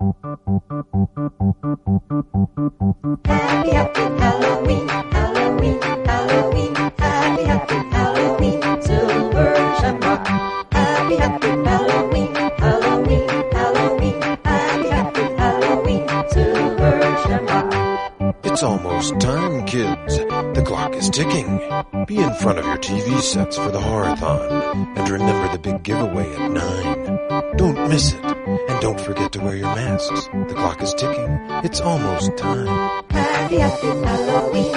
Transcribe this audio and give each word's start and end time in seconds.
Happy, 0.00 0.16
happy 3.70 4.00
Halloween, 4.00 4.88
Halloween, 4.88 5.78
Halloween. 6.06 6.74
Happy, 6.96 7.44
happy 7.44 7.74
Halloween, 7.90 8.62
Silver 8.80 9.54
Shamrock. 9.78 10.26
Happy, 10.72 11.16
happy 11.16 11.48
Halloween, 11.48 12.34
Halloween, 12.34 13.28
Halloween. 13.52 14.22
Happy, 14.42 14.88
happy 14.88 15.22
Halloween, 15.36 16.08
Silver 16.30 17.16
Shamrock. 17.26 18.34
It's 18.44 18.62
almost 18.62 19.20
time, 19.20 19.66
kids. 19.66 20.16
The 20.16 20.62
clock 20.64 20.94
is 20.94 21.10
ticking. 21.10 21.58
Be 22.06 22.16
in 22.16 22.32
front 22.36 22.58
of 22.58 22.64
your 22.64 22.78
TV 22.78 23.20
sets 23.20 23.58
for 23.58 23.70
the 23.70 23.80
Horathon. 23.80 24.96
And 24.96 25.10
remember 25.10 25.52
the 25.52 25.58
big 25.58 25.82
giveaway 25.82 26.34
at 26.36 26.50
9. 26.50 27.56
Don't 27.58 27.88
miss 27.90 28.14
it. 28.14 28.30
Don't 28.80 28.98
forget 28.98 29.30
to 29.32 29.40
wear 29.40 29.56
your 29.56 29.74
masks. 29.74 30.26
The 30.48 30.54
clock 30.54 30.80
is 30.80 30.94
ticking. 30.94 31.38
It's 31.62 31.82
almost 31.82 32.34
time. 32.38 32.66
Happy, 33.10 33.56
happy 33.56 33.86
Halloween, 33.86 34.69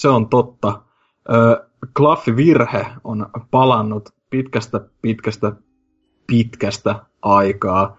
se 0.00 0.08
on 0.08 0.28
totta. 0.28 0.80
Ö, 1.32 1.66
Klaffi 1.96 2.36
Virhe 2.36 2.86
on 3.04 3.26
palannut 3.50 4.08
pitkästä, 4.30 4.80
pitkästä, 5.02 5.52
pitkästä 6.26 6.94
aikaa. 7.22 7.96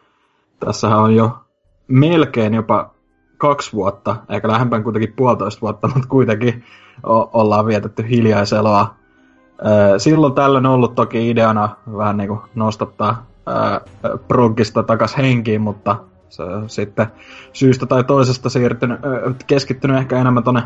Tässähän 0.59 1.00
on 1.00 1.16
jo 1.16 1.39
melkein 1.88 2.54
jopa 2.54 2.94
kaksi 3.38 3.73
vuotta, 3.73 4.16
eikä 4.30 4.48
lähempään 4.48 4.84
kuitenkin 4.84 5.14
puolitoista 5.14 5.62
vuotta, 5.62 5.88
mutta 5.94 6.08
kuitenkin 6.09 6.64
o- 7.08 7.30
ollaan 7.34 7.66
vietetty 7.66 8.09
hiljaiseloa. 8.09 8.95
Silloin 9.98 10.34
tällöin 10.34 10.66
on 10.66 10.73
ollut 10.73 10.95
toki 10.95 11.30
ideana 11.30 11.76
vähän 11.98 12.17
niin 12.17 12.28
kuin 12.28 12.39
nostattaa 12.56 13.26
ö, 13.48 14.17
proggista 14.17 14.84
takas 14.84 15.17
henkiin, 15.17 15.61
mutta 15.61 15.95
se 16.30 16.44
sitten 16.67 17.08
syystä 17.54 17.86
tai 17.86 18.04
toisesta 18.04 18.50
siirtynyt, 18.50 19.00
keskittynyt 19.48 19.98
ehkä 19.98 20.17
enemmän 20.20 20.44
tonne 20.44 20.64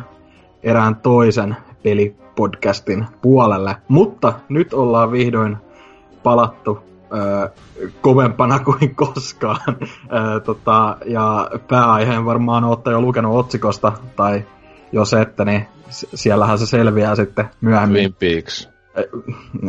erään 0.63 0.95
toisen 0.95 1.57
pelipodcastin 1.83 3.05
puolelle. 3.21 3.75
Mutta 3.87 4.33
nyt 4.49 4.73
ollaan 4.73 5.11
vihdoin 5.11 5.57
palattu 6.23 6.79
ö, 7.17 7.49
kovempana 8.01 8.59
kuin 8.65 8.95
koskaan. 8.95 9.59
Ö, 9.77 10.39
tota, 10.39 10.97
ja 11.05 11.49
pääaiheen 11.67 12.25
varmaan 12.25 12.63
olette 12.63 12.89
jo 12.89 13.01
lukenut 13.01 13.35
otsikosta, 13.35 13.91
tai 14.15 14.45
jos 14.91 15.13
ette, 15.13 15.45
niin 15.45 15.67
siellähän 15.89 16.59
se 16.59 16.65
selviää 16.65 17.15
sitten 17.15 17.49
myöhemmin. 17.61 18.13
Twin 18.13 18.33
Peaks. 18.33 18.69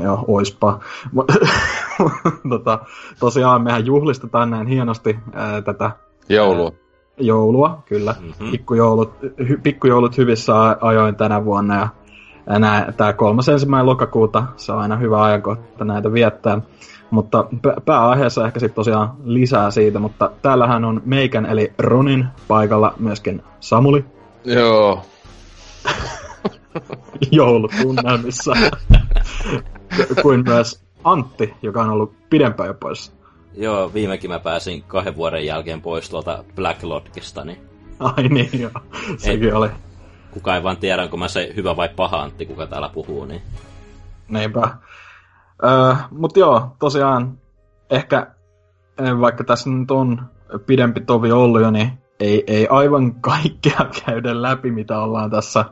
Joo, 0.02 0.24
oispa. 0.28 0.80
tota, 2.50 2.78
tosiaan 3.20 3.62
mehän 3.62 3.86
juhlistetaan 3.86 4.50
näin 4.50 4.66
hienosti 4.66 5.18
ää, 5.32 5.62
tätä 5.62 5.90
Joulua. 6.28 6.81
Joulua, 7.26 7.82
kyllä. 7.86 8.14
Mhm. 8.18 8.26
Mm-hmm. 8.26 8.50
Pikkujoulut, 8.50 9.12
hy, 9.48 9.60
pikkujoulut 9.62 10.16
hyvissä 10.18 10.54
ajoin 10.80 11.16
tänä 11.16 11.44
vuonna 11.44 11.76
ja 11.76 11.88
tämä 12.96 13.12
kolmas 13.12 13.48
ensimmäinen 13.48 13.86
lokakuuta, 13.86 14.44
se 14.56 14.72
on 14.72 14.78
aina 14.78 14.96
hyvä 14.96 15.22
ajankohta 15.22 15.84
näitä 15.84 16.12
viettää. 16.12 16.60
Mutta 17.10 17.42
p- 17.42 17.84
pääaiheessa 17.84 18.46
ehkä 18.46 18.60
sitten 18.60 18.74
tosiaan 18.74 19.12
lisää 19.24 19.70
siitä, 19.70 19.98
mutta 19.98 20.30
täällähän 20.42 20.84
on 20.84 21.02
meikän 21.04 21.46
eli 21.46 21.72
Ronin 21.78 22.26
paikalla 22.48 22.94
myöskin 22.98 23.42
Samuli 23.60 24.04
Joo. 24.44 25.02
joulutunnelmissa, 27.30 28.52
kuin 30.22 30.44
myös 30.44 30.82
Antti, 31.04 31.54
joka 31.62 31.82
on 31.82 31.90
ollut 31.90 32.14
pidempään 32.30 32.66
jo 32.66 32.74
pois. 32.74 33.21
Joo, 33.54 33.90
viimekin 33.94 34.30
mä 34.30 34.38
pääsin 34.38 34.82
kahden 34.82 35.16
vuoden 35.16 35.46
jälkeen 35.46 35.82
pois 35.82 36.10
tuolta 36.10 36.44
Black 36.54 36.82
Lodgista, 36.82 37.44
niin 37.44 37.58
Ai 37.98 38.28
niin 38.28 38.60
joo, 38.60 38.70
sekin 39.16 39.54
oli. 39.54 39.68
kuka 40.30 40.56
ei 40.56 40.62
vaan 40.62 40.76
tiedä, 40.76 41.02
onko 41.02 41.16
mä 41.16 41.28
se 41.28 41.52
hyvä 41.56 41.76
vai 41.76 41.88
paha 41.88 42.22
Antti, 42.22 42.46
kuka 42.46 42.66
täällä 42.66 42.88
puhuu, 42.88 43.24
niin 43.24 43.42
Niinpä. 44.28 44.68
Öö, 45.64 45.94
Mutta 46.10 46.38
joo, 46.40 46.76
tosiaan 46.78 47.38
ehkä 47.90 48.26
eh, 48.98 49.20
vaikka 49.20 49.44
tässä 49.44 49.70
nyt 49.70 49.90
on 49.90 50.22
pidempi 50.66 51.00
tovi 51.00 51.32
ollut 51.32 51.62
jo, 51.62 51.70
niin 51.70 51.90
ei, 52.20 52.44
ei 52.46 52.66
aivan 52.70 53.14
kaikkea 53.14 53.86
käydä 54.06 54.42
läpi, 54.42 54.70
mitä 54.70 54.98
ollaan 55.00 55.30
tässä 55.30 55.64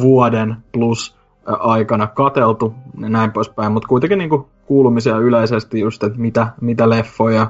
vuoden 0.00 0.56
plus 0.72 1.16
ö, 1.48 1.52
aikana 1.58 2.06
kateltu 2.06 2.74
ja 3.00 3.08
näin 3.08 3.32
poispäin, 3.32 3.72
mutta 3.72 3.88
kuitenkin 3.88 4.18
niinku 4.18 4.48
kuulumisia 4.68 5.16
yleisesti 5.16 5.80
just, 5.80 6.02
että 6.02 6.18
mitä, 6.18 6.48
mitä 6.60 6.90
leffoja 6.90 7.46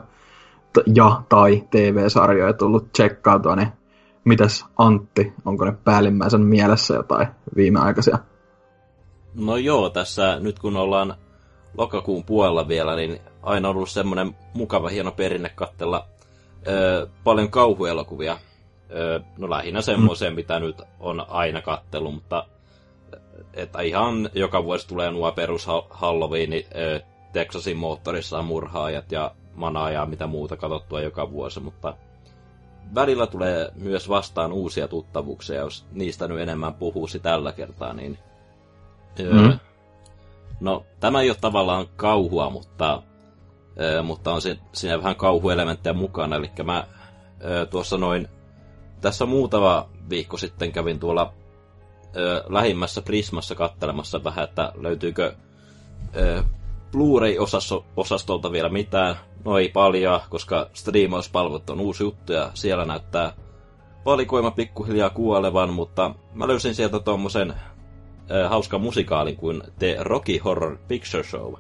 t- 0.73 0.97
ja 0.97 1.23
tai 1.29 1.65
TV-sarjoja 1.71 2.53
tullut 2.53 2.93
tsekkautua, 2.93 3.56
niin 3.56 3.69
mitäs 4.25 4.65
Antti, 4.77 5.33
onko 5.45 5.65
ne 5.65 5.73
päällimmäisen 5.84 6.41
mielessä 6.41 6.95
jotain 6.95 7.29
viimeaikaisia? 7.56 8.19
No 9.34 9.56
joo, 9.56 9.91
tässä 9.91 10.41
nyt 10.41 10.59
kun 10.59 10.77
ollaan 10.77 11.15
lokakuun 11.79 12.25
puolella 12.25 12.69
vielä, 12.69 12.97
niin 12.97 13.21
aina 13.43 13.69
on 13.69 13.77
ollut 13.77 13.91
semmoinen 13.91 14.37
mukava 14.55 14.89
hieno 14.89 15.12
perinne 15.12 15.49
katsella 15.49 16.06
ö, 16.69 17.09
paljon 17.25 17.50
kauhuelokuvia. 17.50 18.39
Ö, 18.91 19.21
no 19.39 19.50
lähinnä 19.50 19.83
semmoiseen, 19.83 20.35
mitä 20.35 20.61
nyt 20.61 20.83
on 21.00 21.27
aina 21.29 21.62
kattellut, 21.62 22.15
mutta 22.15 22.47
että 23.59 23.81
ihan 23.81 24.31
joka 24.35 24.65
vuosi 24.65 24.89
tulee 24.89 25.11
nuo 25.11 25.33
perus 25.33 25.67
ha- 25.67 25.87
Halloween, 25.91 26.53
ö, 26.53 27.01
Texasin 27.33 27.77
moottorissa 27.77 28.43
murhaajat 28.43 29.13
ja 29.13 29.31
manaa 29.55 29.91
ja 29.91 30.07
mitä 30.07 30.27
muuta 30.27 30.57
katsottua 30.57 31.01
joka 31.01 31.31
vuosi, 31.31 31.61
mutta 31.61 31.95
välillä 32.95 33.27
tulee 33.27 33.71
myös 33.75 34.09
vastaan 34.09 34.53
uusia 34.53 34.89
tuttavuuksia, 34.89 35.57
jos 35.57 35.87
niistä 35.93 36.29
nyt 36.29 36.41
enemmän 36.41 36.75
puhuisi 36.75 37.19
tällä 37.19 37.53
kertaa, 37.53 37.93
niin 37.93 38.19
Mm. 39.19 39.41
mm. 39.41 39.59
No, 40.61 40.87
tämä 41.01 41.21
ei 41.21 41.31
ole 41.31 41.37
tavallaan 41.41 41.87
kauhua, 41.97 42.51
mutta, 42.51 43.03
mutta 44.03 44.33
on 44.33 44.43
se, 44.43 44.59
siinä 44.73 44.99
vähän 44.99 45.17
kauhuelementtejä 45.17 45.93
mukana. 45.95 46.37
Eli 46.37 46.51
mä 46.65 46.87
tuossa 47.71 47.99
noin, 47.99 48.29
tässä 49.01 49.27
muutama 49.27 49.89
viikko 50.11 50.37
sitten 50.37 50.73
kävin 50.73 50.99
tuolla 51.01 51.33
ö, 52.17 52.45
lähimmässä 52.49 53.03
Prismassa 53.03 53.55
kattelemassa 53.55 54.25
vähän, 54.25 54.45
että 54.45 54.73
löytyykö 54.81 55.35
ö, 56.17 56.43
Blu-ray-osastolta 56.93 58.53
vielä 58.53 58.69
mitään. 58.69 59.17
No 59.45 59.59
ei 59.59 59.69
paljon, 59.69 60.21
koska 60.31 60.67
striimauspalvelut 60.75 61.71
on 61.71 61.81
uusi 61.81 62.03
juttu 62.03 62.33
ja 62.33 62.51
siellä 62.55 62.85
näyttää 62.85 63.33
valikoima 64.05 64.51
pikkuhiljaa 64.51 65.11
kuolevan, 65.11 65.73
mutta 65.73 66.15
mä 66.35 66.49
löysin 66.49 66.75
sieltä 66.75 66.99
tuommoisen 67.01 67.51
äh, 67.51 68.51
hauskan 68.51 68.81
musikaalin 68.81 69.37
kuin 69.37 69.63
The 69.79 69.97
Rocky 70.01 70.39
Horror 70.39 70.79
Picture 70.89 71.23
Show, 71.25 71.55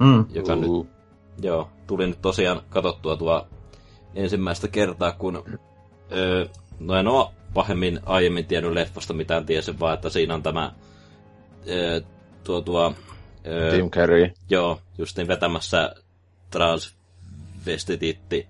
Mm. 0.00 0.24
joka 0.30 0.54
nyt, 0.56 0.70
joo, 1.42 1.68
tuli 1.86 2.06
nyt 2.06 2.22
tosiaan 2.22 2.60
katsottua 2.70 3.16
tuo 3.16 3.46
ensimmäistä 4.14 4.68
kertaa, 4.68 5.12
kun 5.12 5.42
ö, 6.12 6.48
no 6.80 6.94
en 6.96 7.08
oo 7.08 7.32
pahemmin 7.54 8.00
aiemmin 8.06 8.46
tiennyt 8.46 8.72
leffasta 8.72 9.14
mitään, 9.14 9.46
tiesin 9.46 9.80
vaan, 9.80 9.94
että 9.94 10.10
siinä 10.10 10.34
on 10.34 10.42
tämä 10.42 10.72
ö, 11.68 12.02
tuo, 12.44 12.60
tuo 12.60 12.94
ö, 13.46 13.70
Tim 13.70 13.90
Carrey. 13.90 14.30
Joo, 14.50 14.80
just 14.98 15.16
niin 15.16 15.28
vetämässä 15.28 15.94
transvestititti 16.50 18.46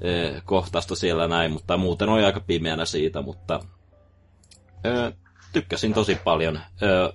eh, 0.00 0.42
kohtausta 0.44 0.96
siellä 0.96 1.28
näin, 1.28 1.52
mutta 1.52 1.76
muuten 1.76 2.08
oli 2.08 2.24
aika 2.24 2.40
pimeänä 2.40 2.84
siitä, 2.84 3.22
mutta 3.22 3.60
eh, 4.84 5.12
tykkäsin 5.52 5.94
tosi 5.94 6.14
paljon. 6.24 6.56
Eh, 6.56 7.14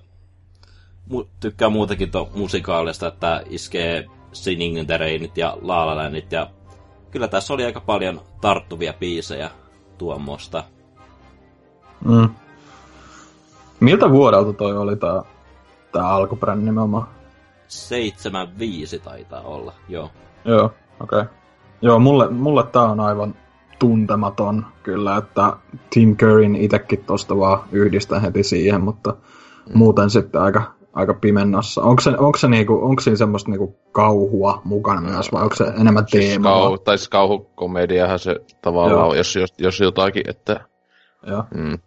mu- 1.12 1.28
tykkään 1.40 1.72
muutenkin 1.72 2.10
to 2.10 2.30
musikaalista, 2.34 3.06
että 3.06 3.42
iskee 3.50 4.06
Singing 4.32 4.78
in 4.78 4.86
the 4.86 4.96
Rainit 4.96 5.36
ja 5.38 5.58
La 5.60 5.86
La 5.86 5.96
Landit 5.96 6.32
ja 6.32 6.50
kyllä 7.10 7.28
tässä 7.28 7.54
oli 7.54 7.64
aika 7.64 7.80
paljon 7.80 8.22
tarttuvia 8.40 8.92
biisejä 8.92 9.50
tuommoista. 9.98 10.64
Mm. 12.04 12.28
Miltä 13.80 14.10
vuodelta 14.10 14.52
toi 14.52 14.76
oli 14.76 14.96
tää, 14.96 15.22
tää 15.92 16.08
alkuperäinen 16.08 16.64
nimenomaan? 16.64 17.08
75 17.68 18.98
taitaa 18.98 19.40
olla, 19.40 19.72
joo. 19.88 20.10
Joo, 20.44 20.64
okei. 20.64 21.20
Okay. 21.20 21.24
Joo, 21.82 21.98
mulle, 21.98 22.30
mulle 22.30 22.62
tää 22.62 22.82
on 22.82 23.00
aivan 23.00 23.34
tuntematon 23.78 24.66
kyllä, 24.82 25.16
että 25.16 25.56
Tim 25.90 26.16
Curryn 26.16 26.56
itekin 26.56 27.04
tosta 27.04 27.38
vaan 27.38 27.60
yhdistää 27.72 28.20
heti 28.20 28.42
siihen, 28.42 28.80
mutta 28.80 29.10
mm. 29.10 29.78
muuten 29.78 30.10
sitten 30.10 30.40
aika, 30.40 30.62
aika 30.92 31.14
pimennossa. 31.14 31.82
Onko 31.82 32.00
se, 32.02 32.10
onko 32.10 32.38
se 32.38 32.48
niinku, 32.48 32.78
onko 32.82 33.02
siinä 33.02 33.16
semmoista 33.16 33.50
niinku 33.50 33.76
kauhua 33.92 34.60
mukana 34.64 35.00
myös, 35.00 35.32
vai 35.32 35.42
onko 35.42 35.56
se 35.56 35.64
enemmän 35.64 36.04
siis 36.08 36.24
teema? 36.24 36.48
Kauhu, 36.48 36.78
tai 36.78 36.98
siis 36.98 37.08
kauhukomediahan 37.08 38.18
se 38.18 38.36
tavallaan 38.62 39.08
on, 39.08 39.16
jos, 39.16 39.36
jos, 39.36 39.54
jos 39.58 39.80
jotakin, 39.80 40.30
että... 40.30 40.60
Joo. 41.26 41.44
Mm. 41.54 41.78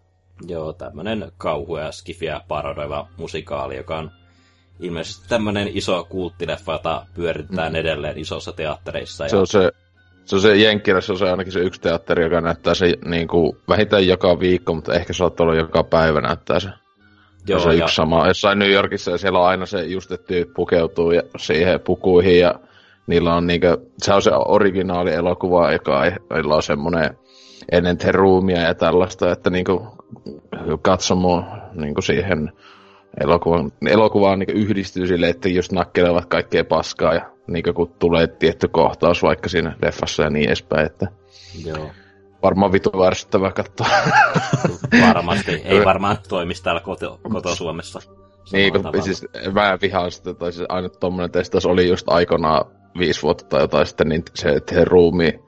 Joo, 0.47 0.73
tämmönen 0.73 1.31
kauhu 1.37 1.77
ja 1.77 1.91
skifiä 1.91 2.41
parodoiva 2.47 3.07
musikaali, 3.17 3.77
joka 3.77 3.97
on 3.97 4.11
ilmeisesti 4.79 5.29
tämmönen 5.29 5.67
iso 5.73 6.03
kulttileffa, 6.09 6.71
jota 6.71 7.05
pyöritetään 7.13 7.71
mm. 7.71 7.75
edelleen 7.75 8.17
isossa 8.17 8.51
teattereissa. 8.51 9.23
Ja... 9.23 9.29
Se 9.29 9.37
on 9.37 9.47
se, 9.47 9.71
se 10.25 10.35
on 10.35 10.41
se 10.41 10.55
Jenkkilässä 10.55 11.13
on 11.13 11.19
se 11.19 11.29
ainakin 11.29 11.53
se 11.53 11.59
yksi 11.59 11.81
teatteri, 11.81 12.23
joka 12.23 12.41
näyttää 12.41 12.73
se 12.73 12.93
niin 13.05 13.27
kuin, 13.27 13.57
vähintään 13.69 14.07
joka 14.07 14.39
viikko, 14.39 14.73
mutta 14.73 14.93
ehkä 14.93 15.13
saattaa 15.13 15.43
olla 15.43 15.55
joka 15.55 15.83
päivä 15.83 16.21
näyttää 16.21 16.59
se. 16.59 16.69
Joo, 17.47 17.59
se 17.59 17.69
on 17.69 17.77
ja... 17.77 17.83
yksi 17.83 17.95
sama. 17.95 18.27
Jossain 18.27 18.59
New 18.59 18.71
Yorkissa 18.71 19.11
ja 19.11 19.17
siellä 19.17 19.39
on 19.39 19.47
aina 19.47 19.65
se 19.65 19.83
just, 19.83 20.11
että 20.11 20.27
tyyppi 20.27 20.53
pukeutuu 20.53 21.11
ja 21.11 21.21
siihen 21.37 21.79
pukuihin 21.79 22.39
ja 22.39 22.53
niillä 23.07 23.35
on 23.35 23.47
niinkö, 23.47 23.77
se 23.97 24.13
on 24.13 24.21
se 24.21 24.31
originaali 24.33 25.13
elokuva, 25.13 25.71
joka 25.71 26.01
niillä 26.33 26.55
on 26.55 26.63
semmoinen 26.63 27.17
ennen 27.71 27.97
ruumia 28.11 28.61
ja 28.61 28.75
tällaista, 28.75 29.31
että 29.31 29.49
niinku 29.49 29.87
katsomo 30.81 31.43
niinku 31.73 32.01
siihen 32.01 32.51
elokuvaan, 33.21 33.71
elokuvaan 33.87 34.39
niin 34.39 34.57
yhdistyy 34.57 35.07
sille, 35.07 35.29
että 35.29 35.49
just 35.49 35.71
nakkelevat 35.71 36.25
kaikkea 36.25 36.63
paskaa 36.63 37.13
ja 37.13 37.31
niin 37.47 37.63
kun 37.75 37.93
tulee 37.99 38.27
tietty 38.27 38.67
kohtaus 38.67 39.23
vaikka 39.23 39.49
siinä 39.49 39.75
leffassa 39.81 40.23
ja 40.23 40.29
niin 40.29 40.47
edespäin, 40.47 40.85
että 40.85 41.07
Joo. 41.65 41.89
varmaan 42.43 42.71
vitu 42.71 43.03
ärsyttävää 43.03 43.51
katsoa. 43.51 43.87
Varmasti, 45.07 45.61
ei 45.65 45.85
varmaan 45.85 46.17
toimisi 46.29 46.63
täällä 46.63 46.81
koto, 46.81 47.19
koto 47.33 47.55
Suomessa. 47.55 47.99
Niin, 48.51 48.73
kun, 48.73 49.03
siis 49.03 49.25
mä 49.53 49.77
vihaan 49.81 50.11
sitä, 50.11 50.33
tai 50.33 50.51
siis 50.51 50.65
aina 50.69 50.89
tommonen 50.89 51.31
testaus 51.31 51.65
oli 51.65 51.89
just 51.89 52.09
aikanaan 52.09 52.65
viisi 52.97 53.21
vuotta 53.21 53.45
tai 53.45 53.61
jotain 53.61 53.85
sitten, 53.85 54.09
niin 54.09 54.23
se, 54.33 54.49
että 54.49 54.75
he 54.75 54.85
ruumi 54.85 55.39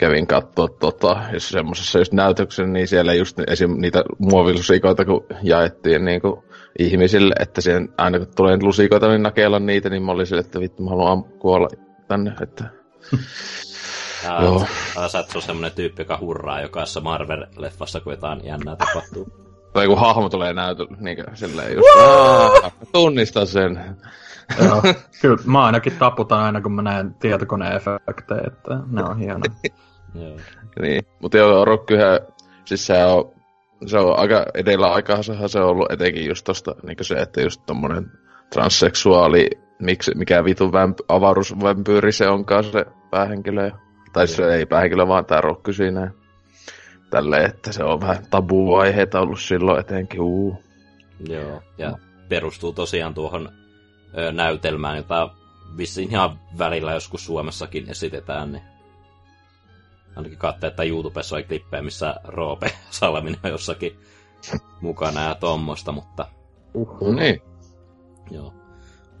kävin 0.00 0.26
katsoa 0.26 0.68
tota, 0.68 1.16
jos 1.32 1.48
semmoisessa 1.48 1.98
just 1.98 2.12
näytöksen, 2.12 2.72
niin 2.72 2.88
siellä 2.88 3.14
just 3.14 3.38
esim. 3.46 3.80
niitä 3.80 4.04
muovilusikoita, 4.18 5.04
kun 5.04 5.26
jaettiin 5.42 6.04
niin 6.04 6.20
kuin 6.20 6.42
ihmisille, 6.78 7.34
että 7.40 7.60
siihen, 7.60 7.88
aina 7.98 8.18
kun 8.18 8.28
tulee 8.36 8.58
lusikoita, 8.62 9.08
niin 9.08 9.22
nakella 9.22 9.58
niitä, 9.58 9.90
niin 9.90 10.02
mä 10.02 10.12
olin 10.12 10.26
sille, 10.26 10.40
että 10.40 10.60
vittu 10.60 10.82
mä 10.82 10.90
haluan 10.90 11.24
kuolla 11.24 11.68
tänne, 12.08 12.32
että... 12.40 12.64
Ää, 14.28 14.42
Joo. 14.42 14.66
Et 15.20 15.34
ole 15.34 15.42
semmonen 15.42 15.72
tyyppi, 15.72 16.02
joka 16.02 16.18
hurraa 16.20 16.60
jokaisessa 16.60 17.00
Marvel-leffassa, 17.00 18.00
kun 18.00 18.12
jotain 18.12 18.44
jännää 18.44 18.76
tapahtuu. 18.76 19.28
Tai 19.72 19.86
kun 19.86 19.98
hahmo 19.98 20.28
tulee 20.28 20.52
näytölle, 20.52 20.96
niin 21.00 21.24
silleen 21.34 21.74
just, 21.74 21.88
tunnista 22.92 23.46
sen. 23.46 23.96
Joo, 24.64 24.82
kyllä 25.22 25.36
mä 25.44 25.64
ainakin 25.64 25.92
taputan 25.98 26.40
aina, 26.40 26.60
kun 26.60 26.72
mä 26.72 26.82
näen 26.82 27.14
tietokoneefektejä, 27.14 28.42
että 28.46 28.78
ne 28.90 29.02
on 29.02 29.18
hienoja. 29.18 29.52
Joo. 30.14 30.36
niin, 30.82 31.02
mutta 31.22 31.38
joo, 31.38 31.64
Rockyhän, 31.64 32.20
siis 32.64 32.86
se 32.86 33.04
on, 33.04 33.32
se 33.86 33.98
on 33.98 34.18
aika 34.18 34.46
edellä 34.54 34.92
aikaansa 34.92 35.48
se 35.48 35.60
on 35.60 35.68
ollut 35.68 35.92
etenkin 35.92 36.26
just 36.26 36.44
tosta, 36.44 36.74
niin 36.82 36.96
se, 37.00 37.14
että 37.14 37.40
just 37.40 37.62
tommonen 37.66 38.10
transseksuaali, 38.52 39.50
miksi, 39.78 40.12
mikä 40.14 40.44
vitun 40.44 40.72
vämp, 40.72 40.98
avaruusvampyyri 41.08 42.12
se 42.12 42.28
onkaan 42.28 42.64
se 42.64 42.84
päähenkilö. 43.10 43.70
Tai 44.12 44.28
se 44.28 44.54
ei 44.54 44.66
päähenkilö, 44.66 45.08
vaan 45.08 45.24
tää 45.24 45.40
Rocky 45.40 45.72
siinä. 45.72 46.10
Tälleen, 47.10 47.44
että 47.44 47.72
se 47.72 47.84
on 47.84 48.00
vähän 48.00 48.26
tabu-aiheita 48.30 49.20
ollut 49.20 49.40
silloin 49.40 49.80
etenkin. 49.80 50.20
Uu. 50.20 50.62
Joo, 51.28 51.62
ja 51.78 51.98
perustuu 52.28 52.72
tosiaan 52.72 53.14
tuohon 53.14 53.48
ö, 54.18 54.32
näytelmään, 54.32 54.96
jota 54.96 55.30
vissiin 55.76 56.10
ihan 56.10 56.38
välillä 56.58 56.92
joskus 56.92 57.26
Suomessakin 57.26 57.90
esitetään, 57.90 58.52
niin 58.52 58.62
ainakin 60.20 60.38
katsoa, 60.38 60.68
että 60.68 60.82
YouTubessa 60.82 61.36
oli 61.36 61.42
klippejä, 61.42 61.82
missä 61.82 62.14
Roope 62.24 62.72
Salminen 62.90 63.40
on 63.44 63.50
jossakin 63.50 63.98
mukana 64.80 65.24
ja 65.24 65.34
tommosta, 65.34 65.92
mutta... 65.92 66.26
Uhuh. 66.74 67.14
Niin. 67.14 67.42
Joo. 68.30 68.54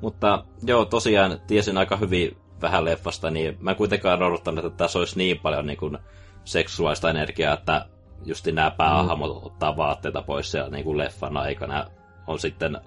Mutta 0.00 0.44
joo, 0.62 0.84
tosiaan 0.84 1.40
tiesin 1.46 1.78
aika 1.78 1.96
hyvin 1.96 2.36
vähän 2.62 2.84
leffasta, 2.84 3.30
niin 3.30 3.56
mä 3.60 3.70
en 3.70 3.76
kuitenkaan 3.76 4.22
odottanut, 4.22 4.64
että 4.64 4.76
tässä 4.76 4.98
olisi 4.98 5.18
niin 5.18 5.38
paljon 5.38 5.66
niin 5.66 5.78
kuin, 5.78 5.98
seksuaalista 6.44 7.10
energiaa, 7.10 7.54
että 7.54 7.86
just 8.24 8.46
nämä 8.46 8.70
päähahmot 8.70 9.40
mm. 9.40 9.46
ottaa 9.46 9.76
vaatteita 9.76 10.22
pois 10.22 10.50
siellä 10.50 10.70
niin 10.70 10.84
kuin 10.84 10.98
leffan 10.98 11.36
aikana. 11.36 11.86
On 12.26 12.38
sitten 12.38 12.76
ä, 12.76 12.80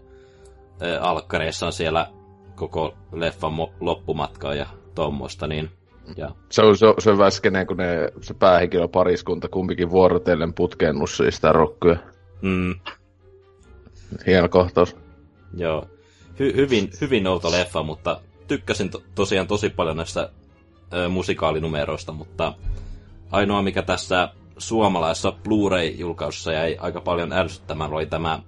alkkareissaan 1.01 1.74
siellä 1.74 2.07
koko 2.56 2.94
leffan 3.12 3.54
loppumatkaa 3.80 4.54
ja 4.54 4.65
tuommoista, 4.95 5.48
niin 5.48 5.71
ja. 6.18 6.36
Se 6.50 6.62
on, 6.62 6.78
se, 6.78 6.86
se 7.00 7.10
on 7.10 7.18
väskeneen, 7.18 7.68
kun 7.68 7.78
ne, 7.78 8.10
se 8.22 8.34
päähenkilö 8.34 8.88
pariskunta 8.88 9.48
kumpikin 9.48 9.92
vuorotellen 9.92 10.54
putkeen 10.54 10.96
nussii 10.96 11.32
sitä 11.32 11.52
rokkyä. 11.52 11.98
Mm. 12.42 12.76
Hieno 14.28 14.50
kohtaus. 14.50 14.96
Joo. 15.58 15.88
Hy, 16.40 16.54
hyvin, 16.56 16.90
hyvin 17.02 17.28
outo 17.28 17.52
leffa, 17.52 17.84
mutta 17.84 18.22
tykkäsin 18.48 18.90
to, 18.90 19.02
tosiaan 19.16 19.48
tosi 19.48 19.70
paljon 19.70 19.98
näistä 19.98 20.30
ö, 20.94 21.10
musikaalinumeroista, 21.10 22.12
mutta 22.12 22.54
ainoa 23.32 23.62
mikä 23.62 23.82
tässä 23.82 24.30
suomalaisessa 24.58 25.32
Blu-ray-julkaisussa 25.44 26.54
jäi 26.54 26.78
aika 26.80 27.02
paljon 27.02 27.34
ärsyttämään 27.34 27.94
oli 27.94 28.06
tämä 28.06 28.40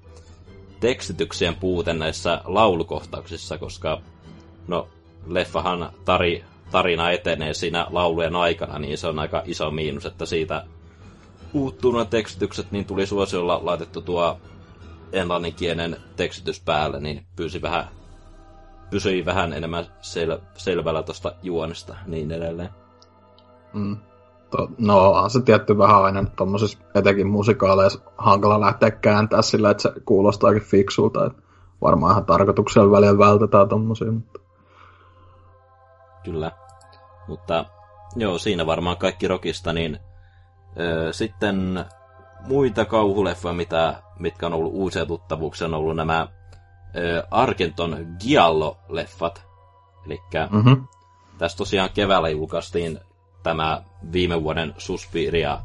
tekstityksien 0.80 1.56
puute 1.56 1.94
näissä 1.94 2.42
laulukohtauksissa, 2.46 3.58
koska 3.58 4.02
no, 4.68 4.88
leffahan 5.28 5.92
tari 6.06 6.44
tarina 6.72 7.12
etenee 7.12 7.54
siinä 7.54 7.88
laulujen 7.90 8.36
aikana, 8.36 8.80
niin 8.80 8.98
se 8.98 9.08
on 9.08 9.20
aika 9.20 9.42
iso 9.46 9.72
miinus, 9.72 10.06
että 10.06 10.26
siitä 10.26 10.66
puuttuu 11.54 11.92
nuo 11.92 12.06
tekstitykset, 12.06 12.72
niin 12.72 12.86
tuli 12.86 13.06
suosiolla 13.06 13.60
laitettu 13.64 14.02
tuo 14.02 14.38
englanninkielen 15.14 15.98
tekstitys 16.16 16.60
päälle, 16.60 17.00
niin 17.00 17.26
pyysi 17.36 17.62
vähän, 17.62 17.88
pysyi 18.90 19.26
vähän 19.26 19.54
enemmän 19.54 19.86
sel, 20.02 20.38
selvällä 20.54 21.04
tuosta 21.04 21.32
juonesta 21.44 21.96
niin 22.06 22.32
edelleen. 22.32 22.70
Mm. 23.74 23.98
To, 24.50 24.70
no 24.78 25.12
on 25.12 25.30
se 25.30 25.42
tietty 25.42 25.78
vähän 25.78 26.04
aina 26.04 26.26
tuommoisessa 26.36 26.80
etenkin 26.96 27.28
musikaaleissa 27.28 28.00
hankala 28.18 28.60
lähteä 28.60 28.92
kääntää 28.92 29.42
sillä, 29.42 29.70
että 29.70 29.84
se 29.84 29.92
kuulostaakin 30.06 30.62
fiksulta. 30.62 31.26
Että 31.26 31.42
varmaan 31.82 32.12
ihan 32.12 32.26
tarkoituksella 32.26 32.92
väliin 32.92 33.18
vältetään 33.18 33.70
tommosia, 33.70 34.12
mutta... 34.12 34.40
Kyllä. 36.26 36.52
Mutta 37.28 37.66
joo, 38.16 38.38
siinä 38.38 38.66
varmaan 38.66 38.98
kaikki 38.98 39.28
rokista, 39.28 39.74
niin 39.74 40.00
öö, 40.80 41.14
sitten 41.14 41.86
muita 42.48 42.86
kauhuleffoja, 42.86 43.54
mitä, 43.54 44.04
mitkä 44.20 44.46
on 44.46 44.54
ollut 44.54 44.74
uusia 44.74 45.06
tuttavuuksia, 45.06 45.68
on 45.68 45.74
ollut 45.74 45.96
nämä 45.96 46.28
öö, 46.96 47.24
Argenton 47.32 48.08
Giallo-leffat. 48.24 49.42
Eli 50.06 50.22
mm-hmm. 50.50 50.88
tässä 51.38 51.58
tosiaan 51.58 51.90
keväällä 51.94 52.30
julkaistiin 52.30 53.00
tämä 53.44 53.82
viime 54.12 54.44
vuoden 54.44 54.74
Suspiria 54.78 55.60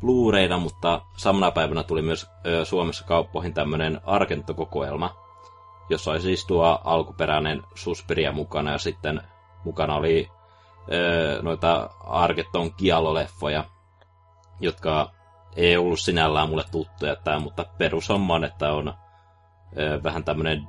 Blu-rayna, 0.00 0.58
mutta 0.58 1.00
samana 1.16 1.50
päivänä 1.50 1.82
tuli 1.82 2.02
myös 2.02 2.26
ö, 2.46 2.64
Suomessa 2.64 3.04
kauppoihin 3.04 3.54
tämmöinen 3.54 4.00
Argento-kokoelma, 4.04 5.16
jossa 5.88 6.10
oli 6.10 6.20
siis 6.20 6.46
tuo 6.46 6.80
alkuperäinen 6.84 7.62
Suspiria 7.74 8.32
mukana 8.32 8.72
ja 8.72 8.78
sitten 8.78 9.20
mukana 9.64 9.94
oli 9.94 10.28
ö, 10.92 11.42
noita 11.42 11.90
Argeton 12.04 12.74
kialoleffoja, 12.74 13.64
jotka 14.60 15.10
ei 15.56 15.76
ollut 15.76 16.00
sinällään 16.00 16.48
mulle 16.48 16.64
tuttuja, 16.70 17.12
että, 17.12 17.38
mutta 17.38 17.64
perushomma 17.78 18.46
että 18.46 18.72
on 18.72 18.88
ö, 19.78 20.02
vähän 20.02 20.24
tämmöinen 20.24 20.68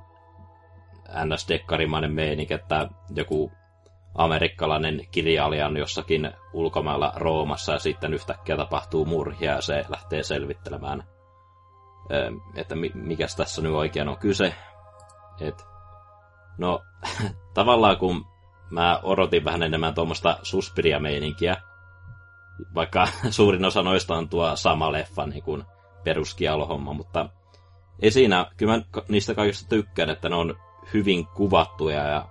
NS-dekkarimainen 1.10 2.12
meininki, 2.12 2.54
että 2.54 2.90
joku 3.16 3.52
amerikkalainen 4.16 5.08
kirjailija 5.12 5.68
on 5.68 5.78
jossakin 5.78 6.32
ulkomailla 6.54 7.14
Roomassa 7.16 7.72
ja 7.72 7.80
sitten 7.80 8.14
yhtäkkiä 8.14 8.58
tapahtuu 8.58 9.06
murhia 9.06 9.52
ja 9.52 9.62
se 9.62 9.86
lähtee 9.90 10.24
selvittelemään, 10.24 11.04
että 12.56 12.76
mikä 12.94 13.26
tässä 13.38 13.62
nyt 13.62 13.72
oikein 13.72 14.10
on 14.10 14.18
kyse. 14.18 14.56
Et, 15.42 15.66
no, 16.58 16.82
tavallaan 17.54 17.98
kun 17.98 18.26
mä 18.70 19.00
odotin 19.04 19.46
vähän 19.46 19.64
enemmän 19.64 19.94
tuommoista 19.94 20.40
suspiria-meininkiä, 20.44 21.58
vaikka 22.76 23.08
suurin 23.30 23.66
osa 23.66 23.84
noista 23.84 24.16
on 24.16 24.30
tuo 24.30 24.56
sama 24.56 24.92
leffa, 24.92 25.26
niin 25.26 25.44
kuin 25.44 25.64
peruskielohomma, 26.04 26.94
mutta 26.94 27.30
ei 28.02 28.12
siinä, 28.12 28.52
kyllä 28.58 28.78
mä 28.78 29.02
niistä 29.10 29.36
kaikista 29.36 29.70
tykkään, 29.70 30.10
että 30.10 30.30
ne 30.30 30.36
on 30.36 30.56
hyvin 30.94 31.28
kuvattuja 31.28 32.04
ja 32.08 32.26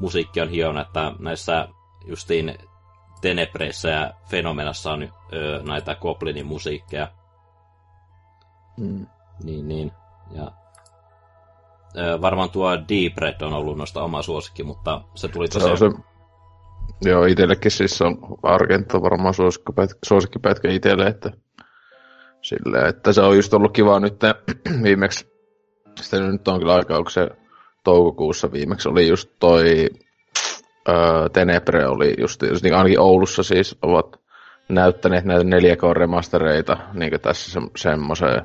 musiikki 0.00 0.40
on 0.40 0.48
hieno, 0.48 0.80
että 0.80 1.12
näissä 1.18 1.68
justiin 2.06 2.58
Tenebreissä 3.20 3.88
ja 3.88 4.12
Fenomenassa 4.30 4.92
on 4.92 5.02
ö, 5.32 5.62
näitä 5.62 5.94
Goblinin 5.94 6.46
musiikkeja. 6.46 7.08
Mm. 8.76 9.06
Niin, 9.44 9.68
niin. 9.68 9.92
Ja 10.30 10.52
varmaan 12.20 12.50
tuo 12.50 12.70
Deep 12.70 13.18
Red 13.18 13.40
on 13.40 13.52
ollut 13.52 13.78
noista 13.78 14.02
oma 14.02 14.22
suosikki, 14.22 14.62
mutta 14.62 15.00
se 15.14 15.28
tuli 15.28 15.48
tosiaan... 15.48 15.78
Se 15.78 15.84
on 15.84 15.92
se... 15.92 15.98
Joo, 17.10 17.24
itsellekin 17.24 17.70
siis 17.70 18.02
on 18.02 18.18
Argento 18.42 19.02
varmaan 19.02 19.34
suosikkipätkä, 19.34 19.98
suosikkipätkä 20.04 20.70
itselle, 20.70 21.06
että 21.06 21.30
Silleen, 22.42 22.86
että 22.86 23.12
se 23.12 23.20
on 23.20 23.36
just 23.36 23.54
ollut 23.54 23.72
kiva 23.72 24.00
nyt 24.00 24.14
viimeksi, 24.82 25.26
sitten 26.00 26.32
nyt 26.32 26.48
on 26.48 26.58
kyllä 26.58 26.74
aika, 26.74 26.96
onko 26.96 27.10
se 27.10 27.28
toukokuussa 27.84 28.52
viimeksi 28.52 28.88
oli 28.88 29.08
just 29.08 29.30
toi 29.38 29.88
öö, 30.88 31.28
Tenebre 31.32 31.86
oli 31.86 32.14
just, 32.18 32.42
just 32.42 32.62
niin 32.62 32.74
ainakin 32.74 33.00
Oulussa 33.00 33.42
siis 33.42 33.78
ovat 33.82 34.20
näyttäneet 34.68 35.24
näitä 35.24 35.44
4K-remastereita 35.44 36.76
niin 36.94 37.20
tässä 37.20 37.50
se, 37.50 37.60
semmoiseen 37.76 38.42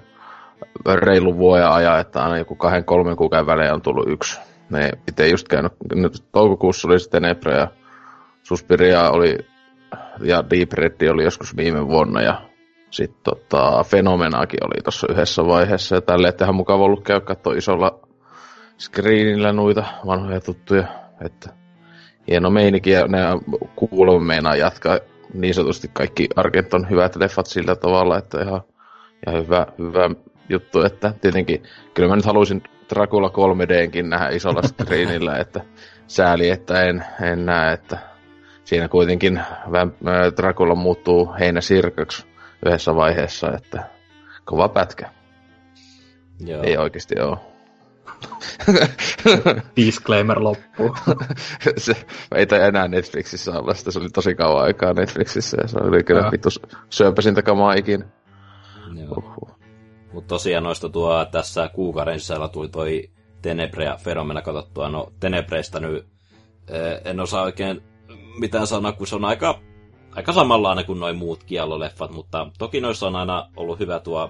reilun 0.96 1.38
vuoden 1.38 1.70
ajan, 1.70 2.00
että 2.00 2.24
aina 2.24 2.38
joku 2.38 2.56
kahden, 2.56 2.86
kolmen 2.86 3.16
kuukauden 3.16 3.46
välein 3.46 3.74
on 3.74 3.82
tullut 3.82 4.10
yksi. 4.10 4.40
Ne 4.70 4.92
itse 5.08 5.28
just 5.28 5.48
käynyt, 5.48 5.74
nyt 5.96 6.24
toukokuussa 6.32 6.88
oli 6.88 7.00
sitten 7.00 7.22
Tenebre 7.22 7.58
ja 7.58 7.68
Suspiria 8.44 9.10
oli 9.10 9.38
ja 10.20 10.44
Deep 10.50 10.74
Red 10.74 11.10
oli 11.10 11.24
joskus 11.24 11.58
viime 11.58 11.88
vuonna 11.88 12.22
ja 12.22 12.42
sitten 12.92 13.22
tota, 13.24 13.84
Fenomenaakin 13.84 14.60
oli 14.64 14.82
tuossa 14.84 15.08
yhdessä 15.10 15.46
vaiheessa 15.46 15.96
ja 15.96 16.02
tälleen, 16.02 16.30
että 16.30 16.46
ihan 16.46 16.56
mukava 16.56 16.84
ollut 16.84 17.04
käydä 17.04 17.22
katsoa 17.22 17.54
isolla 17.54 18.00
screenillä 18.80 19.54
noita 19.54 19.84
vanhoja 20.06 20.42
tuttuja. 20.42 20.88
Että 21.26 21.50
hieno 22.28 22.50
meininki 22.50 22.90
ja 22.90 23.08
ne 23.08 23.20
kuulemme 23.76 24.26
meinaa 24.28 24.56
jatkaa 24.56 25.00
niin 25.34 25.54
sanotusti 25.54 25.90
kaikki 25.94 26.28
Argenton 26.36 26.90
hyvät 26.90 27.16
leffat 27.16 27.46
sillä 27.46 27.76
tavalla, 27.76 28.18
että 28.18 28.42
ihan, 28.42 28.62
ihan 29.28 29.44
hyvä, 29.44 29.68
hyvä 29.78 30.10
juttu, 30.50 30.82
että 30.82 31.13
tietenkin 31.22 31.63
kyllä 31.94 32.10
mä 32.10 32.16
nyt 32.16 32.25
haluaisin 32.25 32.63
Dracula 32.89 33.30
3Dnkin 33.30 34.08
nähdä 34.08 34.30
isolla 34.30 34.62
screenillä, 34.62 35.38
että 35.44 35.62
sääli, 36.08 36.50
että 36.50 36.84
en, 36.84 37.06
en 37.22 37.46
näe, 37.46 37.74
että 37.74 37.98
siinä 38.63 38.88
kuitenkin 38.88 39.42
Dracula 40.38 40.75
muuttuu 40.75 41.34
heinäsirkaksi 41.39 42.25
yhdessä 42.66 42.96
vaiheessa, 42.96 43.51
että 43.51 43.84
kova 44.46 44.70
pätkä. 44.70 45.10
Joo. 46.39 46.63
Ei 46.63 46.77
oikeasti 46.77 47.20
ole. 47.20 47.38
Disclaimer 49.75 50.44
loppuu. 50.44 50.96
se 51.77 51.94
ei 52.36 52.46
tai 52.46 52.62
enää 52.62 52.88
Netflixissä 52.88 53.51
olla, 53.51 53.74
sitä 53.74 53.92
se 53.92 54.00
oli 54.00 54.10
tosi 54.10 54.36
kauan 54.36 54.63
aikaa 54.63 54.94
Netflixissä 54.94 55.58
ja 55.62 55.68
se 55.68 55.77
oli 55.82 56.04
kyllä 56.04 56.32
vittu 56.32 56.50
syöpäsintä 56.89 57.42
kamaa 57.42 57.74
ikinä. 57.74 58.06
Uhuh. 59.18 59.47
Mutta 60.14 60.28
tosiaan 60.28 60.64
noista 60.64 60.90
tuo 60.90 61.26
tässä 61.26 61.68
kuukauden 61.68 62.20
sisällä 62.20 62.48
tuli 62.48 62.70
toi 62.70 63.10
Tenebre 63.42 63.86
ja 63.86 63.98
Feromena 63.98 64.42
katsottua. 64.42 64.90
No 64.90 65.12
Tenebreistä 65.20 65.80
nyt 65.80 66.06
eh, 66.68 67.02
en 67.06 67.20
osaa 67.20 67.44
oikein 67.44 67.82
mitään 68.40 68.68
sanoa, 68.68 68.92
kun 68.92 69.08
se 69.08 69.16
on 69.16 69.26
aika 69.26 69.60
aika 70.18 70.34
samanlainen 70.34 70.86
kuin 70.86 71.00
noin 71.00 71.18
muut 71.18 71.44
kielloleffat, 71.44 72.12
mutta 72.12 72.48
toki 72.58 72.82
noissa 72.82 73.08
on 73.08 73.16
aina 73.16 73.50
ollut 73.56 73.80
hyvä 73.80 74.00
tuo 74.00 74.30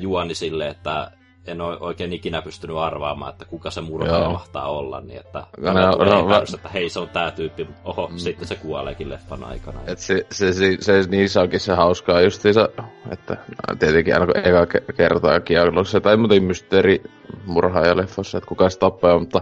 juoni 0.00 0.34
sille, 0.34 0.68
että 0.68 1.10
en 1.46 1.60
ole 1.60 1.76
oikein 1.80 2.12
ikinä 2.12 2.42
pystynyt 2.42 2.76
arvaamaan, 2.76 3.32
että 3.32 3.44
kuka 3.44 3.70
se 3.70 3.80
murhaaja 3.80 4.30
mahtaa 4.30 4.68
olla, 4.70 5.00
niin 5.00 5.20
että 5.20 5.46
no, 5.58 5.72
no, 5.72 5.90
no, 5.90 6.28
no, 6.28 6.42
että 6.54 6.68
hei 6.68 6.88
se 6.88 7.00
on 7.00 7.08
tää 7.08 7.30
tyyppi, 7.30 7.64
mutta 7.64 7.80
oho, 7.84 8.08
mm. 8.08 8.18
sitten 8.18 8.48
se 8.48 8.54
kuoleekin 8.54 9.08
leffan 9.08 9.44
aikana. 9.44 9.80
Et 9.86 9.98
se, 9.98 10.26
se, 10.30 10.52
se, 10.52 10.76
se, 10.80 11.02
niissä 11.08 11.40
onkin 11.40 11.60
se 11.60 11.74
hauskaa 11.74 12.20
justiinsa, 12.20 12.68
että 13.10 13.36
no, 13.68 13.76
tietenkin 13.78 14.14
aina 14.14 14.26
kun 14.26 14.36
eka 14.36 14.66
kertaa 14.96 15.40
kiellossa, 15.40 16.00
tai 16.00 16.16
muuten 16.16 16.42
mysteeri 16.42 17.02
murhaaja 17.46 17.96
leffassa, 17.96 18.38
että 18.38 18.48
kuka 18.48 18.70
se 18.70 18.78
tappaa, 18.78 19.18
mutta 19.18 19.40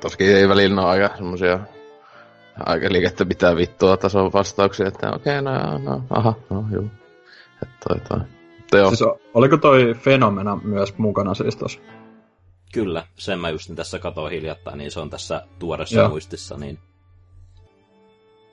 toskin 0.00 0.36
ei 0.36 0.48
välillä 0.48 0.82
ole 0.82 0.90
aika 0.90 1.16
semmosia 1.16 1.60
aika 2.66 2.86
liikettä 2.90 3.24
pitää 3.24 3.56
vittua 3.56 3.96
tason 3.96 4.32
vastauksia, 4.32 4.88
että 4.88 5.10
okei, 5.12 5.38
okay, 5.38 5.54
no, 5.54 5.78
no, 5.78 6.02
aha, 6.10 6.34
no 6.50 6.64
joo. 6.72 6.84
Että 7.62 7.76
toi, 7.88 8.00
toi. 8.08 8.39
Teo. 8.70 8.88
Siis 8.88 9.04
oliko 9.34 9.56
toi 9.56 9.94
fenomena 9.94 10.60
myös 10.64 10.98
mukana 10.98 11.34
siis 11.34 11.56
tossa? 11.56 11.80
Kyllä, 12.72 13.06
sen 13.14 13.38
mä 13.40 13.50
just 13.50 13.70
tässä 13.74 13.98
katoin 13.98 14.32
hiljattain, 14.32 14.78
niin 14.78 14.90
se 14.90 15.00
on 15.00 15.10
tässä 15.10 15.42
tuoreessa 15.58 16.08
muistissa, 16.08 16.56
niin... 16.56 16.78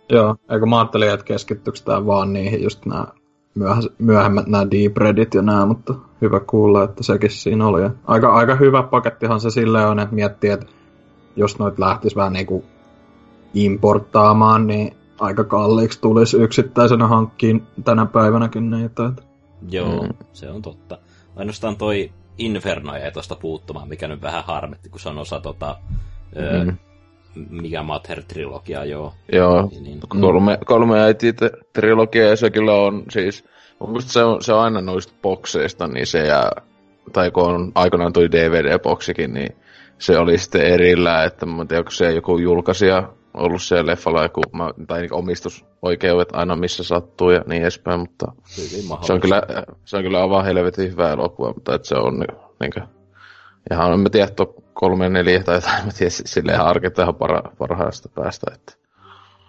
Joo, 0.09 0.35
eikö 0.49 0.65
mä 0.65 0.77
ajattelin, 0.77 1.09
että 1.09 1.25
keskittyykö 1.25 1.79
tää 1.85 2.05
vaan 2.05 2.33
niihin 2.33 2.63
just 2.63 2.85
nämä 2.85 3.07
myöhemmät 3.97 4.47
nämä 4.47 4.71
Deep 4.71 4.97
Reddit 4.97 5.33
ja 5.33 5.41
nämä, 5.41 5.65
mutta 5.65 5.93
hyvä 6.21 6.39
kuulla, 6.39 6.83
että 6.83 7.03
sekin 7.03 7.29
siinä 7.29 7.67
oli. 7.67 7.81
Ja 7.81 7.89
aika, 8.05 8.33
aika 8.33 8.55
hyvä 8.55 8.83
pakettihan 8.83 9.39
se 9.39 9.49
silleen 9.49 9.87
on, 9.87 9.99
että 9.99 10.15
miettii, 10.15 10.49
että 10.49 10.65
jos 11.35 11.59
noit 11.59 11.79
lähtis 11.79 12.15
vähän 12.15 12.33
niinku 12.33 12.65
importtaamaan, 13.53 14.67
niin 14.67 14.97
aika 15.19 15.43
kalliiksi 15.43 16.01
tulisi 16.01 16.37
yksittäisenä 16.37 17.07
hankkiin 17.07 17.63
tänä 17.83 18.05
päivänäkin 18.05 18.69
niitä. 18.69 19.11
Joo, 19.69 20.03
mm. 20.03 20.13
se 20.33 20.49
on 20.49 20.61
totta. 20.61 20.97
Ainoastaan 21.35 21.77
toi 21.77 22.11
Inferno 22.37 22.97
jäi 22.97 23.11
tuosta 23.11 23.35
puuttumaan, 23.35 23.89
mikä 23.89 24.07
nyt 24.07 24.21
vähän 24.21 24.43
harmitti, 24.43 24.89
kun 24.89 24.99
se 24.99 25.09
on 25.09 25.17
osa 25.17 25.39
tota, 25.39 25.77
mm. 26.35 26.69
ö, 26.69 26.73
mikä 27.49 27.83
Mater-trilogia, 27.83 28.85
joo. 28.85 29.13
Joo, 29.31 29.69
niin, 29.71 29.83
niin. 29.83 29.99
kolme, 30.21 30.57
kolme 30.65 31.01
äitiä 31.01 31.33
trilogia, 31.73 32.27
ja 32.27 32.35
se 32.35 32.49
kyllä 32.49 32.73
on 32.73 33.03
siis, 33.09 33.45
mun 33.79 34.01
se 34.01 34.23
on, 34.23 34.43
se 34.43 34.53
on 34.53 34.61
aina 34.61 34.81
noista 34.81 35.13
bokseista, 35.21 35.87
niin 35.87 36.07
se 36.07 36.27
jää, 36.27 36.51
tai 37.13 37.31
kun 37.31 37.43
on 37.43 37.71
aikanaan 37.75 38.13
tuli 38.13 38.27
DVD-boksikin, 38.31 39.33
niin 39.33 39.55
se 39.97 40.17
oli 40.17 40.37
sitten 40.37 40.61
erillä, 40.61 41.23
että 41.23 41.45
mä 41.45 41.61
en 41.61 41.67
tiedä, 41.67 41.79
onko 41.79 41.91
se 41.91 42.11
joku 42.11 42.37
julkaisija 42.37 43.13
ollut 43.37 43.61
siellä 43.61 43.91
leffalla 43.91 44.23
joku, 44.23 44.41
tai 44.87 45.01
niin 45.01 45.13
omistusoikeudet 45.13 46.29
aina 46.33 46.55
missä 46.55 46.83
sattuu 46.83 47.29
ja 47.29 47.43
niin 47.47 47.61
edespäin, 47.61 47.99
mutta 47.99 48.31
se 49.01 49.13
on, 49.13 49.21
kyllä, 49.21 49.43
se 49.85 49.97
on 49.97 50.03
kyllä 50.03 50.21
aivan 50.21 50.45
helvetin 50.45 50.91
hyvä 50.91 51.11
elokuva, 51.11 51.53
mutta 51.53 51.75
että 51.75 51.87
se 51.87 51.95
on 51.95 52.19
niin 52.59 52.71
kuin, 52.73 52.83
ihan 53.71 53.93
en 53.93 53.99
mä 53.99 54.09
tiedä, 54.09 54.27
että 54.27 54.45
kolme, 54.73 55.09
neljä 55.09 55.43
tai 55.43 55.55
jotain, 55.55 55.85
mä 55.85 55.91
tiedän, 55.91 56.11
silleen 56.11 56.57
harkita 56.57 57.01
ihan 57.01 57.15
para, 57.15 57.41
parhaasta 57.57 58.09
päästä, 58.09 58.51
että 58.55 58.73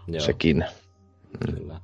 Joo. 0.07 0.21
sekin. 0.21 0.57
Mm. 0.57 1.55
Kyllä. 1.55 1.81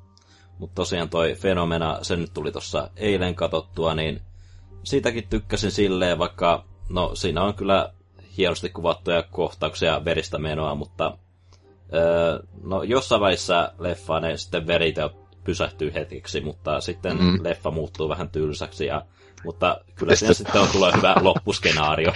Mutta 0.59 0.75
tosiaan 0.75 1.09
toi 1.09 1.35
fenomena, 1.35 1.99
se 2.03 2.17
nyt 2.17 2.31
tuli 2.35 2.53
tuossa 2.53 2.91
eilen 2.97 3.35
katottua, 3.35 3.95
niin 3.95 4.23
siitäkin 4.85 5.29
tykkäsin 5.31 5.71
silleen, 5.71 6.19
vaikka 6.19 6.65
no 6.89 7.15
siinä 7.15 7.43
on 7.43 7.55
kyllä 7.55 7.93
hienosti 8.37 8.69
kuvattuja 8.69 9.23
kohtauksia 9.23 10.05
veristä 10.05 10.39
menoa, 10.39 10.75
mutta 10.75 11.19
Öö, 11.95 12.39
no 12.63 12.83
jossain 12.83 13.21
vaiheessa 13.21 13.73
leffa 13.79 14.21
ne 14.21 14.37
sitten 14.37 14.67
veriteot 14.67 15.25
pysähtyy 15.45 15.95
hetkeksi, 15.95 16.41
mutta 16.41 16.81
sitten 16.81 17.17
mm. 17.17 17.39
leffa 17.43 17.71
muuttuu 17.71 18.09
vähän 18.09 18.29
tylsäksi 18.29 18.87
ja 18.87 19.03
mutta 19.45 19.81
kyllä 19.95 20.15
siinä 20.15 20.35
sitten 20.35 20.61
on 20.61 20.69
tulee 20.73 20.93
hyvä 20.97 21.15
loppuskenaario. 21.23 22.13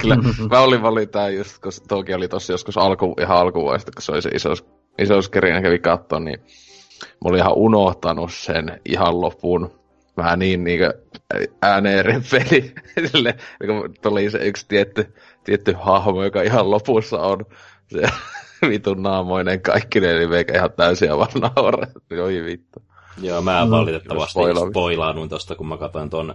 kyllä, 0.00 0.16
mä 0.50 0.60
olin 0.60 0.82
valita 0.82 1.28
just, 1.28 1.58
kun 1.58 1.72
toki 1.88 2.14
oli 2.14 2.28
tossa 2.28 2.52
joskus 2.52 2.78
alku, 2.78 3.14
ihan 3.20 3.36
alkuvuodesta, 3.36 3.92
kun 3.92 4.02
se 4.02 4.12
oli 4.12 4.22
se 4.22 4.30
iso, 4.34 4.50
iso 4.98 5.22
skrin 5.22 5.62
kävi 5.62 5.78
katsoa, 5.78 6.20
niin 6.20 6.40
mä 7.02 7.28
olin 7.28 7.40
ihan 7.40 7.56
unohtanut 7.56 8.32
sen 8.32 8.80
ihan 8.84 9.20
lopun. 9.20 9.70
Vähän 10.16 10.38
niin, 10.38 10.64
niin 10.64 10.80
ääneen 11.62 12.04
repeli. 12.04 12.74
kun 13.66 13.94
tuli 14.02 14.30
se 14.30 14.38
yksi 14.38 14.66
tietty, 14.68 15.14
tietty 15.44 15.74
hahmo, 15.80 16.24
joka 16.24 16.42
ihan 16.42 16.70
lopussa 16.70 17.18
on 17.20 17.44
se 17.86 18.02
vitun 18.70 19.02
naamoinen 19.02 19.60
kaikki 19.60 20.00
ne, 20.00 20.18
niin 20.18 20.30
meikä 20.30 20.58
ihan 20.58 20.72
täysiä 20.72 21.16
vaan 21.16 21.28
nauraa. 21.40 21.86
Oi 22.24 22.44
vittu. 22.44 22.82
Joo, 23.22 23.42
mä 23.42 23.70
valitettavasti 23.70 24.38
mm, 24.38 24.70
spoilaanuin 24.70 25.28
tosta, 25.28 25.54
kun 25.54 25.68
mä 25.68 25.76
katsoin 25.76 26.10
ton, 26.10 26.34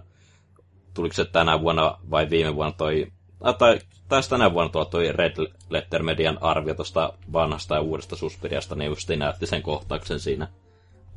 tuliko 0.93 1.13
se 1.13 1.25
tänä 1.25 1.61
vuonna 1.61 1.97
vai 2.11 2.29
viime 2.29 2.55
vuonna 2.55 2.73
toi, 2.77 3.07
ah, 3.41 3.57
tai 3.57 3.79
taisi 4.07 4.29
tänä 4.29 4.53
vuonna 4.53 4.71
tuo 4.71 4.85
toi 4.85 5.11
Red 5.11 5.33
Letter 5.69 6.03
Median 6.03 6.37
arvio 6.41 6.73
tosta 6.73 7.13
vanhasta 7.33 7.75
ja 7.75 7.81
uudesta 7.81 8.15
Suspiriasta, 8.15 8.75
niin 8.75 8.89
just 8.89 9.09
näytti 9.17 9.45
sen 9.45 9.61
kohtauksen 9.61 10.19
siinä. 10.19 10.47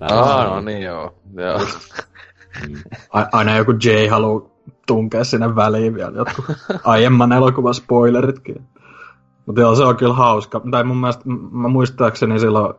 Ah, 0.00 0.46
no 0.46 0.60
niin 0.60 0.82
joo. 0.82 1.14
joo. 1.34 1.60
Mm. 2.68 2.74
Aina 3.32 3.56
joku 3.56 3.72
J 3.72 4.08
haluaa 4.10 4.50
tunkea 4.86 5.24
sinne 5.24 5.56
väliin 5.56 5.94
vielä 5.94 6.12
jotkut 6.16 6.44
aiemman 6.84 7.32
elokuvan 7.32 7.74
spoileritkin. 7.74 8.66
Mutta 9.46 9.60
joo, 9.60 9.74
se 9.74 9.84
on 9.84 9.96
kyllä 9.96 10.14
hauska. 10.14 10.60
Tai 10.70 10.84
mun 10.84 10.96
mielestä, 10.96 11.22
mä 11.50 11.68
muistaakseni 11.68 12.40
silloin 12.40 12.74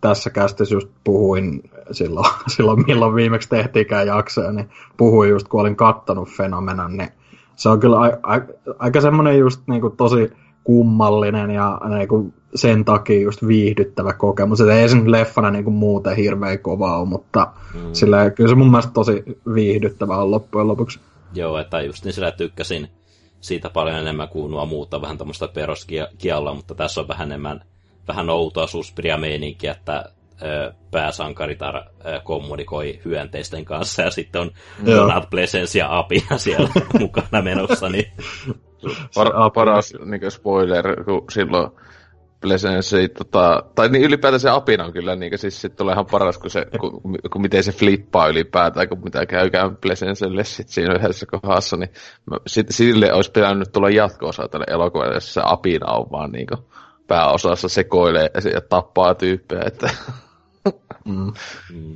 tässä 0.00 0.30
kästissä 0.30 0.74
just 0.74 0.88
puhuin 1.04 1.70
silloin, 1.90 2.30
silloin 2.56 2.84
milloin 2.86 3.14
viimeksi 3.14 3.48
tehtiinkään 3.48 4.06
jaksoja, 4.06 4.52
niin 4.52 4.68
puhuin 4.96 5.30
just 5.30 5.48
kun 5.48 5.60
olin 5.60 5.76
kattonut 5.76 6.28
fenomenan, 6.28 6.96
niin 6.96 7.08
se 7.56 7.68
on 7.68 7.80
kyllä 7.80 8.00
a, 8.00 8.34
a, 8.34 8.40
aika 8.78 9.00
semmoinen 9.00 9.38
just 9.38 9.60
niin 9.66 9.80
kuin 9.80 9.96
tosi 9.96 10.32
kummallinen 10.64 11.50
ja 11.50 11.80
niinku 11.88 12.34
sen 12.54 12.84
takia 12.84 13.20
just 13.20 13.46
viihdyttävä 13.46 14.12
kokemus. 14.12 14.60
Et 14.60 14.68
ei 14.68 14.88
se 14.88 14.96
nyt 14.96 15.06
leffana 15.06 15.50
niinku 15.50 15.70
muuten 15.70 16.16
hirveän 16.16 16.58
kova 16.58 16.98
ole, 16.98 17.08
mutta 17.08 17.46
mm. 17.74 17.80
sillä 17.92 18.30
kyllä 18.30 18.48
se 18.48 18.54
mun 18.54 18.70
mielestä 18.70 18.92
tosi 18.92 19.24
viihdyttävä 19.54 20.16
on 20.16 20.30
loppujen 20.30 20.68
lopuksi. 20.68 21.00
Joo, 21.34 21.58
että 21.58 21.80
just 21.80 22.04
niin 22.04 22.12
sillä 22.12 22.30
tykkäsin 22.30 22.88
siitä 23.40 23.70
paljon 23.70 23.96
enemmän 23.98 24.28
kuin 24.28 24.50
nuo 24.50 24.66
muuta 24.66 25.00
vähän 25.00 25.18
tämmöistä 25.18 25.48
peruskialla, 25.48 26.54
mutta 26.54 26.74
tässä 26.74 27.00
on 27.00 27.08
vähän 27.08 27.28
enemmän 27.28 27.64
vähän 28.08 28.30
outoa 28.30 28.66
suspiria 28.66 29.16
meininkiä, 29.16 29.72
että 29.72 30.04
pääsankaritar 30.90 31.82
kommunikoi 32.24 33.00
hyönteisten 33.04 33.64
kanssa 33.64 34.02
ja 34.02 34.10
sitten 34.10 34.40
on 34.40 34.50
Joo. 34.84 34.96
Donald 34.96 35.24
Pleasence 35.30 35.78
ja 35.78 35.98
Apina 35.98 36.38
siellä 36.38 36.68
mukana 36.98 37.42
menossa. 37.42 37.88
Niin... 37.88 38.12
Par- 38.84 39.50
paras 39.54 39.94
niin 40.04 40.30
spoiler, 40.30 41.04
kun 41.04 41.24
silloin 41.30 41.70
Pleasence, 42.40 43.08
tota, 43.08 43.62
tai 43.74 43.88
niin 43.88 44.04
ylipäätään 44.04 44.40
se 44.40 44.50
apina 44.50 44.84
on 44.84 44.92
kyllä, 44.92 45.16
niin 45.16 45.38
siis 45.38 45.60
sit 45.60 45.76
tulee 45.76 45.92
ihan 45.92 46.06
paras, 46.06 46.38
kun, 46.38 46.50
se, 46.50 46.66
kun, 46.80 47.00
kun, 47.32 47.42
miten 47.42 47.64
se 47.64 47.72
flippaa 47.72 48.28
ylipäätään, 48.28 48.88
kun 48.88 49.04
mitä 49.04 49.26
käykään 49.26 49.76
Pleasencelle 49.76 50.44
sit 50.44 50.68
siinä 50.68 50.94
yhdessä 50.94 51.26
kohdassa, 51.26 51.76
niin 51.76 51.90
sit, 52.46 52.66
sille 52.70 53.12
olisi 53.12 53.32
pitänyt 53.32 53.72
tulla 53.72 53.90
jatko-osa 53.90 54.48
tälle 54.48 54.66
elokuvalle, 54.68 55.14
jos 55.14 55.34
se 55.34 55.40
apina 55.44 55.92
on 55.92 56.06
vaan 56.10 56.32
niin 56.32 56.46
kuin, 56.46 56.60
pääosassa 57.06 57.68
sekoilee 57.68 58.30
ja 58.54 58.60
tappaa 58.60 59.14
tyyppejä, 59.14 59.62
että 59.66 59.90
Mm. 61.04 61.32
Mm. 61.70 61.94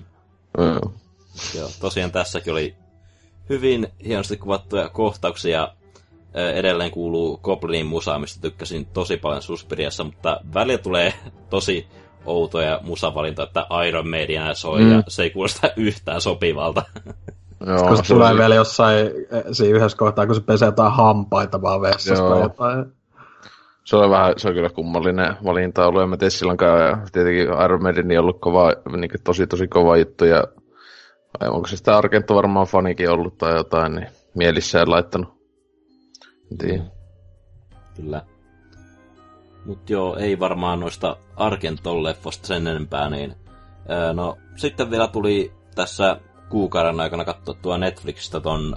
Mm. 0.58 0.92
Joo, 1.54 1.70
tosiaan 1.80 2.12
tässäkin 2.12 2.52
oli 2.52 2.76
hyvin 3.48 3.88
hienosti 4.04 4.36
kuvattuja 4.36 4.88
kohtauksia. 4.88 5.68
Edelleen 6.34 6.90
kuuluu 6.90 7.36
Goblinin 7.36 7.86
musa, 7.86 8.18
mistä 8.18 8.40
tykkäsin 8.40 8.86
tosi 8.86 9.16
paljon 9.16 9.42
Suspiriassa, 9.42 10.04
mutta 10.04 10.40
välillä 10.54 10.78
tulee 10.78 11.12
tosi 11.50 11.86
outoja 12.26 12.80
musavalintoja, 12.82 13.46
että 13.46 13.66
Iron 13.88 14.08
Maiden 14.08 14.56
soi, 14.56 14.80
mm. 14.80 14.92
ja 14.92 15.02
se 15.08 15.22
ei 15.22 15.30
kuulosta 15.30 15.70
yhtään 15.76 16.20
sopivalta. 16.20 16.82
Joo, 17.66 17.88
Koska 17.88 18.04
se 18.04 18.14
tulee 18.14 18.34
vielä 18.34 18.54
jossain 18.54 19.10
siinä 19.52 19.76
yhdessä 19.76 19.98
kohtaa, 19.98 20.26
kun 20.26 20.34
se 20.34 20.40
pesee 20.40 20.66
jotain 20.66 20.92
hampaita 20.92 21.62
vaan 21.62 21.80
vessassa 21.80 22.28
tai 22.28 22.40
jotain 22.40 22.92
se 23.84 23.96
on 23.96 24.10
vähän, 24.10 24.34
se 24.36 24.48
on 24.48 24.54
kyllä 24.54 24.70
kummallinen 24.70 25.36
valinta 25.44 25.86
ollut, 25.86 26.02
en 26.02 26.08
mä 26.08 26.16
tiedä 26.16 26.30
silloinkaan, 26.30 26.80
ja 26.80 26.98
tietenkin 27.12 27.46
Iron 27.64 27.82
Maiden 27.82 28.10
ei 28.10 28.18
ollut 28.18 28.40
kova, 28.40 28.72
niin 28.96 29.10
tosi 29.24 29.46
tosi 29.46 29.68
kova 29.68 29.96
juttu, 29.96 30.24
ja 30.24 30.44
onko 31.40 31.68
se 31.68 31.76
sitä 31.76 31.96
Argento 31.96 32.34
varmaan 32.34 32.66
fanikin 32.66 33.10
ollut 33.10 33.38
tai 33.38 33.54
jotain, 33.54 33.94
niin 33.94 34.06
mielissään 34.34 34.90
laittanut. 34.90 35.41
En 36.64 36.92
Kyllä. 37.96 38.22
Mut 39.66 39.90
joo, 39.90 40.16
ei 40.16 40.40
varmaan 40.40 40.80
noista 40.80 41.16
Argenton 41.36 42.02
leffosta 42.02 42.46
sen 42.46 42.66
enempää, 42.66 43.10
niin 43.10 43.34
ää, 43.88 44.12
no 44.12 44.38
sitten 44.56 44.90
vielä 44.90 45.08
tuli 45.08 45.52
tässä 45.74 46.20
kuukauden 46.48 47.00
aikana 47.00 47.24
katsottua 47.24 47.78
Netflixistä 47.78 48.40
ton, 48.40 48.76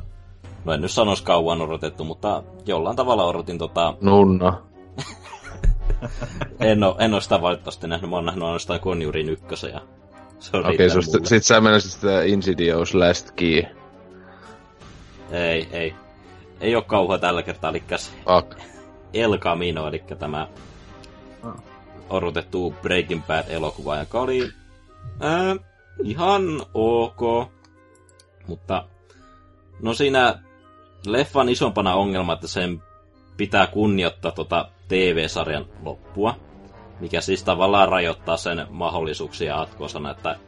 no 0.65 0.73
en 0.73 0.81
nyt 0.81 0.91
sanoisi 0.91 1.23
kauan 1.23 1.61
odotettu, 1.61 2.03
mutta 2.03 2.43
jollain 2.65 2.95
tavalla 2.95 3.25
odotin 3.25 3.57
tota... 3.57 3.93
Nunna 4.01 4.61
en, 6.59 6.83
ole, 6.83 6.95
en 6.99 7.13
ole 7.13 7.21
sitä 7.21 7.41
valitettavasti 7.41 7.87
nähnyt, 7.87 8.09
mä 8.09 8.15
oon 8.15 8.25
nähnyt 8.25 8.43
ainoastaan 8.43 8.79
Conjurin 8.79 9.29
ykkösen 9.29 9.71
ja 9.71 9.81
se 10.39 10.57
on 10.57 10.65
Okei, 10.65 10.87
okay, 10.87 11.01
sit 11.23 11.43
sä 11.43 11.61
menisit 11.61 11.91
sitä 11.91 12.23
Insidious 12.23 12.95
Last 12.95 13.31
Key. 13.31 13.63
Ei, 15.31 15.67
ei. 15.71 15.93
Ei 16.61 16.75
oo 16.75 16.81
kauhua 16.81 17.17
tällä 17.17 17.43
kertaa, 17.43 17.69
eli 17.69 17.83
Ak. 18.25 18.55
El 19.13 19.37
Camino, 19.37 19.87
eli 19.87 20.03
tämä 20.19 20.47
ah. 21.43 21.55
odotettu 22.09 22.75
Breaking 22.81 23.21
Bad-elokuva, 23.27 23.99
joka 23.99 24.19
oli 24.19 24.51
ää, 25.19 25.55
ihan 26.03 26.43
ok, 26.73 27.21
mutta 28.47 28.85
no 29.81 29.93
siinä 29.93 30.39
leffan 31.05 31.49
isompana 31.49 31.95
ongelma, 31.95 32.33
että 32.33 32.47
sen 32.47 32.83
pitää 33.37 33.67
kunnioittaa 33.67 34.31
tota 34.31 34.69
TV-sarjan 34.87 35.65
loppua, 35.83 36.35
mikä 36.99 37.21
siis 37.21 37.43
tavallaan 37.43 37.89
rajoittaa 37.89 38.37
sen 38.37 38.67
mahdollisuuksia 38.69 39.59
jatkosana, 39.59 40.11
että 40.11 40.39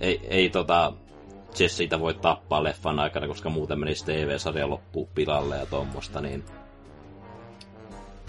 ei, 0.00 0.20
ei 0.28 0.48
tota, 0.50 0.92
Jessiitä 1.58 2.00
voi 2.00 2.14
tappaa 2.14 2.62
leffan 2.62 2.98
aikana, 2.98 3.28
koska 3.28 3.50
muuten 3.50 3.78
menisi 3.78 4.04
TV-sarja 4.04 4.70
loppuu 4.70 5.08
pilalle 5.14 5.56
ja 5.56 5.66
tuommoista, 5.66 6.20
niin... 6.20 6.44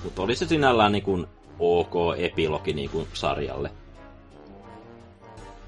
Mutta 0.04 0.22
oli 0.22 0.36
se 0.36 0.46
sinällään 0.46 0.92
niin 0.92 1.04
kuin 1.04 1.28
ok 1.60 1.94
epilogi 2.18 2.74
niin 2.74 2.90
kuin 2.90 3.08
sarjalle. 3.14 3.72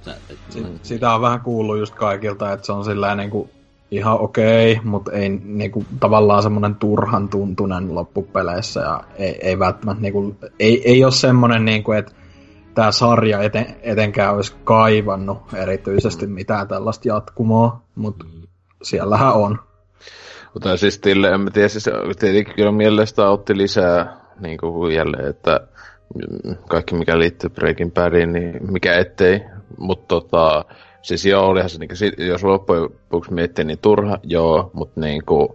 Sä, 0.02 0.16
et, 0.30 0.38
Sitä 0.84 1.14
on 1.14 1.22
vähän 1.22 1.42
kuullut 1.42 1.78
just 1.78 1.96
kaikilta, 1.96 2.54
että 2.54 2.66
se 2.66 2.72
on 2.72 2.86
sillä 2.86 3.16
niin 3.16 3.30
kuin 3.30 3.50
ihan 3.92 4.20
okei, 4.20 4.72
okay, 4.72 4.86
mutta 4.86 5.12
ei 5.12 5.30
niinku, 5.30 5.86
tavallaan 6.00 6.44
semmoinen 6.44 6.76
turhan 6.76 7.30
tuntunen 7.30 7.96
loppupeleissä 7.96 8.80
ja 8.80 9.04
ei, 9.16 9.38
ei 9.42 9.60
välttämättä 9.60 10.02
niinku, 10.02 10.36
ei, 10.60 10.92
ei 10.92 11.04
ole 11.04 11.12
semmoinen 11.12 11.66
niinku, 11.66 11.92
että 11.92 12.12
tämä 12.76 12.92
sarja 12.92 13.42
eten, 13.42 13.76
etenkään 13.82 14.36
olisi 14.36 14.56
kaivannut 14.64 15.38
erityisesti 15.54 16.28
mitään 16.28 16.68
tällaista 16.68 17.08
jatkumoa, 17.08 17.82
mutta 17.96 18.26
mm. 18.26 18.42
siellähän 18.84 19.34
on. 19.34 19.60
Mutta 20.54 20.78
siis 20.78 21.00
Tille, 21.00 21.30
en 21.30 21.52
tiedä, 21.54 21.68
siis 21.68 21.90
tietenkin 22.20 22.56
kyllä 22.56 22.72
mielestä 22.72 23.30
otti 23.30 23.58
lisää 23.58 24.18
niin 24.40 24.58
kuin 24.58 24.96
jälleen, 24.96 25.30
että 25.30 25.60
kaikki 26.70 26.96
mikä 26.96 27.20
liittyy 27.20 27.50
Breaking 27.50 27.94
Badiin, 27.94 28.34
niin 28.34 28.72
mikä 28.72 28.94
ettei, 28.94 29.42
mutta 29.78 30.08
tota, 30.08 30.66
Siis 31.06 31.26
joo, 31.26 31.48
olihan 31.48 31.70
se, 31.70 31.80
niin, 31.80 32.28
jos 32.28 32.44
loppujen 32.44 32.82
lopuksi 32.84 33.34
miettii, 33.34 33.66
niin 33.66 33.80
turha, 33.80 34.18
joo, 34.24 34.70
mutta 34.74 35.02
niin 35.02 35.26
kuin, 35.26 35.50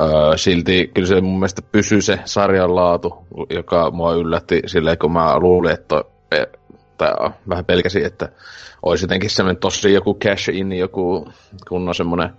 öö, 0.00 0.36
silti 0.36 0.90
kyllä 0.94 1.08
se 1.08 1.20
mun 1.20 1.38
mielestä 1.38 1.62
pysyy 1.72 2.02
se 2.02 2.18
sarjan 2.24 2.74
laatu, 2.74 3.26
joka 3.50 3.90
mua 3.90 4.14
yllätti 4.14 4.62
silleen, 4.66 4.98
kun 4.98 5.12
mä 5.12 5.38
luulin, 5.38 5.72
että 5.72 6.04
tai 7.00 7.30
vähän 7.48 7.64
pelkäsin, 7.64 8.06
että 8.06 8.28
olisi 8.82 9.04
jotenkin 9.04 9.30
semmoinen 9.30 9.60
tosi 9.60 9.92
joku 9.92 10.14
cash 10.14 10.50
in, 10.50 10.72
joku 10.72 11.28
kunnon 11.68 11.94
semmoinen 11.94 12.30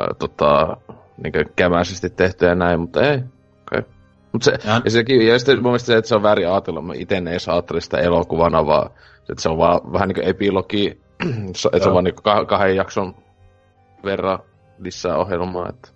öö, 0.00 0.06
tota, 0.18 0.76
niin 1.22 1.32
kämäisesti 1.56 2.10
tehty 2.10 2.46
ja 2.46 2.54
näin, 2.54 2.80
mutta 2.80 3.02
ei. 3.02 3.18
Okay. 3.62 3.82
Mut 4.32 4.42
se, 4.42 4.58
ja, 4.64 4.80
ja, 4.84 4.90
sekin, 4.90 5.26
ja 5.26 5.38
sitten 5.38 5.56
mun 5.56 5.64
mielestä 5.64 5.86
se, 5.86 5.96
että 5.96 6.08
se 6.08 6.14
on 6.14 6.22
väärin 6.22 6.48
ajatella, 6.48 6.82
mä 6.82 6.92
itse 6.96 7.16
en 7.16 7.28
edes 7.28 7.48
ajattele 7.48 7.80
sitä 7.80 7.98
elokuvana, 7.98 8.66
vaan 8.66 8.90
että 9.30 9.42
se 9.42 9.48
on 9.48 9.58
vaan 9.58 9.92
vähän 9.92 10.08
niin 10.08 10.14
kuin 10.14 10.28
epilogi 10.28 10.86
että 11.46 11.58
se 11.58 11.88
on 11.88 11.92
vaan 11.92 12.04
niinku 12.04 12.22
kahden 12.46 12.76
jakson 12.76 13.14
verran 14.04 14.38
lisää 14.78 15.16
ohjelmaa. 15.16 15.68
Että... 15.68 15.88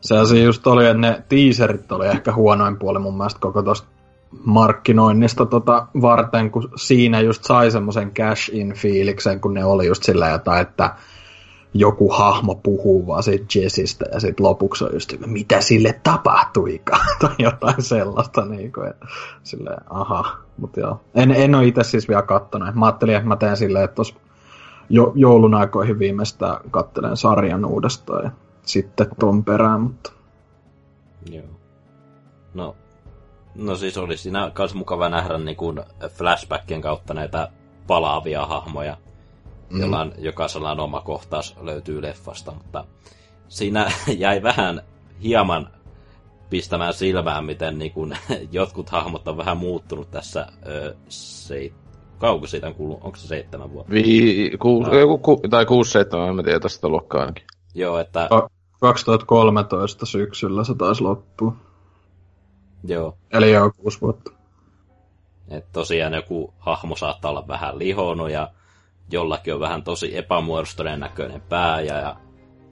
Se 0.00 0.18
asia 0.18 0.44
just 0.44 0.66
oli, 0.66 0.86
että 0.86 0.98
ne 0.98 1.22
teaserit 1.28 1.92
oli 1.92 2.06
ehkä 2.06 2.32
huonoin 2.32 2.78
puoli 2.78 2.98
mun 2.98 3.16
mielestä 3.16 3.40
koko 3.40 3.62
tosta 3.62 3.95
markkinoinnista 4.44 5.46
tota 5.46 5.86
varten, 6.02 6.50
kun 6.50 6.70
siinä 6.76 7.20
just 7.20 7.44
sai 7.44 7.70
semmoisen 7.70 8.10
cash-in 8.10 8.74
fiiliksen, 8.74 9.40
kun 9.40 9.54
ne 9.54 9.64
oli 9.64 9.86
just 9.86 10.02
sillä 10.02 10.28
jotain, 10.28 10.62
että 10.62 10.94
joku 11.74 12.10
hahmo 12.10 12.54
puhuu 12.54 13.06
vaan 13.06 13.22
siitä 13.22 13.58
Jessistä 13.58 14.04
ja 14.12 14.20
sitten 14.20 14.46
lopuksi 14.46 14.84
on 14.84 14.90
just, 14.92 15.14
mitä 15.26 15.60
sille 15.60 16.00
tapahtuikaan 16.02 17.06
tai 17.20 17.34
jotain 17.38 17.82
sellaista. 17.82 18.44
Niin 18.44 18.72
kuin, 18.72 18.92
silleen, 19.42 19.80
aha, 19.90 20.36
mutta 20.56 20.80
joo. 20.80 21.00
En, 21.14 21.30
en 21.30 21.54
ole 21.54 21.66
itse 21.66 21.82
siis 21.82 22.08
vielä 22.08 22.22
kattonut. 22.22 22.74
Mä 22.74 22.86
ajattelin, 22.86 23.16
että 23.16 23.28
mä 23.28 23.36
teen 23.36 23.56
silleen, 23.56 23.84
että 23.84 24.02
jo, 24.88 25.12
joulun 25.14 25.54
aikoihin 25.54 25.98
viimeistään 25.98 26.60
kattelen 26.70 27.16
sarjan 27.16 27.64
uudestaan 27.64 28.24
ja 28.24 28.30
sitten 28.62 29.06
ton 29.18 29.44
perään, 29.44 29.80
mutta... 29.80 30.12
Joo. 31.30 31.44
No, 32.54 32.76
no 33.58 33.76
siis 33.76 33.98
olisi 33.98 34.22
siinä 34.22 34.50
kans 34.54 34.74
mukava 34.74 35.08
nähdä 35.08 35.38
niin 35.38 35.56
kuin 35.56 35.80
flashbackien 36.08 36.80
kautta 36.80 37.14
näitä 37.14 37.48
palaavia 37.86 38.46
hahmoja 38.46 38.96
mm. 39.70 39.80
jolla 39.80 40.00
on, 40.00 40.12
jokaisella 40.18 40.70
on 40.70 40.80
oma 40.80 41.00
kohtaus 41.00 41.56
löytyy 41.60 42.02
leffasta, 42.02 42.52
mutta 42.52 42.84
siinä 43.48 43.92
jäi 44.18 44.42
vähän 44.42 44.82
hieman 45.22 45.68
pistämään 46.50 46.94
silmään, 46.94 47.44
miten 47.44 47.78
niin 47.78 47.92
kun, 47.92 48.16
jotkut 48.52 48.90
hahmot 48.90 49.28
on 49.28 49.36
vähän 49.36 49.56
muuttunut 49.56 50.10
tässä 50.10 50.46
ö, 50.66 50.94
se, 51.08 51.72
kauko 52.18 52.46
siitä 52.46 52.66
on 52.66 52.74
kuullut, 52.74 52.98
onko 53.02 53.16
se 53.16 53.26
seitsemän 53.26 53.72
vuotta? 53.72 53.92
Vi, 53.92 54.50
ku, 54.58 54.82
no. 54.82 55.18
ku, 55.18 55.40
tai 55.50 55.66
kuusi 55.66 55.90
seitsemän, 55.90 56.38
en 56.38 56.44
tiedä 56.44 56.60
tästä 56.60 56.88
luokkaa 56.88 57.20
ainakin. 57.20 57.44
Joo, 57.74 57.98
että... 57.98 58.28
2013 58.80 60.06
syksyllä 60.06 60.64
se 60.64 60.74
taisi 60.74 61.02
loppua. 61.02 61.56
Joo. 62.84 63.16
Eli 63.32 63.52
joo, 63.52 63.70
kuusi 63.76 64.00
vuotta. 64.00 64.30
Et 65.50 65.72
tosiaan 65.72 66.14
joku 66.14 66.54
hahmo 66.58 66.96
saattaa 66.96 67.30
olla 67.30 67.48
vähän 67.48 67.78
lihonut 67.78 68.30
ja 68.30 68.48
jollakin 69.10 69.54
on 69.54 69.60
vähän 69.60 69.82
tosi 69.82 70.16
epämuodostuneen 70.16 71.00
näköinen 71.00 71.40
pää 71.40 71.80
ja, 71.80 71.98
ja 71.98 72.16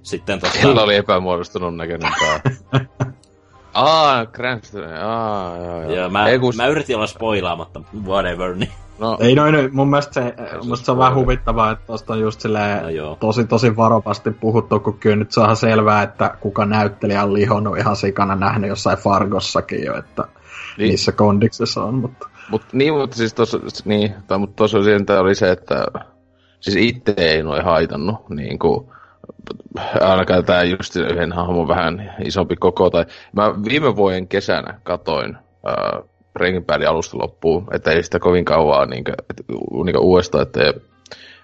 sitten 0.03 0.41
tosiaan... 0.41 0.69
Sillä 0.69 0.83
oli 0.83 0.97
epämuodostunut 0.97 1.77
näköinen 1.77 2.13
pää. 2.21 2.41
Aa, 3.75 4.27
Cranston, 4.27 4.95
aa, 5.03 5.57
joo, 5.57 5.83
joo. 5.83 5.91
Ja 5.91 6.09
mä, 6.09 6.27
kun... 6.41 6.57
mä 6.57 6.67
yritin 6.67 6.97
olla 6.97 7.07
spoilaamatta, 7.07 7.81
whatever, 8.05 8.55
niin... 8.55 8.73
No. 8.99 9.17
Ei 9.21 9.35
noin, 9.35 9.55
noin, 9.55 9.75
mun 9.75 9.91
mielestä 9.91 10.13
se, 10.13 10.35
musta 10.67 10.85
se 10.85 10.93
on 10.93 10.99
vähän 10.99 11.15
huvittavaa, 11.15 11.71
että 11.71 11.87
tosta 11.87 12.13
on 12.13 12.21
just 12.21 12.41
silleen 12.41 12.97
no 12.97 13.17
tosi 13.21 13.45
tosi 13.45 13.77
varovasti 13.77 14.31
puhuttu, 14.31 14.81
kun 14.81 14.99
kyllä 14.99 15.17
nyt 15.17 15.33
saa 15.33 15.55
selvää, 15.55 16.03
että 16.03 16.37
kuka 16.41 16.67
näyttelijä 16.67 17.23
on 17.23 17.35
lihonnut 17.35 17.79
ihan 17.79 17.97
sikana 17.97 18.35
nähnyt 18.35 18.69
jossain 18.69 18.99
Fargossakin 18.99 19.85
jo, 19.85 19.99
että 19.99 20.25
niin. 20.79 20.93
missä 20.93 21.13
kondiksessa 21.13 21.85
on, 21.85 21.95
mutta... 21.95 22.29
Mut, 22.51 22.63
niin, 22.73 22.95
mutta 22.95 23.17
siis 23.17 23.35
tossa, 23.35 23.59
niin, 23.85 24.15
tai, 24.27 24.39
mutta 24.39 24.57
tosiaan 24.57 25.05
oli 25.21 25.35
se, 25.35 25.51
että 25.51 25.87
siis 26.61 26.77
itse 26.77 27.15
ei 27.17 27.43
noin 27.43 27.65
haitannut, 27.65 28.29
niin 28.31 28.59
kuin, 28.59 28.89
ainakaan 30.01 30.45
tämä 30.45 30.63
just 30.63 30.97
yhden 30.97 31.33
hahmon 31.33 31.69
vähän 31.69 32.15
isompi 32.25 32.57
koko, 32.57 32.91
tai 32.91 33.07
mä 33.33 33.55
viime 33.69 33.97
vuoden 33.97 34.29
kesänä 34.29 34.81
katoin 34.83 35.37
äh, 35.37 36.03
Breaking 36.39 36.67
Badin 36.67 36.89
alusta 36.89 37.19
loppuun, 37.19 37.69
että 37.75 37.91
ei 37.91 38.03
sitä 38.03 38.19
kovin 38.19 38.45
kauaa 38.45 38.87
niin 38.87 39.05
kuin, 39.05 39.15
niin 39.87 39.99
uudestaan, 39.99 40.43
että 40.43 40.75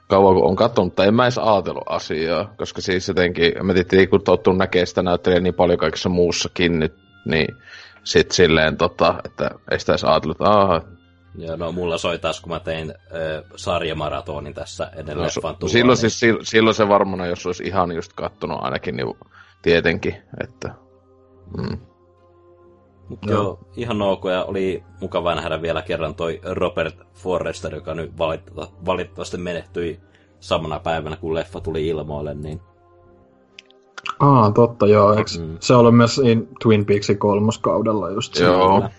kauan 0.09 0.35
kun 0.35 0.45
on 0.45 0.57
katsonut, 0.57 0.95
tai 0.95 1.09
en 1.09 1.15
mä 1.15 1.25
edes 1.25 1.39
ajatellut 1.39 1.85
asiaa, 1.87 2.55
koska 2.57 2.81
siis 2.81 3.09
jotenkin, 3.09 3.53
mä 3.63 3.75
tietysti 3.75 4.07
kun 4.07 4.23
tottunut 4.23 4.59
näkee 4.59 4.87
sitä 4.87 5.03
näyttelijä 5.03 5.41
niin 5.41 5.55
paljon 5.55 5.79
kaikessa 5.79 6.09
muussakin 6.09 6.79
nyt, 6.79 6.95
niin 7.25 7.57
sit 8.05 8.31
silleen 8.31 8.77
tota, 8.77 9.15
että 9.25 9.51
ei 9.71 9.81
sitä 9.81 9.93
edes 9.93 10.05
ajatellut, 10.05 10.37
että 10.41 10.51
aha, 10.51 10.83
ja 11.39 11.57
no 11.57 11.73
mulla 11.73 11.99
soi 11.99 12.19
taas, 12.19 12.41
kun 12.41 12.53
mä 12.53 12.61
tein 12.61 12.91
äh, 12.91 13.45
sarjamaratonin 13.57 14.55
tässä 14.55 14.91
ennen 14.97 15.17
no, 15.17 15.23
leffan 15.23 15.57
tuloa, 15.57 15.73
silloin, 15.73 15.99
niin... 16.03 16.11
siis, 16.11 16.51
silloin 16.51 16.75
se 16.75 16.89
varmana, 16.89 17.27
jos 17.27 17.47
olisi 17.47 17.65
ihan 17.65 17.93
just 17.93 18.13
kattonut 18.13 18.59
ainakin, 18.63 18.97
niin 18.97 19.15
tietenkin, 19.63 20.17
että... 20.45 20.75
Mm. 21.57 21.90
Joo. 23.27 23.43
Joo, 23.43 23.59
ihan 23.77 24.03
ok, 24.03 24.25
ja 24.25 24.45
oli 24.45 24.83
mukava 25.01 25.35
nähdä 25.35 25.63
vielä 25.63 25.83
kerran 25.83 26.15
toi 26.15 26.41
Robert 26.45 26.97
Forrester, 27.15 27.75
joka 27.75 27.95
nyt 27.95 28.13
valitettavasti 28.87 29.37
menehtyi 29.37 30.01
samana 30.41 30.79
päivänä, 30.79 31.17
kun 31.17 31.35
leffa 31.35 31.61
tuli 31.61 31.89
ilmoille, 31.89 32.35
niin... 32.35 32.61
Aa, 34.21 34.51
totta, 34.51 34.87
joo. 34.87 35.15
Eikö 35.15 35.31
mm. 35.39 35.57
se 35.61 35.75
oli 35.75 35.93
myös 35.93 36.21
Twin 36.63 36.87
Peaksin 36.87 37.19
kolmoskaudella 37.19 38.11
just 38.11 38.39
Joo. 38.39 38.73
Siinä? 38.73 38.91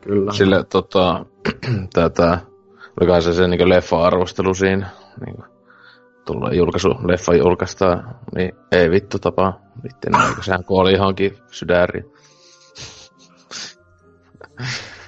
Kyllä. 0.00 0.32
Sille 0.32 0.64
tota, 0.64 1.26
tätä, 1.94 2.38
olikohan 3.00 3.22
se 3.22 3.32
se 3.32 3.48
niin 3.48 3.68
leffa-arvostelu 3.68 4.54
siinä, 4.54 4.90
niin 5.26 5.36
kuin, 5.36 5.46
tulla 6.26 6.52
julkaisu, 6.52 6.88
leffa 7.06 7.34
julkaistaan, 7.34 8.16
niin 8.34 8.52
ei 8.72 8.90
vittu 8.90 9.18
tapaa. 9.18 9.60
Vittu, 9.84 10.08
eikö 10.28 10.42
sehän 10.42 10.64
kuoli 10.64 10.92
johonkin 10.92 11.38
sydäriin. 11.50 12.12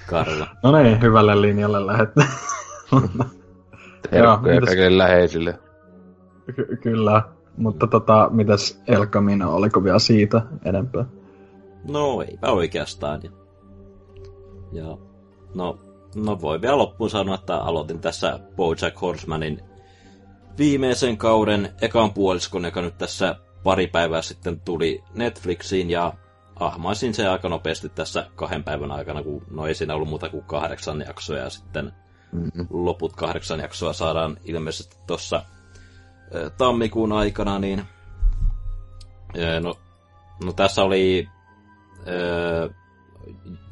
Karla. 0.06 0.46
No 0.62 0.82
niin, 0.82 1.02
hyvälle 1.02 1.42
linjalle 1.42 1.86
lähette. 1.86 2.24
Terkkuja 4.10 4.60
kaikille 4.60 4.98
läheisille. 4.98 5.58
Ky- 6.56 6.76
kyllä, 6.82 7.22
mutta 7.56 7.86
tota, 7.86 8.28
mitäs 8.32 8.82
Elkamina, 8.86 9.48
oliko 9.48 9.84
vielä 9.84 9.98
siitä 9.98 10.42
enempää? 10.64 11.04
No 11.88 12.22
eipä 12.22 12.50
oikeastaan. 12.50 13.22
Ja 14.72 14.98
no, 15.54 15.78
no 16.14 16.40
voi 16.40 16.60
vielä 16.60 16.78
loppuun 16.78 17.10
sanoa, 17.10 17.34
että 17.34 17.56
aloitin 17.56 18.00
tässä 18.00 18.40
Bojack 18.56 19.00
Horsemanin 19.00 19.60
viimeisen 20.58 21.16
kauden 21.16 21.72
ekan 21.80 22.12
puoliskon, 22.12 22.64
joka 22.64 22.82
nyt 22.82 22.98
tässä 22.98 23.36
pari 23.62 23.86
päivää 23.86 24.22
sitten 24.22 24.60
tuli 24.60 25.04
Netflixiin 25.14 25.90
ja 25.90 26.12
ahmaisin 26.61 27.14
se 27.14 27.29
aika 27.29 27.49
nopeasti 27.49 27.88
tässä 27.88 28.27
kahden 28.37 28.64
päivän 28.64 28.92
aikana, 28.92 29.23
kun 29.23 29.42
no 29.51 29.66
ei 29.66 29.75
siinä 29.75 29.94
ollut 29.94 30.09
muuta 30.09 30.29
kuin 30.29 30.44
kahdeksan 30.44 31.05
jaksoa 31.09 31.37
ja 31.37 31.51
sitten 31.51 31.92
mm-hmm. 32.33 32.66
loput 32.70 33.16
kahdeksan 33.16 33.61
jaksoa 33.61 33.92
saadaan 33.92 34.37
ilmeisesti 34.44 34.96
tuossa 35.07 35.42
tammikuun 36.59 37.12
aikana, 37.12 37.59
niin 37.59 37.85
no, 39.61 39.79
no 40.44 40.53
tässä 40.53 40.83
oli 40.83 41.29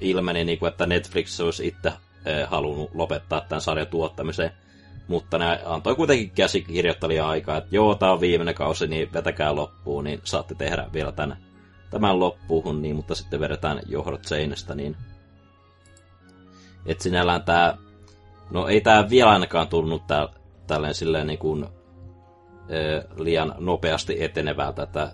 ilmeni, 0.01 0.45
niin 0.45 0.59
kuin, 0.59 0.69
että 0.69 0.87
Netflix 0.87 1.41
olisi 1.41 1.67
itse 1.67 1.93
halunnut 2.47 2.91
lopettaa 2.95 3.41
tämän 3.41 3.61
sarjan 3.61 3.87
tuottamisen, 3.87 4.51
mutta 5.09 5.39
ne 5.39 5.61
antoi 5.65 5.97
kuitenkin 5.97 6.31
käsikirjoittelija 6.31 7.29
aikaa, 7.29 7.57
että 7.57 7.77
joo, 7.77 7.95
tämä 7.95 8.13
on 8.13 8.21
viimeinen 8.21 8.55
kausi, 8.55 8.87
niin 8.87 9.13
vetäkää 9.13 9.57
loppuun, 9.57 10.05
niin 10.05 10.21
saatte 10.25 10.55
tehdä 10.55 10.87
vielä 10.93 11.13
tämän, 11.13 11.37
tämän 11.91 12.21
loppuun, 12.21 12.83
niin, 12.83 12.97
mutta 12.97 13.15
sitten 13.15 13.41
vedetään 13.41 13.81
johdot 13.87 14.25
seinästä, 14.25 14.75
niin 14.75 14.97
että 16.87 17.03
sinällään 17.03 17.43
tämä, 17.43 17.77
no 18.51 18.69
ei 18.69 18.81
tämä 18.81 19.11
vielä 19.11 19.31
ainakaan 19.31 19.69
tullut 19.69 20.07
tää, 20.07 20.29
tälleen 20.67 20.95
silleen 20.95 21.27
niin 21.27 21.39
kuin, 21.39 21.67
e, 22.69 22.79
liian 23.17 23.55
nopeasti 23.59 24.25
etenevältä, 24.25 24.83
että 24.83 25.13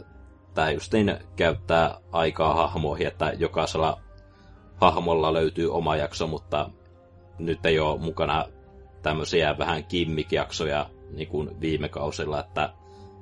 tämä 0.54 0.70
justiin 0.70 1.18
käyttää 1.36 1.98
aikaa 2.12 2.54
hahmoihin, 2.54 3.06
että 3.06 3.32
jokaisella 3.38 4.00
hahmolla 4.80 5.32
löytyy 5.32 5.72
oma 5.72 5.96
jakso, 5.96 6.26
mutta 6.26 6.70
nyt 7.38 7.66
ei 7.66 7.78
ole 7.78 8.00
mukana 8.00 8.44
tämmöisiä 9.02 9.58
vähän 9.58 9.84
kimmikjaksoja 9.84 10.90
niin 11.10 11.28
kuin 11.28 11.60
viime 11.60 11.88
kausilla, 11.88 12.40
että, 12.40 12.72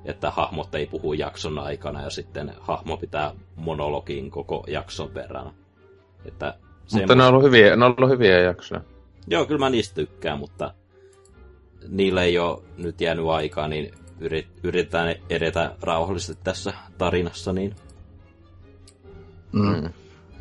että 0.05 0.31
hahmot 0.31 0.75
ei 0.75 0.85
puhu 0.85 1.13
jakson 1.13 1.59
aikana 1.59 2.01
ja 2.01 2.09
sitten 2.09 2.53
hahmo 2.59 2.97
pitää 2.97 3.31
monologin 3.55 4.31
koko 4.31 4.63
jakson 4.67 5.13
verran. 5.13 5.53
Että 6.25 6.55
mutta 6.93 7.15
ne 7.15 7.23
on, 7.23 7.29
ollut 7.29 7.43
hyviä, 7.43 7.75
ne 7.75 7.85
on 7.85 7.95
ollut 7.97 8.11
hyviä 8.11 8.39
jaksoja. 8.39 8.81
Joo, 9.27 9.45
kyllä 9.45 9.59
mä 9.59 9.69
niistä 9.69 9.95
tykkään, 9.95 10.39
mutta 10.39 10.73
niille 11.87 12.23
ei 12.23 12.39
ole 12.39 12.61
nyt 12.77 13.01
jäänyt 13.01 13.27
aikaa, 13.27 13.67
niin 13.67 13.91
yrit, 14.19 14.47
yritetään 14.63 15.15
edetä 15.29 15.75
rauhallisesti 15.81 16.43
tässä 16.43 16.73
tarinassa, 16.97 17.53
niin... 17.53 17.75
Mm. 19.51 19.89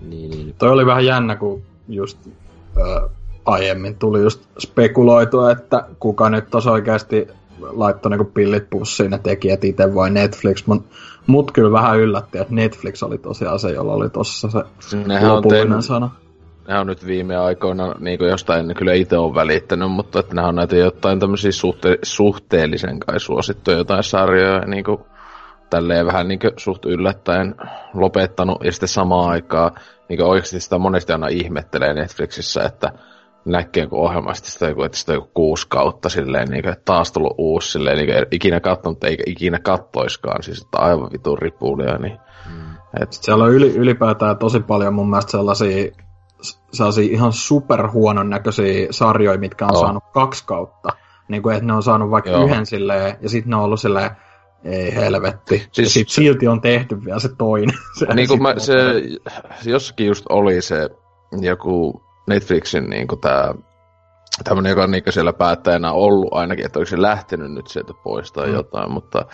Niin, 0.01 0.31
niin. 0.31 0.55
Toi 0.59 0.71
oli 0.71 0.87
vähän 0.87 1.07
jännä, 1.07 1.37
kun 1.37 1.63
just 1.89 2.19
äh, 2.27 3.11
aiemmin 3.45 3.99
tuli 3.99 4.23
just 4.23 4.45
spekuloitua, 4.59 5.53
että 5.53 5.89
kuka 5.99 6.31
nyt 6.31 6.51
tos 6.51 6.67
oikeasti 6.67 7.29
laittoi 7.61 8.11
niinku 8.11 8.31
pillit 8.35 8.71
pussiin 8.71 9.11
ne 9.11 9.19
tekijät 9.19 9.65
itse 9.65 9.95
vai 9.95 10.11
Netflix, 10.11 10.67
mut, 10.67 10.85
mut 11.27 11.53
kyllä 11.53 11.73
vähän 11.73 11.99
yllätti, 11.99 12.39
että 12.39 12.55
Netflix 12.55 13.03
oli 13.03 13.19
tosiaan 13.19 13.59
se, 13.59 13.71
jolla 13.71 13.93
oli 13.93 14.11
tossa 14.11 14.49
se 14.51 14.97
Nehän 14.97 15.35
lopullinen 15.35 15.73
on 15.73 15.83
sana. 15.83 16.11
Ne 16.69 16.79
on 16.79 16.87
nyt 16.87 17.07
viime 17.07 17.37
aikoina 17.37 17.95
niin 17.99 18.19
kuin 18.19 18.31
jostain 18.31 18.75
kyllä 18.75 18.93
itse 18.93 19.17
on 19.17 19.35
välittänyt, 19.35 19.91
mutta 19.91 20.21
että 20.21 20.35
ne 20.35 20.43
on 20.43 20.55
näitä 20.55 20.77
jotain 20.77 21.21
tämmöisiä 21.21 21.51
suhte- 21.51 21.99
suhteellisen 22.03 23.01
kai 23.01 23.21
suosittuja 23.21 23.77
jotain 23.77 24.05
sarjoja, 24.05 24.61
niin 24.61 24.85
kuin 24.85 24.99
tälleen 25.71 26.07
vähän 26.07 26.29
niin 26.29 26.41
suht 26.57 26.85
yllättäen 26.85 27.55
lopettanut, 27.95 28.65
ja 28.65 28.73
sitten 28.73 28.89
samaan 28.89 29.31
aikaan 29.31 29.71
niin 30.09 30.23
oikeasti 30.23 30.61
sitä 30.61 30.79
monesti 30.79 31.13
aina 31.13 31.29
ihmettelee 31.29 31.95
Netflixissä, 31.95 32.63
että 32.63 32.93
näkee 33.45 33.87
kun 33.87 33.99
ohjelmasta 33.99 34.49
sitä 34.49 34.69
joku, 34.69 34.83
että 34.83 34.99
sitä 34.99 35.13
joku 35.13 35.31
kuusi 35.35 35.67
kautta 35.69 36.09
silleen, 36.09 36.49
niin 36.49 36.63
kuin, 36.63 36.73
että 36.73 36.85
taas 36.85 37.13
tullut 37.13 37.35
uusi 37.39 37.71
silleen, 37.71 37.97
niin 37.97 38.07
kuin, 38.07 38.27
ikinä 38.31 38.61
katsonut, 38.61 39.05
eikä 39.05 39.23
ikinä 39.27 39.59
kattoiskaan, 39.59 40.43
siis 40.43 40.63
että 40.63 40.79
aivan 40.79 41.13
vitun 41.13 41.39
ripulia, 41.39 41.99
niin 41.99 42.19
mm. 42.47 42.75
et... 43.01 43.13
Siellä 43.13 43.45
on 43.45 43.53
yli, 43.53 43.75
ylipäätään 43.77 44.39
tosi 44.39 44.61
paljon 44.61 44.95
mun 44.95 45.11
mielestä 45.11 45.31
sellaisia, 45.31 45.93
sellaisia 46.73 47.13
ihan 47.13 47.33
superhuonon 47.33 48.31
näköisiä 48.31 48.87
sarjoja, 48.91 49.39
mitkä 49.39 49.65
on 49.65 49.77
oh. 49.77 49.81
saanut 49.81 50.05
kaksi 50.13 50.47
kautta. 50.47 50.89
Niin 51.29 51.43
kuin, 51.43 51.55
että 51.55 51.67
ne 51.67 51.73
on 51.73 51.83
saanut 51.83 52.11
vaikka 52.11 52.31
Joo. 52.31 52.45
yhden 52.45 52.67
silleen, 52.67 53.17
ja 53.23 53.29
sitten 53.29 53.51
ne 53.51 53.57
on 53.57 53.63
ollut 53.63 53.81
silleen, 53.81 54.11
ei 54.65 54.95
helvetti. 54.95 55.69
Siis, 55.73 55.87
ja 55.87 55.91
sit 55.91 56.09
silti 56.09 56.49
on 56.49 56.61
tehty 56.61 57.05
vielä 57.05 57.19
se 57.19 57.29
toinen. 57.39 57.77
se 57.99 58.15
niin 58.15 58.29
kuin 58.29 58.43
mä, 58.43 58.55
se, 58.59 58.75
jossakin 59.65 60.07
just 60.07 60.25
oli 60.29 60.63
se 60.63 60.91
joku 61.41 62.03
Netflixin 62.29 62.91
niin 62.91 63.07
kuin 63.07 63.21
tää, 63.21 63.55
tämmönen, 64.45 64.71
joka 64.71 64.83
on 64.83 64.91
niin 64.91 65.03
siellä 65.11 65.33
päättäjänä 65.33 65.93
ollut 65.93 66.29
ainakin, 66.35 66.67
että 66.67 66.79
olisi 66.79 66.91
se 66.91 67.03
lähtenyt 67.03 67.53
nyt 67.53 67.67
sieltä 67.67 67.93
pois 68.05 68.33
tai 68.33 68.47
mm. 68.47 68.55
jotain, 68.55 68.93
mutta 68.93 69.27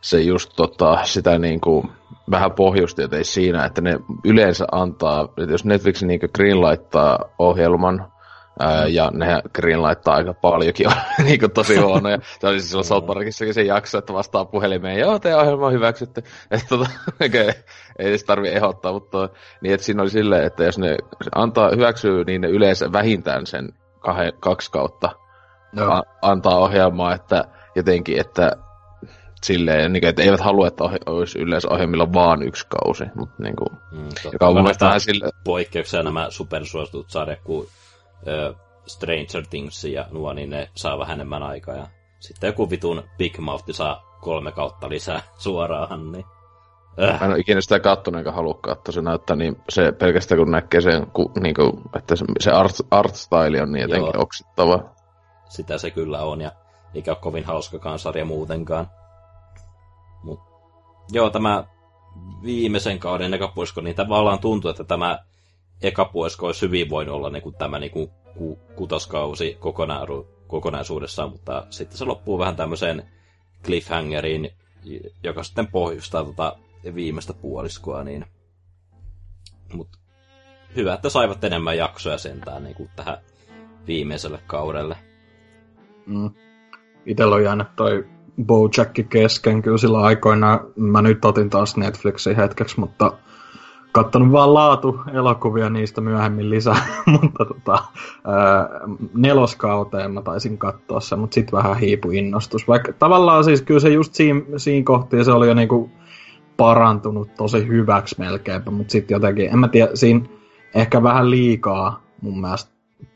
se 0.00 0.20
just 0.20 0.52
tota, 0.56 0.98
sitä 1.04 1.38
niin 1.38 1.60
kuin, 1.60 1.90
vähän 2.30 2.52
pohjusti, 2.52 3.02
että 3.02 3.16
ei 3.16 3.24
siinä, 3.24 3.64
että 3.64 3.80
ne 3.80 3.98
yleensä 4.24 4.66
antaa, 4.72 5.28
että 5.38 5.52
jos 5.52 5.64
Netflix 5.64 6.02
niin 6.02 6.20
greenlaittaa 6.34 7.18
ohjelman, 7.38 8.12
Ää, 8.60 8.86
ja 8.86 9.10
ne 9.14 9.42
greenlaittaa 9.54 10.14
aika 10.14 10.34
paljonkin, 10.34 10.86
niin 11.24 11.40
kuin 11.40 11.52
tosi 11.52 11.76
huonoja. 11.76 12.18
Se 12.40 12.46
oli 12.46 12.58
siis 12.58 12.70
silloin 12.70 12.84
South 12.84 13.06
Parkissakin 13.06 13.54
se 13.54 13.62
jakso, 13.62 13.98
että 13.98 14.12
vastaa 14.12 14.44
puhelimeen, 14.44 14.98
joo, 14.98 15.18
teidän 15.18 15.40
ohjelma 15.40 15.66
on 15.66 15.72
hyväksytty. 15.72 16.22
Että 16.50 16.66
tota, 16.68 16.90
okay, 17.14 17.52
ei 17.98 18.08
edes 18.08 18.24
tarvi 18.24 18.48
ehdottaa, 18.48 18.92
mutta 18.92 19.28
niin, 19.60 19.74
että 19.74 19.86
siinä 19.86 20.02
oli 20.02 20.10
silleen, 20.10 20.44
että 20.44 20.64
jos 20.64 20.78
ne 20.78 20.96
antaa, 21.34 21.70
hyväksyy, 21.70 22.24
niin 22.24 22.40
ne 22.40 22.48
yleensä 22.48 22.92
vähintään 22.92 23.46
sen 23.46 23.68
kahe, 24.00 24.32
kaksi 24.40 24.70
kautta 24.70 25.10
a, 25.80 26.02
antaa 26.22 26.58
ohjelmaa, 26.58 27.14
että 27.14 27.44
jotenkin, 27.74 28.20
että 28.20 28.56
silleen, 29.44 29.92
niin 29.92 30.00
kuin, 30.00 30.08
että 30.08 30.22
eivät 30.22 30.40
halua, 30.40 30.68
että 30.68 30.84
ohi, 30.84 30.96
olisi 31.06 31.38
ohjelmilla 31.70 32.12
vaan 32.12 32.42
yksi 32.42 32.66
kausi. 32.68 33.04
Mutta 33.14 33.42
niin 33.42 33.56
kuin, 33.56 33.80
mm, 33.92 34.08
joka 34.32 34.48
on 34.48 34.54
mun 34.54 34.62
mielestä 34.62 34.86
vähän 34.86 35.00
sille... 35.00 35.30
Poikkeuksia 35.44 36.02
nämä 36.02 36.26
supersuositut 36.30 37.10
sarjat 37.10 37.40
kuin 37.44 37.68
Stranger 38.86 39.46
Things 39.50 39.84
ja 39.84 40.06
nuo, 40.10 40.32
niin 40.32 40.50
ne 40.50 40.70
saa 40.74 40.98
vähän 40.98 41.14
enemmän 41.14 41.42
aikaa. 41.42 41.74
Ja 41.74 41.86
sitten 42.20 42.48
joku 42.48 42.70
vitun 42.70 43.02
Big 43.18 43.38
Mouth 43.38 43.64
saa 43.70 44.18
kolme 44.20 44.52
kautta 44.52 44.88
lisää 44.88 45.22
suoraan, 45.38 46.12
niin... 46.12 46.24
Äh. 47.02 47.20
Mä 47.20 47.26
en 47.26 47.32
ole 47.32 47.38
ikinä 47.38 47.60
sitä 47.60 47.80
kattonut 47.80 48.18
eikä 48.18 48.32
halua 48.32 48.54
katsoa. 48.54 48.92
Se 48.92 49.02
näyttää 49.02 49.36
niin, 49.36 49.56
se 49.68 49.92
pelkästään 49.92 50.38
kun 50.38 50.50
näkee 50.50 50.80
sen, 50.80 51.06
ku, 51.06 51.32
niin 51.40 51.54
kuin, 51.54 51.72
että 51.96 52.16
se, 52.16 52.24
se 52.40 52.50
art, 52.50 52.74
art 52.90 53.14
style 53.14 53.62
on 53.62 53.72
niin 53.72 53.82
jotenkin 53.82 54.12
Joo. 54.14 54.22
oksittava. 54.22 54.78
Sitä 55.48 55.78
se 55.78 55.90
kyllä 55.90 56.22
on 56.22 56.40
ja 56.40 56.52
eikä 56.94 57.10
ole 57.10 57.18
kovin 57.20 57.44
hauskakaan 57.44 57.98
sarja 57.98 58.24
muutenkaan. 58.24 58.90
Mut, 60.22 60.40
joo, 61.12 61.30
tämä 61.30 61.64
viimeisen 62.42 62.98
kauden 62.98 63.34
ekapuisko, 63.34 63.80
niin 63.80 63.96
tavallaan 63.96 64.38
tuntuu, 64.38 64.70
että 64.70 64.84
tämä 64.84 65.18
ekapuisko 65.82 66.46
olisi 66.46 66.66
hyvin 66.66 66.90
voinut 66.90 67.14
olla 67.14 67.30
niin 67.30 67.42
kuin 67.42 67.54
tämä 67.54 67.78
niin 67.78 67.92
kuin 67.92 68.10
ku, 68.38 68.58
kutoskausi 68.76 69.58
kokonaisuudessaan, 70.46 71.30
mutta 71.30 71.66
sitten 71.70 71.98
se 71.98 72.04
loppuu 72.04 72.38
vähän 72.38 72.56
tämmöiseen 72.56 73.08
cliffhangeriin, 73.64 74.50
joka 75.22 75.42
sitten 75.42 75.66
pohjustaa 75.66 76.24
tota 76.24 76.56
viimeistä 76.94 77.34
puoliskoa, 77.34 78.04
niin... 78.04 78.26
Mut 79.72 79.88
hyvä, 80.76 80.94
että 80.94 81.08
saivat 81.08 81.44
enemmän 81.44 81.76
jaksoja 81.76 82.18
sentään 82.18 82.64
niin 82.64 82.76
kuin 82.76 82.90
tähän 82.96 83.18
viimeiselle 83.86 84.38
kaudelle. 84.46 84.96
Mm. 86.06 86.30
Itellä 87.06 87.34
on 87.34 87.44
jäänyt 87.44 87.66
toi 87.76 88.06
Bojack 88.44 89.08
kesken 89.08 89.62
kyllä 89.62 89.78
sillä 89.78 89.98
aikoina. 89.98 90.60
Mä 90.76 91.02
nyt 91.02 91.24
otin 91.24 91.50
taas 91.50 91.76
Netflixin 91.76 92.36
hetkeksi, 92.36 92.80
mutta 92.80 93.12
kattonut 93.94 94.32
vaan 94.32 94.54
laatu 94.54 95.00
elokuvia 95.12 95.70
niistä 95.70 96.00
myöhemmin 96.00 96.50
lisää, 96.50 96.86
mutta 97.12 97.44
tota, 97.44 97.84
ää, 98.24 98.68
neloskauteen 99.14 100.12
mä 100.12 100.22
taisin 100.22 100.58
katsoa 100.58 101.00
sen, 101.00 101.18
mutta 101.18 101.34
sitten 101.34 101.56
vähän 101.56 101.78
hiipu 101.78 102.10
innostus. 102.10 102.68
Vaikka 102.68 102.92
tavallaan 102.92 103.44
siis 103.44 103.62
kyllä 103.62 103.80
se 103.80 103.88
just 103.88 104.14
siinä, 104.14 104.40
siinä 104.56 104.84
kohti 104.84 105.24
se 105.24 105.32
oli 105.32 105.48
jo 105.48 105.54
niinku 105.54 105.90
parantunut 106.56 107.34
tosi 107.36 107.66
hyväksi 107.66 108.14
melkeinpä, 108.18 108.70
mutta 108.70 108.92
sitten 108.92 109.14
jotenkin, 109.14 109.50
en 109.50 109.58
mä 109.58 109.68
tiedä, 109.68 109.90
siinä 109.94 110.20
ehkä 110.74 111.02
vähän 111.02 111.30
liikaa 111.30 112.02
mun 112.20 112.40
mielestä 112.40 112.70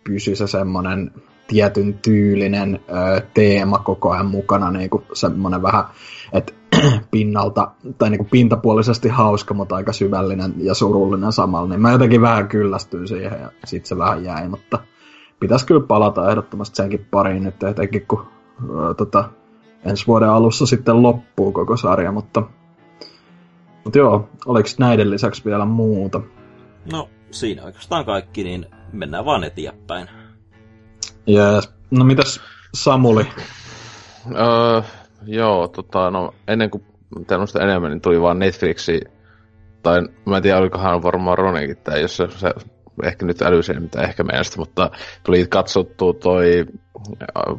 pysyi 0.05 0.37
se 0.37 0.47
semmonen 0.47 1.11
tietyn 1.49 1.99
tyylinen 2.03 2.81
ö, 2.89 3.21
teema 3.35 3.79
koko 3.79 4.11
ajan 4.11 4.27
mukana, 4.27 4.71
niinku 4.71 5.05
semmonen 5.13 5.63
vähän, 5.63 5.85
että 6.33 6.53
pinnalta, 7.11 7.71
tai 7.99 8.11
niin 8.11 8.19
kuin 8.19 8.29
pintapuolisesti 8.31 9.09
hauska, 9.09 9.55
mutta 9.55 9.77
aika 9.77 9.93
syvällinen 9.93 10.55
ja 10.57 10.75
surullinen 10.75 11.33
samalla, 11.33 11.69
niin 11.69 11.81
mä 11.81 11.93
jotenkin 11.93 12.21
vähän 12.21 12.49
kyllästyin 12.49 13.09
siihen 13.09 13.41
ja 13.41 13.51
sit 13.65 13.87
se 13.87 13.99
vähän 13.99 14.25
jäi, 14.25 14.49
mutta 14.49 14.79
pitäisi 15.41 15.67
kyllä 15.67 15.81
palata 15.81 16.31
ehdottomasti 16.31 16.77
senkin 16.77 17.07
pariin 17.11 17.45
nyt, 17.45 17.63
etenkin 17.63 18.07
kun 18.07 18.27
ää, 18.79 18.95
tota, 18.95 19.31
ensi 19.85 20.07
vuoden 20.07 20.29
alussa 20.29 20.67
sitten 20.67 21.03
loppuu 21.03 21.53
koko 21.53 21.77
sarja, 21.77 22.13
mutta, 22.13 22.43
mutta 23.85 23.99
joo, 23.99 24.29
oliko 24.47 24.69
näiden 24.79 25.11
lisäksi 25.11 25.45
vielä 25.45 25.65
muuta? 25.65 26.21
No, 26.93 27.09
siinä 27.31 27.65
oikeastaan 27.65 28.05
kaikki, 28.05 28.45
niin 28.45 28.67
mennään 28.93 29.25
vaan 29.25 29.45
eteenpäin. 29.45 30.09
Jees. 31.29 31.71
No 31.91 32.05
mitäs 32.05 32.41
Samuli? 32.75 33.27
Öö, 34.37 34.83
Joo, 35.27 35.69
tota, 35.69 36.11
no 36.11 36.35
ennen 36.49 36.71
kuin 36.71 36.85
tämmöistä 37.27 37.63
enemmän, 37.63 37.91
niin 37.91 38.01
tuli 38.01 38.21
vaan 38.21 38.39
Netflixi, 38.39 39.01
tai 39.83 40.01
mä 40.27 40.37
en 40.37 40.43
tiedä, 40.43 40.59
olikohan 40.59 41.03
varmaan 41.03 41.39
Ronikin 41.39 41.77
tai 41.77 42.01
jos 42.01 42.17
se, 42.17 42.29
se 42.31 42.51
ehkä 43.05 43.27
nyt 43.27 43.43
älyiseen 43.43 43.83
mitä 43.83 44.03
ehkä 44.03 44.25
meistä, 44.25 44.57
mutta 44.59 44.91
tuli 45.25 45.47
katsottu 45.47 46.13
toi 46.13 46.67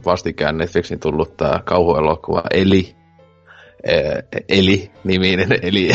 vastikään 0.06 0.58
Netflixin 0.58 1.00
tullut 1.00 1.38
tää 1.38 1.60
kauhuelokuva 1.66 2.44
Eli, 2.52 2.96
Eli, 4.50 4.92
niminen 5.04 5.60
Eli, 5.62 5.90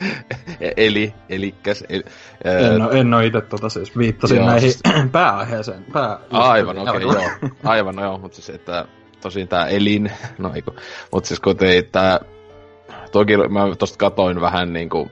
Eli, 0.76 1.14
Elikkäs. 1.28 1.84
Eli, 1.88 2.02
en, 2.44 2.82
ole, 2.82 3.00
en 3.00 3.14
ole 3.14 3.26
itse 3.26 3.40
tota 3.40 3.68
siis, 3.68 3.98
viittasin 3.98 4.36
joo, 4.36 4.46
näihin 4.46 4.72
siis, 4.72 4.82
pääaiheeseen. 5.12 5.84
Pää, 5.92 6.18
aivan, 6.30 6.78
okei, 6.78 7.04
okay, 7.04 7.22
joo. 7.22 7.50
Aivan, 7.64 7.96
no 7.96 8.02
joo, 8.02 8.18
mutta 8.18 8.34
siis, 8.34 8.50
että 8.50 8.84
tosin 9.20 9.48
tää 9.48 9.66
elin, 9.66 10.12
no 10.38 10.52
eiku, 10.54 10.74
mut 11.12 11.24
siis 11.24 11.40
ei 11.60 11.82
tää, 11.82 12.20
toki 13.12 13.36
mä 13.36 13.76
tosta 13.78 13.98
katoin 13.98 14.40
vähän 14.40 14.72
niinku, 14.72 15.10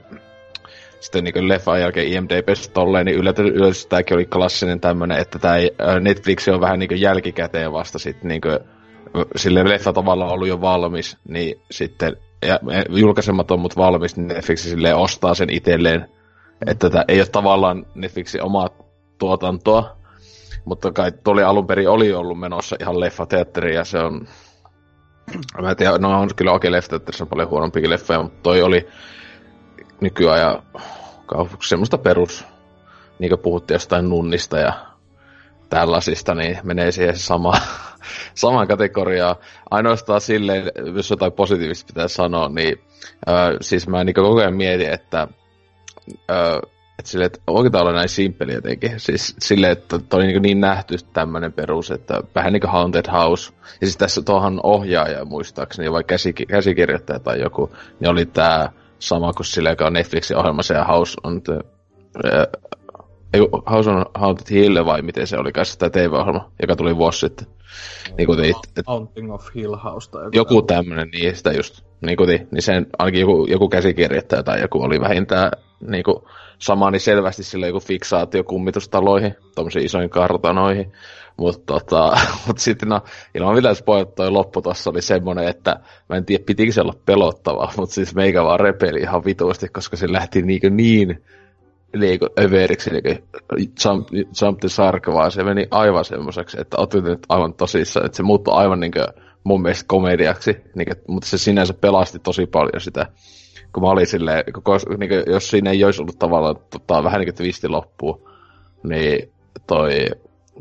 sitten 0.99 1.23
niinku 1.23 1.47
leffan 1.47 1.81
jälkeen 1.81 2.13
IMDBstä 2.13 2.73
tolleen, 2.73 3.05
niin 3.05 3.17
yllätys, 3.17 3.45
yllätys 3.45 3.85
tääkin 3.85 4.17
oli 4.17 4.25
klassinen 4.25 4.79
tämmönen, 4.79 5.17
että 5.17 5.39
tää 5.39 5.57
Netflix 5.99 6.47
on 6.47 6.61
vähän 6.61 6.79
niinku 6.79 6.95
jälkikäteen 6.95 7.71
vasta 7.71 7.99
sit 7.99 8.23
niinku, 8.23 8.49
sille 9.35 9.69
leffa 9.69 9.93
tavallaan 9.93 10.31
ollut 10.31 10.47
jo 10.47 10.61
valmis, 10.61 11.17
niin 11.27 11.61
sitten, 11.71 12.17
ja 12.47 12.59
julkaisematon 12.89 13.59
mut 13.59 13.77
valmis, 13.77 14.17
niin 14.17 14.27
Netflix 14.27 14.59
silleen 14.59 14.95
ostaa 14.95 15.33
sen 15.33 15.49
itselleen, 15.49 16.09
että 16.67 16.89
tää 16.89 17.05
ei 17.07 17.19
ole 17.19 17.27
tavallaan 17.27 17.85
Netflixin 17.95 18.43
omaa 18.43 18.69
tuotantoa, 19.17 19.97
mutta 20.65 20.91
kai 20.91 21.11
tuli 21.11 21.43
alun 21.43 21.67
perin 21.67 21.89
oli 21.89 22.13
ollut 22.13 22.39
menossa 22.39 22.75
ihan 22.79 22.99
leffateatteri 22.99 23.75
ja 23.75 23.83
se 23.83 23.99
on... 23.99 24.27
Mä 25.61 25.69
en 25.69 25.77
tiedä, 25.77 25.97
no 25.97 26.19
on 26.19 26.29
kyllä 26.35 26.51
oikein 26.51 26.71
leffateatterissa 26.71 27.23
on 27.23 27.27
paljon 27.27 27.49
huonompikin 27.49 27.89
leffoja, 27.89 28.23
mutta 28.23 28.39
toi 28.43 28.61
oli 28.61 28.87
nykyajan 30.01 30.63
semmoista 31.61 31.97
perus, 31.97 32.45
niin 33.19 33.29
kuin 33.29 33.39
puhuttiin 33.39 33.75
jostain 33.75 34.09
nunnista 34.09 34.59
ja 34.59 34.88
tällaisista, 35.69 36.35
niin 36.35 36.59
menee 36.63 36.91
siihen 36.91 37.17
sama, 37.17 37.53
samaan 38.35 38.67
kategoriaan. 38.67 39.35
Ainoastaan 39.71 40.21
silleen, 40.21 40.71
jos 40.95 41.09
jotain 41.09 41.31
positiivista 41.31 41.87
pitää 41.87 42.07
sanoa, 42.07 42.49
niin 42.49 42.81
äh, 43.29 43.57
siis 43.61 43.87
mä 43.87 44.03
niin 44.03 44.13
koko 44.13 44.39
ajan 44.39 44.55
mietin, 44.55 44.89
että 44.89 45.27
äh, 46.31 46.59
että 46.99 47.11
sille, 47.11 47.25
että 47.25 47.39
voiko 47.47 47.69
tämä 47.69 47.81
olla 47.81 47.93
näin 47.93 48.09
simppeli 48.09 48.53
jotenkin? 48.53 48.99
Siis 48.99 49.35
silleen, 49.39 49.71
että 49.71 49.99
toi 49.99 50.25
niin, 50.25 50.41
niin 50.41 50.61
nähty 50.61 50.95
tämmöinen 51.13 51.53
perus, 51.53 51.91
että 51.91 52.21
vähän 52.35 52.53
niin 52.53 52.61
kuin 52.61 52.71
Haunted 52.71 53.11
House. 53.11 53.53
Ja 53.81 53.87
siis 53.87 53.97
tässä 53.97 54.21
tuohon 54.21 54.59
ohjaaja 54.63 55.25
muistaakseni, 55.25 55.91
vai 55.91 56.03
käsiki- 56.03 56.45
käsikirjoittaja 56.45 57.19
tai 57.19 57.41
joku, 57.41 57.71
niin 57.99 58.09
oli 58.09 58.25
tämä 58.25 58.69
sama 58.99 59.33
kuin 59.33 59.45
sille, 59.45 59.69
joka 59.69 59.85
on 59.85 59.93
Netflixin 59.93 60.37
ohjelmassa 60.37 60.73
ja 60.73 60.83
House 60.83 61.17
on 61.23 61.41
the, 61.41 61.59
ei, 63.33 63.41
House 63.71 63.89
on 63.89 64.05
Haunted 64.15 64.55
Hill 64.55 64.85
vai 64.85 65.01
miten 65.01 65.27
se 65.27 65.37
oli 65.37 65.51
kanssa 65.51 65.79
tämä 65.79 65.89
TV-ohjelma, 65.89 66.51
joka 66.61 66.75
tuli 66.75 66.97
vuosi 66.97 67.19
sitten. 67.19 67.47
Niin 68.17 68.45
it, 68.45 68.57
et, 68.77 68.87
Haunting 68.87 69.33
of 69.33 69.47
Hill 69.55 69.75
House 69.75 70.11
tai 70.11 70.23
joku, 70.23 70.35
joku 70.35 70.61
tämmöinen, 70.61 71.09
niin 71.09 71.35
sitä 71.35 71.51
just, 71.51 71.81
niin 72.05 72.17
kuin, 72.17 72.27
niin 72.51 72.61
sen 72.61 72.87
ainakin 72.99 73.21
joku, 73.21 73.45
joku 73.45 73.69
käsikirjoittaja 73.69 74.43
tai 74.43 74.61
joku 74.61 74.81
oli 74.81 75.01
vähintään 75.01 75.51
niin 75.87 76.03
kuin, 76.03 76.17
sama, 76.59 76.91
niin 76.91 76.99
selvästi 76.99 77.43
sillä 77.43 77.67
joku 77.67 77.79
fiksaatio 77.79 78.43
kummitustaloihin, 78.43 79.35
tuommoisiin 79.55 79.85
isoihin 79.85 80.09
kartanoihin. 80.09 80.91
Mutta 81.37 81.73
tota, 81.73 82.17
mut 82.47 82.57
sitten 82.57 82.89
no, 82.89 83.01
ilman 83.35 83.55
mitään 83.55 83.75
spoilat 83.75 84.15
toi 84.15 84.31
loppu 84.31 84.61
tossa 84.61 84.89
oli 84.89 85.01
semmonen, 85.01 85.47
että 85.47 85.79
mä 86.09 86.15
en 86.15 86.25
tiedä 86.25 86.43
pitikö 86.45 86.71
se 86.71 86.81
olla 86.81 86.93
pelottavaa, 87.05 87.73
mutta 87.77 87.95
siis 87.95 88.15
meikä 88.15 88.43
vaan 88.43 88.59
repeli 88.59 88.99
ihan 88.99 89.25
vituasti, 89.25 89.67
koska 89.67 89.97
se 89.97 90.11
lähti 90.11 90.41
niinku 90.41 90.69
niin 90.69 91.23
niinku 91.97 92.27
överiksi, 92.39 92.89
niinku 92.89 93.25
jump, 93.85 94.07
jump 94.41 94.59
the 94.59 94.69
shark, 94.69 95.07
vaan 95.07 95.31
se 95.31 95.43
meni 95.43 95.67
aivan 95.71 96.05
semmoiseksi, 96.05 96.61
että 96.61 96.77
otit 96.77 97.03
nyt 97.03 97.25
aivan 97.29 97.53
tosissaan, 97.53 98.05
että 98.05 98.15
se 98.15 98.23
muuttui 98.23 98.53
aivan 98.53 98.79
niinku 98.79 98.99
mun 99.43 99.61
mielestä 99.61 99.87
komediaksi, 99.87 100.57
niinku, 100.75 100.93
mutta 101.07 101.27
se 101.27 101.37
sinänsä 101.37 101.73
pelasti 101.73 102.19
tosi 102.19 102.45
paljon 102.45 102.81
sitä 102.81 103.05
kun 103.73 103.83
mä 103.83 103.89
olin 103.89 104.07
silleen, 104.07 104.43
koko, 104.53 104.77
niin 104.97 105.09
kuin, 105.09 105.23
jos 105.33 105.49
siinä 105.49 105.71
ei 105.71 105.83
olisi 105.83 106.01
ollut 106.01 106.19
tavallaan 106.19 106.55
tota, 106.69 107.03
vähän 107.03 107.19
niin 107.19 107.27
kuin 107.27 107.35
twisti 107.35 107.67
loppuun, 107.67 108.29
niin 108.83 109.31
toi, 109.67 110.09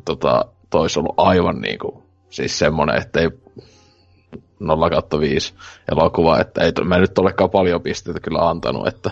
tota, 0.05 0.45
toi 0.71 0.87
ollut 0.97 1.15
aivan 1.17 1.61
niin 1.61 1.79
kuin, 1.79 2.03
siis 2.31 2.59
semmonen, 2.59 2.97
että 2.97 3.21
ei 3.21 3.31
0 4.61 4.91
kautta 4.91 5.21
5 5.21 5.55
elokuva, 5.93 6.41
että 6.41 6.65
ei, 6.65 6.73
mä 6.85 6.95
en 6.95 7.01
nyt 7.01 7.19
olekaan 7.19 7.51
paljon 7.51 7.83
pisteitä 7.83 8.21
kyllä 8.21 8.49
antanut, 8.49 8.87
että 8.89 9.11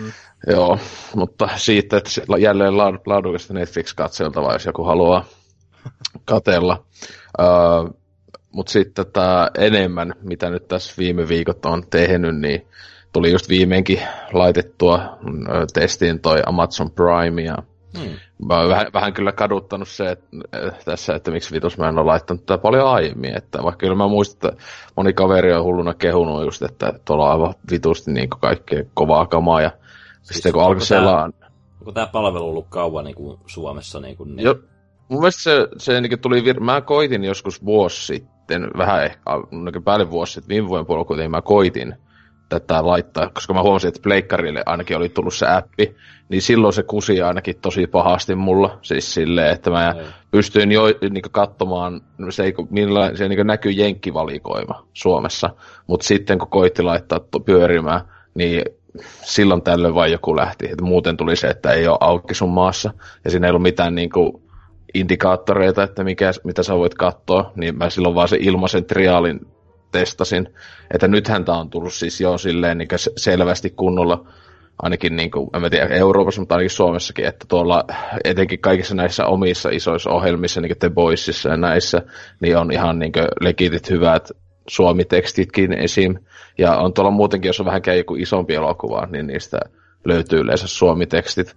mm. 0.00 0.12
Joo, 0.46 0.78
mutta 1.14 1.48
siitä, 1.56 1.96
että 1.96 2.10
jälleen 2.38 2.76
laadukasta 3.06 3.54
Netflix-katseltavaa, 3.54 4.52
jos 4.52 4.66
joku 4.66 4.84
haluaa 4.84 5.24
katella. 6.24 6.84
Uh, 7.38 7.98
mutta 8.52 8.72
sitten 8.72 9.06
tämä 9.12 9.50
enemmän, 9.58 10.14
mitä 10.22 10.50
nyt 10.50 10.68
tässä 10.68 10.94
viime 10.98 11.28
viikot 11.28 11.66
on 11.66 11.82
tehnyt, 11.90 12.36
niin 12.36 12.66
tuli 13.12 13.32
just 13.32 13.48
viimeinkin 13.48 14.00
laitettua 14.32 15.18
testiin 15.72 16.20
toi 16.20 16.42
Amazon 16.46 16.90
Prime 16.90 17.42
ja 17.42 17.56
Hmm. 17.98 18.14
Mä 18.48 18.60
oon 18.60 18.68
vähän, 18.68 18.86
vähän 18.94 19.12
kyllä 19.12 19.32
kaduttanut 19.32 19.88
se 19.88 20.10
että, 20.10 20.26
tässä, 20.84 21.14
että 21.14 21.30
miksi 21.30 21.54
vitus 21.54 21.78
mä 21.78 21.88
en 21.88 21.98
ole 21.98 22.06
laittanut 22.06 22.46
tätä 22.46 22.62
paljon 22.62 22.88
aiemmin. 22.88 23.36
Että 23.36 23.62
vaikka 23.62 23.78
kyllä 23.78 23.94
mä 23.94 24.08
muistan, 24.08 24.52
että 24.52 24.62
moni 24.96 25.12
kaveri 25.12 25.52
on 25.52 25.64
hulluna 25.64 25.94
kehunut 25.94 26.44
just, 26.44 26.62
että 26.62 26.92
tuolla 27.04 27.24
on 27.24 27.30
aivan 27.30 27.54
vitusti 27.70 28.12
niin 28.12 28.28
kaikkea 28.28 28.84
kovaa 28.94 29.26
kamaa. 29.26 29.60
Ja 29.60 29.70
sitten 30.34 30.52
kun 30.52 30.62
alkoi 30.62 30.86
selaan... 30.86 31.32
Onko 31.80 31.92
tämä 31.92 32.06
palvelu 32.06 32.48
ollut 32.48 32.66
kauan 32.68 33.04
niin 33.04 33.14
kuin 33.14 33.38
Suomessa? 33.46 34.00
Niin 34.00 34.16
kuin, 34.16 34.36
niin... 34.36 34.44
Jo, 34.44 34.54
mun 35.08 35.20
mielestä 35.20 35.42
se, 35.42 35.68
se 35.76 36.00
niin 36.00 36.20
tuli, 36.20 36.44
vir... 36.44 36.60
mä 36.60 36.80
koitin 36.80 37.24
joskus 37.24 37.64
vuosi 37.64 38.06
sitten, 38.06 38.70
vähän 38.78 39.04
ehkä, 39.04 39.20
niin 39.50 39.84
päälle 39.84 40.10
vuosi 40.10 40.32
sitten, 40.32 40.48
viime 40.48 40.68
vuoden 40.68 40.86
puolella 40.86 41.04
kuitenkin 41.04 41.30
mä 41.30 41.42
koitin 41.42 41.94
tätä 42.48 42.86
laittaa, 42.86 43.30
koska 43.30 43.54
mä 43.54 43.62
huomasin, 43.62 43.88
että 43.88 44.00
Pleikkarille 44.02 44.62
ainakin 44.66 44.96
oli 44.96 45.08
tullut 45.08 45.34
se 45.34 45.46
appi, 45.48 45.96
niin 46.28 46.42
silloin 46.42 46.72
se 46.72 46.82
kusi 46.82 47.22
ainakin 47.22 47.60
tosi 47.60 47.86
pahasti 47.86 48.34
mulla. 48.34 48.78
Siis 48.82 49.14
silleen, 49.14 49.52
että 49.52 49.70
mä 49.70 49.94
ei. 49.98 50.04
pystyin 50.30 50.72
jo 50.72 50.82
niin 51.10 51.22
katsomaan, 51.30 52.00
se, 52.30 52.44
ei, 52.44 52.54
millä, 52.70 53.10
se 53.14 53.28
niin 53.28 53.46
näkyy 53.46 53.72
jenkkivalikoima 53.72 54.86
Suomessa, 54.92 55.50
mutta 55.86 56.06
sitten 56.06 56.38
kun 56.38 56.50
koitti 56.50 56.82
laittaa 56.82 57.20
pyörimään, 57.44 58.00
niin 58.34 58.62
silloin 59.22 59.62
tällöin 59.62 59.94
vain 59.94 60.12
joku 60.12 60.36
lähti. 60.36 60.66
Et 60.72 60.80
muuten 60.80 61.16
tuli 61.16 61.36
se, 61.36 61.46
että 61.46 61.70
ei 61.72 61.88
ole 61.88 61.98
auki 62.00 62.34
sun 62.34 62.50
maassa, 62.50 62.90
ja 63.24 63.30
siinä 63.30 63.46
ei 63.46 63.50
ollut 63.50 63.62
mitään 63.62 63.94
niin 63.94 64.10
kuin, 64.10 64.42
indikaattoreita, 64.94 65.82
että 65.82 66.04
mikä, 66.04 66.30
mitä 66.44 66.62
sä 66.62 66.76
voit 66.76 66.94
katsoa, 66.94 67.52
niin 67.56 67.78
mä 67.78 67.90
silloin 67.90 68.14
vaan 68.14 68.28
se 68.28 68.36
ilmaisen 68.40 68.84
triaalin 68.84 69.40
testasin. 69.92 70.48
Että 70.94 71.08
nythän 71.08 71.44
tämä 71.44 71.58
on 71.58 71.70
tullut 71.70 71.92
siis 71.92 72.20
jo 72.20 72.38
silleen 72.38 72.78
niin 72.78 72.88
selvästi 73.16 73.70
kunnolla, 73.70 74.24
ainakin 74.82 75.16
niin 75.16 75.30
kuin, 75.30 75.50
en 75.54 75.70
tiedä 75.70 75.86
Euroopassa, 75.86 76.40
mutta 76.40 76.54
ainakin 76.54 76.70
Suomessakin, 76.70 77.24
että 77.24 77.46
tuolla 77.48 77.84
etenkin 78.24 78.58
kaikissa 78.58 78.94
näissä 78.94 79.26
omissa 79.26 79.68
isoissa 79.72 80.10
ohjelmissa, 80.10 80.60
niin 80.60 80.70
kuin 80.70 80.78
The 80.78 80.90
Boysissa 80.90 81.48
ja 81.48 81.56
näissä, 81.56 82.02
niin 82.40 82.56
on 82.56 82.72
ihan 82.72 82.98
niin 82.98 83.12
legitit 83.40 83.90
hyvät 83.90 84.30
suomitekstitkin 84.68 85.72
esim. 85.72 86.14
Ja 86.58 86.76
on 86.76 86.92
tuolla 86.92 87.10
muutenkin, 87.10 87.48
jos 87.48 87.60
on 87.60 87.66
vähänkään 87.66 87.98
joku 87.98 88.14
isompi 88.14 88.54
elokuva, 88.54 89.06
niin 89.10 89.26
niistä 89.26 89.60
löytyy 90.04 90.40
yleensä 90.40 90.68
suomitekstit. 90.68 91.56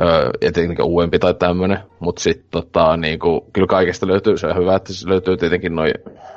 Öö, 0.00 0.30
etenkin 0.40 0.84
uudempi 0.84 1.18
tai 1.18 1.34
tämmönen, 1.34 1.78
mutta 2.00 2.22
sitten 2.22 2.46
tota, 2.50 2.96
niinku, 2.96 3.46
kyllä 3.52 3.66
kaikesta 3.66 4.06
löytyy, 4.06 4.36
se 4.36 4.46
on 4.46 4.56
hyvä, 4.56 4.76
että 4.76 4.92
se 4.92 5.08
löytyy 5.08 5.36
tietenkin 5.36 5.74
noin 5.74 5.94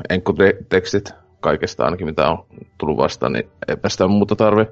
enkkutekstit 0.10 1.14
kaikesta 1.40 1.84
ainakin, 1.86 2.08
mitä 2.08 2.30
on 2.30 2.46
tullut 2.78 2.98
vastaan, 2.98 3.34
niin 3.34 3.50
eipä 3.68 3.90
sitä 3.90 4.08
muuta 4.08 4.36
tarvi. 4.36 4.66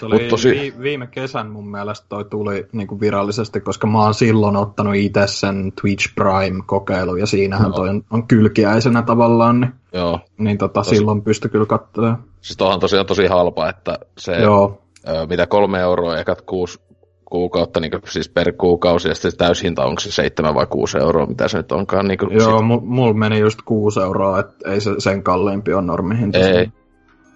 Se 0.00 0.06
oli 0.06 0.18
tosi... 0.18 0.50
vi- 0.50 0.74
viime 0.80 1.06
kesän 1.06 1.50
mun 1.50 1.70
mielestä 1.70 2.06
toi 2.08 2.24
tuli 2.24 2.66
niinku 2.72 3.00
virallisesti, 3.00 3.60
koska 3.60 3.86
mä 3.86 4.02
oon 4.02 4.14
silloin 4.14 4.56
ottanut 4.56 4.94
itse 4.94 5.26
sen 5.26 5.72
Twitch 5.80 6.14
Prime-kokeilu, 6.14 7.16
ja 7.16 7.26
siinähän 7.26 7.70
no. 7.70 7.76
toi 7.76 7.88
on, 7.88 8.04
on 8.10 8.26
kylkiäisenä 8.26 9.02
tavallaan, 9.02 9.60
niin, 9.60 9.72
Joo. 9.92 10.20
niin 10.38 10.58
tota, 10.58 10.80
tosi... 10.80 10.96
silloin 10.96 11.22
pystyi 11.22 11.50
kyllä 11.50 11.66
katsomaan. 11.66 12.24
Siis 12.40 12.60
on 12.60 12.80
tosiaan 12.80 13.06
tosi 13.06 13.26
halpa, 13.26 13.68
että 13.68 13.98
se, 14.18 14.36
Joo. 14.36 14.82
Ö, 15.08 15.26
mitä 15.26 15.46
kolme 15.46 15.80
euroa, 15.80 16.18
ekat 16.18 16.40
kuusi 16.42 16.80
kuukautta, 17.24 17.80
niin 17.80 17.90
kuin, 17.90 18.02
siis 18.08 18.28
per 18.28 18.52
kuukausi, 18.52 19.08
ja 19.08 19.14
sitten 19.14 19.36
täyshinta 19.36 19.84
onko 19.84 20.00
se 20.00 20.10
7 20.10 20.54
vai 20.54 20.66
6 20.66 20.98
euroa, 20.98 21.26
mitä 21.26 21.48
se 21.48 21.56
nyt 21.56 21.72
onkaan. 21.72 22.08
Niin 22.08 22.18
kuin, 22.18 22.32
Joo, 22.32 22.58
sit... 22.58 22.88
mulla 22.88 23.14
meni 23.14 23.38
just 23.38 23.58
6 23.64 24.00
euroa, 24.00 24.40
että 24.40 24.70
ei 24.70 24.80
se 24.80 24.90
sen 24.98 25.22
kalliimpi 25.22 25.72
ole 25.72 25.82
normihinta. 25.82 26.38
Ei, 26.38 26.70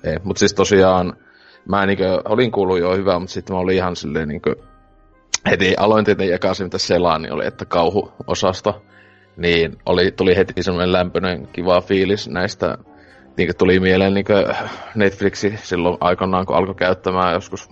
ei. 0.04 0.16
mutta 0.24 0.38
siis 0.40 0.54
tosiaan, 0.54 1.16
mä 1.68 1.86
niin 1.86 1.98
kuin, 1.98 2.08
olin 2.24 2.50
kuullut 2.50 2.78
jo 2.78 2.96
hyvää, 2.96 3.18
mutta 3.18 3.32
sitten 3.32 3.56
mä 3.56 3.60
olin 3.60 3.76
ihan 3.76 3.96
silleen 3.96 4.28
niin 4.28 4.42
kuin, 4.42 4.54
heti 5.50 5.74
aloin 5.76 6.04
tietenkin 6.04 6.34
ekaisin, 6.34 6.66
mitä 6.66 6.78
selaan, 6.78 7.22
niin 7.22 7.32
oli, 7.32 7.46
että 7.46 7.64
kauhuosasto, 7.64 8.82
niin 9.36 9.76
oli, 9.86 10.10
tuli 10.10 10.36
heti 10.36 10.62
semmoinen 10.62 10.92
lämpöinen 10.92 11.48
kiva 11.52 11.80
fiilis 11.80 12.28
näistä, 12.28 12.78
niin 13.36 13.48
kuin 13.48 13.56
tuli 13.56 13.80
mieleen 13.80 14.14
niin 14.14 14.24
kuin 14.24 14.44
Netflixi 14.94 15.54
silloin 15.56 15.96
aikanaan, 16.00 16.46
kun 16.46 16.56
alkoi 16.56 16.74
käyttämään 16.74 17.34
joskus 17.34 17.68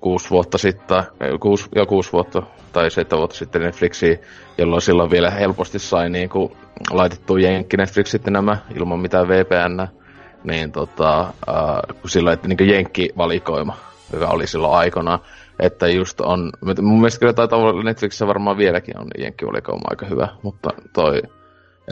kuusi 0.00 0.30
vuotta 0.30 0.58
sitten, 0.58 1.02
kuusi, 1.40 1.68
jo 1.76 1.86
kuusi 1.86 2.12
vuotta 2.12 2.42
tai 2.72 2.90
seitsemän 2.90 3.18
vuotta 3.18 3.36
sitten 3.36 3.62
Netflixiin, 3.62 4.18
jolloin 4.58 4.82
silloin 4.82 5.10
vielä 5.10 5.30
helposti 5.30 5.78
sai 5.78 6.10
niin 6.10 6.28
kuin, 6.28 6.52
laitettua 6.90 7.38
Jenkki 7.38 7.76
Netflixit 7.76 8.26
nämä 8.26 8.56
ilman 8.76 9.00
mitään 9.00 9.28
VPN, 9.28 9.99
niin 10.44 10.72
tota, 10.72 11.20
äh, 11.20 11.96
silloin, 12.06 12.34
että 12.34 12.48
niin 12.48 12.68
Jenkki-valikoima, 12.68 13.76
joka 14.12 14.28
oli 14.28 14.46
silloin 14.46 14.74
aikana, 14.74 15.18
että 15.58 15.88
just 15.88 16.20
on, 16.20 16.52
mun 16.82 17.00
mielestä 17.00 17.20
kyllä 17.20 17.32
taitaa 17.32 17.58
olla 17.58 17.82
Netflixissä 17.82 18.26
varmaan 18.26 18.56
vieläkin 18.56 18.98
on 18.98 19.08
Jenkki-valikoima 19.18 19.84
aika 19.90 20.06
hyvä, 20.06 20.28
mutta 20.42 20.70
toi, 20.92 21.22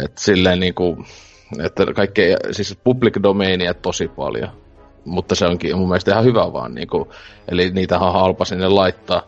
että 0.05 0.21
silleen 0.21 0.61
niin 0.61 0.75
kuin, 0.75 1.07
että 1.65 1.87
kaikkea, 1.95 2.37
siis 2.51 2.79
public 2.85 3.23
domainia 3.23 3.75
tosi 3.75 4.09
paljon, 4.09 4.51
mutta 5.05 5.35
se 5.35 5.47
onkin 5.47 5.77
mun 5.77 5.89
mielestä 5.89 6.11
ihan 6.11 6.25
hyvä 6.25 6.53
vaan. 6.53 6.75
Niin 6.75 6.89
kuin, 6.89 7.09
eli 7.49 7.71
niitä 7.71 7.99
on 7.99 8.13
halpa 8.13 8.45
sinne 8.45 8.69
laittaa. 8.69 9.23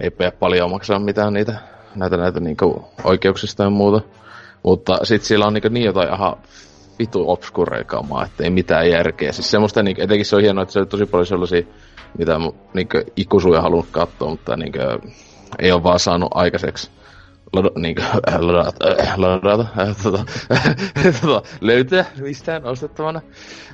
Ei 0.00 0.10
pidä 0.10 0.30
paljon 0.30 0.70
maksaa 0.70 0.98
mitään 0.98 1.32
niitä, 1.32 1.58
näitä, 1.94 2.16
näitä 2.16 2.40
niin 2.40 2.56
kuin, 2.56 2.84
oikeuksista 3.04 3.62
ja 3.62 3.70
muuta. 3.70 4.00
Mutta 4.62 4.98
sitten 5.02 5.26
siellä 5.26 5.46
on 5.46 5.54
niin, 5.54 5.72
niin 5.72 5.86
jotain 5.86 6.14
ihan 6.14 6.36
vitu 6.98 7.30
obskureikamaa, 7.30 8.24
että 8.24 8.44
ei 8.44 8.50
mitään 8.50 8.90
järkeä. 8.90 9.32
Siis 9.32 9.50
semmoista, 9.50 9.82
niin, 9.82 10.00
etenkin 10.00 10.26
se 10.26 10.36
on 10.36 10.42
hienoa, 10.42 10.62
että 10.62 10.72
se 10.72 10.80
on 10.80 10.88
tosi 10.88 11.06
paljon 11.06 11.26
sellaisia, 11.26 11.62
mitä 12.18 12.38
niin 12.74 12.88
ikuisuja 13.16 13.62
halunnut 13.62 13.88
katsoa, 13.90 14.30
mutta 14.30 14.56
niin 14.56 14.72
ei 15.58 15.72
ole 15.72 15.82
vaan 15.82 15.98
saanut 16.00 16.28
aikaiseksi 16.34 16.90
lada, 17.52 17.70
niin 17.78 17.94
kuin, 17.94 18.06
ladata, 18.38 18.86
ladata 19.16 19.66
tota, 20.02 20.24
tota, 21.20 21.42
löytää 21.60 22.04
mistään 22.20 22.64
ostettavana. 22.64 23.20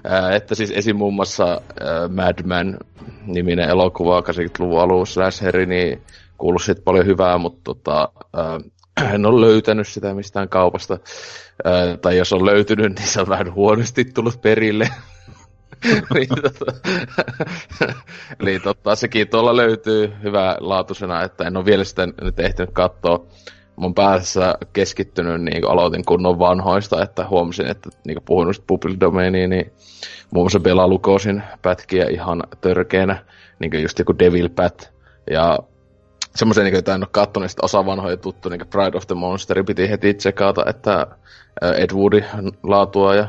Ää, 0.05 0.37
että 0.37 0.55
siis 0.55 0.71
esim. 0.71 0.97
muun 0.97 1.15
muassa 1.15 1.45
ää, 1.45 2.09
Mad 2.09 2.43
Men 2.45 2.79
niminen 3.27 3.69
elokuva 3.69 4.21
80-luvun 4.21 4.81
alussa 4.81 5.15
Slasheri, 5.15 5.67
niin 5.67 6.03
kuuluu 6.39 6.59
siitä 6.59 6.83
paljon 6.85 7.07
hyvää, 7.07 7.39
mutta 7.39 7.61
tota, 7.65 8.09
ää, 8.37 8.61
en 9.15 9.27
ole 9.27 9.41
löytänyt 9.41 9.89
sitä 9.89 10.15
mistään 10.15 10.49
kaupasta. 10.49 10.99
Ää, 11.65 11.97
tai 11.97 12.17
jos 12.17 12.33
on 12.33 12.47
löytynyt, 12.47 12.99
niin 12.99 13.09
se 13.09 13.21
on 13.21 13.29
vähän 13.29 13.55
huonosti 13.55 14.05
tullut 14.05 14.43
perille. 14.43 14.89
niin, 16.15 16.29
tota, 16.29 16.73
niin 18.45 18.63
tota, 18.63 18.97
sekin 18.97 19.29
tuolla 19.29 19.57
löytyy 19.57 20.13
hyvää 20.23 20.57
laatusena, 20.61 21.23
että 21.23 21.45
en 21.45 21.57
ole 21.57 21.65
vielä 21.65 21.85
sitä 21.85 22.09
nyt 22.23 22.41
ehtinyt 22.41 22.71
katsoa 22.73 23.27
mun 23.77 23.95
päässä 23.95 24.55
keskittynyt, 24.73 25.43
niin 25.43 25.61
kuin 25.63 25.73
aloitin 25.73 26.05
kunnon 26.05 26.39
vanhoista, 26.39 27.03
että 27.03 27.29
huomasin, 27.29 27.67
että 27.67 27.91
niin 28.07 28.19
puhuin 28.25 28.49
just 28.49 28.65
public 28.67 29.01
domainiin, 29.01 29.51
niin 29.51 29.73
muun 30.31 30.45
muassa 30.45 30.61
Bela 30.61 30.89
Lukosin 30.89 31.43
pätkiä 31.63 32.07
ihan 32.11 32.43
törkeänä, 32.61 33.25
niin 33.59 33.71
kuin 33.71 33.83
just 33.83 33.99
joku 33.99 34.19
Devil 34.19 34.49
Pat, 34.49 34.93
ja 35.31 35.59
semmoisen, 36.37 36.65
niin 36.65 36.75
en 36.77 37.03
ole 37.03 37.09
katsonut, 37.11 37.51
että 37.51 37.65
osa 37.65 37.87
vanhoja 37.87 38.17
tuttu, 38.17 38.49
niin 38.49 38.67
Pride 38.71 38.97
of 38.97 39.07
the 39.07 39.15
Monster, 39.15 39.65
piti 39.65 39.91
heti 39.91 40.15
tsekata, 40.15 40.65
että 40.67 41.07
Ed 41.63 41.91
Woodin 41.95 42.25
laatua 42.63 43.15
ja 43.15 43.29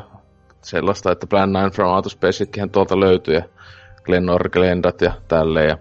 sellaista, 0.62 1.12
että 1.12 1.26
Plan 1.26 1.50
9 1.50 1.70
from 1.70 1.90
Outer 1.90 2.10
Spacekin 2.10 2.70
tuolta 2.70 3.00
löytyy, 3.00 3.34
ja 3.34 3.42
Glenn 4.04 4.30
Glendat 4.52 5.00
ja 5.00 5.12
tälleen, 5.28 5.68
ja 5.68 5.78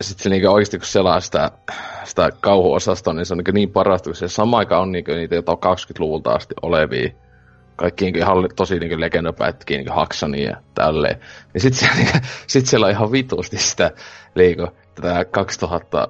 sitten 0.00 0.22
se 0.22 0.28
niinku 0.28 0.48
oikeasti 0.48 0.78
kun 0.78 0.86
selaa 0.86 1.20
sitä, 1.20 1.50
sitä 2.04 2.30
kauhuosastoa, 2.40 3.14
niin 3.14 3.26
se 3.26 3.34
on 3.34 3.38
niinku 3.38 3.52
niin 3.52 3.70
parasta, 3.70 4.10
kun 4.10 4.14
se 4.14 4.28
sama 4.28 4.58
aika 4.58 4.78
on 4.78 4.92
niinku 4.92 5.10
niitä 5.10 5.34
jotain 5.34 5.58
20-luvulta 5.58 6.30
asti 6.30 6.54
olevia 6.62 7.10
kaikki 7.80 8.04
niinku 8.04 8.18
ihan 8.18 8.48
tosi 8.56 8.78
niinku 8.78 9.00
legendapätkiä, 9.00 9.76
niinku 9.76 9.92
Haksania 9.92 10.50
ja 10.50 10.56
tälleen. 10.74 11.20
Niin 11.54 11.62
sit, 11.62 11.74
siellä, 11.74 11.96
niinku, 12.00 12.18
sit 12.46 12.66
siellä 12.66 12.86
on 12.86 12.90
ihan 12.90 13.12
vitusti 13.12 13.58
sitä 13.58 13.90
niinku, 14.34 14.68
tätä 15.00 15.24
2000 15.24 16.08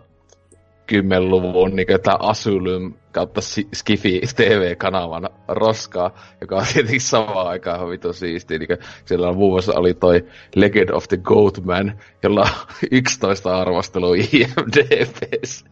10-luvun 0.92 1.76
niin 1.76 1.86
tämä 2.02 2.16
Asylum 2.20 2.94
kautta 3.12 3.40
Skifi 3.74 4.20
TV-kanavan 4.36 5.30
roskaa, 5.48 6.14
joka 6.40 6.56
on 6.56 6.64
tietenkin 6.72 7.00
samaan 7.00 7.46
aikaan 7.46 7.76
ihan 7.76 7.90
vitu 7.90 8.12
siistiä. 8.12 8.58
Niin 8.58 8.78
siellä 9.04 9.28
on 9.28 9.36
muun 9.36 9.52
muassa 9.52 9.72
oli 9.74 9.94
toi 9.94 10.26
Legend 10.54 10.90
of 10.90 11.08
the 11.08 11.16
Goatman, 11.16 11.98
jolla 12.22 12.40
on 12.40 12.48
11 12.90 13.60
arvostelua 13.60 14.14
IMDBs. 14.16 15.64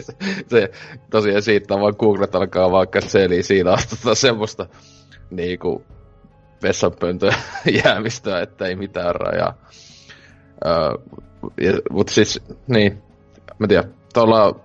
se, 0.00 0.12
se, 0.46 0.70
tosiaan 1.10 1.42
siitä 1.42 1.74
vaan 1.74 1.94
Googlet 1.98 2.34
alkaa 2.34 2.70
vaikka 2.70 3.00
seliä 3.00 3.42
siitä 3.42 3.72
astuttaa 3.72 4.14
semmoista 4.14 4.66
niinku 5.30 5.84
vessanpöntöä 6.62 7.34
jäämistöä, 7.84 8.40
että 8.40 8.66
ei 8.66 8.76
mitään 8.76 9.14
rajaa. 9.14 9.54
Uh, 10.64 11.29
mutta 11.90 12.12
siis, 12.12 12.42
niin, 12.66 13.02
mä 13.58 13.66
tiedän, 13.66 13.94
tuolla, 14.14 14.60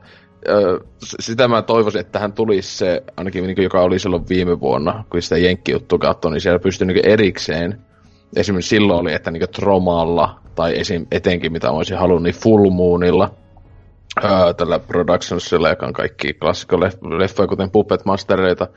sitä 1.20 1.48
mä 1.48 1.62
toivoisin, 1.62 2.02
että 2.02 2.12
tähän 2.12 2.34
tulisi 2.34 2.78
se, 2.78 3.04
ainakin 3.18 3.44
niin 3.44 3.56
kuin, 3.56 3.64
joka 3.64 3.82
oli 3.82 4.00
silloin 4.00 4.30
viime 4.30 4.60
vuonna, 4.60 5.04
kun 5.10 5.22
sitä 5.22 5.38
Jenkki-juttu 5.38 5.98
katsoi, 5.98 6.32
niin 6.32 6.42
siellä 6.42 6.60
pystyi 6.60 6.88
niin 6.88 7.06
erikseen, 7.06 7.82
esimerkiksi 8.36 8.70
silloin 8.70 9.00
oli, 9.00 9.14
että 9.14 9.32
niin 9.32 9.50
Tromalla, 9.56 10.40
tai 10.56 10.80
esim, 10.80 11.06
etenkin 11.12 11.52
mitä 11.52 11.72
olisin 11.72 11.98
halunnut, 11.98 12.24
niin 12.24 12.36
Full 12.36 12.70
Moonilla, 12.70 13.32
öö, 14.24 14.54
tällä 14.54 14.80
Productionsilla, 14.80 15.70
joka 15.70 15.86
on 15.86 15.94
kaikki 15.94 16.34
klassikkoleffoja, 16.34 17.48
kuten 17.48 17.72
Puppet 17.72 18.06
Mastereita 18.06 18.68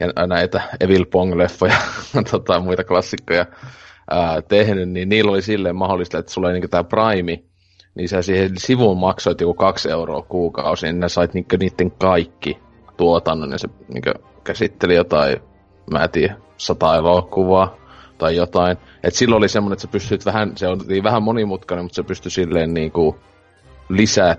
ja 0.00 0.26
näitä 0.26 0.60
Evil 0.80 1.04
Pong-leffoja, 1.04 1.76
tota, 2.30 2.60
muita 2.60 2.84
klassikkoja 2.84 3.46
ää, 4.10 4.42
tehnyt, 4.42 4.88
niin 4.88 5.08
niillä 5.08 5.30
oli 5.30 5.42
silleen 5.42 5.76
mahdollista, 5.76 6.18
että 6.18 6.32
sulla 6.32 6.48
oli 6.48 6.60
niin 6.60 6.70
tämä 6.70 6.84
Prime, 6.84 7.42
niin 7.94 8.08
sä 8.08 8.22
siihen 8.22 8.50
sivuun 8.58 8.98
maksoit 8.98 9.40
joku 9.40 9.54
kaksi 9.54 9.90
euroa 9.90 10.22
kuukausi, 10.22 10.92
niin 10.92 11.10
sait 11.10 11.34
niin 11.34 11.46
niiden 11.60 11.90
kaikki 11.90 12.58
tuotannon, 12.96 13.52
ja 13.52 13.58
se 13.58 13.68
niin 13.88 14.02
käsitteli 14.44 14.94
jotain, 14.94 15.36
mä 15.90 16.04
en 16.04 16.10
tiedä, 16.10 16.36
sata 16.56 16.96
elokuvaa 16.96 17.76
tai 18.18 18.36
jotain. 18.36 18.76
Et 19.02 19.14
silloin 19.14 19.38
oli 19.38 19.48
semmoinen, 19.48 19.72
että 19.72 19.82
sä 19.82 19.88
pystyt 19.88 20.26
vähän, 20.26 20.52
se 20.56 20.68
on 20.68 20.80
vähän 21.02 21.22
monimutkainen, 21.22 21.84
mutta 21.84 21.96
se 21.96 22.02
pystyi 22.02 22.30
silleen 22.30 22.74
niin 22.74 22.92
kuin 22.92 23.16
lisää 23.88 24.36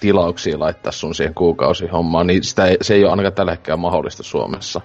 tilauksia 0.00 0.58
laittaa 0.58 0.92
sun 0.92 1.14
siihen 1.14 1.34
kuukausihommaan, 1.34 2.26
niin 2.26 2.44
sitä 2.44 2.66
ei, 2.66 2.76
se 2.80 2.94
ei 2.94 3.04
ole 3.04 3.10
ainakaan 3.10 3.32
tällä 3.32 3.52
hetkellä 3.52 3.76
mahdollista 3.76 4.22
Suomessa, 4.22 4.80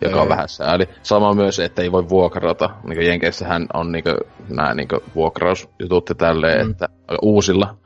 joka 0.00 0.16
ei. 0.16 0.22
on 0.22 0.28
vähän 0.28 0.48
sääli. 0.48 0.88
Sama 1.02 1.34
myös, 1.34 1.58
että 1.58 1.82
ei 1.82 1.92
voi 1.92 2.08
vuokrata. 2.08 2.70
Niin 2.84 3.06
Jenkeissähän 3.06 3.66
on 3.74 3.92
niin 3.92 4.04
nämä 4.48 4.74
niin 4.74 4.88
vuokrausjutut 5.14 6.08
ja 6.08 6.14
tälleen, 6.14 6.66
mm. 6.66 6.70
että 6.70 6.88
uusilla. 7.22 7.76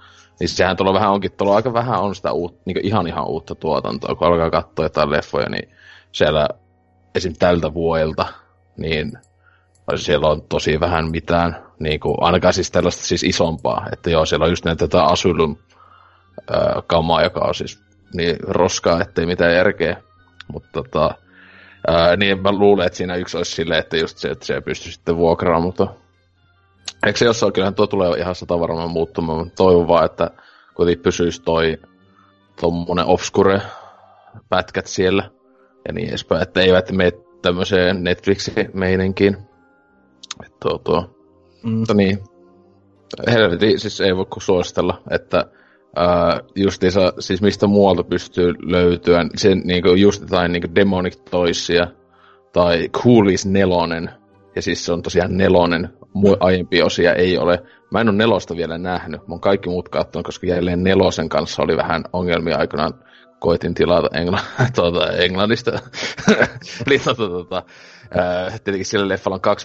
Niin 0.41 0.49
sehän 0.49 0.77
tuolla 0.77 0.95
vähän 0.95 1.11
onkin, 1.11 1.33
tuolla 1.33 1.57
aika 1.57 1.73
vähän 1.73 2.01
on 2.01 2.15
sitä 2.15 2.33
uut, 2.33 2.61
niin 2.65 2.87
ihan 2.87 3.07
ihan 3.07 3.27
uutta 3.27 3.55
tuotantoa, 3.55 4.15
kun 4.15 4.27
alkaa 4.27 4.51
katsoa 4.51 4.85
jotain 4.85 5.11
leffoja, 5.11 5.49
niin 5.49 5.69
siellä 6.13 6.49
esim. 7.15 7.33
tältä 7.39 7.75
vuodelta, 7.75 8.27
niin 8.77 9.13
siellä 9.97 10.29
on 10.29 10.43
tosi 10.43 10.81
vähän 10.81 11.11
mitään, 11.11 11.57
niin 11.79 12.01
kuin, 12.01 12.15
ainakaan 12.21 12.55
siis 12.55 12.71
tällaista 12.71 13.03
siis 13.03 13.25
isompaa, 13.25 13.87
että 13.93 14.11
joo, 14.11 14.27
siellä 14.27 14.45
on 14.45 14.53
just 14.53 14.65
näitä 14.65 14.89
tätä 14.89 15.05
Asylum 15.05 15.57
kamaa, 16.87 17.23
joka 17.23 17.41
on 17.41 17.55
siis 17.55 17.83
niin 18.15 18.37
roskaa, 18.41 19.01
ettei 19.01 19.27
mitään 19.27 19.55
järkeä. 19.55 19.97
Mutta 20.53 20.69
tota, 20.73 21.15
ää, 21.87 22.16
niin 22.16 22.43
mä 22.43 22.53
luulen, 22.53 22.87
että 22.87 22.97
siinä 22.97 23.16
yksi 23.16 23.37
olisi 23.37 23.53
silleen, 23.53 23.81
että 23.81 23.97
just 23.97 24.18
se, 24.18 24.29
että 24.29 24.47
se 24.47 24.61
pystyy 24.61 24.93
sitten 24.93 25.16
vuokraamaan, 25.16 25.62
mutta 25.62 25.87
eikö 27.07 27.18
se 27.18 27.24
jossain, 27.24 27.53
kyllähän 27.53 27.74
tuo 27.74 27.87
tulee 27.87 28.18
ihan 28.18 28.35
sata 28.35 28.61
varmaan 28.61 28.91
muuttumaan, 28.91 29.39
mutta 29.39 29.55
toivon 29.57 29.89
vaan, 29.89 30.05
että 30.05 30.31
kuitenkin 30.74 31.03
pysyisi 31.03 31.43
toi 31.43 31.79
tommonen 32.61 33.07
obscure 33.07 33.62
pätkät 34.49 34.87
siellä 34.87 35.31
ja 35.89 35.93
niin 35.93 36.09
edespäin, 36.09 36.43
että 36.43 36.61
eivät 36.61 36.93
mene 36.93 37.12
tämmöiseen 37.43 38.05
Netflix-meininkiin. 38.05 39.37
Että 40.45 40.57
tuo, 40.61 40.79
tuo. 40.79 41.18
Mm. 41.62 41.70
Mutta 41.70 41.95
niin, 41.95 42.18
helvetin, 43.26 43.81
siis 43.81 44.01
ei 44.01 44.16
voi 44.16 44.26
kuin 44.26 44.43
suositella, 44.43 45.03
että 45.11 45.45
Uh, 45.89 46.51
justiinsa, 46.55 47.12
siis 47.18 47.43
mistä 47.43 47.66
muualta 47.66 48.05
pystyy 48.05 48.55
löytyä, 48.62 49.26
sen 49.36 49.62
niinku 49.64 49.89
just 49.95 50.20
jotain 50.20 50.53
niinku 50.53 50.68
Demonic 50.74 51.16
Toysia 51.30 51.86
tai 52.53 52.89
Coolies 52.89 53.47
nelonen, 53.47 54.11
ja 54.57 54.62
siis 54.62 54.84
se 54.84 54.93
on 54.93 55.03
tosiaan 55.03 55.36
nelonen, 55.36 55.89
Mu- 56.03 56.36
aiempia 56.41 56.84
osia 56.84 57.14
ei 57.14 57.39
ole. 57.39 57.62
Mä 57.91 58.01
en 58.01 58.09
ole 58.09 58.16
nelosta 58.16 58.57
vielä 58.57 58.78
nähnyt, 58.78 59.20
mä 59.28 59.34
oon 59.34 59.41
kaikki 59.41 59.68
muut 59.68 59.89
katsonut, 59.89 60.26
koska 60.26 60.47
jälleen 60.47 60.84
nelosen 60.84 61.28
kanssa 61.28 61.62
oli 61.62 61.76
vähän 61.76 62.05
ongelmia 62.12 62.57
aikanaan. 62.59 62.95
Koitin 63.41 63.74
tilata 63.74 64.09
Engl- 64.14 64.70
tuota, 64.74 65.12
Englannista. 65.12 65.72
Eli 66.86 66.99
tuota, 67.05 67.28
tuota, 67.28 67.62
uh, 68.05 68.53
tietenkin 68.53 68.84
sillä 68.84 69.09
leffalla 69.09 69.41
on 69.45 69.57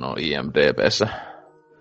2.8 0.00 0.04
on 0.04 0.18
IMDBssä. 0.18 1.08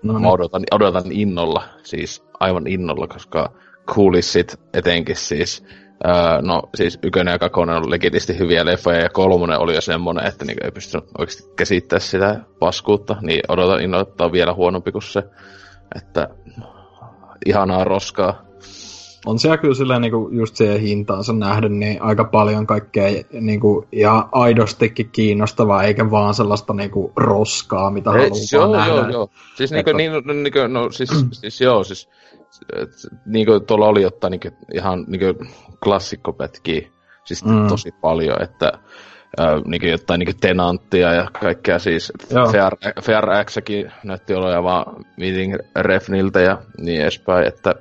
No 0.03 0.13
niin. 0.13 0.21
Mä 0.21 0.29
odotan, 0.29 0.63
odotan 0.71 1.11
innolla, 1.11 1.63
siis 1.83 2.23
aivan 2.39 2.67
innolla, 2.67 3.07
koska 3.07 3.51
Coolissit 3.87 4.59
etenkin 4.73 5.15
siis, 5.15 5.63
öö, 6.07 6.41
no 6.41 6.61
siis 6.75 6.99
ykönen 7.03 7.31
ja 7.31 7.39
kakonen 7.39 7.75
on 7.75 7.89
legitisti 7.89 8.39
hyviä 8.39 8.65
leffoja 8.65 8.99
ja 8.99 9.09
kolmonen 9.09 9.59
oli 9.59 9.75
jo 9.75 9.81
semmonen, 9.81 10.25
että 10.25 10.45
niinku 10.45 10.65
ei 10.65 10.71
pystynyt 10.71 11.09
oikeasti 11.17 11.43
käsittämään 11.55 12.01
sitä 12.01 12.39
paskuutta, 12.59 13.15
niin 13.21 13.41
odotan 13.47 13.81
innolla, 13.81 14.07
että 14.09 14.23
on 14.23 14.31
vielä 14.31 14.53
huonompi 14.53 14.91
kuin 14.91 15.01
se, 15.01 15.23
että 15.95 16.29
ihanaa 17.45 17.83
roskaa 17.83 18.46
on 19.28 19.39
siellä 19.39 19.57
kyllä 19.57 19.73
silleen 19.73 20.01
niinku 20.01 20.30
just 20.32 20.55
siihen 20.55 20.80
hintaansa 20.82 21.34
nähden 21.34 21.80
niin 21.80 22.01
aika 22.01 22.23
paljon 22.23 22.67
kaikkea 22.67 23.23
niinku 23.32 23.88
ihan 23.91 24.30
aidostikin 24.32 25.09
kiinnostavaa, 25.11 25.84
eikä 25.84 26.11
vaan 26.11 26.34
sellaista 26.34 26.73
niinku 26.73 27.11
roskaa, 27.15 27.91
mitä 27.91 28.09
Ei, 28.09 28.15
haluaa 28.17 28.38
joo, 28.51 28.75
nähdä. 28.75 28.91
Joo, 28.91 29.09
joo. 29.09 29.30
Siis 29.55 29.71
niinku, 29.71 29.91
niin, 29.91 30.11
niinku, 30.43 30.59
no 30.67 30.91
siis, 30.91 31.09
siis 31.32 31.61
joo, 31.61 31.84
siis 31.84 32.09
niinku 33.25 33.59
tuolla 33.59 33.88
oli 33.88 34.01
jotain 34.01 34.32
niinku, 34.32 34.49
ihan 34.73 35.05
niinku 35.07 35.45
klassikkopätkiä, 35.84 36.89
siis 37.23 37.45
mm. 37.45 37.67
tosi 37.67 37.91
paljon, 38.01 38.41
että 38.41 38.71
äh, 39.39 39.61
niinku 39.65 39.88
jotain 39.88 40.19
niinku 40.19 40.38
tenanttia 40.41 41.13
ja 41.13 41.28
kaikkea 41.41 41.80
siis 41.80 42.13
FR, 42.30 43.01
FRXäkin 43.01 43.91
näytti 44.03 44.34
olevan 44.34 44.63
vaan 44.63 45.05
Meeting 45.17 45.55
Refniltä 45.75 46.41
ja 46.41 46.57
niin 46.78 47.01
edespäin, 47.01 47.47
että 47.47 47.75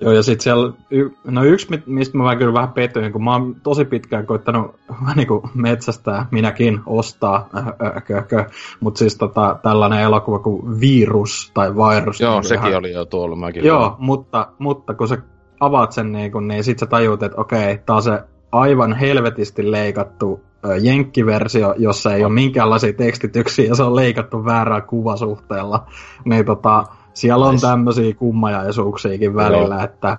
Joo, 0.00 0.12
ja 0.12 0.22
sitten 0.22 0.42
siellä, 0.42 0.72
y- 0.90 1.10
no 1.24 1.44
yksi, 1.44 1.82
mistä 1.86 2.18
mä 2.18 2.36
kyllä 2.36 2.52
vähän 2.52 2.72
pettyin, 2.72 3.12
kun 3.12 3.24
mä 3.24 3.32
oon 3.32 3.56
tosi 3.62 3.84
pitkään 3.84 4.26
koittanut 4.26 4.74
vähän 5.00 5.16
niin 5.16 5.28
kuin 5.28 5.42
metsästää, 5.54 6.26
minäkin 6.30 6.80
ostaa, 6.86 7.48
äh, 7.56 7.66
äh, 7.66 8.46
mutta 8.80 8.98
siis 8.98 9.16
tota, 9.16 9.58
tällainen 9.62 10.00
elokuva 10.00 10.38
kuin 10.38 10.80
Virus 10.80 11.50
tai 11.54 11.74
Virus. 11.74 12.20
Joo, 12.20 12.34
niin 12.34 12.44
sekin 12.48 12.66
ihan... 12.66 12.78
oli 12.78 12.92
jo 12.92 13.04
tuolla, 13.04 13.36
mäkin. 13.36 13.64
Joo, 13.64 13.96
mutta, 13.98 14.48
mutta 14.58 14.94
kun 14.94 15.08
sä 15.08 15.18
avaat 15.60 15.92
sen 15.92 16.12
niin, 16.12 16.32
kun, 16.32 16.48
niin 16.48 16.64
sit 16.64 16.78
sä 16.78 16.86
tajuut, 16.86 17.22
että 17.22 17.40
okei, 17.40 17.78
tää 17.78 17.96
on 17.96 18.02
se 18.02 18.22
aivan 18.52 18.92
helvetisti 18.92 19.70
leikattu 19.70 20.40
jenkkiversio, 20.80 21.74
jossa 21.78 22.14
ei 22.14 22.24
ole 22.24 22.32
minkäänlaisia 22.32 22.92
tekstityksiä 22.92 23.64
ja 23.64 23.74
se 23.74 23.82
on 23.82 23.96
leikattu 23.96 24.44
väärää 24.44 24.80
kuvasuhteella. 24.80 25.86
Niin 26.24 26.44
tota, 26.44 26.84
siellä 27.20 27.46
on 27.46 27.60
tämmöisiä 27.60 28.14
kummajaisuuksiakin 28.14 29.34
välillä, 29.34 29.74
Joo. 29.74 29.84
että 29.84 30.18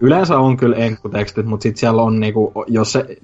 yleensä 0.00 0.38
on 0.38 0.56
kyllä 0.56 0.76
enkkutekstit, 0.76 1.46
mutta 1.46 1.62
sitten 1.62 1.80
siellä 1.80 2.02
on 2.02 2.20
niinku, 2.20 2.52
jos 2.66 2.92
se, 2.92 3.16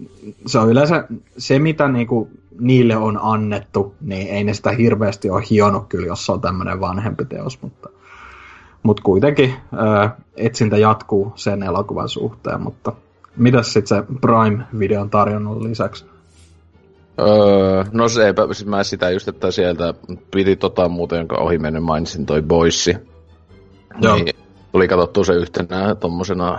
se 0.47 0.59
on 0.59 0.71
yleensä 0.71 1.05
se, 1.39 1.59
mitä 1.59 1.89
niinku 1.89 2.31
niille 2.61 2.97
on 2.97 3.19
annettu, 3.23 3.95
niin 4.01 4.29
ei 4.29 4.45
ne 4.45 4.55
sitä 4.55 4.71
hirveästi 4.71 5.31
ole 5.31 5.43
hionut 5.51 5.89
kyllä, 5.89 6.07
jos 6.07 6.27
se 6.27 6.33
on 6.33 6.41
tämmöinen 6.41 6.81
vanhempi 6.81 7.25
teos, 7.25 7.63
mutta, 7.63 7.89
mutta 8.83 9.03
kuitenkin 9.03 9.55
ää, 9.77 10.17
etsintä 10.37 10.79
jatkuu 10.79 11.33
sen 11.35 11.63
elokuvan 11.63 12.09
suhteen, 12.09 12.61
mutta 12.61 12.93
mitäs 13.37 13.73
sitten 13.73 13.99
se 13.99 14.05
Prime-videon 14.21 15.11
tarjonnut 15.11 15.63
lisäksi? 15.63 16.05
Öö, 17.21 17.85
no 17.93 18.09
se, 18.09 18.35
siis 18.53 18.67
mä 18.67 18.85
sitä 18.85 19.11
just, 19.11 19.29
että 19.29 19.51
sieltä 19.51 19.95
piti 20.31 20.57
tota 20.57 20.89
muuten, 20.89 21.19
jonka 21.19 21.37
ohi 21.37 21.59
mennyt 21.59 21.85
mainitsin, 21.85 22.27
toi 22.27 22.43
Boissi. 22.43 22.97
Joo. 24.01 24.15
Niin, 24.15 24.37
tuli 24.73 24.89
katsottua 24.89 25.25
se 25.25 25.33
yhtenä 25.33 25.95
tommosena 25.95 26.59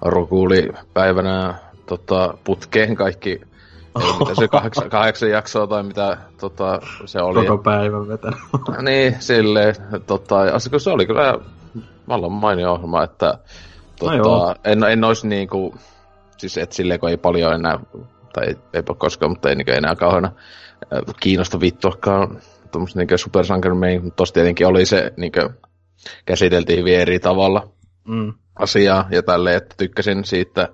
rokuulipäivänä 0.00 1.54
tota, 1.86 2.34
putkeen 2.44 2.96
kaikki 2.96 3.40
Ei, 4.00 4.12
mitä 4.18 4.34
se 4.34 4.48
kahdeksan, 4.48 4.90
kahdeksan 4.90 5.30
jaksoa 5.30 5.66
tai 5.66 5.82
mitä 5.82 6.16
tota, 6.40 6.80
se 7.04 7.20
oli. 7.20 7.46
Koko 7.46 7.62
päivän 7.62 8.08
vetänyt. 8.08 8.38
niin, 8.88 9.16
silleen. 9.18 9.74
Tota, 10.06 10.58
se 10.78 10.90
oli 10.90 11.06
kyllä 11.06 11.38
vallan 12.08 12.32
mainio 12.32 12.72
ohjelma, 12.72 13.04
että 13.04 13.38
tota, 13.98 14.16
no 14.16 14.54
en, 14.64 14.84
en 14.84 15.04
olisi 15.04 15.28
niinku, 15.28 15.74
siis 16.36 16.58
et 16.58 16.72
silleen 16.72 17.00
kun 17.00 17.08
ei 17.08 17.16
paljon 17.16 17.54
enää 17.54 17.78
tai 18.32 18.46
ei, 18.46 18.56
eipä 18.72 18.94
koskaan, 18.98 19.32
mutta 19.32 19.48
ei 19.48 19.54
niin 19.54 19.70
enää 19.70 19.96
kauheana 19.96 20.32
kiinnosta 21.20 21.60
vittuakaan 21.60 22.40
tuommoista 22.72 22.98
niin 22.98 23.18
supersankarimeininki, 23.18 24.04
mutta 24.04 24.16
tossa 24.16 24.34
tietenkin 24.34 24.66
oli 24.66 24.86
se, 24.86 25.12
niin 25.16 25.32
kuin, 25.32 25.50
käsiteltiin 26.26 26.78
hyvin 26.78 27.00
eri 27.00 27.18
tavalla 27.18 27.68
mm. 28.08 28.32
asiaa 28.56 29.08
ja 29.10 29.22
tälleen, 29.22 29.56
että 29.56 29.74
tykkäsin 29.78 30.24
siitä 30.24 30.68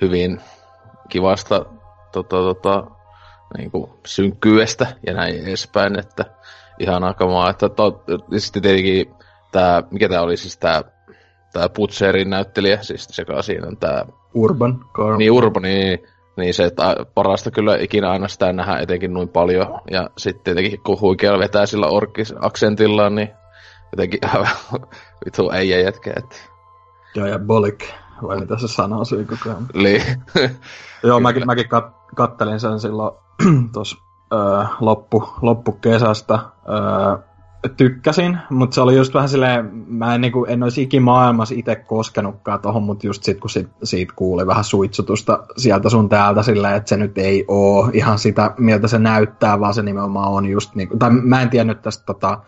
hyvin 0.00 0.40
kivasta 1.08 1.66
tota, 2.12 2.36
tota, 2.36 2.84
niin 3.56 3.70
kuin 3.70 3.90
synkkyydestä 4.06 4.86
ja 5.06 5.14
näin 5.14 5.46
edespäin, 5.46 5.98
että 5.98 6.24
ihan 6.78 7.14
kamaa, 7.14 7.50
että 7.50 7.68
to, 7.68 8.04
sitten 8.36 8.62
tietenkin 8.62 9.14
tämä, 9.52 9.82
mikä 9.90 10.08
tämä 10.08 10.22
oli 10.22 10.36
siis 10.36 10.58
tämä 10.58 10.82
tämä 11.52 11.68
Butcherin 11.68 12.30
näyttelijä, 12.30 12.82
siis 12.82 13.06
se 13.10 13.24
siinä 13.40 13.66
on 13.66 13.76
tämä... 13.76 14.04
Urban 14.34 14.84
Carl. 14.94 15.16
Niin, 15.16 15.32
Urban, 15.32 15.62
niin 15.62 15.98
niin 16.36 16.54
se, 16.54 16.64
että 16.64 16.96
parasta 17.14 17.50
kyllä 17.50 17.76
ikinä 17.76 18.10
aina 18.10 18.28
sitä 18.28 18.52
nähdä 18.52 18.78
etenkin 18.78 19.12
noin 19.12 19.28
paljon. 19.28 19.80
Ja 19.90 20.10
sitten 20.18 20.44
tietenkin 20.44 20.82
kun 20.82 21.00
huikealla 21.00 21.38
vetää 21.38 21.66
sillä 21.66 21.86
orkis-aksentillaan, 21.86 23.14
niin 23.14 23.30
jotenkin 23.92 24.20
vitu 25.24 25.50
ei 25.50 25.84
jätkä. 25.84 26.12
Että... 26.16 26.36
Joo, 27.14 27.26
ja 27.26 27.38
bolik, 27.38 27.84
vai 28.22 28.40
mitä 28.40 28.58
se 28.58 28.68
sanoo 28.68 29.04
siinä 29.04 29.24
koko 29.24 29.50
ajan. 29.50 29.66
Niin. 29.74 30.02
Joo, 31.02 31.20
mäkin, 31.20 31.46
mäkin 31.46 31.64
kat- 31.66 32.14
kattelin 32.14 32.60
sen 32.60 32.80
silloin 32.80 33.14
tuossa 33.72 33.96
öö, 34.32 34.64
loppu, 34.80 35.28
loppukesästä. 35.42 36.34
Öö, 36.68 37.32
tykkäsin, 37.76 38.38
mutta 38.50 38.74
se 38.74 38.80
oli 38.80 38.96
just 38.96 39.14
vähän 39.14 39.28
silleen, 39.28 39.70
mä 39.86 40.14
en, 40.14 40.20
niin 40.20 40.32
kuin, 40.32 40.50
en 40.50 40.62
olisi 40.62 40.82
ikimaailmassa 40.82 41.54
itse 41.58 41.76
koskenutkaan 41.76 42.60
tohon, 42.60 42.82
mutta 42.82 43.06
just 43.06 43.22
sit 43.22 43.40
kun 43.40 43.50
sit, 43.50 43.68
siitä 43.82 44.12
kuuli 44.16 44.46
vähän 44.46 44.64
suitsutusta 44.64 45.44
sieltä 45.56 45.88
sun 45.88 46.08
täältä 46.08 46.42
silleen, 46.42 46.74
että 46.74 46.88
se 46.88 46.96
nyt 46.96 47.18
ei 47.18 47.44
oo 47.48 47.90
ihan 47.92 48.18
sitä, 48.18 48.54
miltä 48.58 48.88
se 48.88 48.98
näyttää, 48.98 49.60
vaan 49.60 49.74
se 49.74 49.82
nimenomaan 49.82 50.32
on 50.32 50.46
just 50.46 50.74
niin 50.74 50.88
kuin, 50.88 50.98
tai 50.98 51.10
mä 51.10 51.42
en 51.42 51.50
tiennyt 51.50 51.82
tästä 51.82 52.04
tota, 52.04 52.38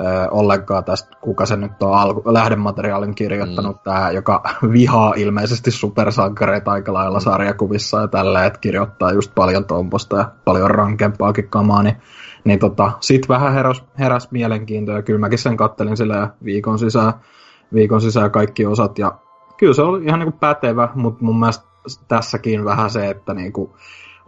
ö, 0.00 0.28
ollenkaan 0.30 0.84
tästä, 0.84 1.16
kuka 1.20 1.46
se 1.46 1.56
nyt 1.56 1.82
on 1.82 1.94
alku, 1.94 2.22
lähdemateriaalin 2.32 3.14
kirjoittanut, 3.14 3.76
mm. 3.76 3.82
tämä, 3.84 4.10
joka 4.10 4.42
vihaa 4.72 5.12
ilmeisesti 5.16 5.70
supersankareita 5.70 6.72
aika 6.72 6.92
lailla 6.92 7.18
mm. 7.18 7.22
sarjakuvissa 7.22 8.00
ja 8.00 8.08
tällä, 8.08 8.44
että 8.44 8.58
kirjoittaa 8.58 9.12
just 9.12 9.34
paljon 9.34 9.64
tomposta 9.64 10.16
ja 10.16 10.30
paljon 10.44 10.70
rankempaakin 10.70 11.48
kamaa, 11.48 11.82
niin 11.82 11.96
niin 12.44 12.58
tota, 12.58 12.92
sit 13.00 13.28
vähän 13.28 13.52
heräs, 13.52 13.84
heräs 13.98 14.30
mielenkiintoa 14.30 14.96
ja 14.96 15.02
kyllä 15.02 15.18
mäkin 15.18 15.38
sen 15.38 15.56
kattelin 15.56 15.96
sillä 15.96 16.30
viikon 16.44 16.78
sisään, 16.78 17.12
viikon 17.74 18.00
sisään 18.00 18.30
kaikki 18.30 18.66
osat 18.66 18.98
ja 18.98 19.12
kyllä 19.58 19.74
se 19.74 19.82
oli 19.82 20.04
ihan 20.04 20.20
niinku 20.20 20.38
pätevä, 20.40 20.88
mutta 20.94 21.24
mun 21.24 21.40
mielestä 21.40 21.64
tässäkin 22.08 22.64
vähän 22.64 22.90
se, 22.90 23.10
että 23.10 23.34
niinku 23.34 23.76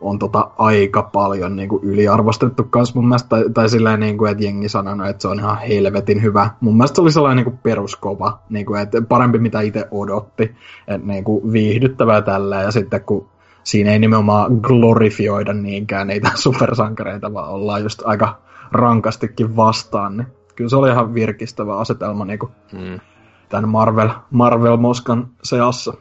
on 0.03 0.19
tota 0.19 0.51
aika 0.59 1.03
paljon 1.03 1.57
niinku 1.57 1.81
yliarvostettu 1.83 2.65
kans 2.65 2.95
mun 2.95 3.09
mielestä, 3.09 3.29
tai, 3.29 3.45
tai 3.55 3.69
silleen 3.69 4.01
niinku, 4.01 4.25
että 4.25 4.45
jengi 4.45 4.69
sanonut, 4.69 5.09
että 5.09 5.23
se 5.23 5.29
on 5.29 5.39
ihan 5.39 5.59
helvetin 5.59 6.23
hyvä. 6.23 6.51
Mun 6.61 6.77
mielestä 6.77 6.95
se 6.95 7.03
oli 7.03 7.13
sellainen 7.13 7.45
niinku 7.45 7.59
peruskova, 7.63 8.39
niinku, 8.51 8.75
että 8.75 9.03
parempi 9.03 9.39
mitä 9.39 9.61
itse 9.61 9.89
odotti, 9.91 10.43
että 10.89 11.07
niinku 11.07 11.53
viihdyttävää 11.53 12.23
tällä 12.23 12.63
ja 12.63 12.71
sitten 12.71 13.05
kun 13.05 13.29
siinä 13.65 13.93
ei 13.93 13.99
nimenomaan 13.99 14.53
glorifioida 14.63 15.53
niinkään 15.53 16.07
niitä 16.07 16.31
supersankareita, 16.45 17.33
vaan 17.33 17.51
ollaan 17.51 17.83
just 17.83 18.03
aika 18.05 18.39
rankastikin 18.73 19.57
vastaan. 19.57 20.17
Niin 20.17 20.27
kyllä 20.57 20.71
se 20.71 20.77
oli 20.77 20.91
ihan 20.91 21.15
virkistävä 21.15 21.79
asetelma 21.79 22.25
niin 22.25 22.39
mm. 22.73 23.01
tämän 23.49 23.69
Marvel, 23.69 24.11
Marvel-moskan 24.31 25.29
seassa. 25.43 25.95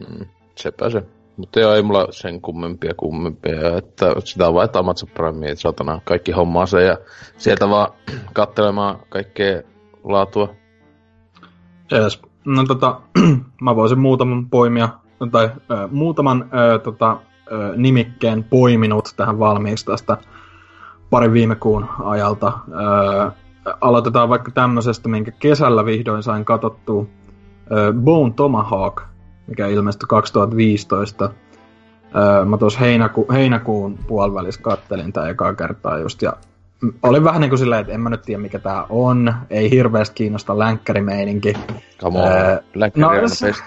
Mm, 0.00 0.26
sepä 0.56 0.90
se. 0.90 1.19
Mutta 1.40 1.60
joo, 1.60 1.74
ei 1.74 1.82
mulla 1.82 2.06
sen 2.10 2.40
kummempia 2.40 2.94
kummempia, 2.96 3.76
että 3.76 4.14
sitä 4.24 4.48
on 4.48 4.54
vain, 4.54 4.64
että 4.64 4.78
Amazon 4.78 5.08
Prime, 5.14 5.54
satana 5.54 6.00
kaikki 6.04 6.32
hommaa 6.32 6.66
se 6.66 6.82
ja 6.82 6.98
sieltä 7.36 7.68
vaan 7.68 7.92
katselemaan 8.32 8.98
kaikkea 9.08 9.62
laatua. 10.04 10.54
Yes. 11.92 12.22
No 12.44 12.64
tota, 12.64 13.00
mä 13.62 13.76
voisin 13.76 13.98
muutaman 13.98 14.50
poimia 14.50 14.88
tai 15.32 15.50
ö, 15.70 15.88
muutaman 15.90 16.50
ö, 16.74 16.78
tota, 16.78 17.16
ö, 17.52 17.72
nimikkeen 17.76 18.44
poiminut 18.44 19.14
tähän 19.16 19.38
valmiiksi 19.38 19.86
tästä 19.86 20.16
parin 21.10 21.32
viime 21.32 21.54
kuun 21.54 21.86
ajalta. 22.04 22.52
Ö, 22.68 23.30
aloitetaan 23.80 24.28
vaikka 24.28 24.50
tämmöisestä, 24.50 25.08
minkä 25.08 25.30
kesällä 25.30 25.84
vihdoin 25.84 26.22
sain 26.22 26.44
katsottua. 26.44 27.06
Bone 28.04 28.32
Tomahawk, 28.36 29.02
mikä 29.50 29.66
ilmestyi 29.66 30.06
2015. 30.08 31.24
Ö, 31.24 32.44
mä 32.44 32.58
tuossa 32.58 32.80
heinäku, 32.80 33.26
heinäkuun 33.32 33.98
puolivälissä 34.06 34.62
kattelin 34.62 35.12
tää 35.12 35.28
ekaa 35.28 35.54
kertaa 35.54 35.98
just, 35.98 36.22
ja 36.22 36.32
oli 37.02 37.24
vähän 37.24 37.40
niin 37.40 37.50
kuin 37.50 37.58
silleen, 37.58 37.80
että 37.80 37.92
en 37.92 38.00
mä 38.00 38.10
nyt 38.10 38.22
tiedä 38.22 38.42
mikä 38.42 38.58
tää 38.58 38.86
on. 38.88 39.34
Ei 39.50 39.70
hirveästi 39.70 40.14
kiinnosta 40.14 40.58
länkkärimeininki. 40.58 41.52
Come 41.98 42.18
on, 42.18 42.28
öö, 42.28 42.58
länkkäri 42.74 43.02
no, 43.02 43.08
on 43.08 43.20
best. 43.20 43.62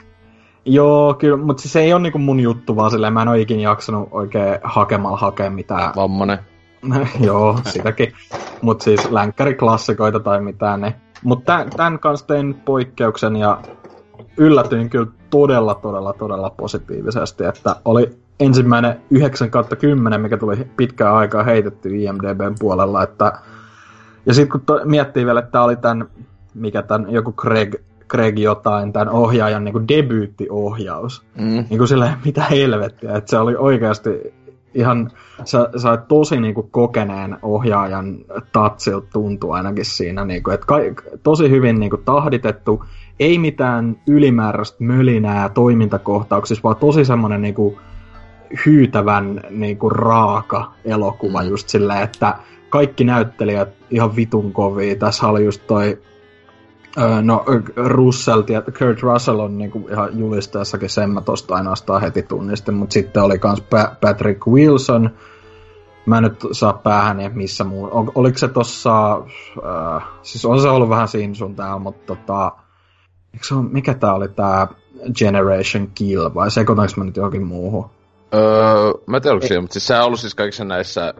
Joo, 0.65 1.13
kyllä, 1.13 1.38
mutta 1.38 1.69
se 1.69 1.81
ei 1.81 1.93
ole 1.93 2.01
niinku 2.01 2.19
mun 2.19 2.39
juttu, 2.39 2.75
vaan 2.75 2.91
silleen 2.91 3.13
mä 3.13 3.21
en 3.21 3.27
ole 3.27 3.41
ikin 3.41 3.59
jaksanut 3.59 4.09
oikein 4.11 4.57
hakemalla 4.63 5.17
hakea 5.17 5.49
mitään. 5.49 5.93
Vammanen. 5.95 6.39
Joo, 7.19 7.59
sitäkin. 7.65 8.13
Mutta 8.61 8.84
siis 8.84 9.11
länkkäriklassikoita 9.11 10.19
tai 10.19 10.41
mitään 10.41 10.81
ne. 10.81 10.95
Mutta 11.23 11.45
tämän, 11.45 11.69
tämän 11.69 11.99
kanssa 11.99 12.27
tein 12.27 12.53
poikkeuksen 12.53 13.36
ja 13.36 13.61
yllätyin 14.38 14.89
kyllä 14.89 15.11
todella, 15.34 15.75
todella, 15.75 16.13
todella 16.13 16.49
positiivisesti, 16.49 17.43
että 17.43 17.75
oli 17.86 18.09
ensimmäinen 18.39 19.01
9 19.11 19.49
10, 19.79 20.21
mikä 20.21 20.38
tuli 20.38 20.67
pitkään 20.77 21.15
aikaa 21.15 21.43
heitetty 21.43 21.89
IMDBn 21.89 22.55
puolella, 22.59 23.03
että 23.03 23.34
ja 24.25 24.34
sitten 24.34 24.51
kun 24.51 24.61
to, 24.65 24.79
miettii 24.86 25.25
vielä, 25.25 25.39
että 25.39 25.51
tämä 25.51 25.63
oli 25.63 25.75
tämän, 25.75 26.07
mikä 26.53 26.81
tämän, 26.81 27.11
joku 27.11 27.34
Craig 27.34 27.75
Craig 28.09 28.39
jotain, 28.39 28.93
tämän 28.93 29.09
ohjaajan 29.09 29.63
niin 29.63 29.73
kuin 29.73 29.88
debyyttiohjaus. 29.88 31.23
Mm. 31.38 31.65
Niin 31.69 31.77
kuin 31.77 31.89
mitä 32.25 32.43
helvettiä, 32.43 33.15
että 33.15 33.29
se 33.29 33.38
oli 33.38 33.55
oikeasti 33.55 34.34
ihan, 34.73 35.11
sä, 35.45 35.69
sä 35.77 35.97
tosi 35.97 36.39
niin 36.39 36.53
kuin 36.53 36.67
kokeneen 36.71 37.38
ohjaajan 37.41 38.17
tatsilta 38.51 39.07
tuntuu 39.13 39.51
ainakin 39.51 39.86
siinä, 39.86 40.25
niin 40.25 40.43
kuin, 40.43 40.53
että 40.53 40.65
ka, 40.65 40.75
tosi 41.23 41.49
hyvin 41.49 41.79
niin 41.79 41.89
kuin 41.89 42.03
tahditettu, 42.05 42.86
ei 43.20 43.38
mitään 43.38 43.95
ylimääräistä 44.07 44.84
mölinää 44.84 45.49
toimintakohtauksissa, 45.49 46.64
vaan 46.64 46.76
tosi 46.76 47.05
semmoinen 47.05 47.41
niin 47.41 47.53
kuin, 47.53 47.78
hyytävän 48.66 49.41
niin 49.49 49.78
kuin, 49.78 49.91
raaka 49.91 50.72
elokuva 50.86 51.41
mm. 51.41 51.49
just 51.49 51.70
silleen, 51.70 52.01
että 52.01 52.36
kaikki 52.70 53.03
näyttelijät 53.03 53.70
ihan 53.89 54.16
vitun 54.16 54.53
kovia. 54.53 54.95
Tässä 54.95 55.28
oli 55.28 55.45
just 55.45 55.68
toi 55.68 55.99
no, 57.22 57.45
Russell, 57.76 58.43
Kurt 58.80 59.01
Russell 59.01 59.39
on 59.39 59.57
niinku 59.57 59.88
ihan 59.91 60.20
julisteessakin 60.20 60.89
sen 60.89 61.09
mä 61.09 61.22
tosta 61.22 61.55
ainoastaan 61.55 62.01
heti 62.01 62.24
tunnistin, 62.24 62.74
mutta 62.74 62.93
sitten 62.93 63.24
oli 63.24 63.39
kans 63.39 63.59
pa- 63.59 63.95
Patrick 64.01 64.47
Wilson, 64.47 65.09
mä 66.05 66.18
en 66.18 66.24
nyt 66.24 66.45
saa 66.51 66.74
päähän 66.74 67.20
ja 67.20 67.30
missä 67.30 67.64
muu. 67.64 67.89
Ol, 67.91 68.05
oliko 68.16 68.38
se 68.38 68.47
tossa, 68.47 69.14
äh, 69.16 70.03
siis 70.22 70.45
on 70.45 70.61
se 70.61 70.70
ollut 70.70 70.89
vähän 70.89 71.07
siinä 71.07 71.34
sun 71.34 71.55
täällä, 71.55 71.80
mutta 71.80 72.16
tota, 72.16 72.51
se 73.41 73.55
on, 73.55 73.69
mikä 73.71 73.93
tää 73.93 74.13
oli 74.13 74.27
tää 74.27 74.67
Generation 75.17 75.91
Kill, 75.95 76.29
vai 76.36 76.51
sekoitanko 76.51 76.93
mä 76.97 77.03
nyt 77.03 77.17
johonkin 77.17 77.43
muuhun? 77.43 77.89
Öö, 78.34 78.91
mä 79.07 79.19
tiedän, 79.19 79.39
e- 79.51 79.61
mutta 79.61 79.73
siis 79.73 79.88
se 79.88 79.95
on 79.95 80.05
ollut 80.05 80.19
siis 80.19 80.36
kaikissa 80.36 80.63
näissä 80.63 81.13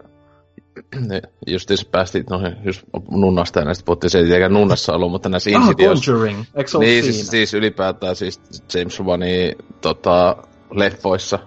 just 1.46 1.70
jos 1.70 1.84
päästiin 1.84 2.24
no, 2.30 2.40
just 2.64 2.82
nunnasta 3.10 3.58
ja 3.58 3.64
näistä 3.64 3.84
puhuttiin, 3.84 4.10
se 4.10 4.18
ei 4.18 4.24
tietenkään 4.24 4.52
nunnassa 4.52 4.92
ollut, 4.92 5.10
mutta 5.10 5.28
näissä 5.28 5.50
ah, 5.54 5.62
Insidious... 5.62 6.04
Conjuring, 6.04 6.44
Eikö 6.54 6.78
niin, 6.78 7.04
siis, 7.04 7.26
siis, 7.26 7.54
ylipäätään 7.54 8.16
siis 8.16 8.40
James 8.74 9.02
Wanin 9.02 9.54
tota, 9.80 10.36
leffoissa 10.70 11.38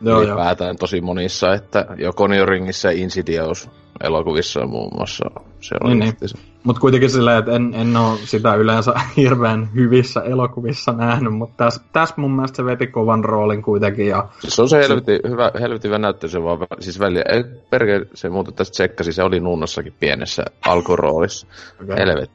Joo, 0.00 0.22
ylipäätään 0.22 0.70
jo. 0.70 0.74
tosi 0.74 1.00
monissa, 1.00 1.54
että 1.54 1.86
jo 1.98 2.12
Conjuringissa 2.12 2.88
ja 2.92 2.98
Insidious 2.98 3.70
elokuvissa 4.04 4.66
muun 4.66 4.92
muassa. 4.96 5.24
Se 5.68 5.74
on 5.80 5.98
niin, 5.98 5.98
niin. 6.20 6.30
Mutta 6.64 6.80
kuitenkin 6.80 7.10
silleen, 7.10 7.38
että 7.38 7.52
en, 7.52 7.74
en 7.74 7.96
ole 7.96 8.18
sitä 8.24 8.54
yleensä 8.54 8.94
hirveän 9.16 9.68
hyvissä 9.74 10.20
elokuvissa 10.20 10.92
nähnyt, 10.92 11.32
mutta 11.32 11.64
tässä 11.64 11.82
täs 11.92 12.16
mun 12.16 12.30
mielestä 12.30 12.56
se 12.56 12.64
veti 12.64 12.86
kovan 12.86 13.24
roolin 13.24 13.62
kuitenkin. 13.62 14.06
Ja... 14.06 14.28
Siis 14.38 14.60
on 14.60 14.68
se 14.68 14.78
helvetin 14.78 15.20
hyvä, 15.28 15.50
helvetin 15.60 15.88
hyvä 15.88 15.98
näyttö, 15.98 16.28
se 16.28 16.42
vaan 16.42 16.58
siis 16.80 17.00
väliä. 17.00 17.22
Ei 17.28 17.44
perkele, 17.70 18.06
se 18.14 18.28
muuten 18.28 18.54
tästä 18.54 18.72
tsekkasi, 18.72 19.12
se 19.12 19.22
oli 19.22 19.40
Nunnossakin 19.40 19.94
pienessä 20.00 20.44
alkuroolissa. 20.66 21.46
Okay. 21.82 21.96
Helvet. 21.96 22.30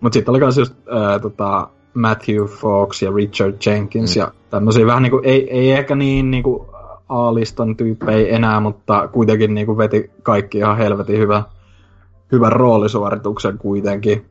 Mutta 0.00 0.14
sitten 0.14 0.32
oli 0.32 0.40
myös 0.40 0.58
just 0.58 0.74
äh, 0.74 1.20
tota, 1.20 1.68
Matthew 1.94 2.44
Fox 2.44 3.02
ja 3.02 3.10
Richard 3.16 3.54
Jenkins 3.66 4.16
mm. 4.16 4.20
ja 4.20 4.32
tämmöisiä 4.50 4.86
vähän 4.86 5.02
niinku, 5.02 5.20
ei, 5.24 5.50
ei 5.50 5.72
ehkä 5.72 5.94
niin 5.94 6.30
niinku 6.30 6.73
A-listan 7.08 7.76
tyyppejä 7.76 8.36
enää, 8.36 8.60
mutta 8.60 9.08
kuitenkin 9.08 9.54
niinku 9.54 9.78
veti 9.78 10.10
kaikki 10.22 10.58
ihan 10.58 10.76
helvetin 10.76 11.18
hyvä, 11.18 11.42
hyvän 12.32 12.52
roolisuorituksen 12.52 13.58
kuitenkin. 13.58 14.26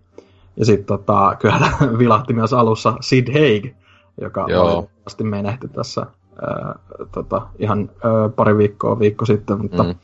Ja 0.57 0.65
sitten 0.65 0.85
tota, 0.85 1.35
kyllä 1.39 1.71
vilahti 1.99 2.33
myös 2.33 2.53
alussa 2.53 2.93
Sid 3.01 3.33
Haig, 3.33 3.75
joka 4.21 4.41
valitettavasti 4.41 5.23
menehti 5.23 5.67
tässä 5.67 6.05
ää, 6.41 6.75
tota, 7.11 7.41
ihan 7.59 7.89
ää, 8.03 8.29
pari 8.29 8.57
viikkoa 8.57 8.99
viikko 8.99 9.25
sitten, 9.25 9.61
mutta 9.61 9.83
mm. 9.83 9.95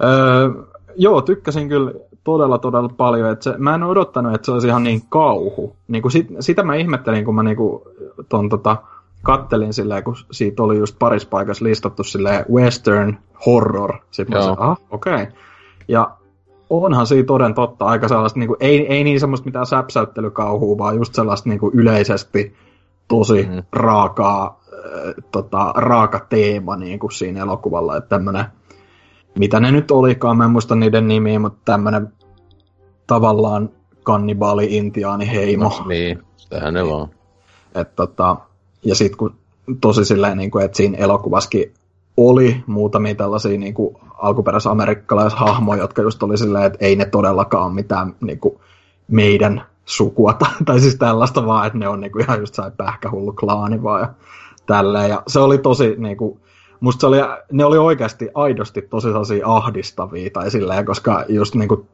ää, 0.00 0.50
joo, 0.96 1.22
tykkäsin 1.22 1.68
kyllä 1.68 1.92
todella, 2.24 2.58
todella 2.58 2.88
paljon. 2.96 3.30
Että 3.30 3.44
se, 3.44 3.54
mä 3.58 3.74
en 3.74 3.82
odottanut, 3.82 4.34
että 4.34 4.46
se 4.46 4.52
olisi 4.52 4.68
ihan 4.68 4.82
niin 4.82 5.02
kauhu. 5.08 5.76
Niin 5.88 6.02
kuin 6.02 6.12
sit, 6.12 6.28
sitä 6.40 6.62
mä 6.62 6.74
ihmettelin, 6.74 7.24
kun 7.24 7.34
mä 7.34 7.42
niinku 7.42 7.88
ton, 8.28 8.48
tota, 8.48 8.76
kattelin 9.22 9.72
silleen, 9.72 10.04
kun 10.04 10.16
siitä 10.30 10.62
oli 10.62 10.78
just 10.78 10.96
parissa 10.98 11.28
paikassa 11.28 11.64
listattu 11.64 12.04
silleen 12.04 12.44
western 12.52 13.18
horror. 13.46 13.94
Sitten 14.10 14.36
mä 14.36 14.42
sanoin, 14.42 14.60
ah, 14.60 14.78
okei. 14.90 15.14
Okay. 15.14 15.26
Ja 15.88 16.10
onhan 16.70 17.06
siinä 17.06 17.26
toden 17.26 17.54
totta 17.54 17.84
aika 17.84 18.08
sellaista, 18.08 18.38
niin 18.38 18.46
kuin, 18.48 18.56
ei, 18.60 18.86
ei 18.86 19.04
niin 19.04 19.20
semmoista 19.20 19.44
mitään 19.44 19.66
säpsäyttelykauhua, 19.66 20.78
vaan 20.78 20.96
just 20.96 21.14
sellaista 21.14 21.48
niin 21.48 21.58
kuin 21.58 21.74
yleisesti 21.74 22.54
tosi 23.08 23.48
mm. 23.50 23.62
raakaa, 23.72 24.60
äh, 24.72 25.14
tota, 25.32 25.72
raaka 25.76 26.26
teema 26.28 26.76
niin 26.76 26.98
kuin 26.98 27.12
siinä 27.12 27.40
elokuvalla, 27.40 27.96
että 27.96 28.08
tämmönen, 28.08 28.44
mitä 29.38 29.60
ne 29.60 29.72
nyt 29.72 29.90
olikaan, 29.90 30.36
mä 30.36 30.44
en 30.44 30.50
muista 30.50 30.74
niiden 30.74 31.08
nimiä, 31.08 31.38
mutta 31.38 31.60
tämmönen 31.64 32.12
tavallaan 33.06 33.70
kannibaali 34.02 34.76
intiaani 34.76 35.30
heimo. 35.30 35.64
No, 35.64 35.86
niin, 35.88 36.22
sitähän 36.36 36.74
ne 36.74 36.86
vaan. 36.86 37.08
Et, 37.74 37.96
tota, 37.96 38.36
ja 38.84 38.94
sitten 38.94 39.18
kun 39.18 39.34
tosi 39.80 40.04
silleen, 40.04 40.38
niin 40.38 40.50
kuin, 40.50 40.64
että 40.64 40.76
siinä 40.76 40.98
elokuvaskin 40.98 41.72
oli 42.16 42.64
muutamia 42.66 43.14
tällaisia 43.14 43.58
niin 43.58 43.74
kuin 43.74 43.96
alkuperäisamerikkalaishahmoja, 44.18 45.82
jotka 45.82 46.02
just 46.02 46.22
oli 46.22 46.38
silleen, 46.38 46.64
että 46.64 46.78
ei 46.80 46.96
ne 46.96 47.04
todellakaan 47.04 47.64
ole 47.64 47.74
mitään 47.74 48.14
niin 48.20 48.38
kuin 48.38 48.58
meidän 49.08 49.64
sukua, 49.84 50.32
tai, 50.32 50.50
tai 50.64 50.80
siis 50.80 50.96
tällaista 50.96 51.46
vaan, 51.46 51.66
että 51.66 51.78
ne 51.78 51.88
on 51.88 52.00
niin 52.00 52.12
kuin 52.12 52.24
ihan 52.24 52.40
just 52.40 52.54
sai 52.54 52.70
pähkähullu 52.76 53.32
klaani 53.32 53.82
vaan 53.82 54.00
ja 54.00 54.08
tälleen. 54.66 55.10
Ja 55.10 55.22
se 55.26 55.38
oli 55.38 55.58
tosi 55.58 55.94
niin 55.98 56.16
kuin, 56.16 56.40
musta 56.80 57.00
se 57.00 57.06
oli, 57.06 57.18
ne 57.52 57.64
oli 57.64 57.78
oikeasti 57.78 58.28
aidosti 58.34 58.82
tosi 58.82 59.08
sellaisia 59.08 59.46
ahdistavia 59.46 60.30
tai 60.30 60.50
silleen, 60.50 60.86
koska 60.86 61.24
just 61.28 61.54
niin 61.54 61.68
kuin, 61.68 61.88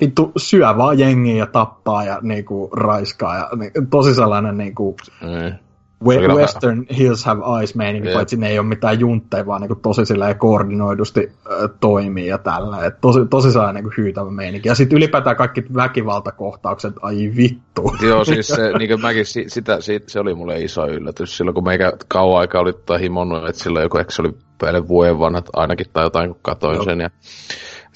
vittu 0.00 0.32
syö 0.36 0.76
vaan 0.76 0.98
jengiä 0.98 1.36
ja 1.36 1.46
tappaa 1.46 2.04
ja 2.04 2.18
niinku 2.22 2.70
raiskaa 2.72 3.36
ja 3.36 3.48
niin, 3.56 3.72
tosi 3.90 4.14
sellainen 4.14 4.58
niinku 4.58 4.96
mm. 5.22 5.58
We- 6.04 6.34
Western 6.34 6.86
Hills 6.98 7.24
Have 7.24 7.58
Eyes 7.58 7.74
meininki, 7.74 8.08
paitsi 8.12 8.36
ne 8.36 8.48
ei 8.48 8.58
ole 8.58 8.66
mitään 8.66 9.00
juntteja, 9.00 9.46
vaan 9.46 9.60
niinku 9.60 9.74
tosi 9.74 10.06
silleen 10.06 10.38
koordinoidusti 10.38 11.20
äh, 11.30 11.70
toimii 11.80 12.26
ja 12.26 12.38
tällä. 12.38 12.84
Et 12.84 13.00
tosi, 13.00 13.20
tosi 13.30 13.52
sellainen 13.52 13.84
niinku 13.84 14.02
hyytävä 14.02 14.30
meininki. 14.30 14.68
Ja 14.68 14.74
sitten 14.74 14.96
ylipäätään 14.96 15.36
kaikki 15.36 15.64
väkivaltakohtaukset, 15.74 16.94
ai 17.02 17.32
vittu. 17.36 17.96
Joo, 18.02 18.24
siis 18.24 18.48
se, 18.48 18.72
niin 18.78 19.00
mäkin, 19.00 19.26
sitä, 19.26 19.80
siitä, 19.80 20.10
se 20.10 20.20
oli 20.20 20.34
mulle 20.34 20.62
iso 20.62 20.86
yllätys. 20.86 21.36
Silloin 21.36 21.54
kun 21.54 21.64
meikä 21.64 21.92
kauan 22.08 22.40
aikaa 22.40 22.60
oli 22.60 22.72
tota 22.72 22.98
himonnut, 22.98 23.48
että 23.48 23.62
silloin 23.62 23.82
joku, 23.82 23.98
se 24.08 24.22
oli 24.22 24.32
päälle 24.58 24.88
vuoden 24.88 25.18
vanhat 25.18 25.48
ainakin 25.52 25.86
tai 25.92 26.04
jotain, 26.04 26.30
kun 26.30 26.40
katoin 26.42 26.76
Joo. 26.76 26.84
sen. 26.84 27.00
Ja 27.00 27.10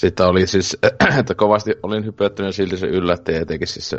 sitten 0.02 0.26
oli 0.26 0.46
siis, 0.46 0.78
että 1.20 1.34
kovasti 1.34 1.74
olin 1.82 2.04
hypöttynyt 2.04 2.54
silti 2.54 2.76
se 2.76 2.86
yllätti 2.86 3.34
etenkin 3.34 3.68
siis 3.68 3.90
se 3.90 3.98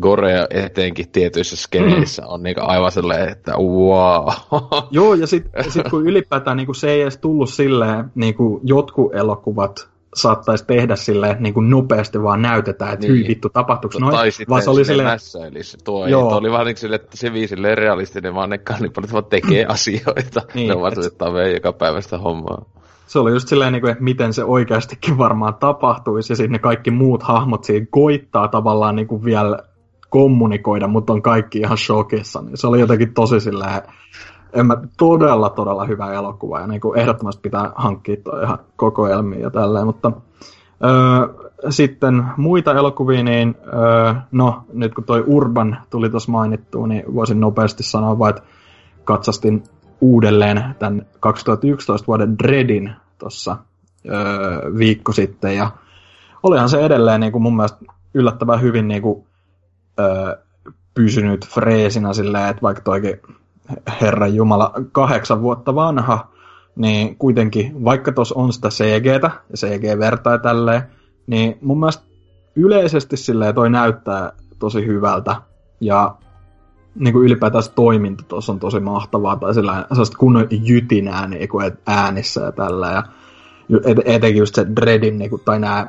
Gorea 0.00 0.46
etenkin 0.50 1.08
tietyissä 1.08 1.56
skeneissä 1.56 2.26
on 2.26 2.42
niinku 2.42 2.60
aivan 2.64 2.92
sellainen, 2.92 3.28
että 3.28 3.52
wow. 3.52 4.28
Joo, 4.90 5.14
ja 5.14 5.26
sitten 5.26 5.72
sit 5.72 5.88
kun 5.90 6.06
ylipäätään 6.06 6.56
niinku 6.56 6.74
se 6.74 6.90
ei 6.90 7.02
edes 7.02 7.16
tullut 7.16 7.50
silleen, 7.50 8.04
niinku 8.14 8.60
jotkut 8.64 9.14
elokuvat 9.14 9.88
saattaisi 10.14 10.66
tehdä 10.66 10.96
silleen, 10.96 11.36
niin 11.40 11.54
kuin 11.54 11.70
nopeasti 11.70 12.22
vaan 12.22 12.42
näytetään, 12.42 12.92
että 12.92 13.06
niin. 13.06 13.14
hyi 13.14 13.28
vittu, 13.28 13.48
tapahtuuko 13.48 13.98
noin. 13.98 14.14
Tai 14.14 14.30
sitten 14.30 14.50
vaan 14.50 14.62
se 14.62 14.70
oli 14.70 14.84
silleen... 14.84 15.08
Mässäilis. 15.08 15.76
Tuo, 15.84 16.06
Joo. 16.06 16.22
tuo 16.22 16.38
oli 16.38 16.50
vaan 16.50 16.66
niin 16.66 16.76
silleen, 16.76 17.00
että 17.00 17.16
se 17.16 17.32
viisi 17.32 17.56
realistinen, 17.74 18.34
vaan 18.34 18.50
ne 18.50 18.58
kannipalit 18.58 19.12
vaan 19.12 19.24
tekee 19.24 19.64
asioita. 19.74 20.42
niin, 20.54 20.68
ne 20.68 20.80
vaan 20.80 20.92
et... 20.92 21.54
joka 21.54 21.72
päivästä 21.72 22.18
hommaa 22.18 22.64
se 23.12 23.18
oli 23.18 23.32
just 23.32 23.48
silleen, 23.48 23.72
niin 23.72 23.88
että 23.88 24.04
miten 24.04 24.32
se 24.32 24.44
oikeastikin 24.44 25.18
varmaan 25.18 25.54
tapahtuisi, 25.54 26.32
ja 26.32 26.36
sitten 26.36 26.52
ne 26.52 26.58
kaikki 26.58 26.90
muut 26.90 27.22
hahmot 27.22 27.64
siinä 27.64 27.86
koittaa 27.90 28.48
tavallaan 28.48 28.96
niin 28.96 29.06
kuin 29.06 29.24
vielä 29.24 29.58
kommunikoida, 30.08 30.88
mutta 30.88 31.12
on 31.12 31.22
kaikki 31.22 31.58
ihan 31.58 31.78
shokissa. 31.78 32.42
Niin 32.42 32.56
se 32.56 32.66
oli 32.66 32.80
jotenkin 32.80 33.14
tosi 33.14 33.40
silleen, 33.40 33.82
en 34.52 34.66
mä, 34.66 34.76
todella, 34.96 35.50
todella 35.50 35.84
hyvä 35.84 36.12
elokuva, 36.12 36.60
ja 36.60 36.66
niin 36.66 36.80
kuin 36.80 36.98
ehdottomasti 36.98 37.40
pitää 37.42 37.72
hankkia 37.74 38.16
toi 38.24 38.42
ihan 38.42 38.58
kokoelmia 38.76 39.40
ja 39.40 39.50
tälleen, 39.50 39.86
mutta 39.86 40.12
öö, 40.84 41.44
sitten 41.70 42.24
muita 42.36 42.74
elokuvia, 42.74 43.22
niin 43.22 43.54
öö, 43.66 44.14
no, 44.30 44.64
nyt 44.72 44.94
kun 44.94 45.04
toi 45.04 45.24
Urban 45.26 45.78
tuli 45.90 46.10
tuossa 46.10 46.32
mainittua, 46.32 46.86
niin 46.86 47.14
voisin 47.14 47.40
nopeasti 47.40 47.82
sanoa 47.82 48.18
vain, 48.18 48.36
että 48.36 48.48
katsastin 49.04 49.62
uudelleen 50.00 50.74
tämän 50.78 51.06
2011 51.20 52.06
vuoden 52.06 52.38
Dreadin 52.38 53.01
tuossa 53.22 53.56
öö, 54.10 54.78
viikko 54.78 55.12
sitten, 55.12 55.56
ja 55.56 55.70
olihan 56.42 56.68
se 56.68 56.80
edelleen 56.84 57.20
niin 57.20 57.32
kuin 57.32 57.42
mun 57.42 57.56
mielestä 57.56 57.78
yllättävän 58.14 58.62
hyvin 58.62 58.88
niin 58.88 59.02
kuin, 59.02 59.26
öö, 60.00 60.36
pysynyt 60.94 61.48
freesinä 61.48 62.12
silleen, 62.12 62.48
että 62.48 62.62
vaikka 62.62 62.82
toikin 62.82 63.20
Herran 64.00 64.34
Jumala 64.34 64.72
kahdeksan 64.92 65.42
vuotta 65.42 65.74
vanha, 65.74 66.28
niin 66.76 67.16
kuitenkin, 67.16 67.84
vaikka 67.84 68.12
tuossa 68.12 68.34
on 68.38 68.52
sitä 68.52 68.68
CGtä 68.68 69.30
ja 69.50 69.56
CG-vertaa 69.56 70.38
tälleen, 70.38 70.82
niin 71.26 71.58
mun 71.60 71.80
mielestä 71.80 72.04
yleisesti 72.56 73.16
silleen 73.16 73.54
toi 73.54 73.70
näyttää 73.70 74.32
tosi 74.58 74.86
hyvältä. 74.86 75.36
Ja 75.80 76.14
niin 76.94 77.12
kuin 77.12 77.24
ylipäätään 77.24 77.64
toiminta 77.74 78.24
tuossa 78.28 78.52
on 78.52 78.58
tosi 78.58 78.80
mahtavaa, 78.80 79.36
tai 79.36 79.54
sillä 79.54 79.86
sellaista 79.88 80.18
kunnon 80.18 80.46
jytinää 80.50 81.26
niin 81.26 81.48
kuin 81.48 81.72
äänissä 81.86 82.40
ja 82.40 82.52
tällä, 82.52 82.90
ja 82.90 83.02
et, 83.84 83.98
etenkin 84.04 84.40
just 84.40 84.54
se 84.54 84.66
Dreadin, 84.76 85.18
niin 85.18 85.30
kuin, 85.30 85.42
tai 85.44 85.58
nämä, 85.58 85.86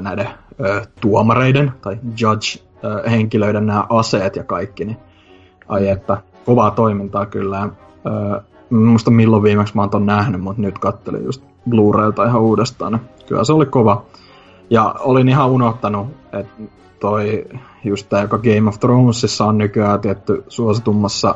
näiden 0.00 0.28
tuomareiden 1.00 1.72
tai 1.82 1.98
judge-henkilöiden 2.20 3.66
nämä 3.66 3.84
aseet 3.88 4.36
ja 4.36 4.44
kaikki, 4.44 4.84
niin 4.84 4.96
ai 5.68 5.88
että, 5.88 6.22
kovaa 6.46 6.70
toimintaa 6.70 7.26
kyllä. 7.26 7.68
Muista 8.70 9.10
milloin 9.10 9.42
viimeksi 9.42 9.74
mä 9.74 9.82
oon 9.82 9.90
ton 9.90 10.06
nähnyt, 10.06 10.40
mutta 10.40 10.62
nyt 10.62 10.78
kattelin 10.78 11.24
just 11.24 11.42
Blu-raylta 11.70 12.28
ihan 12.28 12.40
uudestaan. 12.40 12.92
Niin 12.92 13.02
kyllä 13.26 13.44
se 13.44 13.52
oli 13.52 13.66
kova. 13.66 14.04
Ja 14.70 14.94
olin 15.00 15.28
ihan 15.28 15.50
unohtanut, 15.50 16.06
että 16.32 16.62
toi 17.00 17.44
just 17.84 18.08
tää, 18.08 18.22
joka 18.22 18.38
Game 18.38 18.68
of 18.68 18.80
Thronesissa 18.80 19.44
on 19.44 19.58
nykyään 19.58 20.00
tietty 20.00 20.44
suositummassa 20.48 21.34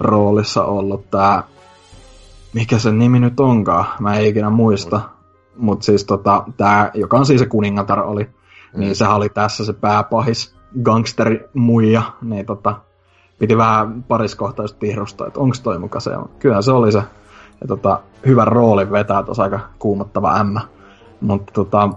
roolissa 0.00 0.64
ollut 0.64 1.10
tää, 1.10 1.42
mikä 2.52 2.78
sen 2.78 2.98
nimi 2.98 3.20
nyt 3.20 3.40
onkaan, 3.40 3.84
mä 4.00 4.14
en 4.14 4.26
ikinä 4.26 4.50
muista, 4.50 5.00
mut 5.56 5.82
siis 5.82 6.04
tota, 6.04 6.44
tää, 6.56 6.90
joka 6.94 7.16
on 7.16 7.26
siis 7.26 7.40
se 7.40 7.46
kuningatar 7.46 8.00
oli, 8.00 8.24
mm. 8.24 8.80
niin 8.80 8.96
sehän 8.96 9.16
oli 9.16 9.28
tässä 9.28 9.64
se 9.64 9.72
pääpahis 9.72 10.54
gangsteri 10.82 11.48
muija, 11.54 12.02
niin 12.22 12.46
tota, 12.46 12.76
piti 13.38 13.56
vähän 13.56 14.02
pariskohtaisesti 14.02 14.86
tihrustaa, 14.86 15.26
että 15.26 15.40
onko 15.40 15.56
toi 15.62 15.78
muka 15.78 16.00
se. 16.00 16.10
Kyllä 16.38 16.62
se 16.62 16.72
oli 16.72 16.92
se. 16.92 17.02
Ja 17.60 17.68
tota, 17.68 18.00
hyvän 18.26 18.48
roolin 18.48 18.90
vetää 18.90 19.22
tuossa 19.22 19.42
aika 19.42 19.60
kuumottava 19.78 20.36
ämmä. 20.36 20.60
Mutta 21.20 21.52
tota, 21.52 21.88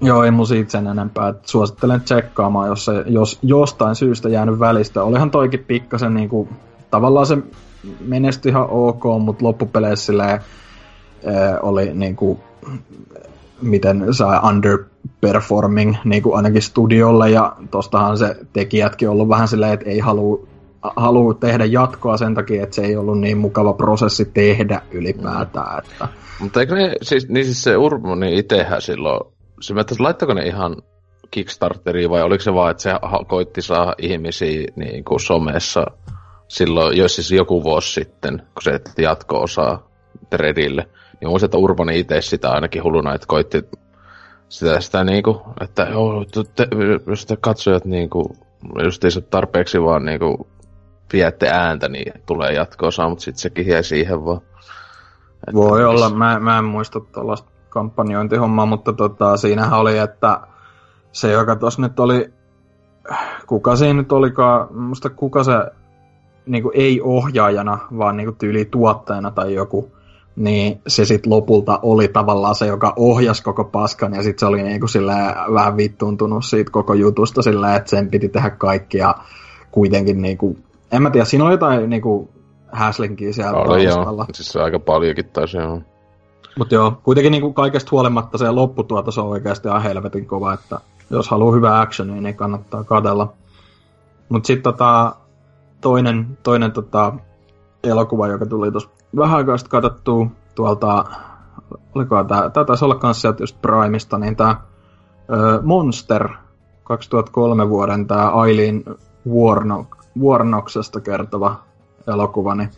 Joo, 0.00 0.24
ei 0.24 0.30
mun 0.30 0.46
siitä 0.46 0.70
sen 0.70 0.86
enempää. 0.86 1.34
Suosittelen 1.42 2.00
tsekkaamaan, 2.00 2.68
jos, 2.68 2.84
se, 2.84 3.04
jos 3.06 3.38
jostain 3.42 3.94
syystä 3.94 4.28
jäänyt 4.28 4.58
välistä. 4.58 5.02
Olihan 5.02 5.30
toikin 5.30 5.64
pikkasen 5.66 6.14
niinku, 6.14 6.48
tavallaan 6.90 7.26
se 7.26 7.38
menestyi 8.00 8.50
ihan 8.50 8.66
ok, 8.70 9.04
mutta 9.20 9.44
loppupeleissä 9.44 10.06
silleen, 10.06 10.40
e, 11.22 11.30
oli 11.62 11.94
niinku, 11.94 12.40
miten 13.62 14.14
saa 14.14 14.48
underperforming 14.48 15.94
niinku 16.04 16.34
ainakin 16.34 16.62
studiolle 16.62 17.30
ja 17.30 17.56
tostahan 17.70 18.18
se 18.18 18.36
tekijätkin 18.52 19.10
ollut 19.10 19.28
vähän 19.28 19.48
silleen, 19.48 19.72
että 19.72 19.90
ei 19.90 19.98
halua 19.98 20.50
halua 20.96 21.34
tehdä 21.34 21.64
jatkoa 21.64 22.16
sen 22.16 22.34
takia, 22.34 22.62
että 22.62 22.76
se 22.76 22.82
ei 22.82 22.96
ollut 22.96 23.20
niin 23.20 23.38
mukava 23.38 23.72
prosessi 23.72 24.24
tehdä 24.24 24.82
ylipäätään. 24.90 25.78
Että... 25.78 26.08
Mutta 26.40 26.60
eikö 26.60 26.74
ne, 26.74 26.94
siis, 27.02 27.28
niin 27.28 27.44
siis 27.44 27.62
se 27.62 27.76
Urmoni 27.76 28.38
itsehän 28.38 28.82
silloin 28.82 29.32
se 29.60 29.74
mä 29.74 29.84
laittako 29.98 30.34
ne 30.34 30.42
ihan 30.42 30.76
Kickstarteriin 31.30 32.10
vai 32.10 32.22
oliko 32.22 32.42
se 32.42 32.54
vaan, 32.54 32.70
että 32.70 32.82
se 32.82 32.90
koitti 33.28 33.62
saa 33.62 33.94
ihmisiä 33.98 34.66
niin 34.76 35.04
kuin 35.04 35.20
somessa 35.20 35.86
silloin, 36.48 36.96
jos 36.96 37.14
siis 37.14 37.30
joku 37.30 37.62
vuosi 37.62 37.92
sitten, 37.92 38.38
kun 38.38 38.62
se 38.62 38.80
jatko-osaa 38.98 39.90
Dreadille. 40.30 40.88
Niin 41.20 41.28
muistan, 41.28 41.46
että 41.46 41.58
Urbani 41.58 41.98
itse 41.98 42.20
sitä 42.20 42.50
ainakin 42.50 42.84
hulluna, 42.84 43.14
että 43.14 43.26
koitti 43.26 43.64
sitä, 44.48 44.80
sitä 44.80 45.04
niinku, 45.04 45.42
että 45.60 45.82
joo, 45.82 46.24
te, 46.56 46.68
jos 47.06 47.26
te 47.26 47.36
katsojat 47.36 47.84
niinku, 47.84 48.36
just 48.84 49.04
ei 49.04 49.10
se 49.10 49.20
tarpeeksi 49.20 49.82
vaan 49.82 50.04
niinku 50.04 50.48
viette 51.12 51.48
ääntä, 51.48 51.88
niin 51.88 52.12
tulee 52.26 52.52
jatko-osaa, 52.52 53.08
mutta 53.08 53.24
sitten 53.24 53.40
sekin 53.40 53.66
jäi 53.66 53.84
siihen 53.84 54.24
vaan. 54.24 54.40
Että 55.32 55.52
Voi 55.54 55.84
olla, 55.84 56.10
mä, 56.10 56.40
mä 56.40 56.58
en 56.58 56.64
muista 56.64 57.00
tuollaista 57.00 57.49
kampanjointihomma, 57.70 58.66
mutta 58.66 58.92
tota, 58.92 59.36
siinähän 59.36 59.78
oli, 59.78 59.98
että 59.98 60.40
se, 61.12 61.32
joka 61.32 61.56
tuossa 61.56 61.82
nyt 61.82 62.00
oli, 62.00 62.32
kuka 63.46 63.76
siinä 63.76 63.94
nyt 63.94 64.12
olikaan, 64.12 64.74
musta 64.74 65.10
kuka 65.10 65.44
se 65.44 65.52
niin 66.46 66.62
kuin 66.62 66.76
ei 66.76 67.00
ohjaajana, 67.04 67.78
vaan 67.98 68.16
niin 68.16 68.26
kuin 68.26 68.36
tyyli 68.36 68.64
tuottajana 68.64 69.30
tai 69.30 69.54
joku, 69.54 69.92
niin 70.36 70.80
se 70.86 71.04
sitten 71.04 71.32
lopulta 71.32 71.78
oli 71.82 72.08
tavallaan 72.08 72.54
se, 72.54 72.66
joka 72.66 72.92
ohjasi 72.96 73.42
koko 73.42 73.64
paskan, 73.64 74.14
ja 74.14 74.22
sitten 74.22 74.38
se 74.38 74.46
oli 74.46 74.62
niin 74.62 74.80
kuin 74.80 75.06
vähän 75.54 75.76
vittuuntunut 75.76 76.44
siitä 76.44 76.70
koko 76.70 76.94
jutusta 76.94 77.42
sillä, 77.42 77.76
että 77.76 77.90
sen 77.90 78.10
piti 78.10 78.28
tehdä 78.28 78.50
kaikki, 78.50 78.98
ja 78.98 79.14
kuitenkin 79.70 80.22
niin 80.22 80.38
kuin, 80.38 80.64
en 80.92 81.02
mä 81.02 81.10
tiedä, 81.10 81.24
siinä 81.24 81.44
oli 81.44 81.54
jotain 81.54 81.90
niin 81.90 82.02
kuin 82.02 82.28
häslinkiä 82.72 83.32
siellä 83.32 83.58
oli 83.58 83.86
taustalla. 83.86 84.22
joo, 84.22 84.34
siis 84.34 84.52
se 84.52 84.60
aika 84.60 84.78
paljonkin 84.78 85.28
taisi 85.32 85.56
joo. 85.56 85.80
Mutta 86.60 86.74
joo, 86.74 87.00
kuitenkin 87.02 87.32
niinku 87.32 87.52
kaikesta 87.52 87.88
huolimatta 87.90 88.38
se 88.38 88.50
lopputuotos 88.50 89.18
on 89.18 89.26
oikeasti 89.26 89.68
ihan 89.68 89.82
helvetin 89.82 90.26
kova, 90.26 90.52
että 90.52 90.80
jos 91.10 91.28
haluaa 91.28 91.54
hyvää 91.54 91.80
actionia, 91.80 92.20
niin 92.20 92.36
kannattaa 92.36 92.84
katella. 92.84 93.32
Mutta 94.28 94.46
sitten 94.46 94.62
tota, 94.62 95.16
toinen, 95.80 96.38
toinen 96.42 96.72
tota, 96.72 97.12
elokuva, 97.84 98.28
joka 98.28 98.46
tuli 98.46 98.70
tuossa 98.70 98.90
vähän 99.16 99.36
aikaa 99.36 99.56
sitten 99.56 99.70
katsottua 99.70 100.26
tuolta, 100.54 101.04
oliko 101.94 102.24
tämä, 102.24 102.50
tämä 102.50 102.64
taisi 102.64 102.84
olla 102.84 102.94
kanssa 102.94 103.20
sieltä 103.20 103.42
just 103.42 103.62
Primesta, 103.62 104.18
niin 104.18 104.36
tämä 104.36 104.60
Monster 105.62 106.28
2003 106.84 107.68
vuoden 107.68 108.06
tämä 108.06 108.30
Aileen 108.30 108.84
Warnock, 109.28 109.90
Warnocksesta 110.20 111.00
kertova 111.00 111.56
elokuva, 112.06 112.54
niin 112.54 112.70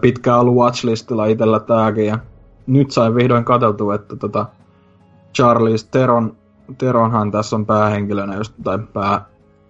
pitkään 0.00 0.40
ollut 0.40 0.54
watchlistilla 0.54 1.26
itsellä 1.26 1.60
tääkin, 1.60 2.06
ja 2.06 2.18
nyt 2.66 2.90
sain 2.90 3.14
vihdoin 3.14 3.44
katseltua, 3.44 3.94
että 3.94 4.16
tota 4.16 4.46
Charlize 5.34 5.88
Teron, 5.90 6.36
Teronhan 6.78 7.30
tässä 7.30 7.56
on 7.56 7.66
päähenkilönä, 7.66 8.36
just, 8.36 8.54
tai 8.64 8.78
pää, 8.92 9.24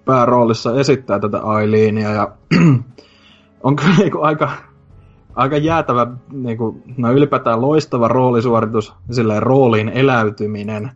pääroolissa 0.05 0.81
esittää 0.81 1.19
tätä 1.19 1.39
Aileenia, 1.39 2.11
ja 2.11 2.33
on 3.63 3.77
kyllä 3.77 3.95
niinku 3.99 4.21
aika, 4.21 4.51
aika 5.35 5.57
jäätävä, 5.57 6.07
niinku, 6.33 6.83
no 6.97 7.13
ylipäätään 7.13 7.63
loistava 7.63 8.09
roolisuoritus, 8.09 8.95
silleen 9.11 9.43
rooliin 9.43 9.89
eläytyminen 9.89 10.91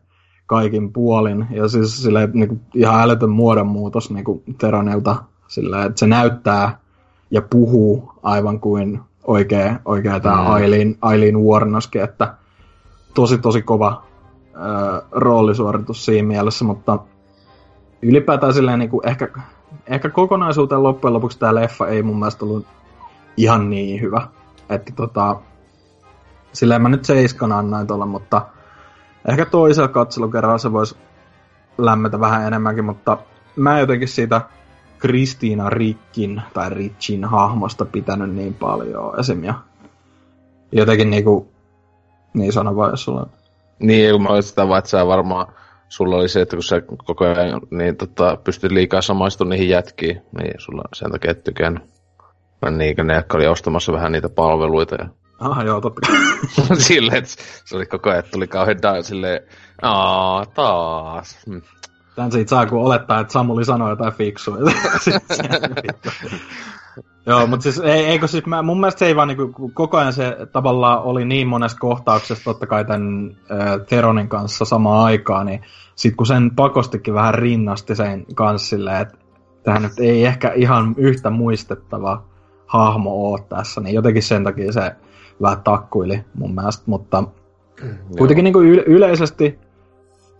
kaikin 0.47 0.93
puolin, 0.93 1.47
ja 1.51 1.69
siis 1.69 2.03
silleen 2.03 2.31
niinku, 2.35 2.61
ihan 2.75 3.01
älytön 3.01 3.31
muodonmuutos 3.31 4.11
niinku 4.11 4.43
Teronelta, 4.59 5.17
silleen, 5.49 5.87
että 5.87 5.99
se 5.99 6.07
näyttää 6.07 6.79
ja 7.31 7.43
puhuu 7.43 8.13
aivan 8.23 8.61
kuin 8.61 9.01
oikea, 9.25 9.77
oikea 9.85 10.20
tämä 10.20 10.37
mm. 10.37 10.51
Aileen, 10.51 10.97
Aileen 11.03 11.41
Warnoskin, 11.41 12.03
että 12.03 12.35
tosi 13.14 13.39
tosi 13.39 13.62
kova 13.62 14.03
ö, 14.55 15.03
roolisuoritus 15.11 16.05
siinä 16.05 16.29
mielessä, 16.29 16.64
mutta 16.64 16.99
ylipäätään 18.03 18.55
silleen 18.55 18.79
niin 18.79 18.91
kuin 18.91 19.09
ehkä, 19.09 19.29
ehkä 19.87 20.11
kokonaisuuteen 20.11 20.83
loppujen 20.83 21.14
lopuksi 21.14 21.39
tämä 21.39 21.55
leffa 21.55 21.87
ei 21.87 22.03
mun 22.03 22.18
mielestä 22.18 22.45
ollut 22.45 22.66
ihan 23.37 23.70
niin 23.70 24.01
hyvä. 24.01 24.29
Että 24.68 24.93
tota, 24.97 25.37
silleen 26.53 26.83
mä 26.83 26.89
nyt 26.89 27.05
seiskan 27.05 27.53
annain 27.53 27.87
tuolla, 27.87 28.07
mutta 28.07 28.47
ehkä 29.29 29.47
toisella 29.47 29.89
katselukerralla 29.89 30.59
se 30.59 30.72
voisi 30.72 30.97
lämmetä 31.79 32.20
vähän 32.20 32.47
enemmänkin, 32.47 32.85
mutta 32.85 33.18
mä 33.57 33.81
jotenkin 33.81 34.09
siitä 34.09 34.41
Kristiina 34.99 35.71
Rikkin 35.71 36.43
tai 36.55 36.71
Richin 36.71 37.25
hahmosta 37.25 37.85
pitänyt 37.85 38.35
niin 38.35 38.55
paljon 38.55 39.21
esim. 39.21 39.45
Ja 39.45 39.55
jotenkin 40.73 41.11
niinku, 41.11 41.49
niin 42.35 42.53
sano 42.53 42.77
vaan, 42.77 42.91
jos 42.91 43.05
sulla 43.05 43.21
on. 43.21 43.31
Niin, 43.79 44.13
kun 44.13 44.23
mä 44.23 44.29
olisin 44.29 44.49
sitä 44.49 44.69
vaan, 44.69 44.79
että 44.79 44.91
sä 44.91 45.07
varmaan, 45.07 45.47
sulla 45.89 46.17
oli 46.17 46.29
se, 46.29 46.41
että 46.41 46.57
kun 46.57 46.63
sä 46.63 46.83
koko 47.05 47.25
ajan 47.25 47.61
niin, 47.71 47.97
tota, 47.97 48.39
pystyt 48.45 48.73
liikaa 48.73 49.03
samaistumaan 49.03 49.51
niihin 49.51 49.69
jätkiin, 49.69 50.23
niin 50.39 50.55
sulla 50.59 50.83
sen 50.95 51.11
takia 51.13 51.31
et 51.31 51.45
tykännyt. 51.45 51.83
Mä 52.63 52.71
niin, 52.71 52.97
ne, 53.07 53.15
jotka 53.15 53.37
oli 53.37 53.47
ostamassa 53.47 53.93
vähän 53.93 54.13
niitä 54.13 54.29
palveluita. 54.29 54.95
Ja... 54.95 55.09
Ah, 55.41 55.65
joo, 55.65 55.81
totta 55.81 56.09
silleen, 56.79 57.19
että 57.19 57.31
se 57.65 57.77
oli 57.77 57.87
koko 57.87 58.11
ajan, 58.11 58.25
tuli 58.33 58.47
kauhean 58.47 58.83
da, 58.83 59.03
silleen, 59.03 59.41
aah, 59.83 60.49
taas. 60.49 61.47
Mm. 62.15 62.23
Tän 62.23 62.33
siitä 62.33 62.51
saa, 62.51 62.67
kun 62.67 62.79
olettaa, 62.81 63.21
että 63.21 63.33
Samuli 63.33 63.65
sanoo 63.65 63.91
jotain 63.91 64.12
fiksua. 64.12 64.57
Joo, 67.27 67.47
mutta 67.47 67.62
siis 67.62 67.79
ei, 67.79 68.05
eikö 68.05 68.27
siis 68.27 68.47
mä, 68.47 68.62
mun 68.62 68.81
mielestä 68.81 68.99
se 68.99 69.07
ei 69.07 69.17
vaan 69.17 69.29
niinku, 69.29 69.71
koko 69.75 69.97
ajan 69.97 70.12
se 70.12 70.37
tavallaan 70.53 71.03
oli 71.03 71.25
niin 71.25 71.47
monessa 71.47 71.79
kohtauksessa 71.79 72.45
totta 72.45 72.67
kai 72.67 72.85
tämän 72.85 73.37
äh, 73.51 73.87
Teronin 73.89 74.29
kanssa 74.29 74.65
samaan 74.65 75.05
aikaan, 75.05 75.47
niin 75.47 75.62
sit 75.95 76.17
kun 76.17 76.27
sen 76.27 76.51
pakostikin 76.57 77.15
vähän 77.15 77.35
rinnasti 77.35 77.95
sen 77.95 78.27
kanssa 78.35 78.69
silleen, 78.69 79.03
että 79.03 79.19
tähän 79.62 79.83
nyt 79.83 79.99
ei 80.01 80.25
ehkä 80.25 80.53
ihan 80.55 80.95
yhtä 80.99 81.31
muistettava 81.31 82.23
hahmo 82.67 83.31
ole 83.31 83.41
tässä, 83.49 83.81
niin 83.81 83.95
jotenkin 83.95 84.23
sen 84.23 84.45
takia 84.45 84.73
se 84.73 84.93
vähän 85.43 85.62
takkuili 85.62 86.25
mun 86.35 86.55
mielestä, 86.55 86.83
mutta 86.87 87.25
kuitenkin 88.19 88.45
niin 88.45 88.53
kuin 88.53 88.69
yle- 88.69 88.85
yleisesti 88.87 89.59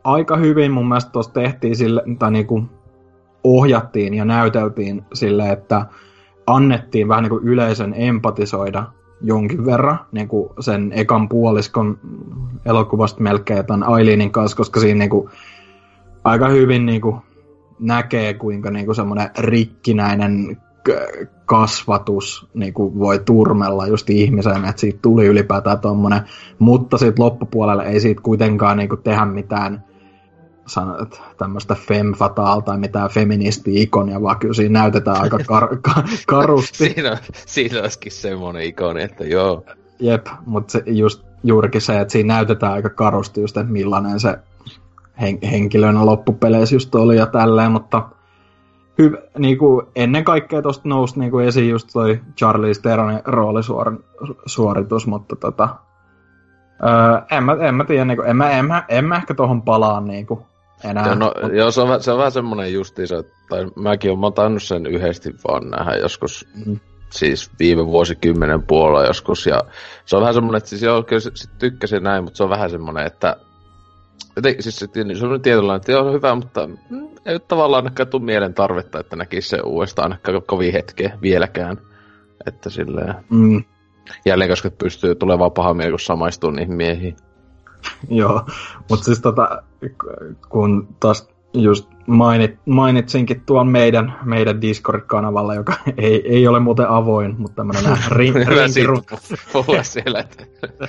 aika 0.05 0.37
hyvin 0.37 0.73
mun 0.73 0.89
mielestä 0.89 1.13
tuossa 1.13 1.33
tehtiin 1.33 1.77
sille, 1.77 2.03
tai 2.19 2.31
niinku 2.31 2.65
ohjattiin 3.45 4.15
ja 4.15 4.25
näyteltiin 4.25 5.05
sille, 5.15 5.51
että 5.51 5.87
annettiin 6.47 7.09
vähän 7.09 7.23
niinku 7.23 7.41
yleisön 7.43 7.95
empatisoida 7.97 8.85
jonkin 9.21 9.65
verran 9.65 9.99
niinku 10.13 10.53
sen 10.61 10.93
ekan 10.95 11.29
puoliskon 11.29 11.99
elokuvasta 12.65 13.23
melkein 13.23 13.67
tämän 13.67 13.89
Aileenin 13.89 14.31
kanssa, 14.31 14.57
koska 14.57 14.81
siinä 14.81 14.99
niinku 14.99 15.31
aika 16.25 16.49
hyvin 16.49 16.87
niinku 16.87 17.17
näkee, 17.79 18.35
kuinka 18.35 18.71
niinku 18.71 18.95
semmoinen 18.95 19.31
rikkinäinen 19.39 20.57
kasvatus 21.47 22.49
niinku 22.55 22.99
voi 22.99 23.19
turmella 23.19 23.87
just 23.87 24.11
ihmisen, 24.11 24.65
että 24.65 24.81
siitä 24.81 24.99
tuli 25.03 25.27
ylipäätään 25.27 25.81
tommonen, 25.81 26.21
mutta 26.59 26.99
sitten 26.99 27.25
loppupuolella 27.25 27.85
ei 27.85 28.01
siitä 28.01 28.21
kuitenkaan 28.23 28.77
niinku 28.77 28.97
tehdä 28.97 29.25
mitään 29.25 29.85
tämmöistä 31.39 31.75
femme 31.75 32.17
fatal 32.17 32.61
tai 32.61 32.79
mitään 32.79 33.11
feministi-ikonia, 33.11 34.23
vaan 34.23 34.39
kyllä 34.39 34.55
siinä 34.55 34.81
näytetään 34.81 35.21
aika 35.21 35.39
kar- 35.39 35.79
ka- 35.83 36.05
karusti. 36.27 36.77
siinä, 36.95 37.19
siinä 37.47 37.81
olisikin 37.81 38.13
semmoinen 38.13 38.63
ikoni, 38.63 39.03
että 39.03 39.25
joo. 39.25 39.65
Jep, 40.01 40.27
mutta 40.47 40.73
se 40.73 40.83
just 40.87 41.25
juurikin 41.45 41.81
se, 41.81 42.01
että 42.01 42.13
siinä 42.13 42.35
näytetään 42.35 42.73
aika 42.73 42.91
karusti 42.91 43.41
just, 43.41 43.57
että 43.57 43.73
millainen 43.73 44.21
se 44.21 44.39
hen- 45.21 45.49
henkilönä 45.51 46.07
loppupeleissä 46.07 46.75
just 46.75 46.95
oli 46.95 47.17
ja 47.17 47.27
tälleen, 47.27 47.73
mutta 47.73 48.09
hyvä, 48.99 49.19
niin 49.39 49.59
kuin 49.59 49.87
ennen 49.97 50.25
kaikkea 50.25 50.63
tuosta 50.63 50.89
nousi 50.89 51.19
niin 51.21 51.31
kuin 51.31 51.47
esiin 51.47 51.71
just 51.71 51.89
toi 51.93 52.21
Charlize 52.37 52.83
Theronin 52.83 53.21
roolisuoritus, 53.25 55.07
mutta 55.07 55.37
tota, 55.37 55.69
öö, 56.83 57.21
en, 57.31 57.45
mä, 57.45 57.53
en 57.61 57.75
mä 57.75 57.85
tiedä, 57.85 58.05
niin 58.05 58.17
kuin, 58.17 58.29
en, 58.29 58.37
mä, 58.37 58.51
en, 58.51 58.65
mä, 58.65 58.85
en 58.89 59.05
mä 59.05 59.17
ehkä 59.17 59.35
tuohon 59.35 59.63
palaa 59.63 60.01
niin 60.01 60.27
kuin, 60.27 60.41
enää. 60.85 61.07
Joo, 61.07 61.15
no, 61.15 61.33
joo 61.53 61.71
se, 61.71 61.81
on, 61.81 62.03
se 62.03 62.13
on 62.13 62.19
vähän 62.19 62.33
semmoinen 62.33 62.73
justiinsa, 62.73 63.25
tai 63.49 63.67
mäkin 63.77 64.11
olen 64.11 64.33
tainnut 64.33 64.63
sen 64.63 64.87
yhdesti 64.87 65.35
vaan 65.49 65.71
nähdä 65.71 65.97
joskus, 65.97 66.47
mm. 66.67 66.81
siis 67.11 67.51
viime 67.59 67.87
vuosikymmenen 67.87 68.63
puolella 68.63 69.07
joskus, 69.07 69.47
ja 69.47 69.61
se 70.05 70.17
on 70.17 70.23
vähän 70.23 70.35
semmoinen, 70.35 70.59
että 70.59 70.71
siis 70.71 70.83
joo, 70.83 71.03
kyllä 71.03 71.21
sit 71.21 71.51
tykkäsin 71.59 72.03
näin, 72.03 72.25
mutta 72.25 72.37
se 72.37 72.43
on 72.43 72.51
vähän 72.51 72.71
semmoinen, 72.71 73.07
että 73.07 73.37
Joten, 74.37 74.63
siis 74.63 74.77
se, 74.77 74.89
se 75.19 75.27
on 75.27 75.43
tietynlainen, 75.43 75.77
että 75.77 75.93
joo, 75.93 76.13
hyvä, 76.13 76.35
mutta 76.35 76.67
mm, 76.67 77.09
ei 77.27 77.41
tavallaan 77.41 77.85
ainakaan 77.85 78.09
tule 78.09 78.23
mielen 78.23 78.55
tarvetta, 78.55 79.01
että 79.01 79.17
näkisi 79.17 79.49
se 79.49 79.61
uudestaan 79.65 80.13
ainakaan 80.13 80.43
kovin 80.47 80.73
hetkeä 80.73 81.19
vieläkään. 81.23 81.77
Että 82.47 82.71
silleen... 82.71 83.15
Mm. 83.31 83.65
Jälleen, 84.27 84.51
koska 84.51 84.71
pystyy 84.71 85.15
tulemaan 85.15 85.53
paha 85.53 85.75
mieli, 85.75 85.91
kun 85.91 86.01
samaistuu 86.01 86.51
niihin 86.51 86.75
miehiin. 86.75 87.17
Joo, 88.09 88.47
mutta 88.91 89.05
siis 89.05 89.21
tota, 89.21 89.63
kun 90.49 90.89
taas 91.01 91.29
just 91.55 91.89
mainit, 92.07 92.59
mainitsinkin 92.67 93.43
tuon 93.47 93.69
meidän, 93.69 94.15
meidän 94.25 94.61
Discord-kanavalla, 94.61 95.55
joka 95.55 95.75
ei, 95.97 96.23
ei 96.29 96.49
ole 96.49 96.61
muuten 96.61 96.89
avoin, 96.89 97.35
mutta 97.39 97.57
tämmönen 97.57 97.99
rin, 98.09 98.35
rinkirunkku. 98.49 99.17
Puhua 99.53 99.83
siellä, 99.83 100.21
että 100.21 100.47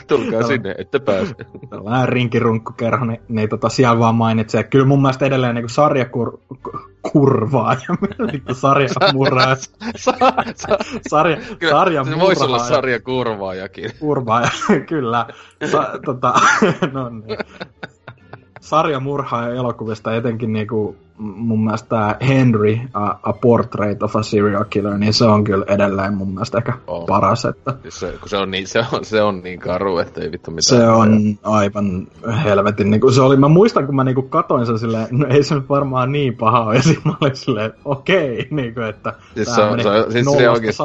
tulkaa 0.07 0.43
sinne, 0.43 0.75
että 0.77 0.99
pääse. 0.99 1.35
Tällainen 1.69 2.09
rinkirunkkukerho, 2.09 3.05
niin, 3.05 3.21
niin 3.29 3.49
tota, 3.49 3.69
siellä 3.69 3.99
vaan 3.99 4.15
mainitsee. 4.15 4.63
Kyllä 4.63 4.85
mun 4.85 5.01
mielestä 5.01 5.25
edelleen 5.25 5.55
niin 5.55 5.69
sarjakurvaa 5.69 7.73
ja 7.73 7.95
vittu 8.33 8.55
sarjamurraa. 8.65 9.55
sarja, 11.09 11.37
kyllä, 11.59 11.73
sarja 11.73 12.03
se 12.03 12.19
voisi 12.19 12.43
olla 12.43 12.59
sarjakurvaajakin. 12.59 13.91
Kurvaaja, 13.99 14.49
kyllä. 14.87 15.27
Sa, 15.71 15.89
tota, 16.05 16.33
no 16.93 17.09
niin 17.09 17.37
sarjamurhaaja 18.65 19.55
elokuvista 19.55 20.15
etenkin 20.15 20.53
niinku, 20.53 20.95
mun 21.17 21.63
mielestä 21.63 22.15
Henry, 22.27 22.79
a, 22.93 23.15
a 23.23 23.33
Portrait 23.33 24.03
of 24.03 24.15
a 24.15 24.23
Serial 24.23 24.65
Killer, 24.69 24.97
niin 24.97 25.13
se 25.13 25.25
on 25.25 25.43
kyllä 25.43 25.65
edelleen 25.67 26.13
mun 26.13 26.29
mielestä 26.29 26.57
ehkä 26.57 26.73
on. 26.87 27.05
paras. 27.05 27.45
Että... 27.45 27.73
Siis 27.81 27.99
se, 27.99 28.13
kun 28.19 28.29
se 28.29 28.37
on, 28.37 28.51
niin, 28.51 28.67
se, 28.67 28.85
on, 28.91 29.05
se 29.05 29.21
on 29.21 29.41
niin 29.43 29.59
karu, 29.59 29.97
että 29.97 30.21
ei 30.21 30.31
vittu 30.31 30.51
mitään. 30.51 30.81
Se 30.81 30.87
on 30.87 31.37
aivan 31.43 32.07
helvetin. 32.43 32.91
Niin 32.91 33.13
se 33.13 33.21
oli, 33.21 33.37
mä 33.37 33.47
muistan, 33.47 33.85
kun 33.85 33.95
mä 33.95 34.03
niinku 34.03 34.21
katoin 34.21 34.65
sen 34.65 34.79
silleen, 34.79 35.07
no 35.11 35.27
ei 35.29 35.43
se 35.43 35.55
nyt 35.55 35.69
varmaan 35.69 36.11
niin 36.11 36.37
paha 36.37 36.63
ole. 36.63 36.75
Ja 36.75 36.81
mä 37.03 37.13
olin 37.21 37.35
silleen, 37.35 37.73
okei, 37.85 38.33
okay, 38.33 38.45
niin 38.51 38.73
kuin, 38.73 38.85
että 38.85 39.13
siis 39.33 39.55
se 39.55 39.61
on, 39.61 39.81
se 39.81 39.89
on, 39.89 40.11
siis 40.11 40.25
se 40.37 40.49
onkin, 40.49 40.73
se, 40.73 40.83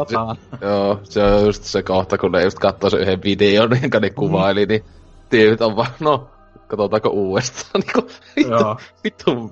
joo, 0.61 1.01
se 1.03 1.25
on 1.25 1.47
just 1.47 1.63
se 1.63 1.83
kohta, 1.83 2.19
kun 2.19 2.33
ne 2.33 2.45
just 2.45 2.59
katsoi 2.59 2.91
sen 2.91 3.01
yhden 3.01 3.23
videon, 3.23 3.71
jonka 3.83 4.01
ne 4.01 4.11
kuvaili, 4.11 4.67
mm. 4.67 4.69
niin 4.69 4.85
tyypit 5.31 5.63
on 5.63 5.77
vaan, 5.77 5.91
no, 6.01 6.29
katsotaanko 6.71 7.09
uudestaan. 7.09 7.83
Niin 7.85 7.93
kuin, 7.93 8.51
Joo. 8.51 8.77
Vittu. 9.05 9.51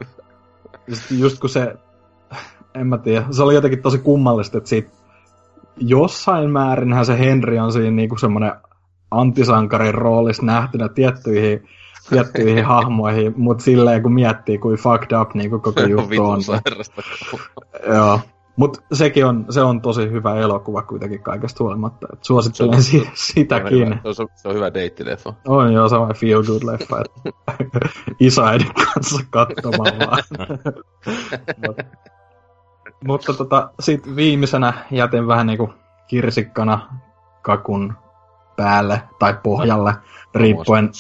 Just, 0.87 1.11
just 1.11 1.39
kun 1.39 1.51
se, 1.51 1.75
en 2.75 2.87
mä 2.87 2.99
tiedä, 2.99 3.25
se 3.31 3.43
oli 3.43 3.55
jotenkin 3.55 3.83
tosi 3.83 3.99
kummallista, 3.99 4.59
että 4.59 4.71
siitä 4.71 4.91
jossain 5.77 6.51
määrinhän 6.51 7.07
se 7.07 7.19
Henry 7.19 7.59
on 7.59 7.73
siinä 7.73 7.91
niinku 7.91 8.17
semmoinen 8.17 8.53
antisankarin 9.11 9.95
roolissa 9.95 10.43
nähtynä 10.43 10.89
tiettyihin, 10.89 11.69
tiettyihin 12.11 12.65
hahmoihin, 12.75 13.35
mutta 13.37 13.65
silleen 13.65 14.03
kun 14.03 14.15
miettii, 14.15 14.59
kuin 14.59 14.77
fucked 14.77 15.21
up 15.21 15.35
niin 15.35 15.51
koko 15.51 15.73
juttu 15.81 16.25
on. 16.25 16.41
Joo. 17.87 18.21
Mutta 18.59 18.81
sekin 18.93 19.27
on, 19.27 19.47
se 19.51 19.63
on 19.63 19.81
tosi 19.81 20.11
hyvä 20.11 20.35
elokuva 20.35 20.83
kuitenkin 20.83 21.23
kaikesta 21.23 21.65
huolimatta. 21.65 22.07
Et 22.13 22.25
suosittelen 22.25 22.83
se 22.83 22.99
on, 22.99 23.07
sitäkin. 23.15 24.01
Se 24.13 24.23
on, 24.23 24.29
se 24.35 24.49
on 24.49 24.55
hyvä 24.55 24.75
deittileffa. 24.75 25.35
On 25.49 25.73
joo, 25.73 25.89
sama 25.89 26.15
feel 26.15 26.43
good 26.43 26.63
leffa. 26.63 27.03
isoäidin 28.21 28.75
kanssa 28.75 29.21
katsomaan 29.31 29.99
vaan. 29.99 30.23
Mut, 31.67 31.77
mutta 33.05 33.35
tota, 33.35 33.71
sit 33.81 34.17
viimeisenä 34.17 34.73
jätin 34.91 35.27
vähän 35.27 35.47
niinku 35.47 35.73
kirsikkana 36.09 36.89
kakun 37.43 37.95
päälle 38.57 39.03
tai 39.19 39.35
pohjalle, 39.43 39.95
riippuen, 40.35 40.91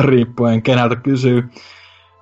riippuen 0.00 0.62
keneltä 0.62 0.96
kysyy. 0.96 1.50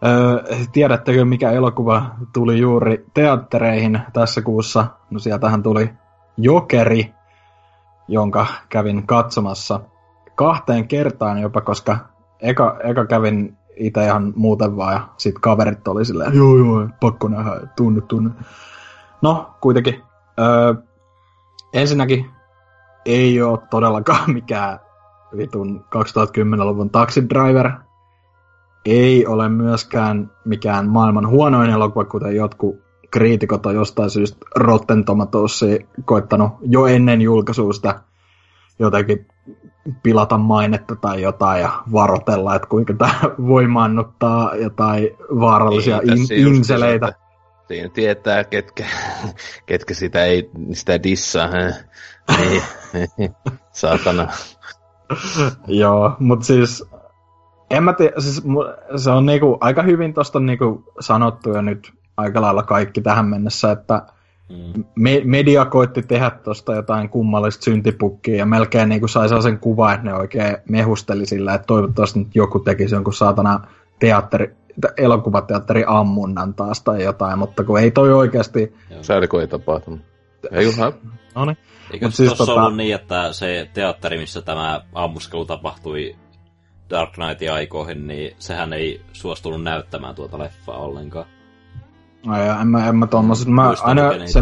Öö, 0.07 0.57
tiedättekö, 0.73 1.25
mikä 1.25 1.51
elokuva 1.51 2.07
tuli 2.33 2.59
juuri 2.59 3.05
teattereihin 3.15 4.01
tässä 4.13 4.43
kuussa? 4.43 4.87
No 5.11 5.19
sieltähän 5.19 5.63
tuli 5.63 5.91
Jokeri, 6.37 7.15
jonka 8.09 8.47
kävin 8.69 9.07
katsomassa 9.07 9.81
kahteen 10.35 10.89
kertaan 10.89 11.39
jopa, 11.39 11.61
koska 11.61 11.99
eka, 12.41 12.77
eka 12.85 13.07
kävin 13.07 13.57
itse 13.77 14.05
ihan 14.05 14.33
muuten 14.37 14.77
vaan, 14.77 14.93
ja 14.93 15.09
sit 15.17 15.39
kaverit 15.39 15.89
oli 15.89 16.05
silleen, 16.05 16.35
joo 16.35 16.57
joo, 16.57 16.89
pakko 17.01 17.29
nähdä, 17.29 17.51
tunne, 17.77 18.01
tunne. 18.01 18.31
No, 19.23 19.55
kuitenkin. 19.61 20.03
Öö, 20.39 20.75
ensinnäkin 21.73 22.31
ei 23.07 23.43
ole 23.43 23.59
todellakaan 23.71 24.31
mikään 24.33 24.81
vitun 25.37 25.85
2010-luvun 25.97 26.91
Taxi 26.91 27.29
Driver. 27.29 27.71
Ei 28.85 29.27
ole 29.27 29.49
myöskään 29.49 30.31
mikään 30.45 30.89
maailman 30.89 31.29
huonoin 31.29 31.71
elokuva, 31.71 32.05
kuten 32.05 32.37
jotkut 32.37 32.81
kriitikot 33.11 33.67
on 33.67 33.75
jostain 33.75 34.11
syystä 34.11 34.47
Rotten 34.57 35.05
Tomatoesia 35.05 35.79
koittanut 36.05 36.53
jo 36.63 36.87
ennen 36.87 37.23
julkaisuusta 37.23 38.01
jotenkin 38.79 39.27
pilata 40.03 40.39
mainetta 40.39 40.97
tai 40.97 41.23
jotain 41.23 41.61
ja 41.61 41.83
varotella, 41.93 42.55
että 42.55 42.69
kuinka 42.69 42.95
tämä 42.95 43.21
voimaannuttaa 43.47 44.57
jotain 44.57 45.11
vaarallisia 45.41 45.99
niin, 45.99 46.33
in, 46.33 46.55
inseleitä. 46.55 47.13
Siinä 47.69 47.89
tietää, 47.89 48.45
ketkä, 48.45 48.85
ketkä 49.67 49.95
sitä 49.95 50.25
ei 50.25 50.51
sitä 50.73 51.03
dissaa. 51.03 51.49
Niin, 52.39 52.63
saatana. 53.73 54.29
Joo, 55.67 56.17
mutta 56.19 56.47
siis 56.47 56.85
en 57.71 57.85
mä 57.85 57.93
tiedä, 57.93 58.13
siis 58.19 58.43
se 58.97 59.11
on 59.11 59.27
niinku 59.27 59.59
aika 59.61 59.83
hyvin 59.83 60.15
tosta 60.15 60.41
niinku 60.41 60.93
sanottu 61.01 61.51
jo 61.51 61.63
nyt 61.63 61.93
aika 62.17 62.41
lailla 62.41 62.63
kaikki 62.63 63.01
tähän 63.01 63.27
mennessä, 63.27 63.71
että 63.71 64.03
mm. 64.49 64.85
me, 64.97 65.21
media 65.25 65.65
koitti 65.65 66.03
tehdä 66.03 66.31
tuosta 66.31 66.75
jotain 66.75 67.09
kummallista 67.09 67.65
syntipukkia 67.65 68.37
ja 68.37 68.47
melkein 68.47 68.89
niin 68.89 69.01
kuin 69.01 69.11
sai 69.11 69.43
sen 69.43 69.59
kuva, 69.59 69.93
että 69.93 70.07
ne 70.07 70.15
oikein 70.15 70.57
mehusteli 70.69 71.27
sillä, 71.27 71.55
että 71.55 71.67
toivottavasti 71.67 72.19
nyt 72.19 72.35
joku 72.35 72.59
tekisi 72.59 72.95
jonkun 72.95 73.15
saatana 73.15 73.61
teatteri, 73.99 74.57
elokuvateatteri 74.97 75.85
ammunnan 75.87 76.55
taas 76.55 76.83
tai 76.83 77.05
jotain, 77.05 77.39
mutta 77.39 77.65
kun 77.65 77.81
ei 77.81 77.91
toi 77.91 78.13
oikeasti... 78.13 78.75
Sääli, 79.01 79.29
kun 79.29 79.41
ei 79.41 79.49
tapahtunut. 79.49 80.01
Ei 80.53 80.65
kun 80.65 80.75
No 81.35 81.45
niin. 81.45 81.57
Eikö 81.93 82.11
siis 82.11 82.35
tota... 82.35 82.55
ollut 82.55 82.77
niin, 82.77 82.95
että 82.95 83.33
se 83.33 83.71
teatteri, 83.75 84.19
missä 84.19 84.43
tämä 84.43 84.81
ammuskelu 84.95 85.45
tapahtui 85.45 86.17
Dark 86.91 87.13
Knightin 87.13 87.53
aikoihin, 87.53 88.07
niin 88.07 88.35
sehän 88.39 88.73
ei 88.73 89.01
suostunut 89.13 89.63
näyttämään 89.63 90.15
tuota 90.15 90.39
leffaa 90.39 90.77
ollenkaan. 90.77 91.27
Ai, 92.27 92.49
en 92.61 92.69
mä, 92.69 92.89
en 92.89 92.97
mä 92.97 93.07
tommoset, 93.07 93.49
mä 93.49 93.75
aina 93.83 94.03
se, 94.27 94.41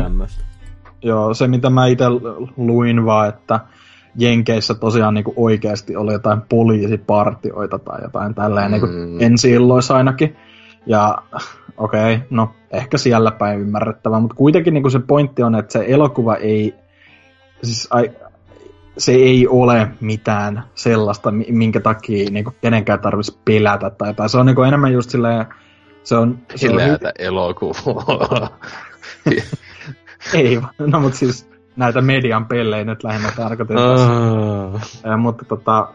joo, 1.02 1.34
se 1.34 1.48
mitä 1.48 1.70
mä 1.70 1.86
itse 1.86 2.04
luin 2.56 3.04
vaan, 3.04 3.28
että 3.28 3.60
Jenkeissä 4.18 4.74
tosiaan 4.74 5.14
niinku 5.14 5.32
oikeasti 5.36 5.96
oli 5.96 6.12
jotain 6.12 6.40
poliisipartioita 6.48 7.78
tai 7.78 8.02
jotain 8.02 8.34
tälleen 8.34 8.70
niinku 8.70 8.86
mm. 8.86 8.94
niinku 8.94 9.24
ensi 9.24 9.50
illoissa 9.50 9.96
ainakin. 9.96 10.36
Ja 10.86 11.18
okei, 11.76 12.14
okay, 12.14 12.26
no 12.30 12.50
ehkä 12.70 12.98
siellä 12.98 13.30
päin 13.30 13.60
ymmärrettävää, 13.60 14.20
mutta 14.20 14.36
kuitenkin 14.36 14.74
niinku 14.74 14.90
se 14.90 14.98
pointti 14.98 15.42
on, 15.42 15.54
että 15.54 15.72
se 15.72 15.84
elokuva 15.88 16.36
ei, 16.36 16.74
siis 17.62 17.88
ai, 17.90 18.10
se 18.98 19.12
ei 19.12 19.48
ole 19.48 19.90
mitään 20.00 20.62
sellaista, 20.74 21.30
minkä 21.30 21.80
takia 21.80 22.30
niinku 22.30 22.52
kenenkään 22.60 23.00
tarvitsisi 23.00 23.38
pelätä 23.44 23.90
tai 23.90 24.08
jotain. 24.08 24.28
Se 24.28 24.38
on 24.38 24.46
niinku 24.46 24.62
enemmän 24.62 24.92
just 24.92 25.10
silleen, 25.10 25.46
se 26.04 26.16
on... 26.16 26.38
Se 26.54 26.70
on 26.70 26.76
hy- 26.76 27.12
elokuvaa. 27.18 28.58
Ei, 30.34 30.60
no 30.78 31.00
mutta 31.00 31.18
siis 31.18 31.48
näitä 31.76 32.00
median 32.00 32.46
pellejä 32.46 32.84
nyt 32.84 33.04
lähinnä 33.04 33.32
tarkoitetaan. 33.36 33.98
Uh. 34.74 35.18
mutta 35.18 35.44
tota, 35.44 35.88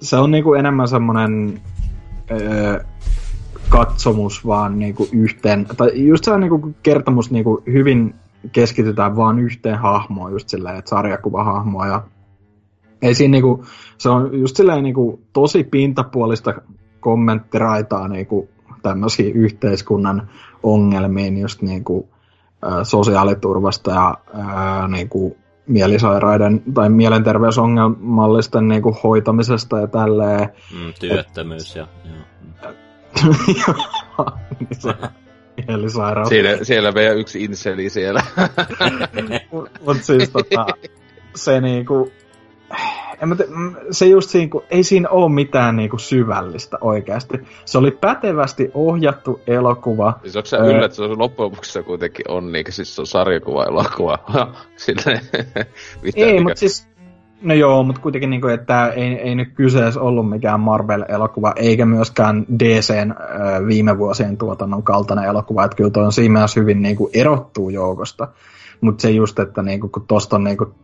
se 0.00 0.16
on 0.16 0.30
niinku 0.30 0.54
enemmän 0.54 0.88
semmonen 0.88 1.60
öö, 2.30 2.80
katsomus 3.68 4.46
vaan 4.46 4.78
niinku 4.78 5.08
yhteen, 5.12 5.66
tai 5.76 6.06
just 6.06 6.24
se 6.24 6.38
niinku 6.38 6.74
kertomus 6.82 7.30
niinku 7.30 7.62
hyvin 7.66 8.14
keskitytään 8.52 9.16
vaan 9.16 9.38
yhteen 9.38 9.78
hahmoon 9.78 10.32
just 10.32 10.48
silleen, 10.48 10.76
että 10.76 10.88
sarjakuvahahmoa 10.88 11.86
ja 11.86 12.02
ei 13.04 13.14
siinä 13.14 13.32
niinku, 13.32 13.64
se 13.98 14.08
on 14.08 14.40
just 14.40 14.56
silleen 14.56 14.82
niinku 14.82 15.20
tosi 15.32 15.64
pintapuolista 15.64 16.54
kommenttiraitaa 17.00 18.08
niinku 18.08 18.48
tämmöisiä 18.82 19.32
yhteiskunnan 19.34 20.30
ongelmiin 20.62 21.38
just 21.38 21.62
niin 21.62 21.84
kuin, 21.84 22.08
ä, 22.64 22.84
sosiaaliturvasta 22.84 23.90
ja 23.90 24.18
ä, 24.34 24.88
niin 24.88 25.08
kuin 25.08 25.36
mielisairaiden 25.66 26.62
tai 26.74 26.88
mielenterveysongelmallisten 26.88 28.68
niin 28.68 28.82
kuin, 28.82 28.96
hoitamisesta 29.04 29.80
ja 29.80 29.86
tälleen. 29.86 30.48
Mm, 30.74 30.92
työttömyys 31.00 31.76
ja... 31.76 31.86
mielisairaus. 35.68 36.28
Siellä, 36.28 36.64
siellä 36.64 36.92
meidän 36.92 37.18
yksi 37.18 37.44
inseli 37.44 37.90
siellä. 37.90 38.20
Mutta 39.86 40.02
siis 40.02 40.30
tota, 40.30 40.66
se 41.34 41.60
niinku, 41.60 42.12
en 43.22 43.28
mä 43.28 43.36
te, 43.36 43.48
se 43.90 44.06
just 44.06 44.30
siinä, 44.30 44.50
kun 44.50 44.62
ei 44.70 44.82
siinä 44.82 45.08
ole 45.08 45.32
mitään 45.32 45.76
niinku 45.76 45.98
syvällistä 45.98 46.78
oikeasti. 46.80 47.40
Se 47.64 47.78
oli 47.78 47.90
pätevästi 47.90 48.70
ohjattu 48.74 49.40
elokuva. 49.46 50.18
Siis 50.22 50.36
onko 50.36 50.46
sä 50.46 50.56
öö, 50.56 50.70
yllät, 50.70 50.84
että 50.84 50.96
se 50.96 51.02
loppujen 51.02 51.50
lopuksi 51.50 51.82
kuitenkin 51.82 52.30
on, 52.30 52.52
niin 52.52 52.64
siis 52.68 52.94
se 52.94 53.00
on 53.00 53.06
sarjakuva-elokuva. 53.06 54.18
ei, 56.16 56.40
mutta 56.40 56.60
siis, 56.60 56.88
no 57.42 57.54
joo, 57.54 57.82
mutta 57.82 58.00
kuitenkin 58.00 58.30
niinku, 58.30 58.46
että 58.46 58.88
ei, 58.88 59.14
ei 59.14 59.34
nyt 59.34 59.48
kyseessä 59.54 60.00
ollut 60.00 60.30
mikään 60.30 60.60
Marvel-elokuva, 60.60 61.52
eikä 61.56 61.86
myöskään 61.86 62.46
DCn 62.58 63.12
ö, 63.12 63.66
viime 63.66 63.98
vuosien 63.98 64.36
tuotannon 64.36 64.82
kaltainen 64.82 65.24
elokuva, 65.24 65.64
että 65.64 65.76
kyllä 65.76 65.90
toi 65.90 66.04
on 66.04 66.12
siinä 66.12 66.32
mielessä 66.32 66.60
hyvin 66.60 66.82
niinku 66.82 67.10
erottuu 67.14 67.70
joukosta. 67.70 68.28
Mutta 68.80 69.02
se 69.02 69.10
just, 69.10 69.38
että 69.38 69.62
niinku, 69.62 69.88
kun 69.88 70.06
tosta 70.06 70.36
on 70.36 70.44
niinku 70.44 70.74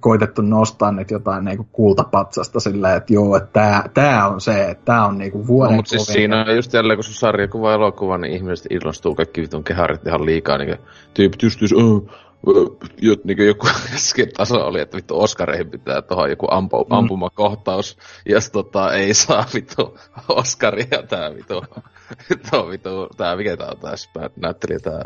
koitettu 0.00 0.42
nostaa 0.42 0.92
nyt 0.92 1.10
jotain 1.10 1.44
niinku 1.44 1.66
kultapatsasta 1.72 2.60
silleen, 2.60 2.96
että 2.96 3.12
joo, 3.12 3.36
että 3.36 3.50
tää, 3.52 3.90
tää 3.94 4.28
on 4.28 4.40
se, 4.40 4.70
että 4.70 4.84
tää 4.84 5.06
on 5.06 5.18
niinku 5.18 5.46
vuoden 5.46 5.72
no, 5.72 5.76
mutta 5.76 5.90
siis 5.90 6.06
siinä 6.06 6.40
on 6.40 6.56
just 6.56 6.72
jälleen, 6.72 6.96
kun 6.96 7.04
se 7.04 7.12
sarjakuva 7.12 7.74
elokuva, 7.74 8.18
niin 8.18 8.32
ihmiset 8.32 8.66
ilmastuu 8.70 9.14
kaikki 9.14 9.40
vitun 9.40 9.64
keharit 9.64 10.06
ihan 10.06 10.26
liikaa, 10.26 10.58
niin 10.58 10.76
tyypit 11.14 11.42
just 11.42 11.60
oh, 11.62 12.08
jot, 13.02 13.24
niin 13.24 13.46
joku 13.46 13.66
äsken 13.94 14.32
taso 14.36 14.66
oli, 14.66 14.80
että 14.80 14.96
vittu 14.96 15.20
Oskareihin 15.20 15.70
pitää 15.70 16.02
tuohon 16.02 16.30
joku 16.30 16.46
ampu, 16.50 16.84
mm. 16.84 16.96
ampumakohtaus, 16.96 17.98
jos 18.26 18.50
tota 18.50 18.92
ei 18.92 19.14
saa 19.14 19.44
vittu 19.54 19.98
Oskaria 20.28 21.02
tää 21.08 21.34
vittu, 21.34 21.64
vittu, 22.30 22.68
vittu 22.70 23.08
tää 23.16 23.36
mikä 23.36 23.56
tää 23.56 23.68
on 23.68 23.78
tää 23.78 24.30
näyttelijä 24.36 24.78
tää 24.78 25.02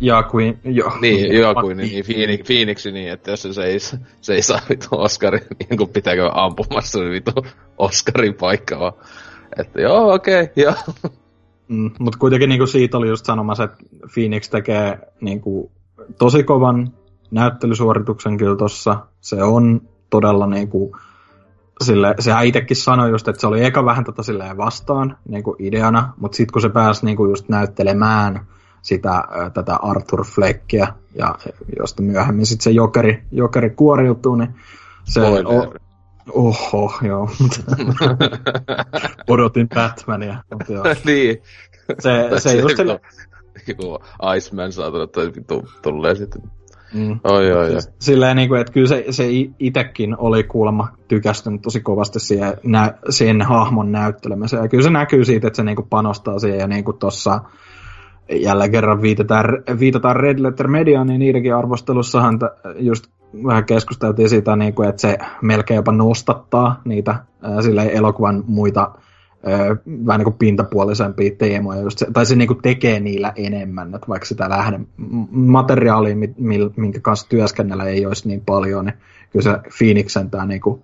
Jaakuin, 0.00 0.58
jo. 0.64 0.92
Niin, 1.00 1.32
Jaakuin, 1.40 1.76
niin 1.76 2.04
Phoenix, 2.04 2.46
Phoenix, 2.46 2.86
niin, 2.86 3.10
että 3.10 3.30
jos 3.30 3.48
se 3.50 3.64
ei, 3.64 3.78
se 4.20 4.34
ei 4.34 4.42
saa 4.42 4.60
vitu 4.70 4.88
Oscarin, 4.90 5.42
niin 5.58 5.78
kun 5.78 5.88
pitääkö 5.88 6.30
ampumassa 6.32 6.98
niin 6.98 7.12
vitu 7.12 7.32
Oscarin 7.78 8.34
paikka 8.34 8.80
vaan. 8.80 8.92
Että 9.56 9.80
joo, 9.80 10.14
okei, 10.14 10.42
okay, 10.42 10.52
joo. 10.64 10.74
Mm, 11.68 11.90
mutta 11.98 12.18
kuitenkin 12.18 12.48
niinku 12.48 12.66
siitä 12.66 12.98
oli 12.98 13.08
just 13.08 13.26
sanomassa, 13.26 13.64
että 13.64 13.76
Phoenix 14.14 14.50
tekee 14.50 14.98
niinku 15.20 15.70
tosi 16.18 16.42
kovan 16.42 16.92
näyttelysuorituksen 17.30 18.36
kyllä 18.36 18.56
tossa. 18.56 19.06
Se 19.20 19.42
on 19.42 19.80
todella 20.10 20.46
niinku, 20.46 20.96
sille, 21.84 22.14
sehän 22.18 22.46
itsekin 22.46 22.76
sanoi 22.76 23.10
just, 23.10 23.28
että 23.28 23.40
se 23.40 23.46
oli 23.46 23.64
eka 23.64 23.84
vähän 23.84 24.04
tota 24.04 24.22
silleen 24.22 24.56
vastaan 24.56 25.16
niinku 25.28 25.56
ideana, 25.58 26.12
mutta 26.16 26.36
sitten 26.36 26.52
kun 26.52 26.62
se 26.62 26.68
pääsi 26.68 27.06
niinku 27.06 27.26
just 27.26 27.48
näyttelemään 27.48 28.46
sitä, 28.82 29.24
tätä 29.54 29.76
Arthur 29.76 30.24
Fleckia, 30.24 30.86
ja 31.14 31.34
josta 31.78 32.02
myöhemmin 32.02 32.46
sitten 32.46 32.64
se 32.64 32.70
jokeri, 32.70 33.22
jokeri 33.32 33.70
kuoriutuu, 33.70 34.36
niin 34.36 34.54
se... 35.04 35.20
O, 35.20 35.74
oho, 36.32 36.92
joo. 37.02 37.30
Odotin 39.28 39.68
Batmania. 39.68 40.42
Mutta 40.50 40.72
joo. 40.72 40.84
niin. 41.04 41.42
Se, 41.98 42.30
se 42.38 42.54
just 42.56 42.76
sille... 42.76 43.00
Joku 43.66 43.98
Iceman 44.36 44.72
saatana 44.72 45.06
tulee 45.82 46.14
sitten. 46.14 46.42
Mm. 46.94 47.20
Oi, 47.24 47.52
oi, 47.52 47.74
oi. 47.74 47.80
Silleen, 47.98 48.36
niin 48.36 48.48
kuin, 48.48 48.60
että 48.60 48.72
kyllä 48.72 48.88
se, 48.88 49.04
se 49.10 49.24
itekin 49.58 50.16
oli 50.18 50.44
kuulemma 50.44 50.88
tykästynyt 51.08 51.62
tosi 51.62 51.80
kovasti 51.80 52.18
siihen, 52.20 53.38
nä, 53.38 53.44
hahmon 53.44 53.92
näyttelemiseen. 53.92 54.62
Ja 54.62 54.68
kyllä 54.68 54.84
se 54.84 54.90
näkyy 54.90 55.24
siitä, 55.24 55.46
että 55.46 55.56
se 55.56 55.62
niin 55.62 55.76
kuin 55.76 55.88
panostaa 55.88 56.38
siihen 56.38 56.58
ja 56.58 56.66
niin 56.66 56.84
kuin 56.84 56.98
tossa 56.98 57.40
jälleen 58.30 58.70
kerran 58.70 59.02
viitataan, 59.02 59.44
viitataan 59.78 60.16
Red 60.16 60.38
Letter 60.42 60.68
Mediaan, 60.68 61.06
niin 61.06 61.18
niidenkin 61.18 61.54
arvostelussahan 61.54 62.38
t- 62.38 62.42
just 62.78 63.06
vähän 63.46 63.64
keskusteltiin 63.64 64.28
siitä, 64.28 64.56
niin 64.56 64.74
kuin, 64.74 64.88
että 64.88 65.00
se 65.02 65.18
melkein 65.42 65.76
jopa 65.76 65.92
nostattaa 65.92 66.80
niitä 66.84 67.14
sille 67.60 67.90
elokuvan 67.92 68.44
muita 68.46 68.90
vähän 70.06 70.18
niin 70.18 70.24
kuin 70.24 70.38
pintapuolisempia 70.38 71.30
teemoja, 71.38 71.80
just 71.80 71.98
se, 71.98 72.06
tai 72.12 72.26
se 72.26 72.36
niin 72.36 72.48
kuin 72.48 72.62
tekee 72.62 73.00
niillä 73.00 73.32
enemmän, 73.36 73.94
että 73.94 74.08
vaikka 74.08 74.26
sitä 74.26 74.48
lähde 74.48 74.80
materiaalia, 75.30 76.16
minkä 76.76 77.00
kanssa 77.00 77.28
työskennellä 77.28 77.84
ei 77.84 78.06
olisi 78.06 78.28
niin 78.28 78.42
paljon, 78.46 78.84
niin 78.84 78.94
kyllä 79.30 79.42
se 79.42 79.58
Phoenixen 79.78 80.30
tämä 80.30 80.46
niin 80.46 80.60
kuin 80.60 80.82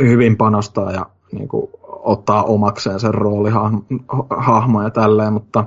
hyvin 0.00 0.36
panostaa 0.36 0.92
ja 0.92 1.06
niin 1.32 1.48
kuin 1.48 1.70
ottaa 1.88 2.42
omakseen 2.42 3.00
sen 3.00 3.14
roolihahmo 3.14 4.82
ja 4.82 4.90
tälleen, 4.90 5.32
mutta 5.32 5.64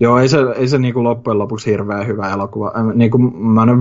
joo, 0.00 0.18
ei 0.18 0.28
se, 0.28 0.38
ei 0.56 0.68
se 0.68 0.78
niin 0.78 0.94
kuin 0.94 1.04
loppujen 1.04 1.38
lopuksi 1.38 1.70
hirveän 1.70 2.06
hyvä 2.06 2.32
elokuva. 2.32 2.72
Niin 2.94 3.10
kuin 3.10 3.36
mä 3.36 3.66
nyt 3.66 3.76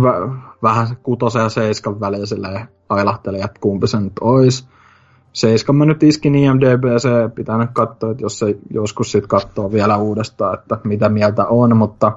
vähän 0.63 0.87
kutosen 1.03 1.41
ja 1.41 1.49
seiskan 1.49 1.99
väliin 1.99 2.27
silleen 2.27 2.67
ailahtelin, 2.89 3.43
että 3.43 3.59
kumpi 3.61 3.87
se 3.87 3.99
nyt 3.99 4.13
olisi 4.21 4.67
Seiskan 5.33 5.75
mä 5.75 5.85
nyt 5.85 6.03
iskin 6.03 6.35
IMDB, 6.35 6.83
pitää 7.35 7.57
nyt 7.57 7.69
katsoa, 7.73 8.11
että 8.11 8.23
jos 8.23 8.39
se 8.39 8.57
joskus 8.69 9.11
sit 9.11 9.27
katsoo 9.27 9.71
vielä 9.71 9.97
uudestaan, 9.97 10.59
että 10.59 10.77
mitä 10.83 11.09
mieltä 11.09 11.45
on, 11.45 11.77
mutta 11.77 12.11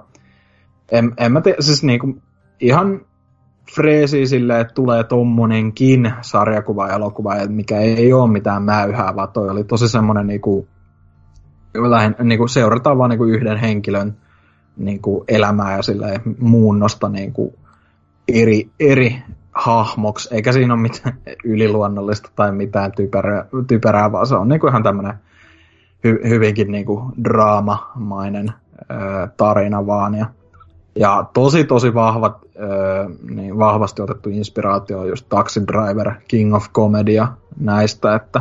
en, 0.92 1.12
en 1.16 1.32
mä 1.32 1.40
tiedä, 1.40 1.56
siis 1.60 1.82
niinku 1.82 2.16
ihan 2.60 3.00
freesi 3.74 4.26
silleen, 4.26 4.60
että 4.60 4.74
tulee 4.74 5.04
tommonenkin 5.04 6.12
sarjakuva 6.20 6.88
elokuva, 6.88 7.34
mikä 7.48 7.78
ei 7.78 8.12
ole 8.12 8.30
mitään 8.30 8.62
mäyhää, 8.62 9.16
vaan 9.16 9.28
toi 9.32 9.48
oli 9.48 9.64
tosi 9.64 9.88
semmonen 9.88 10.26
niinku, 10.26 10.68
lähin, 11.74 12.16
niinku 12.22 12.48
seurataan 12.48 12.98
vaan 12.98 13.10
niinku 13.10 13.24
yhden 13.24 13.56
henkilön 13.56 14.16
niinku 14.76 15.24
elämää 15.28 15.76
ja 15.76 15.82
silleen 15.82 16.20
muunnosta 16.38 17.08
niinku 17.08 17.54
eri, 18.28 18.70
eri 18.80 19.22
hahmoksi, 19.52 20.28
eikä 20.34 20.52
siinä 20.52 20.74
ole 20.74 20.82
mitään 20.82 21.18
yliluonnollista 21.44 22.30
tai 22.36 22.52
mitään 22.52 22.92
typerää, 22.92 23.46
typerää 23.66 24.12
vaan 24.12 24.26
se 24.26 24.34
on 24.34 24.48
niinku 24.48 24.66
ihan 24.66 24.82
tämmöinen 24.82 25.14
hy, 26.04 26.20
hyvinkin 26.28 26.72
niinku 26.72 27.12
draamamainen 27.24 28.52
ö, 28.90 29.28
tarina 29.36 29.86
vaan. 29.86 30.14
Ja, 30.14 30.26
ja 30.96 31.24
tosi 31.32 31.64
tosi 31.64 31.94
vahvat, 31.94 32.38
ö, 32.56 33.08
niin 33.34 33.58
vahvasti 33.58 34.02
otettu 34.02 34.28
inspiraatio 34.28 34.98
on 34.98 35.08
just 35.08 35.26
Taxi 35.28 35.60
Driver, 35.66 36.12
King 36.28 36.54
of 36.54 36.68
Comedia 36.72 37.28
näistä, 37.60 38.14
että 38.14 38.40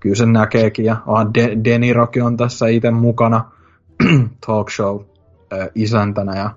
kyllä 0.00 0.16
sen 0.16 0.32
näkeekin. 0.32 0.84
Ja 0.84 0.96
oh, 1.06 1.26
De, 1.34 1.56
Denirokin 1.64 2.22
on 2.22 2.36
tässä 2.36 2.66
itse 2.66 2.90
mukana 2.90 3.44
talk 4.46 4.70
show 4.70 5.00
ö, 5.52 5.70
isäntänä 5.74 6.36
ja 6.36 6.50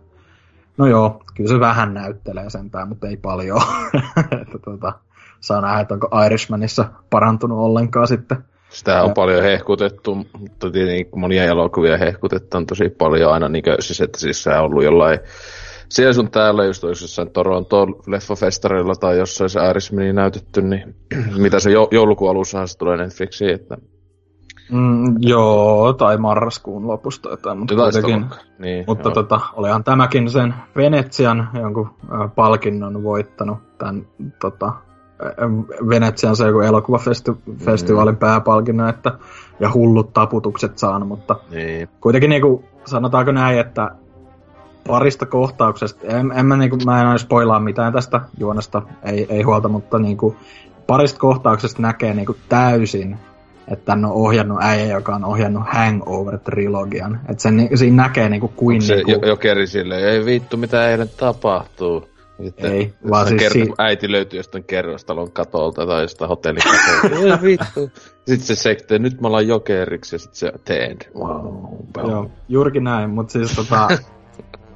No 0.77 0.87
joo, 0.87 1.23
kyllä 1.35 1.49
se 1.49 1.59
vähän 1.59 1.93
näyttelee 1.93 2.49
sentään, 2.49 2.87
mutta 2.87 3.07
ei 3.07 3.17
paljon. 3.17 3.61
että 4.41 4.59
tota, 4.65 4.93
saa 5.39 5.61
nähdä, 5.61 5.79
että 5.79 5.93
onko 5.93 6.09
Irishmanissa 6.25 6.85
parantunut 7.09 7.59
ollenkaan 7.59 8.07
sitten. 8.07 8.37
Sitä 8.69 9.01
on 9.01 9.07
ja... 9.07 9.13
paljon 9.13 9.43
hehkutettu, 9.43 10.15
mutta 10.39 10.71
tietenkin 10.71 11.19
monia 11.19 11.43
elokuvia 11.43 11.97
hehkutettu 11.97 12.57
on 12.57 12.65
tosi 12.65 12.89
paljon 12.89 13.33
aina, 13.33 13.49
niin 13.49 13.63
kuin, 13.63 13.75
siis, 13.79 14.01
että 14.01 14.19
siis 14.19 14.43
se 14.43 14.49
on 14.49 14.59
ollut 14.59 14.83
jollain 14.83 15.19
siellä 15.93 16.13
sun 16.13 16.31
täällä 16.31 16.65
just 16.65 16.83
olisi 16.83 17.03
jossain 17.03 17.31
Toronto 17.31 17.85
leffafestarilla 18.07 18.95
tai 18.95 19.17
jossain 19.17 19.49
se 19.49 19.69
Irishmanin 19.69 20.15
näytetty, 20.15 20.61
niin 20.61 20.95
mitä 21.43 21.59
se 21.59 21.71
joulukuun 21.91 22.31
alussahan 22.31 22.67
se 22.67 22.77
tulee 22.77 22.97
Netflixiin, 22.97 23.53
että 23.53 23.77
Mm, 24.71 25.15
joo, 25.19 25.93
tai 25.93 26.17
marraskuun 26.17 26.87
lopusta 26.87 27.29
jotain, 27.29 27.57
mutta 27.57 27.75
kuitenkin. 27.75 28.25
Niin, 28.59 28.83
mutta 28.87 29.11
tota, 29.11 29.39
olihan 29.53 29.83
tämäkin 29.83 30.29
sen 30.29 30.53
Venetsian 30.75 31.49
jonkun 31.53 31.89
äh, 32.03 32.35
palkinnon 32.35 33.03
voittanut, 33.03 33.57
tämän 33.77 34.07
tota, 34.41 34.73
Venetsian 35.89 36.35
se 36.35 36.47
joku 36.47 36.59
elokuvafestivaalin 36.59 38.15
mm. 38.15 38.19
pääpalkinnon, 38.19 38.89
että, 38.89 39.11
ja 39.59 39.73
hullut 39.73 40.13
taputukset 40.13 40.77
saanut, 40.77 41.07
mutta 41.07 41.35
niin. 41.51 41.89
kuitenkin 42.01 42.29
niinku, 42.29 42.63
sanotaanko 42.85 43.31
näin, 43.31 43.59
että 43.59 43.91
parista 44.87 45.25
kohtauksesta, 45.25 46.07
en, 46.07 46.31
en 46.31 46.45
mä, 46.45 46.57
niinku, 46.57 46.77
mä 46.85 47.01
en 47.01 47.07
aina 47.07 47.17
spoilaa 47.17 47.59
mitään 47.59 47.93
tästä 47.93 48.21
juonesta, 48.39 48.81
ei, 49.03 49.25
ei 49.29 49.41
huolta, 49.41 49.67
mutta 49.69 49.99
niinku, 49.99 50.35
parista 50.87 51.19
kohtauksesta 51.19 51.81
näkee 51.81 52.13
niinku 52.13 52.35
täysin 52.49 53.17
että 53.67 53.85
tän 53.85 54.05
on 54.05 54.11
ohjannut 54.11 54.57
äijä, 54.61 54.85
joka 54.85 55.15
on 55.15 55.25
ohjannut 55.25 55.63
Hangover-trilogian. 55.63 57.19
Että 57.29 57.43
sen, 57.43 57.69
siinä 57.75 58.03
näkee 58.03 58.29
niinku 58.29 58.47
kuin... 58.47 58.81
se 58.81 58.95
niinku... 58.95 59.25
jokeri 59.25 59.67
silleen, 59.67 60.09
ei 60.09 60.25
vittu 60.25 60.57
mitä 60.57 60.89
eilen 60.91 61.09
tapahtuu. 61.17 62.09
Sitten, 62.43 62.71
ei, 62.71 62.93
vaan 63.09 63.27
siis... 63.27 63.41
Kertoo, 63.41 63.65
si- 63.65 63.73
äiti 63.77 64.11
löytyy 64.11 64.39
jostain 64.39 64.63
kerrostalon 64.63 65.31
katolta 65.31 65.87
tai 65.87 66.01
jostain 66.01 66.29
hotellikatolta. 66.29 67.15
ei 67.15 67.41
vittu. 67.41 67.91
Sitten 68.27 68.47
se 68.47 68.55
sekte, 68.55 68.99
nyt 68.99 69.21
mä 69.21 69.27
ollaan 69.27 69.47
jokeriksi 69.47 70.15
ja 70.15 70.19
sitten 70.19 70.37
se 70.37 70.51
teen. 70.65 70.97
Wow. 71.15 71.65
Joo, 71.97 72.31
juurikin 72.49 72.83
näin, 72.83 73.09
mutta 73.09 73.31
siis 73.31 73.55
tota... 73.55 73.87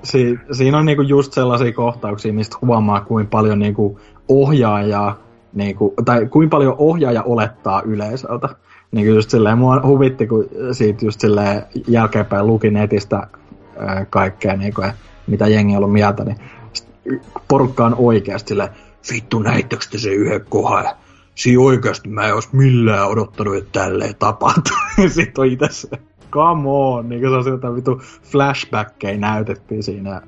si- 0.03 0.39
siinä 0.51 0.77
on 0.77 0.85
niinku 0.85 1.01
just 1.01 1.33
sellaisia 1.33 1.73
kohtauksia, 1.73 2.33
mistä 2.33 2.57
huomaa, 2.61 3.01
kuinka 3.01 3.29
paljon 3.29 3.59
niinku 3.59 3.99
ohjaajaa 4.27 5.19
niinku, 5.53 5.93
tai 6.05 6.25
kuinka 6.25 6.57
paljon 6.57 6.75
ohjaaja 6.77 7.23
olettaa 7.23 7.81
yleisöltä. 7.81 8.49
Niin 8.91 9.05
kuin 9.05 9.15
just 9.15 9.29
silleen, 9.29 9.57
mua 9.57 9.81
huvitti, 9.85 10.27
kun 10.27 10.45
siitä 10.71 11.05
just 11.05 11.19
silleen 11.19 11.63
jälkeenpäin 11.87 12.47
luki 12.47 12.69
netistä 12.69 13.27
ää, 13.77 14.05
kaikkea, 14.09 14.55
niin 14.55 14.73
kuin, 14.73 14.91
mitä 15.27 15.47
jengi 15.47 15.73
on 15.73 15.77
ollut 15.77 15.93
mieltä, 15.93 16.23
niin 16.23 16.37
porukka 17.47 17.85
on 17.85 17.95
oikeasti 17.97 18.49
silleen, 18.49 18.69
vittu 19.13 19.39
näittekö 19.39 19.85
te 19.91 19.97
se 19.97 20.09
yhden 20.09 20.45
kohan? 20.49 20.85
Siinä 21.35 21.61
oikeasti 21.61 22.09
mä 22.09 22.27
en 22.27 22.33
olisi 22.33 22.49
millään 22.51 23.07
odottanut, 23.07 23.55
että 23.55 23.79
tälleen 23.79 24.15
tapahtuu. 24.15 24.77
Sitten 25.07 25.41
on 25.41 25.47
itse 25.47 25.67
se, 25.69 25.87
come 26.38 26.69
on, 26.69 27.09
niin 27.09 27.21
kuin 27.21 27.43
se 27.43 27.67
on 27.67 27.75
vittu 27.75 28.01
flashbackkejä 28.23 29.17
näytettiin 29.17 29.83
siinä. 29.83 30.21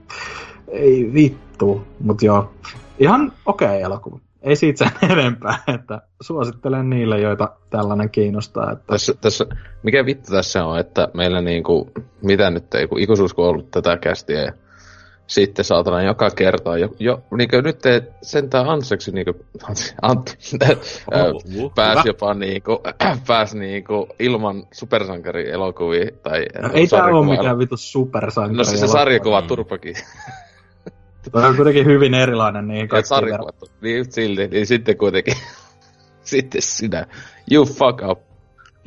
Ei 0.68 1.12
vittu, 1.14 1.82
mutta 2.00 2.26
joo, 2.26 2.52
ihan 3.00 3.32
okei 3.46 3.68
okay 3.68 3.82
elokuva 3.82 4.20
ei 4.42 4.56
siitä 4.56 4.86
sen 4.86 5.12
enempää, 5.12 5.56
että 5.68 6.02
suosittelen 6.22 6.90
niille, 6.90 7.20
joita 7.20 7.56
tällainen 7.70 8.10
kiinnostaa. 8.10 8.72
Että... 8.72 8.84
Tässä, 8.88 9.14
tässä, 9.22 9.46
mikä 9.84 10.06
vittu 10.06 10.32
tässä 10.32 10.66
on, 10.66 10.80
että 10.80 11.10
meillä 11.14 11.42
niinku, 11.42 11.92
mitä 12.22 12.50
nyt 12.50 12.74
ei, 12.74 12.88
kun 12.88 13.00
ikuisuus 13.00 13.34
kun 13.34 13.46
on 13.46 13.50
ollut 13.50 13.72
tätä 13.72 13.98
kästiä 13.98 14.42
ja 14.42 14.52
sitten 15.30 15.66
saatana 15.66 16.02
joka 16.02 16.30
kerta, 16.30 16.78
jo, 16.78 16.90
jo 17.00 17.22
niinku 17.38 17.62
nyt 17.62 17.86
ei 17.86 18.02
sentään 18.22 18.70
anseksi 18.70 19.12
niinku, 19.12 19.46
Antti, 20.02 20.38
oh, 21.14 21.74
pääsi 21.76 22.08
jopa 22.10 22.34
niinku, 22.34 22.84
pääsi 23.28 23.60
niinku 23.60 24.08
ilman 24.20 24.64
supersankarielokuvia 24.72 26.12
tai 26.24 26.46
no, 26.62 26.70
Ei 26.74 26.88
tää 26.88 27.06
ole 27.06 27.38
mikään 27.38 27.60
vitu 27.60 27.78
supersankari 27.78 28.58
No 28.58 28.64
siis 28.64 28.80
se 28.80 28.88
sarjakuva 28.88 29.42
turpakin. 29.42 29.96
Toi 31.32 31.46
on 31.46 31.56
kuitenkin 31.56 31.86
hyvin 31.86 32.14
erilainen 32.14 32.68
niin 32.68 32.88
kaikki 32.88 33.10
Niin 33.82 33.98
just 33.98 34.12
silti, 34.12 34.48
niin 34.48 34.68
sitten 34.68 34.98
kuitenkin. 34.98 35.34
sitten 36.24 36.62
sinä. 36.62 37.08
You 37.52 37.66
fuck 37.66 38.02
up. 38.10 38.20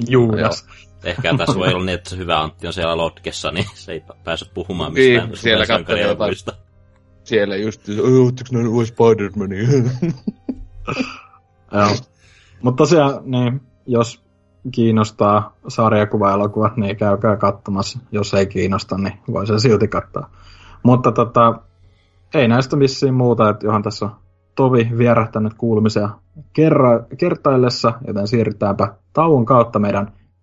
Juudas. 0.09 0.66
No, 0.66 0.74
Ehkä 1.05 1.36
tässä 1.36 1.59
voi 1.59 1.68
olla 1.68 1.84
niin, 1.84 1.94
että 1.94 2.11
se 2.11 2.16
hyvä 2.16 2.40
Antti 2.40 2.66
on 2.66 2.72
siellä 2.72 2.96
Lotkessa, 2.96 3.50
niin 3.50 3.66
se 3.74 3.92
ei 3.92 4.03
pääse 4.24 4.46
puhumaan 4.55 4.94
niin, 4.94 5.12
mistään 5.12 5.28
niin, 5.28 5.38
siellä 5.38 5.98
jotain. 6.09 6.34
Siellä 7.24 7.57
just, 7.57 7.80
ootteko 8.22 8.48
näin 8.53 8.68
uusi 8.68 8.92
Spider-Mania? 8.92 9.68
Joo. 11.72 11.96
Mutta 12.62 12.76
tosiaan, 12.76 13.20
niin, 13.24 13.61
jos 13.86 14.22
kiinnostaa 14.72 15.57
sarjakuva-elokuva, 15.68 16.70
niin 16.76 16.96
käykää 16.96 17.36
katsomassa. 17.36 17.98
Jos 18.12 18.34
ei 18.34 18.46
kiinnosta, 18.46 18.98
niin 18.98 19.18
voi 19.32 19.46
sen 19.46 19.61
silti 19.61 19.88
katsoa. 19.88 20.30
Mutta 20.82 21.12
tota, 21.12 21.59
ei 22.34 22.48
näistä 22.48 22.76
missiin 22.76 23.14
muuta, 23.14 23.50
että 23.50 23.66
johan 23.66 23.82
tässä 23.82 24.05
on 24.05 24.16
tovi 24.55 24.90
vierähtänyt 24.98 25.55
kuulumisia 25.55 26.09
kerra, 26.53 27.00
kertaillessa, 27.18 27.92
joten 28.07 28.28
siirrytäänpä 28.28 28.94
tauon 29.12 29.44
kautta 29.44 29.78
meidän 29.78 30.12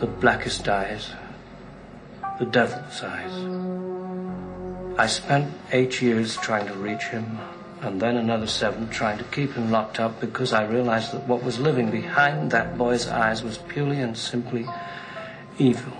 the 0.00 0.06
blackest 0.06 0.68
eyes, 0.68 1.10
the 2.38 2.46
devil's 2.46 3.02
eyes. 3.02 3.32
I 4.98 5.06
spent 5.06 5.52
eight 5.72 6.02
years 6.02 6.36
trying 6.36 6.66
to 6.66 6.74
reach 6.74 7.04
him, 7.04 7.24
and 7.82 8.00
then 8.00 8.16
another 8.16 8.46
seven 8.46 8.88
trying 8.88 9.18
to 9.18 9.24
keep 9.24 9.52
him 9.54 9.72
locked 9.72 10.00
up 10.00 10.20
because 10.20 10.52
I 10.52 10.64
realized 10.64 11.12
that 11.12 11.28
what 11.28 11.44
was 11.44 11.58
living 11.58 11.90
behind 11.90 12.50
that 12.50 12.78
boy's 12.78 13.08
eyes 13.08 13.44
was 13.44 13.58
purely 13.58 14.00
and 14.02 14.16
simply 14.16 14.66
evil. 15.58 15.92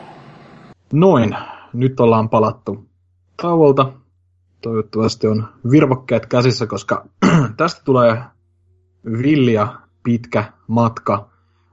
Noin, 0.93 1.37
nyt 1.73 2.01
ollaan 2.01 2.29
palattu 2.29 2.87
tauolta. 3.43 3.93
Toivottavasti 4.63 5.27
on 5.27 5.49
virvokkeet 5.71 6.27
käsissä, 6.27 6.67
koska 6.67 7.07
tästä 7.57 7.83
tulee 7.85 8.23
villia 9.05 9.69
pitkä 10.03 10.53
matka 10.67 11.29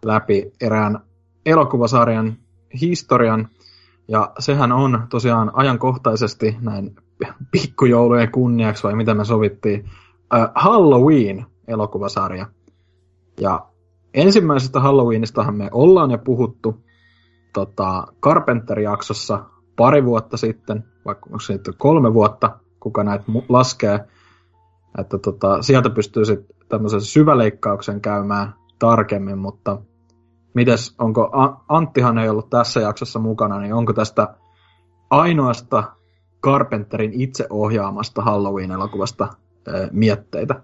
läpi 0.05 0.51
erään 0.61 0.99
elokuvasarjan 1.45 2.37
historian. 2.81 3.47
Ja 4.07 4.31
sehän 4.39 4.71
on 4.71 5.07
tosiaan 5.09 5.51
ajankohtaisesti 5.53 6.57
näin 6.61 6.95
pikkujoulujen 7.51 8.31
kunniaksi, 8.31 8.83
vai 8.83 8.95
mitä 8.95 9.13
me 9.13 9.25
sovittiin, 9.25 9.89
äh, 10.33 10.51
Halloween-elokuvasarja. 10.55 12.45
Ja 13.39 13.65
ensimmäisestä 14.13 14.79
Halloweenistahan 14.79 15.55
me 15.55 15.69
ollaan 15.71 16.11
jo 16.11 16.17
puhuttu 16.17 16.83
tota, 17.53 18.07
Carpenter-jaksossa 18.21 19.45
pari 19.75 20.05
vuotta 20.05 20.37
sitten, 20.37 20.83
vaikka 21.05 21.25
onko 21.25 21.39
se 21.39 21.53
nyt 21.53 21.69
kolme 21.77 22.13
vuotta, 22.13 22.59
kuka 22.79 23.03
näitä 23.03 23.25
laskee, 23.49 23.99
että 24.99 25.17
tota, 25.17 25.61
sieltä 25.61 25.89
pystyy 25.89 26.25
sitten 26.25 26.55
tämmöisen 26.69 27.01
syväleikkauksen 27.01 28.01
käymään 28.01 28.53
tarkemmin, 28.79 29.37
mutta 29.37 29.77
mites, 30.53 30.95
onko, 30.99 31.31
Anttihan 31.69 32.17
ei 32.17 32.29
ollut 32.29 32.49
tässä 32.49 32.79
jaksossa 32.79 33.19
mukana, 33.19 33.59
niin 33.59 33.73
onko 33.73 33.93
tästä 33.93 34.35
ainoasta 35.09 35.83
Carpenterin 36.43 37.21
itse 37.21 37.47
ohjaamasta 37.49 38.21
Halloween-elokuvasta 38.21 39.27
mietteitä? 39.91 40.63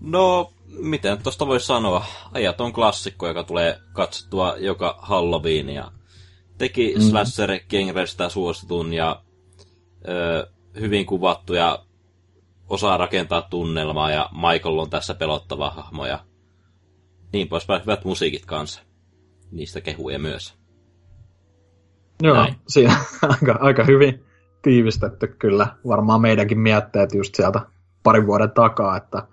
No, 0.00 0.52
miten 0.78 1.22
tuosta 1.22 1.46
voi 1.46 1.60
sanoa? 1.60 2.04
Ajaton 2.32 2.72
klassikko, 2.72 3.28
joka 3.28 3.44
tulee 3.44 3.78
katsottua 3.92 4.56
joka 4.56 4.98
Halloween 4.98 5.68
ja 5.68 5.92
teki 6.58 6.94
mm. 6.94 7.00
slasher 7.00 7.50
genrestä 7.68 8.28
suositun 8.28 8.92
ja 8.92 9.22
ö, 10.08 10.50
hyvin 10.80 11.06
kuvattu 11.06 11.54
ja 11.54 11.78
osaa 12.68 12.96
rakentaa 12.96 13.42
tunnelmaa 13.42 14.10
ja 14.10 14.28
Michael 14.32 14.78
on 14.78 14.90
tässä 14.90 15.14
pelottava 15.14 15.70
hahmo 15.70 16.06
ja 16.06 16.18
niin 17.34 17.48
poispäin. 17.48 17.82
Hyvät 17.82 18.04
musiikit 18.04 18.46
kanssa. 18.46 18.82
Niistä 19.50 19.80
kehuja 19.80 20.18
myös. 20.18 20.54
Joo, 22.22 22.36
Näin. 22.36 22.54
siinä 22.68 22.96
aika, 23.22 23.58
aika 23.60 23.84
hyvin 23.84 24.24
tiivistetty 24.62 25.26
kyllä. 25.26 25.66
Varmaan 25.86 26.20
meidänkin 26.20 26.60
mietteet 26.60 27.14
just 27.14 27.34
sieltä 27.34 27.60
parin 28.02 28.26
vuoden 28.26 28.50
takaa, 28.50 28.96
että 28.96 29.26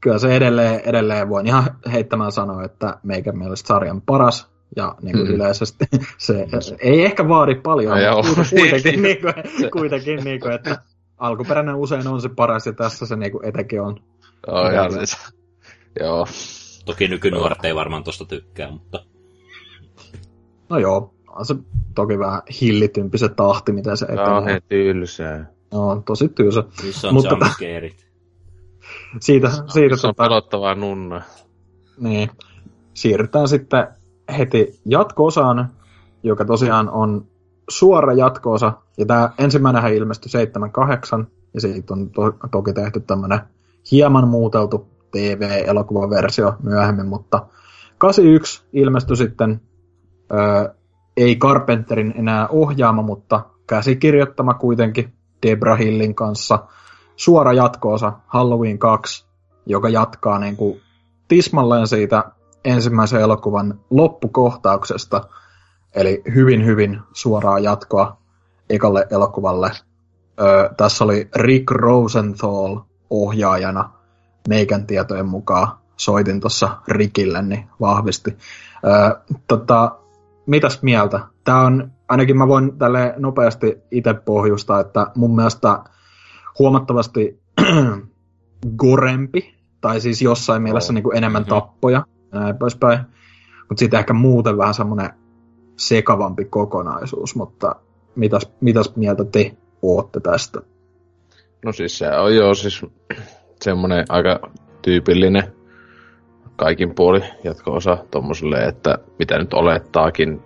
kyllä 0.00 0.18
se 0.18 0.36
edelleen, 0.36 0.80
edelleen 0.80 1.28
voin 1.28 1.46
ihan 1.46 1.64
heittämään 1.92 2.32
sanoa, 2.32 2.64
että 2.64 2.98
meikän 3.02 3.38
mielestä 3.38 3.68
sarjan 3.68 4.02
paras 4.02 4.50
ja 4.76 4.94
niin 5.02 5.16
kuin 5.16 5.28
mm. 5.28 5.34
yleisesti 5.34 5.84
se 6.18 6.46
ei 6.80 7.04
ehkä 7.04 7.28
vaadi 7.28 7.54
paljon, 7.54 7.98
no, 7.98 8.22
mutta 8.22 8.42
kuitenkin, 8.60 9.02
niin 9.02 9.18
kuin, 9.20 9.34
kuitenkin 9.72 10.24
niin 10.24 10.40
kuin, 10.40 10.52
että 10.52 10.82
alkuperäinen 11.18 11.74
usein 11.74 12.08
on 12.08 12.20
se 12.20 12.28
paras 12.28 12.66
ja 12.66 12.72
tässä 12.72 13.06
se 13.06 13.16
niin 13.16 13.32
kuin 13.32 13.44
etenkin 13.44 13.82
on. 13.82 14.00
Oh, 14.46 14.72
ihan 14.72 14.92
siis. 14.92 15.16
Joo. 16.00 16.26
Toki 16.88 17.08
nykynuoret 17.08 17.64
ei 17.64 17.74
varmaan 17.74 18.04
tosta 18.04 18.24
tykkää, 18.24 18.70
mutta... 18.70 19.04
No 20.68 20.78
joo, 20.78 21.14
on 21.28 21.46
se 21.46 21.54
toki 21.94 22.18
vähän 22.18 22.42
hillitympi 22.60 23.18
se 23.18 23.28
tahti, 23.28 23.72
mitä 23.72 23.96
se 23.96 24.04
etenee. 24.04 24.24
Joo, 24.24 24.44
he 24.44 24.60
tylsää. 24.68 25.52
No, 25.72 26.02
tosi 26.06 26.28
tylsä. 26.28 26.64
Missä 26.82 27.08
on 27.08 27.14
mutta, 27.14 27.30
jumpscareit? 27.30 28.06
siitä, 29.20 29.50
siitä 29.50 29.96
se 29.96 30.06
on 30.06 30.14
tota, 30.14 30.28
pelottavaa 30.28 30.74
nunna. 30.74 31.22
Niin. 31.98 32.30
Siirrytään 32.94 33.48
sitten 33.48 33.88
heti 34.38 34.80
jatko-osaan, 34.84 35.68
joka 36.22 36.44
tosiaan 36.44 36.90
on 36.90 37.26
suora 37.70 38.12
jatkoosa. 38.12 38.72
Ja 38.98 39.06
tämä 39.06 39.30
ensimmäinen 39.38 39.94
ilmestyi 39.94 40.30
78, 40.30 41.26
ja 41.54 41.60
siitä 41.60 41.94
on 41.94 42.10
to- 42.10 42.36
toki 42.50 42.72
tehty 42.72 43.00
tämmöinen 43.00 43.40
hieman 43.90 44.28
muuteltu 44.28 44.97
TV-elokuvaversio 45.10 46.54
myöhemmin, 46.62 47.06
mutta 47.06 47.46
81 47.98 48.62
ilmestyi 48.72 49.16
sitten, 49.16 49.60
ö, 50.32 50.74
ei 51.16 51.36
Carpenterin 51.36 52.14
enää 52.16 52.48
ohjaama, 52.48 53.02
mutta 53.02 53.44
käsikirjoittama 53.66 54.54
kuitenkin 54.54 55.12
Debra 55.46 55.76
Hillin 55.76 56.14
kanssa. 56.14 56.58
Suora 57.16 57.52
jatkoosa 57.52 58.12
Halloween 58.26 58.78
2, 58.78 59.26
joka 59.66 59.88
jatkaa 59.88 60.38
niin 60.38 60.56
kuin 60.56 60.80
tismalleen 61.28 61.86
siitä 61.86 62.24
ensimmäisen 62.64 63.20
elokuvan 63.20 63.80
loppukohtauksesta, 63.90 65.20
eli 65.94 66.22
hyvin 66.34 66.64
hyvin 66.66 67.00
suoraa 67.12 67.58
jatkoa 67.58 68.16
ekalle 68.70 69.06
elokuvalle. 69.10 69.70
Ö, 70.40 70.74
tässä 70.76 71.04
oli 71.04 71.28
Rick 71.36 71.70
Rosenthal 71.70 72.80
ohjaajana 73.10 73.97
meikän 74.48 74.86
tietojen 74.86 75.28
mukaan. 75.28 75.68
Soitin 75.96 76.40
tuossa 76.40 76.68
Rikille, 76.88 77.42
niin 77.42 77.64
vahvisti. 77.80 78.36
Ö, 78.84 79.20
tota, 79.48 79.98
mitäs 80.46 80.82
mieltä? 80.82 81.20
Tämä 81.44 81.60
on, 81.60 81.92
ainakin 82.08 82.38
mä 82.38 82.48
voin 82.48 82.78
tälle 82.78 83.14
nopeasti 83.16 83.78
itse 83.90 84.14
pohjusta, 84.14 84.80
että 84.80 85.06
mun 85.14 85.36
mielestä 85.36 85.78
huomattavasti 86.58 87.40
gorempi, 88.76 89.54
tai 89.80 90.00
siis 90.00 90.22
jossain 90.22 90.62
mielessä 90.62 90.92
niin 90.92 91.04
kuin 91.04 91.16
enemmän 91.16 91.42
mm-hmm. 91.42 91.54
tappoja, 91.54 92.04
ja 92.32 92.40
näin 92.40 92.56
poispäin. 92.56 93.00
Mutta 93.68 93.80
sitten 93.80 94.00
ehkä 94.00 94.12
muuten 94.12 94.58
vähän 94.58 94.74
semmoinen 94.74 95.10
sekavampi 95.76 96.44
kokonaisuus, 96.44 97.36
mutta 97.36 97.76
mitäs, 98.14 98.50
mitäs 98.60 98.92
mieltä 98.96 99.24
te 99.24 99.56
ootte 99.82 100.20
tästä? 100.20 100.60
No 101.64 101.72
siis 101.72 101.98
se 101.98 102.10
on 102.18 102.36
jo 102.36 102.54
siis 102.54 102.82
semmoinen 103.62 104.04
aika 104.08 104.40
tyypillinen 104.82 105.52
kaikin 106.56 106.94
puoli 106.94 107.20
jatko-osa 107.44 107.98
tommoselle, 108.10 108.56
että 108.56 108.98
mitä 109.18 109.38
nyt 109.38 109.54
olettaakin 109.54 110.42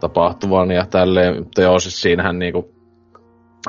tapahtuvan 0.00 0.70
ja 0.70 0.86
tälleen. 0.86 1.38
Mutta 1.38 1.62
joo, 1.62 1.78
siis 1.78 2.00
siinähän 2.00 2.38
niinku, 2.38 2.74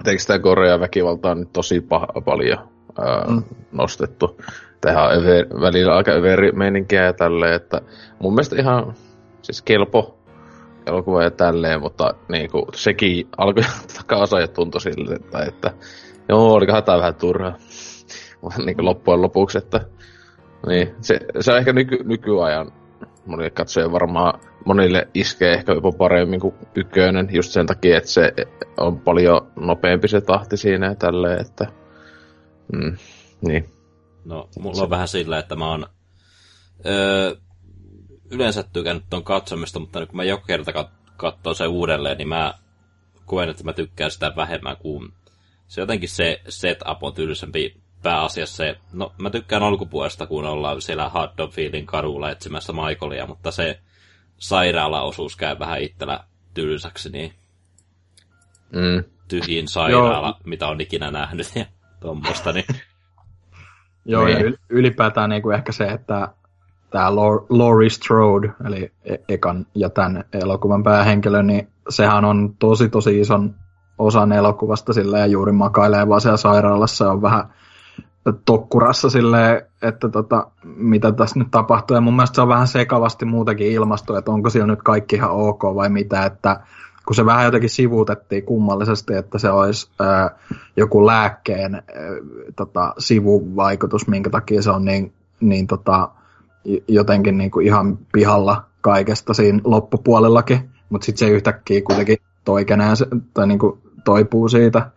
etenkin 0.01 0.19
sitä 0.19 0.39
Korea 0.39 0.79
väkivaltaa 0.79 1.35
nyt 1.35 1.53
tosi 1.53 1.79
pah- 1.79 2.21
paljon 2.25 2.69
ää, 3.01 3.25
mm. 3.29 3.43
nostettu. 3.71 4.41
Tehdään 4.81 5.17
över, 5.17 5.45
välillä 5.61 5.95
aika 5.95 6.11
överi 6.11 6.51
meininkiä 6.51 7.05
ja 7.05 7.13
tälleen, 7.13 7.53
että 7.53 7.81
mun 8.19 8.33
mielestä 8.33 8.55
ihan 8.59 8.93
siis 9.41 9.61
kelpo 9.61 10.19
elokuva 10.87 11.23
ja 11.23 11.31
tälleen, 11.31 11.81
mutta 11.81 12.13
niinku, 12.29 12.67
sekin 12.75 13.27
alkoi 13.37 13.63
takaa 13.97 14.39
ja 14.41 14.47
tuntui 14.47 14.81
sille, 14.81 15.15
että, 15.15 15.39
että 15.39 15.71
joo, 16.29 16.53
olikohan 16.53 16.83
tää 16.83 16.97
vähän 16.97 17.15
turhaa 17.15 17.57
niin 18.65 18.75
kuin 18.75 18.85
loppujen 18.85 19.21
lopuksi, 19.21 19.57
että 19.57 19.85
niin, 20.67 20.95
se, 21.01 21.19
se 21.39 21.51
on 21.51 21.57
ehkä 21.57 21.73
nyky, 21.73 21.97
nykyajan 22.03 22.71
monille 23.25 23.49
katsojille 23.49 23.91
varmaan, 23.91 24.39
monille 24.65 25.07
iskee 25.13 25.53
ehkä 25.53 25.73
jopa 25.73 25.91
paremmin 25.91 26.39
kuin 26.39 26.55
ykkönen, 26.75 27.29
just 27.31 27.51
sen 27.51 27.65
takia, 27.65 27.97
että 27.97 28.09
se 28.09 28.33
on 28.77 28.99
paljon 28.99 29.51
nopeampi 29.55 30.07
se 30.07 30.21
tahti 30.21 30.57
siinä 30.57 30.87
ja 30.87 30.95
tälleen, 30.95 31.41
että 31.41 31.67
mm, 32.73 32.97
niin. 33.41 33.69
No, 34.25 34.49
mulla 34.59 34.83
on 34.83 34.89
vähän 34.89 35.07
sillä, 35.07 35.39
että 35.39 35.55
mä 35.55 35.69
oon 35.69 35.87
öö, 36.85 37.35
yleensä 38.31 38.63
tykännyt 38.63 39.05
ton 39.09 39.23
katsomista, 39.23 39.79
mutta 39.79 40.05
kun 40.05 40.15
mä 40.15 40.23
joka 40.23 40.45
kerta 40.45 40.71
kat- 40.71 41.13
katsoo 41.17 41.53
sen 41.53 41.67
uudelleen, 41.67 42.17
niin 42.17 42.27
mä 42.27 42.53
koen, 43.25 43.49
että 43.49 43.63
mä 43.63 43.73
tykkään 43.73 44.11
sitä 44.11 44.33
vähemmän 44.35 44.77
kuin 44.77 45.13
se 45.67 45.81
jotenkin 45.81 46.09
se 46.09 46.41
setup 46.47 47.03
on 47.03 47.13
tylsempi 47.13 47.81
pääasiassa 48.03 48.55
se, 48.55 48.77
no 48.93 49.11
mä 49.17 49.29
tykkään 49.29 49.63
alkupuolesta, 49.63 50.27
kun 50.27 50.45
ollaan 50.45 50.81
siellä 50.81 51.09
Haddonfieldin 51.09 51.85
kadulla 51.85 52.31
etsimässä 52.31 52.73
Michaelia, 52.73 53.27
mutta 53.27 53.51
se 53.51 53.79
sairaalaosuus 54.37 55.35
käy 55.35 55.59
vähän 55.59 55.81
itsellä 55.81 56.19
tylsäksi, 56.53 57.09
niin 57.09 57.33
mm. 58.71 59.03
tyhjin 59.27 59.67
sairaala, 59.67 60.27
Joo. 60.27 60.37
mitä 60.45 60.67
on 60.67 60.81
ikinä 60.81 61.11
nähnyt 61.11 61.55
ja 61.55 61.65
tuommoista, 61.99 62.51
niin... 62.51 62.65
Joo, 64.05 64.27
ja 64.27 64.39
niin. 64.39 64.57
ylipäätään 64.69 65.29
niin 65.29 65.41
kuin 65.41 65.55
ehkä 65.55 65.71
se, 65.71 65.85
että 65.85 66.27
tämä 66.89 67.15
Laurie 67.49 67.89
Strode, 67.89 68.51
eli 68.65 68.91
e- 69.05 69.15
ekan 69.27 69.65
ja 69.75 69.89
tämän 69.89 70.23
elokuvan 70.33 70.83
päähenkilö, 70.83 71.43
niin 71.43 71.67
sehän 71.89 72.25
on 72.25 72.55
tosi 72.59 72.89
tosi 72.89 73.19
ison 73.19 73.55
osan 73.97 74.31
elokuvasta 74.31 74.93
sillä 74.93 75.19
ja 75.19 75.25
juuri 75.25 75.51
makailee 75.51 76.07
vaan 76.07 76.21
siellä 76.21 76.37
sairaalassa 76.37 77.11
on 77.11 77.21
vähän 77.21 77.53
tokkurassa 78.45 79.09
silleen, 79.09 79.61
että 79.81 80.09
tota, 80.09 80.47
mitä 80.63 81.11
tässä 81.11 81.39
nyt 81.39 81.51
tapahtuu. 81.51 81.95
Ja 81.95 82.01
mun 82.01 82.15
mielestä 82.15 82.35
se 82.35 82.41
on 82.41 82.47
vähän 82.47 82.67
sekavasti 82.67 83.25
muutenkin 83.25 83.71
ilmasto, 83.71 84.17
että 84.17 84.31
onko 84.31 84.49
siellä 84.49 84.67
nyt 84.67 84.83
kaikki 84.83 85.15
ihan 85.15 85.31
ok 85.31 85.63
vai 85.63 85.89
mitä, 85.89 86.25
että 86.25 86.59
kun 87.05 87.15
se 87.15 87.25
vähän 87.25 87.45
jotenkin 87.45 87.69
sivuutettiin 87.69 88.43
kummallisesti, 88.43 89.13
että 89.13 89.37
se 89.37 89.49
olisi 89.49 89.89
ää, 89.99 90.31
joku 90.77 91.05
lääkkeen 91.05 91.75
ää, 91.75 91.83
tota, 92.55 92.93
sivuvaikutus, 92.97 94.07
minkä 94.07 94.29
takia 94.29 94.61
se 94.61 94.71
on 94.71 94.85
niin, 94.85 95.13
niin 95.39 95.67
tota, 95.67 96.09
jotenkin 96.87 97.37
niin 97.37 97.51
kuin 97.51 97.65
ihan 97.65 97.99
pihalla 98.11 98.63
kaikesta 98.81 99.33
siinä 99.33 99.59
loppupuolellakin, 99.63 100.69
mutta 100.89 101.05
sitten 101.05 101.27
se 101.27 101.33
yhtäkkiä 101.33 101.81
kuitenkin 101.81 102.17
toikenee 102.45 102.93
tai 103.33 103.47
niin 103.47 103.59
kuin 103.59 103.79
toipuu 104.05 104.49
siitä. 104.49 104.91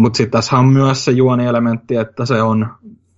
Mutta 0.00 0.16
sitten 0.16 0.30
tässä 0.40 0.56
on 0.56 0.66
myös 0.66 1.04
se 1.04 1.12
juonielementti, 1.12 1.96
että 1.96 2.26
se 2.26 2.42
on 2.42 2.68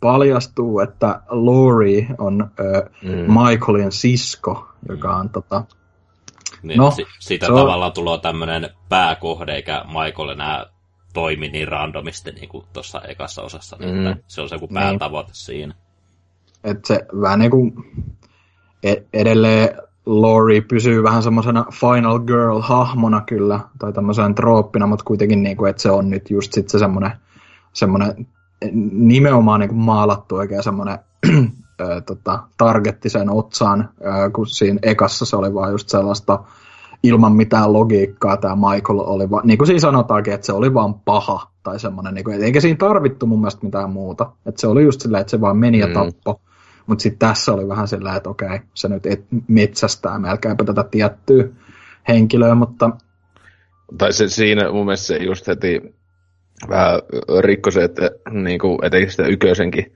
paljastuu, 0.00 0.80
että 0.80 1.20
Laurie 1.28 2.06
on 2.18 2.50
ö, 2.60 2.90
mm. 3.02 3.32
Michaelin 3.32 3.92
sisko, 3.92 4.68
joka 4.88 5.16
on 5.16 5.30
tota, 5.30 5.64
niin, 6.62 6.78
no, 6.78 6.90
si- 6.90 7.06
siitä 7.18 7.46
on... 7.46 7.58
tavallaan 7.60 7.92
tulee 7.92 8.18
tämmöinen 8.18 8.70
pääkohde, 8.88 9.54
eikä 9.54 9.84
Michael 9.86 10.28
enää 10.28 10.66
toimi 11.14 11.48
niin 11.48 11.68
randomisti 11.68 12.32
niin 12.32 12.48
kuin 12.48 12.66
tuossa 12.72 13.00
ekassa 13.08 13.42
osassa, 13.42 13.76
niin 13.80 13.94
mm. 13.94 14.06
että 14.06 14.24
se 14.26 14.40
on 14.40 14.48
se 14.48 14.54
joku 14.54 14.68
päätavoite 14.68 15.28
niin. 15.28 15.36
siinä. 15.36 15.74
Että 16.64 16.88
se 16.88 17.06
vähän 17.20 17.38
niin 17.38 17.50
kuin 17.50 17.72
e- 18.82 19.02
edelleen 19.12 19.82
Laurie 20.06 20.60
pysyy 20.60 21.02
vähän 21.02 21.22
semmoisena 21.22 21.64
Final 21.80 22.18
Girl-hahmona 22.18 23.22
kyllä, 23.26 23.60
tai 23.78 23.92
tämmöisen 23.92 24.34
trooppina, 24.34 24.86
mutta 24.86 25.04
kuitenkin 25.04 25.42
niin 25.42 25.56
kuin, 25.56 25.70
että 25.70 25.82
se 25.82 25.90
on 25.90 26.10
nyt 26.10 26.30
just 26.30 26.52
sit 26.52 26.68
se 26.68 26.78
semmoinen, 26.78 27.10
semmoinen 27.72 28.26
nimenomaan 28.92 29.60
niin 29.60 29.68
kuin 29.68 29.80
maalattu 29.80 30.34
oikein 30.36 30.62
semmoinen 30.62 30.98
tota, 32.06 32.42
targetti 32.58 33.08
sen 33.08 33.30
otsaan, 33.30 33.88
kun 34.32 34.46
siinä 34.46 34.78
ekassa 34.82 35.24
se 35.24 35.36
oli 35.36 35.54
vaan 35.54 35.72
just 35.72 35.88
sellaista 35.88 36.38
ilman 37.02 37.32
mitään 37.32 37.72
logiikkaa 37.72 38.36
tämä 38.36 38.56
Michael 38.56 38.98
oli 38.98 39.30
vaan, 39.30 39.46
niin 39.46 39.58
kuin 39.58 39.66
siinä 39.66 39.80
sanotaankin, 39.80 40.34
että 40.34 40.46
se 40.46 40.52
oli 40.52 40.74
vaan 40.74 40.94
paha 40.94 41.50
tai 41.62 41.80
semmoinen, 41.80 42.14
niin 42.14 42.24
kuin, 42.24 42.42
eikä 42.42 42.60
siinä 42.60 42.76
tarvittu 42.76 43.26
mun 43.26 43.40
mielestä 43.40 43.66
mitään 43.66 43.90
muuta. 43.90 44.30
Että 44.46 44.60
se 44.60 44.66
oli 44.66 44.84
just 44.84 45.00
silleen, 45.00 45.20
että 45.20 45.30
se 45.30 45.40
vaan 45.40 45.56
meni 45.56 45.78
ja 45.78 45.86
mm. 45.86 45.92
Mutta 46.86 47.02
sitten 47.02 47.28
tässä 47.28 47.52
oli 47.52 47.68
vähän 47.68 47.88
sillä, 47.88 48.16
että 48.16 48.30
okei, 48.30 48.60
se 48.74 48.88
nyt 48.88 49.06
et 49.06 49.24
metsästää 49.48 50.18
melkeinpä 50.18 50.64
tätä 50.64 50.84
tiettyä 50.90 51.44
henkilöä, 52.08 52.54
mutta... 52.54 52.90
Tai 53.98 54.12
se, 54.12 54.28
siinä 54.28 54.72
mun 54.72 54.84
mielestä 54.84 55.06
se 55.06 55.16
just 55.16 55.46
heti 55.46 55.94
vähän 56.68 57.00
rikkoi 57.40 57.72
se, 57.72 57.84
että 57.84 58.10
niin 58.30 58.58
kuin, 58.58 58.78
etenkin 58.82 59.10
sitä 59.10 59.26
ykösenkin, 59.26 59.94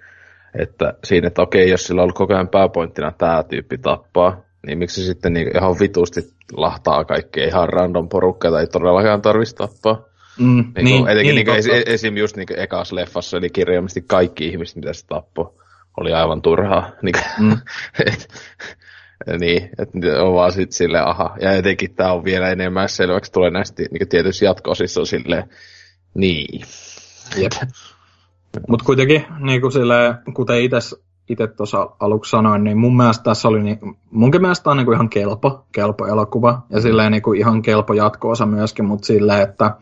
että 0.59 0.95
siinä, 1.05 1.27
että 1.27 1.43
okei, 1.43 1.71
jos 1.71 1.87
sillä 1.87 2.01
on 2.01 2.03
ollut 2.03 2.17
koko 2.17 2.35
ajan 2.35 2.49
pääpointtina 2.49 3.13
tämä 3.19 3.43
tyyppi 3.43 3.79
tappaa, 3.79 4.41
niin 4.67 4.79
miksi 4.79 5.05
sitten 5.05 5.33
niin 5.33 5.57
ihan 5.57 5.77
vitusti 5.81 6.21
lahtaa 6.53 7.05
kaikkea 7.05 7.47
ihan 7.47 7.69
random 7.69 8.09
porukkaa, 8.09 8.51
tai 8.51 8.61
ei 8.61 8.67
todellakaan 8.67 9.23
tarvitsisi 9.23 9.57
tappaa. 9.57 10.05
Mm, 10.39 10.65
niin, 10.77 10.85
niin, 10.85 11.09
etenkin 11.09 11.35
niin, 11.35 11.47
niin, 11.47 11.65
niin, 11.65 11.83
esim. 11.87 12.17
just 12.17 12.37
niin 12.37 12.47
ekas 12.57 12.93
leffassa, 12.93 13.37
eli 13.37 13.51
kirjaimisesti 13.51 14.05
kaikki 14.07 14.49
ihmiset, 14.49 14.77
mitä 14.77 14.93
se 14.93 15.07
tappoi 15.07 15.53
oli 15.97 16.13
aivan 16.13 16.43
turhaa. 16.43 16.91
Niin, 17.03 17.15
mm. 17.39 17.59
et, 18.07 18.29
niin, 19.39 19.71
että 19.79 20.23
on 20.23 20.35
vaan 20.35 20.53
sitten 20.53 20.77
silleen, 20.77 21.07
aha. 21.07 21.37
Ja 21.41 21.53
etenkin 21.53 21.95
tämä 21.95 22.13
on 22.13 22.25
vielä 22.25 22.51
enemmän 22.51 22.89
selväksi, 22.89 23.33
tulee 23.33 23.51
näistä 23.51 23.83
niin 23.91 24.09
tietysti 24.09 24.45
jatko-osissa 24.45 25.01
on 25.01 25.07
silleen, 25.07 25.45
niin. 26.15 26.65
Jep. 27.37 27.53
Mutta 28.69 28.85
kuitenkin, 28.85 29.27
niin 29.39 29.61
kuin 29.61 29.73
silleen, 29.73 30.15
kuten 30.35 30.63
itse 31.29 31.47
tuossa 31.47 31.91
aluksi 32.01 32.31
sanoin, 32.31 32.65
niin 32.65 32.79
mun 32.79 32.97
mielestä 32.97 33.23
tässä 33.23 33.49
oli, 33.49 33.63
niin, 33.63 33.79
munkin 34.11 34.41
mielestä 34.41 34.71
on 34.71 34.77
niin 34.77 34.85
kuin 34.85 34.95
ihan 34.95 35.09
kelpo, 35.09 35.67
kelpo 35.73 36.07
elokuva, 36.07 36.63
ja 36.71 36.81
silleen 36.81 37.13
niin 37.13 37.23
kuin 37.23 37.39
ihan 37.39 37.63
kelpo 37.63 37.95
jatko-osa 37.95 38.47
myöskin, 38.47 38.85
mutta 38.85 39.07
silleen, 39.07 39.43
että 39.43 39.77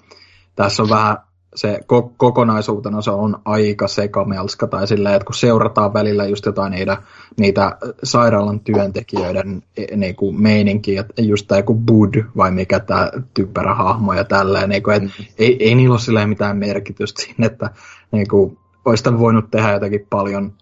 tässä 0.57 0.82
on 0.82 0.89
vähän 0.89 1.16
se 1.55 1.81
ko- 1.93 2.14
kokonaisuutena 2.16 3.02
se 3.02 3.10
on 3.10 3.39
aika 3.44 3.89
sekamelska, 3.89 4.66
tai 4.66 4.86
silleen, 4.86 5.14
että 5.14 5.26
kun 5.26 5.35
seurataan 5.35 5.94
välillä 5.94 6.26
just 6.26 6.47
jotain 6.47 6.72
niitä, 6.72 6.97
niitä 7.39 7.76
sairaalan 8.02 8.60
työntekijöiden 8.60 9.62
e, 9.76 9.97
niin 9.97 10.16
kuin 10.16 10.43
meininkiä, 10.43 11.05
just 11.18 11.47
tämä 11.48 11.59
joku 11.59 11.74
Bud, 11.74 12.14
vai 12.36 12.51
mikä 12.51 12.81
tämä 12.81 13.10
typerä 13.35 13.74
hahmo 13.74 14.12
ja 14.12 14.24
tälleen, 14.24 14.68
niin 14.68 14.82
kuin, 14.82 14.97
että 14.97 15.09
mm. 15.18 15.24
ei, 15.39 15.56
ei 15.60 15.74
niillä 15.74 15.94
ole 16.10 16.26
mitään 16.26 16.56
merkitystä 16.56 17.22
siinä, 17.22 17.47
että 17.47 17.70
niin 18.12 18.28
kuin, 18.28 18.59
olisi 18.85 19.18
voinut 19.18 19.51
tehdä 19.51 19.72
jotenkin 19.72 20.06
paljon, 20.10 20.52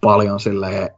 paljon 0.00 0.40
silleen 0.40 0.90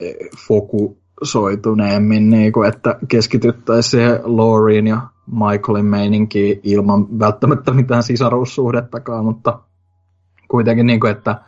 e, 0.00 0.12
fokusoituneemmin, 0.48 2.30
niin 2.30 2.52
kuin, 2.52 2.68
että 2.68 2.98
keskityttäisiin 3.08 3.90
siihen 3.90 4.20
Laureen 4.24 4.86
ja 4.86 5.00
Michaelin 5.26 5.84
meininki 5.84 6.60
ilman 6.62 7.18
välttämättä 7.18 7.72
mitään 7.72 8.02
sisaruussuhdettakaan, 8.02 9.24
mutta 9.24 9.60
kuitenkin 10.48 10.86
niin 10.86 11.00
kuin, 11.00 11.12
että 11.12 11.40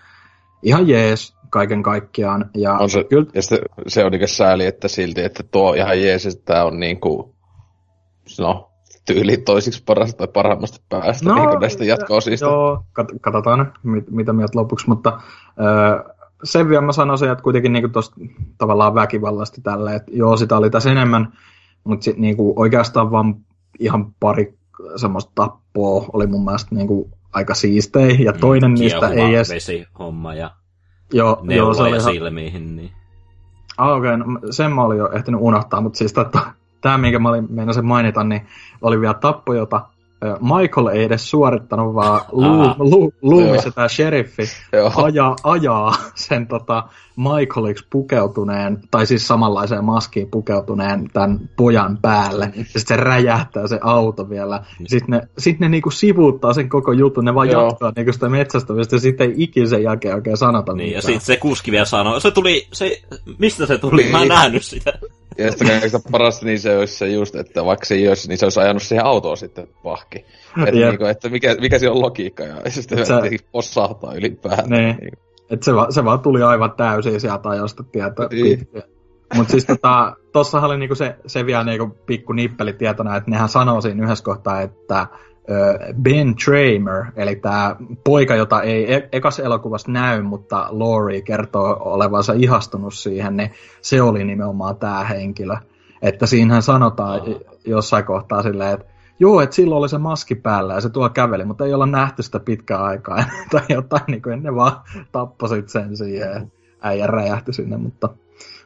ihan 0.63 0.89
jees 0.89 1.35
kaiken 1.51 1.83
kaikkiaan. 1.83 2.51
Ja, 2.55 2.75
on 2.75 2.91
se, 2.91 3.05
kyllä... 3.05 3.27
ja 3.35 3.43
se, 3.43 3.61
se 3.87 4.05
on 4.05 4.13
niin 4.13 4.29
sääli, 4.29 4.67
että 4.67 4.89
silti, 4.89 5.25
että 5.25 5.43
tuo 5.43 5.75
ihan 5.75 6.03
jees, 6.03 6.27
että 6.27 6.45
tämä 6.45 6.65
on 6.65 6.81
niin 6.81 7.01
kuin, 7.01 7.35
no, 8.39 8.71
tyyli 9.07 9.37
toisiksi 9.37 9.83
parasta 9.87 10.17
tai 10.17 10.29
parhaimmasta 10.29 10.81
päästä 10.89 11.29
no, 11.29 11.35
niin 11.35 11.61
näistä 11.61 11.85
jatko-osista. 11.85 12.47
Joo, 12.47 12.85
kat- 13.01 13.19
katsotaan 13.21 13.73
mit, 13.83 14.11
mitä 14.11 14.33
mieltä 14.33 14.59
lopuksi, 14.59 14.89
mutta 14.89 15.21
öö, 15.61 16.15
sen 16.45 16.69
vielä 16.69 16.83
mä 16.83 16.93
sanoisin, 16.93 17.31
että 17.31 17.45
kuitenkin 17.45 17.73
niin 17.73 17.93
tuosta 17.93 18.17
tavallaan 18.59 18.95
väkivallasta 18.95 19.61
tälle, 19.63 19.95
että 19.95 20.13
joo, 20.15 20.37
sitä 20.37 20.57
oli 20.57 20.71
tässä 20.71 20.91
enemmän, 20.91 21.33
mutta 21.85 22.05
sit, 22.05 22.17
niin 22.17 22.37
kuin 22.37 22.53
oikeastaan 22.57 23.11
vaan 23.11 23.35
ihan 23.79 24.15
pari 24.21 24.59
semmoista 24.97 25.33
tappoa 25.35 26.07
oli 26.13 26.27
mun 26.27 26.45
mielestä 26.45 26.75
niin 26.75 26.87
kuin 26.87 27.11
aika 27.33 27.55
siistei, 27.55 28.25
ja 28.25 28.33
mm, 28.33 28.41
toinen 28.41 28.71
mm, 28.71 28.79
niistä 28.79 29.09
ei 29.09 29.35
edes... 29.35 29.51
vesihomma 29.51 30.35
ja 30.35 30.51
joo, 31.13 31.45
joo, 31.49 31.75
se 31.75 31.83
oli 31.83 32.01
silmiin, 32.01 32.77
niin... 32.77 32.91
Ah, 33.79 33.97
okei, 33.99 34.15
okay, 34.15 34.27
no, 34.27 34.41
sen 34.51 34.73
mä 34.73 34.83
olin 34.83 34.99
jo 34.99 35.13
ehtinyt 35.13 35.41
unohtaa, 35.41 35.81
mutta 35.81 35.99
siis 35.99 36.15
tämä, 36.81 36.99
minkä 36.99 37.19
mä 37.19 37.29
olin 37.29 37.47
meinasin 37.51 37.87
mainita, 37.87 38.25
niin 38.25 38.47
oli 38.83 39.01
vielä 39.01 39.15
tappo, 39.15 39.55
jota 39.55 39.89
Michael 40.41 40.87
ei 40.87 41.05
edes 41.05 41.31
suorittanut, 41.31 41.95
vaan 41.95 42.21
Loomis 43.23 43.69
tämä 43.75 43.89
sheriffi 43.89 44.43
ajaa, 44.97 45.37
ajaa 45.43 45.95
sen 46.15 46.47
tota 46.47 46.85
Michaeliksi 47.17 47.87
pukeutuneen, 47.91 48.79
tai 48.91 49.07
siis 49.07 49.29
samanlaiseen 49.29 49.85
maskiin 49.85 50.31
pukeutuneen 50.31 51.11
tämän 51.13 51.41
pojan 51.57 51.99
päälle. 52.03 52.45
Ja 52.57 52.65
sitten 52.65 52.83
se 52.87 52.97
räjähtää 52.97 53.67
se 53.67 53.79
auto 53.83 54.31
vielä. 54.31 54.65
Sitten 54.87 55.21
ne, 55.21 55.29
sit 55.39 55.61
ne 55.61 55.69
niinku 55.69 55.91
sivuuttaa 55.91 56.53
sen 56.53 56.69
koko 56.69 56.93
jutun, 56.93 57.25
ne 57.25 57.35
vaan 57.35 57.51
Joo. 57.51 57.65
jatkaa 57.65 57.93
niinku 57.97 58.13
sitä 58.13 58.29
metsästämistä, 58.29 58.97
ja 58.97 59.01
sitten 59.01 59.31
ei 59.31 59.35
ikinä 59.37 59.67
sen 59.67 59.83
jälkeen 59.83 60.15
oikein 60.15 60.37
sanota 60.37 60.73
niin, 60.73 60.87
mitään. 60.87 60.97
Ja 60.97 61.03
sitten 61.03 61.21
se 61.21 61.37
kuski 61.37 61.71
vielä 61.71 61.85
sanoo, 61.85 62.21
se 62.21 62.31
tuli, 62.31 62.69
se, 62.73 63.03
mistä 63.39 63.67
se 63.67 63.79
tuli? 63.79 64.03
Niin. 64.03 64.13
Mä 64.13 64.23
en 64.23 64.29
nähnyt 64.29 64.65
sitä. 64.65 64.93
Ja 65.39 65.51
sitten 65.51 65.69
kaikista 65.69 66.01
parasta 66.11 66.47
niin 66.47 66.61
se 66.61 66.79
olisi 66.79 66.97
se 66.97 67.09
just, 67.09 67.35
että 67.35 67.65
vaikka 67.65 67.85
se 67.85 67.95
ei 67.95 68.09
olisi, 68.09 68.29
niin 68.29 68.39
se 68.39 68.47
olisi 68.47 68.61
ajanut 68.61 68.83
siihen 68.83 69.05
autoon 69.05 69.37
sitten 69.37 69.69
pahki. 69.83 70.25
Että, 70.59 70.71
niin 70.71 70.99
kuin, 70.99 71.11
että 71.11 71.29
mikä, 71.29 71.57
mikä 71.61 71.79
se 71.79 71.91
on 71.91 72.03
logiikka, 72.03 72.43
ja 72.43 72.57
sitten 72.71 73.07
se 73.07 73.15
possahtaa 73.53 74.15
ylipäätään. 74.15 74.69
Niin. 74.69 74.97
niin. 74.97 75.13
Että 75.51 75.65
se, 75.65 75.75
va, 75.75 75.87
se 75.91 76.05
vaan 76.05 76.21
tuli 76.21 76.43
aivan 76.43 76.73
täysin 76.73 77.21
sieltä 77.21 77.49
ajosta 77.49 77.83
tietää. 77.83 78.29
Niin. 78.31 78.69
Mutta 79.35 79.51
siis 79.51 79.65
tota, 79.65 80.17
tossahan 80.33 80.71
oli 80.71 80.79
niinku 80.79 80.95
se, 80.95 81.17
se 81.27 81.47
vielä 81.47 81.65
niinku 81.65 81.97
pikku 82.07 82.33
nippeli 82.33 82.73
tietona, 82.73 83.17
että 83.17 83.31
nehän 83.31 83.49
sanoo 83.49 83.81
siinä 83.81 84.05
yhdessä 84.05 84.25
kohtaa, 84.25 84.61
että 84.61 85.07
Ben 86.03 86.35
Tramer, 86.45 87.05
eli 87.17 87.37
tämä 87.37 87.77
poika, 88.05 88.35
jota 88.35 88.63
ei 88.63 88.95
e- 88.95 89.09
ekas 89.13 89.39
elokuvassa 89.39 89.93
näy, 89.93 90.23
mutta 90.23 90.67
Laurie 90.71 91.23
kertoo 91.23 91.77
olevansa 91.81 92.33
ihastunut 92.33 92.95
siihen, 92.95 93.37
niin 93.37 93.51
se 93.81 94.03
oli 94.03 94.25
nimenomaan 94.25 94.77
tämä 94.77 95.05
henkilö. 95.05 95.57
Että 96.03 96.27
siinähän 96.27 96.63
sanotaan 96.63 97.21
jossain 97.65 98.05
kohtaa 98.05 98.43
silleen, 98.43 98.75
että 98.75 98.87
joo, 99.21 99.41
että 99.41 99.57
silloin 99.57 99.79
oli 99.79 99.89
se 99.89 99.99
maski 99.99 100.35
päällä 100.35 100.75
ja 100.75 100.81
se 100.81 100.91
tuo 100.91 101.09
käveli, 101.09 101.45
mutta 101.45 101.65
ei 101.65 101.75
olla 101.75 101.87
nähty 101.87 102.23
sitä 102.23 102.41
pitkään 102.41 102.83
aikaa. 102.83 103.17
tai 103.51 103.63
jotain, 103.69 104.05
niin 104.07 104.23
kuin 104.23 104.43
ne 104.43 104.55
vaan 104.55 104.81
tappasit 105.13 105.69
sen 105.69 105.97
siihen 105.97 106.53
äijä 106.81 107.07
räjähti 107.07 107.53
sinne, 107.53 107.77
mutta... 107.77 108.09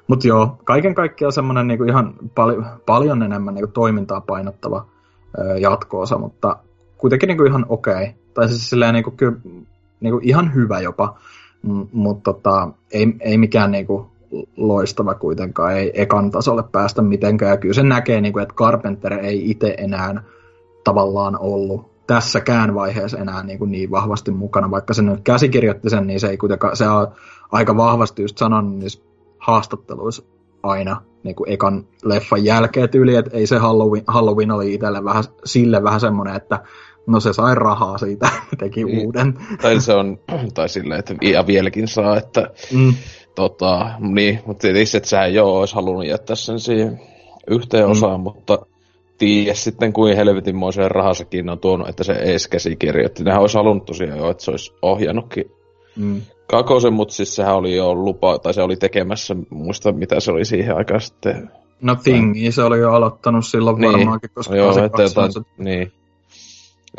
Mutta 0.06 0.28
joo, 0.28 0.58
kaiken 0.64 0.94
kaikkiaan 0.94 1.32
semmoinen 1.32 1.66
niin 1.66 1.88
ihan 1.88 2.14
pal- 2.34 2.62
paljon 2.86 3.22
enemmän 3.22 3.54
niin 3.54 3.72
toimintaa 3.72 4.20
painottava 4.20 4.86
jatko-osa, 5.58 6.18
mutta 6.18 6.56
kuitenkin 7.02 7.26
niin 7.26 7.36
kuin 7.36 7.48
ihan 7.48 7.66
okei. 7.68 7.92
Okay. 7.94 8.06
Tai 8.34 8.48
siis 8.48 8.70
silleen 8.70 8.94
niin 8.94 9.04
kuin, 9.04 9.16
kyllä, 9.16 9.36
niin 10.00 10.12
kuin 10.12 10.24
ihan 10.24 10.54
hyvä 10.54 10.80
jopa, 10.80 11.18
M- 11.62 11.82
mutta 11.92 12.32
tota, 12.32 12.68
ei, 12.92 13.14
ei 13.20 13.38
mikään 13.38 13.70
niin 13.70 13.86
kuin 13.86 14.06
loistava 14.56 15.14
kuitenkaan, 15.14 15.76
ei 15.76 16.02
ekan 16.02 16.30
tasolle 16.30 16.62
päästä 16.72 17.02
mitenkään. 17.02 17.50
Ja 17.50 17.56
kyllä 17.56 17.74
se 17.74 17.82
näkee, 17.82 18.20
niin 18.20 18.32
kuin, 18.32 18.42
että 18.42 18.54
Carpenter 18.54 19.12
ei 19.12 19.50
itse 19.50 19.74
enää 19.78 20.22
tavallaan 20.84 21.38
ollut 21.40 21.92
tässäkään 22.06 22.74
vaiheessa 22.74 23.18
enää 23.18 23.42
niin, 23.42 23.58
kuin 23.58 23.70
niin 23.70 23.90
vahvasti 23.90 24.30
mukana. 24.30 24.70
Vaikka 24.70 24.94
se 24.94 25.02
nyt 25.02 25.20
käsikirjoitti 25.24 25.90
sen, 25.90 26.06
niin 26.06 26.20
se 26.20 26.28
ei 26.28 26.36
kuitenkaan, 26.36 26.76
se 26.76 26.88
on 26.88 27.08
aika 27.52 27.76
vahvasti 27.76 28.22
just 28.22 28.38
sanonut 28.38 28.78
niissä 28.78 29.02
haastatteluissa 29.38 30.22
aina, 30.62 31.02
niinku 31.22 31.44
ekan 31.48 31.84
leffan 32.04 32.44
jälkeen 32.44 32.88
tyyli, 32.88 33.14
että 33.16 33.36
ei 33.36 33.46
se 33.46 33.58
Halloween, 33.58 34.04
Halloween 34.06 34.50
oli 34.50 34.74
itselle 34.74 35.04
vähän, 35.04 35.24
sille 35.44 35.82
vähän 35.82 36.00
semmoinen, 36.00 36.36
että 36.36 36.62
no 37.06 37.20
se 37.20 37.32
sai 37.32 37.54
rahaa 37.54 37.98
siitä, 37.98 38.28
teki 38.58 38.84
niin. 38.84 39.06
uuden. 39.06 39.34
Tai 39.62 39.80
se 39.80 39.94
on, 39.94 40.18
tai 40.54 40.68
silleen, 40.68 40.98
että 40.98 41.14
ja 41.22 41.46
vieläkin 41.46 41.88
saa, 41.88 42.16
että 42.16 42.50
mm. 42.72 42.94
tota, 43.34 43.90
niin, 43.98 44.40
mutta 44.46 44.60
tietysti, 44.60 44.96
että 44.96 45.08
sä 45.08 45.26
joo 45.26 45.58
olisi 45.58 45.74
halunnut 45.74 46.06
jättää 46.06 46.36
sen 46.36 46.60
siihen 46.60 47.00
yhteen 47.50 47.84
mm. 47.84 47.90
osaan, 47.90 48.20
mutta 48.20 48.58
tiedä 49.18 49.54
sitten, 49.54 49.92
kuin 49.92 50.16
helvetinmoisen 50.16 50.90
rahansakin 50.90 51.50
on 51.50 51.58
tuonut, 51.58 51.88
että 51.88 52.04
se 52.04 52.12
ees 52.12 52.48
käsikirjoitti. 52.48 53.24
Nehän 53.24 53.40
olisi 53.40 53.58
halunnut 53.58 53.86
tosiaan 53.86 54.18
jo, 54.18 54.30
että 54.30 54.44
se 54.44 54.50
olisi 54.50 54.72
ohjannutkin 54.82 55.44
mm. 55.96 56.22
Kakosen, 56.46 56.92
mutta 56.92 57.14
siis 57.14 57.36
sehän 57.36 57.54
oli 57.54 57.76
jo 57.76 57.94
lupa, 57.94 58.38
tai 58.38 58.54
se 58.54 58.62
oli 58.62 58.76
tekemässä, 58.76 59.36
muista 59.50 59.92
mitä 59.92 60.20
se 60.20 60.32
oli 60.32 60.44
siihen 60.44 60.76
aikaan 60.76 61.00
sitten. 61.00 61.50
No 61.80 61.96
Thingi, 61.96 62.52
se 62.52 62.62
oli 62.62 62.78
jo 62.78 62.92
aloittanut 62.92 63.46
silloin 63.46 63.80
niin. 63.80 63.92
varmaankin, 63.92 64.30
koska 64.34 64.56
joo, 64.56 64.72
se 64.72 64.84
että 64.84 65.02
jotain, 65.02 65.32
niin. 65.58 65.92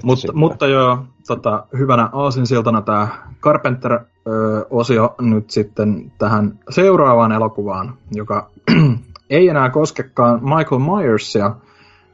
Mutta, 0.03 0.33
mutta 0.33 0.67
joo, 0.67 1.05
tota, 1.27 1.65
hyvänä 1.77 2.09
aasinsiltana 2.13 2.81
tämä 2.81 3.07
Carpenter-osio 3.41 5.15
nyt 5.21 5.49
sitten 5.49 6.11
tähän 6.17 6.59
seuraavaan 6.69 7.31
elokuvaan, 7.31 7.93
joka 8.11 8.49
ei 9.29 9.49
enää 9.49 9.69
koskekaan 9.69 10.39
Michael 10.43 10.79
Myersia, 10.79 11.55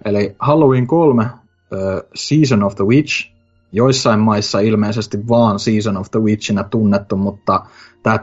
eli 0.06 0.36
Halloween 0.40 0.88
3 0.88 1.24
uh, 1.24 1.30
Season 2.16 2.64
of 2.64 2.76
the 2.76 2.86
Witch, 2.86 3.32
joissain 3.72 4.20
maissa 4.20 4.60
ilmeisesti 4.60 5.28
vaan 5.28 5.60
Season 5.60 5.98
of 5.98 6.12
the 6.12 6.20
Witchinä 6.20 6.64
tunnettu, 6.64 7.18
mutta 7.18 7.66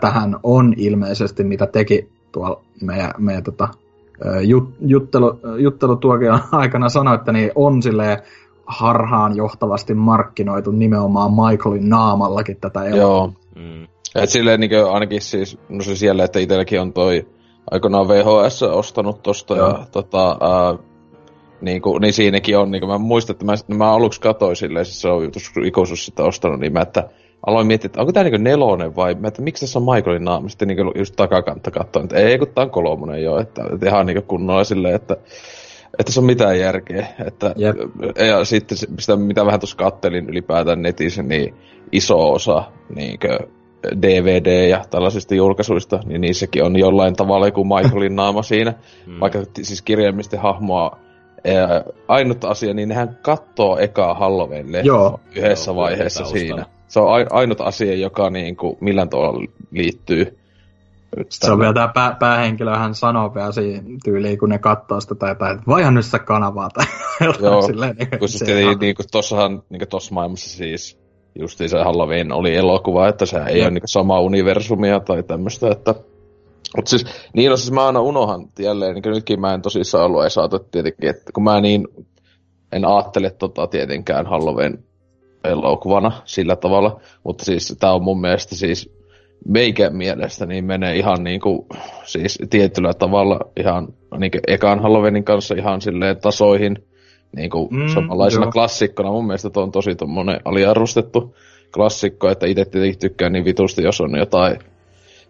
tähän 0.01 0.37
on 0.43 0.75
ilmeisesti, 0.77 1.45
mitä 1.45 1.67
teki 1.67 2.09
tuolla 2.33 2.63
meidän, 2.83 3.11
meidän 3.19 3.43
tota, 3.43 3.69
jut, 4.47 4.75
juttelu, 4.81 5.41
juttelutuokion 5.59 6.41
aikana 6.53 6.89
sanoitte, 6.89 7.33
niin 7.33 7.53
on 7.55 7.83
silleen 7.83 8.19
harhaan 8.67 9.37
johtavasti 9.37 9.95
markkinoitu 9.95 10.71
nimenomaan 10.71 11.31
Michaelin 11.33 11.89
naamallakin 11.89 12.57
tätä 12.61 12.85
elokuvaa. 12.85 13.07
Joo. 13.07 13.33
Mm. 13.55 13.87
Et 14.15 14.31
silleen 14.31 14.61
niin 14.61 14.71
ainakin 14.91 15.23
siis, 15.23 15.59
no 15.69 15.83
se 15.83 15.97
siellä, 15.97 16.25
että 16.25 16.39
itselläkin 16.39 16.81
on 16.81 16.93
toi 16.93 17.27
aikanaan 17.71 18.09
VHS 18.09 18.63
ostanut 18.63 19.23
tosta 19.23 19.57
Joo. 19.57 19.69
ja 19.69 19.87
tota, 19.93 20.29
ää, 20.41 20.79
niin, 21.61 21.83
kuin, 21.83 22.01
niin 22.01 22.13
siinäkin 22.13 22.59
on, 22.59 22.71
niin 22.71 22.81
kuin 22.81 22.91
mä 22.91 22.99
muistan, 22.99 23.35
että 23.35 23.45
mä, 23.45 23.55
mä 23.69 23.93
aluksi 23.93 24.21
katsoin 24.21 24.57
silleen, 24.57 24.85
siis 24.85 25.01
se 25.01 25.09
on 25.09 25.31
ikuisuus 25.65 26.07
sitä 26.07 26.25
ostanut, 26.25 26.61
niin 26.61 26.73
mä, 26.73 26.81
että 26.81 27.09
aloin 27.47 27.67
miettiä, 27.67 27.87
että 27.87 28.01
onko 28.01 28.13
tämä 28.13 28.31
niin 28.31 28.45
nelonen 28.45 28.97
vai, 28.97 29.15
mä, 29.15 29.29
että 29.29 29.43
miksi 29.43 29.67
tässä 29.67 29.79
on 29.79 29.85
Michaelin 29.95 30.25
naama, 30.25 30.49
sitten 30.49 30.69
niin 30.69 30.93
just 30.95 31.17
takakantta 31.17 31.71
katsoin, 31.71 32.05
että 32.05 32.17
ei, 32.17 32.39
kun 32.39 32.49
tämä 32.49 32.65
on 32.65 32.71
kolmonen 32.71 33.23
jo, 33.23 33.39
että, 33.39 33.63
että 33.75 33.89
ihan 33.89 34.07
niin 34.07 34.23
kunnolla 34.23 34.65
silleen, 34.65 34.95
että 34.95 35.17
että 35.99 36.13
se 36.13 36.21
on 36.21 36.27
mitään 36.27 36.59
järkeä. 36.59 37.07
Että, 37.27 37.55
yep. 37.61 37.77
ja 38.29 38.45
sitten 38.45 38.79
sitä, 38.79 39.17
mitä 39.17 39.47
vähän 39.47 39.61
tuossa 39.61 39.77
kattelin 39.77 40.31
ylipäätään 40.31 40.83
netissä, 40.83 41.23
niin 41.23 41.55
iso 41.93 42.33
osa 42.33 42.65
niin 42.95 43.19
DVD- 43.95 44.69
ja 44.69 44.85
tällaisista 44.91 45.35
julkaisuista, 45.35 46.01
niin 46.05 46.21
niissäkin 46.21 46.65
on 46.65 46.79
jollain 46.79 47.17
tavalla 47.17 47.47
joku 47.47 47.65
Michaelin 47.65 48.17
naama 48.23 48.43
siinä. 48.43 48.75
Mm. 49.07 49.21
Vaikka 49.21 49.39
siis 49.63 49.83
kirjaimisten 49.83 50.41
hahmoa 50.41 50.99
ää, 51.45 51.85
ainut 52.09 52.45
asia, 52.45 52.75
niin 52.75 52.89
nehän 52.89 53.19
kattoo 53.23 53.79
ekaa 53.79 54.15
Halloween 54.15 54.67
Joo. 54.85 55.21
yhdessä 55.35 55.71
Joo, 55.71 55.77
vaiheessa 55.77 56.25
siinä. 56.25 56.67
Se 56.89 57.01
on 57.01 57.09
ainut 57.31 57.61
asia, 57.61 57.95
joka 57.95 58.31
niin 58.31 58.57
kuin 58.57 58.77
millään 58.81 59.09
tavalla 59.09 59.47
liittyy 59.71 60.39
se 61.31 61.53
on 61.53 61.59
vielä 61.59 61.75
tämä 61.75 61.89
pää, 61.89 62.17
päähenkilö, 62.21 62.77
hän 62.77 62.95
sanoo 62.95 63.35
vielä 63.35 63.53
siinä 63.53 63.83
tyyliin, 64.05 64.39
kun 64.39 64.49
ne 64.49 64.59
katsoo 64.59 65.01
sitä 65.01 65.15
tai 65.15 65.31
jotain, 65.31 65.53
että 65.53 65.71
vaihan 65.71 65.95
nyt 65.95 66.05
sitä 66.05 66.19
kanavaa 66.19 66.71
tai 66.71 66.87
Joo, 67.43 67.63
silleen, 67.63 67.97
niin, 67.97 68.19
kun 68.19 68.29
se 68.29 68.45
niin, 68.45 68.79
niin 68.79 68.95
kuin 68.95 69.07
tossahan, 69.13 69.63
niin 69.71 69.79
kuin 69.79 69.89
tossa 69.89 70.15
maailmassa 70.15 70.57
siis 70.57 70.99
justiin 71.39 71.71
se 71.71 71.79
Halloween 71.79 72.33
oli 72.33 72.55
elokuva, 72.55 73.09
että 73.09 73.27
se 73.27 73.39
ei 73.47 73.63
ole 73.63 73.71
niin 73.71 73.83
samaa 73.85 74.21
universumia 74.21 75.01
tai 75.01 75.23
tämmöistä, 75.23 75.71
että 75.71 75.95
mutta 76.77 76.89
siis, 76.89 77.05
niin 77.35 77.51
no 77.51 77.57
siis 77.57 77.73
mä 77.73 77.87
aina 77.87 78.01
unohan 78.01 78.49
jälleen, 78.59 78.95
niin 78.95 79.15
nytkin 79.15 79.41
mä 79.41 79.55
en 79.55 79.63
tosissaan 79.63 80.05
ollut 80.05 80.25
ei 80.25 80.31
saatu 80.31 80.59
tietenkin, 80.59 81.11
että 81.11 81.33
kun 81.33 81.45
mä 81.45 81.61
niin, 81.61 81.89
en 82.73 82.85
ajattele 82.85 83.31
tota 83.31 83.67
tietenkään 83.67 84.27
Halloween 84.27 84.85
elokuvana 85.45 86.13
sillä 86.25 86.57
tavalla, 86.57 87.01
mutta 87.25 87.45
siis 87.45 87.77
tää 87.81 87.93
on 87.93 88.03
mun 88.03 88.21
mielestä 88.21 88.55
siis 88.55 88.97
meikä 89.49 89.91
mielestä 89.91 90.47
niin 90.47 90.65
menee 90.65 90.97
ihan 90.97 91.25
niin 91.25 91.41
kuin, 91.41 91.67
siis 92.05 92.39
tietyllä 92.51 92.95
tavalla 92.95 93.41
ihan 93.57 93.89
niin 94.19 94.31
kuin 94.31 94.41
ekan 94.47 94.83
Halloweenin 94.83 95.25
kanssa 95.25 95.55
ihan 95.55 95.81
silleen 95.81 96.17
tasoihin, 96.17 96.79
niin 97.37 97.51
kuin 97.51 97.69
mm, 97.71 97.89
samanlaisena 97.89 98.45
joo. 98.45 98.53
klassikkona. 98.53 99.11
Mun 99.11 99.27
mielestä 99.27 99.51
tuo 99.51 99.63
on 99.63 99.73
tosi 99.73 99.95
tommonen 99.95 100.41
aliarvostettu 100.45 101.35
klassikko, 101.75 102.29
että 102.31 102.47
itse 102.47 102.65
tietenkin 102.65 102.99
tykkään 102.99 103.33
niin 103.33 103.45
vitusti, 103.45 103.83
jos 103.83 104.01
on 104.01 104.19
jotain 104.19 104.59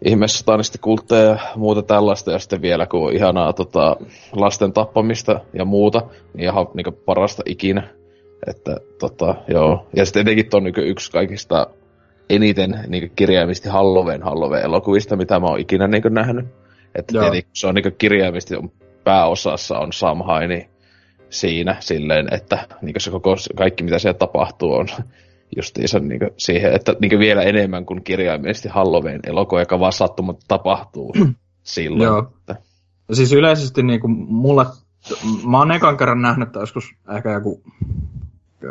ihmesatanista 0.05 0.77
kultteja 0.81 1.23
ja 1.23 1.37
muuta 1.55 1.81
tällaista, 1.81 2.31
ja 2.31 2.39
sitten 2.39 2.61
vielä 2.61 2.85
kun 2.85 3.07
on 3.07 3.13
ihanaa 3.13 3.53
tota, 3.53 3.95
lasten 4.35 4.73
tappamista 4.73 5.39
ja 5.53 5.65
muuta, 5.65 6.01
niin 6.33 6.43
ihan 6.43 6.67
niin 6.73 6.97
parasta 7.05 7.43
ikinä. 7.45 7.87
Että 8.47 8.77
tota, 8.99 9.35
joo. 9.47 9.87
Ja 9.95 10.05
sitten 10.05 10.21
etenkin 10.21 10.45
on 10.53 10.63
niin 10.63 10.73
yksi 10.77 11.11
kaikista 11.11 11.67
eniten 12.29 12.79
niin 12.87 13.11
kirjaimisesti 13.15 13.69
Halloween 13.69 14.23
Halloween 14.23 14.63
elokuvista, 14.63 15.15
mitä 15.15 15.39
mä 15.39 15.47
oon 15.47 15.59
ikinä 15.59 15.87
niin 15.87 16.03
nähnyt. 16.09 16.45
Että 16.95 17.13
se 17.53 17.67
on 17.67 17.75
niin 17.75 17.95
kirjaimisesti 17.97 18.55
on 18.55 18.71
pääosassa 19.03 19.79
on 19.79 19.93
Sam 19.93 20.21
Haini 20.21 20.69
siinä 21.29 21.77
silleen, 21.79 22.27
että 22.33 22.67
niin 22.81 22.95
se 22.97 23.11
koko, 23.11 23.35
kaikki 23.55 23.83
mitä 23.83 23.99
siellä 23.99 24.17
tapahtuu 24.17 24.73
on 24.73 24.87
justiinsa 25.55 25.99
niin 25.99 26.19
siihen, 26.37 26.73
että 26.73 26.95
niin 27.01 27.19
vielä 27.19 27.41
enemmän 27.41 27.85
kuin 27.85 28.03
kirjaimellisesti 28.03 28.69
Halloween 28.69 29.19
elokuva, 29.23 29.61
joka 29.61 29.79
vaan 29.79 29.93
sattumat 29.93 30.37
tapahtuu 30.47 31.13
silloin. 31.63 32.07
Joo. 32.07 32.31
Että. 32.39 32.55
Siis 33.13 33.33
yleisesti 33.33 33.83
niin 33.83 33.99
kuin 33.99 34.11
mulla, 34.11 34.65
mä 35.49 35.57
oon 35.57 35.71
ekan 35.71 35.97
kerran 35.97 36.21
nähnyt, 36.21 36.47
että 36.47 36.59
joskus 36.59 36.95
ehkä 37.15 37.31
joku 37.31 37.63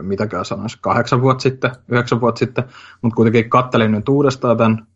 mitäkään 0.03 0.45
sanoisi, 0.45 0.79
kahdeksan 0.81 1.23
vuotta 1.23 1.43
sitten, 1.43 1.71
yhdeksän 1.89 2.21
vuotta 2.21 2.39
sitten, 2.39 2.65
mutta 3.03 3.17
kuitenkin 3.17 3.51
kattelin 3.51 3.93
nyt 3.93 4.09
uudestaan 4.09 4.57
tämän. 4.57 4.87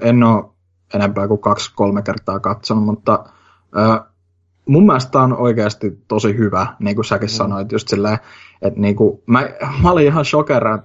En 0.00 0.22
ole 0.22 0.44
enempää 0.94 1.28
kuin 1.28 1.40
kaksi-kolme 1.40 2.02
kertaa 2.02 2.40
katsonut, 2.40 2.84
mutta 2.84 3.24
mun 4.66 4.86
mielestä 4.86 5.20
on 5.20 5.36
oikeasti 5.36 5.98
tosi 6.08 6.36
hyvä, 6.36 6.66
niin 6.78 6.96
kuin 6.96 7.04
säkin 7.04 7.28
mm. 7.28 7.32
sanoit, 7.32 7.72
just 7.72 7.88
silleen, 7.88 8.18
että 8.62 8.80
niin 8.80 8.96
kuin, 8.96 9.22
mä, 9.26 9.48
mä 9.82 9.90
olin 9.90 10.06
ihan 10.06 10.24
shokera, 10.24 10.78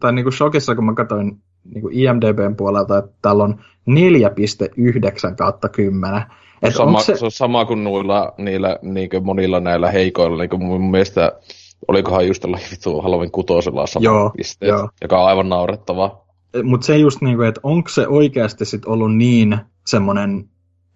tai 0.00 0.12
niin 0.12 0.24
kuin 0.24 0.32
shokissa, 0.32 0.74
kun 0.74 0.84
mä 0.84 0.94
katsoin 0.94 1.38
niin 1.64 1.82
kuin 1.82 1.94
IMDBn 1.94 2.56
puolelta, 2.56 2.98
että 2.98 3.10
täällä 3.22 3.44
on 3.44 3.54
4,9 3.90 5.36
kautta 5.36 5.68
10. 5.68 6.22
Et 6.62 6.74
sama, 6.74 7.00
se... 7.00 7.16
se 7.16 7.24
on 7.24 7.30
sama 7.30 7.64
kuin 7.64 7.84
noilla, 7.84 8.34
niillä, 8.38 8.78
niin 8.82 9.10
kuin 9.10 9.24
monilla 9.24 9.60
näillä 9.60 9.90
heikoilla, 9.90 10.42
niin 10.42 10.50
kuin 10.50 10.64
mun 10.64 10.90
mielestä 10.90 11.32
olikohan 11.88 12.26
just 12.26 12.42
tällä 12.42 12.58
vittu 12.70 13.00
Halloween 13.00 13.30
kutosella 13.30 13.86
sama 13.86 14.04
joo, 14.04 14.30
pisteet, 14.36 14.70
joo. 14.70 14.88
joka 15.02 15.22
on 15.22 15.28
aivan 15.28 15.48
naurettavaa. 15.48 16.24
Mutta 16.62 16.86
se 16.86 16.98
just 16.98 17.20
niin 17.20 17.36
kuin, 17.36 17.48
että 17.48 17.60
onko 17.62 17.88
se 17.88 18.08
oikeasti 18.08 18.64
sit 18.64 18.84
ollut 18.84 19.16
niin 19.16 19.58
semmoinen 19.86 20.48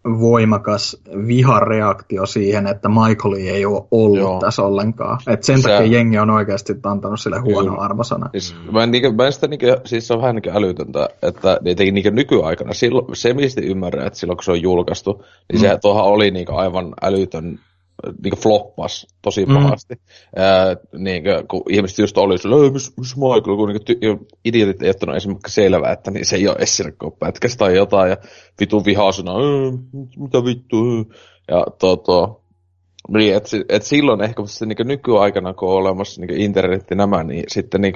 voimakas 0.05 0.97
vihareaktio 1.27 2.27
siihen, 2.27 2.67
että 2.67 2.89
Michael 2.89 3.35
ei 3.35 3.65
ole 3.65 3.85
ollut 3.91 4.19
Joo. 4.19 4.41
tässä 4.41 4.63
ollenkaan. 4.63 5.19
Et 5.27 5.43
sen 5.43 5.63
se... 5.63 5.69
takia 5.69 5.87
jengi 5.87 6.19
on 6.19 6.31
oikeasti 6.31 6.73
antanut 6.83 7.21
sille 7.21 7.39
huono 7.39 7.81
arvosana. 7.81 8.31
Siis, 8.33 8.55
mä, 8.73 8.83
en, 8.83 8.91
mä 9.17 9.27
en 9.27 9.33
sitä, 9.33 9.47
siis 9.85 10.07
se 10.07 10.15
on 10.15 10.21
vähän 10.21 10.37
niin 10.37 10.57
älytöntä, 10.57 11.09
että 11.23 11.59
niin, 11.63 11.95
niin 11.95 12.15
nykyaikana, 12.15 12.75
silloin, 12.75 13.07
se 13.17 13.35
mistä 13.35 13.61
ymmärrän, 13.61 14.07
että 14.07 14.19
silloin 14.19 14.37
kun 14.37 14.45
se 14.45 14.51
on 14.51 14.63
julkaistu, 14.63 15.25
niin 15.53 15.63
mm. 15.63 15.69
se 15.69 15.79
tuohan 15.83 16.05
oli 16.05 16.31
niin 16.31 16.51
aivan 16.51 16.95
älytön 17.03 17.59
niin 18.25 18.37
floppas 18.37 19.07
tosi 19.23 19.47
mm. 19.47 19.55
pahasti. 19.55 19.95
Mm. 19.95 20.01
Ää, 20.37 20.77
niin 20.99 21.23
kuin, 21.23 21.49
kun 21.49 21.63
ihmiset 21.71 21.99
just 21.99 22.19
oli 22.19 22.39
sillä, 22.39 22.73
missä 22.73 22.93
mis 22.99 23.17
Michael, 23.17 23.57
kun 23.57 23.69
niin 23.69 23.81
ty- 23.81 24.27
idiotit 24.45 24.83
ei 24.83 24.91
ottanut 24.91 25.17
esimerkiksi 25.17 25.55
selvää, 25.55 25.93
että 25.93 26.11
niin 26.11 26.27
se 26.27 26.37
ei 26.37 26.49
ole 26.49 26.57
edes 26.57 26.83
pätkästä 27.19 27.59
tai 27.59 27.77
jotain, 27.77 28.11
ja 28.11 28.17
vitu 28.61 28.85
vihaisena, 28.85 29.33
mitä 30.17 30.45
vittu, 30.45 30.77
ja 31.49 31.67
to, 31.79 32.43
niin, 33.09 33.37
et, 33.37 33.45
et 33.69 33.83
silloin 33.83 34.23
ehkä 34.23 34.43
se 34.47 34.67
niin 34.67 34.77
nykyaikana, 34.85 35.55
kun 35.55 35.69
on 35.69 35.75
olemassa 35.75 36.21
niin 36.21 36.41
internetti 36.41 36.95
nämä, 36.95 37.25
niin 37.25 37.45
sitten 37.49 37.81
niin 37.81 37.95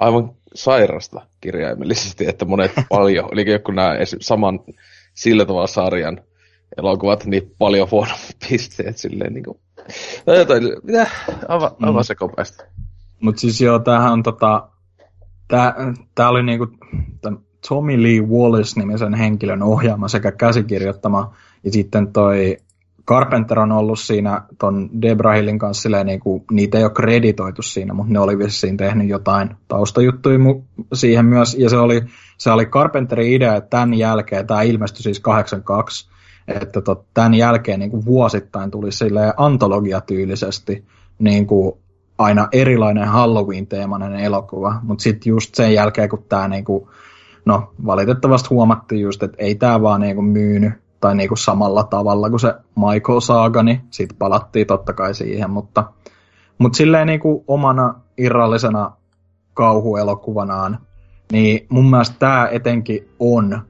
aivan 0.00 0.34
sairasta 0.54 1.26
kirjaimellisesti, 1.40 2.26
että 2.28 2.44
monet 2.44 2.72
paljon, 2.88 3.28
eli 3.32 3.50
joku 3.50 3.72
nämä 3.72 3.94
saman 4.20 4.60
sillä 5.14 5.44
tavalla 5.44 5.66
sarjan 5.66 6.20
elokuvat 6.78 7.24
niin 7.24 7.54
paljon 7.58 7.88
huonommat 7.90 8.36
pisteet 8.48 8.96
silleen 8.96 9.34
niin 9.34 9.44
kuin. 9.44 9.58
No 10.26 10.34
jotain, 10.34 10.62
mitä? 10.82 11.10
Ava, 11.48 11.76
ava 11.82 12.00
mm. 12.00 12.04
se 12.04 12.14
kopeasti. 12.14 12.64
Mut 13.20 13.38
siis 13.38 13.60
joo, 13.60 13.78
tämähän 13.78 14.12
on 14.12 14.22
tota, 14.22 14.68
tää, 15.48 15.74
tää 16.14 16.28
oli 16.28 16.42
niinku 16.42 16.66
Tommy 17.68 18.02
Lee 18.02 18.20
Wallace 18.20 18.80
nimisen 18.80 19.14
henkilön 19.14 19.62
ohjaama 19.62 20.08
sekä 20.08 20.32
käsikirjoittama, 20.32 21.34
ja 21.64 21.72
sitten 21.72 22.12
toi 22.12 22.56
Carpenter 23.08 23.58
on 23.58 23.72
ollut 23.72 23.98
siinä 23.98 24.42
ton 24.58 24.90
Debra 25.02 25.32
Hillin 25.32 25.58
kanssa 25.58 25.82
silleen, 25.82 26.06
niin 26.06 26.20
kuin, 26.20 26.44
niitä 26.50 26.78
ei 26.78 26.84
ole 26.84 26.92
kreditoitu 26.92 27.62
siinä, 27.62 27.94
mutta 27.94 28.12
ne 28.12 28.18
oli 28.18 28.38
vissiin 28.38 28.76
tehnyt 28.76 29.08
jotain 29.08 29.56
taustajuttuja 29.68 30.38
siihen 30.92 31.26
myös, 31.26 31.54
ja 31.58 31.70
se 31.70 31.76
oli, 31.76 32.02
se 32.38 32.50
oli 32.50 32.66
Carpenterin 32.66 33.32
idea, 33.32 33.56
että 33.56 33.70
tämän 33.70 33.94
jälkeen, 33.94 34.46
tämä 34.46 34.62
ilmestyi 34.62 35.02
siis 35.02 35.20
82, 35.20 36.08
että 36.48 36.80
tot, 36.80 37.04
tämän 37.14 37.34
jälkeen 37.34 37.78
niin 37.78 37.90
kuin 37.90 38.04
vuosittain 38.04 38.70
tuli 38.70 38.92
silleen 38.92 39.32
antologiatyylisesti 39.36 40.84
niin 41.18 41.46
kuin 41.46 41.72
aina 42.18 42.48
erilainen 42.52 43.08
Halloween-teemainen 43.08 44.16
elokuva, 44.16 44.80
mutta 44.82 45.02
sitten 45.02 45.30
just 45.30 45.54
sen 45.54 45.74
jälkeen, 45.74 46.08
kun 46.08 46.24
tämä 46.28 46.48
niin 46.48 46.64
kuin, 46.64 46.88
no 47.44 47.72
valitettavasti 47.86 48.48
huomattiin 48.48 49.00
just, 49.00 49.22
että 49.22 49.36
ei 49.40 49.54
tämä 49.54 49.82
vaan 49.82 50.00
niin 50.00 50.14
kuin 50.14 50.26
myynyt 50.26 50.72
tai 51.00 51.14
niin 51.14 51.28
kuin 51.28 51.38
samalla 51.38 51.84
tavalla 51.84 52.30
kuin 52.30 52.40
se 52.40 52.54
Michael 52.76 53.20
Saaga, 53.20 53.62
niin 53.62 53.80
sitten 53.90 54.18
palattiin 54.18 54.66
totta 54.66 54.92
kai 54.92 55.14
siihen, 55.14 55.50
mutta, 55.50 55.84
mutta 56.58 56.76
silleen 56.76 57.06
niin 57.06 57.20
kuin 57.20 57.44
omana 57.48 57.94
irrallisena 58.18 58.92
kauhuelokuvanaan, 59.54 60.78
niin 61.32 61.66
mun 61.68 61.90
mielestä 61.90 62.16
tämä 62.18 62.48
etenkin 62.52 63.08
on 63.20 63.62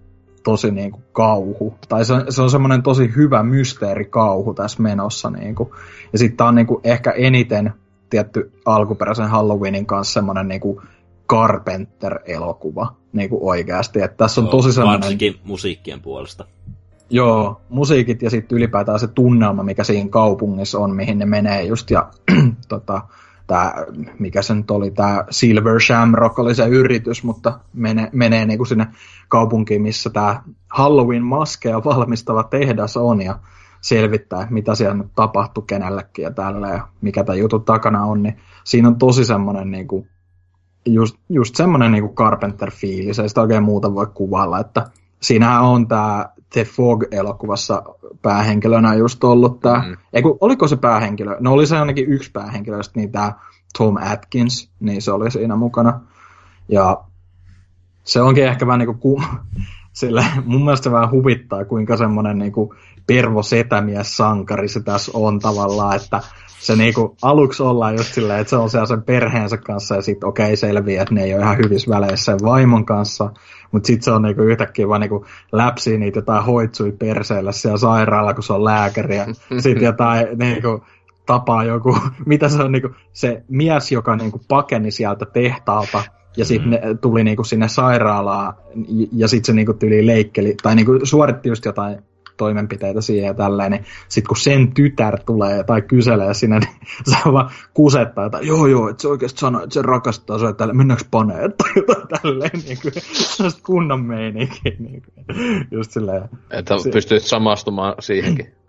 tosi 0.47 0.71
niin 0.71 0.91
kuin 0.93 1.05
kauhu. 1.13 1.75
Tai 1.89 2.05
se, 2.05 2.15
se 2.29 2.43
on 2.43 2.51
semmoinen 2.51 2.83
tosi 2.83 3.13
hyvä 3.17 3.43
mysteerikauhu 3.43 4.55
tässä 4.55 4.83
menossa. 4.83 5.31
Niin 5.31 5.55
kuin. 5.55 5.71
Ja 6.13 6.19
sitten 6.19 6.37
tämä 6.37 6.49
on 6.49 6.55
niin 6.55 6.67
kuin 6.67 6.81
ehkä 6.85 7.11
eniten 7.11 7.73
tietty 8.11 8.53
alkuperäisen 8.65 9.29
Halloweenin 9.29 9.87
kanssa 9.87 10.13
semmoinen 10.13 10.49
niin 10.49 10.61
kuin 10.61 10.81
Carpenter-elokuva 11.33 12.97
niin 13.13 13.31
kuin 13.31 13.43
oikeasti. 13.43 14.03
Että 14.03 14.17
tässä 14.17 14.41
on 14.41 14.49
tosi 14.49 14.73
semmoinen... 14.73 15.01
Varsinkin 15.01 15.35
musiikkien 15.45 16.01
puolesta. 16.01 16.45
Joo, 17.11 17.61
musiikit 17.69 18.23
ja 18.23 18.31
sitten 18.31 18.59
ylipäätään 18.59 18.99
se 18.99 19.07
tunnelma, 19.07 19.63
mikä 19.63 19.85
siinä 19.85 20.11
kaupungissa 20.11 20.79
on, 20.79 20.97
mihin 20.97 21.19
ne 21.19 21.27
menee 21.27 21.63
just. 21.63 21.91
Ja 21.91 22.11
tota, 22.69 23.03
tää, 23.47 23.75
mikä 24.19 24.43
se 24.43 24.55
nyt 24.55 24.71
oli, 24.71 24.91
tämä 24.91 25.25
Silver 25.31 25.81
Shamrock 25.81 26.39
oli 26.39 26.55
se 26.55 26.67
yritys, 26.67 27.25
mutta 27.25 27.61
mene, 27.75 28.11
menee 28.13 28.47
niinku 28.47 28.65
sinne 28.65 28.87
kaupunkiin, 29.29 29.83
missä 29.83 30.11
tämä 30.11 30.43
Halloween-maskeja 30.71 31.85
valmistava 31.85 32.43
tehdas 32.43 32.97
on 32.97 33.23
ja 33.23 33.39
selvittää, 33.81 34.47
mitä 34.51 34.75
siellä 34.75 34.95
nyt 34.95 35.13
tapahtui 35.15 35.65
kenellekin 35.67 36.23
ja 36.23 36.31
tällä 36.31 36.69
ja 36.69 36.89
mikä 37.01 37.25
tämä 37.25 37.37
jutun 37.37 37.65
takana 37.65 38.05
on, 38.05 38.23
niin 38.23 38.37
siinä 38.65 38.89
on 38.89 38.99
tosi 38.99 39.25
semmoinen 39.25 39.71
niinku, 39.71 40.07
just, 40.87 41.17
just 41.29 41.55
semmoinen 41.55 41.93
niinku 41.93 42.15
Carpenter-fiilis, 42.15 43.23
ei 43.23 43.29
sitä 43.29 43.41
oikein 43.41 43.63
muuta 43.63 43.95
voi 43.95 44.07
kuvailla, 44.15 44.61
että 44.61 44.85
siinähän 45.23 45.63
on 45.63 45.89
tämä 45.89 46.29
The 46.57 46.65
Fog-elokuvassa 46.65 47.83
päähenkilönä 48.23 48.95
just 48.95 49.25
ollut 49.25 49.61
tämä, 49.61 49.85
mm. 49.89 49.97
Eiku, 50.13 50.39
oliko 50.41 50.69
se 50.69 50.77
päähenkilö? 50.77 51.37
No 51.41 51.53
oli 51.53 51.67
se 51.67 51.79
ainakin 51.79 52.13
yksi 52.13 52.31
päähenkilö, 52.33 52.81
niin 52.95 53.13
tämä 53.13 53.33
Tom 53.79 53.97
Atkins, 53.97 54.71
niin 54.81 55.03
se 55.03 55.13
oli 55.13 55.31
siinä 55.31 55.57
mukana. 55.57 56.01
Ja 56.69 57.05
se 58.05 58.21
onkin 58.21 58.45
ehkä 58.45 58.67
vähän 58.67 58.79
niin 58.79 58.99
kuin, 58.99 59.25
sille, 59.93 60.25
mun 60.45 60.65
mielestä 60.65 60.93
vähän 60.93 61.11
huvittaa, 61.11 61.65
kuinka 61.65 61.97
semmoinen 61.97 62.39
niin 62.39 62.53
kuin 62.53 62.71
pervo 63.07 63.43
setämies 63.43 64.17
sankari 64.17 64.69
se 64.69 64.81
tässä 64.81 65.13
on 65.15 65.39
tavallaan, 65.39 65.97
että 65.97 66.21
se 66.59 66.77
niinku 66.77 67.17
aluksi 67.23 67.63
ollaan 67.63 67.97
just 67.97 68.15
silleen, 68.15 68.41
että 68.41 68.51
se 68.51 68.57
on 68.57 68.71
siellä 68.71 68.87
sen 68.87 69.03
perheensä 69.03 69.57
kanssa 69.57 69.95
ja 69.95 70.03
sitten 70.03 70.29
okei 70.29 70.45
okay, 70.45 70.57
selviää, 70.57 71.03
että 71.03 71.15
ne 71.15 71.25
ei 71.25 71.35
ole 71.35 71.43
ihan 71.43 71.59
hyvissä 71.59 71.91
väleissä 71.91 72.25
sen 72.25 72.39
vaimon 72.43 72.87
kanssa, 72.87 73.31
mutta 73.73 73.87
sitten 73.87 74.03
se 74.03 74.11
on 74.11 74.23
niinku 74.23 74.43
yhtäkkiä 74.43 74.89
vaan 74.89 75.01
niinku 75.01 75.27
läpsii 75.53 75.99
niitä 75.99 76.19
jotain 76.19 76.45
hoitsui 76.45 76.93
perseellä 76.93 77.53
siellä 77.53 77.79
sairaala, 77.79 78.35
kun 78.35 78.43
se 78.43 78.53
on 78.53 78.65
lääkäri 78.65 79.17
ja 79.17 79.27
sitten 79.63 79.85
jotain 79.85 80.27
niinku 80.39 80.85
tapaa 81.27 81.65
joku, 81.65 81.99
mitä 82.27 82.49
se 82.49 82.63
on 82.63 82.73
niinku, 82.73 82.89
se 83.13 83.45
mies, 83.49 83.93
joka 83.93 84.17
niinku 84.17 84.41
pakeni 84.49 84.91
sieltä 84.91 85.27
tehtaalta 85.27 86.03
ja 86.37 86.45
sitten 86.45 86.71
ne 86.71 86.81
tuli 87.01 87.25
niinku 87.25 87.45
sinne 87.45 87.69
sairaalaan 87.69 88.55
ja 89.13 89.29
sitten 89.29 89.47
se 89.47 89.53
niinku 89.53 89.75
tyli 89.75 90.07
leikkeli 90.07 90.55
tai 90.63 90.77
niinku 90.77 91.01
suoritti 91.03 91.49
just 91.49 91.65
jotain 91.65 91.99
toimenpiteitä 92.37 93.01
siihen 93.01 93.27
ja 93.27 93.35
tälleen, 93.35 93.71
niin 93.71 93.85
sitten 94.09 94.29
kun 94.29 94.37
sen 94.37 94.75
tytär 94.75 95.19
tulee 95.27 95.65
tai 95.65 95.83
kyselee 95.83 96.35
sinne, 96.35 96.59
niin 96.59 96.71
se 97.11 97.33
vaan 97.33 97.51
kusettaa, 97.75 98.27
että 98.27 98.39
joo 98.43 98.67
joo, 98.67 98.89
että 98.89 99.03
se 99.03 99.09
oikeasti 99.09 99.41
sanoo, 99.41 99.63
että 99.63 99.75
se 99.75 99.83
rakastaa 99.83 100.39
sua, 100.39 100.51
että 100.51 100.73
mennäänkö 100.73 101.05
paneen, 101.11 101.53
tai 101.53 101.71
jotain 101.77 102.09
tälleen, 102.23 102.51
niin 102.67 102.79
kuin, 102.83 102.93
sellaista 103.13 103.63
kunnon 103.67 104.05
meininki, 104.05 104.77
niin 104.79 105.03
kuin, 105.03 105.27
just 105.71 105.91
silleen. 105.91 106.29
Että 106.51 106.79
si- 106.79 106.91
pystyt 106.91 107.23
samastumaan 107.23 107.95
siihenkin. 108.01 108.53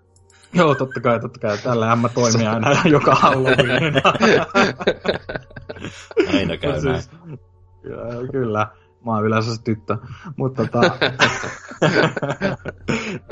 Joo, 0.53 0.75
totta 0.75 0.99
kai, 1.01 1.19
totta 1.19 1.39
kai. 1.39 1.57
Tällähän 1.57 1.99
mä 1.99 2.09
toimin 2.09 2.47
aina 2.47 2.75
joka 2.85 3.15
Halloween. 3.15 3.93
aina 6.33 6.57
käy 6.57 6.71
näin. 6.71 7.01
Siis, 7.01 7.09
kyllä 8.31 8.67
mä 9.07 9.15
oon 9.15 9.25
yleensä 9.25 9.55
se 9.55 9.63
tyttö. 9.63 9.97
Mutta 10.35 10.65
tota, 10.65 10.91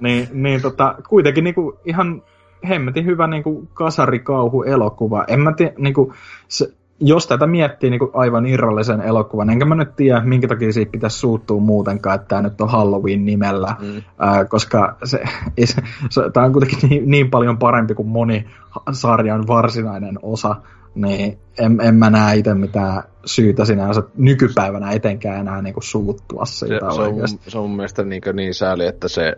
niin, 0.01 0.27
niin 0.33 0.61
tota, 0.61 0.95
kuitenkin 1.09 1.43
niinku 1.43 1.79
ihan 1.85 2.21
hemmetin 2.69 3.05
hyvä 3.05 3.27
niinku 3.27 3.67
kasarikauhu-elokuva. 3.73 5.23
En 5.27 5.39
mä 5.39 5.53
tiedä, 5.53 5.73
niinku, 5.77 6.13
se, 6.47 6.73
jos 6.99 7.27
tätä 7.27 7.47
miettii 7.47 7.89
niin 7.89 7.99
aivan 8.13 8.45
irrallisen 8.45 9.01
elokuvan, 9.01 9.49
enkä 9.49 9.65
mä 9.65 9.75
nyt 9.75 9.95
tiedä, 9.95 10.21
minkä 10.21 10.47
takia 10.47 10.73
siitä 10.73 10.91
pitäisi 10.91 11.19
suuttua 11.19 11.59
muutenkaan, 11.59 12.15
että 12.15 12.27
tämä 12.27 12.41
nyt 12.41 12.61
on 12.61 12.69
Halloween 12.69 13.25
nimellä, 13.25 13.75
mm. 13.79 14.01
ää, 14.19 14.45
koska 14.45 14.97
se, 15.03 15.23
se, 15.65 15.81
se, 16.09 16.21
tämä 16.33 16.45
on 16.45 16.51
kuitenkin 16.51 16.89
niin, 16.89 17.09
niin 17.09 17.29
paljon 17.29 17.57
parempi 17.57 17.93
kuin 17.93 18.07
moni 18.07 18.45
sarjan 18.91 19.47
varsinainen 19.47 20.19
osa, 20.21 20.55
niin 20.95 21.37
en, 21.59 21.81
en 21.81 21.95
mä 21.95 22.09
näe 22.09 22.35
itse 22.35 22.53
mitään 22.53 23.03
syytä 23.25 23.65
sinänsä 23.65 24.03
nykypäivänä 24.17 24.91
etenkään 24.91 25.39
enää 25.39 25.61
niinku 25.61 25.81
suuttua 25.81 26.45
siitä 26.45 26.79
se, 26.91 26.95
se, 26.95 27.01
on, 27.01 27.27
se 27.47 27.57
on 27.57 27.69
mun 27.69 27.75
mielestä 27.75 28.03
niin, 28.03 28.21
niin 28.33 28.53
sääli, 28.53 28.85
että 28.85 29.07
se, 29.07 29.33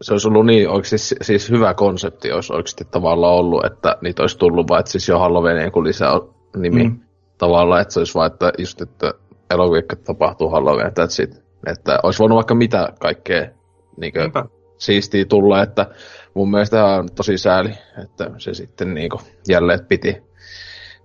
se 0.00 0.12
olisi 0.14 0.28
ollut 0.28 0.46
niin 0.46 0.68
oikeasti 0.68 1.16
siis 1.22 1.50
hyvä 1.50 1.74
konsepti, 1.74 2.32
olisi 2.32 2.52
oikeasti 2.52 2.84
tavallaan 2.90 3.34
ollut, 3.34 3.64
että 3.64 3.96
niitä 4.00 4.22
olisi 4.22 4.38
tullut 4.38 4.68
vaan, 4.68 4.80
että 4.80 4.92
siis 4.92 5.08
jo 5.08 5.18
Halloween 5.18 5.64
joku 5.64 5.84
lisää 5.84 6.20
nimi 6.56 6.84
mm. 6.84 7.00
tavallaan, 7.38 7.82
että 7.82 7.94
se 7.94 8.00
olisi 8.00 8.14
vaan, 8.14 8.32
että 8.32 8.52
just, 8.58 8.80
että 8.80 9.14
elokuvikka 9.50 9.96
tapahtuu 9.96 10.50
Halloween, 10.50 10.88
että, 10.88 11.06
sit, 11.06 11.42
että 11.66 11.98
olisi 12.02 12.18
voinut 12.18 12.36
vaikka 12.36 12.54
mitä 12.54 12.88
kaikkea 13.00 13.48
niin 13.96 14.12
kuin, 14.12 14.48
siistiä 14.78 15.24
tulla, 15.24 15.62
että 15.62 15.86
mun 16.34 16.50
mielestä 16.50 16.84
on 16.84 17.08
tosi 17.14 17.38
sääli, 17.38 17.70
että 18.02 18.30
se 18.38 18.54
sitten 18.54 18.94
niin 18.94 19.10
kuin, 19.10 19.22
jälleen 19.48 19.86
piti 19.88 20.31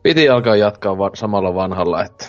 piti 0.07 0.29
alkaa 0.29 0.55
jatkaa 0.55 0.97
va- 0.97 1.11
samalla 1.13 1.55
vanhalla, 1.55 2.03
että 2.03 2.27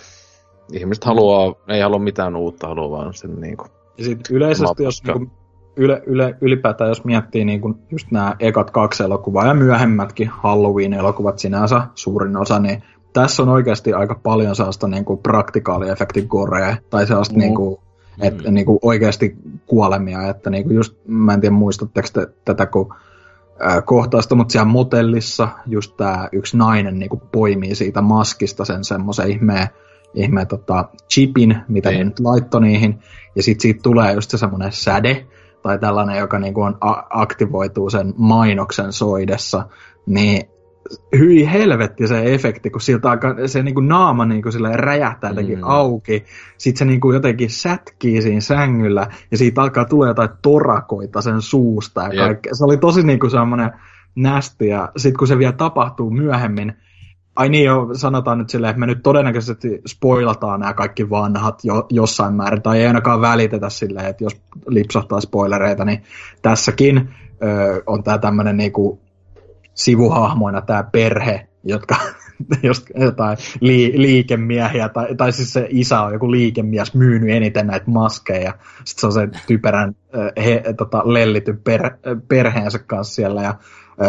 ihmiset 0.73 1.05
haluaa, 1.05 1.55
ei 1.69 1.81
halua 1.81 1.99
mitään 1.99 2.37
uutta, 2.37 2.69
haluaa 2.69 2.91
vaan 2.91 3.15
sen 3.15 3.41
niinku... 3.41 3.65
Ja 3.99 4.05
sit 4.05 4.21
yleisesti, 4.31 4.83
jos 4.83 5.05
niinku, 5.05 5.31
yle, 5.77 6.03
yle, 6.07 6.37
ylipäätään 6.41 6.89
jos 6.89 7.05
miettii 7.05 7.45
niinku 7.45 7.75
just 7.91 8.11
nämä 8.11 8.37
ekat 8.41 8.71
kaksi 8.71 9.03
elokuvaa 9.03 9.47
ja 9.47 9.55
myöhemmätkin 9.55 10.29
Halloween-elokuvat 10.29 11.39
sinänsä 11.39 11.83
suurin 11.95 12.37
osa, 12.37 12.59
niin 12.59 12.83
tässä 13.13 13.43
on 13.43 13.49
oikeasti 13.49 13.93
aika 13.93 14.21
paljon 14.23 14.57
sellaista 14.57 14.89
niinku 14.89 15.17
praktikaaliefektin 15.17 16.27
gorea, 16.29 16.77
tai 16.91 17.07
sellaista 17.07 17.35
mm. 17.35 17.41
niinku, 17.41 17.81
et, 18.21 18.45
mm. 18.45 18.55
niinku 18.55 18.79
oikeasti 18.83 19.37
kuolemia, 19.67 20.29
että 20.29 20.51
niinku 20.51 20.73
just, 20.73 20.97
mä 21.07 21.35
en 21.35 21.41
tiedä 21.41 21.55
muistatteko 21.55 22.09
te, 22.13 22.27
tätä, 22.45 22.67
kun 22.67 22.95
kohtausta, 23.85 24.35
mutta 24.35 24.53
siellä 24.53 24.69
motellissa 24.69 25.49
just 25.67 25.97
tämä 25.97 26.29
yksi 26.33 26.57
nainen 26.57 26.99
niin 26.99 27.09
kuin 27.09 27.23
poimii 27.33 27.75
siitä 27.75 28.03
maskista 28.03 28.65
sen 28.65 28.85
semmoisen 28.85 29.31
ihmeen, 29.31 29.69
ihmeen 30.15 30.47
tota, 30.47 30.89
chipin, 31.09 31.57
mitä 31.69 31.91
niin. 31.91 31.99
ne 31.99 32.05
nyt 32.05 32.21
laittoi 32.21 32.61
niihin, 32.61 32.99
ja 33.37 33.43
sitten 33.43 33.63
siitä 33.63 33.81
tulee 33.83 34.13
just 34.13 34.31
se 34.31 34.39
semmoinen 34.39 34.73
säde, 34.73 35.27
tai 35.63 35.79
tällainen, 35.79 36.19
joka 36.19 36.39
niin 36.39 36.55
kuin 36.55 36.67
on, 36.67 36.79
a- 36.81 37.07
aktivoituu 37.11 37.91
sen 37.91 38.15
mainoksen 38.17 38.93
soidessa, 38.93 39.69
niin 40.07 40.58
hyi 41.19 41.52
helvetti 41.52 42.06
se 42.09 42.35
efekti, 42.35 42.70
kun 42.70 42.81
siltä 42.81 43.10
alkaa, 43.10 43.35
se 43.47 43.62
niinku 43.62 43.81
naama 43.81 44.24
niinku 44.24 44.48
räjähtää 44.74 45.31
jotenkin 45.31 45.59
mm. 45.59 45.65
auki, 45.65 46.24
sitten 46.59 46.78
se 46.78 46.85
niinku 46.85 47.12
jotenkin 47.12 47.51
sätkii 47.51 48.23
siinä 48.23 48.40
sängyllä, 48.40 49.06
ja 49.31 49.39
siitä 49.39 49.62
alkaa 49.62 49.85
tulla 49.85 50.06
jotain 50.06 50.31
torakoita 50.43 51.20
sen 51.20 51.43
suusta 51.43 52.02
ja 52.02 52.24
kaikkea. 52.24 52.55
Se 52.55 52.65
oli 52.65 52.77
tosi 52.77 53.02
niinku 53.02 53.31
semmoinen 53.31 53.70
nästi, 54.15 54.69
ja 54.69 54.89
sitten 54.97 55.19
kun 55.19 55.28
se 55.28 55.39
vielä 55.39 55.52
tapahtuu 55.52 56.10
myöhemmin, 56.10 56.74
ai 57.36 57.48
niin 57.48 57.65
jo, 57.65 57.89
sanotaan 57.93 58.39
nyt 58.39 58.51
silleen, 58.51 58.70
että 58.70 58.81
me 58.81 58.86
nyt 58.86 59.02
todennäköisesti 59.02 59.81
spoilataan 59.86 60.60
nämä 60.60 60.74
kaikki 60.74 61.10
vanhat 61.10 61.65
jo, 61.65 61.86
jossain 61.90 62.35
määrin, 62.35 62.62
tai 62.62 62.81
ei 62.81 62.86
ainakaan 62.86 63.20
välitetä 63.20 63.70
silleen, 63.70 64.06
että 64.06 64.24
jos 64.24 64.40
lipsahtaa 64.66 65.20
spoilereita, 65.20 65.85
niin 65.85 66.02
tässäkin 66.43 67.09
ö, 67.43 67.82
on 67.86 68.02
tämä 68.02 68.19
tämmöinen 68.19 68.56
niinku 68.56 69.01
sivuhahmoina 69.79 70.61
tämä 70.61 70.83
perhe, 70.83 71.49
jotka 71.65 71.97
just 72.63 72.87
jotain 72.95 73.39
li, 73.61 73.93
liikemiehiä, 73.97 74.89
tai, 74.89 75.15
tai 75.15 75.33
siis 75.33 75.53
se 75.53 75.67
isä 75.71 76.01
on 76.01 76.13
joku 76.13 76.31
liikemies 76.31 76.95
myynyt 76.95 77.31
eniten 77.31 77.67
näitä 77.67 77.91
maskeja, 77.91 78.55
sitten 78.85 79.01
se 79.01 79.07
on 79.07 79.13
se 79.13 79.29
typerän 79.47 79.95
he, 80.45 80.63
tota, 80.77 81.03
lellityn 81.05 81.59
per, 81.59 81.91
perheensä 82.29 82.79
kanssa 82.79 83.15
siellä, 83.15 83.43
ja 83.43 83.55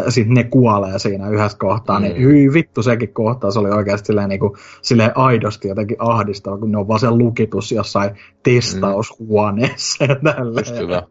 sitten 0.10 0.34
ne 0.34 0.44
kuolee 0.44 1.00
siinä 1.00 1.30
yhdessä 1.30 1.58
kohtaa, 1.58 2.00
niin 2.00 2.12
mm. 2.12 2.18
niin 2.18 2.28
hyi 2.28 2.54
vittu 2.54 2.84
sekin 2.84 3.14
kohtaa, 3.14 3.52
se 3.52 3.60
oli 3.60 3.70
oikeasti 3.70 4.08
silleen, 4.08 4.30
niin 4.30 4.40
kuin, 4.40 4.54
silleen 4.82 5.12
aidosti 5.16 5.68
jotenkin 5.68 5.98
ahdistava, 6.00 6.58
kun 6.58 6.72
ne 6.72 6.78
on 6.78 6.88
vaan 6.88 7.00
se 7.00 7.12
lukitus 7.12 7.72
jossain 7.72 8.12
testaushuoneessa 8.44 10.06
mm. 10.06 10.10
ja 10.10 10.34
tälleen. 10.34 10.78
hyvä. 10.78 11.04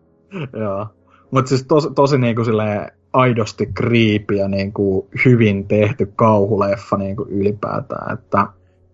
Joo. 0.60 0.86
Mutta 1.30 1.48
siis 1.48 1.64
tosi, 1.64 1.88
tosi 1.94 2.18
niin 2.18 2.36
kuin 2.36 2.44
silleen 2.44 2.90
aidosti 3.12 3.66
kriipi 3.74 4.36
ja 4.36 4.48
niin 4.48 4.72
kuin 4.72 5.06
hyvin 5.24 5.68
tehty 5.68 6.12
kauhuleffa 6.16 6.96
niin 6.96 7.16
kuin 7.16 7.28
ylipäätään, 7.28 8.18
että 8.18 8.46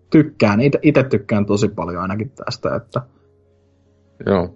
tykkään, 0.09 0.59
itse 0.81 1.03
tykkään 1.03 1.45
tosi 1.45 1.67
paljon 1.67 2.01
ainakin 2.01 2.29
tästä, 2.29 2.75
että 2.75 3.01
Joo. 4.25 4.55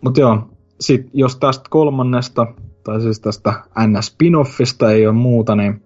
Mutta 0.00 0.20
joo, 0.20 0.48
sit 0.80 1.10
jos 1.12 1.36
tästä 1.36 1.64
kolmannesta, 1.70 2.46
tai 2.84 3.00
siis 3.00 3.20
tästä 3.20 3.52
NS-spinoffista 3.78 4.90
ei 4.90 5.06
ole 5.06 5.14
muuta, 5.14 5.56
niin 5.56 5.82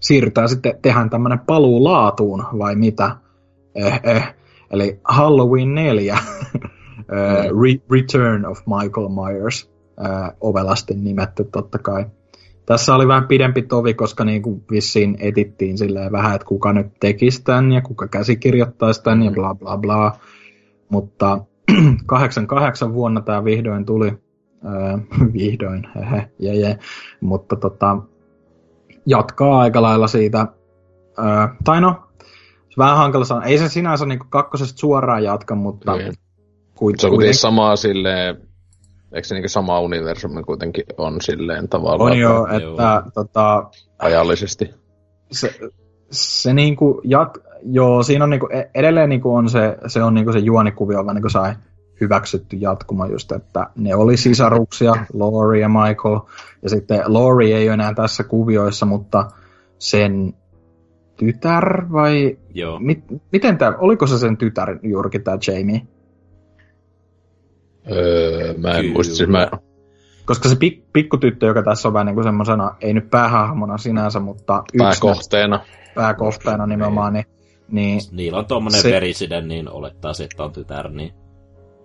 siirrytään 0.00 0.48
sitten, 0.48 0.78
tehdään 0.82 1.10
tämmönen 1.10 1.38
paluu 1.38 1.84
laatuun, 1.84 2.44
vai 2.58 2.76
mitä? 2.76 3.16
Eh, 3.74 4.00
eh. 4.02 4.34
Eli 4.70 5.00
Halloween 5.04 5.74
4, 5.74 6.18
mm. 6.98 7.88
Return 7.92 8.46
of 8.46 8.58
Michael 8.66 9.08
Myers, 9.08 9.70
ovelasti 10.40 10.94
nimetty 10.94 11.44
totta 11.44 11.78
kai. 11.78 12.06
Tässä 12.68 12.94
oli 12.94 13.08
vähän 13.08 13.28
pidempi 13.28 13.62
tovi, 13.62 13.94
koska 13.94 14.24
niin 14.24 14.42
kuin 14.42 14.64
vissiin 14.70 15.16
etittiin 15.20 15.78
silleen 15.78 16.12
vähän, 16.12 16.34
että 16.34 16.44
kuka 16.44 16.72
nyt 16.72 16.86
tekisi 17.00 17.44
tämän 17.44 17.72
ja 17.72 17.80
kuka 17.80 18.08
käsikirjoittaisi 18.08 19.02
tämän 19.02 19.22
ja 19.22 19.30
bla 19.30 19.54
bla 19.54 19.78
bla. 19.78 20.12
Mutta 20.88 21.44
88 22.06 22.94
vuonna 22.94 23.20
tämä 23.20 23.44
vihdoin 23.44 23.84
tuli. 23.84 24.12
Öö, 24.64 24.98
vihdoin, 25.38 25.88
hehe, 25.94 26.30
je, 26.38 26.54
je. 26.54 26.78
Mutta 27.20 27.56
tota, 27.56 27.98
jatkaa 29.06 29.60
aika 29.60 29.82
lailla 29.82 30.06
siitä. 30.06 30.46
Öö, 31.18 31.24
tai 31.64 31.80
no, 31.80 32.02
vähän 32.78 32.96
hankala 32.96 33.24
sanoa. 33.24 33.44
Ei 33.44 33.58
se 33.58 33.68
sinänsä 33.68 34.06
niin 34.06 34.18
kakkosesta 34.30 34.78
suoraan 34.78 35.24
jatka, 35.24 35.54
mutta... 35.54 35.96
Niin. 35.96 36.12
Se 36.98 37.06
on 37.06 37.10
kuitenkin 37.10 37.34
samaa 37.34 37.76
silleen, 37.76 38.47
eikö 39.12 39.28
se 39.28 39.34
niin 39.34 39.48
sama 39.48 39.80
universumi 39.80 40.42
kuitenkin 40.42 40.84
on 40.96 41.20
silleen 41.20 41.68
tavallaan? 41.68 42.12
On 42.12 42.18
joo, 42.18 42.46
että 42.46 42.62
joo. 42.62 43.10
Tota, 43.14 43.70
ajallisesti. 43.98 44.70
Se, 45.32 45.54
se 46.10 46.54
niinku 46.54 47.00
jat, 47.04 47.38
joo, 47.62 48.02
siinä 48.02 48.24
on 48.24 48.30
niinku, 48.30 48.48
e- 48.52 48.70
edelleen 48.74 49.08
niinku 49.08 49.34
on 49.34 49.48
se, 49.48 49.76
se 49.86 50.02
on 50.02 50.14
niinku 50.14 50.32
se 50.32 50.38
juonikuvio 50.38 51.04
vaan 51.04 51.14
niinku 51.14 51.28
sai 51.28 51.54
hyväksytty 52.00 52.56
jatkuma 52.56 53.06
just, 53.06 53.32
että 53.32 53.66
ne 53.76 53.94
oli 53.94 54.16
sisaruksia, 54.16 54.92
Laurie 55.12 55.62
ja 55.62 55.68
Michael, 55.68 56.20
ja 56.62 56.68
sitten 56.68 57.02
Laurie 57.06 57.56
ei 57.56 57.68
ole 57.68 57.74
enää 57.74 57.94
tässä 57.94 58.24
kuvioissa, 58.24 58.86
mutta 58.86 59.30
sen 59.78 60.34
tytär 61.16 61.92
vai... 61.92 62.38
Joo. 62.54 62.78
Mit, 62.78 63.04
miten 63.32 63.58
tämä, 63.58 63.76
oliko 63.78 64.06
se 64.06 64.18
sen 64.18 64.36
tytär 64.36 64.78
juurikin 64.82 65.24
tämä 65.24 65.38
Jamie? 65.46 65.82
Öö, 67.92 68.54
mä 68.58 68.70
en 68.70 68.92
muista, 68.92 69.14
siis 69.14 69.28
mä... 69.28 69.50
Koska 70.24 70.48
se 70.48 70.56
pik, 70.56 70.84
pikkutyttö, 70.92 71.46
joka 71.46 71.62
tässä 71.62 71.88
on 71.88 71.94
vähän 71.94 72.06
niin 72.06 72.14
kuin 72.14 72.24
semmoisena, 72.24 72.76
ei 72.80 72.94
nyt 72.94 73.10
päähahmona 73.10 73.78
sinänsä, 73.78 74.20
mutta... 74.20 74.62
Pääkohteena. 74.78 75.60
Pääkohteena 75.94 76.66
nimenomaan, 76.66 77.12
niin 77.12 77.24
niin, 77.70 78.00
Niillä 78.12 78.38
on 78.38 78.46
tuommoinen 78.46 78.82
se, 78.82 78.90
veriside, 78.90 79.40
niin 79.40 79.70
olettaa 79.70 80.12
se, 80.12 80.24
että 80.24 80.44
on 80.44 80.52
tytär, 80.52 80.90
niin... 80.90 81.12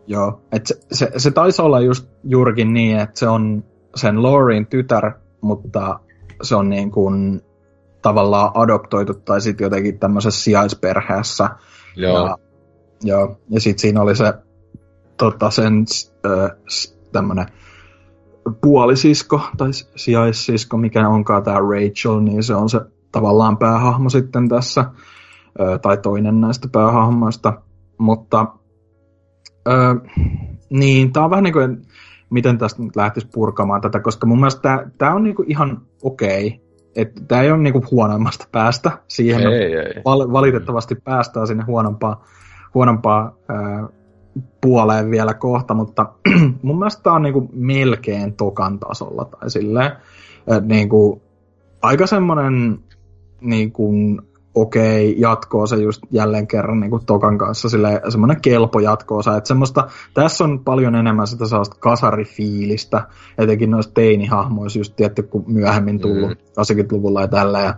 Joo, 0.08 0.42
että 0.52 0.68
se, 0.68 0.80
se, 0.92 1.12
se 1.18 1.32
taisi 1.32 1.62
olla 1.62 1.80
just 1.80 2.08
juurikin 2.24 2.74
niin, 2.74 3.00
että 3.00 3.20
se 3.20 3.28
on 3.28 3.64
sen 3.96 4.24
Laurin 4.24 4.68
tytär, 4.68 5.12
mutta 5.42 6.00
se 6.44 6.56
on 6.56 6.70
niin 6.70 6.92
kuin 6.92 7.42
tavallaan 8.02 8.52
adoptoitu 8.54 9.14
tai 9.14 9.42
sitten 9.42 9.66
jotenkin 9.66 10.00
tämmöisessä 10.00 10.44
sijaisperheessä. 10.44 11.50
Joo. 11.96 12.28
Ja, 12.28 12.38
joo, 13.04 13.38
ja 13.50 13.62
sitten 13.62 13.82
siinä 13.82 14.02
oli 14.02 14.16
se 14.16 14.34
tota, 15.18 15.50
sen 15.50 15.86
äh, 16.26 16.52
tämmöinen 17.12 17.46
puolisisko 18.62 19.42
tai 19.58 19.70
sijaissisko, 19.96 20.78
mikä 20.78 21.10
onkaan 21.10 21.44
tämä 21.44 21.58
Rachel, 21.60 22.20
niin 22.20 22.44
se 22.44 22.56
on 22.56 22.70
se 22.70 22.82
tavallaan 23.12 23.58
päähahmo 23.58 24.10
sitten 24.10 24.50
tässä 24.50 24.86
tai 25.82 25.98
toinen 25.98 26.42
näistä 26.42 26.68
päähahmoista. 26.72 27.62
Mutta 27.98 28.46
öö, 29.68 29.96
niin, 30.70 31.14
tämä 31.14 31.24
on 31.24 31.30
vähän 31.30 31.44
niin 31.44 31.54
kuin, 31.54 31.82
miten 32.30 32.58
tästä 32.58 32.82
nyt 32.82 32.96
lähtisi 32.96 33.28
purkamaan 33.34 33.82
tätä, 33.82 34.00
koska 34.00 34.28
mun 34.28 34.38
mielestä 34.38 34.88
tämä, 34.98 35.14
on 35.14 35.24
niin 35.24 35.36
kuin 35.36 35.52
ihan 35.52 35.82
okei. 36.04 36.48
Okay. 36.48 36.60
Että 36.96 37.22
tämä 37.28 37.42
ei 37.42 37.52
ole 37.52 37.62
niin 37.62 37.74
kuin 37.74 37.86
huonoimmasta 37.92 38.48
päästä. 38.52 38.92
Siihen 39.08 39.42
ei, 39.42 39.74
ei. 39.76 40.02
Val- 40.06 40.32
valitettavasti 40.32 40.96
päästään 40.96 41.48
sinne 41.48 41.64
huonompaa, 41.64 42.26
huonompaa 42.74 43.36
öö, 43.50 43.88
puoleen 44.62 45.12
vielä 45.12 45.34
kohta, 45.34 45.74
mutta 45.74 46.06
mun 46.62 46.80
mielestä 46.80 47.04
tämä 47.04 47.16
on 47.16 47.22
niin 47.22 47.34
kuin 47.34 47.50
melkein 47.54 48.34
tokan 48.34 48.80
tasolla 48.80 49.26
tai 49.26 49.50
silleen, 49.50 49.92
että 50.48 50.74
niin 50.74 50.90
kuin, 50.90 51.22
aika 51.82 52.08
semmoinen 52.08 52.80
niin 53.42 53.72
kuin 53.72 54.22
okei, 54.56 55.16
jatkoo 55.18 55.68
se 55.68 55.76
just 55.76 56.02
jälleen 56.12 56.48
kerran 56.48 56.80
niin 56.80 56.90
kuin 56.90 57.06
Tokan 57.06 57.38
kanssa 57.38 57.70
sille 57.70 58.02
semmoinen 58.10 58.42
kelpo 58.42 58.80
jatkoosa, 58.80 59.38
että 59.38 59.48
semmoista, 59.48 59.88
tässä 60.14 60.44
on 60.44 60.60
paljon 60.60 60.96
enemmän 60.96 61.28
sitä 61.28 61.48
sellaista 61.48 61.76
kasarifiilistä, 61.80 63.08
etenkin 63.38 63.72
noissa 63.72 63.94
teinihahmoissa 63.94 64.80
just 64.80 64.96
tietty, 64.96 65.24
kun 65.24 65.44
myöhemmin 65.48 66.00
tullut 66.00 66.30
mm. 66.30 66.36
80-luvulla 66.36 67.22
ja 67.22 67.28
tällä, 67.28 67.60
ja 67.60 67.74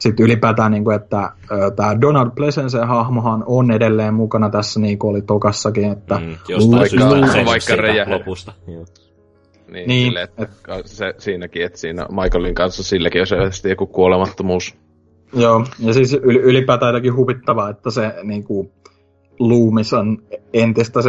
sitten 0.00 0.26
ylipäätään, 0.26 0.72
niin 0.72 0.84
kuin, 0.84 0.96
että 0.96 1.32
tämä 1.76 2.00
Donald 2.00 2.30
Pleasence 2.34 2.78
hahmohan 2.78 3.44
on 3.46 3.70
edelleen 3.70 4.14
mukana 4.14 4.50
tässä, 4.50 4.80
niin 4.80 4.98
kuin 4.98 5.10
oli 5.10 5.22
Tokassakin, 5.22 5.92
että 5.92 6.14
mm, 6.14 6.36
vaikka, 6.70 7.44
vaikka 7.44 7.76
rejä. 7.76 8.06
lopusta. 8.08 8.52
Niin, 8.66 9.88
niin 9.88 10.06
sille, 10.06 10.22
että 10.22 10.42
et, 10.42 10.50
se, 10.84 11.14
siinäkin, 11.18 11.64
että 11.64 11.78
siinä 11.78 12.06
Michaelin 12.10 12.54
kanssa 12.54 12.82
silläkin 12.82 13.20
on 13.20 13.26
selvästi 13.26 13.68
joku 13.68 13.86
kuolemattomuus 13.86 14.74
Joo, 15.32 15.64
ja 15.78 15.94
siis 15.94 16.14
ylipäätään 16.22 16.88
jotenkin 16.88 17.16
huvittavaa, 17.16 17.70
että 17.70 17.90
se 17.90 18.14
niin 18.22 18.44
kuin, 18.44 18.70
Loomis 19.38 19.92
on 19.92 20.18
entistä 20.52 21.00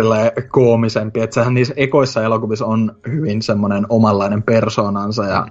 koomisempi, 0.49 1.19
että 1.19 1.33
sehän 1.33 1.53
niissä 1.53 1.73
ekoissa 1.77 2.23
elokuvissa 2.23 2.65
on 2.65 2.95
hyvin 3.07 3.41
semmoinen 3.41 3.85
omanlainen 3.89 4.43
persoonansa 4.43 5.25
ja 5.25 5.47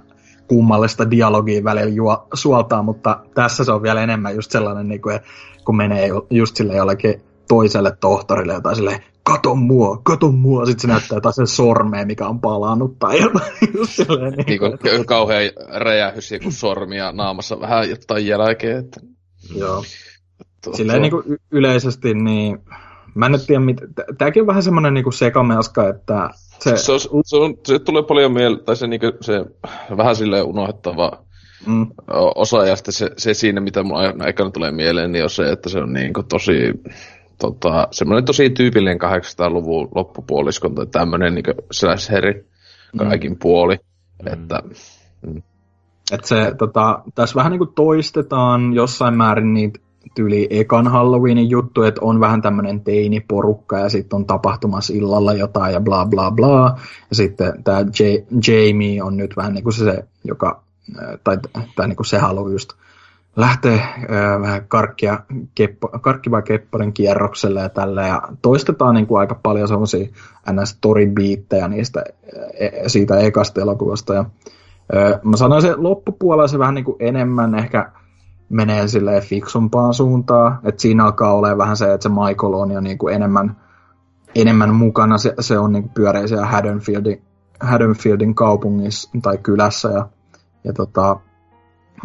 kummallista 0.51 1.11
dialogia 1.11 1.63
välillä 1.63 1.91
juo, 1.91 2.27
suoltaa, 2.33 2.83
mutta 2.83 3.19
tässä 3.35 3.63
se 3.63 3.71
on 3.71 3.83
vielä 3.83 4.03
enemmän 4.03 4.35
just 4.35 4.51
sellainen, 4.51 4.87
niin 4.87 5.01
kuin, 5.01 5.19
kun 5.65 5.77
menee 5.77 6.09
just 6.29 6.55
sille 6.55 6.75
jollekin 6.75 7.21
toiselle 7.47 7.97
tohtorille 7.99 8.53
jotain 8.53 8.75
silleen, 8.75 9.03
kato 9.23 9.55
mua, 9.55 10.01
kato 10.03 10.31
mua, 10.31 10.65
sitten 10.65 10.81
se 10.81 10.87
näyttää 10.87 11.15
jotain 11.15 11.33
sen 11.33 11.47
sormea, 11.47 12.05
mikä 12.05 12.27
on 12.27 12.39
palannut 12.39 12.99
tai 12.99 13.21
jotain. 13.21 13.51
silleen, 13.87 14.33
niin, 14.33 14.45
niin 14.45 14.59
kuin, 14.59 14.73
että... 14.73 14.89
kauhean 15.05 15.51
räjähys 15.67 16.31
joku 16.31 16.51
sormia 16.51 17.11
naamassa 17.11 17.59
vähän 17.59 17.89
jotain 17.89 18.27
jälkeen. 18.27 18.77
Että... 18.77 18.99
Joo. 19.55 19.83
Tuo, 20.63 20.73
silleen 20.73 21.01
tuo... 21.11 21.21
niin 21.21 21.23
kuin 21.23 21.39
yleisesti, 21.51 22.13
niin 22.13 22.59
mä 23.15 23.25
en 23.25 23.31
nyt 23.31 23.47
tiedä, 23.47 23.59
mit... 23.59 23.81
tämäkin 24.17 24.43
on 24.43 24.47
vähän 24.47 24.63
semmoinen 24.63 24.93
niin 24.93 25.13
sekamelska, 25.13 25.89
että 25.89 26.29
se... 26.63 26.77
Se, 26.77 26.91
on, 26.91 26.99
se, 27.25 27.37
on, 27.37 27.55
se 27.65 27.79
tulee 27.79 28.03
paljon 28.03 28.31
mieleen, 28.31 28.65
tai 28.65 28.75
se, 28.75 28.87
niin 28.87 29.01
se 29.21 29.45
vähän 29.97 30.15
silleen 30.15 30.45
unohdettava 30.45 31.11
mm. 31.65 31.87
osa, 32.35 32.65
ja 32.65 32.75
sitten 32.75 32.93
se, 32.93 33.09
se 33.17 33.33
siinä, 33.33 33.61
mitä 33.61 33.83
mun 33.83 33.97
aikana 34.25 34.51
tulee 34.51 34.71
mieleen, 34.71 35.11
niin 35.11 35.23
on 35.23 35.29
se, 35.29 35.51
että 35.51 35.69
se 35.69 35.79
on 35.79 35.93
niin 35.93 36.13
kuin, 36.13 36.27
tosi 36.27 36.53
tota, 37.39 37.87
semmoinen 37.91 38.25
tosi 38.25 38.49
tyypillinen 38.49 39.01
800-luvun 39.01 39.89
loppupuoliskon 39.95 40.75
tai 40.75 40.85
tämmöinen 40.85 41.35
niin 41.35 41.45
slash-heri 41.71 42.43
kaikin 42.97 43.31
mm. 43.31 43.37
puoli. 43.39 43.75
Mm. 44.21 44.33
Että, 44.33 44.61
mm. 45.21 45.41
Et 46.11 46.25
se, 46.25 46.53
tota, 46.57 47.03
tässä 47.15 47.35
vähän 47.35 47.51
niin 47.51 47.59
kuin 47.59 47.73
toistetaan 47.75 48.73
jossain 48.73 49.17
määrin 49.17 49.53
niitä 49.53 49.79
tyyli 50.15 50.47
ekan 50.49 50.87
Halloweenin 50.87 51.49
juttu, 51.49 51.83
että 51.83 52.01
on 52.03 52.19
vähän 52.19 52.41
tämmöinen 52.41 52.81
teiniporukka 52.81 53.79
ja 53.79 53.89
sitten 53.89 54.17
on 54.17 54.25
tapahtumassa 54.25 54.93
illalla 54.93 55.33
jotain 55.33 55.73
ja 55.73 55.81
bla 55.81 56.05
bla 56.05 56.31
bla. 56.31 56.79
Ja 57.09 57.15
sitten 57.15 57.63
tämä 57.63 57.79
Jamie 58.47 59.03
on 59.03 59.17
nyt 59.17 59.37
vähän 59.37 59.53
niin 59.53 59.63
kuin 59.63 59.73
se, 59.73 60.03
joka, 60.23 60.63
tai, 61.23 61.37
tai 61.75 61.87
niin 61.87 61.95
kuin 61.95 62.05
se 62.05 62.17
haluaa 62.17 62.51
just 62.51 62.73
lähtee 63.35 63.73
äh, 63.73 64.41
vähän 64.41 64.67
karkkia, 64.67 65.19
keppo, 65.55 65.87
karkki 65.87 66.31
vai 66.31 66.43
kierrokselle 66.93 67.61
ja 67.61 67.69
tällä 67.69 68.07
ja 68.07 68.21
toistetaan 68.41 68.95
niin 68.95 69.07
kuin 69.07 69.19
aika 69.19 69.39
paljon 69.43 69.67
semmoisia 69.67 70.07
ns 70.51 70.79
biittejä 71.13 71.67
niistä 71.67 72.03
e, 72.53 72.89
siitä 72.89 73.19
ekasta 73.19 73.61
elokuvasta 73.61 74.13
ja 74.13 74.25
äh, 74.95 75.19
mä 75.23 75.37
sanoisin, 75.37 75.83
loppupuolella 75.83 76.47
se 76.47 76.59
vähän 76.59 76.75
niin 76.75 76.85
kuin 76.85 76.97
enemmän 76.99 77.55
ehkä 77.55 77.91
menee 78.51 78.87
silleen 78.87 79.23
fiksumpaan 79.23 79.93
suuntaan, 79.93 80.59
että 80.63 80.81
siinä 80.81 81.05
alkaa 81.05 81.33
olla 81.33 81.57
vähän 81.57 81.77
se, 81.77 81.93
että 81.93 82.03
se 82.03 82.09
Michael 82.09 82.53
on 82.53 82.71
jo 82.71 82.81
niin 82.81 82.97
kuin 82.97 83.15
enemmän, 83.15 83.57
enemmän 84.35 84.75
mukana, 84.75 85.17
se, 85.17 85.33
se 85.39 85.59
on 85.59 85.71
niin 85.71 85.83
kuin 85.83 85.93
pyöreä 85.93 86.27
siellä 86.27 86.45
Haddonfieldin, 86.45 87.21
Haddonfieldin 87.59 88.35
kaupungissa 88.35 89.09
tai 89.21 89.37
kylässä 89.37 89.89
ja 89.89 90.09
Ja 90.63 90.73
tota, 90.73 91.19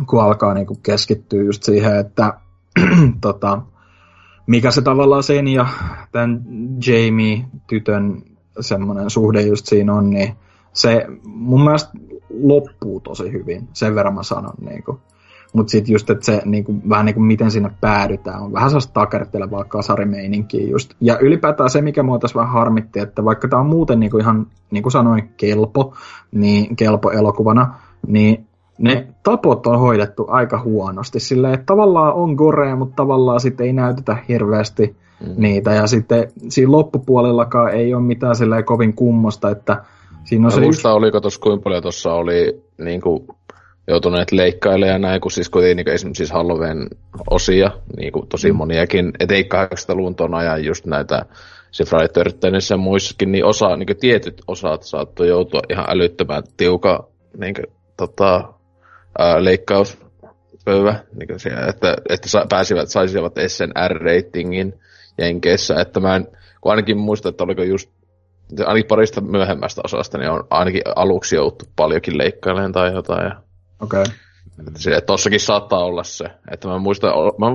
kun 0.06 0.22
alkaa 0.22 0.54
niinku 0.54 0.74
keskittyä 0.82 1.42
just 1.42 1.62
siihen, 1.62 1.96
että 1.96 2.40
tota, 3.20 3.62
mikä 4.46 4.70
se 4.70 4.82
tavallaan 4.82 5.22
sen 5.22 5.48
ja 5.48 5.66
tämän 6.12 6.44
Jamie-tytön 6.86 8.22
semmoinen 8.60 9.10
suhde 9.10 9.42
just 9.42 9.66
siinä 9.66 9.94
on, 9.94 10.10
niin 10.10 10.36
se 10.72 11.06
mun 11.24 11.64
mielestä 11.64 11.90
loppuu 12.42 13.00
tosi 13.00 13.32
hyvin, 13.32 13.68
sen 13.72 13.94
verran 13.94 14.14
mä 14.14 14.22
sanon. 14.22 14.54
Niinku. 14.60 15.00
Mutta 15.52 15.70
sitten 15.70 15.92
just, 15.92 16.10
että 16.10 16.24
se 16.24 16.42
niinku, 16.44 16.74
vähän 16.88 17.06
niin 17.06 17.14
kuin 17.14 17.24
miten 17.24 17.50
sinne 17.50 17.70
päädytään, 17.80 18.42
on 18.42 18.52
vähän 18.52 18.70
sellaista 18.70 18.92
takertelevaa 18.92 19.64
kasarimeininkiä 19.64 20.66
just. 20.66 20.94
Ja 21.00 21.18
ylipäätään 21.18 21.70
se, 21.70 21.82
mikä 21.82 22.02
mua 22.02 22.18
tässä 22.18 22.38
vähän 22.38 22.52
harmitti, 22.52 23.00
että 23.00 23.24
vaikka 23.24 23.48
tämä 23.48 23.60
on 23.60 23.66
muuten 23.66 24.00
niinku 24.00 24.18
ihan, 24.18 24.46
niin 24.70 24.82
kuin 24.82 24.92
sanoin, 24.92 25.30
kelpo, 25.36 25.94
niin 26.32 26.76
kelpo 26.76 27.10
elokuvana, 27.10 27.74
niin 28.06 28.46
ne 28.78 29.06
tapot 29.22 29.66
on 29.66 29.78
hoidettu 29.78 30.26
aika 30.28 30.62
huonosti. 30.62 31.20
Silleen, 31.20 31.54
että 31.54 31.66
tavallaan 31.66 32.14
on 32.14 32.34
gorea, 32.34 32.76
mutta 32.76 32.96
tavallaan 32.96 33.40
sitten 33.40 33.66
ei 33.66 33.72
näytetä 33.72 34.16
hirveästi 34.28 34.96
mm. 35.20 35.34
niitä. 35.36 35.72
Ja 35.72 35.86
sitten 35.86 36.28
siinä 36.48 36.72
loppupuolellakaan 36.72 37.72
ei 37.72 37.94
ole 37.94 38.02
mitään 38.02 38.36
silleen 38.36 38.64
kovin 38.64 38.94
kummosta, 38.94 39.50
että 39.50 39.82
siinä 40.24 40.46
on 40.46 40.50
se 40.50 40.60
muista, 40.60 40.88
yksi... 40.88 40.96
oliko 40.96 41.20
tuossa 41.20 41.40
kuinka 41.40 41.62
paljon 41.62 41.82
tuossa 41.82 42.12
oli 42.12 42.62
niin 42.78 43.00
kuin, 43.00 43.26
joutuneet 43.88 44.32
leikkailemaan 44.32 44.92
ja 44.92 44.98
näin, 44.98 45.20
kun 45.20 45.30
siis 45.30 45.48
kuitenkin 45.48 45.76
niin 45.76 45.94
esimerkiksi 45.94 46.18
siis 46.18 46.32
Halloween 46.32 46.88
osia, 47.30 47.70
niin 47.96 48.12
kuin 48.12 48.28
tosi 48.28 48.52
mm. 48.52 48.56
moniakin, 48.56 49.12
et 49.20 49.30
ei 49.30 49.42
80-luvun 49.42 50.14
ton 50.14 50.34
ajan 50.34 50.64
just 50.64 50.86
näitä 50.86 51.26
se 51.70 51.84
Friday 51.84 52.52
ja 52.70 52.76
muissakin, 52.76 53.32
niin, 53.32 53.44
osa, 53.44 53.76
niin 53.76 53.96
tietyt 54.00 54.42
osat 54.48 54.82
saattoi 54.82 55.28
joutua 55.28 55.60
ihan 55.70 55.86
älyttömän 55.88 56.42
tiuka 56.56 57.08
niin 57.38 57.54
kuin, 57.54 57.66
tota, 57.96 58.52
ää, 59.18 59.44
leikkauspöyvä, 59.44 60.94
niin 61.18 61.40
se, 61.40 61.50
että, 61.68 61.96
että 62.08 62.28
sa, 62.28 62.46
pääsivät, 62.48 62.88
saisivat 62.88 63.38
edes 63.38 63.58
sen 63.58 63.72
R-ratingin 63.88 64.80
Jenkeissä, 65.18 65.80
että 65.80 66.00
mä 66.00 66.16
en, 66.16 66.28
kun 66.60 66.70
ainakin 66.72 66.98
muistan, 66.98 67.30
että 67.30 67.44
oliko 67.44 67.62
just 67.62 67.90
ainakin 68.66 68.88
parista 68.88 69.20
myöhemmästä 69.20 69.80
osasta, 69.84 70.18
niin 70.18 70.30
on 70.30 70.44
ainakin 70.50 70.82
aluksi 70.96 71.36
jouttu 71.36 71.64
paljonkin 71.76 72.18
leikkailemaan 72.18 72.72
tai 72.72 72.92
jotain. 72.92 73.24
Ja... 73.24 73.45
Okei. 73.80 74.02
Okay. 74.02 74.14
Että 74.96 75.06
tossakin 75.06 75.40
saattaa 75.40 75.84
olla 75.84 76.02
se. 76.02 76.24
Että 76.50 76.68
mä 76.68 76.78
muistan, 76.78 77.10
mä, 77.38 77.46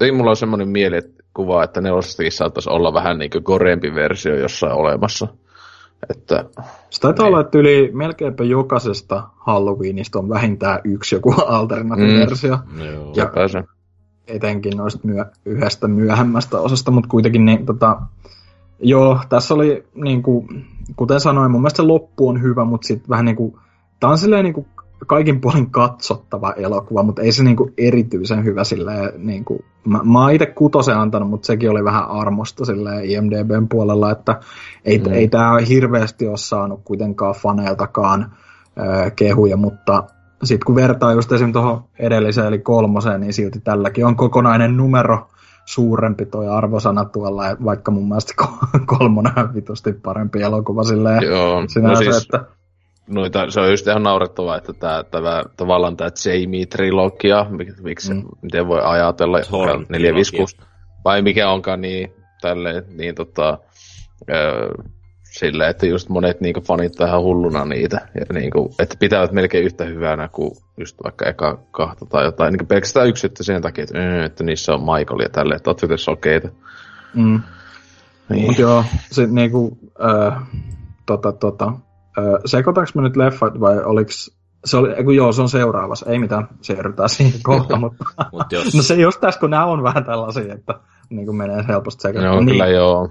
ei 0.00 0.12
mulla 0.12 0.30
on 0.30 0.36
semmoinen 0.36 0.68
mielikuva, 0.68 1.64
että 1.64 1.80
nelosestakin 1.80 2.32
saattaisi 2.32 2.70
olla 2.70 2.94
vähän 2.94 3.18
niin 3.18 3.30
kuin 3.30 3.44
koreempi 3.44 3.94
versio 3.94 4.36
jossain 4.36 4.72
olemassa. 4.72 5.28
Että, 6.10 6.44
se 6.90 7.00
taitaa 7.00 7.24
niin. 7.24 7.34
olla, 7.34 7.40
että 7.40 7.58
yli 7.58 7.90
melkeinpä 7.92 8.44
jokaisesta 8.44 9.22
Halloweenista 9.36 10.18
on 10.18 10.28
vähintään 10.28 10.80
yksi 10.84 11.14
joku 11.14 11.34
alternatiiviversio. 11.46 12.58
Mm. 12.72 12.80
Joo, 12.80 13.12
ja 13.16 13.30
pääsen. 13.34 13.64
etenkin 14.26 14.76
noista 14.76 15.00
myö, 15.02 15.24
yhdestä 15.44 15.88
myöhemmästä 15.88 16.58
osasta, 16.58 16.90
mutta 16.90 17.08
kuitenkin 17.08 17.44
niin, 17.44 17.66
tota, 17.66 18.00
joo, 18.78 19.18
tässä 19.28 19.54
oli, 19.54 19.84
niin 19.94 20.22
kuin, 20.22 20.66
kuten 20.96 21.20
sanoin, 21.20 21.50
mun 21.50 21.60
mielestä 21.60 21.76
se 21.76 21.82
loppu 21.82 22.28
on 22.28 22.42
hyvä, 22.42 22.64
mutta 22.64 22.86
sitten 22.86 23.08
vähän 23.08 23.24
niin 23.24 23.36
kuin, 23.36 23.56
tää 24.00 24.10
on 24.10 24.18
silleen 24.18 24.44
niin 24.44 24.54
kuin 24.54 24.66
kaikin 25.06 25.40
puolin 25.40 25.70
katsottava 25.70 26.52
elokuva, 26.52 27.02
mutta 27.02 27.22
ei 27.22 27.32
se 27.32 27.44
niinku 27.44 27.70
erityisen 27.78 28.44
hyvä 28.44 28.64
silleen, 28.64 29.12
niinku, 29.16 29.64
mä, 29.84 30.00
mä 30.04 30.20
oon 30.20 30.32
itse 30.32 30.46
kutosen 30.46 30.98
antanut, 30.98 31.30
mutta 31.30 31.46
sekin 31.46 31.70
oli 31.70 31.84
vähän 31.84 32.08
armosta 32.08 32.64
silleen 32.64 33.04
IMDBn 33.04 33.68
puolella, 33.68 34.10
että 34.10 34.40
ei, 34.84 34.98
mm. 34.98 35.12
ei 35.12 35.28
tämä 35.28 35.58
hirveästi 35.68 36.28
ole 36.28 36.36
saanut 36.36 36.80
kuitenkaan 36.84 37.34
faneiltakaan 37.34 38.22
äh, 38.22 39.12
kehuja, 39.16 39.56
mutta 39.56 40.04
sitten 40.44 40.66
kun 40.66 40.74
vertaa 40.74 41.12
just 41.12 41.32
esim. 41.32 41.52
tuohon 41.52 41.84
edelliseen 41.98 42.46
eli 42.46 42.58
kolmoseen, 42.58 43.20
niin 43.20 43.32
silti 43.32 43.60
tälläkin 43.60 44.06
on 44.06 44.16
kokonainen 44.16 44.76
numero 44.76 45.28
suurempi 45.64 46.26
toi 46.26 46.48
arvosana 46.48 47.04
tuolla, 47.04 47.42
vaikka 47.64 47.90
mun 47.90 48.08
mielestä 48.08 48.34
kolmonen 48.98 49.38
on 49.38 49.54
vitusti 49.54 49.92
parempi 49.92 50.42
elokuva 50.42 50.84
silleen 50.84 51.22
Joo, 51.22 51.60
no 51.60 51.96
siis, 51.96 52.22
että 52.22 52.44
noita, 53.06 53.50
se 53.50 53.60
on 53.60 53.70
just 53.70 53.86
ihan 53.86 54.02
naurettavaa, 54.02 54.56
että 54.56 54.72
tämä, 54.72 55.04
tämä 55.10 55.42
tavallaan 55.56 55.96
tämä 55.96 56.10
Jamie-trilogia, 56.10 57.46
miksi, 57.82 58.14
mm. 58.14 58.22
miten 58.42 58.68
voi 58.68 58.80
ajatella, 58.82 59.38
4 59.88 60.14
5 60.14 60.36
vai 61.04 61.22
mikä 61.22 61.50
onkaan 61.50 61.80
niin, 61.80 62.12
tälleen, 62.40 62.84
niin 62.88 63.14
tota, 63.14 63.58
öö, 64.30 64.68
silleen, 65.22 65.70
että 65.70 65.86
just 65.86 66.08
monet 66.08 66.40
niinku 66.40 66.60
fanittaa 66.60 67.06
ihan 67.06 67.22
hulluna 67.22 67.64
niitä, 67.64 68.08
ja 68.14 68.26
niinku, 68.32 68.74
että 68.78 68.96
pitävät 68.98 69.32
melkein 69.32 69.64
yhtä 69.64 69.84
hyvänä 69.84 70.28
kuin 70.28 70.50
just 70.76 70.96
vaikka 71.04 71.28
eka 71.28 71.58
kahta 71.70 72.06
tai 72.06 72.24
jotain, 72.24 72.52
niinku 72.52 72.66
pelkästään 72.66 73.08
yksi, 73.08 73.26
että 73.26 73.42
sen 73.42 73.62
takia, 73.62 73.84
että, 73.84 73.98
öö, 73.98 74.24
että 74.24 74.44
niissä 74.44 74.74
on 74.74 74.80
Michael 74.80 75.20
ja 75.20 75.28
tälleen, 75.28 75.56
että 75.56 75.70
oot 75.70 75.80
sokeita. 75.96 76.48
Mm. 77.14 77.42
Niin. 78.28 78.46
Mut 78.46 78.58
joo, 78.58 78.84
se 79.10 79.26
niinku, 79.26 79.78
äh, 80.04 80.42
tota, 81.06 81.32
tota, 81.32 81.72
Öö, 82.18 82.38
sekoitanko 82.44 82.90
mä 82.94 83.02
nyt 83.02 83.16
leffat 83.16 83.60
vai 83.60 83.84
oliks... 83.84 84.36
Se 84.64 84.76
oli, 84.76 85.04
kun 85.04 85.16
joo, 85.16 85.32
se 85.32 85.42
on 85.42 85.48
seuraavassa. 85.48 86.10
Ei 86.10 86.18
mitään, 86.18 86.48
siirrytään 86.60 87.08
siihen 87.08 87.42
kohta, 87.50 87.76
mutta... 87.76 88.04
Mut 88.32 88.52
jos... 88.52 88.74
no 88.74 88.82
se 88.82 88.94
just 88.94 89.20
tässä, 89.20 89.40
kun 89.40 89.50
nämä 89.50 89.64
on 89.64 89.82
vähän 89.82 90.04
tällaisia, 90.04 90.54
että 90.54 90.74
niin 91.10 91.26
kuin 91.26 91.36
menee 91.36 91.64
helposti 91.68 92.02
sekä. 92.02 92.22
Joo, 92.22 92.40
niin, 92.40 92.46
kyllä 92.46 92.66
joo. 92.66 93.10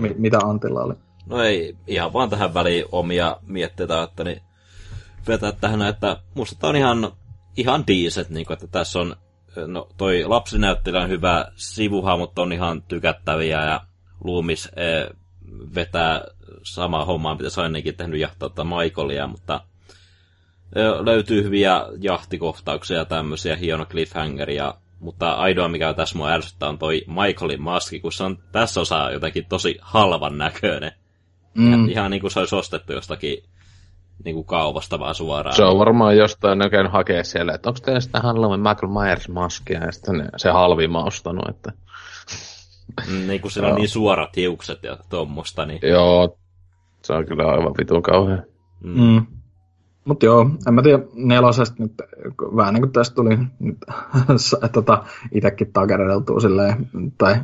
Mi- 0.00 0.14
mitä 0.18 0.38
Antilla 0.38 0.82
oli? 0.82 0.94
No 1.26 1.42
ei, 1.42 1.76
ihan 1.86 2.12
vaan 2.12 2.30
tähän 2.30 2.54
väliin 2.54 2.84
omia 2.92 3.36
mietteitä, 3.46 4.02
että 4.02 4.24
niin 4.24 4.42
vetää 5.28 5.52
tähän, 5.52 5.82
että 5.82 6.16
musta 6.34 6.56
tää 6.60 6.70
on 6.70 6.76
ihan, 6.76 7.12
ihan 7.56 7.84
decent, 7.86 8.30
niin 8.30 8.46
kuin, 8.46 8.54
että 8.54 8.66
tässä 8.66 8.98
on, 8.98 9.16
no 9.66 9.88
toi 9.96 10.24
lapsinäyttelijä 10.24 11.02
on 11.02 11.08
hyvä, 11.08 11.44
sivuhahmot 11.56 12.38
on 12.38 12.52
ihan 12.52 12.82
tykättäviä 12.82 13.64
ja 13.64 13.80
Loomis 14.24 14.66
e, 14.76 15.14
vetää 15.74 16.24
sama 16.64 17.04
hommaa, 17.04 17.34
mitä 17.34 17.50
se 17.50 17.62
ennenkin 17.62 17.96
tehnyt 17.96 18.20
jahtaa 18.20 18.64
Michaelia, 18.64 19.26
mutta 19.26 19.60
löytyy 21.00 21.42
hyviä 21.42 21.86
jahtikohtauksia 22.00 22.96
ja 22.96 23.04
tämmöisiä, 23.04 23.56
hieno 23.56 23.86
cliffhangeria, 23.86 24.74
mutta 25.00 25.32
ainoa 25.32 25.68
mikä 25.68 25.94
tässä 25.94 26.18
mua 26.18 26.30
ärsyttää 26.30 26.68
on 26.68 26.78
toi 26.78 27.02
Michaelin 27.06 27.62
maski, 27.62 28.00
kun 28.00 28.12
se 28.12 28.24
on 28.24 28.38
tässä 28.52 28.80
osaa 28.80 29.10
jotenkin 29.10 29.46
tosi 29.48 29.78
halvan 29.80 30.38
näköinen. 30.38 30.92
Mm. 31.54 31.88
Ihan, 31.88 32.10
niin 32.10 32.20
kuin 32.20 32.30
se 32.30 32.40
olisi 32.40 32.56
ostettu 32.56 32.92
jostakin 32.92 33.42
niin 34.24 34.34
kuin 34.34 34.46
kaupasta 34.46 34.98
vaan 34.98 35.14
suoraan. 35.14 35.56
Se 35.56 35.64
on 35.64 35.78
varmaan 35.78 36.16
jostain 36.16 36.58
näköinen 36.58 36.92
hakea 36.92 37.24
siellä, 37.24 37.54
että 37.54 37.68
onko 37.68 37.80
teillä 37.80 38.00
sitä 38.00 38.20
Halloween 38.20 38.60
Michael 38.60 38.92
Myers 38.92 39.28
maskia, 39.28 39.84
ja 39.84 39.92
sitten 39.92 40.28
se 40.36 40.50
halvi 40.50 40.88
mä 40.88 41.04
ostanut, 41.04 41.48
että... 41.48 41.72
Mm, 43.10 43.26
niin 43.26 43.40
kuin 43.40 43.52
sillä 43.52 43.68
on 43.68 43.74
niin 43.74 43.88
suorat 43.88 44.36
hiukset 44.36 44.82
ja 44.82 44.96
tuommoista, 45.10 45.66
niin... 45.66 45.80
Joo, 45.82 46.38
se 47.04 47.12
on 47.12 47.26
kyllä 47.26 47.50
aivan 47.50 47.74
vitun 47.78 48.02
kauhean. 48.02 48.42
Mm. 48.84 49.00
mm. 49.00 49.26
Mutta 50.04 50.26
joo, 50.26 50.50
en 50.68 50.74
mä 50.74 50.82
tiedä 50.82 51.02
nelosesta 51.14 51.82
nyt, 51.82 51.92
vähän 52.56 52.74
niin 52.74 52.82
kuin 52.82 52.92
tästä 52.92 53.14
tuli 53.14 53.38
nyt 53.58 53.76
tota, 54.72 55.04
itsekin 55.32 55.72
takereltua 55.72 56.40
silleen, 56.40 56.90
tai 57.18 57.36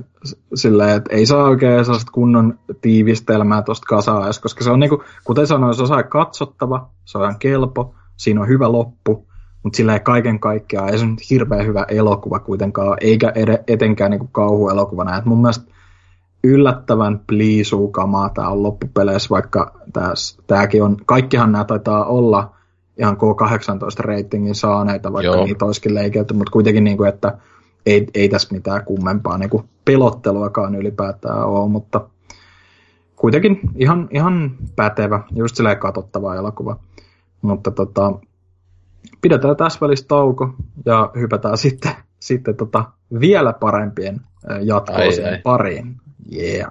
silleen, 0.54 0.96
että 0.96 1.16
ei 1.16 1.26
saa 1.26 1.44
oikein 1.44 1.84
sellaista 1.84 2.12
kunnon 2.12 2.58
tiivistelmää 2.80 3.62
tuosta 3.62 3.86
kasaa 3.88 4.24
edes, 4.24 4.38
koska 4.38 4.64
se 4.64 4.70
on 4.70 4.80
niin 4.80 4.90
kuin, 4.90 5.00
kuten 5.24 5.46
sanoin, 5.46 5.74
se 5.74 5.82
on 5.82 6.04
katsottava, 6.08 6.90
se 7.04 7.18
on 7.18 7.38
kelpo, 7.38 7.94
siinä 8.16 8.40
on 8.40 8.48
hyvä 8.48 8.72
loppu, 8.72 9.26
mutta 9.62 9.76
silleen 9.76 10.02
kaiken 10.02 10.40
kaikkiaan 10.40 10.88
ei 10.88 10.98
se 10.98 11.06
nyt 11.06 11.30
hirveän 11.30 11.66
hyvä 11.66 11.84
elokuva 11.88 12.38
kuitenkaan, 12.38 12.96
eikä 13.00 13.32
etenkään 13.66 14.10
niin 14.10 14.18
kuin 14.18 14.32
kauhuelokuvana. 14.32 15.16
Et 15.16 15.24
mun 15.24 15.40
mielestä 15.40 15.72
yllättävän 16.44 17.20
pliisuu 17.26 17.88
kamaa 17.88 18.28
tämä 18.28 18.48
on 18.48 18.62
loppupeleissä, 18.62 19.30
vaikka 19.30 19.80
tämäkin 20.46 20.82
on, 20.82 20.96
kaikkihan 21.06 21.52
nämä 21.52 21.64
taitaa 21.64 22.04
olla 22.04 22.54
ihan 22.98 23.16
K18 23.16 24.04
ratingin 24.04 24.54
saaneita, 24.54 25.12
vaikka 25.12 25.36
Joo. 25.36 25.44
niitä 25.44 25.64
olisikin 25.64 25.94
leikelty, 25.94 26.34
mutta 26.34 26.50
kuitenkin 26.50 26.84
niin 26.84 26.96
kuin, 26.96 27.08
että 27.08 27.38
ei, 27.86 28.06
ei 28.14 28.28
tässä 28.28 28.54
mitään 28.54 28.84
kummempaa 28.84 29.38
niin 29.38 29.50
kuin 29.50 29.64
pelotteluakaan 29.84 30.74
ylipäätään 30.74 31.44
ole, 31.44 31.70
mutta 31.70 32.08
kuitenkin 33.16 33.60
ihan, 33.76 34.08
ihan 34.10 34.56
pätevä, 34.76 35.20
just 35.34 35.56
silleen 35.56 35.78
katsottava 35.78 36.36
elokuva. 36.36 36.76
Mutta 37.42 37.70
tota, 37.70 38.12
pidetään 39.22 39.56
tässä 39.56 39.80
välissä 39.80 40.08
tauko 40.08 40.54
ja 40.84 41.10
hypätään 41.16 41.58
sitten, 41.66 41.92
sitten 42.20 42.56
tota 42.56 42.84
vielä 43.20 43.52
parempien 43.52 44.20
jatkoisien 44.62 45.40
pariin. 45.42 45.96
Yeah. 46.30 46.68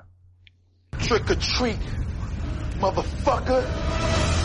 Trick 0.99 1.29
or 1.29 1.35
treat, 1.35 1.75
motherfucker. 2.79 4.38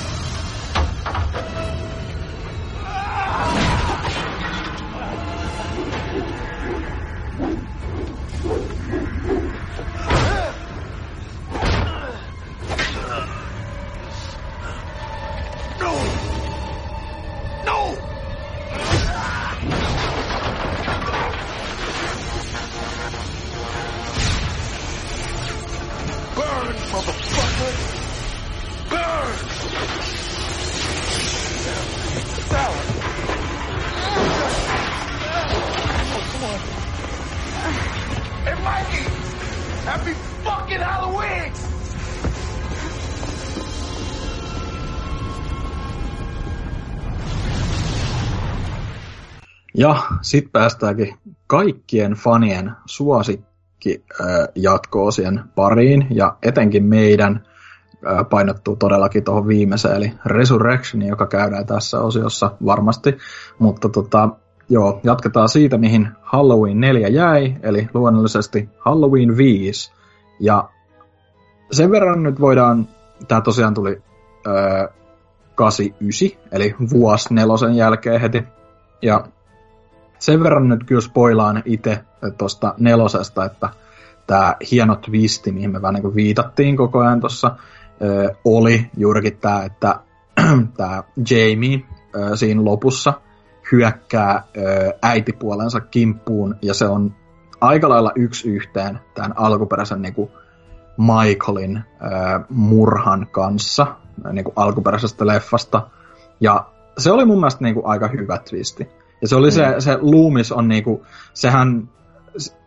Ja 49.74 49.96
sitten 50.22 50.52
päästäänkin 50.52 51.18
kaikkien 51.46 52.12
fanien 52.12 52.72
suosikki 52.86 54.04
jatko-osien 54.54 55.40
pariin, 55.54 56.06
ja 56.10 56.36
etenkin 56.42 56.84
meidän 56.84 57.46
painottuu 58.30 58.76
todellakin 58.76 59.24
tuohon 59.24 59.48
viimeiseen, 59.48 59.96
eli 59.96 60.12
Resurrection, 60.24 61.02
joka 61.02 61.26
käydään 61.26 61.66
tässä 61.66 62.00
osiossa 62.00 62.50
varmasti. 62.64 63.18
Mutta 63.58 63.88
tota, 63.88 64.28
joo, 64.68 65.00
jatketaan 65.04 65.48
siitä, 65.48 65.78
mihin 65.78 66.08
Halloween 66.22 66.80
4 66.80 67.08
jäi, 67.08 67.54
eli 67.62 67.88
luonnollisesti 67.94 68.68
Halloween 68.78 69.36
5. 69.36 69.92
Ja 70.40 70.68
sen 71.70 71.90
verran 71.90 72.22
nyt 72.22 72.40
voidaan, 72.40 72.88
tämä 73.28 73.40
tosiaan 73.40 73.74
tuli 73.74 74.02
öö, 74.46 74.88
89, 75.54 76.38
eli 76.52 76.74
vuosi 76.90 77.34
nelosen 77.34 77.76
jälkeen 77.76 78.20
heti. 78.20 78.42
Ja 79.02 79.24
sen 80.18 80.42
verran 80.42 80.68
nyt 80.68 80.84
kyllä 80.84 81.00
spoilaan 81.00 81.62
itse 81.64 82.04
tuosta 82.38 82.74
nelosesta, 82.78 83.44
että 83.44 83.68
tämä 84.26 84.56
hieno 84.70 84.96
twisti, 84.96 85.52
mihin 85.52 85.72
me 85.72 85.82
vähän 85.82 85.94
niin 85.94 86.14
viitattiin 86.14 86.76
koko 86.76 86.98
ajan 86.98 87.20
tuossa, 87.20 87.56
oli 88.44 88.90
juurikin 88.96 89.36
tämä, 89.36 89.62
että 89.62 90.00
tämä 90.76 91.02
Jamie 91.30 91.82
siinä 92.34 92.64
lopussa 92.64 93.12
hyökkää 93.72 94.42
äitipuolensa 95.02 95.80
kimppuun, 95.80 96.56
ja 96.62 96.74
se 96.74 96.86
on 96.86 97.14
aika 97.60 97.88
lailla 97.88 98.12
yksi 98.14 98.48
yhteen 98.48 98.98
tämän 99.14 99.32
alkuperäisen 99.36 100.02
niin 100.02 100.14
kuin 100.14 100.30
Michaelin 100.98 101.82
murhan 102.48 103.26
kanssa, 103.30 103.86
niin 104.32 104.44
kuin 104.44 104.54
alkuperäisestä 104.56 105.26
leffasta. 105.26 105.88
Ja 106.40 106.66
se 106.98 107.12
oli 107.12 107.24
mun 107.24 107.38
mielestä 107.38 107.64
niin 107.64 107.74
kuin 107.74 107.86
aika 107.86 108.08
hyvä 108.08 108.38
twisti. 108.38 108.88
Ja 109.22 109.28
se 109.28 109.36
oli 109.36 109.48
mm. 109.48 109.52
se, 109.52 109.74
se 109.78 109.98
Loomis 110.00 110.52
on 110.52 110.68
niinku, 110.68 111.06
sehän, 111.34 111.88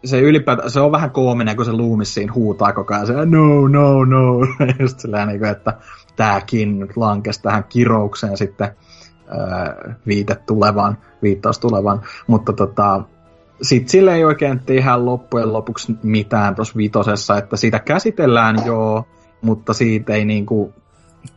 se 0.06 0.22
ylipäätään, 0.22 0.72
se 0.72 0.80
on 0.80 0.92
vähän 0.92 1.12
koominen, 1.12 1.56
kun 1.56 1.66
se 1.66 1.72
Loomis 1.72 2.14
siinä 2.14 2.34
huutaa 2.34 2.74
koko 2.74 2.94
ajan, 2.94 3.08
se 3.08 3.14
no, 3.14 3.68
no, 3.68 4.06
no, 4.06 4.40
just 4.80 5.00
silleen 5.00 5.28
niinku, 5.28 5.46
että 5.46 5.74
tääkin 6.16 6.80
nyt 6.80 6.98
lankesi 6.98 7.42
tähän 7.42 7.64
kiroukseen 7.64 8.38
sitten 8.38 8.70
ää, 9.28 9.96
viite 10.08 10.36
tulevaan, 10.36 10.98
viittaus 11.22 11.60
tulevaan, 11.60 12.02
mutta 12.28 12.54
tota, 12.54 13.04
sit 13.62 13.90
sille 13.90 14.16
ei 14.16 14.26
oikein 14.26 14.60
tehdä 14.60 15.06
loppujen 15.06 15.54
lopuksi 15.54 15.96
mitään 16.04 16.56
tuossa 16.56 16.78
vitosessa, 16.78 17.38
että 17.38 17.58
siitä 17.58 17.80
käsitellään 17.80 18.58
joo, 18.66 19.08
mutta 19.42 19.74
siitä 19.74 20.14
ei 20.14 20.26
niinku 20.26 20.74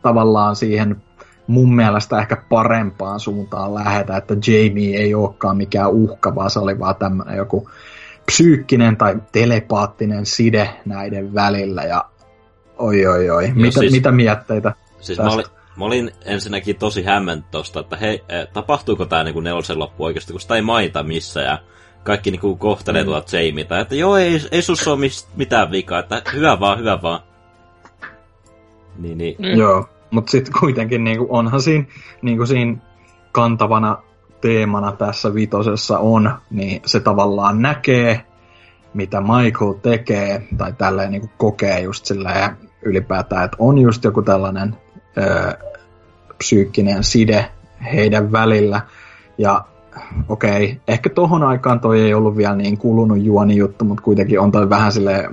tavallaan 0.01 0.55
siihen 0.55 1.03
mun 1.47 1.75
mielestä 1.75 2.19
ehkä 2.19 2.37
parempaan 2.49 3.19
suuntaan 3.19 3.73
lähetä, 3.73 4.17
että 4.17 4.33
Jamie 4.33 4.97
ei 4.97 5.13
olekaan 5.15 5.57
mikään 5.57 5.91
uhka, 5.91 6.35
vaan 6.35 6.49
se 6.49 6.59
oli 6.59 6.79
vaan 6.79 6.95
tämmöinen 6.95 7.37
joku 7.37 7.69
psyykkinen 8.25 8.97
tai 8.97 9.15
telepaattinen 9.31 10.25
side 10.25 10.69
näiden 10.85 11.33
välillä 11.33 11.83
ja 11.83 12.05
oi 12.77 13.07
oi 13.07 13.29
oi, 13.29 13.45
Joo, 13.45 13.55
mitä, 13.55 13.79
siis, 13.79 13.91
mitä 13.91 14.11
mietteitä 14.11 14.73
Siis 14.99 15.17
tästä? 15.17 15.23
mä 15.23 15.33
olin, 15.33 15.45
mä 15.77 15.85
olin 15.85 16.11
ensinnäkin 16.25 16.75
tosi 16.75 17.03
hämmentä 17.03 17.47
tosta, 17.51 17.79
että 17.79 17.97
hei, 17.97 18.23
eh, 18.29 18.47
tapahtuuko 18.53 19.05
tää 19.05 19.23
niinku 19.23 19.39
nelosen 19.39 19.79
loppu 19.79 20.05
oikeasti, 20.05 20.33
kun 20.33 20.41
sitä 20.41 20.55
ei 20.55 20.61
mainita 20.61 21.03
missä 21.03 21.41
ja 21.41 21.59
kaikki 22.03 22.31
niinku 22.31 22.55
kohtelee 22.55 23.01
mm. 23.01 23.05
tuota 23.05 23.37
Jamieta, 23.37 23.79
että 23.79 23.95
joo, 23.95 24.17
ei, 24.17 24.41
ei 24.51 24.61
sussa 24.61 24.91
ole 24.91 25.07
mitään 25.35 25.71
vikaa, 25.71 25.99
että 25.99 26.21
hyvä 26.33 26.59
vaan, 26.59 26.79
hyvä 26.79 27.01
vaan. 27.01 27.19
Niin, 28.97 29.17
niin. 29.17 29.35
Mm. 29.39 29.59
Joo. 29.59 29.89
Mutta 30.11 30.31
sitten 30.31 30.53
kuitenkin 30.59 31.03
niinku, 31.03 31.27
onhan 31.29 31.61
siinä, 31.61 31.85
niinku 32.21 32.45
siinä 32.45 32.77
kantavana 33.31 33.97
teemana 34.41 34.91
tässä 34.91 35.33
vitosessa 35.33 35.99
on, 35.99 36.31
niin 36.49 36.81
se 36.85 36.99
tavallaan 36.99 37.61
näkee, 37.61 38.21
mitä 38.93 39.21
Michael 39.21 39.73
tekee, 39.73 40.47
tai 40.57 40.73
tälleen 40.73 41.11
niinku 41.11 41.29
kokee 41.37 41.79
just 41.79 42.05
silleen 42.05 42.57
ylipäätään, 42.81 43.45
että 43.45 43.57
on 43.59 43.77
just 43.77 44.03
joku 44.03 44.21
tällainen 44.21 44.75
ö, 45.17 45.57
psyykkinen 46.37 47.03
side 47.03 47.51
heidän 47.93 48.31
välillä. 48.31 48.81
Ja 49.37 49.65
okei, 50.29 50.65
okay, 50.65 50.75
ehkä 50.87 51.09
tohon 51.09 51.43
aikaan 51.43 51.79
toi 51.79 52.01
ei 52.01 52.13
ollut 52.13 52.37
vielä 52.37 52.55
niin 52.55 52.77
kulunut 52.77 53.23
juoni 53.23 53.57
juttu, 53.57 53.85
mutta 53.85 54.03
kuitenkin 54.03 54.39
on 54.39 54.51
toi 54.51 54.69
vähän 54.69 54.91
sille 54.91 55.29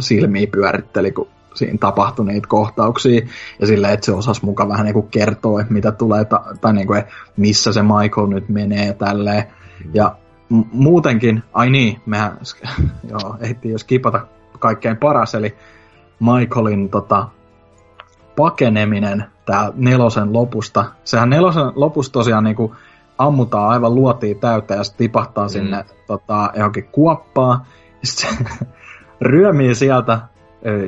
silmiä 0.00 0.46
pyöritteli, 0.46 1.12
kun 1.12 1.28
siinä 1.54 1.78
tapahtui 1.78 2.26
niitä 2.26 2.48
kohtauksia, 2.48 3.26
ja 3.60 3.66
silleen, 3.66 3.94
että 3.94 4.06
se 4.06 4.12
osasi 4.12 4.44
mukaan 4.44 4.68
vähän 4.68 4.86
niin 4.86 5.08
kertoa, 5.08 5.60
että 5.60 5.72
mitä 5.72 5.92
tulee, 5.92 6.24
ta- 6.24 6.44
tai 6.60 6.72
niin 6.72 6.86
kuin, 6.86 7.02
missä 7.36 7.72
se 7.72 7.82
Michael 7.82 8.26
nyt 8.26 8.48
menee 8.48 8.86
ja 8.86 8.94
tälleen. 8.94 9.44
Ja 9.94 10.16
m- 10.48 10.62
muutenkin, 10.72 11.42
ai 11.52 11.70
niin, 11.70 12.00
mehän 12.06 12.38
joo, 13.10 13.36
ehtiin 13.40 13.72
jo 13.72 13.78
skipata 13.78 14.26
kaikkein 14.58 14.96
paras, 14.96 15.34
eli 15.34 15.56
Michaelin 16.20 16.88
tota, 16.88 17.28
pakeneminen 18.36 19.24
tää 19.46 19.72
nelosen 19.74 20.32
lopusta. 20.32 20.84
Sehän 21.04 21.30
nelosen 21.30 21.72
lopusta 21.74 22.12
tosiaan 22.12 22.44
niinku 22.44 22.74
ammutaan 23.18 23.68
aivan 23.68 23.94
luotiin 23.94 24.40
täyttä 24.40 24.74
ja 24.74 24.84
sitten 24.84 24.98
tipahtaa 24.98 25.44
mm. 25.44 25.48
sinne 25.48 25.84
tota, 26.06 26.50
johonkin 26.56 26.88
kuoppaan. 26.92 27.60
Sitten 28.04 28.46
ryömii 29.20 29.74
sieltä 29.74 30.18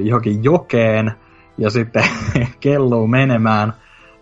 johonkin 0.04 0.44
jokeen 0.44 1.12
ja 1.58 1.70
sitten 1.70 2.04
kelluu 2.60 3.06
menemään, 3.06 3.72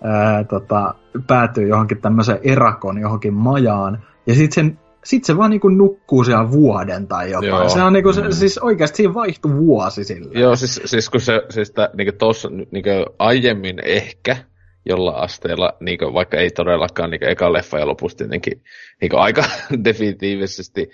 ää, 0.02 0.44
tota, 0.44 0.94
päätyy 1.26 1.68
johonkin 1.68 2.00
tämmöiseen 2.00 2.38
erakon, 2.42 2.98
johonkin 2.98 3.34
majaan. 3.34 4.02
Ja 4.26 4.34
sitten 4.34 4.54
sen 4.54 4.78
sit 5.04 5.24
se 5.24 5.36
vaan 5.36 5.50
niinku 5.50 5.68
nukkuu 5.68 6.24
siellä 6.24 6.50
vuoden 6.50 7.06
tai 7.06 7.30
jotain. 7.30 7.48
Joo. 7.48 7.68
Se 7.68 7.82
on 7.82 7.92
niinku, 7.92 8.12
se, 8.12 8.22
mm. 8.22 8.30
siis 8.30 8.58
oikeasti 8.58 8.96
siinä 8.96 9.14
vaihtui 9.14 9.56
vuosi 9.56 10.04
sillä. 10.04 10.40
Joo, 10.40 10.56
siis, 10.56 10.80
siis 10.84 11.10
kun 11.10 11.20
se, 11.20 11.42
siis 11.50 11.70
tä, 11.70 11.90
niinku 11.96 12.12
tossa, 12.18 12.48
niinku 12.48 12.90
aiemmin 13.18 13.76
ehkä, 13.84 14.36
jolla 14.86 15.10
asteella, 15.10 15.72
niinku, 15.80 16.14
vaikka 16.14 16.36
ei 16.36 16.50
todellakaan 16.50 17.10
niinku 17.10 17.26
eka 17.26 17.52
leffa 17.52 17.78
ja 17.78 17.86
lopusti 17.86 18.24
jotenkin 18.24 18.62
niinku 19.00 19.16
aika 19.16 19.44
definitiivisesti 19.84 20.90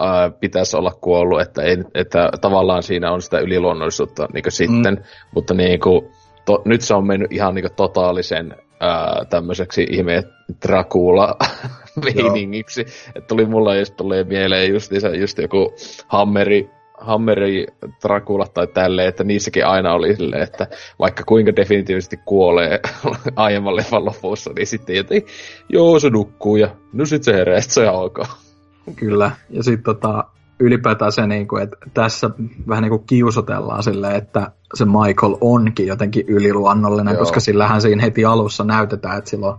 ää, 0.00 0.30
pitäisi 0.30 0.76
olla 0.76 0.92
kuollut, 1.00 1.40
että, 1.40 1.62
ei, 1.62 1.76
että 1.94 2.30
tavallaan 2.40 2.82
siinä 2.82 3.12
on 3.12 3.22
sitä 3.22 3.38
yliluonnollisuutta 3.38 4.28
niin 4.32 4.44
sitten, 4.48 4.94
mm. 4.94 5.02
mutta 5.34 5.54
niin 5.54 5.80
kuin, 5.80 6.10
to, 6.44 6.62
nyt 6.64 6.80
se 6.80 6.94
on 6.94 7.06
mennyt 7.06 7.32
ihan 7.32 7.54
niin 7.54 7.62
kuin, 7.62 7.76
totaalisen 7.76 8.54
ää, 8.80 9.24
tämmöiseksi 9.30 9.86
ihme 9.90 10.22
Dracula 10.66 11.36
meiningiksi. 12.04 12.80
Että 13.14 13.28
tuli 13.28 13.46
mulla 13.46 13.76
just 13.76 13.96
tulee 13.96 14.24
mieleen 14.24 14.70
just, 14.70 14.92
just 15.20 15.38
joku 15.38 15.74
Hammeri, 16.08 16.70
Hammeri 16.98 17.66
Dracula 18.02 18.46
tai 18.46 18.66
tälleen, 18.66 19.08
että 19.08 19.24
niissäkin 19.24 19.66
aina 19.66 19.94
oli 19.94 20.16
silleen, 20.16 20.42
että 20.42 20.66
vaikka 20.98 21.22
kuinka 21.26 21.56
definitiivisesti 21.56 22.16
kuolee 22.24 22.80
aiemman 23.36 23.76
leffan 23.76 24.04
lopussa, 24.04 24.52
niin 24.56 24.66
sitten 24.66 24.96
jotenkin, 24.96 25.28
joo 25.68 25.98
se 25.98 26.10
nukkuu 26.10 26.56
ja 26.56 26.68
no 26.92 27.06
sit 27.06 27.22
se 27.22 27.32
herää, 27.32 27.60
se 27.60 27.86
alkaa. 27.86 28.49
Kyllä, 28.96 29.30
ja 29.50 29.62
sitten 29.62 29.84
tota, 29.84 30.24
ylipäätään 30.60 31.12
se, 31.12 31.26
niin 31.26 31.48
kuin, 31.48 31.62
että 31.62 31.76
tässä 31.94 32.30
vähän 32.68 32.82
niin 32.82 32.90
kuin 32.90 33.04
kiusotellaan 33.06 33.82
silleen, 33.82 34.16
että 34.16 34.50
se 34.74 34.84
Michael 34.84 35.36
onkin 35.40 35.86
jotenkin 35.86 36.24
yliluonnollinen, 36.28 37.12
Joo. 37.12 37.18
koska 37.18 37.40
sillähän 37.40 37.82
siinä 37.82 38.02
heti 38.02 38.24
alussa 38.24 38.64
näytetään, 38.64 39.18
että 39.18 39.30
sillä 39.30 39.46
on 39.46 39.58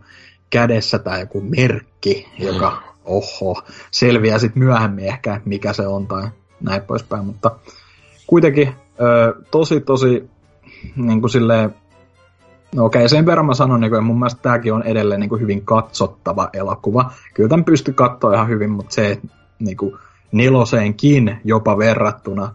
kädessä 0.49 0.99
tämä 0.99 1.19
joku 1.19 1.41
merkki, 1.41 2.27
joka, 2.39 2.84
oho, 3.06 3.64
selviää 3.91 4.39
sitten 4.39 4.64
myöhemmin 4.64 5.06
ehkä, 5.06 5.41
mikä 5.45 5.73
se 5.73 5.88
on 5.88 6.07
tai 6.07 6.27
näin 6.61 6.81
poispäin, 6.81 7.26
mutta 7.26 7.52
kuitenkin 8.27 8.73
ö, 9.02 9.35
tosi 9.52 9.81
tosi 9.81 10.30
niin 10.95 11.22
kuin 11.22 11.30
silleen, 11.30 11.76
No 12.76 12.85
okei, 12.85 12.99
okay, 12.99 13.10
sen 13.10 13.26
verran 13.26 13.45
mä 13.45 13.53
sanon, 13.53 13.81
niin 13.81 13.93
että 13.93 14.02
mun 14.02 14.19
mielestä 14.19 14.41
tämäkin 14.41 14.73
on 14.73 14.84
edelleen 14.84 15.19
niin 15.19 15.30
kuin 15.30 15.41
hyvin 15.41 15.65
katsottava 15.65 16.49
elokuva. 16.53 17.11
Kyllä 17.34 17.49
tämän 17.49 17.65
pystyy 17.65 17.93
katsoa 17.93 18.34
ihan 18.34 18.48
hyvin, 18.48 18.69
mutta 18.72 18.93
se 18.93 19.19
niin 19.60 19.77
kuin 19.77 19.95
neloseenkin 20.31 21.38
jopa 21.43 21.77
verrattuna, 21.77 22.53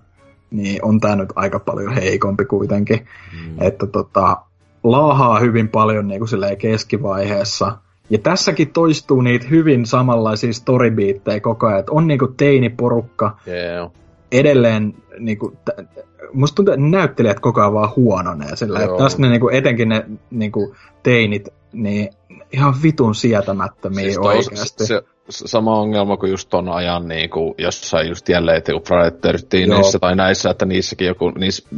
niin 0.50 0.84
on 0.84 1.00
tämä 1.00 1.16
nyt 1.16 1.32
aika 1.36 1.58
paljon 1.58 1.92
heikompi 1.92 2.44
kuitenkin. 2.44 3.06
Mm. 3.32 3.56
Että 3.60 3.86
tota, 3.86 4.36
laahaa 4.84 5.38
hyvin 5.38 5.68
paljon 5.68 6.08
niin 6.08 6.20
kuin 6.20 6.58
keskivaiheessa. 6.58 7.78
Ja 8.10 8.18
tässäkin 8.18 8.72
toistuu 8.72 9.20
niitä 9.20 9.46
hyvin 9.50 9.86
samanlaisia 9.86 10.52
storybeattejä 10.52 11.40
koko 11.40 11.66
ajan. 11.66 11.78
Että 11.80 11.92
on 11.92 12.06
niinku 12.06 12.28
teiniporukka, 12.28 13.36
yeah. 13.48 13.90
Edelleen 14.32 14.94
niinku, 15.18 15.56
t- 15.64 16.00
musta 16.32 16.54
tuntuu, 16.54 16.74
että 16.74 16.86
näyttelijät 16.86 17.40
koko 17.40 17.60
ajan 17.60 17.74
vaan 17.74 17.92
huononee 17.96 18.56
sillä, 18.56 18.80
että 18.80 18.96
tässä 18.96 19.18
ne 19.18 19.28
niinku, 19.28 19.48
etenkin 19.48 19.88
ne 19.88 20.06
niinku, 20.30 20.74
teinit, 21.02 21.48
niin 21.72 22.08
ihan 22.52 22.74
vitun 22.82 23.14
sietämättömiä 23.14 24.04
siis 24.04 24.18
oikeasti. 24.18 24.86
Se, 24.86 25.02
sama 25.30 25.80
ongelma 25.80 26.16
kuin 26.16 26.30
just 26.30 26.48
ton 26.50 26.68
ajan 26.68 27.08
niin 27.08 27.30
kuin 27.30 27.54
jossain 27.58 28.08
just 28.08 28.28
jälleen 28.28 28.62
joku 28.68 28.84
Friday 28.86 29.66
niissä 29.66 29.98
tai 29.98 30.16
näissä, 30.16 30.50
että 30.50 30.66
niissäkin 30.66 31.06
joku, 31.06 31.30
niissä 31.30 31.68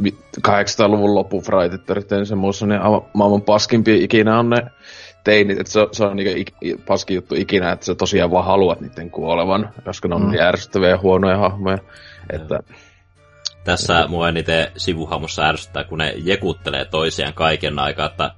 800-luvun 0.47 1.15
loppu 1.15 1.41
Friday 1.41 1.77
13 1.77 2.35
muussa, 2.35 2.65
niin 2.65 2.81
maailman 3.13 3.41
paskimpi 3.41 4.03
ikinä 4.03 4.39
on 4.39 4.49
ne 4.49 4.57
teinit, 5.23 5.59
että 5.59 5.71
se, 5.71 5.87
se 5.91 6.05
on 6.05 6.15
niinku 6.15 6.51
paskin 6.87 7.15
juttu 7.15 7.35
ikinä, 7.35 7.71
että 7.71 7.85
sä 7.85 7.95
tosiaan 7.95 8.31
vaan 8.31 8.45
haluat 8.45 8.81
niiden 8.81 9.11
kuolevan, 9.11 9.69
koska 9.85 10.07
ne 10.07 10.15
on 10.15 10.21
mm. 10.21 10.29
niin 10.29 10.41
ärsyttäviä 10.41 10.89
ja 10.89 10.97
huonoja 10.97 11.37
hahmoja. 11.37 11.77
Että... 12.29 12.59
Tässä 13.63 14.07
mua 14.07 14.29
eniten 14.29 14.67
sivuhahmossa 14.77 15.45
ärsyttää, 15.45 15.83
kun 15.83 15.97
ne 15.97 16.13
jekuttelee 16.17 16.85
toisiaan 16.85 17.33
kaiken 17.33 17.79
aikaa, 17.79 18.05
että 18.05 18.31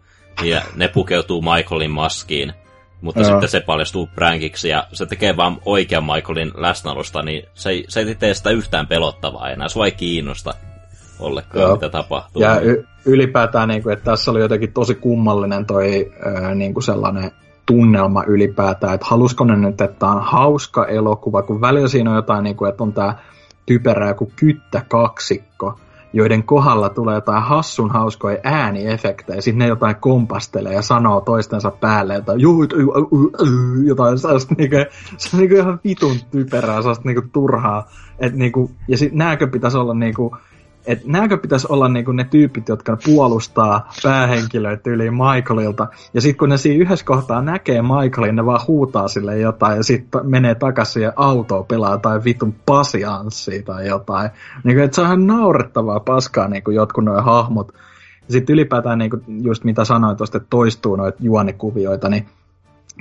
ne 0.76 0.88
pukeutuu 0.88 1.42
Michaelin 1.42 1.92
maskiin, 1.92 2.54
mutta 3.02 3.22
Joo. 3.22 3.30
sitten 3.30 3.50
se 3.50 3.60
paljastuu 3.60 4.10
prankiksi 4.16 4.70
ja 4.70 4.88
se 4.94 5.06
tekee 5.06 5.38
vaan 5.38 5.58
oikean 5.66 6.04
Michaelin 6.04 6.52
läsnäolosta, 6.56 7.22
niin 7.22 7.44
se 7.54 7.70
ei, 7.70 7.86
se 7.88 8.00
ei 8.00 8.16
tee 8.16 8.34
sitä 8.34 8.50
yhtään 8.50 8.88
pelottavaa 8.88 9.50
enää, 9.50 9.68
se 9.68 9.80
ei 9.86 9.92
kiinnosta 9.92 10.54
ollenkaan, 11.20 11.62
Joo. 11.62 11.74
mitä 11.74 11.90
tapahtuu. 11.90 12.42
Ja 12.42 12.60
y- 12.60 12.84
ylipäätään, 13.06 13.68
niin 13.68 13.84
kuin, 13.84 13.94
että 13.94 14.06
tässä 14.06 14.32
oli 14.32 14.40
jotenkin 14.40 14.74
tosi 14.74 14.96
kummallinen 14.96 15.66
toi 15.66 16.12
ää, 16.26 16.56
niin 16.56 16.74
kuin 16.74 16.84
sellainen 16.84 17.32
tunnelma 17.66 18.24
ylipäätään, 18.24 18.94
että 18.94 19.08
halusko 19.10 19.44
ne 19.44 19.56
nyt, 19.56 19.82
että 19.82 20.08
on 20.08 20.22
hauska 20.24 20.86
elokuva, 20.86 21.42
kun 21.42 21.62
välillä 21.62 21.88
siinä 21.88 22.10
on 22.10 22.16
jotain, 22.16 22.44
niin 22.44 22.56
kuin, 22.56 22.70
että 22.70 22.84
on 22.84 22.94
tämä 22.94 23.16
typerä 23.72 24.08
joku 24.08 24.32
kyttä 24.36 24.82
kaksikko, 24.90 25.80
joiden 26.14 26.44
kohdalla 26.44 26.90
tulee 26.90 27.16
jotain 27.16 27.44
hassun 27.44 27.90
hauskoja 27.90 28.38
ääniefektejä, 28.44 29.42
sitten 29.42 29.60
ne 29.60 29.68
jotain 29.68 29.96
kompastelee 29.96 30.74
ja 30.74 30.82
sanoo 30.82 31.22
toistensa 31.22 31.72
päälle 31.72 32.14
jotain, 32.14 32.42
jotain 33.86 34.20
sellaista 34.20 34.56
niinku, 34.58 34.76
se 35.18 35.36
on 35.36 35.40
niinku 35.40 35.56
ihan 35.56 35.80
vitun 35.84 36.16
typerää, 36.32 36.82
sellaista 36.82 37.08
niinku 37.08 37.30
turhaa. 37.34 37.90
Et 38.20 38.34
niinku, 38.34 38.72
ja 38.88 38.98
sitten 38.98 39.18
nääkö 39.18 39.48
pitäisi 39.48 39.78
olla 39.78 39.94
niinku, 39.94 40.38
että 40.86 41.06
nääkö 41.08 41.38
pitäisi 41.38 41.68
olla 41.70 41.90
niinku 41.90 42.12
ne 42.12 42.24
tyypit, 42.24 42.70
jotka 42.70 42.98
puolustaa 43.06 43.92
päähenkilöitä 44.04 44.90
yli 44.90 45.12
Michaelilta. 45.12 45.88
Ja 46.14 46.22
sitten 46.22 46.38
kun 46.38 46.50
ne 46.50 46.58
siinä 46.58 46.84
yhdessä 46.84 47.06
kohtaa 47.06 47.42
näkee 47.42 47.82
Michaelin, 47.82 48.36
ne 48.36 48.46
vaan 48.46 48.68
huutaa 48.68 49.08
sille 49.08 49.40
jotain 49.40 49.78
ja 49.78 49.84
sitten 49.84 50.22
menee 50.24 50.56
takaisin 50.56 50.94
siihen 50.94 51.14
autoon 51.16 51.66
pelaa 51.66 51.98
tai 51.98 52.24
vitun 52.24 52.56
pasianssia 52.66 53.64
tai 53.64 53.88
jotain. 53.88 54.30
Niinku, 54.64 54.84
että 54.84 54.96
se 54.96 55.02
on 55.02 55.08
ihan 55.08 55.28
naurettavaa 55.28 56.00
paskaa 56.00 56.48
niinku 56.48 56.72
jotkut 56.72 57.06
nuo 57.06 57.22
hahmot. 57.22 57.72
Ja 58.28 58.32
sitten 58.32 58.54
ylipäätään 58.54 58.98
niinku 58.98 59.20
just 59.42 59.64
mitä 59.64 59.86
sanoin 59.86 60.18
tuosta, 60.18 60.38
että 60.38 60.50
toistuu 60.50 60.96
noita 60.96 61.18
juonikuvioita, 61.22 62.10
niin 62.10 62.26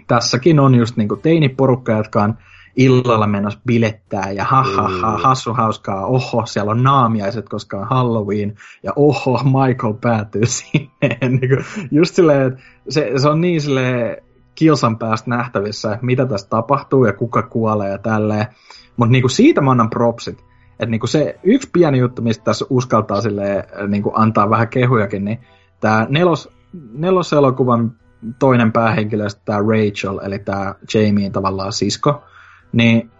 tässäkin 0.06 0.60
on 0.60 0.74
just 0.74 0.96
niinku 0.96 1.16
teiniporukka, 1.16 1.92
jotka 1.92 2.22
on 2.22 2.34
illalla 2.76 3.26
menossa 3.26 3.60
bilettää 3.66 4.30
ja 4.30 4.44
ha, 4.44 4.62
ha, 4.62 4.88
ha 4.88 5.18
hassu 5.18 5.54
hauskaa, 5.54 6.06
oho, 6.06 6.46
siellä 6.46 6.70
on 6.70 6.82
naamiaiset, 6.82 7.48
koska 7.48 7.76
on 7.76 7.86
Halloween, 7.90 8.54
ja 8.82 8.92
oho, 8.96 9.40
Michael 9.44 9.94
päätyy 10.00 10.46
sinne. 10.56 11.18
niin 11.28 11.48
kuin, 11.48 11.64
just 11.90 12.14
silleen, 12.14 12.62
se, 12.88 13.12
se 13.16 13.28
on 13.28 13.40
niin 13.40 13.60
silleen 13.60 14.16
kilsan 14.54 14.98
päästä 14.98 15.30
nähtävissä, 15.30 15.98
mitä 16.02 16.26
tässä 16.26 16.48
tapahtuu 16.48 17.04
ja 17.04 17.12
kuka 17.12 17.42
kuolee 17.42 17.90
ja 17.90 17.98
tälleen. 17.98 18.46
Mutta 18.96 19.12
niinku 19.12 19.28
siitä 19.28 19.60
mä 19.60 19.70
annan 19.70 19.90
propsit. 19.90 20.44
Että 20.72 20.90
niinku 20.90 21.06
se 21.06 21.38
yksi 21.42 21.70
pieni 21.72 21.98
juttu, 21.98 22.22
mistä 22.22 22.44
tässä 22.44 22.66
uskaltaa 22.70 23.20
silleen, 23.20 23.64
niinku 23.88 24.12
antaa 24.14 24.50
vähän 24.50 24.68
kehujakin, 24.68 25.24
niin 25.24 25.38
tämä 25.80 26.06
nelos, 26.08 26.50
neloselokuvan 26.92 27.92
toinen 28.38 28.72
päähenkilö, 28.72 29.26
tämä 29.44 29.58
Rachel, 29.58 30.18
eli 30.22 30.38
tämä 30.38 30.74
Jamie 30.94 31.30
tavallaan 31.30 31.72
sisko, 31.72 32.22
niin 32.72 33.10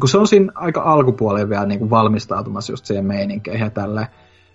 kun 0.00 0.08
se 0.08 0.18
on 0.18 0.28
siinä 0.28 0.52
aika 0.54 0.82
alkupuolella 0.82 1.48
vielä 1.48 1.66
niin 1.66 1.78
kuin 1.78 1.90
valmistautumassa 1.90 2.72
just 2.72 2.84
siihen 2.84 3.06
meininkeihin 3.06 3.64
ja 3.64 3.70
tälleen, 3.70 4.06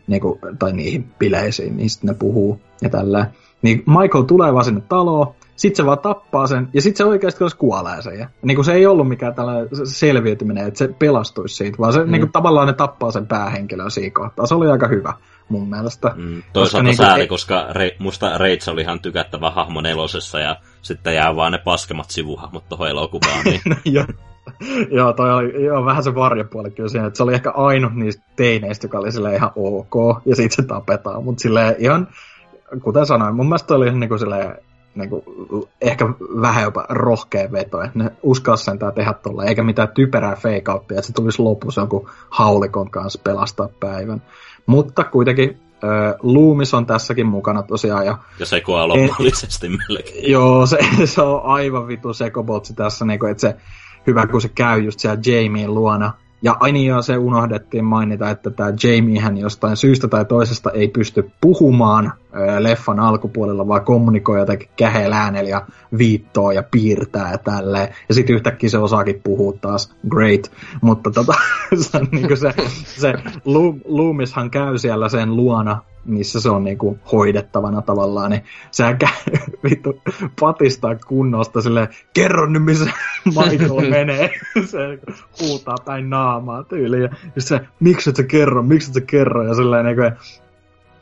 niin 0.07 0.21
kuin, 0.21 0.39
tai 0.59 0.73
niihin 0.73 1.11
bileisiin, 1.19 1.77
niin 1.77 1.89
sitten 1.89 2.07
ne 2.07 2.13
puhuu 2.13 2.61
ja 2.81 2.89
tälleen. 2.89 3.25
Niin 3.61 3.83
Michael 3.87 4.23
tulee 4.23 4.53
vaan 4.53 4.65
sinne 4.65 4.81
taloon, 4.89 5.35
sitten 5.55 5.77
se 5.77 5.85
vaan 5.85 5.99
tappaa 5.99 6.47
sen, 6.47 6.67
ja 6.73 6.81
sitten 6.81 6.97
se 6.97 7.05
oikeasti 7.05 7.43
olisi 7.43 7.57
kuolee 7.57 8.01
sen. 8.01 8.19
Ja 8.19 8.29
niin 8.41 8.55
kuin 8.55 8.65
se 8.65 8.73
ei 8.73 8.85
ollut 8.85 9.07
mikään 9.07 9.35
tällainen 9.35 9.67
selviytyminen, 9.83 10.67
että 10.67 10.77
se 10.77 10.87
pelastuisi 10.99 11.55
siitä, 11.55 11.77
vaan 11.77 11.93
se 11.93 12.03
mm. 12.03 12.11
niin 12.11 12.21
kuin, 12.21 12.31
tavallaan 12.31 12.67
ne 12.67 12.73
tappaa 12.73 13.11
sen 13.11 13.27
päähenkilön 13.27 13.91
siinä 13.91 14.13
kohtaa. 14.13 14.45
Se 14.45 14.55
oli 14.55 14.71
aika 14.71 14.87
hyvä 14.87 15.13
mun 15.49 15.69
mielestä. 15.69 16.11
Mm, 16.15 16.43
toisaalta 16.53 16.63
koska, 16.63 16.81
niin 16.83 16.97
kuin, 16.97 17.07
sääli, 17.07 17.27
koska 17.27 17.67
Re, 17.69 17.95
musta 17.99 18.37
Rachel 18.37 18.73
oli 18.73 18.81
ihan 18.81 18.99
tykättävä 18.99 19.51
hahmo 19.51 19.81
nelosessa, 19.81 20.39
ja 20.39 20.55
sitten 20.81 21.15
jää 21.15 21.35
vaan 21.35 21.51
ne 21.51 21.57
paskemat 21.57 22.09
sivuhahmot 22.09 22.69
tuohon 22.69 22.89
elokuvaan. 22.89 23.43
Niin... 23.45 23.61
no, 23.85 24.05
joo, 24.91 25.13
toi 25.13 25.33
oli 25.33 25.65
joo, 25.65 25.85
vähän 25.85 26.03
se 26.03 26.15
varjopuoli 26.15 26.71
kyllä 26.71 26.89
siinä, 26.89 27.07
että 27.07 27.17
se 27.17 27.23
oli 27.23 27.33
ehkä 27.33 27.51
ainut 27.51 27.93
niistä 27.95 28.23
teineistä, 28.35 28.85
joka 28.85 28.99
oli 28.99 29.11
sille 29.11 29.35
ihan 29.35 29.51
ok, 29.55 30.21
ja 30.25 30.35
sitten 30.35 30.55
se 30.55 30.67
tapetaan, 30.67 31.23
mutta 31.23 31.41
silleen 31.41 31.75
ihan, 31.79 32.07
kuten 32.83 33.05
sanoin, 33.05 33.35
mun 33.35 33.45
mielestä 33.45 33.75
oli 33.75 33.91
niinku 33.91 34.17
silleen, 34.17 34.57
niinku, 34.95 35.23
ehkä 35.81 36.05
vähän 36.41 36.63
jopa 36.63 36.85
rohkea 36.89 37.51
veto, 37.51 37.81
että 37.81 37.99
ne 37.99 38.11
uskalsi 38.23 38.63
sen 38.63 38.79
tehdä 38.95 39.13
tuolla, 39.13 39.45
eikä 39.45 39.63
mitään 39.63 39.87
typerää 39.87 40.35
fake 40.35 40.71
että 40.89 41.01
se 41.01 41.13
tulisi 41.13 41.41
lopussa 41.41 41.81
jonkun 41.81 42.09
haulikon 42.29 42.91
kanssa 42.91 43.21
pelastaa 43.23 43.69
päivän. 43.79 44.21
Mutta 44.65 45.03
kuitenkin 45.03 45.59
äh, 45.83 46.15
Loomis 46.21 46.73
on 46.73 46.85
tässäkin 46.85 47.27
mukana 47.27 47.63
tosiaan. 47.63 48.05
Ja, 48.05 48.17
ja 48.39 48.45
sekoaa 48.45 48.87
lopullisesti 48.87 49.69
melkein. 49.69 50.31
Joo, 50.31 50.65
se, 50.65 50.77
se 51.05 51.21
on 51.21 51.41
aivan 51.43 51.87
vitu 51.87 52.13
sekobotsi 52.13 52.73
tässä, 52.73 53.05
niin 53.05 53.19
kuin, 53.19 53.31
että 53.31 53.41
se 53.41 53.55
hyvä, 54.07 54.27
kun 54.27 54.41
se 54.41 54.49
käy 54.49 54.79
just 54.79 54.99
siellä 54.99 55.19
Jamien 55.25 55.73
luona. 55.73 56.13
Ja 56.41 56.57
aina 56.59 56.79
jo 56.79 57.01
se 57.01 57.17
unohdettiin 57.17 57.85
mainita, 57.85 58.29
että 58.29 58.49
tämä 58.49 58.69
hän 59.21 59.37
jostain 59.37 59.77
syystä 59.77 60.07
tai 60.07 60.25
toisesta 60.25 60.71
ei 60.71 60.87
pysty 60.87 61.31
puhumaan 61.41 62.13
leffan 62.59 62.99
alkupuolella, 62.99 63.67
vaan 63.67 63.85
kommunikoi 63.85 64.39
jotenkin 64.39 64.69
käheellä 64.75 65.17
äänellä 65.17 65.49
ja 65.49 65.65
viittoo 65.97 66.51
ja 66.51 66.63
piirtää 66.71 67.31
ja 67.31 67.37
tälleen. 67.37 67.95
Ja 68.09 68.15
sitten 68.15 68.35
yhtäkkiä 68.35 68.69
se 68.69 68.77
osaakin 68.77 69.21
puhua 69.23 69.53
taas, 69.61 69.95
great. 70.09 70.51
Mutta 70.81 71.11
tota, 71.11 71.33
se, 71.81 71.99
niin 72.11 72.37
se, 72.37 72.53
se 72.85 73.13
Loomishan 73.85 74.51
käy 74.51 74.77
siellä 74.77 75.09
sen 75.09 75.35
luona 75.35 75.81
missä 76.05 76.41
se 76.41 76.49
on 76.49 76.63
niinku 76.63 76.99
hoidettavana 77.11 77.81
tavallaan, 77.81 78.31
niin 78.31 78.43
sehän 78.71 78.97
käy 78.97 79.09
vittu 79.69 80.01
patistaa 80.39 80.95
kunnosta 80.95 81.61
sille 81.61 81.89
kerro 82.13 82.45
nyt 82.45 82.63
missä 82.63 82.85
Michael 83.25 83.89
menee. 83.89 84.31
se 84.65 84.79
huutaa 85.41 85.75
päin 85.85 86.09
naamaa 86.09 86.63
tyyliin. 86.63 87.09
Ja 87.35 87.41
se, 87.41 87.61
miksi 87.79 88.09
et 88.09 88.15
sä 88.15 88.23
kerro, 88.23 88.63
miksi 88.63 88.89
et 88.89 88.93
sä 88.93 89.01
kerro, 89.01 89.43
ja 89.43 89.53
silleen 89.53 89.85
niinku, 89.85 90.01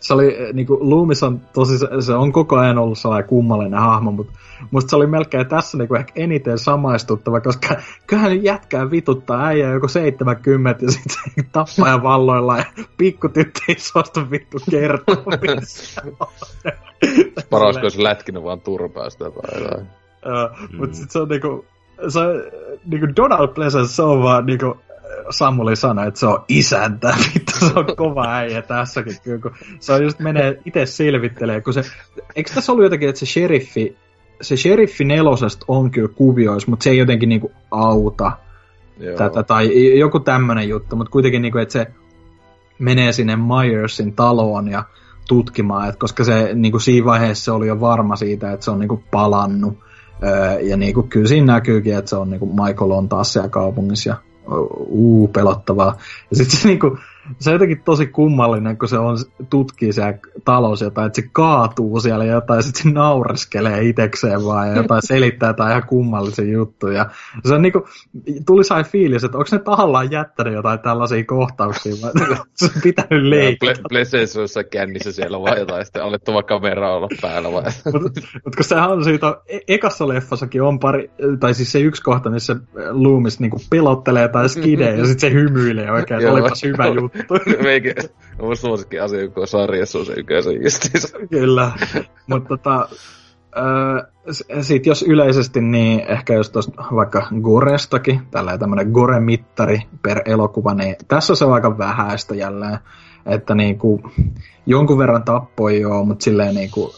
se 0.02 0.14
oli, 0.14 0.38
niinku, 0.54 0.78
Loomis 0.82 1.24
on 1.24 1.42
tosi, 1.54 1.74
se 2.00 2.14
on 2.14 2.32
koko 2.32 2.58
ajan 2.58 2.78
ollut 2.78 2.98
sellainen 2.98 3.30
kummallinen 3.30 3.80
hahmo, 3.80 4.12
mutta 4.12 4.34
musta 4.72 4.90
se 4.90 4.96
oli 4.96 5.08
melkein 5.08 5.48
tässä 5.48 5.78
niinku 5.78 5.96
ehkä 5.96 6.14
eniten 6.16 6.60
samaistuttava, 6.60 7.42
koska 7.42 7.76
kyllähän 8.08 8.44
jätkää 8.44 8.92
vituttaa 8.92 9.46
äijä 9.46 9.72
joku 9.72 9.88
70 9.88 10.86
ja 10.86 10.92
sitten 10.92 11.14
se 11.14 11.44
tappaja 11.52 12.04
valloilla 12.04 12.58
ja 12.58 12.66
pikkutyttö 12.98 13.60
ei 13.68 13.80
suostu 13.80 14.32
vittu 14.32 14.58
kertoa. 14.72 15.16
Paras, 17.50 17.76
kun 17.76 17.84
olisi 17.84 18.04
lätkinyt 18.04 18.44
vaan 18.44 18.62
turpaasta 18.62 19.32
tai 19.32 19.62
jotain. 19.62 19.88
Uh, 20.26 20.70
mm. 20.72 20.78
Mutta 20.78 20.96
sitten 20.96 21.12
se 21.12 21.20
on 21.20 21.30
niinku, 21.30 21.66
se 22.08 22.20
on, 22.20 22.44
niinku 22.86 23.08
Donald 23.16 23.48
Pleasence, 23.48 23.94
se 23.94 24.02
on 24.02 24.24
vaan 24.24 24.46
niinku, 24.46 24.78
Samuli 25.30 25.76
sanoi, 25.76 26.08
että 26.08 26.20
se 26.20 26.26
on 26.26 26.44
isäntä, 26.48 27.08
vittu 27.34 27.52
se 27.60 27.74
on 27.76 27.96
kova 27.96 28.34
äijä 28.34 28.62
tässäkin, 28.62 29.16
kyllä, 29.24 29.42
kun 29.42 29.52
se 29.80 29.94
on 29.94 30.04
just 30.04 30.20
menee 30.20 30.60
itse 30.66 30.86
selvittelee, 30.86 31.62
kun 31.62 31.74
se, 31.74 31.84
eikö 32.36 32.52
tässä 32.54 32.72
ollut 32.72 32.84
jotenkin, 32.84 33.10
että 33.10 33.20
se 33.20 33.26
sheriffi 33.26 33.98
se 34.42 34.58
sheriffi 34.58 35.04
nelosesta 35.04 35.66
on 35.68 35.92
kyllä 35.92 36.08
kuvioissa, 36.08 36.70
mutta 36.70 36.84
se 36.84 36.90
ei 36.90 36.98
jotenkin 36.98 37.30
niinku 37.30 37.52
auta 37.72 38.32
Joo. 39.00 39.18
tätä, 39.18 39.44
tai 39.44 39.98
joku 40.00 40.20
tämmönen 40.20 40.70
juttu, 40.70 40.96
mutta 40.96 41.12
kuitenkin 41.12 41.42
niinku, 41.42 41.58
että 41.58 41.74
se 41.74 41.88
menee 42.80 43.12
sinne 43.12 43.36
Myersin 43.36 44.14
taloon 44.14 44.68
ja 44.68 44.84
tutkimaan, 45.28 45.90
että 45.90 46.00
koska 46.00 46.24
se 46.24 46.50
niinku 46.54 46.80
siinä 46.80 47.06
vaiheessa 47.06 47.44
se 47.44 47.52
oli 47.52 47.68
jo 47.68 47.80
varma 47.80 48.16
siitä, 48.16 48.52
että 48.52 48.64
se 48.64 48.72
on 48.72 48.80
niinku 48.80 49.04
palannut, 49.12 49.74
öö, 50.24 50.60
ja 50.60 50.78
niinku, 50.78 51.04
kyllä 51.04 51.28
siinä 51.28 51.54
näkyykin, 51.54 51.98
että 51.98 52.10
se 52.10 52.16
on 52.16 52.30
niinku 52.30 52.46
Michael 52.46 52.92
on 52.92 53.10
taas 53.10 53.34
siellä 53.34 53.50
kaupungissa 53.50 54.10
ja 54.10 54.16
uu, 54.88 55.28
pelottavaa. 55.28 55.98
Ja 56.30 56.36
sitten 56.36 56.60
se 56.60 56.68
niinku, 56.68 56.98
se 57.40 57.50
on 57.50 57.54
jotenkin 57.54 57.84
tosi 57.84 58.08
kummallinen, 58.08 58.78
kun 58.78 58.88
se 58.88 58.98
on, 58.98 59.18
tutkii 59.50 59.94
siellä 59.94 60.14
talossa 60.46 60.86
jotain, 60.86 61.08
että 61.08 61.22
se 61.22 61.28
kaatuu 61.32 62.00
siellä 62.00 62.26
jotain, 62.26 62.64
sitten 62.64 62.84
se 62.84 62.90
naureskelee 62.90 63.84
itsekseen 63.84 64.46
vaan, 64.46 64.68
ja 64.68 64.76
jotain 64.76 65.02
selittää 65.06 65.50
jotain 65.50 65.70
ihan 65.70 65.88
kummallisia 65.88 66.46
juttuja. 66.46 67.06
Se 67.46 67.54
on 67.54 67.62
niinku, 67.62 67.88
tuli 68.46 68.64
sai 68.64 68.84
fiilis, 68.84 69.24
että 69.24 69.38
onko 69.38 69.50
ne 69.52 69.60
tahallaan 69.60 70.12
jättänyt 70.12 70.54
jotain 70.54 70.80
tällaisia 70.80 71.24
kohtauksia, 71.24 71.94
vai 72.02 72.12
se 72.56 72.66
on 72.66 72.82
pitänyt 72.84 73.24
leikata. 73.24 73.82
PlayStationissa 73.90 74.64
kännissä 74.64 75.12
siellä 75.12 75.42
vaan 75.42 75.60
jotain, 75.60 75.86
sitten 75.86 76.04
alettu 76.04 76.32
kamera 76.48 76.96
olla 76.96 77.08
päällä 77.22 77.52
vai? 77.52 77.64
Mutta 78.02 78.22
mut 78.46 78.56
kun 78.56 78.66
sehän 78.66 78.92
on 78.92 79.04
siitä, 79.04 79.36
e- 79.48 79.60
ekassa 79.68 80.08
leffassakin 80.08 80.62
on 80.62 80.80
pari, 80.80 81.12
tai 81.40 81.54
siis 81.54 81.72
se 81.72 81.80
yksi 81.80 82.04
kohta, 82.04 82.30
missä 82.30 82.56
Loomis 82.92 83.40
niinku 83.40 83.62
pelottelee 83.70 84.28
tai 84.28 84.50
skidee, 84.50 84.96
ja 84.98 85.06
sitten 85.06 85.30
se 85.30 85.34
hymyilee 85.34 85.92
oikein, 85.92 86.20
että 86.20 86.34
olipas 86.34 86.64
hyvä 86.64 86.88
juttu. 86.88 87.11
Meikin, 87.64 87.94
mun 88.42 88.58
suosikki 88.58 89.00
asia, 89.00 89.28
kun 89.28 89.42
on 89.42 89.48
sarjassa 89.48 90.00
on 90.00 90.06
se 90.06 90.14
yköisen 90.18 90.64
justiinsa. 90.64 91.18
Kyllä, 91.30 91.72
mutta 92.28 92.48
tota, 92.50 92.90
sitten 94.62 94.92
jos 94.92 95.04
yleisesti, 95.04 95.62
niin 95.62 96.00
ehkä 96.00 96.34
jos 96.34 96.50
tuosta 96.50 96.84
vaikka 96.96 97.28
Gorestakin, 97.42 98.22
tällä 98.32 98.58
tämmöinen 98.58 98.92
Gore-mittari 98.92 99.82
per 100.02 100.22
elokuva, 100.26 100.74
niin 100.74 100.96
tässä 101.08 101.34
on 101.34 101.38
se 101.38 101.46
aika 101.46 101.78
vähäistä 101.78 102.36
jälleen, 102.36 102.78
että 103.26 103.56
niinku, 103.56 104.02
jonkun 104.66 104.98
verran 104.98 105.24
tappoi 105.24 105.82
joo, 105.82 106.06
mutta 106.06 106.24
silleen 106.24 106.56
niinku, 106.56 106.94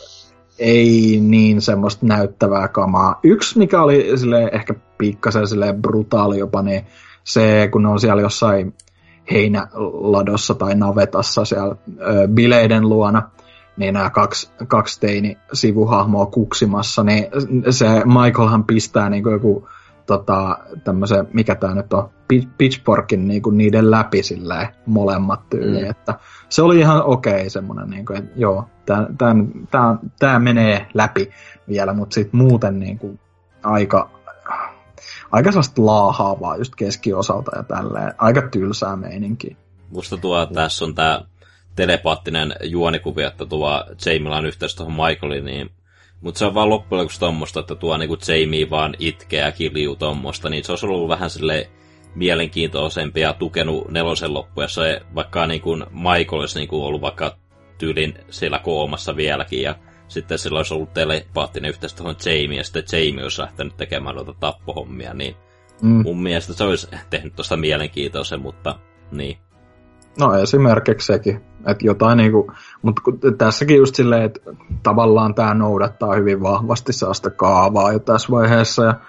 ei 0.60 1.20
niin 1.22 1.62
semmoista 1.62 2.06
näyttävää 2.06 2.68
kamaa. 2.68 3.20
Yksi, 3.24 3.60
mikä 3.60 3.82
oli 3.82 4.18
silleen, 4.18 4.50
ehkä 4.54 4.74
pikkasen 4.98 5.48
silleen 5.48 5.82
brutaali 5.82 6.40
jopa, 6.40 6.62
niin 6.62 6.86
se, 7.24 7.70
kun 7.72 7.84
ne 7.84 7.90
on 7.90 8.00
siellä 8.00 8.22
jossain 8.22 8.74
heinäladossa 9.32 10.54
tai 10.54 10.76
navetassa 10.76 11.46
siellä 11.46 11.76
ö, 12.02 12.28
bileiden 12.28 12.90
luona, 12.90 13.30
niin 13.78 13.94
nämä 13.94 14.10
kaksi, 14.10 14.52
kaksi 14.68 15.00
teini 15.00 15.38
sivuhahmoa 15.54 16.26
kuksimassa, 16.26 17.04
niin 17.04 17.28
se 17.70 17.86
Michaelhan 18.06 18.64
pistää 18.64 19.10
niin 19.10 19.24
kuin 19.24 19.34
joku 19.34 19.68
tota, 20.06 20.58
tämmöisen, 20.84 21.28
mikä 21.34 21.56
tämä 21.56 21.74
nyt 21.74 21.94
on, 21.94 22.10
pi- 22.28 22.48
pitchforkin 22.58 23.28
niin 23.28 23.42
kuin 23.42 23.58
niiden 23.58 23.92
läpi 23.92 24.24
silleen, 24.24 24.68
molemmat 24.86 25.50
tyyliin, 25.50 25.84
mm. 25.84 25.92
että 25.92 26.20
se 26.50 26.62
oli 26.62 26.80
ihan 26.80 27.04
okei 27.04 27.34
okay, 27.34 27.50
semmoinen, 27.50 27.90
niin 27.90 28.06
kuin, 28.06 28.20
että 28.20 28.32
joo, 28.36 28.66
tämä 30.20 30.40
menee 30.40 30.88
läpi 30.94 31.30
vielä, 31.68 31.94
mutta 31.94 32.14
sitten 32.14 32.38
muuten 32.38 32.80
niin 32.80 33.00
kuin, 33.00 33.20
aika, 33.64 34.10
aika 35.34 35.52
sellaista 35.52 35.86
laahaavaa 35.86 36.58
just 36.58 36.76
keskiosalta 36.76 37.52
ja 37.58 37.64
tälleen, 37.64 38.14
aika 38.18 38.42
tylsää 38.42 38.96
meininkiä. 38.96 39.56
Musta 39.90 40.18
tuo, 40.18 40.46
tässä 40.46 40.86
on 40.86 40.96
tämä 40.96 41.22
telepaattinen 41.76 42.56
juonikuvi, 42.64 43.24
että 43.24 43.46
tuo 43.46 43.84
Jamilla 44.06 44.38
on 44.38 44.46
yhteys 44.46 44.76
tuohon 44.76 44.94
Michaeliin, 44.94 45.46
niin 45.46 45.70
mutta 46.22 46.40
se 46.40 46.46
on 46.46 46.54
vaan 46.54 46.70
loppujen 46.70 47.00
lopuksi 47.00 47.20
tommoista, 47.20 47.60
että 47.60 47.76
tuo 47.76 47.98
niinku 47.98 48.18
Jamie 48.28 48.70
vaan 48.70 48.96
itkee 49.00 49.42
ja 49.42 49.52
kiljuu 49.52 49.96
tommosta, 49.96 50.50
niin 50.50 50.64
se 50.64 50.72
olisi 50.72 50.86
ollut 50.86 51.10
vähän 51.10 51.30
sille 51.30 51.70
mielenkiintoisempi 52.16 53.20
ja 53.20 53.34
tukenut 53.34 53.92
nelosen 53.92 54.34
loppuja. 54.34 54.68
Se 54.68 55.02
vaikka 55.16 55.48
niinku 55.48 55.76
Michael 55.92 56.40
olisi 56.40 56.60
niinku 56.60 56.86
ollut 56.86 57.02
vaikka 57.02 57.36
tyylin 57.78 58.18
siellä 58.30 58.60
koomassa 58.60 59.16
vieläkin 59.16 59.62
ja 59.62 59.76
sitten 60.14 60.40
sillä 60.40 60.60
olisi 60.60 60.74
ollut 60.74 60.94
telepaattinen 60.94 61.70
yhteys 61.70 61.94
tuohon 61.94 62.16
Jamie 62.26 62.58
ja 62.58 62.64
sitten 62.64 62.84
Jamie 62.92 63.24
olisi 63.24 63.42
lähtenyt 63.42 63.78
tekemään 63.78 64.16
noita 64.16 64.34
tappohommia, 64.40 65.14
niin 65.14 65.36
mm. 65.82 66.02
mun 66.04 66.24
mielestä 66.24 66.54
se 66.54 66.64
olisi 66.64 66.88
tehnyt 67.10 67.36
tuosta 67.36 67.58
mielenkiintoisen, 67.58 68.42
mutta 68.42 68.76
niin. 69.12 69.38
No 70.20 70.36
esimerkiksi 70.36 71.06
sekin, 71.06 71.42
että 71.68 71.86
jotain 71.86 72.18
niinku, 72.18 72.52
mutta 72.82 73.02
tässäkin 73.38 73.78
just 73.78 73.96
silleen, 73.96 74.24
että 74.24 74.40
tavallaan 74.84 75.36
tämä 75.36 75.54
noudattaa 75.54 76.16
hyvin 76.16 76.42
vahvasti 76.42 76.94
sellaista 76.94 77.30
kaavaa 77.30 77.92
jo 77.92 78.00
tässä 78.00 78.32
vaiheessa 78.32 78.84
ja 78.84 79.00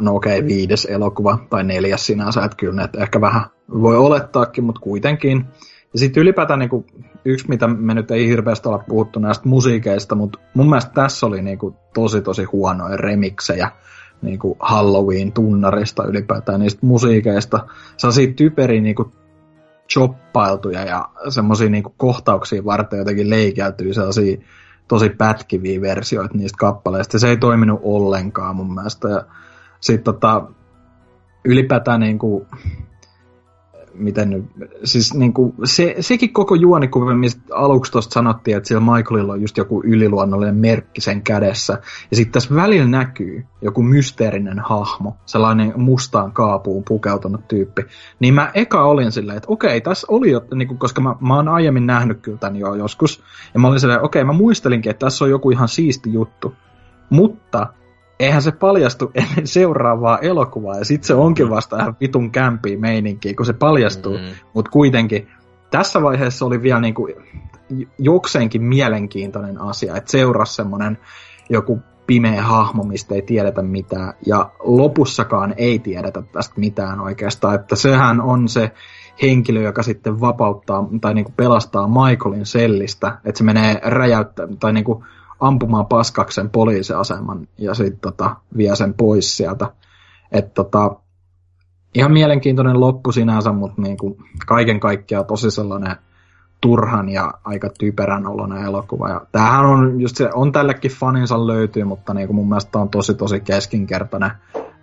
no 0.00 0.14
okei, 0.14 0.38
okay, 0.38 0.48
viides 0.48 0.84
elokuva 0.84 1.38
tai 1.50 1.64
neljäs 1.64 2.06
sinänsä, 2.06 2.44
että 2.44 2.56
kyllä 2.56 2.82
ne 2.82 2.88
ehkä 2.98 3.20
vähän 3.20 3.42
voi 3.82 3.96
olettaakin, 3.96 4.64
mutta 4.64 4.80
kuitenkin. 4.80 5.46
Ja 5.92 5.98
sitten 5.98 6.20
ylipäätään 6.20 6.58
niinku, 6.58 6.86
yksi, 7.24 7.48
mitä 7.48 7.68
me 7.68 7.94
nyt 7.94 8.10
ei 8.10 8.28
hirveästi 8.28 8.68
olla 8.68 8.84
puhuttu 8.88 9.18
näistä 9.18 9.48
musiikeista, 9.48 10.14
mutta 10.14 10.38
mun 10.54 10.68
mielestä 10.68 10.92
tässä 10.94 11.26
oli 11.26 11.42
niinku 11.42 11.76
tosi 11.94 12.22
tosi 12.22 12.44
huonoja 12.44 12.96
remiksejä 12.96 13.70
niinku 14.22 14.56
Halloween-tunnarista 14.60 16.04
ylipäätään 16.04 16.60
niistä 16.60 16.86
musiikeista. 16.86 17.66
Sellaisia 17.96 18.32
typeriä 18.32 18.80
niinku 18.80 19.12
choppailtuja 19.88 20.84
ja 20.84 21.08
semmoisia 21.28 21.70
niinku 21.70 21.94
kohtauksia 21.96 22.64
varten 22.64 22.98
jotenkin 22.98 23.30
leikeltyy 23.30 23.94
sellaisia 23.94 24.38
tosi 24.88 25.08
pätkiviä 25.10 25.80
versioita 25.80 26.38
niistä 26.38 26.56
kappaleista. 26.58 27.18
Se 27.18 27.28
ei 27.28 27.36
toiminut 27.36 27.80
ollenkaan 27.82 28.56
mun 28.56 28.74
mielestä. 28.74 29.08
Ja 29.08 29.24
sitten 29.80 30.14
tota, 30.14 30.46
ylipäätään 31.44 32.00
niinku, 32.00 32.46
miten 33.98 34.30
nyt, 34.30 34.44
siis 34.84 35.14
niinku, 35.14 35.54
se, 35.64 35.96
sekin 36.00 36.32
koko 36.32 36.54
juonikuva, 36.54 37.14
mistä 37.14 37.42
aluksi 37.52 37.92
tuosta 37.92 38.12
sanottiin, 38.12 38.56
että 38.56 38.68
siellä 38.68 38.92
Michaelilla 38.94 39.32
on 39.32 39.40
just 39.40 39.56
joku 39.56 39.82
yliluonnollinen 39.84 40.56
merkki 40.56 41.00
sen 41.00 41.22
kädessä, 41.22 41.78
ja 42.10 42.16
sitten 42.16 42.32
tässä 42.32 42.54
välillä 42.54 42.88
näkyy 42.88 43.44
joku 43.62 43.82
mysteerinen 43.82 44.58
hahmo, 44.58 45.16
sellainen 45.26 45.72
mustaan 45.76 46.32
kaapuun 46.32 46.84
pukeutunut 46.88 47.48
tyyppi, 47.48 47.82
niin 48.20 48.34
mä 48.34 48.50
eka 48.54 48.82
olin 48.82 49.12
silleen, 49.12 49.36
että 49.36 49.52
okei, 49.52 49.80
tässä 49.80 50.06
oli 50.10 50.30
jo, 50.30 50.44
niinku, 50.54 50.74
koska 50.74 51.00
mä, 51.00 51.14
mä 51.20 51.36
oon 51.36 51.48
aiemmin 51.48 51.86
nähnyt 51.86 52.20
kyllä 52.20 52.38
tämän 52.38 52.56
jo 52.56 52.74
joskus, 52.74 53.22
ja 53.54 53.60
mä 53.60 53.68
olin 53.68 53.80
silleen, 53.80 54.02
okei, 54.02 54.24
mä 54.24 54.32
muistelinkin, 54.32 54.90
että 54.90 55.06
tässä 55.06 55.24
on 55.24 55.30
joku 55.30 55.50
ihan 55.50 55.68
siisti 55.68 56.12
juttu, 56.12 56.54
mutta 57.10 57.66
eihän 58.20 58.42
se 58.42 58.52
paljastu 58.52 59.10
ennen 59.14 59.46
seuraavaa 59.46 60.18
elokuvaa, 60.18 60.78
ja 60.78 60.84
sitten 60.84 61.06
se 61.06 61.14
onkin 61.14 61.50
vasta 61.50 61.76
ihan 61.76 61.96
vitun 62.00 62.30
kämpiä 62.30 62.78
meininkiä, 62.78 63.34
kun 63.34 63.46
se 63.46 63.52
paljastuu. 63.52 64.12
Mm-hmm. 64.12 64.34
Mutta 64.54 64.70
kuitenkin 64.70 65.28
tässä 65.70 66.02
vaiheessa 66.02 66.46
oli 66.46 66.62
vielä 66.62 66.80
niinku 66.80 67.08
jokseenkin 67.98 68.62
mielenkiintoinen 68.62 69.60
asia, 69.60 69.96
että 69.96 70.10
seurasi 70.10 70.54
semmoinen 70.54 70.98
joku 71.50 71.82
pimeä 72.06 72.42
hahmo, 72.42 72.82
mistä 72.82 73.14
ei 73.14 73.22
tiedetä 73.22 73.62
mitään, 73.62 74.12
ja 74.26 74.50
lopussakaan 74.60 75.54
ei 75.56 75.78
tiedetä 75.78 76.22
tästä 76.32 76.60
mitään 76.60 77.00
oikeastaan, 77.00 77.54
että 77.54 77.76
sehän 77.76 78.20
on 78.20 78.48
se 78.48 78.72
henkilö, 79.22 79.60
joka 79.60 79.82
sitten 79.82 80.20
vapauttaa 80.20 80.88
tai 81.00 81.14
niinku 81.14 81.32
pelastaa 81.36 81.88
Michaelin 81.88 82.46
sellistä, 82.46 83.18
että 83.24 83.38
se 83.38 83.44
menee 83.44 83.80
räjäyttämään, 83.84 84.58
tai 84.58 84.72
niinku 84.72 85.04
ampumaan 85.40 85.86
paskaksen 85.86 86.50
poliisiaseman 86.50 87.48
ja 87.58 87.74
sitten 87.74 88.00
tota, 88.00 88.36
vie 88.56 88.76
sen 88.76 88.94
pois 88.94 89.36
sieltä. 89.36 89.72
Et 90.32 90.54
tota, 90.54 90.96
ihan 91.94 92.12
mielenkiintoinen 92.12 92.80
loppu 92.80 93.12
sinänsä, 93.12 93.52
mutta 93.52 93.82
niinku 93.82 94.18
kaiken 94.46 94.80
kaikkiaan 94.80 95.26
tosi 95.26 95.50
sellainen 95.50 95.96
turhan 96.60 97.08
ja 97.08 97.34
aika 97.44 97.70
typerän 97.78 98.26
oloinen 98.26 98.62
elokuva. 98.62 99.08
Ja 99.08 99.20
tämähän 99.32 99.66
on 99.66 100.00
just 100.00 100.16
se, 100.16 100.30
on 100.34 100.52
tällekin 100.52 100.90
faninsa 100.90 101.46
löytyy, 101.46 101.84
mutta 101.84 102.14
niinku 102.14 102.32
mun 102.32 102.48
mielestä 102.48 102.78
on 102.78 102.88
tosi 102.88 103.14
tosi 103.14 103.40
keskinkertainen 103.40 104.30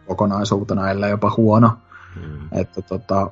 kokonaisuutena, 0.08 0.90
ellei 0.90 1.10
jopa 1.10 1.34
huono. 1.38 1.72
Hmm. 2.16 2.48
Että 2.52 2.82
tota, 2.82 3.30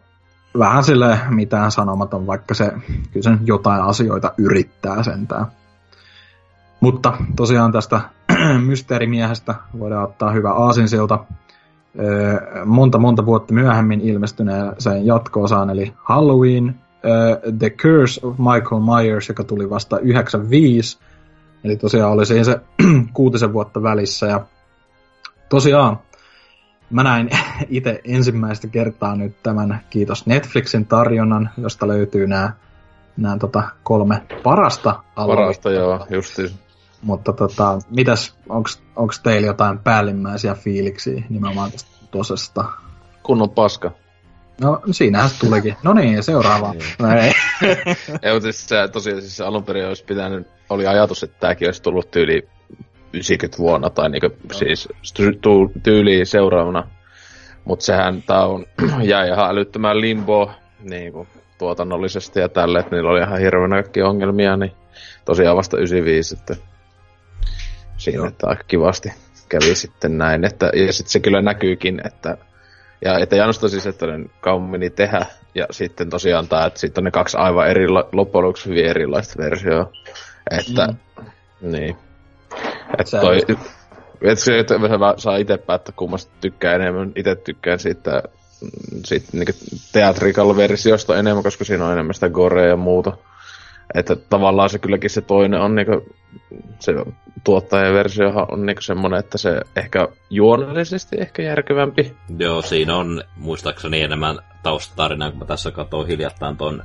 vähän 0.60 0.84
sille 0.84 1.20
mitään 1.30 1.72
sanomaton, 1.72 2.28
vaikka 2.28 2.54
se 2.54 2.74
kyllä 3.12 3.24
sen 3.24 3.40
jotain 3.46 3.82
asioita 3.82 4.34
yrittää 4.38 5.04
sentään. 5.04 5.48
Mutta 6.84 7.14
tosiaan 7.36 7.72
tästä 7.72 8.02
mysteerimiehestä 8.68 9.56
voidaan 9.80 10.04
ottaa 10.04 10.32
hyvä 10.32 10.52
aasinsilta. 10.54 11.26
Monta 12.66 12.98
monta 12.98 13.26
vuotta 13.26 13.54
myöhemmin 13.54 14.02
ilmestyneeseen 14.02 15.06
jatko-osaan, 15.06 15.70
eli 15.70 15.94
Halloween, 15.96 16.76
The 17.60 17.70
Curse 17.70 18.28
of 18.28 18.38
Michael 18.38 18.82
Myers, 18.82 19.30
joka 19.30 19.44
tuli 19.44 19.70
vasta 19.70 20.00
95, 20.00 21.00
eli 21.64 21.76
tosiaan 21.76 22.12
oli 22.12 22.26
siinä 22.26 22.44
se 22.44 22.60
kuutisen 23.14 23.54
vuotta 23.54 23.84
välissä, 23.84 24.26
ja 24.26 24.46
tosiaan 25.50 26.00
mä 26.90 27.04
näin 27.04 27.30
itse 27.70 28.02
ensimmäistä 28.04 28.68
kertaa 28.68 29.16
nyt 29.16 29.36
tämän, 29.44 29.82
kiitos 29.90 30.26
Netflixin 30.26 30.86
tarjonnan, 30.86 31.50
josta 31.58 31.88
löytyy 31.88 32.28
nämä 32.28 32.52
nämä 33.18 33.38
tota, 33.38 33.64
kolme 33.84 34.22
parasta 34.44 35.00
Parasta, 35.16 35.72
joo, 35.72 36.08
justiin. 36.10 36.63
Mutta 37.04 37.34
tota, 37.34 37.80
mitäs, 37.90 38.36
onko 38.96 39.14
teillä 39.24 39.48
jotain 39.48 39.80
päällimmäisiä 39.80 40.56
fiiliksiä 40.56 41.24
nimenomaan 41.30 41.72
tästä 41.72 41.92
tosesta? 42.12 42.66
Kunnon 43.24 43.50
paska. 43.50 43.92
No 44.62 44.82
siinähän 44.92 45.30
se 45.30 45.40
tulikin. 45.40 45.76
No 45.84 45.94
niin, 45.94 46.24
seuraava. 46.24 46.74
no 47.00 47.12
ei. 47.12 47.32
ei, 48.22 48.34
mutta 48.34 48.52
siis 48.52 48.70
tosiaan 48.92 49.22
siis 49.22 49.42
alun 49.42 49.64
perin 49.64 49.88
olisi 49.88 50.06
pitänyt, 50.06 50.48
oli 50.70 50.88
ajatus, 50.88 51.24
että 51.24 51.38
tämäkin 51.40 51.68
olisi 51.68 51.82
tullut 51.82 52.12
tyyli 52.12 52.48
90 53.14 53.58
vuonna 53.58 53.90
tai 53.90 54.10
niinku, 54.10 54.28
no. 54.28 54.54
siis 54.54 54.90
tyyli 55.84 56.26
seuraavana. 56.26 56.88
Mutta 57.66 57.86
sehän 57.86 58.24
tää 58.28 58.46
on, 58.46 58.66
jäi 59.04 59.28
ihan 59.28 59.50
älyttömään 59.50 60.02
limbo, 60.02 60.52
niinku, 60.82 61.28
tuotannollisesti 61.58 62.40
ja 62.40 62.50
tälle, 62.50 62.80
että 62.80 62.96
niillä 62.96 63.10
oli 63.10 63.22
ihan 63.22 63.40
hirveänä 63.40 63.76
kaikki 63.76 64.02
ongelmia, 64.02 64.58
niin 64.58 64.72
tosiaan 65.26 65.58
vasta 65.58 65.78
95 65.78 66.30
sitten 66.30 66.58
siinä, 68.04 68.28
että 68.28 68.48
aika 68.48 68.64
kivasti 68.68 69.14
kävi 69.50 69.76
sitten 69.76 70.18
näin. 70.18 70.46
Että, 70.46 70.72
ja 70.74 70.94
sitten 70.94 71.12
se 71.12 71.20
kyllä 71.20 71.42
näkyykin, 71.42 72.02
että 72.06 72.38
ja 73.06 73.20
että 73.20 73.36
Janusta 73.36 73.70
siis, 73.70 73.86
että 73.86 74.08
ne 74.08 74.26
kauan 74.42 74.70
tehdä, 74.96 75.26
ja 75.56 75.66
sitten 75.72 76.10
tosiaan 76.10 76.48
tämä, 76.48 76.66
että 76.66 76.80
sitten 76.80 77.02
on 77.02 77.06
ne 77.06 77.12
kaksi 77.12 77.38
aivan 77.38 77.70
eri, 77.70 77.88
loppujen 77.90 78.46
lopuksi 78.46 78.70
hyvin 78.70 78.86
erilaista 78.86 79.44
versioa. 79.44 79.92
Että, 80.52 80.88
mm. 80.88 81.72
niin. 81.72 81.98
Että 82.98 83.20
toi, 83.22 83.40
että 84.22 84.44
se, 84.44 84.60
että 84.60 84.76
saa 85.18 85.38
itse 85.38 85.58
päättää, 85.58 85.94
kummasta 85.96 86.32
tykkää 86.42 86.76
enemmän. 86.76 87.12
Itse 87.16 87.36
tykkään 87.36 87.80
siitä, 87.80 88.24
siitä 89.06 89.28
niin 89.32 89.48
teatrikalla 89.92 90.56
versiosta 90.56 91.18
enemmän, 91.18 91.44
koska 91.44 91.66
siinä 91.66 91.86
on 91.86 91.94
enemmän 91.94 92.14
sitä 92.14 92.30
gorea 92.30 92.68
ja 92.68 92.78
muuta. 92.78 93.18
Että 93.96 94.16
tavallaan 94.16 94.70
se 94.70 94.80
kylläkin 94.80 95.10
se 95.10 95.22
toinen 95.22 95.62
on 95.62 95.76
niinku, 95.76 96.06
se 96.80 96.94
tuottajaversiohan 97.44 98.48
on 98.52 98.66
niinku 98.66 98.82
semmonen, 98.82 99.20
että 99.20 99.38
se 99.38 99.62
ehkä 99.76 100.08
juonellisesti 100.30 101.16
ehkä 101.20 101.42
järkevämpi. 101.42 102.14
Joo, 102.38 102.62
siinä 102.62 102.96
on 102.96 103.24
muistaakseni 103.36 104.02
enemmän 104.02 104.40
taustatarinaa, 104.64 105.30
kun 105.30 105.40
mä 105.40 105.46
tässä 105.46 105.72
katsoin 105.72 106.08
hiljattain 106.08 106.58
ton 106.58 106.84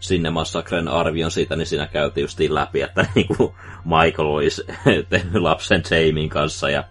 sinne 0.00 0.30
Massacren 0.30 0.88
arvion 0.88 1.30
siitä, 1.30 1.56
niin 1.56 1.66
siinä 1.66 1.86
käytiin 1.86 2.22
justiin 2.22 2.54
läpi, 2.54 2.82
että 2.82 3.06
niinku 3.14 3.54
Michael 3.84 4.28
olisi 4.28 4.66
tehnyt 5.08 5.42
lapsen 5.42 5.82
Jamin 5.90 6.28
kanssa 6.28 6.70
ja 6.70 6.84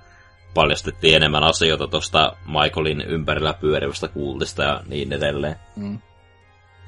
paljastettiin 0.53 1.15
enemmän 1.15 1.43
asioita 1.43 1.87
tuosta 1.87 2.33
Michaelin 2.45 3.01
ympärillä 3.01 3.53
pyörivästä 3.53 4.07
kultista 4.07 4.63
ja 4.63 4.81
niin 4.87 5.13
edelleen. 5.13 5.55
Mm. 5.75 5.99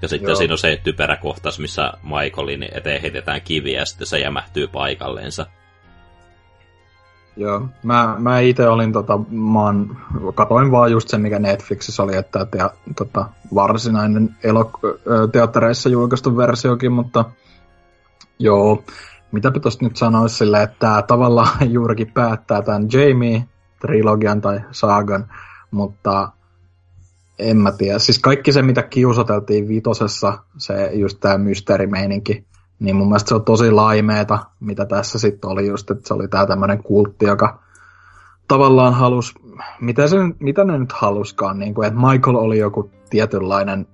Ja 0.01 0.07
sitten 0.07 0.29
Joo. 0.29 0.35
siinä 0.35 0.53
on 0.53 0.57
se 0.57 0.79
typerä 0.83 1.15
kohtaus, 1.15 1.59
missä 1.59 1.93
Michaelin 2.03 2.67
eteen 2.71 3.01
heitetään 3.01 3.41
kiviä 3.41 3.79
ja 3.79 3.85
sitten 3.85 4.07
se 4.07 4.19
jämähtyy 4.19 4.67
paikalleensa. 4.67 5.45
Joo, 7.37 7.67
mä, 7.83 8.15
mä 8.17 8.39
itse 8.39 8.67
olin 8.67 8.93
tota, 8.93 9.19
mä 9.29 9.63
oon, 9.63 9.97
katoin 10.35 10.71
vaan 10.71 10.91
just 10.91 11.09
sen, 11.09 11.21
mikä 11.21 11.39
Netflixissä 11.39 12.03
oli, 12.03 12.15
että 12.15 12.45
te, 12.45 12.57
tota, 12.95 13.29
varsinainen 13.55 14.35
elok- 14.43 15.29
teattereissa 15.31 15.89
julkaistu 15.89 16.37
versiokin, 16.37 16.91
mutta 16.91 17.25
joo, 18.39 18.83
mitä 19.31 19.51
pitäisi 19.51 19.83
nyt 19.83 19.97
sanoa 19.97 20.27
sille, 20.27 20.63
että 20.63 20.75
tämä 20.79 21.01
tavallaan 21.01 21.71
juurikin 21.73 22.11
päättää 22.13 22.61
tämän 22.61 22.83
Jamie-trilogian 22.83 24.41
tai 24.41 24.61
saagan, 24.71 25.27
mutta 25.71 26.31
en 27.39 27.57
mä 27.57 27.71
tiedä. 27.71 27.99
Siis 27.99 28.19
kaikki 28.19 28.51
se, 28.51 28.61
mitä 28.61 28.83
kiusateltiin 28.83 29.67
vitosessa, 29.67 30.43
se 30.57 30.91
just 30.93 31.17
tämä 31.19 31.37
mysteerimeininki, 31.37 32.45
niin 32.79 32.95
mun 32.95 33.07
mielestä 33.07 33.29
se 33.29 33.35
on 33.35 33.45
tosi 33.45 33.71
laimeeta, 33.71 34.39
mitä 34.59 34.85
tässä 34.85 35.19
sitten 35.19 35.49
oli 35.49 35.67
just, 35.67 35.91
että 35.91 36.07
se 36.07 36.13
oli 36.13 36.27
tää 36.27 36.45
tämmönen 36.45 36.83
kultti, 36.83 37.25
joka 37.25 37.59
tavallaan 38.47 38.93
halus, 38.93 39.35
mitä, 39.81 40.07
se, 40.07 40.17
mitä 40.39 40.63
ne 40.63 40.77
nyt 40.77 40.91
haluskaan, 40.91 41.59
niin 41.59 41.73
kuin, 41.73 41.87
että 41.87 41.99
Michael 41.99 42.35
oli 42.35 42.57
joku 42.57 42.91
tietynlainen, 43.09 43.87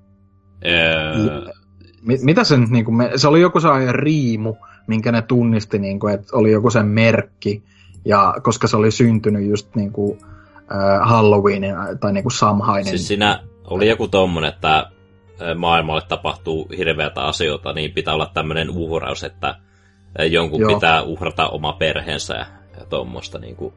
mit, 2.08 2.22
mitä 2.22 2.44
sen, 2.44 2.68
niin 2.70 2.86
kuin, 2.86 3.10
se 3.16 3.28
oli 3.28 3.42
joku 3.42 3.60
sellainen 3.60 3.96
riimu, 3.96 4.56
minkä 4.88 5.12
ne 5.12 5.22
tunnisti, 5.22 5.80
niin 5.80 6.00
kuin, 6.00 6.14
että 6.14 6.38
oli 6.38 6.52
joku 6.52 6.70
sen 6.70 6.86
merkki, 6.86 7.64
ja 8.06 8.36
koska 8.44 8.68
se 8.68 8.78
oli 8.78 8.92
syntynyt 8.92 9.50
just 9.50 9.76
niin 9.76 9.92
kuin, 9.92 10.20
äh, 10.72 11.10
Halloweenin 11.10 11.76
tai 12.00 12.14
niin 12.14 12.24
kuin 12.24 12.34
Samhainin. 12.34 12.90
Siis 12.90 13.08
siinä 13.08 13.44
oli 13.68 13.90
joku 13.90 14.08
tommonen, 14.08 14.50
että 14.50 14.92
maailmalle 15.56 16.02
tapahtuu 16.08 16.68
hirveätä 16.78 17.22
asioita, 17.22 17.74
niin 17.74 17.92
pitää 17.92 18.14
olla 18.14 18.32
tämmöinen 18.34 18.70
uhraus, 18.70 19.24
että 19.24 19.56
jonkun 20.30 20.60
Joo. 20.60 20.74
pitää 20.74 21.02
uhrata 21.02 21.48
oma 21.48 21.74
perheensä 21.74 22.34
ja, 22.34 22.46
ja 22.80 22.86
tuommoista 22.86 23.40
niin 23.40 23.56
kuin, 23.56 23.74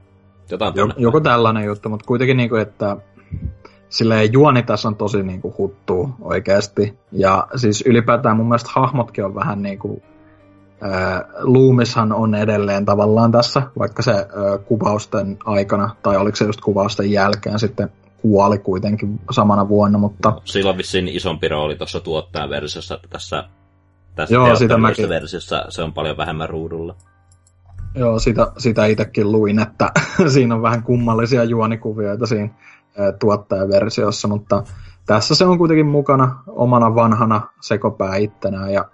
jotain 0.50 0.72
Jok, 0.76 0.90
Joku 0.96 1.20
tällainen 1.20 1.64
juttu, 1.64 1.88
mutta 1.88 2.06
kuitenkin 2.06 2.36
niin 2.36 2.48
kuin, 2.48 2.62
että 2.62 2.96
silleen 3.88 4.32
juoni 4.32 4.62
tässä 4.62 4.88
on 4.88 4.96
tosi 4.96 5.22
niin 5.22 5.40
kuin, 5.40 5.54
huttuu 5.58 6.10
oikeasti. 6.20 6.98
Ja 7.12 7.46
siis 7.56 7.84
ylipäätään 7.86 8.36
mun 8.36 8.48
mielestä 8.48 8.70
hahmotkin 8.72 9.24
on 9.24 9.34
vähän 9.34 9.62
niin 9.62 9.78
kuin, 9.78 10.02
Loomishan 11.40 12.12
on 12.12 12.34
edelleen 12.34 12.84
tavallaan 12.84 13.32
tässä, 13.32 13.62
vaikka 13.78 14.02
se 14.02 14.12
kuvausten 14.64 15.38
aikana, 15.44 15.96
tai 16.02 16.16
oliko 16.16 16.36
se 16.36 16.44
just 16.44 16.60
kuvausten 16.60 17.10
jälkeen 17.10 17.58
sitten 17.58 17.90
kuoli 18.22 18.58
kuitenkin 18.58 19.20
samana 19.30 19.68
vuonna, 19.68 19.98
mutta... 19.98 20.32
Sillä 20.44 20.70
on 20.70 20.78
vissiin 20.78 21.08
isompi 21.08 21.48
rooli 21.48 21.76
tuossa 21.76 22.00
tuottajaversiossa, 22.00 22.94
että 22.94 23.08
tässä, 23.08 23.44
tässä 24.14 24.34
Joo, 24.34 24.56
sitä 24.56 24.78
mäkin... 24.78 25.08
versiossa 25.08 25.64
se 25.68 25.82
on 25.82 25.92
paljon 25.92 26.16
vähemmän 26.16 26.48
ruudulla. 26.48 26.94
Joo, 27.94 28.18
sitä, 28.18 28.52
sitä 28.58 28.86
itsekin 28.86 29.32
luin, 29.32 29.58
että 29.58 29.92
siinä 30.32 30.54
on 30.54 30.62
vähän 30.62 30.82
kummallisia 30.82 31.44
juonikuvioita 31.44 32.26
siinä 32.26 32.54
tuottajaversiossa, 33.20 34.28
mutta 34.28 34.62
tässä 35.06 35.34
se 35.34 35.44
on 35.44 35.58
kuitenkin 35.58 35.86
mukana 35.86 36.42
omana 36.46 36.94
vanhana 36.94 37.40
sekopää 37.60 38.16
ittenään. 38.16 38.72
Ja 38.72 38.84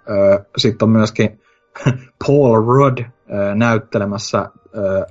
sitten 0.57 0.85
on 0.85 0.89
myöskin 0.89 1.41
Paul 2.27 2.65
Rudd 2.65 2.99
näyttelemässä 3.55 4.49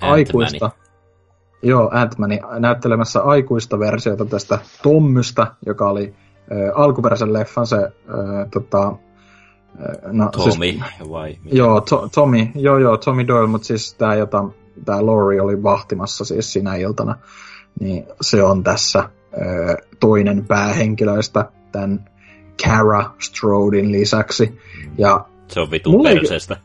aikuista 0.00 0.70
Joo, 1.64 1.90
ant 1.92 2.14
näyttelemässä 2.58 3.20
aikuista 3.20 3.78
versiota 3.78 4.24
tästä 4.24 4.58
Tommystä, 4.82 5.46
joka 5.66 5.90
oli 5.90 6.14
äh, 6.52 6.80
alkuperäisen 6.80 7.32
leffan 7.32 7.66
se 7.66 7.76
äh, 7.76 7.90
tota, 8.50 8.86
äh, 8.86 10.12
no, 10.12 10.28
Tommy, 10.28 10.50
siis, 10.50 11.10
vai? 11.10 11.38
Mitä? 11.44 11.56
Joo, 11.56 11.80
to, 11.80 12.08
Tommy, 12.14 12.46
joo, 12.54 12.78
joo, 12.78 12.96
Tommy 12.96 13.26
Doyle, 13.26 13.46
mutta 13.46 13.66
siis 13.66 13.94
tämä, 13.94 14.14
jota 14.14 14.44
tämä 14.84 15.06
Laurie 15.06 15.40
oli 15.40 15.62
vahtimassa 15.62 16.24
siis 16.24 16.52
sinä 16.52 16.74
iltana, 16.74 17.18
niin 17.80 18.06
se 18.20 18.42
on 18.42 18.62
tässä 18.62 18.98
äh, 18.98 19.08
toinen 20.00 20.44
päähenkilöistä 20.46 21.48
tämän 21.72 22.10
Cara 22.64 23.10
Strodin 23.18 23.92
lisäksi. 23.92 24.58
Ja 24.98 25.24
se 25.48 25.60
on 25.60 25.70
vitun 25.70 26.02
perseestä. 26.02 26.56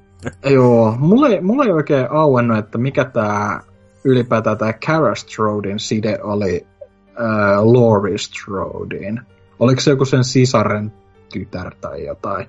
joo, 0.54 0.96
mulle, 0.98 1.40
mulle 1.40 1.64
ei 1.64 1.72
oikein 1.72 2.10
auennut, 2.10 2.58
että 2.58 2.78
mikä 2.78 3.04
tämä 3.04 3.60
ylipäätään 4.04 4.58
tämä 4.58 4.72
Cara 4.72 5.14
Strodin 5.14 5.78
side 5.78 6.18
oli 6.22 6.66
äh, 7.20 7.62
Laurie 7.62 8.18
Strodin. 8.18 9.20
Oliko 9.58 9.80
se 9.80 9.90
joku 9.90 10.04
sen 10.04 10.24
sisaren 10.24 10.92
tytär 11.32 11.74
tai 11.80 12.06
jotain? 12.06 12.46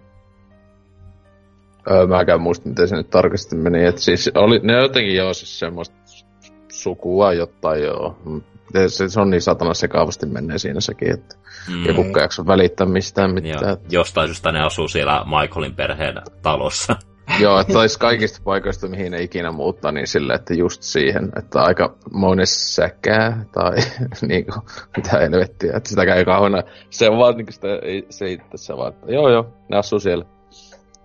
Öö, 1.92 2.08
mäkään 2.08 2.42
muista, 2.42 2.70
miten 2.70 2.88
se 2.88 2.96
nyt 2.96 3.10
tarkasti 3.10 3.56
meni. 3.56 3.86
Et 3.86 3.98
siis 3.98 4.32
oli, 4.36 4.60
ne 4.64 4.74
jotenkin 4.74 5.16
joo 5.16 5.34
siis 5.34 5.60
semmoista 5.60 5.96
sukua 6.70 7.34
jotain 7.34 7.84
joo. 7.84 8.18
Se, 8.88 9.10
se 9.10 9.20
on 9.20 9.30
niin 9.30 9.42
satana 9.42 9.74
sekaavasti 9.74 10.26
menee 10.26 10.58
siinä 10.58 10.80
sekin, 10.80 11.14
että 11.14 11.36
mm. 11.70 11.86
joku 11.86 12.06
jakso 12.20 12.48
välittää 12.48 12.88
mistään 12.88 13.34
mitään. 13.34 13.64
Joo. 13.68 13.78
Jostain 13.90 14.28
syystä 14.28 14.52
ne 14.52 14.62
asuu 14.62 14.88
siellä 14.88 15.26
Michaelin 15.26 15.76
perheen 15.76 16.16
talossa. 16.42 16.96
Joo, 17.40 17.60
että 17.60 17.80
olisi 17.80 18.00
kaikista 18.00 18.42
paikoista, 18.44 18.88
mihin 18.88 19.12
ne 19.12 19.22
ikinä 19.22 19.52
muuttaa, 19.52 19.92
niin 19.92 20.08
sille, 20.08 20.34
että 20.34 20.54
just 20.54 20.84
siihen, 20.84 21.32
että 21.38 21.62
aika 21.62 21.96
monen 22.12 22.48
säkää 22.48 23.46
tai 23.52 23.76
niin 24.28 24.46
kuin, 24.46 24.62
mitä 24.98 25.20
helvettiä, 25.20 25.74
että 25.78 25.90
sitä 25.90 26.06
käy 26.06 26.26
kauheena. 26.26 26.64
Se 26.90 27.10
on 27.10 27.18
vaan 27.18 27.38
niin 27.38 27.54
sitä, 27.54 27.68
ei, 27.82 28.06
se 28.10 28.26
ei 28.26 28.38
tässä 28.52 28.78
vaan, 28.78 28.94
että 28.94 29.12
joo 29.12 29.30
joo, 29.30 29.54
ne 29.70 29.78
asuu 29.78 30.00
siellä. 30.00 30.26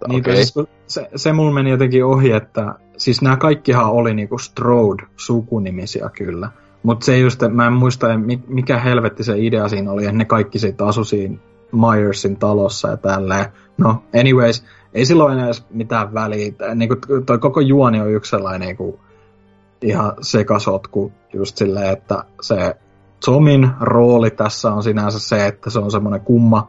Niin, 0.09 0.21
okay. 0.21 0.37
siis, 0.37 0.55
se, 0.87 1.09
se 1.17 1.33
mulla 1.33 1.53
meni 1.53 1.71
jotenkin 1.71 2.05
ohi, 2.05 2.33
että 2.33 2.75
siis 2.97 3.23
nämä 3.23 3.37
kaikkihan 3.37 3.91
oli 3.91 4.15
niinku 4.15 4.37
Strode-sukunimisiä 4.39 6.11
kyllä. 6.17 6.49
Mutta 6.85 7.07
se 7.07 7.19
just, 7.19 7.41
mä 7.51 7.67
en 7.67 7.73
muista, 7.73 8.07
mikä 8.47 8.79
helvetti 8.79 9.25
se 9.25 9.39
idea 9.39 9.69
siinä 9.69 9.91
oli, 9.91 10.05
että 10.05 10.17
ne 10.17 10.25
kaikki 10.25 10.59
sitten 10.59 10.87
asu 10.87 11.05
siinä 11.05 11.39
Myersin 11.73 12.37
talossa 12.37 12.89
ja 12.89 12.97
tälleen. 12.97 13.47
No, 13.79 14.03
anyways, 14.21 14.65
ei 14.95 15.07
silloin 15.07 15.39
edes 15.39 15.67
mitään 15.71 16.15
väliä. 16.15 16.53
Niin 16.75 16.89
kuin, 16.89 17.25
toi 17.27 17.39
koko 17.39 17.61
juoni 17.61 18.01
on 18.01 18.11
yksi 18.11 18.31
sellainen 18.31 18.77
kuin, 18.77 18.99
ihan 19.83 20.13
sekasotku 20.21 21.13
just 21.33 21.57
silleen, 21.57 21.93
että 21.93 22.25
se 22.41 22.77
Tomin 23.25 23.71
rooli 23.81 24.31
tässä 24.31 24.73
on 24.73 24.83
sinänsä 24.83 25.19
se, 25.19 25.47
että 25.47 25.71
se 25.71 25.79
on 25.79 25.91
semmoinen 25.91 26.21
kumma, 26.21 26.69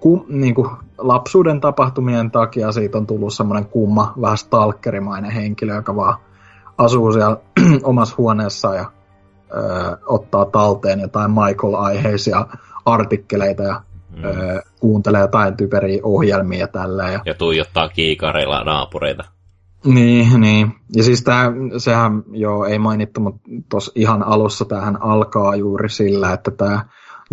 kum, 0.00 0.24
niin 0.28 0.54
kuin 0.54 0.70
lapsuuden 0.98 1.60
tapahtumien 1.60 2.30
takia 2.30 2.72
siitä 2.72 2.98
on 2.98 3.06
tullut 3.06 3.34
semmoinen 3.34 3.66
kumma, 3.66 4.14
vähän 4.20 4.38
stalkerimainen 4.38 5.30
henkilö, 5.30 5.74
joka 5.74 5.96
vaan 5.96 6.18
asuu 6.78 7.12
siellä 7.12 7.36
omassa 7.82 8.14
huoneessa 8.18 8.74
ja 8.74 8.92
ö, 9.56 9.96
ottaa 10.06 10.44
talteen 10.44 11.00
jotain 11.00 11.30
Michael-aiheisia 11.30 12.46
artikkeleita 12.84 13.62
ja 13.62 13.82
mm. 14.16 14.24
öö, 14.24 14.60
kuuntelee 14.80 15.20
jotain 15.20 15.56
typeriä 15.56 16.00
ohjelmia 16.02 16.60
ja 16.60 16.68
tällä. 16.68 17.08
Ja, 17.08 17.20
ja 17.24 17.34
tuijottaa 17.34 17.88
kiikareilla 17.88 18.64
naapureita. 18.64 19.24
Niin, 19.84 20.40
niin. 20.40 20.72
Ja 20.96 21.02
siis 21.02 21.22
tää, 21.22 21.52
sehän 21.78 22.22
jo 22.32 22.64
ei 22.64 22.78
mainittu, 22.78 23.20
mutta 23.20 23.40
tuossa 23.68 23.92
ihan 23.94 24.22
alussa 24.22 24.64
tähän 24.64 25.02
alkaa 25.02 25.56
juuri 25.56 25.88
sillä, 25.88 26.32
että 26.32 26.50
tämä 26.50 26.84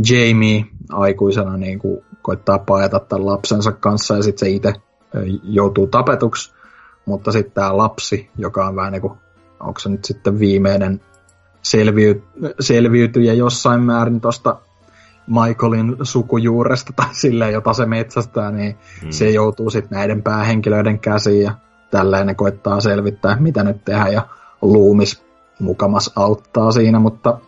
Jamie 0.10 0.65
aikuisena 0.91 1.57
niin 1.57 1.80
kuin 1.80 2.06
koittaa 2.22 2.60
paeta 2.60 2.99
tämän 2.99 3.26
lapsensa 3.26 3.72
kanssa 3.72 4.15
ja 4.15 4.23
sitten 4.23 4.39
se 4.39 4.49
itse 4.49 4.73
joutuu 5.43 5.88
tapetuksi. 5.88 6.53
Mutta 7.06 7.31
sitten 7.31 7.53
tämä 7.53 7.77
lapsi, 7.77 8.30
joka 8.38 8.68
on 8.68 8.76
vähän 8.76 8.91
niin 8.91 9.02
kuin, 9.02 9.14
onko 9.60 9.80
se 9.80 9.89
nyt 9.89 10.06
sitten 10.06 10.39
viimeinen 10.39 11.02
selviy, 11.62 12.24
selviytyjä 12.60 13.34
jossain 13.34 13.82
määrin 13.82 14.22
tuosta 14.22 14.58
Michaelin 15.28 15.98
sukujuuresta 16.04 16.94
tai 16.96 17.06
silleen, 17.12 17.54
jota 17.54 17.74
se 17.74 17.86
metsästää, 17.86 18.52
niin 18.52 18.76
mm. 19.04 19.10
se 19.10 19.30
joutuu 19.30 19.70
sitten 19.70 19.98
näiden 19.98 20.24
päähenkilöiden 20.24 21.00
käsiin 21.00 21.44
ja 21.44 21.52
tälleen 21.92 22.28
ne 22.28 22.36
koittaa 22.36 22.80
selvittää, 22.80 23.38
mitä 23.40 23.64
nyt 23.64 23.86
tehdään 23.86 24.14
ja 24.14 24.28
Loomis 24.62 25.24
mukamas 25.60 26.12
auttaa 26.16 26.72
siinä, 26.72 27.00
mutta 27.00 27.40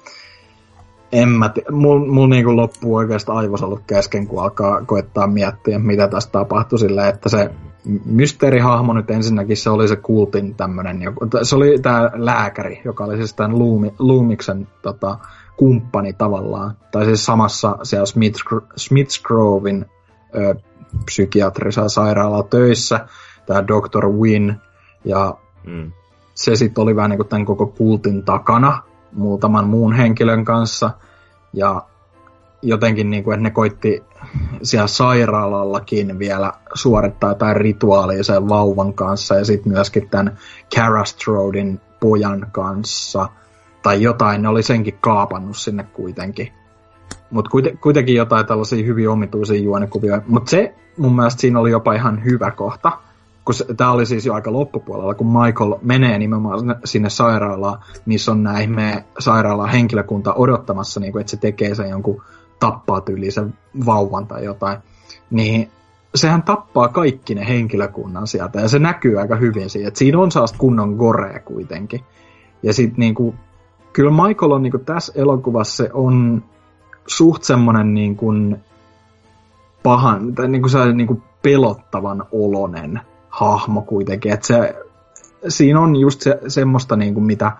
en 1.11 1.29
mä 1.29 1.49
tiedä. 1.49 1.71
Mulla 1.71 2.05
mul 2.05 2.27
niinku 2.27 2.55
loppuu 2.55 2.95
oikeastaan 2.95 3.49
ollut 3.61 3.83
kesken, 3.87 4.27
kun 4.27 4.43
alkaa 4.43 4.85
koettaa 4.85 5.27
miettiä, 5.27 5.79
mitä 5.79 6.07
tässä 6.07 6.29
tapahtui 6.31 6.79
sillä, 6.79 7.07
että 7.07 7.29
se 7.29 7.49
mysteerihahmo 8.05 8.93
nyt 8.93 9.11
ensinnäkin 9.11 9.57
se 9.57 9.69
oli 9.69 9.87
se 9.87 9.95
kultin 9.95 10.55
tämmönen, 10.55 10.99
se 11.43 11.55
oli 11.55 11.79
tämä 11.79 12.11
lääkäri, 12.13 12.81
joka 12.85 13.03
oli 13.05 13.17
siis 13.17 13.33
tämän 13.33 13.59
Loomi, 13.59 13.93
Loomiksen 13.99 14.67
tota, 14.81 15.17
kumppani 15.57 16.13
tavallaan, 16.13 16.77
tai 16.91 17.05
siis 17.05 17.25
samassa 17.25 17.77
siellä 17.83 18.05
Smiths, 18.75 19.21
Grovein 19.23 19.85
ö, 20.35 20.55
psykiatrisella 21.05 21.89
sairaala 21.89 22.43
töissä, 22.43 23.07
tämä 23.45 23.63
Dr. 23.63 24.07
Win, 24.07 24.55
ja 25.05 25.35
mm. 25.67 25.91
se 26.35 26.55
sitten 26.55 26.81
oli 26.81 26.95
vähän 26.95 27.09
niin 27.09 27.17
kuin 27.17 27.29
tämän 27.29 27.45
koko 27.45 27.67
kultin 27.67 28.23
takana 28.23 28.83
muutaman 29.11 29.67
muun 29.67 29.93
henkilön 29.93 30.45
kanssa, 30.45 30.91
ja 31.53 31.81
jotenkin 32.63 33.09
niin 33.09 33.23
kuin, 33.23 33.33
että 33.33 33.43
ne 33.43 33.49
koitti 33.49 34.03
siellä 34.63 34.87
sairaalallakin 34.87 36.19
vielä 36.19 36.53
suorittaa 36.73 37.31
jotain 37.31 37.55
rituaalia 37.55 38.23
sen 38.23 38.49
vauvan 38.49 38.93
kanssa 38.93 39.35
ja 39.35 39.45
sitten 39.45 39.73
myöskin 39.73 40.09
tämän 40.09 40.37
Carastrodin 40.75 41.81
pojan 41.99 42.47
kanssa 42.51 43.29
tai 43.83 44.01
jotain, 44.01 44.41
ne 44.41 44.47
oli 44.47 44.63
senkin 44.63 44.97
kaapannut 45.01 45.57
sinne 45.57 45.83
kuitenkin. 45.83 46.53
Mutta 47.31 47.51
kuitenkin 47.81 48.15
jotain 48.15 48.45
tällaisia 48.45 48.85
hyvin 48.85 49.09
omituisia 49.09 49.61
juonikuvia. 49.61 50.21
Mutta 50.27 50.49
se 50.49 50.75
mun 50.97 51.15
mielestä 51.15 51.41
siinä 51.41 51.59
oli 51.59 51.71
jopa 51.71 51.93
ihan 51.93 52.23
hyvä 52.23 52.51
kohta, 52.51 52.91
kun 53.45 53.55
tämä 53.77 53.91
oli 53.91 54.05
siis 54.05 54.25
jo 54.25 54.33
aika 54.33 54.53
loppupuolella, 54.53 55.15
kun 55.15 55.27
Michael 55.27 55.75
menee 55.81 56.17
nimenomaan 56.17 56.75
sinne, 56.85 57.09
sairaalaan, 57.09 57.79
missä 58.05 58.31
on 58.31 58.43
näin 58.43 58.71
me 58.71 59.05
sairaalan 59.19 59.69
henkilökunta 59.69 60.33
odottamassa, 60.33 60.99
niin 60.99 61.11
kuin, 61.11 61.21
että 61.21 61.31
se 61.31 61.37
tekee 61.37 61.75
sen 61.75 61.89
jonkun 61.89 62.23
tappaa 62.63 63.01
tyylisen 63.01 63.53
vauvan 63.85 64.27
tai 64.27 64.45
jotain, 64.45 64.77
niin 65.29 65.71
sehän 66.15 66.43
tappaa 66.43 66.87
kaikki 66.87 67.35
ne 67.35 67.47
henkilökunnan 67.47 68.27
sieltä, 68.27 68.59
ja 68.59 68.67
se 68.67 68.79
näkyy 68.79 69.19
aika 69.19 69.35
hyvin 69.35 69.69
siinä, 69.69 69.87
että 69.87 69.97
siinä 69.97 70.19
on 70.19 70.31
saasta 70.31 70.57
kunnon 70.57 70.95
gorea 70.95 71.39
kuitenkin. 71.39 71.99
Ja 72.63 72.73
sitten 72.73 72.99
niinku, 72.99 73.35
kyllä 73.93 74.27
Michael 74.27 74.51
on 74.51 74.63
niinku 74.63 74.77
tässä 74.77 75.13
elokuvassa 75.15 75.83
se 75.83 75.89
on 75.93 76.43
suht 77.07 77.43
semmonen 77.43 77.93
niinku 77.93 78.33
pahan, 79.83 80.35
tai 80.35 80.47
niinku 80.47 80.69
se 80.69 80.93
niinku 80.93 81.21
pelottavan 81.41 82.25
olonen 82.31 83.01
hahmo 83.29 83.81
kuitenkin, 83.81 84.33
että 84.33 84.47
se, 84.47 84.75
siinä 85.47 85.79
on 85.79 85.95
just 85.95 86.21
se, 86.21 86.39
semmoista 86.47 86.95
niinku, 86.95 87.21
mitä 87.21 87.51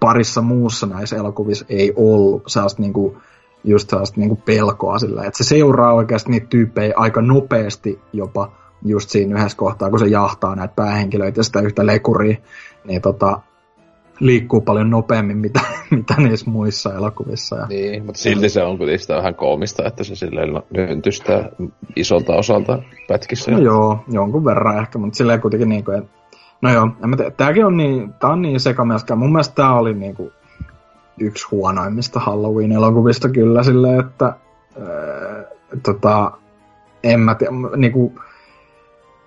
parissa 0.00 0.42
muussa 0.42 0.86
näissä 0.86 1.16
elokuvissa 1.16 1.64
ei 1.68 1.92
ollut, 1.96 2.42
sellaista 2.46 2.82
niinku, 2.82 3.16
just 3.64 3.90
sellaista 3.90 4.20
niinku 4.20 4.36
pelkoa 4.36 4.98
sillä, 4.98 5.24
että 5.24 5.44
se 5.44 5.48
seuraa 5.48 5.94
oikeasti 5.94 6.30
niitä 6.30 6.46
tyyppejä 6.46 6.94
aika 6.96 7.22
nopeasti 7.22 8.00
jopa 8.12 8.52
just 8.84 9.10
siinä 9.10 9.38
yhdessä 9.38 9.58
kohtaa, 9.58 9.90
kun 9.90 9.98
se 9.98 10.06
jahtaa 10.06 10.56
näitä 10.56 10.74
päähenkilöitä 10.76 11.40
ja 11.40 11.44
sitä 11.44 11.60
yhtä 11.60 11.86
lekuria, 11.86 12.36
niin 12.84 13.02
tota, 13.02 13.40
liikkuu 14.20 14.60
paljon 14.60 14.90
nopeammin, 14.90 15.36
mitä, 15.36 15.60
mitä 15.90 16.14
niissä 16.18 16.50
muissa 16.50 16.94
elokuvissa. 16.94 17.56
Ja... 17.56 17.66
Niin, 17.66 18.04
mutta 18.04 18.20
silti 18.20 18.48
se 18.48 18.62
on 18.62 18.78
kuitenkin 18.78 19.16
vähän 19.16 19.34
koomista, 19.34 19.84
että 19.86 20.04
se 20.04 20.16
silleen 20.16 20.62
lyhentystää 20.70 21.48
isolta 21.96 22.32
osalta 22.32 22.82
pätkissä. 23.08 23.50
No 23.50 23.58
joo, 23.58 24.04
jonkun 24.08 24.44
verran 24.44 24.78
ehkä, 24.78 24.98
mutta 24.98 25.16
silleen 25.16 25.40
kuitenkin 25.40 25.68
niin 25.68 25.84
kuin, 25.84 25.98
että 25.98 26.24
No 26.62 26.72
joo, 26.72 26.88
en 27.04 27.10
mä. 27.10 27.16
Tääkin 27.36 27.66
on 27.66 27.76
niin, 27.76 28.12
tää 28.12 28.30
on 28.30 28.42
niin 28.42 28.60
sekamelska. 28.60 29.16
Mun 29.16 29.32
mielestä 29.32 29.54
tää 29.54 29.74
oli 29.74 29.94
niinku 29.94 30.32
yksi 31.20 31.46
huonoimmista 31.50 32.20
Halloween-elokuvista 32.20 33.28
kyllä 33.28 33.62
silleen, 33.62 34.00
että 34.00 34.24
ää, 34.24 34.36
tota, 35.82 36.32
en 37.02 37.20
mä 37.20 37.34
tiedä, 37.34 37.52
niinku, 37.76 38.12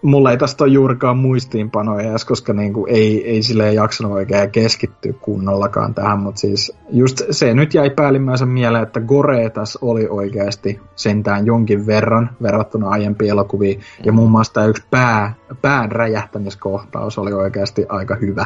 mulla 0.01 0.31
ei 0.31 0.37
tästä 0.37 0.63
ole 0.63 0.71
juurikaan 0.71 1.17
muistiinpanoja 1.17 2.09
edes, 2.09 2.25
koska 2.25 2.53
niinku 2.53 2.85
ei, 2.89 3.29
ei 3.29 3.43
silleen 3.43 3.75
jaksanut 3.75 4.13
oikein 4.13 4.51
keskittyä 4.51 5.13
kunnollakaan 5.13 5.93
tähän, 5.93 6.19
mutta 6.19 6.41
siis 6.41 6.77
just 6.89 7.21
se 7.31 7.53
nyt 7.53 7.73
jäi 7.73 7.89
päällimmäisen 7.89 8.47
mieleen, 8.47 8.83
että 8.83 8.99
Gore 8.99 9.49
tässä 9.49 9.79
oli 9.81 10.07
oikeasti 10.09 10.79
sentään 10.95 11.45
jonkin 11.45 11.87
verran 11.87 12.29
verrattuna 12.41 12.89
aiempiin 12.89 13.31
elokuviin, 13.31 13.81
ja 14.05 14.11
muun 14.11 14.31
muassa 14.31 14.53
tämä 14.53 14.65
yksi 14.65 14.83
pää, 14.89 15.33
pään 15.61 15.91
räjähtämiskohtaus 15.91 17.17
oli 17.17 17.33
oikeasti 17.33 17.85
aika 17.89 18.15
hyvä, 18.15 18.45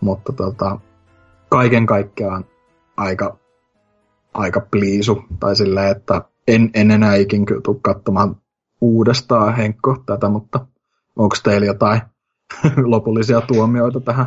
mutta 0.00 0.32
tota, 0.32 0.78
kaiken 1.48 1.86
kaikkiaan 1.86 2.44
aika, 3.00 3.38
aika 4.34 4.66
pliisu, 4.70 5.22
tai 5.40 5.56
silleen, 5.56 5.96
että 5.96 6.22
en, 6.48 6.70
en 6.74 6.90
enää 6.90 7.14
ikin 7.14 7.46
tule 7.64 7.76
katsomaan 7.82 8.36
uudestaan 8.80 9.56
Henkko 9.56 10.02
tätä, 10.06 10.28
mutta 10.28 10.66
onko 11.16 11.36
teillä 11.42 11.66
jotain 11.66 12.00
lopullisia 12.92 13.40
tuomioita 13.40 14.00
tähän? 14.00 14.26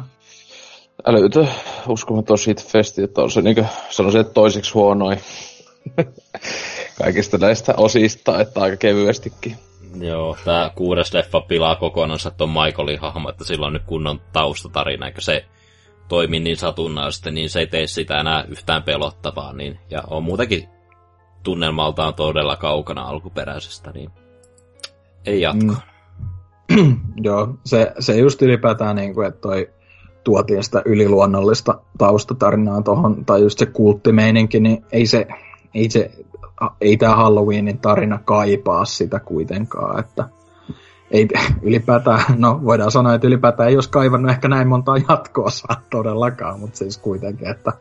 Älytö 1.05 1.45
uskomaton 1.87 2.37
siitä 2.37 2.63
festi, 2.67 3.03
että 3.03 3.21
on 3.21 3.31
se 3.31 3.41
niin 3.41 3.55
kuin, 3.55 3.67
sanoisin, 3.89 4.21
että 4.21 4.33
toiseksi 4.33 4.73
huonoin 4.73 5.19
kaikista 7.03 7.37
näistä 7.37 7.73
osista, 7.77 8.41
että 8.41 8.61
aika 8.61 8.77
kevyestikin. 8.77 9.55
Joo, 9.99 10.37
tämä 10.45 10.71
kuudes 10.75 11.13
leffa 11.13 11.41
pilaa 11.41 11.75
kokonaan 11.75 12.19
tuon 12.37 12.49
Michaelin 12.49 12.99
hahmo, 12.99 13.29
että 13.29 13.43
sillä 13.43 13.65
on 13.65 13.73
nyt 13.73 13.83
kunnon 13.85 14.21
taustatarina, 14.33 15.05
eikö 15.05 15.21
se 15.21 15.45
toimi 16.07 16.39
niin 16.39 16.57
satunnaisesti, 16.57 17.31
niin 17.31 17.49
se 17.49 17.59
ei 17.59 17.67
tee 17.67 17.87
sitä 17.87 18.19
enää 18.19 18.43
yhtään 18.43 18.83
pelottavaa, 18.83 19.53
niin, 19.53 19.79
ja 19.89 20.03
on 20.07 20.23
muutenkin 20.23 20.69
tunnelmaltaan 21.43 22.13
todella 22.13 22.55
kaukana 22.55 23.01
alkuperäisestä, 23.01 23.91
niin 23.91 24.11
ei 25.25 25.41
jatko. 25.41 25.73
Mm. 26.71 26.99
Joo, 27.27 27.55
se, 27.65 27.91
se 27.99 28.17
just 28.17 28.41
ylipäätään, 28.41 28.95
niin 28.95 29.13
kuin, 29.13 29.27
että 29.27 29.41
toi 29.41 29.69
tuotiin 30.23 30.63
sitä 30.63 30.81
yliluonnollista 30.85 31.79
taustatarinaa 31.97 32.81
tuohon, 32.81 33.25
tai 33.25 33.41
just 33.41 33.59
se 33.59 33.65
kulttimeininki, 33.65 34.59
niin 34.59 34.85
ei 34.91 35.05
se, 35.05 35.27
ei 35.73 35.89
se, 35.89 36.11
ei 36.81 36.97
tämä 36.97 37.15
Halloweenin 37.15 37.79
tarina 37.79 38.19
kaipaa 38.25 38.85
sitä 38.85 39.19
kuitenkaan, 39.19 39.99
että 39.99 40.29
ei 41.13 41.27
ylipäätään, 41.61 42.23
no 42.37 42.59
voidaan 42.63 42.91
sanoa, 42.91 43.13
että 43.13 43.27
ylipäätään 43.27 43.69
ei 43.69 43.75
olisi 43.75 43.89
kaivannut 43.89 44.31
ehkä 44.31 44.47
näin 44.47 44.67
montaa 44.67 44.97
jatkoa 45.09 45.49
todellakaan, 45.89 46.59
mutta 46.59 46.77
siis 46.77 46.97
kuitenkin, 46.97 47.47
että 47.47 47.73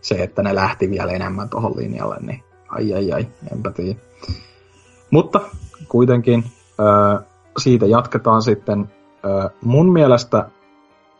se, 0.00 0.14
että 0.22 0.42
ne 0.42 0.54
lähti 0.54 0.90
vielä 0.90 1.12
enemmän 1.12 1.48
tuohon 1.48 1.76
linjalle, 1.76 2.16
niin 2.20 2.42
ai 2.68 2.94
ai 2.94 3.12
ai, 3.12 3.26
enpä 3.52 3.70
tiedä. 3.70 4.00
Mutta 5.10 5.40
kuitenkin 5.88 6.44
siitä 7.58 7.86
jatketaan 7.86 8.42
sitten 8.42 8.90
mun 9.64 9.92
mielestä 9.92 10.48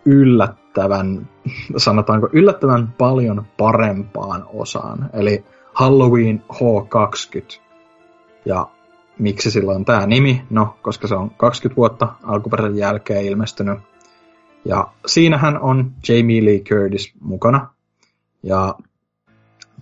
yllättävän, 0.04 1.28
sanotaanko 1.76 2.28
yllättävän 2.32 2.94
paljon 2.98 3.46
parempaan 3.58 4.46
osaan, 4.52 5.10
eli 5.12 5.44
Halloween 5.74 6.42
H20. 6.52 7.60
Ja 8.44 8.68
miksi 9.20 9.50
sillä 9.50 9.72
on 9.72 9.84
tämä 9.84 10.06
nimi? 10.06 10.42
No, 10.50 10.76
koska 10.82 11.08
se 11.08 11.14
on 11.14 11.30
20 11.30 11.76
vuotta 11.76 12.08
alkuperäisen 12.22 12.78
jälkeen 12.78 13.24
ilmestynyt. 13.24 13.78
Ja 14.64 14.88
siinähän 15.06 15.60
on 15.60 15.92
Jamie 16.08 16.44
Lee 16.44 16.58
Curtis 16.58 17.12
mukana. 17.20 17.68
Ja 18.42 18.74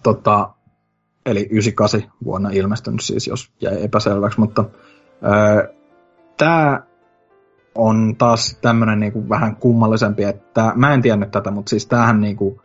tota, 0.02 0.50
eli 1.26 1.40
98 1.50 2.12
vuonna 2.24 2.50
ilmestynyt 2.50 3.00
siis, 3.00 3.26
jos 3.26 3.52
jäi 3.60 3.84
epäselväksi, 3.84 4.40
mutta 4.40 4.64
öö, 5.24 5.74
tämä 6.36 6.82
on 7.74 8.14
taas 8.18 8.58
tämmöinen 8.60 9.00
niinku 9.00 9.28
vähän 9.28 9.56
kummallisempi, 9.56 10.24
että 10.24 10.72
mä 10.74 10.94
en 10.94 11.02
tiennyt 11.02 11.30
tätä, 11.30 11.50
mutta 11.50 11.70
siis 11.70 11.86
tämähän 11.86 12.20
niinku 12.20 12.62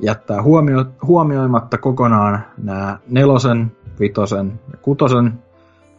jättää 0.00 0.42
huomio, 0.42 0.84
huomioimatta 1.02 1.78
kokonaan 1.78 2.44
nämä 2.62 2.98
nelosen, 3.08 3.72
vitosen 4.00 4.60
ja 4.72 4.78
kutosen 4.78 5.42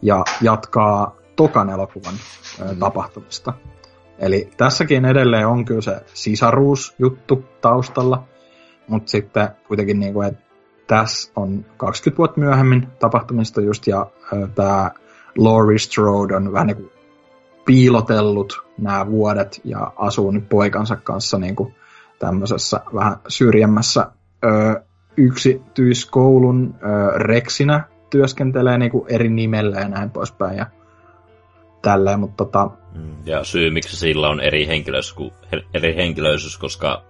ja 0.02 0.24
jatkaa 0.40 1.16
tokan 1.36 1.70
elokuvan 1.70 2.14
mm. 2.14 2.78
tapahtumista. 2.78 3.52
Eli 4.18 4.50
tässäkin 4.56 5.04
edelleen 5.04 5.46
on 5.46 5.64
kyllä 5.64 5.80
se 5.80 6.00
sisaruusjuttu 6.14 7.44
taustalla, 7.60 8.24
mutta 8.88 9.10
sitten 9.10 9.48
kuitenkin 9.68 10.00
niinku, 10.00 10.22
että 10.22 10.42
tässä 10.86 11.32
on 11.36 11.64
20 11.76 12.18
vuotta 12.18 12.40
myöhemmin 12.40 12.88
tapahtumista 12.98 13.60
just, 13.60 13.86
ja 13.86 14.06
tämä 14.54 14.90
Laurie 15.38 15.78
Strode 15.78 16.36
on 16.36 16.52
vähän 16.52 16.66
niin 16.66 16.76
kuin 16.76 16.90
piilotellut 17.64 18.64
nämä 18.78 19.06
vuodet 19.06 19.60
ja 19.64 19.92
asuu 19.96 20.30
nyt 20.30 20.48
poikansa 20.48 20.96
kanssa 20.96 21.38
niin 21.38 21.56
kuin 21.56 21.74
tämmöisessä 22.18 22.80
vähän 22.94 23.16
syrjemmässä 23.28 24.06
ö, 24.44 24.82
yksityiskoulun 25.16 26.74
ö, 26.74 27.18
reksinä 27.18 27.84
työskentelee 28.12 28.78
niin 28.78 28.90
kuin 28.90 29.04
eri 29.08 29.28
nimellä 29.28 29.80
ja 29.80 29.88
näin 29.88 30.10
poispäin 30.10 30.56
ja 30.56 30.66
tälleen, 31.82 32.20
mutta 32.20 32.44
tota... 32.44 32.70
Mm, 32.94 33.16
ja 33.24 33.44
syy, 33.44 33.70
miksi 33.70 33.96
sillä 33.96 34.28
on 34.28 34.40
eri 34.40 34.66
henkilöisyys, 34.66 35.32
eri 35.74 35.96
henkilöisyys 35.96 36.58
koska 36.58 37.02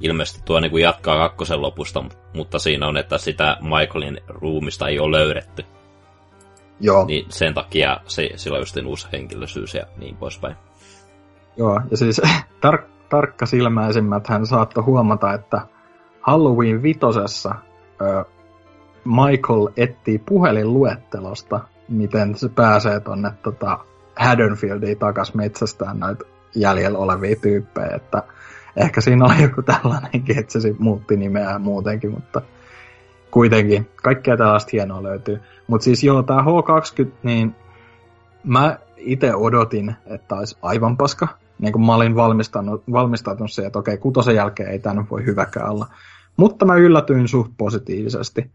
ilmeisesti 0.00 0.42
tuo 0.44 0.60
niin 0.60 0.70
kuin 0.70 0.82
jatkaa 0.82 1.16
kakkosen 1.16 1.62
lopusta, 1.62 2.04
mutta 2.34 2.58
siinä 2.58 2.88
on, 2.88 2.96
että 2.96 3.18
sitä 3.18 3.56
Michaelin 3.60 4.20
ruumista 4.28 4.88
ei 4.88 4.98
ole 4.98 5.18
löydetty. 5.18 5.64
Joo. 6.80 7.04
Niin 7.04 7.26
sen 7.28 7.54
takia 7.54 8.00
se, 8.06 8.30
sillä 8.36 8.56
on 8.56 8.60
just 8.60 8.76
uusi 8.86 9.08
henkilöisyys 9.12 9.74
ja 9.74 9.86
niin 9.96 10.16
poispäin. 10.16 10.56
Joo, 11.56 11.80
ja 11.90 11.96
siis 11.96 12.20
tar- 12.66 12.88
tarkka 13.08 13.46
silmäisimmät 13.46 14.28
hän 14.28 14.46
saattoi 14.46 14.82
huomata, 14.82 15.32
että 15.32 15.60
Halloween 16.20 16.82
vitosessa 16.82 17.54
ö, 18.00 18.24
Michael 19.04 19.68
etsii 19.76 20.18
puhelinluettelosta, 20.18 21.60
miten 21.88 22.34
se 22.34 22.48
pääsee 22.48 23.00
tonne 23.00 23.30
tota, 23.42 23.78
Haddonfieldiin 24.16 24.98
takas 24.98 25.34
metsästään 25.34 26.00
näitä 26.00 26.24
jäljellä 26.54 26.98
olevia 26.98 27.36
tyyppejä, 27.36 27.96
että 27.96 28.22
ehkä 28.76 29.00
siinä 29.00 29.24
oli 29.24 29.42
joku 29.42 29.62
tällainenkin, 29.62 30.38
että 30.38 30.60
se 30.60 30.74
muutti 30.78 31.16
nimeä 31.16 31.58
muutenkin, 31.58 32.10
mutta 32.10 32.42
kuitenkin 33.30 33.88
kaikkea 34.02 34.36
tällaista 34.36 34.70
hienoa 34.72 35.02
löytyy. 35.02 35.40
Mutta 35.66 35.84
siis 35.84 36.04
joo, 36.04 36.22
tämä 36.22 36.42
H20, 36.42 37.06
niin 37.22 37.54
mä 38.44 38.78
itse 38.96 39.34
odotin, 39.34 39.94
että 40.06 40.34
olisi 40.34 40.58
aivan 40.62 40.96
paska. 40.96 41.28
Niin 41.58 41.72
kuin 41.72 41.86
mä 41.86 41.94
olin 41.94 42.14
valmistautunut 42.92 43.52
siihen, 43.52 43.66
että 43.66 43.78
okei, 43.78 43.98
kutosen 43.98 44.34
jälkeen 44.34 44.70
ei 44.70 44.78
tämä 44.78 45.04
voi 45.10 45.24
hyväkään 45.26 45.70
olla. 45.70 45.86
Mutta 46.36 46.64
mä 46.64 46.74
yllätyin 46.74 47.28
suht 47.28 47.52
positiivisesti. 47.58 48.50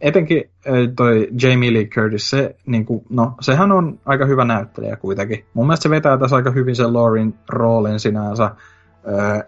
Etenkin 0.00 0.50
toi 0.96 1.28
Jamie 1.42 1.72
Lee 1.72 1.84
Curtis, 1.84 2.30
se, 2.30 2.56
niin 2.66 2.84
kuin, 2.84 3.04
no, 3.10 3.34
sehän 3.40 3.72
on 3.72 4.00
aika 4.04 4.26
hyvä 4.26 4.44
näyttelijä 4.44 4.96
kuitenkin. 4.96 5.44
Mun 5.54 5.66
mielestä 5.66 5.82
se 5.82 5.90
vetää 5.90 6.18
tässä 6.18 6.36
aika 6.36 6.50
hyvin 6.50 6.76
sen 6.76 6.94
Laurin 6.94 7.34
roolin 7.48 8.00
sinänsä. 8.00 8.50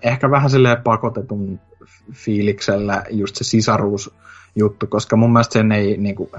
Ehkä 0.02 0.30
vähän 0.30 0.50
silleen 0.50 0.82
pakotetun 0.82 1.60
fiiliksellä 2.12 3.04
just 3.10 3.36
se 3.36 3.44
sisaruusjuttu, 3.44 4.86
koska 4.88 5.16
mun 5.16 5.32
mielestä 5.32 5.52
sen 5.52 5.72
ei, 5.72 5.96
niin 5.96 6.14
kuin, 6.14 6.30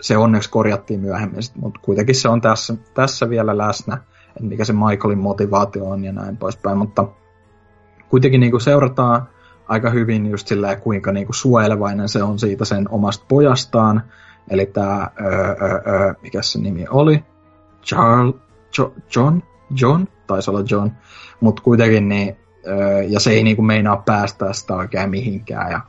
se 0.00 0.16
onneksi 0.16 0.50
korjattiin 0.50 1.00
myöhemmin, 1.00 1.42
mutta 1.54 1.80
kuitenkin 1.82 2.14
se 2.14 2.28
on 2.28 2.40
tässä, 2.40 2.74
tässä 2.94 3.30
vielä 3.30 3.58
läsnä, 3.58 3.98
että 4.28 4.42
mikä 4.42 4.64
se 4.64 4.72
Michaelin 4.72 5.18
motivaatio 5.18 5.84
on 5.84 6.04
ja 6.04 6.12
näin 6.12 6.36
poispäin, 6.36 6.78
mutta 6.78 7.08
kuitenkin 8.08 8.40
niin 8.40 8.50
kuin 8.50 8.60
seurataan 8.60 9.28
aika 9.68 9.90
hyvin 9.90 10.26
just 10.26 10.46
silleen, 10.46 10.80
kuinka 10.80 11.12
niinku 11.12 11.32
suojelevainen 11.32 12.08
se 12.08 12.22
on 12.22 12.38
siitä 12.38 12.64
sen 12.64 12.88
omasta 12.90 13.24
pojastaan. 13.28 14.02
Eli 14.50 14.66
tämä, 14.66 15.10
mikä 16.22 16.42
se 16.42 16.58
nimi 16.58 16.86
oli? 16.90 17.24
Charles, 17.82 18.34
jo, 18.78 18.94
John? 19.16 19.40
John? 19.80 20.04
Taisi 20.26 20.50
olla 20.50 20.64
John. 20.70 20.90
Mutta 21.40 21.62
kuitenkin 21.62 22.08
niin, 22.08 22.36
öö, 22.66 23.02
ja 23.02 23.20
se 23.20 23.30
ei 23.30 23.42
niinku 23.44 23.62
meinaa 23.62 23.96
päästä 23.96 24.52
sitä 24.52 24.74
oikein 24.74 25.10
mihinkään. 25.10 25.70
Ja 25.70 25.80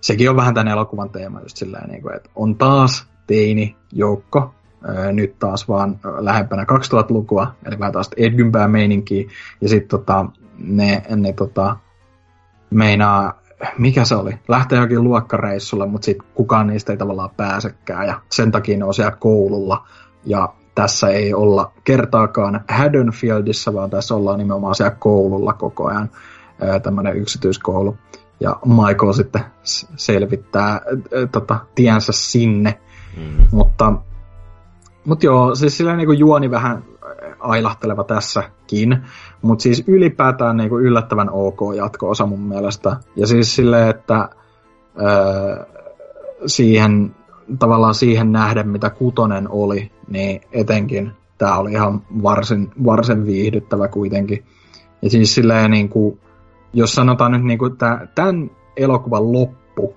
sekin 0.00 0.30
on 0.30 0.36
vähän 0.36 0.54
tämän 0.54 0.72
elokuvan 0.72 1.10
teema 1.10 1.40
just 1.40 1.56
silleen, 1.56 1.88
niinku, 1.88 2.08
että 2.08 2.30
on 2.34 2.56
taas 2.56 3.06
teini 3.26 3.76
joukko, 3.92 4.54
öö, 4.88 5.12
nyt 5.12 5.38
taas 5.38 5.68
vaan 5.68 6.00
lähempänä 6.18 6.62
2000-lukua, 6.62 7.54
eli 7.66 7.78
vähän 7.78 7.92
taas 7.92 8.10
Edgynpää 8.16 8.68
meininkiä, 8.68 9.30
ja 9.60 9.68
sitten 9.68 9.88
tota, 9.88 10.26
ne, 10.58 11.02
ne 11.16 11.32
tota, 11.32 11.76
meinaa, 12.70 13.40
mikä 13.78 14.04
se 14.04 14.14
oli, 14.14 14.38
lähtee 14.48 14.78
jokin 14.78 15.04
luokkareissulle, 15.04 15.86
mutta 15.86 16.04
sitten 16.04 16.28
kukaan 16.34 16.66
niistä 16.66 16.92
ei 16.92 16.96
tavallaan 16.98 17.30
pääsekään 17.36 18.06
ja 18.06 18.20
sen 18.32 18.52
takia 18.52 18.78
ne 18.78 18.84
on 18.84 18.94
siellä 18.94 19.16
koululla. 19.16 19.86
Ja 20.24 20.54
tässä 20.74 21.08
ei 21.08 21.34
olla 21.34 21.72
kertaakaan 21.84 22.64
Haddonfieldissa, 22.68 23.74
vaan 23.74 23.90
tässä 23.90 24.14
ollaan 24.14 24.38
nimenomaan 24.38 24.74
siellä 24.74 24.96
koululla 24.98 25.52
koko 25.52 25.88
ajan, 25.88 26.10
tämmöinen 26.82 27.16
yksityiskoulu. 27.16 27.96
Ja 28.40 28.56
Michael 28.64 29.12
sitten 29.12 29.44
selvittää 29.96 30.68
ää, 30.70 30.80
tota, 31.32 31.58
tiensä 31.74 32.12
sinne. 32.12 32.80
Mm. 33.16 33.46
Mutta, 33.52 33.92
mutta 35.04 35.26
joo, 35.26 35.54
siis 35.54 35.76
sillä 35.76 35.96
niin 35.96 36.18
juoni 36.18 36.50
vähän 36.50 36.84
ailahteleva 37.46 38.04
tässäkin. 38.04 38.98
Mutta 39.42 39.62
siis 39.62 39.84
ylipäätään 39.86 40.56
niinku 40.56 40.78
yllättävän 40.78 41.30
ok 41.30 41.60
jatko-osa 41.76 42.26
mun 42.26 42.40
mielestä. 42.40 42.96
Ja 43.16 43.26
siis 43.26 43.56
silleen, 43.56 43.88
että 43.88 44.28
öö, 45.00 45.66
siihen 46.46 47.14
tavallaan 47.58 47.94
siihen 47.94 48.32
nähden, 48.32 48.68
mitä 48.68 48.90
kutonen 48.90 49.50
oli, 49.50 49.90
niin 50.08 50.40
etenkin 50.52 51.12
tämä 51.38 51.58
oli 51.58 51.72
ihan 51.72 52.02
varsin, 52.22 52.70
varsin 52.84 53.26
viihdyttävä 53.26 53.88
kuitenkin. 53.88 54.44
Ja 55.02 55.10
siis 55.10 55.34
silleen 55.34 55.70
niin 55.70 55.88
kuin, 55.88 56.20
jos 56.72 56.94
sanotaan 56.94 57.32
nyt 57.32 57.44
niin 57.44 57.58
tämän 58.14 58.50
elokuvan 58.76 59.32
loppu 59.32 59.96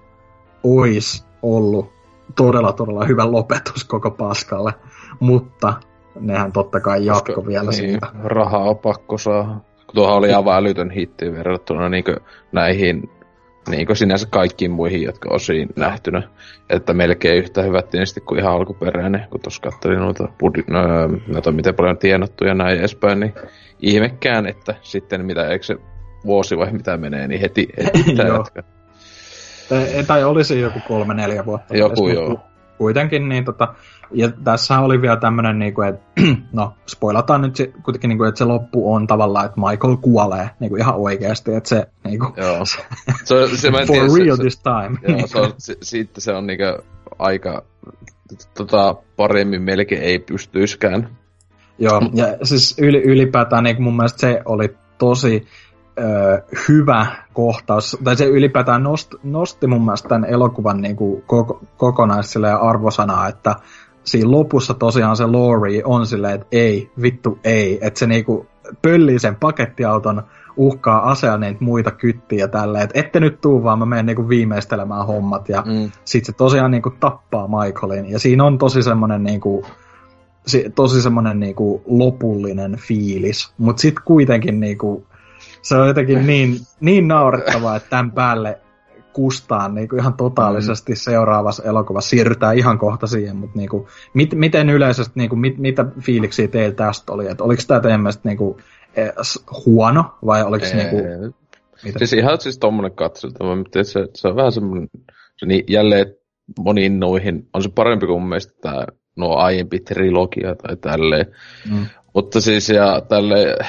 olisi 0.63 1.25
ollut 1.41 1.91
todella 2.35 2.73
todella 2.73 3.05
hyvä 3.05 3.31
lopetus 3.31 3.83
koko 3.83 4.11
paskalle, 4.11 4.73
mutta 5.19 5.73
nehän 6.19 6.51
totta 6.51 6.79
kai 6.79 7.05
jatko 7.05 7.33
Koska, 7.33 7.47
vielä 7.47 7.69
niin, 7.69 7.73
siitä. 7.73 8.07
Rahaa 8.23 8.69
on 8.69 8.77
pakko 8.77 9.17
saa. 9.17 9.63
Tuohan 9.93 10.15
oli 10.15 10.33
aivan 10.33 10.57
älytön 10.57 10.91
hitti 10.91 11.31
verrattuna 11.31 11.89
niin 11.89 12.03
näihin 12.51 13.09
niin 13.69 13.85
kuin 13.85 13.95
sinänsä 13.95 14.27
kaikkiin 14.29 14.71
muihin, 14.71 15.01
jotka 15.01 15.29
on 15.31 15.39
siinä 15.39 15.71
nähtynä. 15.75 16.23
Että 16.69 16.93
melkein 16.93 17.37
yhtä 17.37 17.61
hyvät 17.61 17.89
tietysti 17.89 18.21
kuin 18.21 18.39
ihan 18.39 18.53
alkuperäinen, 18.53 19.27
kun 19.31 19.41
tuossa 19.41 19.61
katselin 19.61 19.99
noita, 19.99 20.27
budi, 20.39 20.63
no, 20.67 20.81
noita 21.27 21.51
miten 21.51 21.75
paljon 21.75 21.97
tienattu 21.97 22.45
ja 22.45 22.53
näin 22.53 22.79
edespäin, 22.79 23.19
niin 23.19 23.33
ihmekään, 23.79 24.47
että 24.47 24.75
sitten 24.81 25.25
mitä, 25.25 25.47
eikö 25.47 25.65
se 25.65 25.75
vuosi 26.25 26.57
vai 26.57 26.71
mitä 26.71 26.97
menee, 26.97 27.27
niin 27.27 27.41
heti, 27.41 27.67
heti 27.77 28.15
jatkaa. 28.27 28.63
Tai, 29.69 30.03
tai 30.07 30.23
olisi 30.23 30.59
joku 30.61 30.79
kolme, 30.87 31.13
neljä 31.13 31.45
vuotta. 31.45 31.77
Joku 31.77 32.09
joo. 32.09 32.39
Kuitenkin 32.77 33.29
niin 33.29 33.45
tota, 33.45 33.73
ja 34.11 34.31
tässä 34.43 34.79
oli 34.79 35.01
vielä 35.01 35.17
tämmönen, 35.17 35.59
niinku, 35.59 35.81
että 35.81 36.21
no, 36.53 36.73
spoilataan 36.87 37.41
nyt 37.41 37.55
se, 37.55 37.73
kuitenkin, 37.83 38.09
niinku, 38.09 38.23
että 38.23 38.37
se 38.37 38.45
loppu 38.45 38.93
on 38.93 39.07
tavallaan, 39.07 39.45
että 39.45 39.61
Michael 39.61 39.97
kuolee 39.97 40.49
niinku, 40.59 40.75
ihan 40.75 40.95
oikeasti, 40.95 41.53
että 41.53 41.69
se, 41.69 41.87
niinku, 42.03 42.25
joo. 42.37 42.65
Se, 42.65 42.77
se, 43.55 43.71
for 43.71 43.85
tiedä, 43.85 44.25
real 44.25 44.35
se, 44.35 44.41
this 44.41 44.59
time. 44.59 45.17
Joo, 45.17 45.27
se 45.27 45.39
on, 45.39 45.53
se, 45.57 45.77
siitä 45.81 46.21
se 46.21 46.33
on 46.33 46.47
niinku 46.47 46.83
aika, 47.19 47.63
tota, 48.57 48.95
paremmin 49.15 49.61
melkein 49.61 50.01
ei 50.01 50.19
pystyiskään. 50.19 51.09
Joo, 51.79 52.01
ja 52.13 52.45
siis 52.45 52.75
yli, 52.79 53.01
ylipäätään 53.01 53.63
niin 53.63 53.83
mun 53.83 53.95
mielestä 53.95 54.19
se 54.19 54.41
oli 54.45 54.75
tosi 54.97 55.47
ö, 55.99 56.41
hyvä 56.69 57.05
kohtaus, 57.33 57.97
tai 58.03 58.15
se 58.15 58.25
ylipäätään 58.25 58.83
nosti, 58.83 59.17
nosti 59.23 59.67
mun 59.67 59.85
mielestä 59.85 60.09
tämän 60.09 60.29
elokuvan 60.29 60.81
niin 60.81 60.95
kuin 60.95 61.21
koko, 61.21 61.61
kokonais 61.77 62.33
arvosanaa, 62.61 63.27
että 63.27 63.55
siinä 64.03 64.31
lopussa 64.31 64.73
tosiaan 64.73 65.17
se 65.17 65.25
Laurie 65.25 65.81
on 65.85 66.07
silleen, 66.07 66.35
että 66.35 66.47
ei, 66.51 66.91
vittu 67.01 67.39
ei, 67.43 67.79
että 67.81 67.99
se 67.99 68.07
niinku 68.07 68.47
pöllii 68.81 69.19
sen 69.19 69.35
pakettiauton, 69.35 70.23
uhkaa 70.57 71.09
aseaneen 71.09 71.57
muita 71.59 71.91
kyttiä 71.91 72.47
tälleen, 72.47 72.83
että 72.83 72.99
ette 72.99 73.19
nyt 73.19 73.41
tuu 73.41 73.63
vaan, 73.63 73.79
mä 73.79 73.85
menen 73.85 74.05
niinku 74.05 74.29
viimeistelemään 74.29 75.07
hommat, 75.07 75.49
ja 75.49 75.63
mm. 75.65 75.91
sit 76.05 76.25
se 76.25 76.33
tosiaan 76.33 76.71
niinku 76.71 76.93
tappaa 76.99 77.47
Michaelin, 77.47 78.09
ja 78.09 78.19
siinä 78.19 78.43
on 78.45 78.57
tosi 78.57 78.83
semmonen 78.83 79.23
niinku, 79.23 79.65
tosi 80.75 81.01
semmonen 81.01 81.39
niinku 81.39 81.81
lopullinen 81.87 82.75
fiilis, 82.75 83.53
mutta 83.57 83.81
sit 83.81 83.95
kuitenkin 84.05 84.59
niinku, 84.59 85.05
se 85.61 85.75
on 85.75 85.87
jotenkin 85.87 86.27
niin, 86.27 86.57
niin 86.79 87.07
naurettavaa, 87.07 87.75
että 87.75 87.89
tämän 87.89 88.11
päälle 88.11 88.59
kustaan 89.13 89.75
niin 89.75 89.89
kuin 89.89 89.99
ihan 89.99 90.13
totaalisesti 90.13 90.91
mm. 90.91 90.95
seuraavassa 90.95 91.63
elokuvassa. 91.63 92.09
Siirrytään 92.09 92.57
ihan 92.57 92.79
kohta 92.79 93.07
siihen, 93.07 93.35
mutta 93.35 93.57
niin 93.59 93.69
kuin, 93.69 93.87
mit, 94.13 94.33
miten 94.33 94.69
yleisesti, 94.69 95.13
niin 95.15 95.29
kuin, 95.29 95.39
mit, 95.39 95.57
mitä 95.57 95.85
fiiliksiä 96.01 96.47
teillä 96.47 96.75
tästä 96.75 97.13
oli? 97.13 97.27
Et 97.27 97.41
oliko 97.41 97.61
tämä 97.67 97.79
teidän 97.79 98.01
mielestä 98.01 98.29
niin 98.29 98.37
kuin, 98.37 98.57
eh, 98.95 99.11
huono 99.65 100.05
vai 100.25 100.43
oliko 100.43 100.65
se 100.65 100.75
niin 100.75 100.89
kuin, 100.89 101.03
mitä? 101.83 101.99
Siis 101.99 102.13
ihan 102.13 102.41
siis 102.41 102.57
tommonen 102.57 102.91
katseltava, 102.91 103.55
mutta 103.55 103.83
se, 103.83 104.07
se 104.15 104.27
on 104.27 104.35
vähän 104.35 104.51
semmoinen, 104.51 104.89
se 105.37 105.45
niin, 105.45 105.63
jälleen 105.67 106.15
moniin 106.59 106.99
noihin, 106.99 107.47
on 107.53 107.63
se 107.63 107.69
parempi 107.75 108.05
kuin 108.05 108.19
mun 108.19 108.29
mielestä 108.29 108.53
tämä 108.61 108.85
nuo 109.15 109.35
aiempi 109.35 109.79
trilogia 109.79 110.55
tai 110.55 110.75
tälleen. 110.75 111.25
Mm. 111.71 111.85
Mutta 112.13 112.41
siis 112.41 112.69
ja 112.69 113.01
tälleen, 113.01 113.65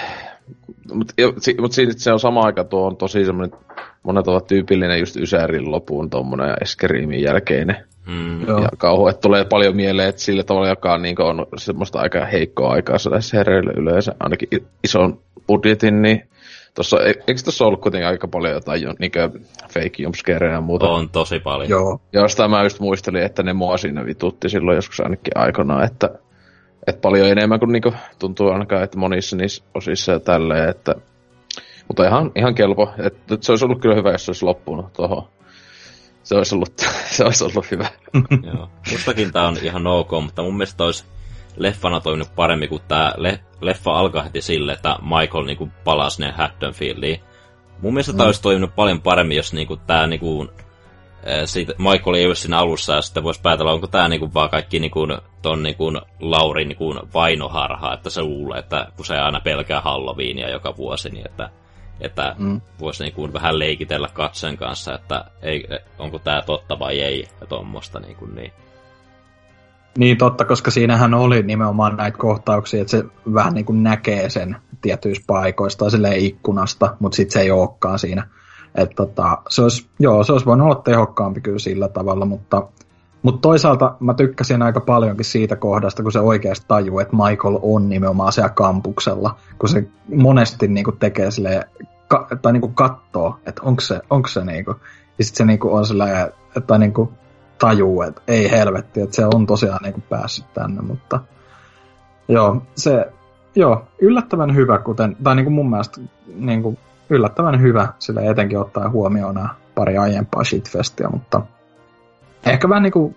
mutta 0.93 1.15
mut 1.61 1.73
siinä 1.73 1.93
se 1.97 2.13
on 2.13 2.21
sama 2.21 2.43
aika 2.43 2.65
tuo 2.65 2.87
on 2.87 2.97
tosi 2.97 3.25
semmoinen, 3.25 3.59
monet 4.03 4.29
ovat 4.29 4.47
tyypillinen 4.47 4.99
just 4.99 5.17
Ysärin 5.17 5.71
lopuun 5.71 6.11
tommonen 6.11 6.57
Eskeriimin 6.63 7.23
jälkeinen 7.23 7.77
Mm. 8.07 8.41
Ja 8.41 8.69
kauhu, 8.79 9.09
että 9.09 9.21
tulee 9.21 9.45
paljon 9.45 9.77
mieleen, 9.77 10.09
että 10.09 10.23
sillä 10.23 10.43
tavalla, 10.43 10.69
joka 10.69 10.95
on, 10.95 11.03
niin 11.03 11.23
on 11.23 11.47
semmoista 11.57 12.01
aika 12.01 12.25
heikkoa 12.25 12.73
aikaa 12.73 12.99
sellaisessa 12.99 13.37
hereille 13.37 13.73
yleensä, 13.77 14.15
ainakin 14.21 14.49
ison 14.85 15.19
budjetin, 15.47 16.03
niin 16.03 16.31
Tossa, 16.75 16.97
e- 17.03 17.23
eikö 17.27 17.41
tuossa 17.45 17.65
ollut 17.65 17.81
kuitenkin 17.81 18.09
aika 18.09 18.29
paljon 18.29 18.53
jotain 18.53 18.83
jo, 18.83 18.95
niin 18.99 19.13
fake 19.69 20.03
jumpscareja 20.03 20.55
ja 20.55 20.61
muuta? 20.61 20.89
On 20.89 21.09
tosi 21.09 21.41
paljon. 21.41 21.71
Joo. 21.71 22.01
Jostain 22.13 22.51
mä 22.51 22.63
just 22.63 22.81
muistelin, 22.81 23.23
että 23.23 23.43
ne 23.43 23.53
mua 23.53 23.77
siinä 23.77 24.07
vitutti 24.07 24.49
silloin 24.49 24.75
joskus 24.75 25.01
ainakin 25.01 25.33
aikana, 25.35 25.85
että, 25.85 26.11
että 26.87 27.01
paljon 27.01 27.29
enemmän 27.29 27.59
kuin 27.59 27.73
niinku 27.73 27.95
tuntuu 28.19 28.49
ainakaan, 28.49 28.83
että 28.83 28.99
monissa 28.99 29.37
niissä 29.37 29.65
osissa 29.75 30.13
ja 30.13 30.21
tälleen, 30.21 30.69
että 30.69 30.95
mutta 31.89 32.07
ihan, 32.07 32.33
ihan 32.37 32.55
kelpo. 32.55 32.95
Että 32.99 33.37
se 33.41 33.53
olisi 33.53 33.65
ollut 33.65 33.81
kyllä 33.81 33.95
hyvä, 33.95 34.11
jos 34.13 34.25
se 34.25 34.31
olisi 34.31 34.45
loppunut 34.45 34.93
tuohon. 34.93 35.29
Se 36.23 36.35
olisi 36.35 36.55
ollut, 36.55 36.73
se 37.17 37.25
olisi 37.25 37.45
ollut 37.45 37.71
hyvä. 37.71 37.89
Joo. 38.55 38.69
Mustakin 38.93 39.33
tää 39.33 39.49
on 39.49 39.57
ihan 39.63 39.87
ok, 39.87 40.11
mutta 40.23 40.43
mun 40.43 40.57
mielestä 40.57 40.85
olisi 40.85 41.05
leffana 41.57 42.01
toiminut 42.01 42.35
paremmin, 42.37 42.69
kun 42.69 42.81
tää 42.89 43.15
le- 43.17 43.41
leffa 43.61 43.93
alkaa 43.93 44.23
heti 44.23 44.41
sille, 44.41 44.73
että 44.73 44.97
Michael 45.03 45.45
niinku 45.45 45.69
palaa 45.85 46.11
sinne 46.11 46.33
Haddonfieldiin. 46.33 47.21
Mun 47.83 47.95
mielestä 47.95 48.13
tää 48.13 48.27
olisi 48.27 48.43
toiminut 48.43 48.75
paljon 48.75 49.03
paremmin, 49.03 49.37
jos 49.37 49.53
niinku 49.53 49.77
tää 49.77 50.07
niinku, 50.07 50.47
siitä, 51.45 51.73
Michael 51.79 52.15
ei 52.15 52.27
olisi 52.27 52.43
siinä 52.43 52.59
alussa, 52.59 52.95
ja 52.95 53.03
sitten 53.03 53.25
voisi 53.25 53.41
päätellä, 53.41 53.73
onko 53.73 53.87
tää 53.87 54.09
niinku 54.09 54.35
vaan 54.35 54.51
kaikki 54.51 54.79
niinku, 54.79 55.01
ton 55.43 55.63
niinku 55.63 55.93
Laurin 56.21 56.69
niinku 56.69 56.95
vainoharha, 57.15 57.95
että 57.95 58.11
se 58.11 58.23
luulee, 58.23 58.59
että 58.59 58.87
kun 58.97 59.05
se 59.05 59.19
aina 59.19 59.41
pelkää 59.41 59.81
Halloweenia 59.81 60.51
joka 60.51 60.77
vuosi, 60.77 61.11
niin 61.11 61.27
että, 61.27 61.51
että 62.01 62.35
Mm. 62.39 62.61
voisi 62.81 63.03
niinku 63.03 63.33
vähän 63.33 63.59
leikitellä 63.59 64.09
katsen 64.13 64.57
kanssa, 64.57 64.95
että 64.95 65.25
ei, 65.43 65.69
onko 65.99 66.19
tää 66.19 66.43
totta 66.43 66.79
vai 66.79 67.01
ei, 67.01 67.29
ja 67.41 67.47
tommosta 67.47 68.01
niinku 68.01 68.27
niin. 68.27 68.53
Niin 69.99 70.19
totta, 70.19 70.45
koska 70.45 70.71
siinähän 70.71 71.15
oli 71.15 71.43
nimenomaan 71.43 71.97
näitä 71.97 72.19
kohtauksia, 72.19 72.81
että 72.81 72.91
se 72.91 73.05
vähän 73.35 73.55
niin 73.55 73.65
kuin 73.65 73.83
näkee 73.83 74.31
sen 74.31 74.57
tietyissä 74.81 75.25
paikoissa 75.27 75.79
tai 75.79 75.91
silleen 75.91 76.21
ikkunasta, 76.21 76.97
mutta 76.99 77.17
sitten 77.17 77.33
se 77.33 77.41
ei 77.41 77.51
olekaan 77.51 77.99
siinä. 77.99 78.27
Että 78.75 78.95
tota, 78.97 79.39
se 79.49 79.63
olisi, 79.63 79.89
joo, 79.99 80.25
se 80.25 80.33
olisi 80.33 80.47
voinut 80.47 80.65
olla 80.65 80.83
tehokkaampi 80.83 81.41
kyllä 81.41 81.59
sillä 81.59 81.89
tavalla, 81.89 82.25
mutta, 82.25 82.69
mutta 83.23 83.41
toisaalta 83.41 83.97
mä 84.01 84.15
tykkäsin 84.15 84.63
aika 84.63 84.81
paljonkin 84.81 85.25
siitä 85.25 85.57
kohdasta, 85.57 86.03
kun 86.03 86.13
se 86.13 86.21
oikeasti 86.21 86.65
tajuu, 86.69 86.99
että 86.99 87.17
Michael 87.17 87.59
on 87.63 87.89
nimenomaan 87.89 88.33
siellä 88.33 88.49
kampuksella, 88.49 89.37
kun 89.59 89.69
se 89.69 89.85
monesti 90.15 90.69
niin 90.69 90.85
kuin 90.85 90.99
tekee 90.99 91.31
silleen, 91.31 91.65
ka, 92.11 92.29
tai 92.43 92.53
niin 92.53 92.61
kuin 92.61 92.75
katsoo, 92.75 93.39
että 93.47 93.63
onko 93.63 93.81
se, 93.81 94.01
onko 94.11 94.29
se 94.29 94.45
niin 94.45 94.65
kuin, 94.65 94.77
ja 95.19 95.25
sitten 95.25 95.39
se 95.39 95.45
niin 95.45 95.59
kuin 95.59 95.75
on 95.75 95.87
silleen, 95.87 96.33
että 96.57 96.79
niin 96.79 96.93
kuin 96.93 97.11
tajuu, 97.59 98.03
että 98.03 98.23
ei 98.29 98.51
helvetti, 98.51 99.01
että 99.01 99.17
se 99.17 99.27
on 99.27 99.47
tosiaan 99.47 99.81
niin 99.83 99.93
kuin 99.93 100.05
päässyt 100.09 100.55
tänne, 100.55 100.83
mutta 100.83 101.21
joo, 102.29 102.63
se, 102.75 103.13
joo, 103.55 103.85
yllättävän 104.01 104.55
hyvä, 104.55 104.79
kuten, 104.79 105.17
tai 105.23 105.37
niin 105.37 105.45
kuin 105.45 105.55
mun 105.55 105.71
mielestä 105.71 106.01
niin 106.35 106.63
kuin 106.63 106.79
yllättävän 107.11 107.61
hyvä, 107.61 107.89
sillä 107.99 108.21
etenkin 108.21 108.59
ottaa 108.59 108.91
huomioon 108.91 109.35
nämä 109.35 109.49
pari 109.75 109.99
aiempaa 109.99 110.45
shitfestia, 110.45 111.11
mutta 111.11 111.43
ehkä 112.47 112.69
vähän 112.69 112.83
niin 112.83 112.93
kuin 112.93 113.17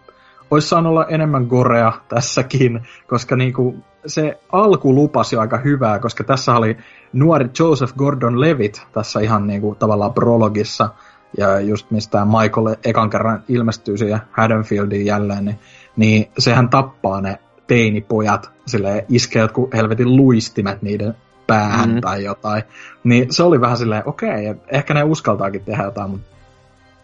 olisi 0.54 0.68
saanut 0.68 0.90
olla 0.90 1.06
enemmän 1.06 1.44
gorea 1.44 1.92
tässäkin, 2.10 2.82
koska 3.08 3.36
niin 3.36 3.54
kuin 3.54 3.84
se 4.06 4.40
alku 4.52 4.96
lupasi 4.96 5.36
aika 5.36 5.58
hyvää, 5.58 6.00
koska 6.00 6.24
tässä 6.24 6.56
oli 6.56 6.78
nuori 7.14 7.50
Joseph 7.60 7.94
Gordon-Levitt 7.94 8.82
tässä 8.92 9.20
ihan 9.20 9.48
niin 9.48 9.62
kuin 9.62 9.76
tavallaan 9.76 10.14
prologissa, 10.14 10.90
ja 11.38 11.60
just 11.60 11.92
mistä 11.92 12.26
Michael 12.26 12.76
ekan 12.86 13.10
kerran 13.10 13.44
ilmestyy 13.48 13.98
siihen 13.98 14.22
Haddonfieldiin 14.32 15.06
jälleen, 15.06 15.46
niin, 15.46 15.60
niin 15.96 16.30
sehän 16.38 16.70
tappaa 16.70 17.22
ne 17.22 17.40
teinipojat, 17.68 18.52
sille 18.68 19.06
iskee 19.10 19.42
jotkut 19.42 19.74
helvetin 19.74 20.16
luistimet 20.16 20.82
niiden 20.82 21.16
päähän 21.48 21.90
mm. 21.90 22.02
tai 22.02 22.24
jotain. 22.24 22.64
Niin 23.04 23.34
se 23.34 23.44
oli 23.44 23.62
vähän 23.62 23.78
silleen, 23.78 24.04
okei, 24.06 24.50
okay, 24.50 24.64
ehkä 24.72 24.94
ne 24.94 25.04
uskaltaakin 25.04 25.66
tehdä 25.66 25.84
jotain, 25.84 26.12
mutta 26.12 26.33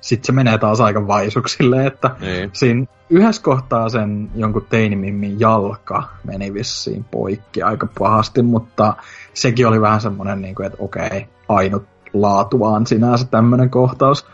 sitten 0.02 0.26
se 0.26 0.32
menee 0.32 0.58
taas 0.58 0.82
aika 0.82 1.08
vaisuksille, 1.08 1.86
että 1.86 2.16
Niin. 2.20 2.50
siinä 2.54 2.86
yhdessä 3.10 3.42
kohtaa 3.42 3.90
sen 3.90 4.30
jonkun 4.36 4.66
teinimimmin 4.70 5.40
jalka 5.40 6.04
meni 6.24 6.54
vissiin 6.54 7.04
poikki 7.12 7.62
aika 7.62 7.88
pahasti, 8.00 8.42
mutta 8.42 8.94
sekin 9.34 9.68
oli 9.68 9.82
vähän 9.82 10.02
semmoinen, 10.02 10.42
niin 10.42 10.56
kuin, 10.56 10.66
että 10.66 10.78
okei, 10.84 11.28
ainut 11.50 11.84
laatuaan 12.14 12.86
sinänsä 12.88 13.26
tämmöinen 13.32 13.70
kohtaus. 13.70 14.28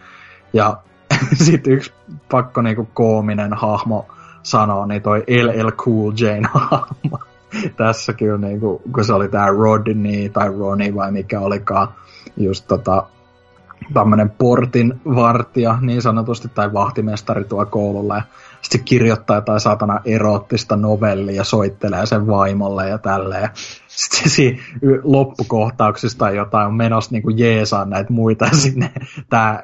Ja 0.54 0.78
sitten 1.46 1.74
yksi 1.74 1.94
pakko 2.32 2.62
niin 2.62 2.76
kuin 2.76 2.88
koominen 2.94 3.54
hahmo 3.54 4.06
sanoa, 4.44 4.86
niin 4.86 5.02
toi 5.02 5.24
LL 5.28 5.70
Cool 5.72 6.12
Jane 6.20 6.50
hahmo. 6.54 7.20
Tässä 7.78 8.14
kyllä, 8.14 8.38
niin 8.38 8.60
kuin, 8.60 8.82
kun 8.94 9.06
se 9.06 9.14
oli 9.14 9.30
tää 9.30 9.48
Rodney 9.48 10.30
tai 10.30 10.50
Ronnie 10.60 10.96
vai 10.96 11.12
mikä 11.12 11.40
olikaan, 11.40 11.88
just 12.38 12.68
tota, 12.68 13.04
tämmönen 13.94 14.30
portin 14.30 14.94
vartija 15.06 15.78
niin 15.82 16.02
sanotusti, 16.02 16.48
tai 16.56 16.74
vahtimestari 16.74 17.44
tuo 17.44 17.66
koululla, 17.66 18.16
ja 18.16 18.22
sitten 18.62 18.80
se 18.80 18.84
kirjoittaa 18.86 19.38
jotain 19.38 19.60
saatana 19.60 20.00
eroottista 20.06 20.76
novellia 20.76 21.44
soittelee 21.44 22.06
sen 22.06 22.28
vaimolle 22.28 22.90
ja 22.90 22.98
tälleen. 22.98 23.50
Sitten 23.88 24.60
y- 24.82 25.02
loppukohtauksista 25.04 26.20
tai 26.20 26.36
jotain 26.36 26.68
on 26.68 26.74
menossa 26.74 27.12
niinku 27.12 27.30
jeesaa 27.30 27.86
näitä 27.86 28.14
muita 28.14 28.50
sinne. 28.62 28.92
Tämä 29.30 29.64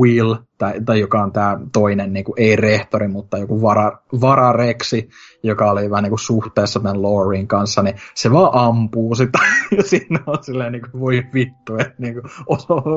Will, 0.00 0.34
tai, 0.58 0.80
tai 0.80 1.00
joka 1.00 1.22
on 1.22 1.32
tämä 1.32 1.58
toinen 1.72 2.12
niinku, 2.12 2.34
ei 2.36 2.56
rehtori, 2.56 3.08
mutta 3.08 3.38
joku 3.38 3.62
vara, 3.62 3.98
varareksi, 4.20 5.08
joka 5.42 5.70
oli 5.70 5.90
vähän 5.90 6.02
niinku 6.02 6.18
suhteessa 6.18 6.80
tämän 6.80 7.02
Laurin 7.02 7.48
kanssa, 7.48 7.82
niin 7.82 7.96
se 8.14 8.32
vaan 8.32 8.50
ampuu 8.54 9.14
sitä 9.14 9.38
ja 9.76 9.82
sinne 9.82 10.18
on 10.26 10.38
silleen 10.40 10.72
niinku, 10.72 11.00
voi 11.00 11.22
vittu, 11.34 11.76
että 11.78 11.94
niinku, 11.98 12.20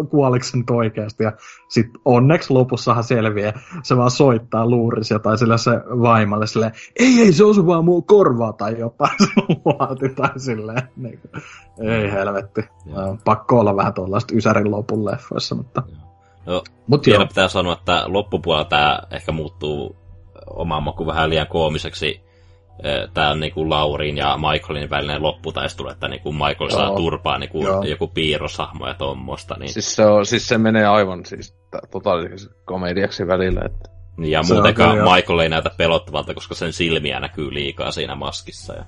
kuoliko 0.09 0.45
se 0.45 0.57
nyt 0.57 0.69
oikeasti 0.69 1.23
ja 1.23 1.31
sitten 1.69 2.01
onneksi 2.05 2.53
lopussahan 2.53 3.03
selviää, 3.03 3.59
se 3.83 3.97
vaan 3.97 4.11
soittaa 4.11 4.69
luurisia 4.69 5.19
tai 5.19 5.37
sillä 5.37 5.57
se 5.57 5.71
vaimalle 6.01 6.47
silleen, 6.47 6.71
ei 6.99 7.21
ei 7.21 7.33
se 7.33 7.43
osu 7.43 7.67
vaan 7.67 7.85
muu 7.85 8.01
korvaa 8.01 8.53
tai 8.53 8.79
jotain 8.79 9.17
se 9.25 9.41
luoti 9.65 10.09
tai 10.09 10.39
silleen, 10.39 10.89
niinku, 10.95 11.27
ei 11.81 12.11
helvetti. 12.11 12.65
Joo. 12.85 13.17
Pakko 13.25 13.59
olla 13.59 13.75
vähän 13.75 13.93
tuollaista 13.93 14.35
Ysärin 14.35 14.71
lopun 14.71 15.05
leffoissa, 15.05 15.55
mutta, 15.55 15.83
No, 16.45 16.63
mutta 16.87 17.05
vielä 17.05 17.23
joo. 17.23 17.27
pitää 17.27 17.47
sanoa, 17.47 17.73
että 17.73 18.03
loppupuolella 18.05 18.65
tämä 18.65 18.99
ehkä 19.11 19.31
muuttuu 19.31 19.95
omaan 20.49 20.83
makuun 20.83 21.07
vähän 21.07 21.29
liian 21.29 21.47
koomiseksi. 21.47 22.24
Tämä 23.13 23.29
on 23.29 23.39
niinku 23.39 23.69
Laurin 23.69 24.17
ja 24.17 24.37
Michaelin 24.37 24.89
välinen 24.89 25.23
lopputaistelu, 25.23 25.89
että 25.89 26.07
niinku 26.07 26.31
Michael 26.31 26.69
saa 26.69 26.85
Joo. 26.85 26.95
turpaa 26.95 27.37
niinku 27.37 27.63
Joo. 27.63 27.83
joku 27.83 28.07
piirroshahmo 28.07 28.87
ja 28.87 28.93
tommosta. 28.93 29.55
Niin, 29.59 29.73
Siis 29.73 29.95
se, 29.95 30.05
on, 30.05 30.25
siis 30.25 30.47
se 30.47 30.57
menee 30.57 30.85
aivan 30.85 31.25
siis 31.25 31.51
t- 31.51 31.91
totaaliseksi 31.91 32.49
komediaksi 32.65 33.27
välillä. 33.27 33.61
Että. 33.65 33.89
ja 34.17 34.43
se 34.43 34.53
muutenkaan. 34.53 34.97
Michael 34.97 35.39
ei 35.39 35.49
näytä 35.49 35.71
pelottavalta, 35.77 36.33
koska 36.33 36.55
sen 36.55 36.73
silmiä 36.73 37.19
näkyy 37.19 37.53
liikaa 37.53 37.91
siinä 37.91 38.15
maskissa. 38.15 38.73
Ja... 38.73 38.85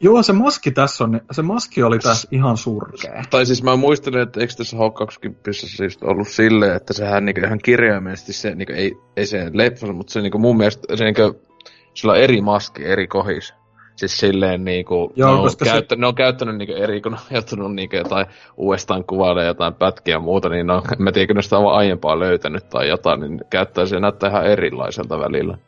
Joo, 0.00 0.22
se 0.22 0.32
maski 0.32 0.70
tässä 0.70 1.04
on, 1.04 1.20
se 1.32 1.42
maski 1.42 1.82
oli 1.82 1.98
tässä 1.98 2.28
ihan 2.32 2.56
surkea. 2.56 3.24
Tai 3.30 3.46
siis 3.46 3.62
mä 3.62 3.76
muistelen, 3.76 4.22
että 4.22 4.40
eikö 4.40 4.54
tässä 4.54 4.76
H20 4.76 5.52
siis 5.52 5.98
ollut 6.02 6.28
silleen, 6.28 6.76
että 6.76 6.92
sehän 6.92 7.24
niinku 7.24 7.40
ihan 7.44 7.58
kirjaimellisesti 7.64 8.32
se, 8.32 8.54
niinku, 8.54 8.72
ei, 8.72 8.96
ei 9.16 9.26
se 9.26 9.50
leffa, 9.52 9.92
mutta 9.92 10.12
se 10.12 10.20
niinku 10.20 10.38
mun 10.38 10.56
mielestä 10.56 10.96
se 10.96 11.04
niinku, 11.04 11.49
sillä 11.94 12.12
on 12.12 12.18
eri 12.20 12.40
maski 12.40 12.84
eri 12.84 13.06
kohis. 13.06 13.54
Siis 13.96 14.18
silleen 14.18 14.64
niinku, 14.64 15.12
Joo, 15.16 15.28
ne, 15.30 15.36
on 15.36 15.42
koska 15.42 15.64
se- 15.64 15.70
käyttä, 15.70 15.96
ne 15.96 16.06
on 16.06 16.14
käyttänyt 16.14 16.56
niinku 16.56 16.74
eri, 16.74 17.00
kun 17.00 17.12
ne 17.12 17.18
on 17.18 17.24
joutunut 17.30 17.74
niinku 17.74 17.96
jotain 17.96 18.26
uudestaan 18.56 19.04
kuvailemaan 19.04 19.46
jotain 19.46 19.74
pätkiä 19.74 20.14
ja 20.14 20.20
muuta, 20.20 20.48
niin 20.48 20.66
ne 20.66 20.72
on, 20.72 20.82
mä 20.98 21.12
tiedän, 21.12 21.26
kun 21.26 21.36
ne 21.36 21.42
sitä 21.42 21.58
on 21.58 21.72
aiempaa 21.72 22.18
löytänyt 22.18 22.68
tai 22.68 22.88
jotain, 22.88 23.20
niin 23.20 23.40
käyttää 23.50 23.86
se 23.86 24.00
näyttää 24.00 24.30
ihan 24.30 24.46
erilaiselta 24.46 25.18
välillä. 25.18 25.58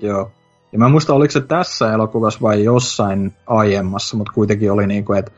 Joo. 0.00 0.30
Ja 0.72 0.78
mä 0.78 0.84
en 0.84 0.90
muista, 0.90 1.14
oliko 1.14 1.30
se 1.30 1.40
tässä 1.40 1.92
elokuvassa 1.92 2.40
vai 2.42 2.64
jossain 2.64 3.34
aiemmassa, 3.46 4.16
mutta 4.16 4.32
kuitenkin 4.32 4.72
oli 4.72 4.86
niin 4.86 5.04
kuin, 5.04 5.18
että 5.18 5.32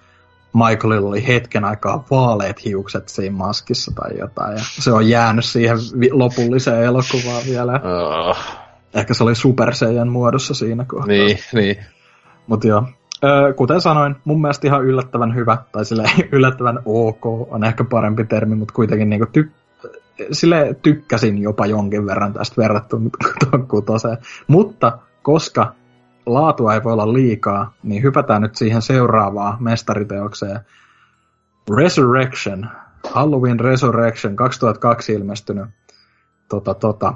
Michaelilla 0.55 1.09
oli 1.09 1.27
hetken 1.27 1.65
aikaa 1.65 2.05
vaaleat 2.11 2.65
hiukset 2.65 3.09
siinä 3.09 3.37
maskissa 3.37 3.93
tai 3.95 4.19
jotain, 4.19 4.53
ja 4.53 4.63
se 4.65 4.93
on 4.93 5.09
jäänyt 5.09 5.45
siihen 5.45 5.77
vi- 6.01 6.13
lopulliseen 6.13 6.83
elokuvaan 6.85 7.43
vielä. 7.49 7.73
Uh, 7.73 8.37
Ehkä 8.95 9.15
se 9.15 9.25
oli 9.25 9.35
Super 9.35 9.75
Saiyan 9.75 10.09
muodossa 10.09 10.55
siinä 10.55 10.85
kohtaa. 10.85 11.09
niin, 11.09 11.39
niin. 11.53 11.77
Mutta 12.47 12.67
joo. 12.67 12.85
Öö, 13.25 13.53
kuten 13.53 13.81
sanoin, 13.81 14.17
mun 14.25 14.41
mielestä 14.41 14.67
ihan 14.67 14.85
yllättävän 14.85 15.35
hyvä, 15.35 15.59
tai 15.73 15.85
sille 15.85 16.11
yllättävän 16.33 16.79
ok 16.85 17.27
on 17.27 17.65
ehkä 17.65 17.85
parempi 17.85 18.25
termi, 18.25 18.55
mutta 18.55 18.75
kuitenkin 18.75 19.11
niinku 19.11 19.27
ty- 19.39 19.51
sille 20.33 20.77
tykkäsin 20.83 21.39
jopa 21.39 21.67
jonkin 21.67 22.07
verran 22.07 22.33
tästä 22.33 22.63
verrattuna 22.63 23.11
tuon 23.51 23.69
kutoseen. 23.69 24.19
Mutta 24.47 24.99
koska 25.23 25.75
laatua 26.27 26.75
ei 26.75 26.85
voi 26.85 26.93
olla 26.93 27.13
liikaa, 27.13 27.75
niin 27.83 28.03
hypätään 28.03 28.43
nyt 28.43 28.57
siihen 28.57 28.83
seuraavaan 28.83 29.63
mestariteokseen. 29.63 30.61
Resurrection. 31.77 32.69
Halloween 33.11 33.61
Resurrection 33.61 34.37
2002 34.37 35.13
ilmestynyt. 35.13 35.67
Tota, 36.49 36.75
tota. 36.75 37.15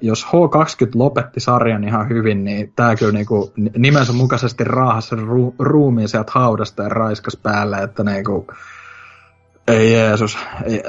Jos 0.00 0.26
H20 0.26 0.90
lopetti 0.94 1.40
sarjan 1.40 1.84
ihan 1.84 2.08
hyvin, 2.08 2.44
niin 2.44 2.72
tämä 2.76 2.96
kyllä 2.96 3.12
niinku 3.12 3.52
nimensä 3.78 4.12
mukaisesti 4.12 4.64
raahasi 4.64 5.16
ru- 5.16 5.54
ruumiin 5.58 6.08
sieltä 6.08 6.32
haudasta 6.34 6.82
ja 6.82 6.88
raiskas 6.88 7.36
päälle, 7.36 7.76
että 7.76 8.04
niinku, 8.04 8.46
ei 9.68 9.92
Jeesus. 9.92 10.38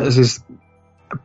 Siis 0.09 0.45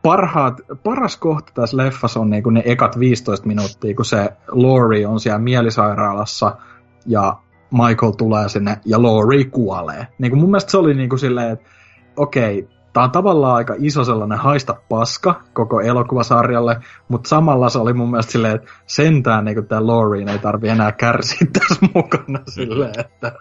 parhaat, 0.01 0.61
paras 0.83 1.17
kohta 1.17 1.51
tässä 1.55 1.77
leffassa 1.77 2.19
on 2.19 2.29
niinku 2.29 2.49
ne 2.49 2.61
ekat 2.65 2.99
15 2.99 3.47
minuuttia, 3.47 3.95
kun 3.95 4.05
se 4.05 4.29
Laurie 4.47 5.07
on 5.07 5.19
siellä 5.19 5.39
mielisairaalassa 5.39 6.57
ja 7.05 7.37
Michael 7.71 8.11
tulee 8.11 8.49
sinne 8.49 8.77
ja 8.85 9.01
Laurie 9.01 9.43
kuolee. 9.43 10.07
Niinku 10.19 10.37
mun 10.37 10.49
mielestä 10.49 10.71
se 10.71 10.77
oli 10.77 10.93
niinku 10.93 11.17
silleen, 11.17 11.51
että 11.51 11.69
okei, 12.15 12.67
tää 12.95 13.03
on 13.03 13.11
tavallaan 13.11 13.55
aika 13.55 13.75
iso 13.77 14.03
sellainen 14.03 14.37
haista 14.37 14.75
paska 14.89 15.41
koko 15.53 15.81
elokuvasarjalle, 15.81 16.77
mutta 17.07 17.29
samalla 17.29 17.69
se 17.69 17.79
oli 17.79 17.93
mun 17.93 18.11
mielestä 18.11 18.31
silleen, 18.31 18.55
että 18.55 18.71
sentään 18.87 19.45
niinku 19.45 19.61
tää 19.61 19.87
Laurie 19.87 20.31
ei 20.31 20.39
tarvi 20.39 20.69
enää 20.69 20.91
kärsiä 20.91 21.47
tässä 21.59 21.75
mukana 21.95 22.39
silleen, 22.47 22.93
että... 22.99 23.31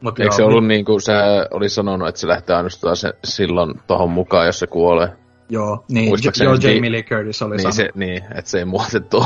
Mut 0.00 0.18
Eikö 0.20 0.28
joo, 0.28 0.36
se 0.36 0.44
ollut 0.44 0.66
niin 0.66 0.84
kuin 0.84 1.00
sä 1.00 1.12
oli 1.50 1.68
sanonut, 1.68 2.08
että 2.08 2.20
se 2.20 2.28
lähtee 2.28 2.56
ainoastaan 2.56 2.96
se 2.96 3.12
silloin 3.24 3.74
tohon 3.86 4.10
mukaan, 4.10 4.46
jos 4.46 4.58
se 4.58 4.66
kuolee? 4.66 5.08
Joo, 5.48 5.84
niin, 5.88 6.08
Muistaakseni 6.08 6.50
joo, 6.50 6.56
niin- 6.56 6.74
Jamie 6.74 6.92
Lee 6.92 7.02
Curtis 7.02 7.42
oli 7.42 7.56
Niin, 7.56 7.60
sanonut. 7.72 7.74
se, 7.76 7.88
niin, 7.94 8.22
että 8.34 8.50
se 8.50 8.58
ei 8.58 8.64
muutettu. 8.64 9.24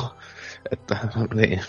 Että, 0.73 0.97
niin. 1.35 1.61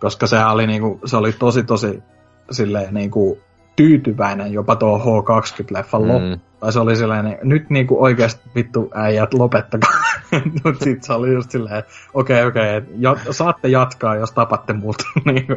koska 0.00 0.26
se 0.26 0.44
oli, 0.44 0.66
niinku, 0.66 1.00
se 1.04 1.16
oli 1.16 1.32
tosi 1.32 1.64
tosi 1.64 2.02
silleen, 2.50 2.94
niinku, 2.94 3.38
tyytyväinen 3.76 4.52
jopa 4.52 4.76
tuo 4.76 4.98
H20-leffan 4.98 6.02
mm. 6.02 6.08
loppu. 6.08 6.46
Tai 6.60 6.72
se 6.72 6.80
oli 6.80 6.96
silleen, 6.96 7.38
nyt 7.42 7.70
niinku 7.70 8.02
oikeasti 8.02 8.50
vittu 8.54 8.90
äijät 8.94 9.34
lopettakaa. 9.34 9.90
Mut 10.64 10.80
sit 10.82 11.02
se 11.02 11.12
oli 11.12 11.32
just 11.32 11.50
silleen, 11.50 11.84
okei 12.14 12.36
okay, 12.44 12.48
okei, 12.48 12.78
okay, 12.78 12.90
ja, 12.98 13.16
saatte 13.30 13.68
jatkaa, 13.68 14.16
jos 14.16 14.32
tapatte 14.32 14.72
mut. 14.72 14.96
Niinku, 15.24 15.56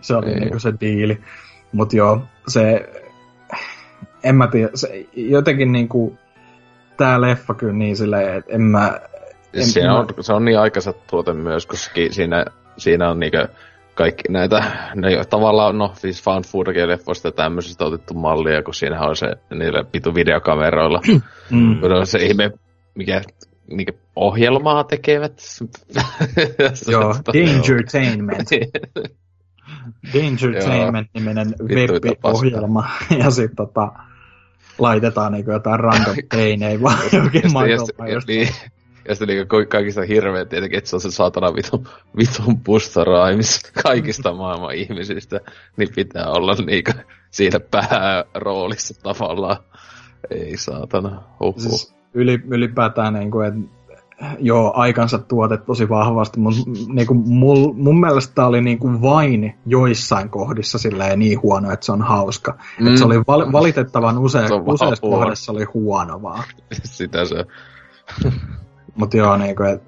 se 0.00 0.16
oli 0.16 0.26
Niin. 0.26 0.40
niinku 0.40 0.58
se 0.58 0.74
diili. 0.80 1.20
Mut 1.72 1.92
joo, 1.92 2.22
se, 2.48 2.90
en 4.22 4.34
mä 4.34 4.46
tiedä, 4.46 4.70
se 4.74 5.06
jotenkin 5.14 5.72
niinku, 5.72 6.18
tää 6.96 7.20
leffa 7.20 7.54
kyllä 7.54 7.72
niin 7.72 7.96
silleen, 7.96 8.34
että 8.34 8.52
en 8.52 8.62
mä, 8.62 9.00
En- 9.54 9.66
Se 9.66 9.80
en 9.80 9.90
on, 9.90 10.06
se 10.20 10.32
on 10.32 10.44
niin 10.44 10.58
aikansa 10.58 10.92
tuote 10.92 11.32
myös, 11.32 11.66
koska 11.66 11.94
siinä, 12.10 12.44
siinä 12.76 13.10
on 13.10 13.20
niinkö 13.20 13.48
kaikki 13.96 14.22
näitä, 14.28 14.64
ne 14.94 15.24
tavallaan, 15.30 15.78
no 15.78 15.92
siis 15.94 16.22
found 16.22 16.44
footage 16.44 16.88
leffoista 16.88 17.32
tämmöisistä 17.32 17.84
otettu 17.84 18.14
mallia, 18.14 18.62
kun 18.62 18.74
siinä 18.74 19.00
on 19.00 19.16
se 19.16 19.26
niillä 19.50 19.84
pitu 19.92 20.14
videokameroilla. 20.14 21.00
mm, 21.50 21.80
kun 21.80 21.92
on 21.92 22.06
se 22.06 22.18
ihme, 22.18 22.50
mikä 22.94 23.22
niinkö 23.70 23.92
ohjelmaa 24.16 24.84
tekevät. 24.84 25.42
joo, 26.92 27.14
Dangertainment. 27.26 28.48
Dangertainment-niminen 30.14 31.54
web-ohjelma. 31.62 32.90
Ja 33.18 33.30
sitten 33.30 33.56
tota, 33.56 33.92
laitetaan 34.78 35.32
niinku 35.32 35.50
jotain 35.50 35.80
random 35.80 36.16
teinejä 36.30 36.82
vaan 36.82 36.98
jokin 37.12 37.42
Myers. 37.52 38.26
niin, 38.26 38.48
ja 39.08 39.14
sitten 39.14 39.28
niinku 39.28 39.46
ka- 39.46 39.66
kaikista 39.66 40.02
hirveä 40.02 40.44
tietenkin, 40.44 40.78
että 40.78 40.90
se 40.90 40.96
on 40.96 41.00
se 41.00 41.10
saatana 41.10 41.54
vitun, 41.54 41.88
vitun 42.16 42.60
Busta 42.60 43.04
Rhymes 43.04 43.60
kaikista 43.82 44.34
maailman 44.34 44.74
ihmisistä, 44.74 45.40
niin 45.76 45.88
pitää 45.94 46.26
olla 46.26 46.54
niinku 46.66 46.92
siinä 47.30 47.60
pääroolissa 47.60 49.02
tavallaan. 49.02 49.56
Ei 50.30 50.56
saatana, 50.56 51.22
huhhuh. 51.40 51.62
Siis 51.62 51.94
yli, 52.14 52.42
ylipäätään 52.48 53.14
niinku, 53.14 53.40
että 53.40 53.60
joo, 54.38 54.72
aikansa 54.76 55.18
tuote 55.18 55.56
tosi 55.56 55.88
vahvasti, 55.88 56.40
mutta 56.40 56.60
niinku, 56.88 57.14
mul, 57.14 57.72
mun 57.72 58.00
mielestä 58.00 58.34
tää 58.34 58.46
oli 58.46 58.60
niinku 58.60 59.02
vain 59.02 59.54
joissain 59.66 60.30
kohdissa 60.30 60.78
silleen 60.78 61.18
niin 61.18 61.42
huono, 61.42 61.72
että 61.72 61.86
se 61.86 61.92
on 61.92 62.02
hauska. 62.02 62.52
Mm. 62.52 62.84
Mm. 62.84 62.92
Et 62.92 62.98
se 62.98 63.04
oli 63.04 63.20
val, 63.26 63.52
valitettavan 63.52 64.18
use, 64.18 64.48
Se 64.48 64.54
on 64.54 64.66
vaan 64.66 64.74
useassa 64.74 65.00
kohdassa 65.00 65.52
oli 65.52 65.64
huono 65.64 66.22
vaan. 66.22 66.44
Sitä 66.84 67.24
se, 67.24 67.44
Mutta 68.96 69.16
joo, 69.16 69.36
niinku, 69.36 69.62
et, 69.62 69.82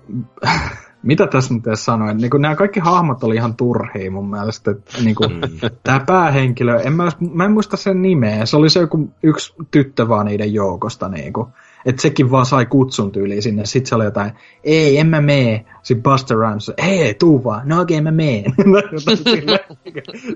mitä 1.02 1.26
tässä 1.26 1.55
nyt 1.55 1.66
edes 1.66 1.85
sanoin, 1.85 2.16
niinku, 2.16 2.39
nämä 2.39 2.56
kaikki 2.56 2.80
hahmot 2.80 3.24
oli 3.24 3.35
ihan 3.35 3.56
turhia 3.56 4.10
mun 4.10 4.30
mielestä. 4.30 4.70
Et, 4.70 4.97
niinku, 5.05 5.24
Tämä 5.82 6.01
päähenkilö, 6.01 6.80
en 6.80 6.93
mä, 6.93 7.09
mä 7.32 7.44
en 7.44 7.52
muista 7.52 7.76
sen 7.76 8.02
nimeä, 8.02 8.47
se 8.47 8.56
oli 8.56 8.70
se 8.70 8.80
joku 8.80 9.10
yksi 9.22 9.55
tyttö 9.70 10.09
vaan 10.09 10.26
niiden 10.26 10.55
joukosta. 10.55 11.09
Niinku. 11.09 11.48
Että 11.86 12.02
sekin 12.02 12.30
vaan 12.30 12.47
sai 12.47 12.66
kutsun 12.66 13.12
tyyliin 13.12 13.43
sinne. 13.43 13.66
Sitten 13.66 13.89
se 13.89 13.94
oli 13.94 14.05
jotain, 14.05 14.32
ei, 14.64 14.98
en 14.98 15.06
mä 15.06 15.20
mee. 15.20 15.64
Sitten 15.82 16.02
Buster 16.02 16.36
Rhymes, 16.39 16.72
hei, 16.82 17.14
tuu 17.14 17.44
vaan. 17.44 17.68
No 17.68 17.80
okei, 17.80 18.01
mä 18.01 18.10
meen. 18.10 18.44
Silleen. 19.24 19.59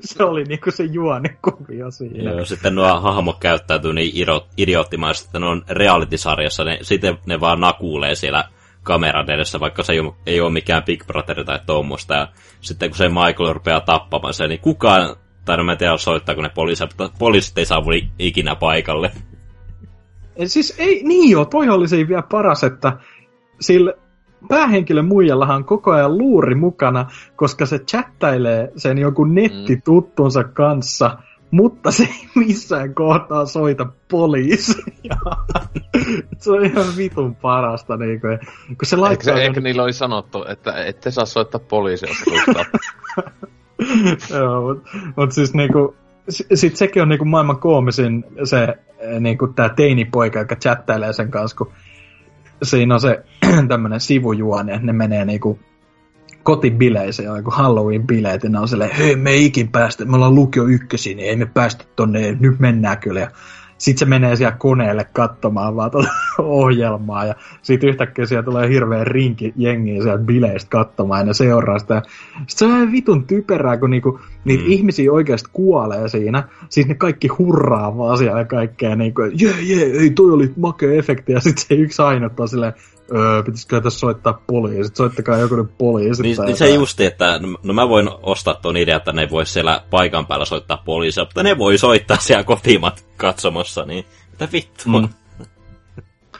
se 0.01 0.25
oli 0.25 0.45
niinku 0.45 0.71
se 0.71 0.85
juonikuvio 0.85 1.91
siinä. 1.91 2.31
Joo, 2.31 2.45
sitten 2.45 2.75
nuo 2.75 3.01
hahmot 3.01 3.39
käyttäytyy 3.41 3.93
niin 3.93 4.27
idioottimaisesti, 4.57 5.29
että 5.29 5.39
ne 5.39 5.47
on 5.47 5.63
reality-sarjassa, 5.69 6.65
ne, 6.65 6.79
sitten 6.83 7.19
ne 7.27 7.41
vaan 7.41 7.61
nakuulee 7.61 8.15
siellä 8.15 8.45
kameran 8.83 9.31
edessä, 9.31 9.61
vaikka 9.61 9.83
se 9.83 9.93
ei 9.93 10.01
ole, 10.01 10.13
ei 10.27 10.41
ole 10.41 10.53
mikään 10.53 10.83
Big 10.83 11.07
Brother 11.07 11.45
tai 11.45 11.61
tuommoista. 11.67 12.15
Ja 12.15 12.29
sitten 12.61 12.91
kun 12.91 12.99
se 12.99 13.09
Michael 13.09 13.53
rupeaa 13.53 13.81
tappamaan 13.81 14.35
sen, 14.35 14.49
niin 14.49 14.61
kukaan, 14.61 15.17
tai 15.45 15.57
no 15.57 15.65
mä 15.65 15.73
en 15.73 15.79
tiedä 15.79 15.97
soittaako 15.97 16.43
ne 16.43 16.49
poliisit, 16.49 16.91
mutta 16.99 17.19
poliisit 17.19 17.59
ei 17.59 17.67
saavu 17.67 17.91
ikinä 18.19 18.57
paikalle. 18.57 19.13
Et 20.37 20.51
Siis 20.51 20.75
ei, 20.79 21.03
niin 21.05 21.31
joo, 21.31 21.45
toi 21.45 21.69
oli 21.69 21.89
se 21.89 22.09
vielä 22.09 22.23
paras, 22.23 22.65
että 22.65 22.97
sillä 23.61 23.93
päähenkilön 24.49 25.05
muijallahan 25.05 25.57
on 25.57 25.65
koko 25.65 25.91
ajan 25.91 26.19
luuri 26.19 26.55
mukana, 26.55 27.07
koska 27.37 27.67
se 27.67 27.79
chattailee 27.79 28.73
sen 28.77 28.99
joku 28.99 29.25
nettituttunsa 29.25 30.45
kanssa, 30.45 31.19
mutta 31.53 31.91
se 31.91 32.03
ei 32.03 32.29
missään 32.35 32.95
kohtaa 32.95 33.47
soita 33.47 33.87
poliisia. 34.11 35.17
se 36.39 36.51
on 36.51 36.65
ihan 36.65 36.87
vitun 36.97 37.35
parasta, 37.35 37.97
niin 37.97 38.21
kuin, 38.21 38.39
kun 38.67 38.77
se 38.83 38.97
eikö, 38.97 39.03
laittaa... 39.03 39.25
se, 39.25 39.33
sen- 39.33 39.43
eikö 39.43 39.61
niillä 39.61 39.83
oli 39.83 39.93
sanottu, 39.93 40.45
että 40.49 40.85
ette 40.85 41.11
saa 41.11 41.27
soittaa 41.27 41.61
poliisia, 41.69 42.09
jos 42.09 42.69
Joo, 44.31 44.75
mutta 44.75 44.91
mut 45.17 45.33
siis 45.33 45.55
niinku, 45.55 45.97
sit 46.55 46.77
sekin 46.77 47.03
on 47.03 47.09
niinku 47.09 47.25
maailman 47.25 47.61
koomisin 47.61 48.25
se 48.45 48.63
eh, 48.99 49.21
niinku 49.21 49.47
tää 49.47 49.69
teinipoika, 49.69 50.39
joka 50.39 50.57
chattailee 50.57 51.13
sen 51.13 51.31
kanssa, 51.31 51.57
kun 51.57 51.73
siinä 52.63 52.95
on 52.95 53.01
se 53.01 53.25
tämmönen 53.69 54.01
sivujuone, 54.01 54.81
ne 54.83 54.93
menee 54.93 55.25
niinku 55.25 55.59
kotibileisiin, 56.43 57.31
on 57.31 57.37
joku 57.37 57.51
Halloween-bileet, 57.51 58.41
ja 58.43 58.51
ne 58.51 58.59
on 58.59 58.69
silleen, 58.69 58.97
hei, 58.97 59.17
me 59.17 59.31
ei 59.31 59.45
ikin 59.45 59.69
päästä, 59.69 60.05
me 60.05 60.17
ollaan 60.17 60.35
lukio 60.35 60.65
ykkösiin, 60.65 61.17
niin 61.17 61.29
ei 61.29 61.37
me 61.37 61.47
päästä 61.47 61.85
tonne, 61.97 62.37
nyt 62.41 62.59
mennään 62.61 62.99
kyllä. 62.99 63.21
Ja 63.21 63.31
sit 63.83 63.99
se 63.99 64.05
menee 64.05 64.37
siellä 64.37 64.57
koneelle 64.59 65.07
katsomaan 65.13 65.77
vaan 65.77 65.91
tuota 65.91 66.09
ohjelmaa, 66.39 67.25
ja 67.25 67.35
sit 67.63 67.85
yhtäkkiä 67.85 68.27
siellä 68.27 68.43
tulee 68.43 68.69
hirveä 68.69 69.05
rinki 69.05 69.53
jengiä 69.57 70.03
sieltä 70.03 70.25
bileistä 70.25 70.71
katsomaan, 70.71 71.21
ja 71.21 71.25
ne 71.25 71.35
seuraa 71.35 71.79
sitä. 71.79 72.03
Sit 72.47 72.59
se 72.59 72.65
on 72.65 72.71
ihan 72.71 72.93
vitun 72.93 73.27
typerää, 73.27 73.77
kun 73.77 73.91
niinku, 73.91 74.21
niitä 74.45 74.65
mm. 74.65 74.71
ihmisiä 74.71 75.13
oikeasti 75.13 75.51
kuolee 75.53 76.09
siinä, 76.09 76.49
siis 76.69 76.89
ne 76.89 76.95
kaikki 76.95 77.29
hurraa 77.29 77.99
vaan 77.99 78.19
siellä 78.19 78.45
kaikkea, 78.45 78.97
niinku, 78.97 79.23
jee, 79.23 79.61
jee, 79.61 79.85
ei, 79.85 80.11
toi 80.11 80.31
oli 80.31 80.53
makea 80.57 80.93
efekti, 80.93 81.33
ja 81.33 81.41
sit 81.41 81.59
se 81.59 81.75
yksi 81.75 82.03
ainut 82.03 82.41
on 82.41 82.49
silleen, 82.49 82.73
öö, 83.17 83.43
pitäisikö 83.43 83.81
tässä 83.81 83.99
soittaa 83.99 84.43
poliisit, 84.47 84.97
soittakaa 84.97 85.39
joku 85.39 85.57
nyt 85.57 85.79
poliisit. 85.79 86.23
Niin, 86.23 86.37
niin 86.47 86.57
se 86.57 86.71
justi, 86.71 87.05
että 87.05 87.39
no, 87.39 87.59
no 87.63 87.75
mä 87.75 87.89
voin 87.89 88.11
ostaa 88.23 88.55
tuon 88.55 88.77
idean, 88.77 88.97
että 88.97 89.13
ne 89.13 89.29
vois 89.31 89.53
siellä 89.53 89.83
paikan 89.91 90.27
päällä 90.27 90.45
soittaa 90.45 90.83
poliisia, 90.85 91.25
mutta 91.25 91.43
ne 91.43 91.59
voi 91.59 91.79
soittaa 91.79 92.17
siellä 92.17 92.45
kotimat 92.45 93.05
katsomossa, 93.17 93.85
niin 93.85 94.05
mitä 94.31 94.49
vittua. 94.53 95.01
Mm. 95.01 95.09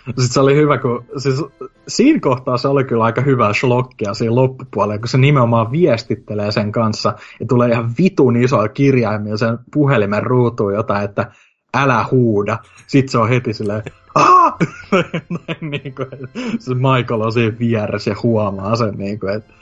Sitten 0.05 0.29
se 0.29 0.41
oli 0.41 0.57
hyvä, 0.57 0.79
kun 0.79 1.05
siis, 1.17 1.45
siinä 1.89 2.21
kohtaa 2.21 2.57
se 2.57 2.69
oli 2.69 2.85
kyllä 2.85 3.05
aika 3.05 3.21
hyvää 3.21 3.53
shlokkia 3.53 4.15
siinä 4.15 4.35
loppupuolella, 4.35 4.99
kun 4.99 5.09
se 5.09 5.19
nimenomaan 5.19 5.73
viestittelee 5.73 6.53
sen 6.53 6.73
kanssa 6.73 7.15
ja 7.41 7.47
tulee 7.47 7.71
ihan 7.71 7.91
vitun 7.99 8.37
isoa 8.37 8.69
kirjaimia 8.69 9.37
sen 9.37 9.59
puhelimen 9.73 10.23
ruutuun 10.23 10.75
jotain, 10.75 11.05
että 11.05 11.33
älä 11.75 12.05
huuda. 12.11 12.59
Sitten 12.87 13.13
se 13.13 13.19
on 13.19 13.29
heti 13.29 13.53
silleen, 13.53 13.83
Aa! 14.15 14.59
Näin 15.49 15.71
niin 15.71 15.95
kuin, 15.95 16.09
se 16.59 16.75
Michael 16.75 17.21
on 17.21 17.33
siinä 17.33 17.59
vieressä 17.59 18.11
ja 18.11 18.17
huomaa 18.23 18.77
sen, 18.77 18.95
niin 18.99 19.21
kuin, 19.21 19.35
että 19.35 19.53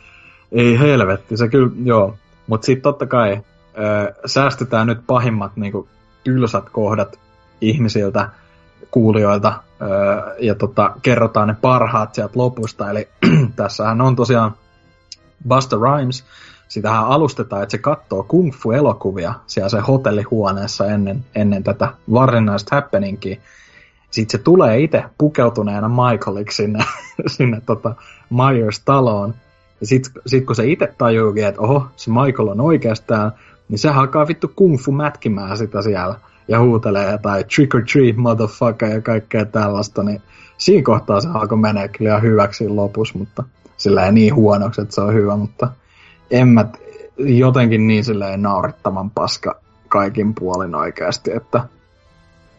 ei 0.52 0.78
helvetti, 0.78 1.36
se 1.36 1.48
kyllä, 1.48 1.70
joo. 1.84 2.16
Mutta 2.46 2.64
sitten 2.64 2.82
totta 2.82 3.06
kai 3.06 3.32
ö, 3.78 4.14
säästetään 4.26 4.86
nyt 4.86 4.98
pahimmat 5.06 5.56
niin 5.56 5.72
kuin, 5.72 5.88
tylsät 6.24 6.70
kohdat 6.70 7.18
ihmisiltä, 7.60 8.28
kuulijoilta, 8.90 9.62
öö, 9.82 9.88
ja 10.38 10.54
tota, 10.54 10.94
kerrotaan 11.02 11.48
ne 11.48 11.56
parhaat 11.60 12.14
sieltä 12.14 12.38
lopusta. 12.38 12.90
Eli 12.90 13.08
tässähän 13.56 14.00
on 14.00 14.16
tosiaan 14.16 14.54
Buster 15.48 15.78
Rhymes, 15.78 16.24
sitähän 16.70 17.04
alustetaan, 17.04 17.62
että 17.62 17.70
se 17.70 17.78
katsoo 17.78 18.22
kung 18.22 18.52
fu-elokuvia 18.52 19.34
siellä 19.46 19.68
se 19.68 19.80
hotellihuoneessa 19.80 20.86
ennen, 20.86 21.24
ennen 21.34 21.64
tätä 21.64 21.88
varsinaista 22.12 22.76
happeningia. 22.76 23.36
Sitten 24.10 24.38
se 24.38 24.44
tulee 24.44 24.80
itse 24.80 25.04
pukeutuneena 25.18 25.88
Michaeliksi 25.88 26.56
sinne, 26.56 26.84
sinne 27.36 27.62
tota 27.66 27.94
Myers-taloon. 28.30 29.34
Ja 29.80 29.86
sitten 29.86 30.22
sit 30.26 30.46
kun 30.46 30.56
se 30.56 30.66
itse 30.66 30.94
tajuukin, 30.98 31.46
että 31.46 31.60
oho, 31.60 31.86
se 31.96 32.10
Michael 32.10 32.48
on 32.48 32.60
oikeastaan, 32.60 33.32
niin 33.68 33.78
se 33.78 33.88
alkaa 33.88 34.28
vittu 34.28 34.52
kung 34.56 34.78
fu 34.78 34.92
mätkimään 34.92 35.56
sitä 35.56 35.82
siellä 35.82 36.14
ja 36.48 36.60
huutelee 36.60 37.12
jotain 37.12 37.44
trick 37.54 37.74
or 37.74 37.82
treat 37.92 38.16
motherfucker 38.16 38.88
ja 38.88 39.00
kaikkea 39.00 39.44
tällaista, 39.44 40.02
niin 40.02 40.22
siinä 40.58 40.82
kohtaa 40.82 41.20
se 41.20 41.28
alkoi 41.34 41.58
menee 41.58 41.88
kyllä 41.88 42.18
hyväksi 42.18 42.68
lopussa, 42.68 43.18
mutta 43.18 43.44
sillä 43.76 44.06
ei 44.06 44.12
niin 44.12 44.34
huonoksi, 44.34 44.80
että 44.80 44.94
se 44.94 45.00
on 45.00 45.14
hyvä, 45.14 45.36
mutta 45.36 45.68
en 46.30 46.48
mä 46.48 46.64
jotenkin 47.18 47.86
niin 47.86 48.04
silleen 48.04 48.42
naurettavan 48.42 49.10
paska 49.10 49.60
kaikin 49.88 50.34
puolin 50.34 50.74
oikeasti, 50.74 51.30
että 51.32 51.64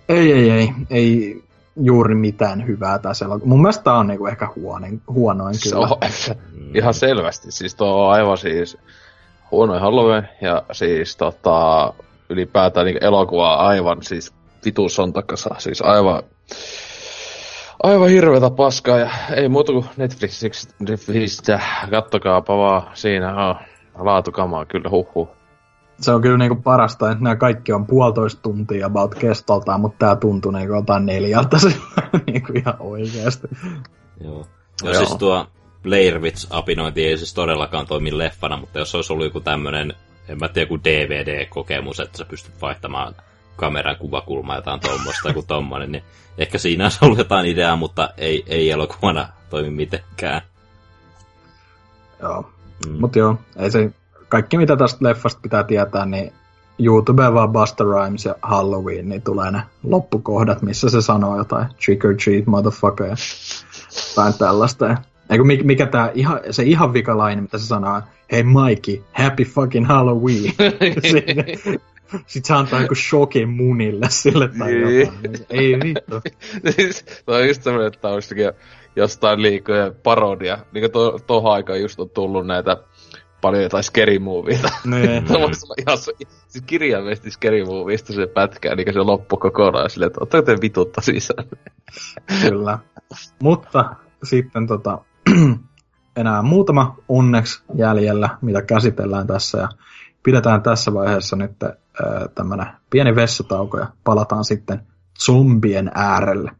ei, 0.09 0.33
ei, 0.33 0.51
ei, 0.51 0.69
ei 0.89 1.43
juuri 1.75 2.15
mitään 2.15 2.67
hyvää 2.67 2.99
tässä 2.99 3.25
elokuvassa. 3.25 3.49
Mun 3.49 3.61
mielestä 3.61 3.83
tää 3.83 3.93
on 3.93 4.07
niinku 4.07 4.27
ehkä 4.27 4.47
huonoin, 4.55 5.01
huonoin 5.07 5.55
kyllä. 5.63 5.87
Se 6.09 6.31
on, 6.31 6.37
ihan 6.75 6.93
selvästi, 6.93 7.51
siis 7.51 7.75
tuo 7.75 8.05
on 8.05 8.13
aivan 8.13 8.37
siis 8.37 8.77
huonoin 9.51 9.81
Halloween, 9.81 10.29
ja 10.41 10.63
siis 10.71 11.15
tota, 11.15 11.93
ylipäätään 12.29 12.85
niin 12.85 13.03
elokuva 13.03 13.53
aivan 13.53 14.03
siis 14.03 14.33
vitus 14.65 14.99
on 14.99 15.13
takassa, 15.13 15.55
siis 15.57 15.81
aivan 15.81 16.23
aivan 17.83 18.09
hirveätä 18.09 18.49
paskaa 18.49 18.99
ja 18.99 19.09
ei 19.35 19.49
muuta 19.49 19.71
kuin 19.71 19.85
Netflixistä, 20.79 21.59
kattokaapa 21.91 22.57
vaan, 22.57 22.83
siinä 22.93 23.49
on 23.49 23.55
laatukamaa 23.95 24.65
kyllä 24.65 24.89
huhu. 24.89 25.29
Se 25.99 26.11
on 26.11 26.21
kyllä 26.21 26.37
niinku 26.37 26.55
parasta, 26.55 27.11
että 27.11 27.23
nämä 27.23 27.35
kaikki 27.35 27.73
on 27.73 27.87
puolitoista 27.87 28.41
tuntia 28.41 28.87
about 28.87 29.15
kestoltaan, 29.15 29.81
mutta 29.81 29.97
tämä 29.99 30.15
tuntuu 30.15 30.51
niinku 30.51 30.73
jotain 30.73 31.05
neljältä 31.05 31.57
niinku 32.27 32.53
ihan 32.55 32.75
oikeasti. 32.79 33.47
Joo. 34.23 34.45
Ja 34.83 34.93
siis 34.93 35.15
tuo 35.15 35.47
Blair 35.83 36.19
Witch-apinointi 36.19 36.99
ei 36.99 37.17
siis 37.17 37.33
todellakaan 37.33 37.87
toimi 37.87 38.17
leffana, 38.17 38.57
mutta 38.57 38.79
jos 38.79 38.95
olisi 38.95 39.13
ollut 39.13 39.25
joku 39.25 39.39
tämmönen, 39.39 39.93
en 40.27 40.39
mä 40.39 40.47
tiedä, 40.47 40.63
joku 40.63 40.83
DVD-kokemus, 40.83 41.99
että 41.99 42.17
sä 42.17 42.25
pystyt 42.25 42.61
vaihtamaan 42.61 43.15
kameran 43.55 43.97
kuvakulmaa 43.97 44.55
jotain 44.55 44.79
tuommoista 44.79 45.33
kuin 45.33 45.47
tommonen, 45.47 45.91
niin 45.91 46.03
ehkä 46.37 46.57
siinä 46.57 46.85
on 46.85 46.91
ollut 47.01 47.17
jotain 47.17 47.45
ideaa, 47.45 47.75
mutta 47.75 48.09
ei, 48.17 48.43
ei 48.47 48.71
elokuvana 48.71 49.27
toimi 49.49 49.69
mitenkään. 49.69 50.41
Joo, 52.21 52.49
mm. 52.87 52.99
mutta 52.99 53.19
joo, 53.19 53.37
ei 53.55 53.71
se, 53.71 53.91
kaikki 54.29 54.57
mitä 54.57 54.77
tästä 54.77 55.05
leffasta 55.05 55.39
pitää 55.41 55.63
tietää, 55.63 56.05
niin 56.05 56.33
YouTube 56.79 57.33
vaan 57.33 57.51
Buster 57.51 57.87
Rhymes 57.87 58.25
ja 58.25 58.35
Halloween, 58.41 59.09
niin 59.09 59.21
tulee 59.21 59.51
ne 59.51 59.61
loppukohdat, 59.83 60.61
missä 60.61 60.89
se 60.89 61.01
sanoo 61.01 61.37
jotain 61.37 61.67
trick 61.85 62.05
or 62.05 62.15
treat 62.23 62.45
motherfucker 62.45 63.07
ja 63.07 63.15
jotain 64.09 64.33
tällaista. 64.33 64.85
Ja 64.85 64.97
Eikö 65.29 65.43
mikä 65.43 65.85
tää, 65.85 66.11
ihan, 66.13 66.39
se 66.51 66.63
ihan 66.63 66.93
vikalainen, 66.93 67.43
mitä 67.43 67.57
se 67.57 67.65
sanoo, 67.65 68.01
hei 68.31 68.43
Mikey, 68.43 69.03
happy 69.13 69.43
fucking 69.43 69.87
Halloween. 69.87 70.53
Sitten 72.11 72.47
se 72.47 72.53
antaa 72.53 72.81
joku 72.81 72.95
shokin 72.95 73.49
munille 73.49 74.05
sille 74.09 74.47
tai 74.59 74.73
niin. 74.73 74.99
jotain. 74.99 75.45
Ei 75.49 75.73
vittu. 75.73 76.21
siis, 76.75 77.05
toi 77.25 77.41
on 77.41 77.47
just 77.47 77.63
semmoinen, 77.63 77.93
että 77.93 78.07
olisikin 78.07 78.51
jostain 78.95 79.41
liikoja 79.41 79.91
parodia. 80.03 80.57
Niin 80.71 80.91
kuin 80.91 81.21
tuohon 81.27 81.53
aikaan 81.53 81.81
just 81.81 81.99
on 81.99 82.09
tullut 82.09 82.47
näitä 82.47 82.77
paljon 83.41 83.63
jotain 83.63 83.83
scary 83.83 84.19
movieita. 84.19 84.69
Niin. 84.85 85.23
ihan 85.77 85.97
siis 85.97 86.63
kirjaimellisesti 86.65 87.31
scary 87.31 87.65
movieista 87.65 88.13
se 88.13 88.27
pätkää, 88.27 88.75
niin 88.75 88.93
se 88.93 88.99
loppu 88.99 89.37
kokonaan 89.37 89.89
silleen, 89.89 90.07
että 90.07 90.23
ottaako 90.23 90.45
te 90.45 90.57
vitutta 90.61 91.01
sisään? 91.01 91.45
Kyllä. 92.41 92.79
Mutta 93.43 93.95
sitten 94.23 94.67
tota, 94.67 94.99
enää 96.17 96.41
muutama 96.41 96.97
onneksi 97.07 97.63
jäljellä, 97.75 98.37
mitä 98.41 98.61
käsitellään 98.61 99.27
tässä. 99.27 99.57
Ja 99.57 99.69
pidetään 100.23 100.61
tässä 100.61 100.93
vaiheessa 100.93 101.35
nyt 101.35 101.51
äh, 101.99 102.29
tämmönen 102.35 102.67
pieni 102.89 103.15
vessatauko 103.15 103.77
ja 103.77 103.87
palataan 104.03 104.45
sitten 104.45 104.87
zombien 105.19 105.91
äärelle. 105.95 106.51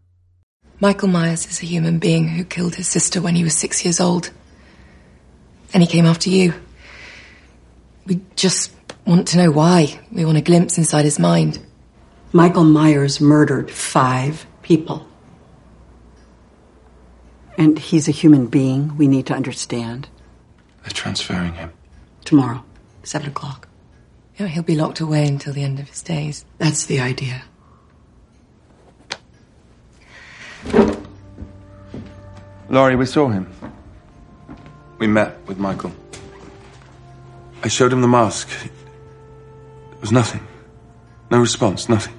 Michael 0.82 1.12
Myers 1.12 1.46
is 1.46 1.62
a 1.64 1.68
human 1.76 2.00
being 2.00 2.38
who 2.38 2.44
killed 2.44 2.76
his 2.76 2.92
sister 2.92 3.22
when 3.22 3.36
he 3.36 3.44
was 3.44 3.60
six 3.60 3.86
years 3.86 4.02
old. 4.02 4.24
And 5.74 5.84
he 5.84 5.88
came 5.88 6.10
after 6.10 6.30
you. 6.30 6.54
We 8.08 8.20
just 8.44 8.74
want 9.08 9.28
to 9.28 9.38
know 9.38 9.52
why. 9.52 10.00
We 10.12 10.26
want 10.26 10.38
a 10.38 10.42
glimpse 10.42 10.82
inside 10.82 11.06
his 11.06 11.20
mind. 11.20 11.60
Michael 12.34 12.64
Myers 12.64 13.22
murdered 13.22 13.70
five 13.70 14.46
people. 14.64 15.06
And 17.58 17.78
he's 17.78 18.08
a 18.08 18.12
human 18.12 18.48
being 18.48 18.98
we 18.98 19.08
need 19.08 19.28
to 19.28 19.36
understand. 19.36 20.08
They're 20.84 21.04
transferring 21.04 21.54
him. 21.54 21.72
Tomorrow, 22.26 22.64
seven 23.04 23.28
o'clock. 23.30 23.68
Yeah, 24.42 24.48
he'll 24.48 24.64
be 24.64 24.74
locked 24.74 25.00
away 25.00 25.28
until 25.28 25.54
the 25.54 25.64
end 25.64 25.80
of 25.80 25.88
his 25.88 26.02
days. 26.02 26.46
That's 26.58 26.88
the 26.88 27.00
idea. 27.00 27.44
Laurie, 32.68 32.96
we 32.96 33.06
saw 33.06 33.28
him. 33.28 33.54
We 34.98 35.06
met 35.06 35.38
with 35.46 35.60
Michael. 35.60 35.94
I 37.62 37.68
showed 37.68 37.94
him 37.94 38.02
the 38.02 38.08
mask. 38.08 38.50
It 38.66 40.02
was 40.02 40.12
nothing. 40.12 40.42
No 41.30 41.40
response, 41.40 41.88
nothing. 41.88 42.16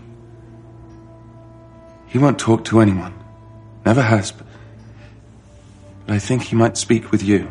He 2.07 2.19
won't 2.19 2.39
talk 2.39 2.65
to 2.67 2.79
anyone. 2.79 3.15
Never 3.85 4.03
has, 4.03 4.31
but, 4.31 4.47
but 6.07 6.15
I 6.15 6.21
think 6.21 6.43
he 6.43 6.55
might 6.55 6.77
speak 6.77 7.11
with 7.11 7.25
you. 7.25 7.51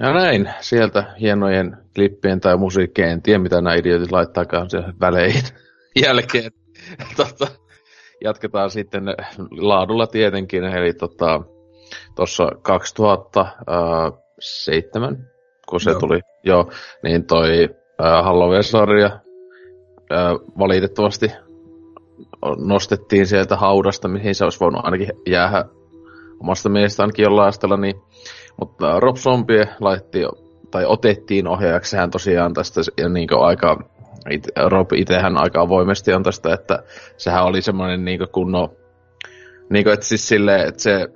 Ja 0.00 0.12
näin, 0.12 0.50
sieltä 0.60 1.14
hienojen 1.20 1.76
klippien 1.94 2.40
tai 2.40 2.56
musiikkien, 2.56 3.08
en 3.08 3.22
tiedä 3.22 3.38
mitä 3.38 3.60
nämä 3.60 3.76
idiotit 3.76 4.12
laittaakaan 4.12 4.70
se 4.70 4.78
välein 5.00 5.42
jälkeen. 6.04 6.52
tota, 7.16 7.46
jatketaan 8.24 8.70
sitten 8.70 9.04
laadulla 9.50 10.06
tietenkin, 10.06 10.64
eli 10.64 10.92
tota, 10.92 11.40
tuossa 12.14 12.48
2007, 12.62 15.28
kun 15.68 15.80
se 15.80 15.90
joo. 15.90 16.00
tuli, 16.00 16.20
joo, 16.44 16.70
niin 17.02 17.26
toi 17.26 17.68
äh, 18.04 18.24
Halloween-sarja 18.24 19.06
äh, 19.06 19.20
valitettavasti 20.58 21.30
nostettiin 22.56 23.26
sieltä 23.26 23.56
haudasta, 23.56 24.08
mihin 24.08 24.34
se 24.34 24.44
olisi 24.44 24.60
voinut 24.60 24.84
ainakin 24.84 25.08
jäädä 25.26 25.64
omasta 26.40 26.68
mielestä 26.68 27.02
ainakin 27.02 27.22
jollain 27.22 27.48
asteella, 27.48 27.76
niin 27.76 28.02
mutta 28.60 29.00
Rob 29.00 29.16
Zombie 29.16 29.68
laitti, 29.80 30.18
tai 30.70 30.84
otettiin 30.86 31.48
ohjaajaksi. 31.48 31.90
Sehän 31.90 32.10
tosiaan 32.10 32.54
tästä 32.54 32.80
ja 32.98 33.08
niin 33.08 33.28
aika, 33.40 33.78
it, 34.30 34.48
Rob 34.68 34.92
itsehän 34.92 35.36
aika 35.36 35.60
avoimesti 35.60 36.12
on 36.12 36.22
tästä, 36.22 36.54
että 36.54 36.82
sehän 37.16 37.44
oli 37.44 37.62
semmoinen 37.62 38.04
niin 38.04 38.20
kunno, 38.32 38.74
niin 39.70 39.84
kuin, 39.84 39.94
että 39.94 40.06
siis 40.06 40.28
sille, 40.28 40.62
että 40.62 40.82
se, 40.82 41.08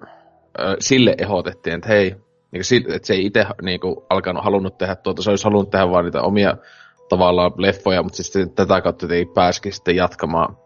sille 0.78 1.14
ehdotettiin, 1.18 1.74
että 1.74 1.88
hei, 1.88 2.14
niin 2.50 2.94
että 2.94 3.06
se 3.06 3.14
ei 3.14 3.26
itse 3.26 3.46
niin 3.62 3.80
kuin, 3.80 3.96
alkanut 4.10 4.44
halunnut 4.44 4.78
tehdä 4.78 4.96
tuota, 4.96 5.22
se 5.22 5.30
olisi 5.30 5.44
halunnut 5.44 5.70
tehdä 5.70 5.90
vain 5.90 6.04
niitä 6.04 6.22
omia 6.22 6.56
tavallaan 7.08 7.52
leffoja, 7.56 8.02
mutta 8.02 8.16
siis 8.16 8.48
tätä 8.54 8.80
kautta 8.80 9.14
ei 9.14 9.26
pääsikin 9.26 9.72
sitten 9.72 9.96
jatkamaan 9.96 10.56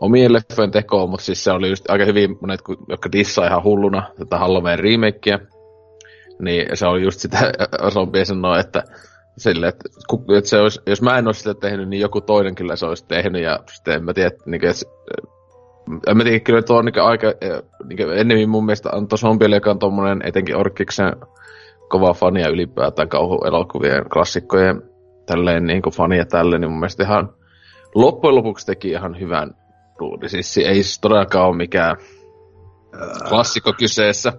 omien 0.00 0.32
leffojen 0.32 0.70
tekoon, 0.70 1.10
mutta 1.10 1.24
siis 1.24 1.44
se 1.44 1.52
oli 1.52 1.68
just 1.68 1.90
aika 1.90 2.04
hyvin 2.04 2.36
monet, 2.40 2.60
jotka 2.88 3.12
dissaa 3.12 3.46
ihan 3.46 3.64
hulluna 3.64 4.10
tätä 4.18 4.38
Halloween 4.38 4.78
remakea, 4.78 5.38
niin 6.44 6.76
se 6.76 6.86
oli 6.86 7.02
just 7.02 7.20
sitä, 7.20 7.52
Zombie 7.94 8.24
sanoi, 8.24 8.60
että 8.60 8.82
sille, 9.36 9.68
että, 9.68 9.88
että 10.36 10.50
se 10.50 10.60
olisi, 10.60 10.80
jos 10.86 11.02
mä 11.02 11.18
en 11.18 11.26
olisi 11.26 11.38
sitä 11.40 11.54
tehnyt, 11.54 11.88
niin 11.88 12.00
joku 12.00 12.20
toinen 12.20 12.54
kyllä 12.54 12.76
se 12.76 12.86
olisi 12.86 13.04
tehnyt, 13.08 13.42
ja 13.42 13.60
sitten 13.72 13.94
en 13.94 14.04
mä 14.04 14.14
tiedä, 14.14 14.30
niin 14.46 14.60
kuin, 14.60 14.70
että, 14.70 14.84
en 16.06 16.16
mä 16.16 16.24
tiedä, 16.24 16.40
kyllä 16.40 16.62
tuo 16.62 16.78
on 16.78 16.84
niin 16.84 17.02
aika, 17.02 17.26
niin 17.84 18.12
ennemmin 18.12 18.48
mun 18.48 18.66
mielestä 18.66 18.90
Anto 18.92 19.16
Zombille, 19.16 19.56
joka 19.56 19.70
on 19.70 19.78
tommonen 19.78 20.22
etenkin 20.24 20.56
Orkiksen 20.56 21.12
kova 21.88 22.14
fania 22.14 22.48
ylipäätään 22.48 23.08
kauhuelokuvien 23.08 24.04
klassikkojen 24.12 24.82
tälleen 25.26 25.64
niin 25.64 25.82
kuin 25.82 25.92
fania 25.92 26.24
tälleen, 26.24 26.60
niin 26.60 26.70
mun 26.70 26.80
mielestä 26.80 27.02
ihan 27.02 27.28
loppujen 27.94 28.34
lopuksi 28.34 28.66
teki 28.66 28.88
ihan 28.88 29.20
hyvän 29.20 29.54
duuni. 29.98 30.28
Siis 30.28 30.58
ei 30.58 30.74
siis 30.74 30.98
todellakaan 30.98 31.48
ole 31.48 31.56
mikään 31.56 31.96
klassikko 33.28 33.72
kyseessä. 33.78 34.32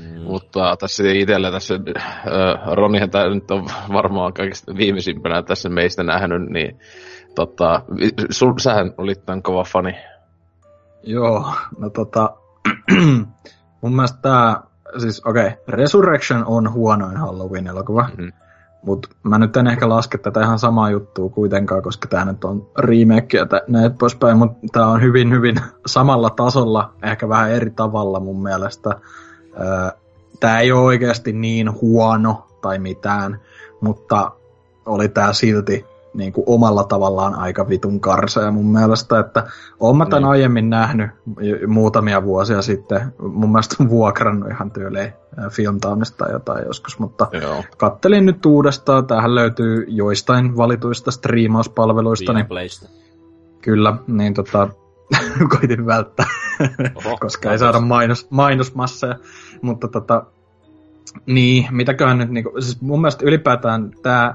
Mm. 0.00 0.22
Mutta 0.22 0.76
tässä 0.76 1.02
itsellä 1.06 1.50
tässä, 1.50 1.74
äh, 1.74 2.72
Ronihan 2.72 3.10
tämä 3.10 3.34
nyt 3.34 3.50
on 3.50 3.66
varmaan 3.92 4.32
kaikista 4.32 4.76
viimeisimpänä 4.76 5.42
tässä 5.42 5.68
meistä 5.68 6.02
nähnyt, 6.02 6.50
niin 6.50 6.78
tota, 7.34 7.82
sul, 8.30 8.52
sähän 8.58 8.94
olit 8.98 9.26
tämän 9.26 9.42
kova 9.42 9.64
fani. 9.64 9.96
Joo, 11.02 11.52
no 11.78 11.90
tota, 11.90 12.36
mun 13.82 13.96
mielestä 13.96 14.18
tämä, 14.22 14.62
siis 14.98 15.22
okei, 15.26 15.46
okay, 15.46 15.58
Resurrection 15.68 16.44
on 16.46 16.72
huonoin 16.72 17.16
Halloween-elokuva, 17.16 18.02
mm-hmm. 18.02 18.32
Mutta 18.86 19.08
mä 19.22 19.38
nyt 19.38 19.56
en 19.56 19.66
ehkä 19.66 19.88
laske 19.88 20.18
tätä 20.18 20.40
ihan 20.40 20.58
samaa 20.58 20.90
juttua 20.90 21.28
kuitenkaan, 21.28 21.82
koska 21.82 22.08
tämä 22.08 22.24
nyt 22.24 22.44
on 22.44 22.70
remake 22.78 23.38
ja 23.38 23.46
näin 23.68 23.98
poispäin, 23.98 24.38
mutta 24.38 24.58
tämä 24.72 24.86
on 24.86 25.02
hyvin, 25.02 25.30
hyvin 25.30 25.56
samalla 25.86 26.30
tasolla, 26.30 26.92
ehkä 27.02 27.28
vähän 27.28 27.50
eri 27.50 27.70
tavalla 27.70 28.20
mun 28.20 28.42
mielestä. 28.42 28.90
Tämä 30.40 30.60
ei 30.60 30.72
ole 30.72 30.80
oikeasti 30.80 31.32
niin 31.32 31.80
huono 31.80 32.46
tai 32.62 32.78
mitään, 32.78 33.40
mutta 33.80 34.30
oli 34.86 35.08
tämä 35.08 35.32
silti 35.32 35.84
niin 36.16 36.32
kuin 36.32 36.44
omalla 36.46 36.84
tavallaan 36.84 37.34
aika 37.34 37.68
vitun 37.68 38.00
karsea 38.00 38.50
mun 38.50 38.72
mielestä, 38.72 39.18
että 39.18 39.46
oon 39.80 39.96
mä 39.96 40.06
tämän 40.06 40.22
niin. 40.22 40.30
aiemmin 40.30 40.70
nähnyt 40.70 41.10
muutamia 41.66 42.24
vuosia 42.24 42.62
sitten, 42.62 43.14
mun 43.18 43.52
mielestä 43.52 43.76
on 43.80 43.90
vuokrannut 43.90 44.50
ihan 44.50 44.70
tyyliin 44.70 45.12
Filmtownista 45.50 46.24
tai 46.24 46.32
jotain 46.32 46.66
joskus, 46.66 46.98
mutta 46.98 47.28
Joo. 47.32 47.64
kattelin 47.76 48.26
nyt 48.26 48.46
uudestaan, 48.46 49.06
tähän 49.06 49.34
löytyy 49.34 49.84
joistain 49.88 50.56
valituista 50.56 51.10
striimauspalveluista, 51.10 52.32
niin, 52.32 52.46
kyllä, 53.62 53.96
niin 54.06 54.34
tota, 54.34 54.68
koitin 55.58 55.86
välttää, 55.86 56.26
Oho, 56.94 57.16
koska 57.20 57.52
ei 57.52 57.58
saada 57.58 57.80
mainos, 57.80 58.30
mainosmasseja, 58.30 59.14
mutta 59.62 59.88
tota, 59.88 60.22
niin, 61.26 61.66
mitäköhän 61.70 62.18
nyt, 62.18 62.30
niin 62.30 62.44
kuin, 62.44 62.62
siis 62.62 62.80
mun 62.80 63.00
mielestä 63.00 63.26
ylipäätään 63.26 63.90
tämä 64.02 64.34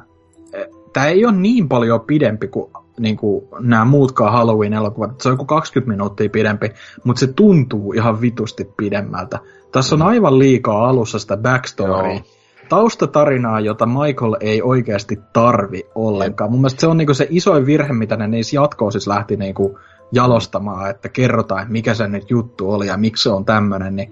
tämä 0.94 1.08
ei 1.08 1.26
ole 1.26 1.34
niin 1.34 1.70
paljon 1.70 2.02
pidempi 2.02 2.48
kuin, 2.48 2.72
niin 3.00 3.18
kuin 3.18 3.48
nämä 3.60 3.86
muutkaan 3.86 4.34
Halloween-elokuvat. 4.34 5.22
Se 5.22 5.30
on 5.30 5.34
joku 5.34 5.46
20 5.46 5.92
minuuttia 5.92 6.30
pidempi, 6.30 6.72
mutta 7.04 7.20
se 7.20 7.28
tuntuu 7.28 7.94
ihan 7.94 8.22
vitusti 8.22 8.70
pidemmältä. 8.78 9.40
Tässä 9.72 9.96
on 9.96 10.02
mm. 10.02 10.08
aivan 10.08 10.40
liikaa 10.40 10.90
alussa 10.90 11.20
sitä 11.20 11.38
backstorya. 11.38 12.22
Taustatarinaa, 12.70 13.60
jota 13.60 13.86
Michael 13.86 14.36
ei 14.40 14.62
oikeasti 14.62 15.20
tarvi 15.34 15.84
ollenkaan. 15.96 16.52
Mun 16.52 16.60
mielestä 16.60 16.82
se 16.82 16.88
on 16.88 16.98
niinku 16.98 17.14
se 17.14 17.28
isoin 17.30 17.66
virhe, 17.66 17.94
mitä 17.94 18.16
ne 18.16 18.28
niissä 18.28 18.56
jatkoon 18.56 18.92
siis 18.92 19.08
lähti 19.08 19.38
niinku 19.38 19.80
jalostamaan, 20.12 20.90
että 20.90 21.10
kerrotaan, 21.10 21.72
mikä 21.72 21.94
se 21.94 22.08
nyt 22.08 22.30
juttu 22.30 22.72
oli 22.72 22.88
ja 22.88 22.98
miksi 22.98 23.24
se 23.24 23.30
on 23.30 23.46
tämmöinen, 23.46 23.96
niin 23.96 24.12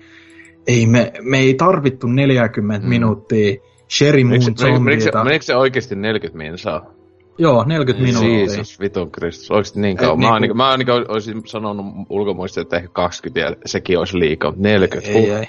ei 0.67 0.85
me, 0.85 1.13
me 1.21 1.37
ei 1.37 1.53
tarvittu 1.53 2.07
40 2.07 2.85
mm. 2.85 2.89
minuuttia 2.89 3.55
Sherry 3.89 4.23
Moon 4.23 4.39
menikö, 4.39 4.79
menikö, 4.79 5.23
menikö 5.23 5.45
se 5.45 5.55
oikeasti 5.55 5.95
40 5.95 6.37
minsaa? 6.37 6.99
Joo, 7.37 7.63
40 7.63 8.05
minuuttia. 8.05 8.37
Jeesus, 8.37 8.79
vitun 8.79 9.11
Kristus. 9.11 9.51
Oikeasti 9.51 9.81
niin 9.81 9.97
kauan. 9.97 10.19
Mä, 10.19 10.39
niin, 10.39 10.57
mä 10.57 10.69
ainakin 10.69 10.93
olisin 10.93 11.41
sanonut 11.45 11.85
ulkomuista, 12.09 12.61
että 12.61 12.77
ehkä 12.77 12.89
20 12.93 13.39
ja 13.39 13.55
sekin 13.65 13.99
olisi 13.99 14.19
liikaa, 14.19 14.53
40. 14.57 15.11
Ei, 15.11 15.31
ei. 15.31 15.47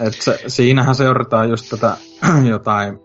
Et 0.00 0.14
se, 0.14 0.38
siinähän 0.46 0.94
seurataan 0.94 1.50
just 1.50 1.70
tätä 1.70 1.96
jotain, 2.50 2.98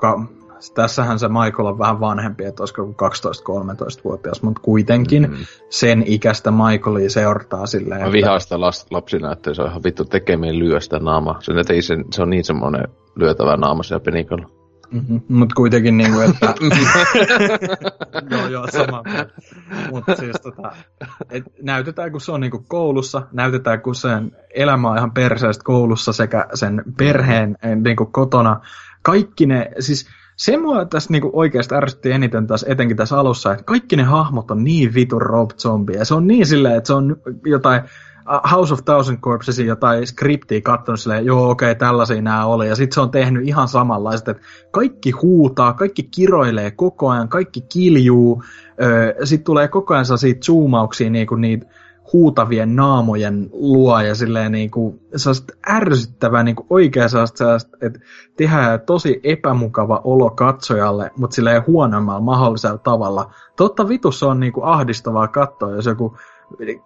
ka, 0.00 0.26
tässähän 0.74 1.18
se 1.18 1.28
Michael 1.28 1.66
on 1.66 1.78
vähän 1.78 2.00
vanhempi, 2.00 2.44
että 2.44 2.62
olisiko 2.62 2.82
12-13-vuotias, 2.86 4.42
mutta 4.42 4.62
kuitenkin 4.62 5.30
mm. 5.30 5.36
sen 5.70 6.02
ikäistä 6.06 6.50
Michaelia 6.50 7.10
seurataan 7.10 7.68
silleen. 7.68 8.02
Mä 8.02 8.12
vihaan 8.12 8.40
sitä 8.40 8.60
lapsinäyttöä, 8.90 9.54
se 9.54 9.62
on 9.62 9.68
ihan 9.68 9.82
vittu 9.84 10.04
tekemien 10.04 10.58
lyöstä 10.58 10.98
naama. 10.98 11.38
Se, 11.40 11.52
se, 11.80 11.96
se 12.10 12.22
on 12.22 12.30
niin 12.30 12.44
semmoinen 12.44 12.88
lyötävä 13.16 13.56
naama 13.56 13.82
siellä 13.82 14.04
penikalla. 14.04 14.56
Mm-hmm. 14.90 15.20
Mutta 15.28 15.54
kuitenkin 15.54 15.96
niinku, 15.96 16.20
että... 16.20 16.54
joo, 18.30 18.48
joo, 18.48 18.66
sama. 18.72 19.02
Mutta 19.90 20.16
siis 20.16 20.36
tota, 20.42 20.72
et 21.30 21.44
näytetään, 21.62 22.12
kun 22.12 22.20
se 22.20 22.32
on 22.32 22.40
niinku 22.40 22.64
koulussa, 22.68 23.22
näytetään, 23.32 23.80
kun 23.80 23.94
sen 23.94 24.36
elämä 24.54 24.90
on 24.90 24.98
ihan 24.98 25.12
perseestä 25.12 25.64
koulussa 25.64 26.12
sekä 26.12 26.46
sen 26.54 26.82
perheen 26.96 27.56
niinku 27.84 28.06
kotona. 28.06 28.60
Kaikki 29.02 29.46
ne, 29.46 29.70
siis 29.78 30.08
se 30.36 30.56
mua 30.56 30.84
tässä 30.84 31.12
niinku 31.12 31.30
oikeasti 31.32 31.74
ärsytti 31.74 32.12
eniten 32.12 32.46
taas 32.46 32.64
etenkin 32.68 32.96
tässä 32.96 33.18
alussa, 33.18 33.52
että 33.52 33.64
kaikki 33.64 33.96
ne 33.96 34.02
hahmot 34.02 34.50
on 34.50 34.64
niin 34.64 34.94
vitun 34.94 35.22
Rob 35.22 35.50
Zombie. 35.58 35.96
Ja 35.96 36.04
se 36.04 36.14
on 36.14 36.26
niin 36.26 36.46
silleen, 36.46 36.76
että 36.76 36.86
se 36.86 36.92
on 36.92 37.16
jotain 37.44 37.82
House 38.52 38.74
of 38.74 38.84
Thousand 38.84 39.18
Corpses 39.18 39.58
jotain 39.58 40.06
skriptiä 40.06 40.60
katsonut 40.60 41.00
silleen, 41.00 41.26
joo 41.26 41.50
okei, 41.50 41.70
okay, 41.70 41.78
tällaisia 41.78 42.22
nämä 42.22 42.46
oli. 42.46 42.68
Ja 42.68 42.76
sitten 42.76 42.94
se 42.94 43.00
on 43.00 43.10
tehnyt 43.10 43.48
ihan 43.48 43.68
samanlaiset, 43.68 44.28
että 44.28 44.42
kaikki 44.70 45.10
huutaa, 45.10 45.72
kaikki 45.72 46.02
kiroilee 46.02 46.70
koko 46.70 47.10
ajan, 47.10 47.28
kaikki 47.28 47.60
kiljuu. 47.60 48.42
Sitten 49.24 49.44
tulee 49.44 49.68
koko 49.68 49.94
ajan 49.94 50.18
siitä 50.18 50.44
zoomauksia 50.46 51.10
niinku 51.10 51.34
niitä 51.34 51.66
huutavien 52.12 52.76
naamojen 52.76 53.48
luo 53.52 54.00
ja 54.00 54.14
silleen 54.14 54.52
niin 54.52 54.70
kuin, 54.70 55.00
sellaista 55.16 55.54
ärsyttävää 55.70 56.42
niin 56.42 56.56
kuin 56.56 56.66
oikea 56.70 57.08
sellaista, 57.08 57.38
sellaista, 57.38 57.76
että 57.80 58.00
tehdään 58.36 58.80
tosi 58.80 59.20
epämukava 59.24 60.00
olo 60.04 60.30
katsojalle, 60.30 61.10
mutta 61.16 61.34
silleen 61.34 61.66
huonommalla 61.66 62.20
mahdollisella 62.20 62.78
tavalla. 62.78 63.30
Totta 63.56 63.88
vitus 63.88 64.22
on 64.22 64.40
niin 64.40 64.52
kuin 64.52 64.66
ahdistavaa 64.66 65.28
katsoa, 65.28 65.74
jos 65.74 65.86
joku 65.86 66.16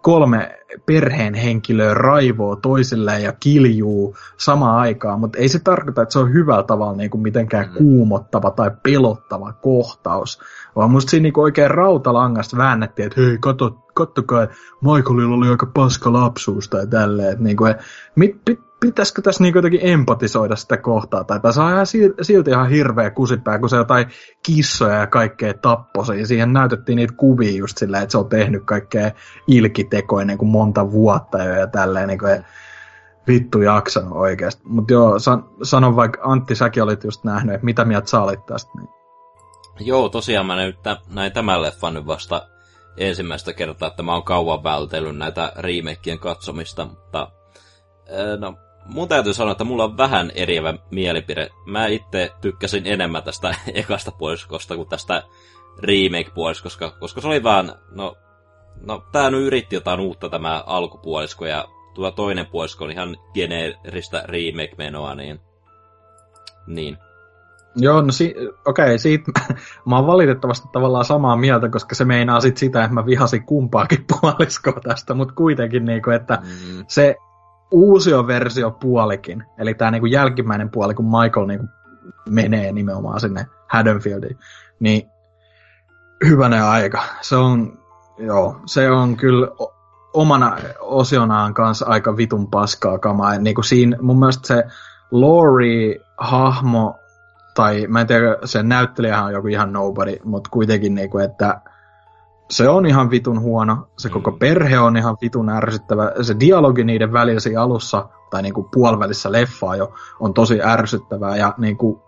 kolme 0.01 0.59
perheen 0.85 1.33
henkilöä 1.33 1.93
raivoo 1.93 2.55
toisilleen 2.55 3.23
ja 3.23 3.33
kiljuu 3.39 4.15
samaan 4.37 4.75
aikaan, 4.75 5.19
mutta 5.19 5.37
ei 5.37 5.49
se 5.49 5.59
tarkoita, 5.59 6.01
että 6.01 6.13
se 6.13 6.19
on 6.19 6.33
hyvällä 6.33 6.63
tavalla 6.63 6.97
niin 6.97 7.09
kuin 7.09 7.21
mitenkään 7.21 7.67
mm. 7.67 7.73
kuumottava 7.73 8.51
tai 8.51 8.71
pelottava 8.83 9.53
kohtaus, 9.53 10.39
vaan 10.75 10.91
musta 10.91 11.09
siinä 11.09 11.23
niin 11.23 11.33
kuin 11.33 11.43
oikein 11.43 11.71
rautalangasta 11.71 12.57
väännettiin, 12.57 13.05
että 13.05 13.21
hei, 13.21 13.37
kato, 13.37 13.77
kattokaa, 13.93 14.47
Michaelilla 14.81 15.35
oli 15.35 15.49
aika 15.49 15.65
paska 15.65 16.13
lapsuus 16.13 16.69
tai 16.69 16.87
tälleen, 16.87 17.31
että 17.31 17.43
niin 17.43 17.57
kuin, 17.57 17.75
mit, 18.15 18.41
mit, 18.49 18.59
pitäisikö 18.81 19.21
tässä 19.21 19.43
niin 19.43 19.55
jotenkin 19.55 19.79
empatisoida 19.83 20.55
sitä 20.55 20.77
kohtaa, 20.77 21.23
tai 21.23 21.39
tässä 21.39 21.63
on 21.63 21.73
ihan 21.73 21.87
silti 22.21 22.51
ihan 22.51 22.69
hirveä 22.69 23.11
kusipää, 23.11 23.59
kun 23.59 23.69
se 23.69 23.75
jotain 23.75 24.05
kissoja 24.43 24.95
ja 24.95 25.07
kaikkea 25.07 25.53
tapposi, 25.53 26.19
ja 26.19 26.27
siihen 26.27 26.53
näytettiin 26.53 26.95
niitä 26.95 27.13
kuvia 27.17 27.57
just 27.57 27.77
silleen, 27.77 28.03
että 28.03 28.11
se 28.11 28.17
on 28.17 28.29
tehnyt 28.29 28.63
kaikkea 28.65 29.11
ilkitekoja 29.47 30.25
niin 30.25 30.37
kuin 30.37 30.49
monta 30.49 30.91
vuotta 30.91 31.43
jo 31.43 31.53
ja 31.53 31.67
tälleen, 31.67 32.07
niin 32.07 32.19
kuin, 32.19 32.45
vittu 33.27 33.61
jaksanut 33.61 34.17
oikeasti. 34.17 34.63
Mutta 34.65 34.93
joo, 34.93 35.19
san, 35.19 35.49
sano 35.63 35.95
vaikka 35.95 36.19
Antti, 36.23 36.55
säkin 36.55 36.83
olit 36.83 37.03
just 37.03 37.23
nähnyt, 37.23 37.55
että 37.55 37.65
mitä 37.65 37.85
mieltä 37.85 38.09
sä 38.09 38.21
olit 38.21 38.45
tästä? 38.45 38.71
Niin. 38.77 38.89
Joo, 39.79 40.09
tosiaan 40.09 40.45
mä 40.45 40.55
nyt 40.55 40.79
näin 41.09 41.31
tämän 41.31 41.61
leffan 41.61 41.93
nyt 41.93 42.07
vasta 42.07 42.47
ensimmäistä 42.97 43.53
kertaa, 43.53 43.87
että 43.87 44.03
mä 44.03 44.13
oon 44.13 44.23
kauan 44.23 44.63
vältellyt 44.63 45.17
näitä 45.17 45.53
remakeien 45.55 46.19
katsomista, 46.19 46.85
mutta 46.85 47.31
no, 48.39 48.55
mun 48.85 49.07
täytyy 49.07 49.33
sanoa, 49.33 49.51
että 49.51 49.63
mulla 49.63 49.83
on 49.83 49.97
vähän 49.97 50.31
eriävä 50.35 50.73
mielipide. 50.91 51.49
Mä 51.65 51.87
itse 51.87 52.31
tykkäsin 52.41 52.83
enemmän 52.85 53.23
tästä 53.23 53.55
ekasta 53.73 54.11
puoliskosta 54.11 54.75
kuin 54.75 54.89
tästä 54.89 55.23
remake-puoliskosta, 55.79 56.91
koska 56.99 57.21
se 57.21 57.27
oli 57.27 57.43
vaan, 57.43 57.73
no, 57.91 58.17
no 58.81 59.03
tää 59.11 59.29
nyt 59.29 59.41
yritti 59.41 59.75
jotain 59.75 59.99
uutta 59.99 60.29
tämä 60.29 60.63
alkupuolisko, 60.65 61.45
ja 61.45 61.65
tuo 61.93 62.11
toinen 62.11 62.45
puolisko 62.45 62.85
on 62.85 62.91
ihan 62.91 63.17
geneeristä 63.33 64.23
remake-menoa, 64.27 65.15
niin, 65.15 65.39
niin. 66.67 66.97
Joo, 67.75 68.01
no 68.01 68.11
si- 68.11 68.35
okei, 68.65 68.85
okay, 68.85 68.97
siitä 68.97 69.31
mä 69.89 69.95
oon 69.95 70.07
valitettavasti 70.07 70.67
tavallaan 70.71 71.05
samaa 71.05 71.35
mieltä, 71.35 71.69
koska 71.69 71.95
se 71.95 72.05
meinaa 72.05 72.39
sit 72.39 72.57
sitä, 72.57 72.83
että 72.83 72.93
mä 72.93 73.05
vihasin 73.05 73.45
kumpaakin 73.45 74.05
puoliskoa 74.21 74.79
tästä, 74.83 75.13
mutta 75.13 75.33
kuitenkin 75.33 75.85
niinku, 75.85 76.09
että 76.09 76.39
mm. 76.43 76.85
se 76.87 77.15
uusioversio 77.71 78.71
puolikin, 78.71 79.43
eli 79.57 79.73
tämä 79.73 79.91
niinku 79.91 80.05
jälkimmäinen 80.05 80.69
puoli, 80.69 80.93
kun 80.93 81.05
Michael 81.05 81.47
niinku 81.47 81.67
menee 82.29 82.71
nimenomaan 82.71 83.19
sinne 83.19 83.47
Haddonfieldiin, 83.67 84.37
niin 84.79 85.09
hyvänä 86.27 86.69
aika. 86.69 87.03
Se 87.21 87.35
on, 87.35 87.79
joo, 88.17 88.61
se 88.65 88.91
on 88.91 89.17
kyllä 89.17 89.47
omana 90.13 90.57
osionaan 90.79 91.53
kanssa 91.53 91.85
aika 91.85 92.17
vitun 92.17 92.47
paskaa 92.51 92.99
kamaa. 92.99 93.37
Niin 93.37 93.63
siinä, 93.63 93.97
mun 94.01 94.19
mielestä 94.19 94.47
se 94.47 94.63
Laurie-hahmo, 95.11 96.95
tai 97.55 97.87
mä 97.87 98.01
en 98.01 98.07
tiedä, 98.07 98.37
se 98.45 98.63
näyttelijähän 98.63 99.25
on 99.25 99.33
joku 99.33 99.47
ihan 99.47 99.73
nobody, 99.73 100.15
mutta 100.23 100.49
kuitenkin 100.49 100.95
niin 100.95 101.09
kuin, 101.09 101.25
että 101.25 101.61
se 102.51 102.69
on 102.69 102.85
ihan 102.85 103.11
vitun 103.11 103.41
huono, 103.41 103.87
se 103.97 104.07
mm. 104.07 104.13
koko 104.13 104.31
perhe 104.31 104.79
on 104.79 104.97
ihan 104.97 105.17
vitun 105.21 105.49
ärsyttävä, 105.49 106.11
se 106.21 106.35
dialogi 106.39 106.83
niiden 106.83 107.13
välillä 107.13 107.39
siinä 107.39 107.61
alussa, 107.61 108.09
tai 108.29 108.41
niinku 108.41 108.69
puolivälissä 108.73 109.31
leffaa 109.31 109.75
jo, 109.75 109.93
on 110.19 110.33
tosi 110.33 110.61
ärsyttävää, 110.63 111.37
ja 111.37 111.53
niinku, 111.57 112.01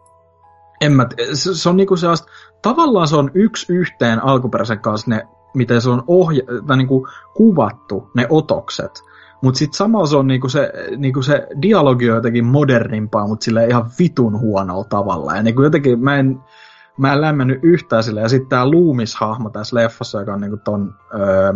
en 0.81 0.91
mä, 0.91 1.07
se, 1.33 1.55
se 1.55 1.69
on 1.69 1.77
niinku 1.77 1.95
sellaista, 1.95 2.31
tavallaan 2.61 3.07
se 3.07 3.15
on 3.15 3.31
yksi 3.33 3.73
yhteen 3.73 4.23
alkuperäisen 4.23 4.79
kanssa 4.79 5.09
ne, 5.09 5.27
miten 5.55 5.81
se 5.81 5.89
on 5.89 6.03
ohja, 6.07 6.43
tai 6.67 6.77
niinku 6.77 7.07
kuvattu, 7.33 8.09
ne 8.15 8.27
otokset, 8.29 9.03
mutta 9.43 9.57
sitten 9.57 9.77
samalla 9.77 10.07
se 10.07 10.17
on 10.17 10.27
niinku 10.27 10.49
se, 10.49 10.73
niinku 10.97 11.21
se 11.21 11.47
dialogi 11.61 12.09
on 12.09 12.15
jotenkin 12.15 12.45
modernimpaa, 12.45 13.27
mutta 13.27 13.43
sille 13.43 13.67
ihan 13.67 13.91
vitun 13.99 14.39
huonolla 14.39 14.83
tavalla. 14.83 15.35
Ja 15.35 15.43
niinku 15.43 15.63
jotenkin 15.63 15.99
mä 15.99 16.15
en, 16.15 16.39
mä 16.97 17.13
en 17.13 17.21
lämmennyt 17.21 17.59
yhtään 17.63 18.03
sille. 18.03 18.21
Ja 18.21 18.29
sitten 18.29 18.49
tää 18.49 18.65
Loomis-hahmo 18.65 19.49
tässä 19.49 19.75
leffassa, 19.75 20.19
joka 20.19 20.33
on 20.33 20.41
niinku 20.41 20.57
ton... 20.57 20.95
Öö, 21.13 21.53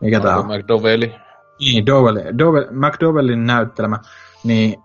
mikä 0.00 0.20
tää 0.20 0.38
on? 0.38 0.46
McDowelli. 0.46 1.14
Niin, 1.60 1.86
Dowell, 1.86 2.18
Dowell, 2.38 2.66
McDowellin 2.70 3.46
näyttelemä, 3.46 3.98
niin 4.44 4.82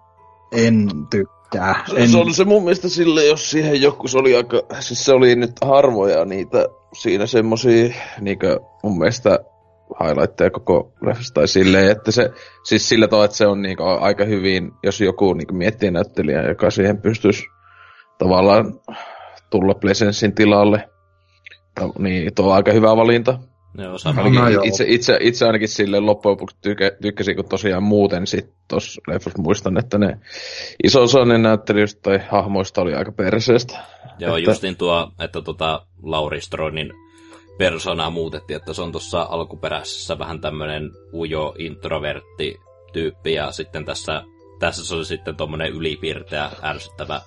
en 0.51 0.89
tykkää 1.09 1.37
tykkää. 1.51 1.85
En... 1.95 2.09
Se 2.09 2.17
oli 2.17 2.33
se 2.33 2.45
mun 2.45 2.63
mielestä 2.63 2.89
sille, 2.89 3.25
jos 3.25 3.51
siihen 3.51 3.81
joku, 3.81 4.07
se 4.07 4.17
oli 4.17 4.35
aika, 4.35 4.61
siis 4.79 5.05
se 5.05 5.13
oli 5.13 5.35
nyt 5.35 5.51
harvoja 5.65 6.25
niitä 6.25 6.65
siinä 6.93 7.25
semmosia, 7.25 7.93
niinkö 8.19 8.59
mun 8.83 8.97
mielestä 8.97 9.39
highlightteja 10.03 10.51
koko 10.51 10.91
leffasta 11.01 11.33
tai 11.33 11.47
silleen, 11.47 11.91
että 11.91 12.11
se, 12.11 12.29
siis 12.63 12.89
sillä 12.89 13.07
tavalla, 13.07 13.25
että 13.25 13.37
se 13.37 13.47
on 13.47 13.61
niinku 13.61 13.83
aika 13.83 14.25
hyvin, 14.25 14.71
jos 14.83 15.01
joku 15.01 15.33
niinku 15.33 15.53
miettii 15.53 15.91
näyttelijää, 15.91 16.47
joka 16.47 16.71
siihen 16.71 17.01
pystyisi 17.01 17.43
tavallaan 18.17 18.73
tulla 19.49 19.73
Plesensin 19.73 20.35
tilalle, 20.35 20.89
niin 21.99 22.35
tuo 22.35 22.45
on 22.45 22.55
aika 22.55 22.71
hyvä 22.71 22.95
valinta. 22.95 23.39
Joo, 23.77 23.97
sama. 23.97 24.21
Ainakin 24.21 24.55
no, 24.55 24.61
itse, 24.63 24.85
itse, 24.87 25.17
itse, 25.21 25.45
ainakin 25.45 25.67
sille 25.67 25.99
loppujen 25.99 26.31
lopuksi 26.31 26.57
tykä, 26.61 26.91
tykkäsin, 27.01 27.35
kun 27.35 27.49
tosiaan 27.49 27.83
muuten 27.83 28.27
sit 28.27 28.53
tuossa 28.67 29.01
leffassa 29.07 29.41
muistan, 29.41 29.77
että 29.77 29.97
ne 29.97 30.17
iso 30.83 31.03
osa 31.03 31.25
ne 31.25 31.37
näyttelijöistä 31.37 32.01
tai 32.01 32.19
hahmoista 32.29 32.81
oli 32.81 32.93
aika 32.93 33.11
perseestä. 33.11 33.77
Joo, 34.19 34.37
että... 34.37 34.51
justin 34.51 34.75
tuo, 34.75 35.11
että 35.19 35.41
tota 35.41 35.85
Lauri 36.03 36.41
Stronin 36.41 36.93
persoonaa 37.57 38.09
muutettiin, 38.09 38.57
että 38.57 38.73
se 38.73 38.81
on 38.81 38.91
tuossa 38.91 39.27
alkuperäisessä 39.29 40.19
vähän 40.19 40.41
tämmöinen 40.41 40.91
ujo 41.13 41.55
introvertti 41.57 42.57
tyyppi, 42.93 43.33
ja 43.33 43.51
sitten 43.51 43.85
tässä, 43.85 44.23
tässä 44.59 44.85
se 44.85 44.95
oli 44.95 45.05
sitten 45.05 45.35
tuommoinen 45.35 45.71
ylipiirteä, 45.71 46.51
ärsyttävä. 46.63 47.21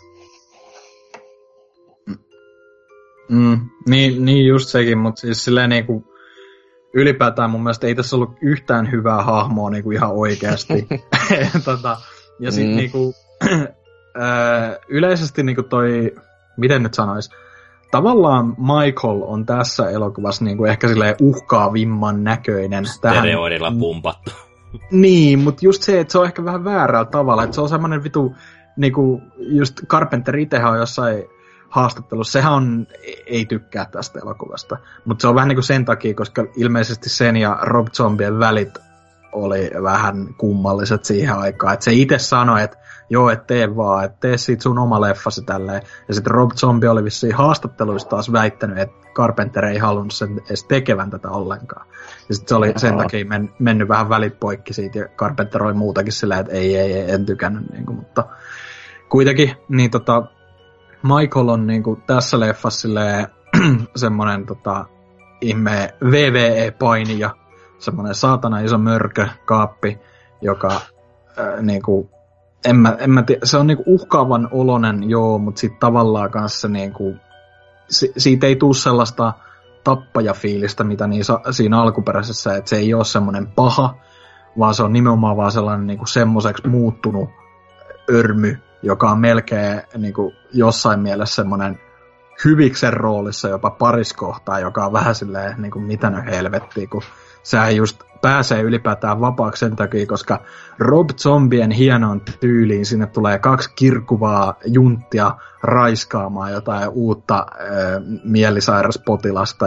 Mm, 3.31 3.61
niin, 3.89 4.25
niin 4.25 4.47
just 4.47 4.69
sekin, 4.69 4.99
mutta 4.99 5.21
siis 5.21 5.45
silleen 5.45 5.71
niinku, 5.71 6.05
ylipäätään 6.95 7.51
mun 7.51 7.63
mielestä 7.63 7.87
ei 7.87 7.95
tässä 7.95 8.17
ollut 8.17 8.37
yhtään 8.43 8.93
hyvää 8.93 9.23
hahmoa 9.23 9.71
niinku 9.71 9.91
ihan 9.91 10.13
oikeasti. 10.13 10.89
tota, 11.65 11.97
ja 12.41 12.53
sitten 12.53 12.71
mm. 12.71 12.77
niinku, 12.77 13.15
yleisesti 14.89 15.43
niinku 15.43 15.63
toi, 15.63 16.15
miten 16.57 16.83
nyt 16.83 16.95
sanois, 16.95 17.31
tavallaan 17.91 18.47
Michael 18.59 19.23
on 19.23 19.47
tässä 19.47 19.91
elokuvassa 19.91 20.45
niinku 20.45 20.65
ehkä 20.65 20.89
silleen 20.89 21.15
uhkaavimman 21.21 22.25
näköinen. 22.25 22.87
Stereoidilla 22.87 23.69
tähän... 23.69 23.81
pumpattu. 23.81 24.31
Niin, 24.91 25.39
mutta 25.39 25.65
just 25.65 25.83
se, 25.83 26.01
että 26.01 26.13
se 26.13 26.19
on 26.19 26.27
ehkä 26.27 26.45
vähän 26.45 26.65
väärällä 26.65 27.11
tavalla, 27.11 27.45
että 27.45 27.55
se 27.55 27.61
on 27.61 27.69
semmoinen 27.69 28.05
vitu, 28.05 28.35
niinku, 28.77 29.23
just 29.39 29.87
Carpenter 29.87 30.37
itsehän 30.37 30.73
on 30.73 30.79
jossain 30.79 31.25
haastattelussa, 31.71 32.33
sehän 32.33 32.53
on, 32.53 32.87
ei 33.27 33.45
tykkää 33.45 33.85
tästä 33.85 34.19
elokuvasta. 34.23 34.77
Mutta 35.05 35.23
se 35.23 35.29
on 35.29 35.35
vähän 35.35 35.49
niin 35.49 35.57
kuin 35.57 35.65
sen 35.65 35.85
takia, 35.85 36.15
koska 36.15 36.47
ilmeisesti 36.57 37.09
sen 37.09 37.37
ja 37.37 37.59
Rob 37.63 37.87
Zombien 37.89 38.39
välit 38.39 38.79
oli 39.33 39.71
vähän 39.83 40.35
kummalliset 40.35 41.05
siihen 41.05 41.37
aikaan. 41.37 41.75
Että 41.75 41.85
se 41.85 41.93
itse 41.93 42.19
sanoi, 42.19 42.63
että 42.63 42.77
joo, 43.11 43.31
et 43.31 43.47
tee 43.47 43.77
vaan, 43.77 44.05
että 44.05 44.17
tee 44.21 44.37
siitä 44.37 44.63
sun 44.63 44.79
oma 44.79 45.01
leffasi 45.01 45.43
tälleen. 45.43 45.83
Ja 46.09 46.15
sitten 46.15 46.31
Rob 46.31 46.51
Zombie 46.53 46.89
oli 46.89 47.05
vissiin 47.05 47.35
haastatteluissa 47.35 48.09
taas 48.09 48.33
väittänyt, 48.33 48.79
että 48.79 48.97
Carpenter 49.15 49.65
ei 49.65 49.79
halunnut 49.79 50.13
sen 50.13 50.41
edes 50.47 50.65
tekevän 50.65 51.11
tätä 51.11 51.31
ollenkaan. 51.31 51.87
Ja 52.29 52.35
sitten 52.35 52.49
se 52.49 52.55
oli 52.55 52.73
sen 52.77 52.97
takia 52.97 53.25
men, 53.25 53.53
mennyt 53.59 53.89
vähän 53.89 54.09
välit 54.09 54.41
poikki 54.41 54.73
siitä, 54.73 54.99
ja 54.99 55.09
Carpenter 55.09 55.63
oli 55.63 55.75
muutakin 55.75 56.13
silleen, 56.13 56.41
että 56.41 56.53
ei, 56.53 56.77
ei, 56.77 56.93
ei 56.93 57.11
en 57.11 57.27
tykännyt. 57.27 57.71
Niin 57.71 57.87
kuin, 57.87 57.97
mutta 57.97 58.25
kuitenkin, 59.09 59.57
niin 59.69 59.91
tota, 59.91 60.23
Michael 61.03 61.49
on 61.49 61.67
niin 61.67 61.83
kuin, 61.83 62.03
tässä 62.07 62.41
leffassa 62.41 62.89
semmoinen 63.97 64.47
tota, 64.47 64.85
ihme 65.41 65.95
VVE-painija, 66.11 67.31
semmoinen 67.79 68.15
saatana 68.15 68.61
iso 68.61 68.79
mörkö, 68.79 69.29
kaappi, 69.45 69.99
joka 70.43 70.69
äh, 71.39 71.63
niin 71.63 71.83
kuin, 71.83 72.11
en 72.65 72.77
mä, 72.77 72.97
en 72.99 73.11
mä 73.11 73.23
tiedä, 73.23 73.41
se 73.47 73.57
on 73.57 73.67
niinku 73.67 73.85
uhkaavan 73.87 74.49
olonen, 74.51 75.11
joo, 75.11 75.39
mutta 75.39 75.61
sitten 75.61 75.81
tavallaan 75.81 76.31
kanssa 76.31 76.69
niinku, 76.69 77.17
si, 77.89 78.13
siitä 78.17 78.47
ei 78.47 78.57
tule 78.57 78.75
sellaista 78.75 79.33
tappajafiilistä, 79.85 80.85
mitä 80.85 81.09
sa, 81.23 81.41
siinä 81.51 81.81
alkuperäisessä, 81.81 82.57
että 82.57 82.69
se 82.69 82.77
ei 82.77 82.95
ole 82.95 83.05
semmoinen 83.05 83.47
paha, 83.47 83.95
vaan 84.59 84.75
se 84.75 84.83
on 84.83 84.93
nimenomaan 84.93 85.37
vaan 85.37 85.53
sellainen 85.53 85.87
niinku 85.87 86.07
semmoiseksi 86.07 86.69
muuttunut 86.69 87.31
örmy, 88.11 88.59
joka 88.83 89.11
on 89.11 89.19
melkein 89.19 89.83
niinku 89.97 90.33
jossain 90.53 91.01
mielessä 91.01 91.35
semmoinen 91.35 91.79
hyviksen 92.45 92.93
roolissa 92.93 93.49
jopa 93.49 93.71
pariskohtaa, 93.71 94.61
joka 94.61 94.87
on 94.87 94.93
vähän 94.93 95.15
silleen, 95.15 95.63
niin 95.63 95.71
kuin 95.71 95.85
mitä 95.85 96.11
nyt 96.11 96.25
helvettiä, 96.27 96.87
kun 96.87 97.03
sehän 97.43 97.77
just 97.77 98.03
pääsee 98.23 98.63
ylipäätään 98.63 99.21
vapaaksi 99.21 99.61
sen 99.61 99.77
takia, 99.77 100.07
koska 100.07 100.43
Rob 100.79 101.11
Zombien 101.11 101.71
hienoon 101.71 102.21
tyyliin 102.41 102.87
sinne 102.87 103.07
tulee 103.07 103.39
kaksi 103.39 103.71
kirkuvaa 103.77 104.55
junttia 104.65 105.35
raiskaamaan 105.63 106.53
jotain 106.53 106.89
uutta 106.89 107.37
äh, 107.37 107.67
mielisairas 108.25 109.03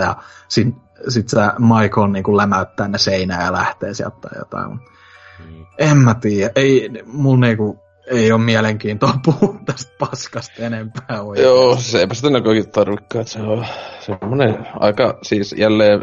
ja 0.01 0.15
sitten 0.47 0.81
sit 1.07 1.29
se 1.29 1.39
Michael 1.59 2.07
niin 2.07 2.23
kuin 2.23 2.37
lämäyttää 2.37 2.87
ne 2.87 2.97
seinää 2.97 3.45
ja 3.45 3.53
lähtee 3.53 3.93
sieltä 3.93 4.29
jotain. 4.37 4.71
Mm. 4.71 5.65
En 5.77 5.97
mä 5.97 6.13
tiedä, 6.13 6.51
ei, 6.55 6.89
mulla 7.05 7.39
niinku, 7.39 7.82
ei 8.07 8.31
ole 8.31 8.41
mielenkiintoa 8.41 9.13
puhua 9.25 9.59
tästä 9.65 9.93
paskasta 9.99 10.63
enempää. 10.63 11.21
Oikein. 11.21 11.45
Joo, 11.45 11.75
se 11.75 11.99
eipä 11.99 12.13
sitä 12.13 12.29
näkökin 12.29 12.71
tarvikaan, 12.71 13.25
se 13.25 13.39
on 13.39 13.65
semmoinen 13.99 14.67
aika, 14.79 15.17
siis 15.23 15.55
jälleen 15.57 16.01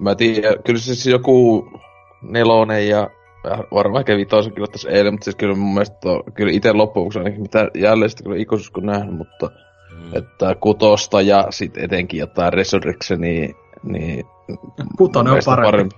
Mä 0.00 0.14
tiedän, 0.14 0.54
kyllä 0.64 0.80
siis 0.80 1.06
joku 1.06 1.68
nelonen 2.22 2.88
ja 2.88 3.10
varmaan 3.74 4.04
kävi 4.04 4.18
vitosen 4.18 4.52
tässä 4.72 4.90
eilen, 4.90 5.14
mutta 5.14 5.24
siis 5.24 5.36
kyllä 5.36 5.54
mun 5.54 5.74
mielestä 5.74 6.10
on, 6.10 6.22
kyllä 6.34 6.52
itse 6.52 6.72
loppuksi 6.72 7.18
ainakin 7.18 7.42
mitä 7.42 7.68
jälleen 7.74 8.10
sitten 8.10 8.24
kyllä 8.24 8.42
ikuisuus 8.42 8.70
kun 8.70 8.86
nähnyt, 8.86 9.16
mutta 9.16 9.50
mm. 9.90 10.16
että 10.16 10.54
kutosta 10.60 11.20
ja 11.20 11.46
sitten 11.50 11.84
etenkin 11.84 12.20
jotain 12.20 12.52
Resurrectionia, 12.52 13.48
niin... 13.82 14.26
Kutonen 14.98 15.32
on 15.32 15.40
parempi. 15.44 15.96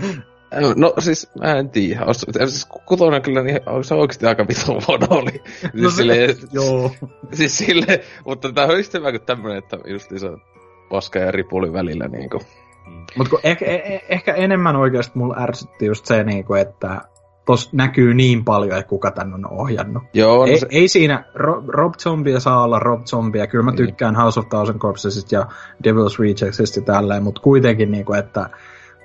parempi. 0.00 0.20
No 0.76 0.94
siis, 0.98 1.30
mä 1.40 1.54
en 1.54 1.70
tiedä. 1.70 2.06
Siis 2.12 2.68
kutonen 2.86 3.22
kyllä 3.22 3.42
niin, 3.42 3.60
se 3.82 3.94
oikeasti 3.94 4.26
aika 4.26 4.46
vitun 4.48 4.82
huono 4.88 5.06
oli. 5.10 5.30
Siis 5.60 5.72
no, 5.74 5.90
silleen, 5.90 6.36
joo. 6.52 6.90
Siis 7.32 7.58
sille, 7.58 8.00
mutta 8.24 8.52
tää 8.52 8.66
on 8.66 8.76
just 8.76 8.94
hyvä 8.94 9.10
kuin 9.10 9.22
tämmönen, 9.22 9.58
että 9.58 9.78
just 9.86 10.10
se 10.16 10.28
paska 10.90 11.18
ja 11.18 11.30
ripuli 11.30 11.72
välillä 11.72 12.08
niinku. 12.08 12.40
Mutta 13.16 13.36
ehkä, 13.42 13.64
eh, 13.64 14.02
ehkä 14.08 14.34
enemmän 14.34 14.76
oikeasti 14.76 15.18
mulla 15.18 15.42
ärsytti 15.42 15.86
just 15.86 16.06
se, 16.06 16.24
niinku, 16.24 16.54
että 16.54 17.00
tos 17.46 17.72
näkyy 17.72 18.14
niin 18.14 18.44
paljon, 18.44 18.78
että 18.78 18.88
kuka 18.88 19.10
tän 19.10 19.34
on 19.34 19.52
ohjannut. 19.52 20.02
Joo, 20.14 20.46
ei, 20.46 20.58
se... 20.58 20.66
ei 20.70 20.88
siinä, 20.88 21.24
Rob, 21.34 21.68
Rob 21.68 21.94
Zombie 21.94 22.40
saa 22.40 22.62
olla 22.62 22.78
Rob 22.78 23.04
Zombie, 23.04 23.46
kyllä 23.46 23.64
mä 23.64 23.70
niin. 23.70 23.86
tykkään 23.86 24.14
niin. 24.14 24.22
House 24.22 24.40
of 24.40 24.48
Thousand 24.48 24.78
Corpsesista 24.78 25.34
ja 25.34 25.46
Devil's 25.84 26.20
Rejectsista 26.20 26.80
ja 26.80 26.84
tälleen, 26.84 27.22
mutta 27.22 27.40
kuitenkin 27.40 27.90
niinku, 27.90 28.12
että 28.12 28.50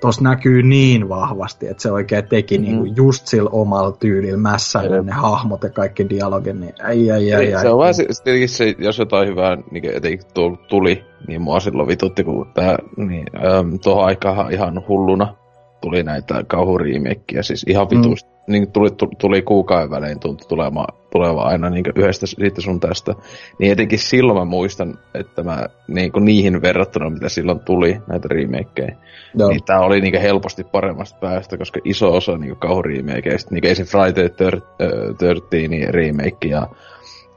tuossa 0.00 0.22
näkyy 0.22 0.62
niin 0.62 1.08
vahvasti, 1.08 1.68
että 1.68 1.82
se 1.82 1.92
oikein 1.92 2.28
teki 2.28 2.58
mm-hmm. 2.58 2.74
niinku 2.74 2.94
just 2.96 3.26
sillä 3.26 3.50
omalla 3.52 3.92
tyylillä 3.92 4.38
mässäillä 4.38 5.02
ne 5.02 5.12
hahmot 5.12 5.62
ja 5.62 5.70
kaikki 5.70 6.08
dialogin, 6.08 6.60
niin 6.60 6.74
ai 6.84 7.10
ai 7.10 7.34
ai. 7.34 7.54
ai 7.54 7.62
se 7.62 7.68
on 7.68 7.78
vaan 7.78 7.94
se, 7.94 8.06
se, 8.46 8.74
jos 8.78 8.98
jotain 8.98 9.28
hyvää 9.28 9.56
niin 9.70 9.96
etenkin 9.96 10.26
tuli, 10.68 11.04
niin 11.28 11.42
mua 11.42 11.60
silloin 11.60 11.88
vitutti, 11.88 12.24
kun 12.24 12.46
tää, 12.54 12.78
niin, 12.96 13.26
ähm, 13.36 13.74
tuohon 13.82 14.04
aikaan 14.04 14.52
ihan 14.52 14.82
hulluna 14.88 15.34
tuli 15.80 16.02
näitä 16.02 16.44
kauhuriimekkiä, 16.46 17.42
siis 17.42 17.64
ihan 17.68 17.90
vitusti. 17.90 18.30
Mm. 18.30 18.35
Niin 18.46 18.72
tuli, 18.72 18.90
tuli 19.18 19.42
kuukauden 19.42 19.90
välein 19.90 20.20
tuntui 20.20 20.48
tulema, 20.48 20.86
tuleva 21.12 21.42
aina 21.42 21.70
niin 21.70 21.84
yhdestä 21.96 22.26
siitä 22.26 22.60
sun 22.60 22.80
tästä. 22.80 23.14
Niin 23.58 23.72
etenkin 23.72 23.98
silloin 23.98 24.38
mä 24.38 24.44
muistan, 24.44 24.98
että 25.14 25.42
mä 25.42 25.66
niin 25.88 26.12
niihin 26.20 26.62
verrattuna, 26.62 27.10
mitä 27.10 27.28
silloin 27.28 27.60
tuli 27.60 28.00
näitä 28.06 28.28
remakeja, 28.28 28.96
Joo. 29.34 29.48
niin 29.48 29.64
tää 29.64 29.80
oli 29.80 30.00
niin 30.00 30.20
helposti 30.20 30.64
paremmasta 30.64 31.18
päästä, 31.20 31.58
koska 31.58 31.80
iso 31.84 32.12
osa 32.12 32.38
niin 32.38 32.56
kauhuriimeikeistä, 32.56 33.54
niin 33.54 33.66
esim. 33.66 33.86
Friday 33.86 34.28
13 34.28 35.46
niin 35.68 35.94
remake 35.94 36.48
ja 36.48 36.66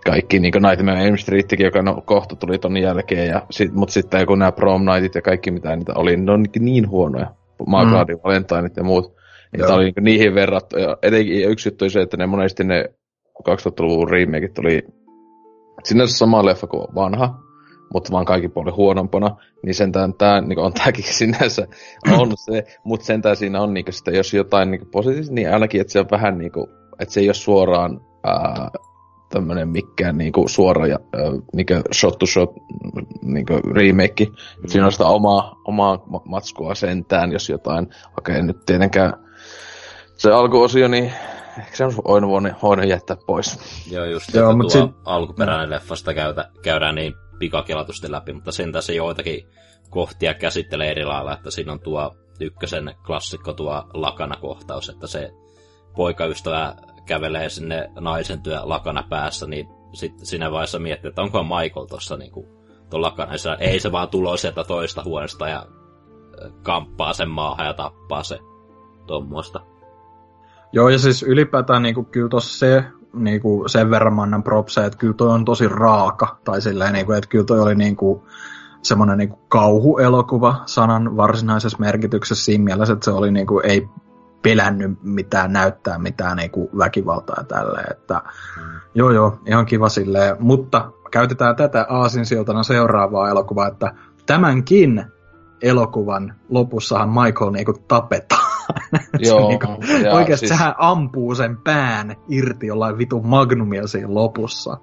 kaikki, 0.05 0.39
niin 0.39 0.53
Nightmare 0.69 1.07
Elm 1.07 1.17
Streetkin, 1.17 1.65
joka 1.65 1.81
no, 1.81 2.01
kohta 2.05 2.35
tuli 2.35 2.57
ton 2.57 2.77
jälkeen, 2.77 3.27
ja 3.27 3.41
sit, 3.49 3.73
mut 3.73 3.89
sitten 3.89 4.27
kun 4.27 4.39
nämä 4.39 4.51
Prom 4.51 4.85
Nightit 4.85 5.15
ja 5.15 5.21
kaikki 5.21 5.51
mitä 5.51 5.75
niitä 5.75 5.93
oli, 5.95 6.17
ne 6.17 6.31
on 6.31 6.45
niin 6.59 6.89
huonoja. 6.89 7.27
Maagadi, 7.67 8.15
mm. 8.15 8.21
Valentineit 8.23 8.77
ja 8.77 8.83
muut. 8.83 9.18
Niin 9.51 9.65
tämä 9.65 9.75
oli 9.75 9.83
niin 9.83 10.03
niihin 10.03 10.35
verrattu. 10.35 10.77
Ja 10.77 10.97
etenkin 11.01 11.49
yksi 11.49 11.69
juttu 11.69 11.89
se, 11.89 12.01
että 12.01 12.17
ne 12.17 12.25
monesti 12.25 12.63
ne 12.63 12.85
2000-luvun 13.49 14.09
remakeit 14.09 14.53
tuli 14.53 14.81
sinänsä 15.83 16.17
sama 16.17 16.45
leffa 16.45 16.67
kuin 16.67 16.87
vanha, 16.95 17.39
mutta 17.93 18.11
vaan 18.11 18.25
kaikki 18.25 18.49
puoli 18.49 18.71
huonompana, 18.71 19.35
niin 19.63 19.75
sentään 19.75 20.13
tämä 20.13 20.41
niin 20.41 20.59
on 20.59 20.73
tämäkin 20.73 21.13
sinänsä 21.17 21.67
on 22.19 22.31
se, 22.37 22.63
mutta 22.83 23.05
sentään 23.05 23.35
siinä 23.35 23.61
on 23.61 23.73
niin 23.73 23.85
sitä, 23.89 24.11
jos 24.11 24.33
jotain 24.33 24.71
niin 24.71 24.91
positiivista, 24.91 25.33
niin 25.33 25.53
ainakin, 25.53 25.81
että 25.81 25.93
se 25.93 25.99
on 25.99 26.07
vähän 26.11 26.37
niin 26.37 26.51
kuin, 26.51 26.67
että 26.99 27.13
se 27.13 27.19
ei 27.19 27.27
ole 27.27 27.33
suoraan 27.33 28.01
ää, 28.23 28.69
tämmönen 29.29 29.69
mikään 29.69 30.17
niinku 30.17 30.47
suora 30.47 30.87
ja 30.87 30.99
niinku 31.55 31.73
shot 31.93 32.19
to 32.19 32.25
shot 32.25 32.49
niinku 33.21 33.53
remake. 33.53 34.25
Mm. 34.25 34.67
Siinä 34.67 34.85
on 34.85 34.91
sitä 34.91 35.07
omaa, 35.07 35.55
omaa 35.65 36.03
matskua 36.25 36.75
sentään, 36.75 37.31
jos 37.31 37.49
jotain, 37.49 37.87
okei 38.17 38.35
okay, 38.35 38.47
nyt 38.47 38.65
tietenkään 38.65 39.13
se 40.19 40.31
alkuosio, 40.31 40.87
niin 40.87 41.13
ehkä 41.59 41.75
se 41.75 41.85
on 41.85 41.93
voinut, 42.07 42.31
voinut 42.63 42.87
jättää 42.87 43.17
pois. 43.27 43.59
Joo, 43.91 44.05
just 44.05 44.33
Joo, 44.33 44.55
mutta 44.55 44.79
tuo 44.79 44.87
sit... 44.87 44.95
alkuperäinen 45.05 45.69
leffasta 45.69 46.13
käytä, 46.13 46.49
käydään 46.61 46.95
niin 46.95 47.13
pikakelatusti 47.39 48.11
läpi, 48.11 48.33
mutta 48.33 48.51
sen 48.51 48.73
se 48.79 48.93
joitakin 48.93 49.47
kohtia 49.89 50.33
käsittelee 50.33 50.91
eri 50.91 51.05
lailla, 51.05 51.33
että 51.33 51.51
siinä 51.51 51.71
on 51.71 51.79
tuo 51.79 52.15
ykkösen 52.39 52.95
klassikko 53.05 53.53
tuo 53.53 53.83
lakana-kohtaus, 53.93 54.89
että 54.89 55.07
se 55.07 55.31
poikaystävä 55.95 56.75
kävelee 57.05 57.49
sinne 57.49 57.89
naisen 57.99 58.41
työ 58.41 58.59
lakana 58.63 59.03
päässä, 59.09 59.47
niin 59.47 59.67
sitten 59.93 60.25
siinä 60.25 60.51
vaiheessa 60.51 60.79
miettii, 60.79 61.09
että 61.09 61.21
onko 61.21 61.43
Michael 61.43 61.85
tuossa 61.85 62.17
niin 62.17 62.31
tuon 62.89 63.01
lakana. 63.01 63.33
Ei 63.59 63.79
se 63.79 63.91
vaan 63.91 64.09
tulo 64.09 64.37
sieltä 64.37 64.63
toista 64.63 65.03
huoneesta 65.03 65.47
ja 65.47 65.65
kamppaa 66.63 67.13
sen 67.13 67.29
maahan 67.29 67.67
ja 67.67 67.73
tappaa 67.73 68.23
se 68.23 68.39
tuommoista. 69.07 69.59
Joo, 70.71 70.89
ja 70.89 70.99
siis 70.99 71.23
ylipäätään 71.23 71.83
niin 71.83 71.95
kuin, 71.95 72.05
kyllä 72.05 72.29
tuossa 72.29 72.59
se, 72.59 72.83
niin 73.13 73.41
kuin, 73.41 73.69
sen 73.69 73.89
verran 73.89 74.13
mä 74.13 74.21
annan 74.21 74.43
propseja, 74.43 74.87
että 74.87 74.99
kyllä 74.99 75.13
toi 75.13 75.29
on 75.29 75.45
tosi 75.45 75.67
raaka. 75.67 76.37
Tai 76.43 76.61
silleen, 76.61 76.93
niin 76.93 77.05
kuin, 77.05 77.17
että 77.17 77.29
kyllä 77.29 77.45
toi 77.45 77.59
oli 77.59 77.75
niin 77.75 77.95
kuin, 77.95 78.21
semmoinen 78.81 79.17
niin 79.17 79.29
kuin 79.29 79.41
kauhuelokuva 79.47 80.63
sanan 80.65 81.17
varsinaisessa 81.17 81.77
merkityksessä 81.79 82.45
siinä 82.45 82.63
mielessä, 82.63 82.93
että 82.93 83.05
se 83.05 83.11
oli 83.11 83.31
niin 83.31 83.47
kuin, 83.47 83.65
ei 83.65 83.89
pelännyt 84.41 85.03
mitään 85.03 85.53
näyttää 85.53 85.97
mitään 85.97 86.37
niin 86.37 86.51
kuin 86.51 86.69
väkivaltaa 86.77 87.35
ja 87.39 87.43
tälleen. 87.43 87.91
Että. 87.91 88.21
Joo 88.95 89.11
joo, 89.11 89.39
ihan 89.45 89.65
kiva 89.65 89.89
silleen. 89.89 90.35
Mutta 90.39 90.91
käytetään 91.11 91.55
tätä 91.55 91.85
aasinsiltana 91.89 92.63
seuraavaa 92.63 93.29
elokuvaa, 93.29 93.67
että 93.67 93.93
tämänkin 94.25 95.05
elokuvan 95.61 96.35
lopussahan 96.49 97.09
Michael 97.09 97.51
niinku 97.51 97.73
tapetaan. 97.87 98.38
Joo, 99.27 99.49
niinku, 99.49 99.67
oikeasti 100.11 100.47
siis... 100.47 100.57
sehän 100.57 100.73
ampuu 100.77 101.35
sen 101.35 101.57
pään 101.63 102.15
irti 102.29 102.67
jollain 102.67 102.97
vitu 102.97 103.21
magnumia 103.21 103.87
siinä 103.87 104.13
lopussa. 104.13 104.77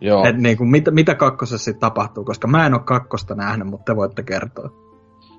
Joo. 0.00 0.26
Et 0.26 0.36
niinku, 0.36 0.64
mitä, 0.64 0.90
mitä 0.90 1.14
kakkosessa 1.14 1.64
sitten 1.64 1.80
tapahtuu, 1.80 2.24
koska 2.24 2.48
mä 2.48 2.66
en 2.66 2.74
ole 2.74 2.82
kakkosta 2.84 3.34
nähnyt, 3.34 3.68
mutta 3.68 3.92
te 3.92 3.96
voitte 3.96 4.22
kertoa. 4.22 4.70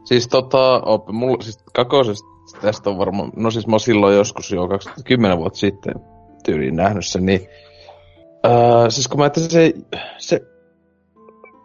Siis 0.04 0.28
tota, 0.28 0.82
op, 0.86 1.10
mulla, 1.10 1.44
siis 1.44 1.64
kakkosesta 1.74 2.28
tästä 2.62 2.90
on 2.90 2.98
varmaan, 2.98 3.32
no 3.36 3.52
siis 3.52 3.68
mä 3.68 3.74
oon 3.74 3.80
silloin 3.80 4.16
joskus 4.16 4.52
jo 4.52 4.68
2010 4.68 5.38
vuotta 5.38 5.60
sitten 5.60 5.94
tyyliin 6.46 6.76
nähnyt 6.76 7.06
sen, 7.06 7.26
niin 7.26 7.48
Uh, 8.48 8.90
siis 8.90 9.08
kun 9.08 9.20
mä 9.20 9.26
että 9.26 9.40
se, 9.40 9.74
se 10.18 10.42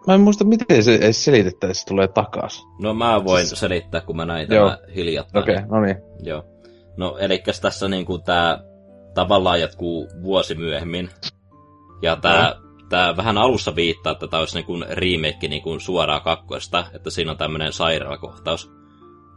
Mä 0.08 0.14
en 0.14 0.20
muista, 0.20 0.44
miten 0.44 0.82
se 0.82 0.94
edes 0.94 1.24
selitettäisiin, 1.24 1.80
se 1.80 1.86
tulee 1.86 2.08
takas. 2.08 2.66
No 2.82 2.94
mä 2.94 3.24
voin 3.24 3.46
siis... 3.46 3.60
selittää, 3.60 4.00
kun 4.00 4.16
mä 4.16 4.24
näin 4.24 4.48
tämä 4.48 4.78
hiljattain. 4.94 5.42
Okei, 5.42 5.54
okay, 5.54 5.66
no 5.68 5.80
niin. 5.80 5.96
Joo. 6.22 6.44
No, 6.96 7.16
eli 7.18 7.42
tässä 7.62 7.88
niinku 7.88 8.18
tää 8.18 8.58
tavallaan 9.14 9.60
jatkuu 9.60 10.08
vuosi 10.22 10.54
myöhemmin. 10.54 11.10
Ja 12.02 12.16
tää, 12.16 12.54
no. 12.54 12.86
tää 12.88 13.16
vähän 13.16 13.38
alussa 13.38 13.74
viittaa, 13.74 14.12
että 14.12 14.26
tää 14.26 14.40
olisi 14.40 14.54
niinku 14.54 14.76
remake 14.90 15.48
niinku 15.48 15.80
suoraan 15.80 16.22
kakkoista, 16.22 16.86
että 16.94 17.10
siinä 17.10 17.30
on 17.30 17.38
tämmönen 17.38 17.72
sairaalakohtaus. 17.72 18.72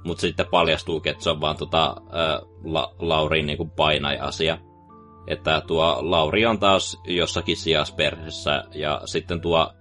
Mutta 0.05 0.21
sitten 0.21 0.45
paljastuu, 0.51 1.01
että 1.05 1.23
se 1.23 1.29
on 1.29 1.41
vaan 1.41 1.57
tota, 1.57 1.85
ä, 1.85 2.41
la, 2.63 2.95
Laurin 2.99 3.45
niinku 3.45 3.65
painaja-asia. 3.65 4.57
Että 5.27 5.61
tuo 5.67 5.97
Lauri 6.01 6.45
on 6.45 6.59
taas 6.59 7.01
jossakin 7.07 7.57
sijasperheessä 7.57 8.63
ja 8.73 9.01
sitten 9.05 9.41
tuo 9.41 9.73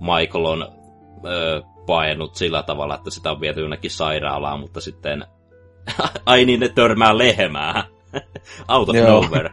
Michael 0.00 0.44
on 0.44 0.68
ö, 1.26 1.62
painut 1.86 2.34
sillä 2.34 2.62
tavalla, 2.62 2.94
että 2.94 3.10
sitä 3.10 3.30
on 3.30 3.40
viety 3.40 3.60
jonnekin 3.60 3.90
sairaalaan, 3.90 4.60
mutta 4.60 4.80
sitten... 4.80 5.24
Ai 6.26 6.44
niin, 6.44 6.60
ne 6.60 6.68
törmää 6.68 7.18
lehmää. 7.18 7.84
Out 8.68 8.88
of 8.88 8.96
nowhere. 8.96 9.50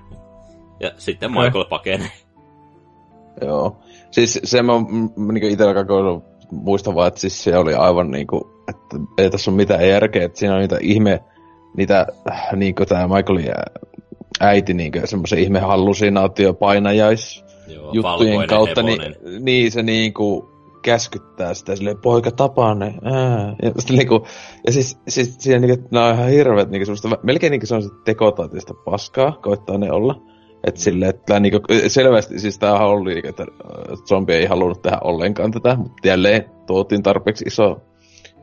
Ja 0.79 0.91
sitten 0.97 1.31
Michael 1.31 1.65
pakenee. 1.65 2.11
Joo. 3.41 3.77
Siis 4.11 4.39
se 4.43 4.61
mä 4.63 4.73
niin 5.31 5.51
itsellä 5.51 5.73
koko 5.73 6.23
muistan 6.51 6.95
vaan, 6.95 7.07
että 7.07 7.19
siis 7.19 7.43
se 7.43 7.57
oli 7.57 7.73
aivan 7.73 8.11
niinku, 8.11 8.63
että 8.69 8.97
ei 9.17 9.29
tässä 9.29 9.51
ole 9.51 9.57
mitään 9.57 9.89
järkeä, 9.89 10.25
että 10.25 10.39
siinä 10.39 10.53
on 10.53 10.59
niitä 10.59 10.77
ihme, 10.81 11.23
niitä, 11.77 12.07
niinku 12.55 12.85
tää 12.85 13.07
Michaelin 13.07 13.53
äiti 14.39 14.73
niinku 14.73 14.99
semmoisen 15.05 15.39
ihme 15.39 15.59
hallusinaatiopainajais 15.59 17.45
Joo, 17.67 17.93
juttujen 17.93 18.47
kautta, 18.47 18.83
niin, 18.83 19.01
niin 19.39 19.71
se 19.71 19.83
niinku 19.83 20.53
käskyttää 20.81 21.53
sitä 21.53 21.75
silleen, 21.75 21.97
poika 21.97 22.31
tapaa 22.31 22.75
ne, 22.75 22.93
ää. 23.03 23.55
Ja, 23.63 23.71
sitten, 23.77 23.97
niinku, 23.97 24.25
ja 24.65 24.73
siis, 24.73 24.97
siis 25.07 25.35
siinä 25.39 25.59
niinku, 25.59 25.87
nämä 25.91 26.07
on 26.07 26.15
ihan 26.15 26.29
hirveet, 26.29 26.69
niinku, 26.69 26.85
semmoista, 26.85 27.17
melkein 27.23 27.51
niinku 27.51 27.65
semmoista 27.65 27.97
tekotaatista 28.05 28.73
paskaa, 28.73 29.31
koittaa 29.41 29.77
ne 29.77 29.91
olla. 29.91 30.21
Että 30.67 30.81
silleen, 30.81 31.09
että 31.09 31.39
niinku, 31.39 31.59
selvästi, 31.87 32.39
siis 32.39 32.59
tämähän 32.59 32.87
oli, 32.87 33.13
niinku, 33.13 33.29
että 33.29 33.45
zombi 34.05 34.33
ei 34.33 34.45
halunnut 34.45 34.81
tehdä 34.81 34.97
ollenkaan 35.03 35.51
tätä, 35.51 35.75
mutta 35.75 36.07
jälleen 36.07 36.45
tuotiin 36.67 37.03
tarpeeksi 37.03 37.45
iso 37.47 37.81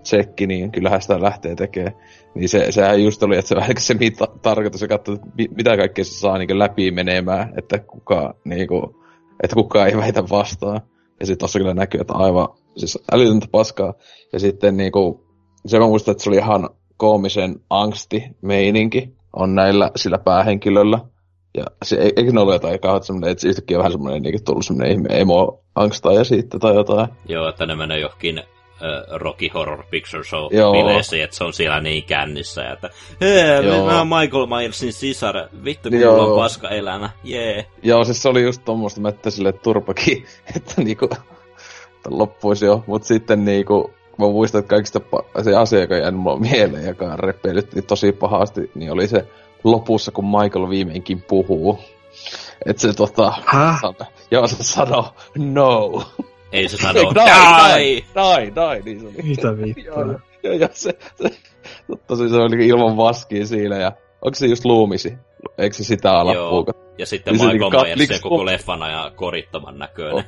tsekki, 0.03 0.47
niin 0.47 0.73
kyllähän 0.73 1.03
sitä 1.03 1.23
lähtee 1.23 1.55
tekemään. 1.55 1.95
Niin 2.35 2.49
se, 2.49 2.73
sehän 2.73 3.05
just 3.05 3.23
oli, 3.23 3.37
että 3.37 3.49
se 3.49 3.57
vähän 3.57 3.71
se 3.79 3.95
mitä, 3.95 4.25
tarkoitus, 4.43 4.83
ja 4.83 4.89
katsoi, 4.89 5.19
mitä 5.57 5.77
kaikkea 5.77 6.05
se 6.05 6.11
saa 6.11 6.39
niin 6.39 6.59
läpi 6.59 6.91
menemään, 6.91 7.53
että 7.59 7.79
kuka, 7.79 8.35
niin 8.45 8.69
kuin, 8.69 8.83
että 9.43 9.57
kukaan 9.57 9.89
ei 9.89 9.97
väitä 9.97 10.29
vastaan. 10.31 10.81
Ja 11.21 11.27
sitten 11.27 11.39
tossa 11.39 11.59
kyllä 11.59 11.75
näkyy, 11.75 12.01
että 12.01 12.15
aivan 12.15 12.49
siis 12.77 12.99
älytöntä 13.13 13.47
paskaa. 13.51 13.95
Ja 14.33 14.41
sitten 14.41 14.77
niinku, 14.77 15.27
se 15.67 15.79
mä 15.79 15.87
muistan, 15.87 16.13
että 16.13 16.25
se 16.25 16.31
oli 16.31 16.37
ihan 16.37 16.71
koomisen 16.97 17.57
angsti 17.71 18.23
meininki 18.43 19.21
on 19.37 19.55
näillä 19.55 19.91
sillä 19.97 20.19
päähenkilöllä. 20.19 20.99
Ja 21.57 21.65
se, 21.85 21.97
eikö 22.17 22.33
ne 22.33 22.41
ole 22.41 22.53
jotain 22.53 22.81
kauhean 22.81 23.05
semmoinen, 23.05 23.31
että 23.31 23.49
yhtäkkiä 23.49 23.79
vähän 23.79 23.93
semmoinen 23.93 24.23
niin 24.23 24.45
tullut 24.45 24.67
semmoinen 24.67 24.93
ihme 24.93 25.21
emo 25.21 25.63
angstaja 25.75 26.25
siitä 26.25 26.59
tai 26.59 26.75
jotain. 26.75 27.09
Joo, 27.29 27.49
että 27.49 27.67
ne 27.67 27.75
menee 27.75 28.01
johonkin 28.01 28.43
Rocky 29.11 29.49
Horror 29.55 29.85
Picture 29.91 30.25
Show 30.25 30.49
bileisiin, 30.49 31.25
että 31.25 31.37
se 31.37 31.45
on 31.45 31.53
siellä 31.53 31.81
niin 31.81 32.05
kännissä, 32.05 32.63
ja 32.63 32.73
että 32.73 32.91
hei, 33.21 33.63
mä 33.87 33.99
oon 33.99 34.09
Michael 34.09 34.47
Myersin 34.47 34.93
sisar, 34.93 35.37
vittu 35.65 35.91
kun 35.91 35.99
mulla 35.99 36.23
on 36.23 36.41
paska 36.41 36.69
elämä, 36.69 37.11
jee. 37.25 37.55
Yeah. 37.55 37.67
Joo, 37.83 38.05
siis 38.05 38.23
se 38.23 38.29
oli 38.29 38.43
just 38.43 38.63
tommoista, 38.65 39.09
että 39.09 39.31
sille 39.31 39.53
turpakin, 39.53 40.25
että 40.57 40.83
niinku, 40.83 41.05
että 41.05 41.21
loppuisi 42.09 42.65
jo, 42.65 42.85
mut 42.87 43.05
sitten 43.05 43.45
niinku, 43.45 43.91
mä 44.19 44.27
muistan, 44.27 44.59
että 44.59 44.71
kaikista 44.71 44.99
pa- 44.99 45.43
se 45.43 45.57
asia, 45.57 45.81
joka 45.81 45.97
jäi 45.97 46.11
mulla 46.11 46.39
mieleen, 46.39 46.87
joka 46.87 47.17
repeilytti 47.17 47.83
tosi 47.83 48.13
pahasti, 48.13 48.71
niin 48.75 48.93
oli 48.93 49.09
se 49.09 49.27
lopussa, 49.65 50.13
kun 50.13 50.25
Michael 50.25 50.69
viimeinkin 50.69 51.23
puhuu. 51.23 51.79
Että 52.67 52.83
se 52.83 52.93
tota... 52.93 53.33
Häh? 53.47 53.81
Joo, 54.31 54.47
se 54.47 54.63
sanoo 54.63 55.15
no. 55.39 56.03
Ei 56.53 56.69
se 56.69 56.77
sano, 56.83 56.95
die, 56.95 58.05
die, 58.15 58.55
die, 58.55 58.85
die, 58.85 58.95
niin 58.95 59.01
se 59.01 59.09
oli. 59.09 59.23
Mitä 59.23 59.59
vittua? 59.59 59.95
joo, 59.95 60.21
joo, 60.43 60.55
joo, 60.55 60.69
se, 60.73 60.99
se, 61.15 61.31
tosi 62.07 62.29
se 62.29 62.37
oli 62.37 62.67
ilman 62.67 62.97
maskia 62.97 63.47
siinä 63.47 63.77
ja 63.77 63.93
onko 64.23 64.35
se 64.35 64.47
just 64.47 64.65
luumisi? 64.65 65.15
Eikö 65.59 65.77
se 65.77 65.85
sitä 65.85 66.13
ala 66.13 66.35
Joo, 66.35 66.67
ja 66.99 67.07
sitten 67.07 67.35
niin 67.35 67.47
Michael 67.53 67.97
Myers 67.97 68.09
se 68.09 68.23
koko 68.23 68.47
leffana 68.47 68.91
ja 68.91 69.13
korittoman 69.17 69.79
näköinen. 69.79 70.15
Oh. 70.15 70.25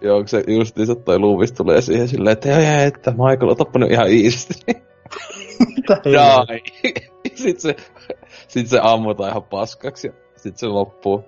Joo, 0.00 0.16
onko 0.16 0.28
se 0.28 0.44
just 0.46 0.76
niin, 0.76 1.02
toi 1.04 1.18
luumis 1.18 1.52
tulee 1.52 1.80
siihen 1.80 2.08
silleen, 2.08 2.32
että 2.32 2.48
joo, 2.48 2.86
että 2.86 3.10
Michael 3.10 3.48
on 3.48 3.56
tappanut 3.56 3.90
ihan 3.90 4.10
iisti. 4.10 4.54
Mitä 5.76 6.00
Die. 6.04 6.60
sitten 7.34 7.60
se, 7.60 7.76
sit 8.48 8.68
se 8.68 8.80
ammutaan 8.82 9.30
ihan 9.30 9.42
paskaksi 9.42 10.06
ja 10.06 10.12
sitten 10.36 10.58
se 10.58 10.66
loppuu. 10.66 11.24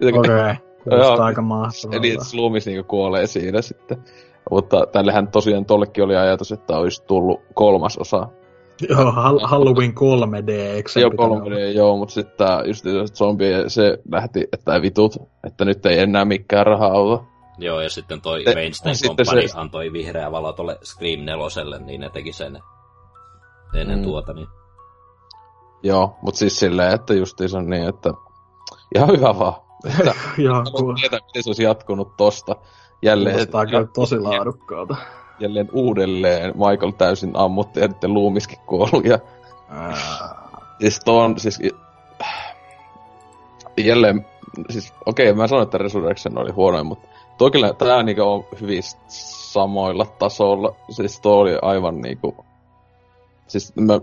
Okei. 0.00 0.12
Okay. 0.18 0.67
Kuulostaa 0.84 1.26
aika 1.26 1.42
mahtavalta. 1.42 1.96
Eli 1.96 2.16
Slumis 2.24 2.66
niinku 2.66 2.88
kuolee 2.88 3.26
siinä 3.26 3.62
sitten. 3.62 4.04
Mutta 4.50 4.86
tällähän 4.92 5.28
tosiaan 5.28 5.64
tollekin 5.64 6.04
oli 6.04 6.16
ajatus, 6.16 6.52
että 6.52 6.76
olisi 6.76 7.02
tullut 7.02 7.40
kolmas 7.54 7.98
osa. 7.98 8.28
Joo, 8.88 9.12
Halloween 9.42 9.94
3D, 9.94 10.50
eikö 10.50 10.90
se 10.90 11.00
Joo, 11.00 11.10
3D, 11.10 11.76
joo, 11.76 11.96
mutta 11.96 12.14
sitten 12.14 12.48
just 12.66 13.14
zombi, 13.14 13.44
se 13.66 13.98
lähti, 14.12 14.48
että 14.52 14.82
vitut, 14.82 15.16
että 15.46 15.64
nyt 15.64 15.86
ei 15.86 15.98
enää 15.98 16.24
mikään 16.24 16.66
rahaa 16.66 16.92
auta. 16.92 17.24
Joo, 17.58 17.80
ja 17.80 17.90
sitten 17.90 18.20
toi 18.20 18.44
Te, 18.44 18.54
Weinstein 18.54 18.96
Company 19.06 19.48
se... 19.48 19.58
antoi 19.58 19.92
vihreä 19.92 20.32
valo 20.32 20.52
tuolle 20.52 20.78
Scream 20.84 21.20
4, 21.20 21.78
niin 21.78 22.00
ne 22.00 22.10
teki 22.10 22.32
sen 22.32 22.58
ennen 23.74 23.98
mm. 23.98 24.04
tuota, 24.04 24.32
niin... 24.32 24.48
Joo, 25.82 26.16
mutta 26.22 26.38
siis 26.38 26.58
silleen, 26.58 26.94
että 26.94 27.14
justiinsa 27.14 27.62
niin, 27.62 27.88
että 27.88 28.10
ihan 28.94 29.08
hyvä 29.08 29.38
vaan. 29.38 29.67
Että 29.86 30.14
Joo, 30.38 30.64
tietää, 31.00 31.20
miten 31.26 31.42
se 31.42 31.48
olisi 31.48 31.62
jatkunut 31.62 32.16
tosta. 32.16 32.56
Jälleen, 33.02 33.34
Kuulostaa 33.34 33.66
kyllä 33.66 33.86
tosi 33.86 34.18
laadukkaalta. 34.18 34.96
Jälleen 35.40 35.68
uudelleen 35.72 36.54
Michael 36.56 36.90
täysin 36.90 37.30
ammutti 37.34 37.80
ja 37.80 37.88
sitten 37.88 38.14
Loomiskin 38.14 38.58
kuollut. 38.66 39.04
Ja... 39.04 39.18
Siis 40.80 41.00
tuon, 41.04 41.40
siis... 41.40 41.60
Jälleen, 43.76 44.26
siis 44.70 44.92
okei, 45.06 45.30
okay, 45.30 45.38
mä 45.38 45.46
sanoin, 45.46 45.64
että 45.64 45.78
Resurrection 45.78 46.38
oli 46.38 46.50
huonoin, 46.50 46.86
mutta 46.86 47.08
tuo 47.38 47.50
kyllä, 47.50 47.72
tää 47.72 48.02
niinku 48.02 48.22
on 48.22 48.44
hyvin 48.60 48.82
samoilla 49.52 50.06
tasoilla. 50.18 50.76
Siis 50.90 51.20
tuo 51.20 51.34
oli 51.34 51.58
aivan 51.62 52.00
niinku... 52.00 52.44
Siis 53.46 53.76
mä, 53.76 54.00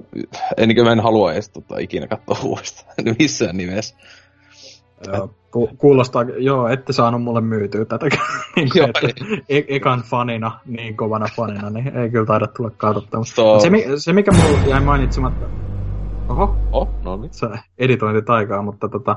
en, 0.58 0.70
niin 0.70 0.84
mä 0.86 0.92
en 0.92 1.00
halua 1.00 1.34
edes 1.34 1.50
tota, 1.50 1.78
ikinä 1.78 2.08
katsoa 2.08 2.38
uudestaan 2.44 2.96
missään 3.20 3.58
nimessä. 3.58 3.96
Joo, 5.14 5.30
ku, 5.52 5.70
kuulostaa, 5.78 6.24
joo, 6.24 6.68
ette 6.68 6.94
saanut 6.94 7.24
mulle 7.24 7.42
myytyä 7.42 7.86
tätä 7.86 8.06
niin 8.56 8.70
kuin, 8.72 8.84
että 8.84 9.00
e- 9.50 9.66
ekan 9.68 10.02
fanina, 10.02 10.60
niin 10.66 10.98
kovana 10.98 11.26
fanina, 11.36 11.70
niin 11.70 11.98
ei 11.98 12.10
kyllä 12.10 12.26
taida 12.26 12.48
tulla 12.48 12.70
katsottua. 12.78 13.24
So... 13.24 13.60
Se, 13.60 13.70
se, 13.98 14.14
mikä 14.14 14.32
mulla 14.32 14.68
jäi 14.68 14.82
mainitsematta, 14.82 15.46
oho, 16.30 16.56
oh, 16.72 16.90
no 17.04 17.18
niin. 17.18 17.34
se 17.34 17.48
editointitaikaa, 17.78 18.62
mutta 18.62 18.90
tota, 18.90 19.16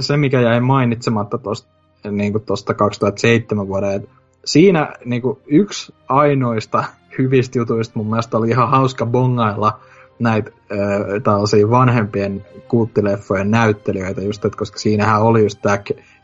se 0.00 0.16
mikä 0.16 0.40
jäi 0.40 0.60
mainitsematta 0.60 1.38
tuosta 1.38 1.70
niin 2.10 2.32
kuin 2.32 2.44
2007 2.76 3.68
vuoden, 3.68 3.92
että 3.92 4.08
siinä 4.44 4.92
niin 5.04 5.22
kuin 5.22 5.38
yksi 5.46 5.94
ainoista 6.08 6.84
hyvistä 7.18 7.58
jutuista 7.58 7.92
mun 7.98 8.06
mielestä 8.06 8.38
oli 8.38 8.48
ihan 8.48 8.70
hauska 8.70 9.06
bongailla 9.06 9.80
näitä 10.20 10.50
äh, 10.72 10.78
tällaisia 11.22 11.70
vanhempien 11.70 12.46
kulttileffojen 12.68 13.50
näyttelijöitä, 13.50 14.20
just, 14.20 14.44
että 14.44 14.58
koska 14.58 14.78
siinähän 14.78 15.22
oli 15.22 15.42
just 15.42 15.58
tämä 15.62 15.78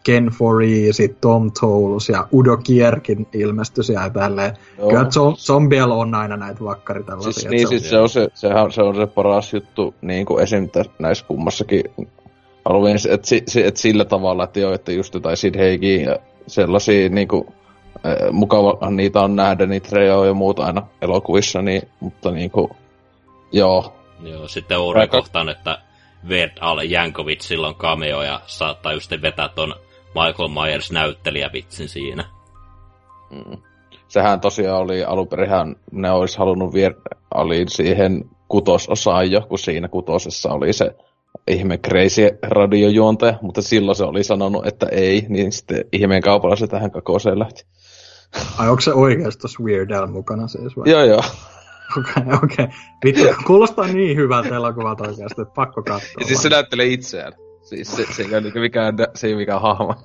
Ken 0.05 0.27
Foree, 0.27 0.93
sit 0.93 1.21
Tom 1.21 1.51
Tolus 1.61 2.09
ja 2.09 2.29
Udo 2.33 2.57
Kierkin 2.57 3.27
ilmestys 3.33 3.89
ja 3.89 4.11
tälleen. 4.11 4.57
Joo. 4.79 4.89
Kyllä 4.89 5.35
zombiella 5.37 5.95
on 5.95 6.15
aina 6.15 6.37
näitä 6.37 6.65
vakkari 6.65 7.05
tällaisia. 7.05 7.33
Siis, 7.33 7.49
niin, 7.49 7.69
siis 7.69 7.91
se 7.91 7.99
on 7.99 8.09
se, 8.09 8.29
sehän, 8.35 8.73
se 8.73 8.83
on 8.83 8.97
se 8.97 9.07
paras 9.07 9.55
juttu 9.55 9.95
niin 10.03 10.27
kuin 10.27 10.43
esim. 10.43 10.69
näissä 10.99 11.25
kummassakin 11.29 11.85
Halloween, 12.65 12.99
että 13.11 13.37
et 13.65 13.77
sillä 13.77 14.05
tavalla, 14.05 14.45
että 14.45 14.61
joo, 14.61 14.73
että 14.73 14.93
just 14.93 15.15
jotain 15.15 15.37
Sid 15.37 15.57
Heikin 15.59 16.03
ja 16.03 16.19
sellaisia 16.47 17.09
niin 17.09 17.29
kuin, 17.29 17.47
mukava 18.33 18.91
niitä 18.91 19.21
on 19.21 19.37
nähdä, 19.37 19.67
niitä 19.67 19.89
Reoja 19.93 20.29
ja 20.29 20.35
muuta 20.35 20.67
aina 20.67 20.87
elokuvissa, 21.03 21.63
niin, 21.63 21.83
mutta 22.01 22.31
niin 22.31 22.51
kuin, 22.51 22.71
joo. 23.53 23.93
Joo, 24.21 24.49
sitten 24.49 24.79
Oure 24.79 25.07
kohtaan, 25.07 25.49
että 25.49 25.79
Verd 26.29 26.53
Al 26.61 26.79
Jankovic 26.79 27.41
silloin 27.41 27.75
cameo 27.75 28.23
ja 28.23 28.41
saattaa 28.47 28.93
just 28.93 29.11
vetää 29.23 29.49
ton 29.49 29.75
Michael 30.07 30.49
Myers 30.49 30.93
näyttelijävitsin 30.93 31.89
siinä. 31.89 32.25
Mm. 33.31 33.59
Sehän 34.09 34.41
tosiaan 34.41 34.81
oli 34.81 35.05
alunperinhän, 35.05 35.77
ne 35.93 36.11
olisi 36.11 36.39
halunnut 36.39 36.75
viedä 36.75 36.95
oli 37.35 37.65
siihen 37.69 38.25
kutososaan 38.49 39.31
jo, 39.31 39.41
kun 39.41 39.59
siinä 39.59 39.89
kutosessa 39.89 40.53
oli 40.53 40.73
se 40.73 40.97
ihme 41.49 41.79
crazy 41.79 42.39
radiojuontaja, 42.43 43.39
mutta 43.43 43.63
silloin 43.63 43.97
se 43.97 44.05
oli 44.05 44.25
sanonut, 44.25 44.67
että 44.67 44.87
ei, 44.91 45.27
niin 45.29 45.53
sitten 45.53 45.85
ihmeen 45.93 46.23
kaupalla 46.23 46.57
se 46.57 46.67
tähän 46.67 46.91
kakoseen 46.91 47.39
lähti. 47.39 47.65
Ai 48.59 48.69
onko 48.69 48.81
se 48.81 48.93
oikeasti 48.93 49.41
tuossa 49.41 49.63
Weird 49.63 49.91
Al 49.91 50.07
mukana 50.07 50.49
siis 50.49 50.77
vai? 50.77 50.91
joo, 50.91 51.05
joo. 51.05 51.23
Okei, 51.99 52.35
okay. 52.45 52.69
Vittu, 53.05 53.23
kuulostaa 53.47 53.87
niin 53.87 54.17
hyvältä 54.17 54.57
elokuvalta 54.57 55.05
oikeasti, 55.05 55.43
että 55.43 55.55
pakko 55.55 55.83
katsoa. 55.83 56.11
Ja 56.21 56.27
siis 56.27 56.43
se 56.43 56.49
näyttelee 56.49 56.87
itseään. 56.87 57.33
Siis 57.63 57.97
se, 57.97 58.07
se, 58.13 58.23
ei 58.23 58.35
ole 58.35 58.61
mikään, 58.61 58.95
se 59.15 59.27
ei 59.27 59.33
ole 59.33 59.41
mikään 59.41 59.63
hahmo. 59.63 59.95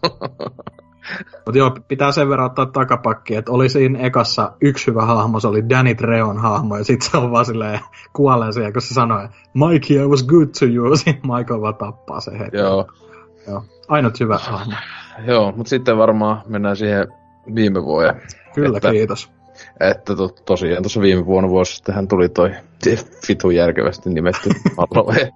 Mutta 1.46 1.58
joo, 1.58 1.78
pitää 1.88 2.12
sen 2.12 2.30
verran 2.30 2.46
ottaa 2.46 2.66
takapakki, 2.66 3.36
että 3.36 3.52
oli 3.52 3.70
siinä 3.70 4.00
ekassa 4.00 4.52
yksi 4.62 4.88
hyvä 4.88 5.06
hahmo, 5.06 5.40
se 5.40 5.48
oli 5.48 5.70
Danny 5.70 5.96
Treon 5.96 6.38
hahmo, 6.38 6.78
ja 6.78 6.84
sitten 6.84 7.12
se 7.12 7.18
on 7.18 7.32
vaan 7.32 7.46
silleen 7.46 7.80
kuolleen 8.14 8.54
siihen, 8.54 8.74
kun 8.74 8.82
se 8.82 8.94
sanoi, 8.94 9.28
Mikey, 9.54 10.04
I 10.04 10.08
was 10.08 10.24
good 10.24 10.48
to 10.60 10.66
you, 10.66 10.96
sitten 10.96 11.32
Michael 11.38 11.62
vaan 11.62 11.76
tappaa 11.76 12.20
se 12.20 12.40
heti. 12.40 12.58
Joo. 12.58 12.88
joo. 13.48 13.64
Ainut 13.88 14.20
hyvä 14.20 14.38
hahmo. 14.38 14.76
Joo, 15.28 15.54
mutta 15.56 15.70
sitten 15.70 15.98
varmaan 15.98 16.42
mennään 16.48 16.76
siihen 16.76 17.08
viime 17.56 17.84
vuoden. 17.84 18.22
Kyllä, 18.56 18.78
että, 18.78 18.92
kiitos. 18.92 19.32
Että 19.90 20.16
to, 20.16 20.30
tosiaan 20.46 20.84
tuossa 20.84 21.02
viime 21.02 21.26
vuonna 21.26 21.50
vuosi 21.50 21.76
sittenhän 21.76 22.08
tuli 22.08 22.30
toi 22.30 22.52
fitu 23.28 23.50
järkevästi 23.50 24.10
nimetty 24.10 24.50
Halloween 24.78 25.32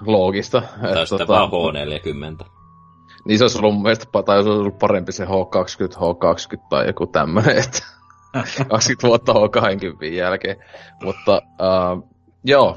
loogista. 0.00 0.62
Tai 0.82 1.06
sitten 1.06 1.26
tota, 1.26 1.26
vaan 1.28 1.50
H40. 1.50 2.44
Niin 3.24 3.38
se 3.38 3.44
olisi 3.44 3.58
ollut 3.58 3.74
mun 3.74 3.82
mielestä, 3.82 4.22
tai 4.26 4.36
olisi 4.36 4.50
ollut 4.50 4.78
parempi 4.78 5.12
se 5.12 5.24
H20, 5.24 5.28
H20 5.96 6.66
tai 6.68 6.86
joku 6.86 7.06
tämmönen, 7.06 7.58
että 7.64 7.82
20 8.70 9.06
vuotta 9.06 9.32
H20 9.32 10.04
jälkeen. 10.04 10.56
Mutta 11.04 11.42
uh, 11.60 12.08
joo, 12.44 12.76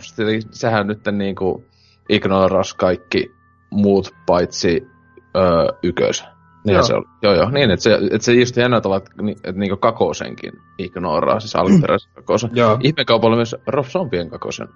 sehän 0.51 0.87
nyt 0.87 0.99
niin 1.11 1.35
kuin 1.35 1.65
ignoras 2.09 2.73
kaikki 2.73 3.31
muut 3.71 4.13
paitsi 4.25 4.87
uh, 5.17 5.77
ykös. 5.83 6.23
Niin 6.65 6.73
joo. 6.73 6.83
Se 6.83 6.93
oli. 6.93 7.05
Joo, 7.21 7.33
joo. 7.33 7.49
Niin, 7.49 7.71
että 7.71 7.83
se, 7.83 7.93
että 7.93 8.25
se 8.25 8.33
just 8.33 8.55
hienoa 8.55 8.81
tavalla, 8.81 8.97
että, 8.97 9.11
että 9.49 9.59
niin 9.59 9.79
kakosenkin 9.79 10.51
ignoraa, 10.77 11.39
siis 11.39 11.55
alkuperäisen 11.55 12.11
kakosen. 12.15 12.49
Joo. 12.53 12.77
Ihmekaupalla 12.81 13.35
myös 13.35 13.55
Rob 13.67 13.85
Zombien 13.85 14.29
kakosen. 14.29 14.67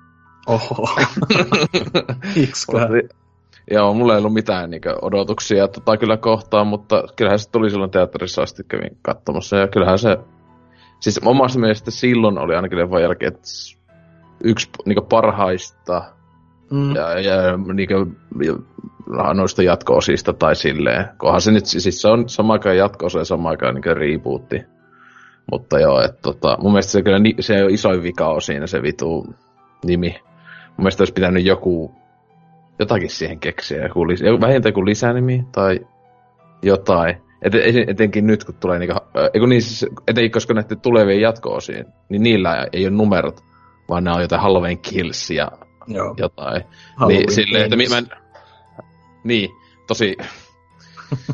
Oho. 0.47 0.89
Joo, 3.71 3.93
mulla 3.93 4.13
ei 4.13 4.19
ollut 4.19 4.33
mitään 4.33 4.69
niin 4.69 4.81
odotuksia 5.01 5.67
tota 5.67 5.97
kyllä 5.97 6.17
kohtaan, 6.17 6.67
mutta 6.67 7.03
kyllähän 7.15 7.39
se 7.39 7.51
tuli 7.51 7.69
silloin 7.69 7.91
teatterissa 7.91 8.41
asti 8.41 8.63
kävin 8.67 8.97
katsomassa. 9.01 9.57
Ja 9.57 9.67
kyllähän 9.67 9.99
se, 9.99 10.17
siis 10.99 11.19
omasta 11.25 11.59
mielestä 11.59 11.91
silloin 11.91 12.37
oli 12.37 12.55
ainakin 12.55 12.77
leffan 12.77 13.01
jälkeen, 13.01 13.33
että 13.33 13.47
yksi 14.43 14.69
niin 14.85 15.05
parhaista 15.09 16.03
mm. 16.71 16.95
ja, 16.95 17.19
ja 17.19 17.57
niin 17.73 17.87
kuin, 17.87 18.17
noista 19.33 19.63
jatko-osista 19.63 20.33
tai 20.33 20.55
silleen. 20.55 21.05
Kohan 21.17 21.41
se 21.41 21.51
nyt, 21.51 21.65
siis 21.65 22.01
se 22.01 22.07
on 22.07 22.29
sama 22.29 22.53
aikaan 22.53 22.77
jatko 22.77 23.07
ja 23.17 23.25
sama 23.25 23.49
aikaan 23.49 23.75
niin 23.75 23.97
rebootti. 23.97 24.61
Mutta 25.51 25.79
joo, 25.79 26.01
että 26.01 26.19
tota, 26.21 26.57
mun 26.61 26.71
mielestä 26.71 26.91
se, 26.91 27.01
kyllä, 27.01 27.19
se 27.39 27.63
on 27.63 27.69
isoin 27.69 28.03
vika 28.03 28.27
on 28.27 28.41
siinä 28.41 28.67
se 28.67 28.81
vitu 28.81 29.35
nimi. 29.85 30.15
Mun 30.67 30.77
mielestä 30.77 31.01
olisi 31.01 31.13
pitänyt 31.13 31.45
joku 31.45 31.95
jotakin 32.79 33.09
siihen 33.09 33.39
keksiä, 33.39 33.83
joku, 33.83 34.07
vähintään 34.41 34.73
kuin 34.73 34.85
lisänimi 34.85 35.43
tai 35.51 35.79
jotain. 36.61 37.17
Et, 37.41 37.53
etenkin 37.87 38.27
nyt, 38.27 38.43
kun 38.43 38.55
tulee 38.55 38.79
niinku, 38.79 39.45
niin, 39.47 39.61
siis, 39.61 39.91
etenkin 40.07 40.31
koska 40.31 40.53
näiden 40.53 40.79
tulevien 40.79 41.21
jatko-osiin, 41.21 41.85
niin 42.09 42.23
niillä 42.23 42.67
ei 42.73 42.87
ole 42.87 42.95
numerot, 42.95 43.41
vaan 43.89 44.03
ne 44.03 44.11
on 44.11 44.21
jotain 44.21 44.41
Halloween 44.41 44.77
Kills 44.77 45.31
ja 45.31 45.51
Joo. 45.87 46.13
jotain. 46.17 46.63
Halloween 46.95 47.19
niin, 47.19 47.31
silleen, 47.31 47.63
että 47.63 47.75
mä 47.75 47.97
en, 47.97 48.07
niin, 49.23 49.49
tosi 49.87 50.17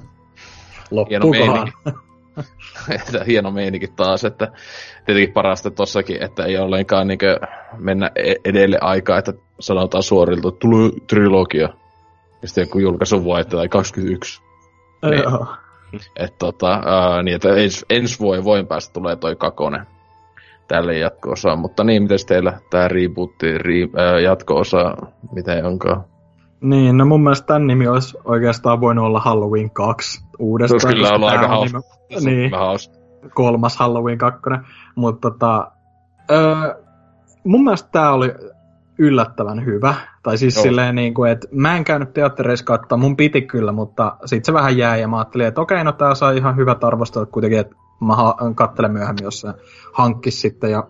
hieno 1.10 1.28
meininki. 1.28 1.72
hieno 3.28 3.52
meininki 3.52 3.88
taas, 3.88 4.26
että 4.26 4.52
tietenkin 5.06 5.34
parasta 5.34 5.72
tossakin, 5.72 6.24
että 6.24 6.46
ei 6.46 6.58
ollenkaan 6.58 7.08
niinkö 7.08 7.40
mennä 7.78 8.12
e- 8.16 8.36
edelle 8.46 8.78
aikaa, 8.82 9.18
että 9.18 9.34
sanotaan 9.60 10.04
suorilta, 10.04 10.48
että 10.48 10.60
tulee 10.60 10.92
trilogia. 11.08 11.70
Ja 12.42 12.48
sitten 12.48 12.62
joku 12.62 12.80
julkaisu 12.80 13.24
vuotta 13.24 13.58
tai 13.58 13.70
21. 13.70 14.42
Niin, 15.10 15.24
että 16.16 16.38
tota, 16.40 16.72
ää, 16.86 17.24
niin, 17.24 17.36
että 17.36 17.56
ens, 17.56 17.86
ensi 17.90 18.20
vuoden 18.20 18.44
voin 18.44 18.68
päästä 18.68 18.94
tulee 18.94 19.16
toi 19.16 19.36
kakone 19.36 19.86
tälle 20.72 20.98
jatko-osaan. 20.98 21.60
Mutta 21.60 21.84
niin, 21.84 22.04
miten 22.04 22.20
teillä 22.28 22.60
tämä 22.70 22.88
rebootti, 22.88 23.58
re, 23.58 23.74
ää, 23.96 24.20
jatko-osa, 24.20 24.98
miten 25.32 25.66
onkaan? 25.66 26.04
Niin, 26.62 26.98
no 26.98 27.06
mun 27.06 27.24
mielestä 27.24 27.48
tämän 27.48 27.68
nimi 27.68 27.88
olisi 27.88 28.18
oikeastaan 28.24 28.82
voinut 28.82 29.06
olla 29.06 29.20
Halloween 29.20 29.72
2 29.72 30.26
uudestaan. 30.40 30.80
Se 30.80 30.88
kyllä 30.88 31.10
ollut 31.10 31.30
aika 31.30 31.48
hauska. 31.48 31.82
Niin, 32.26 32.52
kolmas 33.34 33.78
Halloween 33.78 34.18
2. 34.18 34.42
Mutta 34.96 35.32
tota, 35.32 35.72
öö, 36.32 36.76
mun 37.44 37.64
mielestä 37.64 37.90
tämä 37.92 38.12
oli 38.12 38.34
yllättävän 38.98 39.66
hyvä. 39.66 39.96
Tai 40.24 40.38
siis 40.38 40.56
Joo. 40.56 40.64
silleen, 40.64 40.96
niin 40.96 41.14
kuin, 41.14 41.32
että 41.32 41.48
mä 41.52 41.78
en 41.78 41.84
käynyt 41.84 42.14
teattereissa 42.14 42.66
katsoa, 42.66 42.98
mun 42.98 43.18
piti 43.18 43.42
kyllä, 43.42 43.72
mutta 43.72 44.18
sitten 44.26 44.46
se 44.46 44.54
vähän 44.54 44.78
jäi 44.78 45.02
ja 45.02 45.08
mä 45.08 45.18
ajattelin, 45.18 45.48
että 45.48 45.62
okei, 45.62 45.84
no 45.84 45.92
tää 45.92 46.16
saa 46.16 46.32
ihan 46.32 46.56
hyvät 46.56 46.84
arvostelut 46.84 47.30
kuitenkin, 47.30 47.60
että 47.60 47.76
mä 48.02 48.16
katselen 48.56 48.92
myöhemmin, 48.92 49.24
jos 49.24 49.42
se 49.42 49.48
hankkis 49.94 50.42
sitten. 50.42 50.72
Ja 50.72 50.88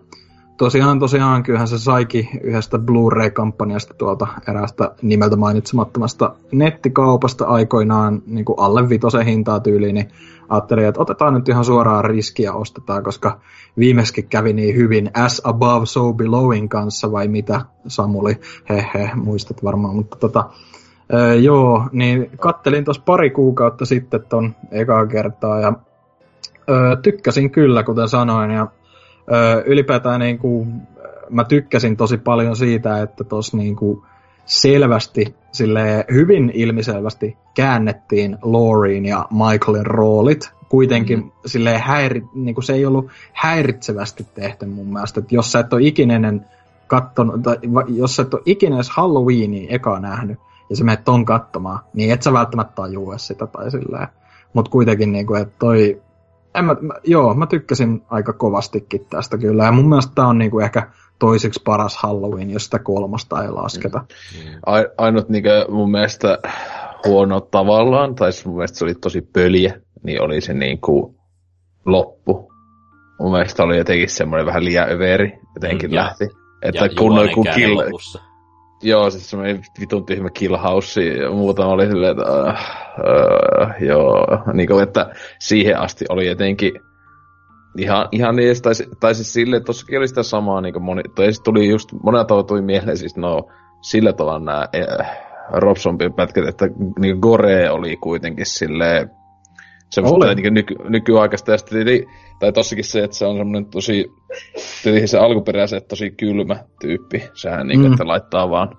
tosiaan, 0.56 0.98
tosiaan, 0.98 1.42
kyllähän 1.42 1.68
se 1.68 1.78
saikin 1.78 2.28
yhdestä 2.42 2.78
Blu-ray-kampanjasta 2.78 3.94
tuolta 3.94 4.26
eräästä 4.48 4.94
nimeltä 5.02 5.36
mainitsemattomasta 5.36 6.34
nettikaupasta 6.52 7.44
aikoinaan 7.44 8.22
niin 8.26 8.44
kuin 8.44 8.58
alle 8.58 8.88
vitosen 8.88 9.26
hintaa 9.26 9.60
tyyliin, 9.60 9.94
niin 9.94 10.08
ajattelin, 10.48 10.84
että 10.84 11.00
otetaan 11.00 11.34
nyt 11.34 11.48
ihan 11.48 11.64
suoraan 11.64 12.04
riskiä 12.04 12.52
ostetaan, 12.52 13.02
koska 13.02 13.40
viimeksi 13.78 14.22
kävi 14.22 14.52
niin 14.52 14.76
hyvin 14.76 15.10
As 15.14 15.40
Above, 15.44 15.86
So 15.86 16.12
Belowin 16.12 16.68
kanssa, 16.68 17.12
vai 17.12 17.28
mitä 17.28 17.60
Samuli, 17.86 18.40
he 18.68 18.86
he, 18.94 19.10
muistat 19.14 19.64
varmaan, 19.64 19.96
mutta 19.96 20.16
tota, 20.16 20.50
öö, 21.12 21.34
joo, 21.34 21.88
niin 21.92 22.30
kattelin 22.40 22.84
tuossa 22.84 23.02
pari 23.06 23.30
kuukautta 23.30 23.84
sitten 23.84 24.24
ton 24.28 24.54
ekaa 24.70 25.06
kertaa, 25.06 25.60
ja 25.60 25.72
öö, 26.70 26.96
tykkäsin 26.96 27.50
kyllä, 27.50 27.82
kuten 27.82 28.08
sanoin, 28.08 28.50
ja 28.50 28.66
öö, 29.32 29.62
ylipäätään 29.66 30.20
niin 30.20 30.38
kuin, 30.38 30.72
mä 31.30 31.44
tykkäsin 31.44 31.96
tosi 31.96 32.18
paljon 32.18 32.56
siitä, 32.56 33.02
että 33.02 33.24
tuossa 33.24 33.56
niin 33.56 33.76
kuin, 33.76 34.02
selvästi, 34.44 35.34
sille 35.52 36.04
hyvin 36.12 36.50
ilmiselvästi 36.54 37.36
käännettiin 37.54 38.38
Laureen 38.42 39.06
ja 39.06 39.26
Michaelin 39.30 39.86
roolit. 39.86 40.52
Kuitenkin 40.68 41.18
mm. 41.18 41.30
silleen 41.46 41.80
häiri, 41.80 42.22
niin 42.34 42.54
kuin 42.54 42.64
se 42.64 42.72
ei 42.72 42.86
ollut 42.86 43.06
häiritsevästi 43.32 44.26
tehty 44.34 44.66
mun 44.66 44.92
mielestä. 44.92 45.20
Että 45.20 45.34
jos 45.34 45.52
sä 45.52 45.58
et 45.58 45.72
ole 45.72 45.82
ikinenen 45.82 46.46
kattonut, 46.86 47.42
tai 47.42 47.56
jos 47.88 48.20
et 48.20 48.34
ole 48.34 48.42
ikinä 48.46 48.76
edes 48.76 48.90
Halloweenia 48.90 49.66
ekaa 49.70 50.00
nähnyt, 50.00 50.38
ja 50.70 50.76
sä 50.76 50.84
menet 50.84 51.04
ton 51.04 51.24
katsomaan, 51.24 51.80
niin 51.94 52.12
et 52.12 52.22
sä 52.22 52.32
välttämättä 52.32 52.72
tajua 52.74 53.18
sitä 53.18 53.46
tai 53.46 53.70
silleen. 53.70 54.08
Mut 54.52 54.68
kuitenkin 54.68 55.12
niinku, 55.12 55.34
että 55.34 55.54
toi, 55.58 56.02
en 56.54 56.64
mä, 56.64 56.76
mä, 56.80 56.94
joo, 57.04 57.34
mä 57.34 57.46
tykkäsin 57.46 58.02
aika 58.10 58.32
kovastikin 58.32 59.06
tästä 59.10 59.38
kyllä, 59.38 59.64
ja 59.64 59.72
mun 59.72 59.88
mielestä 59.88 60.12
tää 60.14 60.26
on 60.26 60.38
niinku 60.38 60.60
ehkä 60.60 60.88
toiseksi 61.18 61.60
paras 61.64 61.96
Halloween, 61.96 62.50
jos 62.50 62.64
sitä 62.64 62.78
kolmasta 62.78 63.42
ei 63.42 63.50
lasketa. 63.50 63.98
Mm. 63.98 64.60
Ainut 64.98 65.28
niinkö 65.28 65.66
mun 65.68 65.90
mielestä 65.90 66.38
huono 67.06 67.40
tavallaan, 67.40 68.14
tai 68.14 68.32
siis 68.32 68.46
mun 68.46 68.56
mielestä 68.56 68.78
se 68.78 68.84
oli 68.84 68.94
tosi 68.94 69.20
pöliä, 69.20 69.80
niin 70.02 70.22
oli 70.22 70.40
se 70.40 70.54
niinku 70.54 71.14
loppu. 71.86 72.52
Mun 73.20 73.32
mielestä 73.32 73.62
oli 73.62 73.78
jotenkin 73.78 74.10
semmoinen 74.10 74.46
vähän 74.46 74.64
liian 74.64 74.90
överi, 74.90 75.38
jotenkin 75.54 75.90
Mm, 75.90 75.94
ja- 75.94 76.04
lähti. 76.04 76.24
Että 76.62 76.84
ja 76.84 76.90
kun 76.98 77.14
noin 77.14 77.34
kun 77.34 77.46
kill... 77.54 77.76
lopussa. 77.78 78.22
Joo, 78.82 79.10
siis 79.10 79.30
semmoinen 79.30 79.62
vitun 79.80 80.06
tyhmä 80.06 80.30
kill 80.30 80.56
house 80.56 81.04
ja 81.04 81.30
muuta 81.30 81.66
oli 81.66 81.86
silleen, 81.86 82.10
että 82.10 82.32
uh, 82.32 82.48
uh, 82.48 83.86
joo, 83.88 84.26
niin 84.52 84.68
kuin, 84.68 84.82
että 84.82 85.14
siihen 85.38 85.78
asti 85.78 86.04
oli 86.08 86.26
jotenkin 86.26 86.72
ihan, 87.78 88.08
ihan 88.12 88.36
niin, 88.36 88.62
tai, 88.62 88.72
tai 89.00 89.14
siis 89.14 89.32
silleen, 89.32 89.56
että 89.56 89.66
tossakin 89.66 89.98
oli 89.98 90.08
sitä 90.08 90.22
samaa, 90.22 90.60
niin 90.60 90.72
kuin 90.72 90.82
moni, 90.82 91.02
tai 91.14 91.24
siis 91.24 91.40
tuli 91.40 91.68
just, 91.68 91.92
monella 92.02 92.24
tavalla 92.24 92.46
tuli 92.46 92.62
mieleen 92.62 92.96
siis 92.96 93.16
no, 93.16 93.48
sillä 93.80 94.12
tavalla 94.12 94.38
nämä 94.38 94.68
äh, 95.00 95.18
Rob 95.50 95.76
Zombien 95.76 96.12
pätkät, 96.12 96.48
että 96.48 96.68
niin 96.98 97.18
Gore 97.18 97.70
oli 97.70 97.96
kuitenkin 97.96 98.46
silleen, 98.46 99.10
semmoista 99.90 100.34
niin 100.34 100.54
nyky, 100.54 100.74
nykyaikaista, 100.88 101.52
ja 101.52 101.58
sitten 101.58 101.86
tai 102.42 102.52
tossakin 102.52 102.84
se, 102.84 103.04
että 103.04 103.16
se 103.16 103.26
on 103.26 103.36
semmoinen 103.36 103.70
tosi, 103.70 104.12
tietenkin 104.82 105.08
se 105.08 105.18
alkuperäisen 105.18 105.82
tosi 105.88 106.10
kylmä 106.10 106.56
tyyppi, 106.80 107.22
sehän 107.34 107.66
niin, 107.66 107.80
Mm. 107.80 107.86
mm. 107.86 107.92
että 107.92 108.06
laittaa 108.06 108.50
vaan 108.50 108.78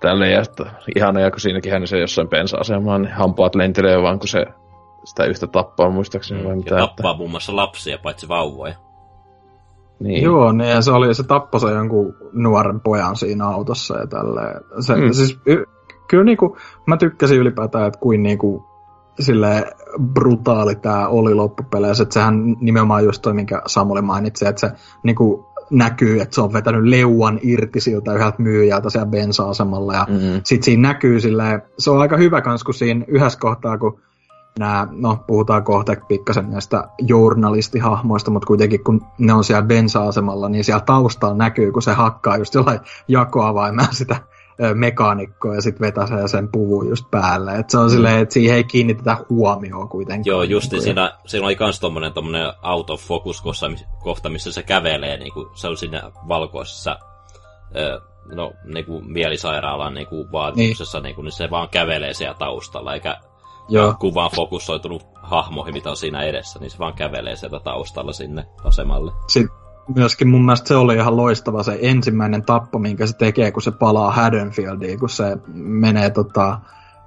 tälle 0.00 0.30
ja 0.30 0.44
sitten 0.44 0.66
ihana, 0.96 1.20
ja 1.20 1.30
kun 1.30 1.40
siinäkin 1.40 1.72
hän 1.72 1.86
se 1.86 1.98
jossain 1.98 2.28
bensa-asemaan, 2.28 3.02
niin 3.02 3.12
hampaat 3.12 3.54
lentelee 3.54 4.02
vaan, 4.02 4.18
kun 4.18 4.28
se 4.28 4.46
sitä 5.04 5.24
yhtä 5.24 5.46
tappaa 5.46 5.90
muistaakseni 5.90 6.44
vai 6.44 6.50
Ja 6.50 6.56
mitä. 6.56 6.76
tappaa 6.76 7.16
muun 7.16 7.30
muassa 7.30 7.56
lapsia, 7.56 7.98
paitsi 8.02 8.28
vauvoja. 8.28 8.74
Niin. 10.00 10.22
Joo, 10.24 10.52
niin 10.52 10.70
ja 10.70 10.82
se 10.82 10.92
oli, 10.92 11.14
se 11.14 11.22
tappoi 11.22 11.60
se 11.60 11.70
jonkun 11.70 12.14
nuoren 12.32 12.80
pojan 12.80 13.16
siinä 13.16 13.48
autossa 13.48 13.98
ja 13.98 14.06
tälleen. 14.06 14.60
Se, 14.80 14.94
mm. 14.94 15.02
Mm. 15.02 15.12
siis, 15.12 15.38
y, 15.46 15.64
kyllä 16.08 16.24
niinku, 16.24 16.56
mä 16.86 16.96
tykkäsin 16.96 17.38
ylipäätään, 17.38 17.86
että 17.86 18.00
kuin 18.00 18.22
niinku, 18.22 18.64
sille 19.20 19.64
brutaali 20.12 20.74
tää 20.74 21.08
oli 21.08 21.34
loppupeleissä, 21.34 22.02
että 22.02 22.14
sehän 22.14 22.56
nimenomaan 22.60 23.04
just 23.04 23.22
toi, 23.22 23.34
minkä 23.34 23.62
Samuli 23.66 24.02
mainitsi, 24.02 24.46
että 24.46 24.60
se 24.60 24.72
niinku 25.02 25.46
näkyy, 25.70 26.20
että 26.20 26.34
se 26.34 26.40
on 26.40 26.52
vetänyt 26.52 26.84
leuan 26.84 27.38
irti 27.42 27.80
siltä 27.80 28.14
yhdeltä 28.14 28.42
myyjältä 28.42 28.90
siellä 28.90 29.06
bensa-asemalla 29.06 29.94
ja 29.94 30.06
Mm-hmm. 30.08 30.40
sit 30.44 30.62
siinä 30.62 30.88
näkyy 30.88 31.20
silleen, 31.20 31.62
se 31.78 31.90
on 31.90 32.00
aika 32.00 32.16
hyvä 32.16 32.40
kans, 32.40 32.64
kun 32.64 32.74
siinä 32.74 33.04
yhdessä 33.08 33.38
kohtaa, 33.38 33.78
kun 33.78 34.00
nämä, 34.58 34.88
no 34.90 35.24
puhutaan 35.26 35.64
kohta 35.64 35.92
pikkasen 36.08 36.50
näistä 36.50 36.84
journalistihahmoista, 36.98 38.30
mutta 38.30 38.46
kuitenkin 38.46 38.84
kun 38.84 39.06
ne 39.18 39.32
on 39.32 39.44
siellä 39.44 39.66
bensa-asemalla, 39.66 40.48
niin 40.48 40.64
siellä 40.64 40.84
taustalla 40.86 41.36
näkyy, 41.36 41.72
kun 41.72 41.82
se 41.82 41.92
hakkaa 41.92 42.36
just 42.36 42.54
jollain 42.54 42.80
jakoavaimella 43.08 43.92
sitä 43.92 44.16
ö, 44.62 44.74
mekaanikkoa 44.74 45.54
ja 45.54 45.62
sitten 45.62 45.86
vetäsee 45.86 46.28
sen 46.28 46.48
puvun 46.48 46.88
just 46.88 47.04
päälle. 47.10 47.56
Et 47.56 47.70
se 47.70 47.78
on 47.78 47.90
silleen, 47.90 48.18
että 48.18 48.32
siihen 48.32 48.56
ei 48.56 48.64
kiinnitetä 48.64 49.16
huomioon 49.30 49.88
kuitenkaan. 49.88 50.26
Joo, 50.26 50.42
just 50.42 50.72
Niin 50.72 50.78
kuin- 50.78 50.84
siinä, 50.84 51.12
siinä 51.26 51.46
oli 51.46 51.56
kans 51.56 51.80
tommonen, 51.80 52.12
tommonen 52.12 52.52
out 52.62 52.90
of 52.90 53.00
focus 53.02 53.42
kohta, 54.02 54.28
missä 54.28 54.52
se 54.52 54.62
kävelee, 54.62 55.16
niinku, 55.16 55.50
se 55.54 55.68
oli 55.68 55.76
siinä 55.76 56.02
valkoisessa, 56.28 56.98
no, 58.34 58.52
niinku 58.64 59.00
mielisairaalan 59.00 59.94
niinku 59.94 60.26
vaatimuksessa, 60.32 60.98
niin. 60.98 61.02
Niinku, 61.04 61.22
niin 61.22 61.32
se 61.32 61.50
vaan 61.50 61.68
kävelee 61.68 62.14
siellä 62.14 62.34
taustalla, 62.38 62.94
eikä 62.94 63.16
Joo. 63.68 63.94
kuvaan 64.00 64.30
fokusoitunut 64.36 65.02
hahmoihin, 65.22 65.74
mitä 65.74 65.90
on 65.90 65.96
siinä 65.96 66.22
edessä, 66.22 66.58
niin 66.58 66.70
se 66.70 66.78
vaan 66.78 66.94
kävelee 66.94 67.36
sieltä 67.36 67.60
taustalla 67.60 68.12
sinne 68.12 68.46
asemalle. 68.64 69.12
Sitten 69.28 69.56
myöskin 69.94 70.28
mun 70.28 70.44
mielestä 70.44 70.68
se 70.68 70.76
oli 70.76 70.94
ihan 70.94 71.16
loistava 71.16 71.62
se 71.62 71.78
ensimmäinen 71.82 72.42
tappo, 72.42 72.78
minkä 72.78 73.06
se 73.06 73.16
tekee, 73.16 73.52
kun 73.52 73.62
se 73.62 73.70
palaa 73.70 74.12
Haddonfieldiin, 74.12 74.98
kun 74.98 75.10
se 75.10 75.36
menee 75.54 76.10
tota, 76.10 76.60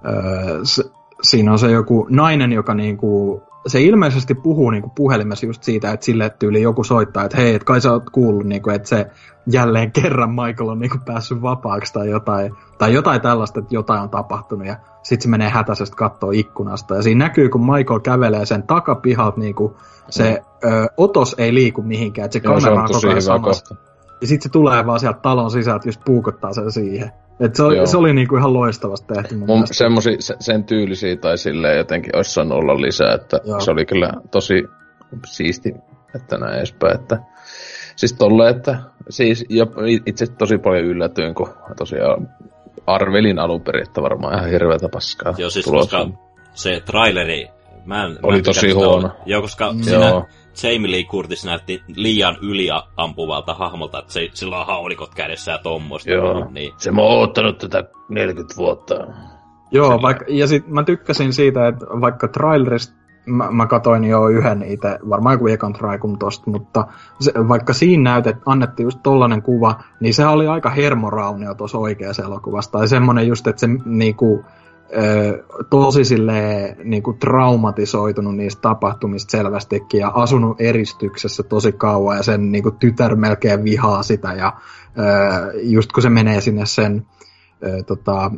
öö, 0.05 0.59
se, 0.63 0.83
siinä 1.21 1.51
on 1.51 1.59
se 1.59 1.71
joku 1.71 2.07
nainen, 2.09 2.51
joka 2.51 2.73
niinku, 2.73 3.43
se 3.67 3.81
ilmeisesti 3.81 4.35
puhuu 4.35 4.69
niinku 4.69 4.91
puhelimessa 4.95 5.45
just 5.45 5.63
siitä, 5.63 5.91
että 5.91 6.05
sille 6.05 6.29
tyyli 6.39 6.61
joku 6.61 6.83
soittaa, 6.83 7.23
että 7.23 7.37
hei, 7.37 7.55
et 7.55 7.63
kai 7.63 7.81
sä 7.81 7.91
oot 7.91 8.09
kuullut, 8.09 8.45
niinku, 8.45 8.69
että 8.69 8.89
se 8.89 9.07
jälleen 9.51 9.91
kerran 9.91 10.29
Michael 10.29 10.69
on 10.69 10.79
niinku 10.79 10.97
päässyt 11.05 11.41
vapaaksi 11.41 11.93
tai 11.93 12.09
jotain, 12.09 12.55
tai 12.77 12.93
jotain 12.93 13.21
tällaista, 13.21 13.59
että 13.59 13.75
jotain 13.75 14.01
on 14.01 14.09
tapahtunut 14.09 14.67
ja 14.67 14.75
sitten 15.03 15.23
se 15.23 15.29
menee 15.29 15.49
hätäisesti 15.49 15.95
kattoo 15.95 16.31
ikkunasta 16.31 16.95
ja 16.95 17.01
siinä 17.01 17.25
näkyy, 17.25 17.49
kun 17.49 17.65
Michael 17.75 17.99
kävelee 17.99 18.45
sen 18.45 18.63
takapihalta 18.63 19.39
niinku, 19.39 19.77
se 20.09 20.41
ö, 20.63 20.87
otos 20.97 21.35
ei 21.37 21.53
liiku 21.53 21.81
mihinkään, 21.81 22.25
että 22.25 22.39
se 22.39 22.41
Joo, 22.43 22.53
kamera 22.55 22.81
on 22.81 22.87
koko 22.87 23.07
ajan 23.07 23.21
samassa. 23.21 23.75
kohta. 23.75 23.89
Ja 24.21 24.27
sitten 24.27 24.43
se 24.43 24.49
tulee 24.49 24.85
vaan 24.85 24.99
sieltä 24.99 25.19
talon 25.19 25.51
sisältä, 25.51 25.87
just 25.87 26.01
puukottaa 26.05 26.53
sen 26.53 26.71
siihen. 26.71 27.11
Et 27.39 27.55
se, 27.55 27.63
oli, 27.63 27.87
se 27.87 27.97
oli 27.97 28.13
niinku 28.13 28.35
ihan 28.37 28.53
loistavasti 28.53 29.13
tehty 29.13 29.35
mun, 29.35 29.67
semmosi, 29.71 30.15
se, 30.19 30.35
sen 30.39 30.63
tyylisiä 30.63 31.15
tai 31.15 31.37
silleen 31.37 31.77
jotenkin 31.77 32.15
olisi 32.15 32.33
saanut 32.33 32.57
olla 32.57 32.81
lisää, 32.81 33.13
että 33.13 33.39
Joo. 33.45 33.59
se 33.59 33.71
oli 33.71 33.85
kyllä 33.85 34.13
tosi 34.31 34.63
siisti, 35.25 35.73
että 36.15 36.37
näin 36.37 36.57
edespäin, 36.57 36.95
että 36.95 37.19
siis 37.95 38.13
tolle, 38.13 38.49
että 38.49 38.79
siis 39.09 39.45
ja 39.49 39.65
itse 40.05 40.27
tosi 40.27 40.57
paljon 40.57 40.85
yllätyin, 40.85 41.35
kun 41.35 41.53
tosiaan 41.77 42.29
arvelin 42.87 43.39
alun 43.39 43.61
perin, 43.61 43.87
että 43.87 44.01
varmaan 44.01 44.37
ihan 44.37 44.49
hirveätä 44.49 44.89
paskaa 44.89 45.33
Joo, 45.37 45.49
siis 45.49 45.65
tulossa. 45.65 45.97
koska 45.97 46.17
se 46.53 46.81
traileri, 46.85 47.47
mä 47.89 48.05
en, 48.05 48.11
mä 48.11 48.17
Oli 48.23 48.37
en 48.37 48.43
tosi 48.43 48.71
huono. 48.71 49.07
ol- 49.07 49.13
Joo, 49.25 49.41
koska 49.41 49.73
Mm. 49.73 49.81
siinä 49.83 50.09
Joo. 50.09 50.25
Jamie 50.63 50.91
Lee 50.91 51.03
Curtis 51.03 51.45
näytti 51.45 51.83
liian 51.95 52.37
yliampuvalta 52.41 53.53
hahmolta, 53.53 53.99
että 53.99 54.13
se, 54.13 54.29
sillä 54.33 54.59
on 54.59 54.67
haulikot 54.67 55.15
kädessä 55.15 55.51
ja 55.51 55.57
tommoista. 55.57 56.11
Joo. 56.11 56.47
Niin. 56.51 56.73
Se 56.77 56.91
mä 56.91 57.01
oon 57.01 57.17
oottanut 57.19 57.57
tätä 57.57 57.83
40 58.09 58.55
vuotta. 58.57 58.95
Joo, 59.71 60.01
vaikka, 60.01 60.25
ja 60.27 60.47
sit 60.47 60.67
mä 60.67 60.83
tykkäsin 60.83 61.33
siitä, 61.33 61.67
että 61.67 61.85
vaikka 61.85 62.27
trailerista 62.27 62.93
mä, 63.25 63.51
mä 63.51 63.67
katoin 63.67 64.03
jo 64.03 64.27
yhden 64.27 64.63
itse, 64.63 64.99
varmaan 65.09 65.33
joku 65.33 65.47
ekan 65.47 65.73
traikun 65.73 66.19
tosta, 66.19 66.51
mutta 66.51 66.87
se, 67.19 67.31
vaikka 67.47 67.73
siinä 67.73 68.11
näytet, 68.11 68.35
annettiin 68.45 68.83
just 68.85 68.99
tollanen 69.03 69.41
kuva, 69.41 69.75
niin 69.99 70.13
se 70.13 70.25
oli 70.25 70.47
aika 70.47 70.69
hermoraunio 70.69 71.53
tuossa 71.55 71.77
oikeassa 71.77 72.23
elokuvassa. 72.23 72.71
Tai 72.71 72.87
semmonen 72.87 73.27
just, 73.27 73.47
että 73.47 73.59
se 73.59 73.67
niinku, 73.85 74.45
tosi 75.69 76.05
silleen, 76.05 76.75
niinku 76.83 77.13
traumatisoitunut 77.13 78.35
niistä 78.35 78.61
tapahtumista 78.61 79.31
selvästikin 79.31 79.99
ja 79.99 80.11
asunut 80.13 80.61
eristyksessä 80.61 81.43
tosi 81.43 81.71
kauan 81.71 82.17
ja 82.17 82.23
sen 82.23 82.51
niinku 82.51 82.71
tytär 82.71 83.15
melkein 83.15 83.63
vihaa 83.63 84.03
sitä 84.03 84.33
ja 84.33 84.53
just 85.63 85.91
kun 85.91 86.03
se 86.03 86.09
menee 86.09 86.41
sinne 86.41 86.65
sen 86.65 87.05
tota, 87.87 88.31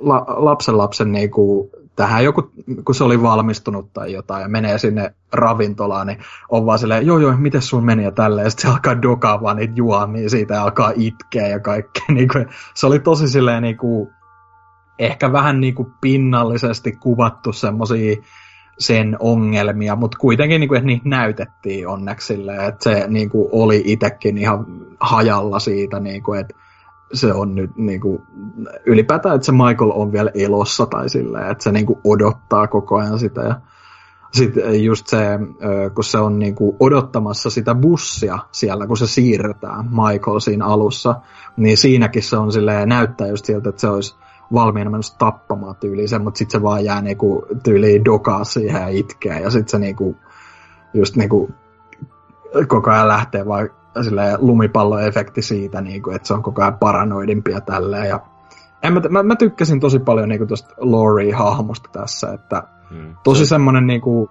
la, 0.00 0.24
lapsen 0.28 0.78
lapsen 0.78 1.12
niinku, 1.12 1.70
tähän 1.96 2.24
joku, 2.24 2.50
kun 2.84 2.94
se 2.94 3.04
oli 3.04 3.22
valmistunut 3.22 3.92
tai 3.92 4.12
jotain 4.12 4.42
ja 4.42 4.48
menee 4.48 4.78
sinne 4.78 5.14
ravintolaan, 5.32 6.06
niin 6.06 6.18
on 6.48 6.66
vaan 6.66 6.78
silleen, 6.78 7.06
joo 7.06 7.18
joo, 7.18 7.36
miten 7.36 7.62
sun 7.62 7.84
meni 7.84 8.04
ja 8.04 8.10
tälleen, 8.10 8.44
ja 8.44 8.50
sitten 8.50 8.70
se 8.70 8.74
alkaa 8.74 9.02
dokaa 9.02 9.42
vaan 9.42 9.56
niitä 9.56 9.74
juomia 9.76 10.30
siitä 10.30 10.54
ja 10.54 10.62
alkaa 10.62 10.92
itkeä 10.96 11.46
ja 11.46 11.60
kaikkea. 11.60 12.04
Niinku, 12.14 12.38
se 12.74 12.86
oli 12.86 12.98
tosi 12.98 13.28
silleen 13.28 13.62
niinku, 13.62 14.12
ehkä 15.00 15.32
vähän 15.32 15.60
niinku 15.60 15.92
pinnallisesti 16.00 16.92
kuvattu 16.92 17.52
semmosia 17.52 18.16
sen 18.78 19.16
ongelmia, 19.20 19.96
mutta 19.96 20.18
kuitenkin 20.18 20.60
niinku, 20.60 20.74
että 20.74 20.86
niitä 20.86 21.08
näytettiin 21.08 21.88
onneksi 21.88 22.26
silleen, 22.26 22.68
että 22.68 22.90
se 22.90 23.04
niinku 23.08 23.48
oli 23.52 23.82
itekin 23.84 24.38
ihan 24.38 24.66
hajalla 25.00 25.58
siitä, 25.58 26.00
niinku, 26.00 26.32
että 26.32 26.54
se 27.12 27.32
on 27.32 27.54
nyt 27.54 27.76
niinku, 27.76 28.22
ylipäätään, 28.86 29.34
että 29.34 29.46
se 29.46 29.52
Michael 29.52 29.90
on 29.94 30.12
vielä 30.12 30.30
elossa 30.34 30.86
tai 30.86 31.08
silleen, 31.08 31.50
että 31.50 31.64
se 31.64 31.72
niinku 31.72 32.00
odottaa 32.04 32.66
koko 32.66 32.96
ajan 32.96 33.18
sitä. 33.18 33.40
Ja 33.40 33.60
sitten 34.32 34.84
just 34.84 35.06
se, 35.06 35.18
kun 35.94 36.04
se 36.04 36.18
on 36.18 36.38
niinku 36.38 36.76
odottamassa 36.80 37.50
sitä 37.50 37.74
bussia 37.74 38.38
siellä, 38.52 38.86
kun 38.86 38.96
se 38.96 39.06
siirretään 39.06 39.84
Michael 39.90 40.38
siinä 40.38 40.66
alussa, 40.66 41.14
niin 41.56 41.76
siinäkin 41.76 42.22
se 42.22 42.36
on 42.36 42.52
silleen, 42.52 42.88
näyttää 42.88 43.26
just 43.26 43.44
siltä, 43.44 43.68
että 43.68 43.80
se 43.80 43.88
olisi 43.88 44.16
valmiina 44.52 44.90
menossa 44.90 45.18
tappamaan 45.18 45.76
tyyliin 45.76 46.08
sen, 46.08 46.22
mutta 46.22 46.38
sitten 46.38 46.60
se 46.60 46.62
vaan 46.62 46.84
jää 46.84 47.00
niinku 47.00 47.46
tyyliin 47.62 48.04
dokaa 48.04 48.44
siihen 48.44 48.82
ja 48.82 48.88
itkee 48.88 49.40
ja 49.40 49.50
sitten 49.50 49.68
se 49.70 49.78
niinku 49.78 50.16
just 50.94 51.16
niinku 51.16 51.50
koko 52.68 52.90
ajan 52.90 53.08
lähtee 53.08 53.46
vaan 53.46 53.70
silleen 54.02 54.38
lumipalloefekti 54.40 55.42
siitä, 55.42 55.80
niinku, 55.80 56.10
että 56.10 56.28
se 56.28 56.34
on 56.34 56.42
koko 56.42 56.62
ajan 56.62 56.78
paranoidimpi 56.78 57.50
ja 57.50 57.60
tälleen. 57.60 58.08
Ja 58.08 58.20
en 58.82 58.92
mä, 58.92 59.00
mä, 59.08 59.22
mä, 59.22 59.36
tykkäsin 59.36 59.80
tosi 59.80 59.98
paljon 59.98 60.28
niinku 60.28 60.46
tuosta 60.46 60.74
Laurie-hahmosta 60.78 61.88
tässä, 61.92 62.32
että 62.32 62.62
Mm. 62.90 63.16
Tosi 63.24 63.44
Se- 63.44 63.48
semmoinen 63.48 63.86
niinku 63.86 64.30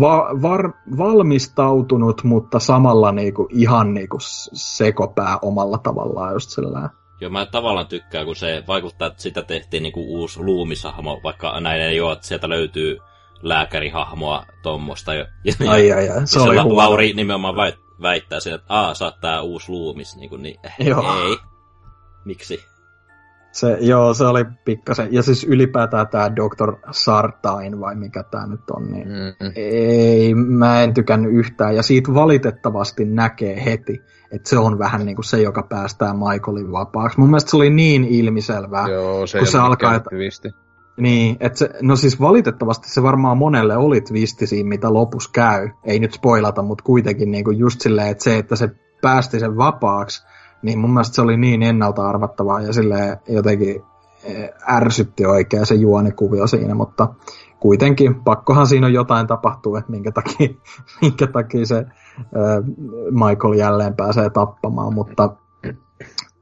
va, 0.00 0.28
var, 0.42 0.72
valmistautunut, 0.98 2.24
mutta 2.24 2.58
samalla 2.58 3.12
niinku 3.12 3.48
ihan 3.50 3.94
niinku 3.94 4.16
sekopää 4.20 5.38
omalla 5.42 5.78
tavallaan 5.78 6.32
just 6.32 6.50
sillä 6.50 6.90
Joo, 7.20 7.30
mä 7.30 7.46
tavallaan 7.46 7.86
tykkään, 7.86 8.26
kun 8.26 8.36
se 8.36 8.64
vaikuttaa, 8.68 9.08
että 9.08 9.22
sitä 9.22 9.42
tehtiin 9.42 9.82
niinku 9.82 10.04
uusi 10.20 10.40
luumisahmo, 10.40 11.20
vaikka 11.24 11.60
näin 11.60 11.82
ei 11.82 12.00
ole, 12.00 12.12
että 12.12 12.26
sieltä 12.26 12.48
löytyy 12.48 12.98
lääkärihahmoa 13.42 14.46
tuommoista. 14.62 15.14
Ja, 15.14 15.26
ja, 15.44 15.70
Ai, 15.70 15.92
ai, 15.92 16.08
ai, 16.08 16.26
se 16.26 16.40
oli 16.40 16.56
La- 16.56 16.62
huono. 16.62 16.76
Lauri 16.76 17.12
nimenomaan 17.12 17.56
väit, 17.56 17.74
väittää 18.02 18.40
sitä, 18.40 18.54
että 18.54 18.74
aa, 18.74 18.94
sä 18.94 19.04
oot 19.04 19.20
tää 19.20 19.40
uusi 19.42 19.72
luumis, 19.72 20.16
niin, 20.16 20.30
kuin, 20.30 20.42
niin 20.42 20.60
Joo. 20.78 21.24
ei. 21.24 21.36
Miksi? 22.24 22.60
Se, 23.52 23.76
joo, 23.80 24.14
se 24.14 24.24
oli 24.24 24.44
pikkasen. 24.64 25.08
Ja 25.14 25.22
siis 25.22 25.44
ylipäätään 25.44 26.08
tämä 26.08 26.36
Dr. 26.36 26.76
Sartain, 26.90 27.80
vai 27.80 27.94
mikä 27.94 28.22
tämä 28.22 28.46
nyt 28.46 28.70
on, 28.70 28.92
niin 28.92 29.08
Mm-mm. 29.08 29.52
ei, 29.56 30.34
mä 30.34 30.82
en 30.82 30.94
tykännyt 30.94 31.32
yhtään. 31.32 31.76
Ja 31.76 31.82
siitä 31.82 32.14
valitettavasti 32.14 33.04
näkee 33.04 33.64
heti, 33.64 34.02
että 34.30 34.48
se 34.48 34.58
on 34.58 34.78
vähän 34.78 35.06
niin 35.06 35.16
kuin 35.16 35.24
se, 35.24 35.42
joka 35.42 35.62
päästää 35.62 36.14
Michaelin 36.14 36.72
vapaaksi. 36.72 37.20
Mun 37.20 37.28
mielestä 37.28 37.50
se 37.50 37.56
oli 37.56 37.70
niin 37.70 38.04
ilmiselvää. 38.04 38.88
Joo, 38.88 39.26
se 39.26 39.38
kun 39.38 39.46
se 39.46 39.58
alkaa, 39.58 39.94
että- 39.94 40.10
twisti. 40.10 40.48
Niin, 41.00 41.36
että 41.40 41.58
se, 41.58 41.70
no 41.82 41.96
siis 41.96 42.20
valitettavasti 42.20 42.90
se 42.90 43.02
varmaan 43.02 43.38
monelle 43.38 43.76
oli 43.76 44.00
twisti 44.00 44.46
siinä, 44.46 44.68
mitä 44.68 44.92
lopussa 44.92 45.30
käy. 45.32 45.68
Ei 45.84 45.98
nyt 45.98 46.12
spoilata, 46.12 46.62
mutta 46.62 46.84
kuitenkin 46.84 47.30
niin 47.30 47.44
kuin 47.44 47.58
just 47.58 47.80
silleen, 47.80 48.08
että 48.08 48.24
se, 48.24 48.38
että 48.38 48.56
se 48.56 48.70
päästi 49.02 49.40
sen 49.40 49.56
vapaaksi, 49.56 50.26
niin 50.62 50.78
mun 50.78 50.90
mielestä 50.90 51.14
se 51.14 51.22
oli 51.22 51.36
niin 51.36 51.62
ennalta 51.62 52.08
arvattavaa 52.08 52.60
ja 52.60 52.72
silleen 52.72 53.16
jotenkin 53.28 53.82
eh, 54.24 54.50
ärsytti 54.72 55.26
oikein 55.26 55.66
se 55.66 55.74
juonikuvio 55.74 56.46
siinä, 56.46 56.74
mutta 56.74 57.08
kuitenkin 57.60 58.14
pakkohan 58.14 58.66
siinä 58.66 58.86
on 58.86 58.92
jotain 58.92 59.26
tapahtuu, 59.26 59.76
että 59.76 59.90
minkä 59.90 60.12
takia, 60.12 60.48
minkä 61.02 61.26
takia 61.26 61.66
se 61.66 61.78
äh, 61.78 62.64
Michael 63.10 63.52
jälleen 63.52 63.96
pääsee 63.96 64.30
tappamaan, 64.30 64.94
mutta 64.94 65.30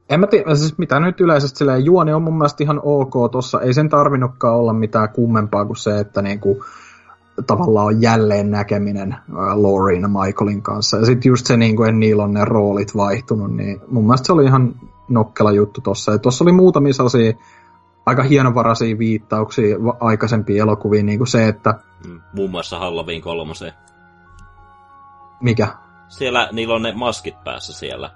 en 0.09 0.19
mä 0.19 0.27
tiedä, 0.27 0.55
siis 0.55 0.77
mitä 0.77 0.99
nyt 0.99 1.21
yleisesti 1.21 1.57
silleen, 1.57 1.85
juoni 1.85 2.13
on 2.13 2.21
mun 2.21 2.37
mielestä 2.37 2.63
ihan 2.63 2.81
ok 2.83 3.31
tossa, 3.31 3.61
ei 3.61 3.73
sen 3.73 3.89
tarvinnutkaan 3.89 4.55
olla 4.55 4.73
mitään 4.73 5.09
kummempaa 5.09 5.65
kuin 5.65 5.77
se, 5.77 5.99
että 5.99 6.21
niinku, 6.21 6.65
tavallaan 7.47 7.87
on 7.87 8.01
jälleen 8.01 8.51
näkeminen 8.51 9.15
Laurin 9.53 10.01
ja 10.01 10.07
Michaelin 10.07 10.61
kanssa. 10.61 10.97
Ja 10.97 11.05
sitten 11.05 11.29
just 11.29 11.45
se, 11.45 11.57
niinku, 11.57 11.83
että 11.83 11.95
niillä 11.95 12.23
on 12.23 12.33
ne 12.33 12.45
roolit 12.45 12.95
vaihtunut, 12.95 13.55
niin 13.55 13.81
mun 13.87 14.03
mielestä 14.03 14.25
se 14.25 14.33
oli 14.33 14.45
ihan 14.45 14.75
nokkela 15.09 15.51
juttu 15.51 15.81
tossa. 15.81 16.11
Ja 16.11 16.17
tossa 16.17 16.43
oli 16.43 16.51
muutamia 16.51 16.93
sellaisia 16.93 17.33
aika 18.07 18.23
hienovaraisia 18.23 18.97
viittauksia 18.97 19.77
aikaisempiin 19.99 20.61
elokuviin, 20.61 21.05
niin 21.05 21.17
kuin 21.19 21.27
se, 21.27 21.47
että 21.47 21.73
Mm, 22.07 22.21
Muun 22.33 22.51
muassa 22.51 22.79
Halloween 22.79 23.21
kolmoseen. 23.21 23.73
mikä? 25.41 25.67
Siellä 26.07 26.49
niillä 26.51 26.73
on 26.75 26.81
ne 26.81 26.93
maskit 26.95 27.43
päässä 27.43 27.73
siellä. 27.73 28.09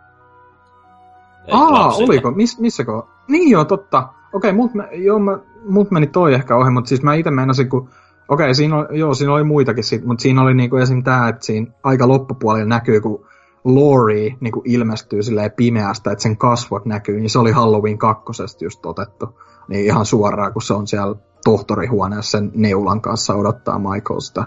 Ei, 1.47 1.51
Aa, 1.53 1.73
lapsilla. 1.73 2.05
oliko? 2.07 2.31
Mis, 2.31 2.59
missäkö? 2.59 2.91
Niin 3.27 3.49
joo, 3.51 3.65
totta. 3.65 4.07
Okei, 4.33 4.53
mut, 4.53 4.73
me, 4.73 4.89
joo, 4.91 5.19
mä, 5.19 5.37
mut 5.65 5.91
meni 5.91 6.07
toi 6.07 6.33
ehkä 6.33 6.55
ohi, 6.55 6.71
mutta 6.71 6.87
siis 6.89 7.01
mä 7.03 7.13
itse 7.13 7.31
meinasin, 7.31 7.69
kun... 7.69 7.89
Okei, 8.27 8.55
siinä 8.55 8.75
oli, 8.77 8.99
joo, 8.99 9.13
siinä 9.13 9.33
oli 9.33 9.43
muitakin 9.43 9.83
sit, 9.83 10.05
mutta 10.05 10.21
siinä 10.21 10.41
oli 10.41 10.53
niinku 10.53 10.77
esim. 10.77 11.03
tää, 11.03 11.27
että 11.27 11.45
siinä 11.45 11.67
aika 11.83 12.07
loppupuolella 12.07 12.65
näkyy, 12.65 13.01
kun 13.01 13.25
Laurie 13.65 14.35
niinku 14.39 14.61
ilmestyy 14.65 15.23
silleen 15.23 15.51
pimeästä, 15.51 16.11
että 16.11 16.21
sen 16.23 16.37
kasvot 16.37 16.85
näkyy, 16.85 17.19
niin 17.19 17.29
se 17.29 17.39
oli 17.39 17.51
Halloween 17.51 17.97
kakkosesta 17.97 18.63
just 18.63 18.85
otettu. 18.85 19.39
Niin 19.71 19.85
ihan 19.85 20.05
suoraan, 20.05 20.53
kun 20.53 20.61
se 20.61 20.73
on 20.73 20.87
siellä 20.87 21.15
tohtorihuoneessa 21.43 22.31
sen 22.31 22.51
neulan 22.55 23.01
kanssa 23.01 23.35
odottaa 23.35 23.79
Michael 23.79 24.19
sitä 24.19 24.43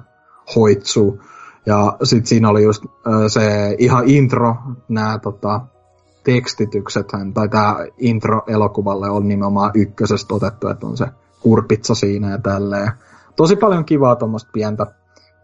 hoitsuu. 0.56 1.22
Ja 1.66 1.96
sitten 2.02 2.26
siinä 2.26 2.48
oli 2.48 2.62
just 2.62 2.84
se 3.28 3.76
ihan 3.78 4.08
intro, 4.08 4.56
nämä 4.88 5.18
tota, 5.18 5.60
tekstitykset, 6.24 7.06
tai 7.34 7.48
tämä 7.48 7.76
intro 7.98 8.42
elokuvalle 8.46 9.10
on 9.10 9.28
nimenomaan 9.28 9.70
ykkösestä 9.74 10.34
otettu, 10.34 10.68
että 10.68 10.86
on 10.86 10.96
se 10.96 11.06
kurpitsa 11.40 11.94
siinä 11.94 12.30
ja 12.30 12.38
tälleen. 12.38 12.92
Tosi 13.36 13.56
paljon 13.56 13.84
kivaa 13.84 14.16
tuommoista 14.16 14.50
pientä 14.52 14.86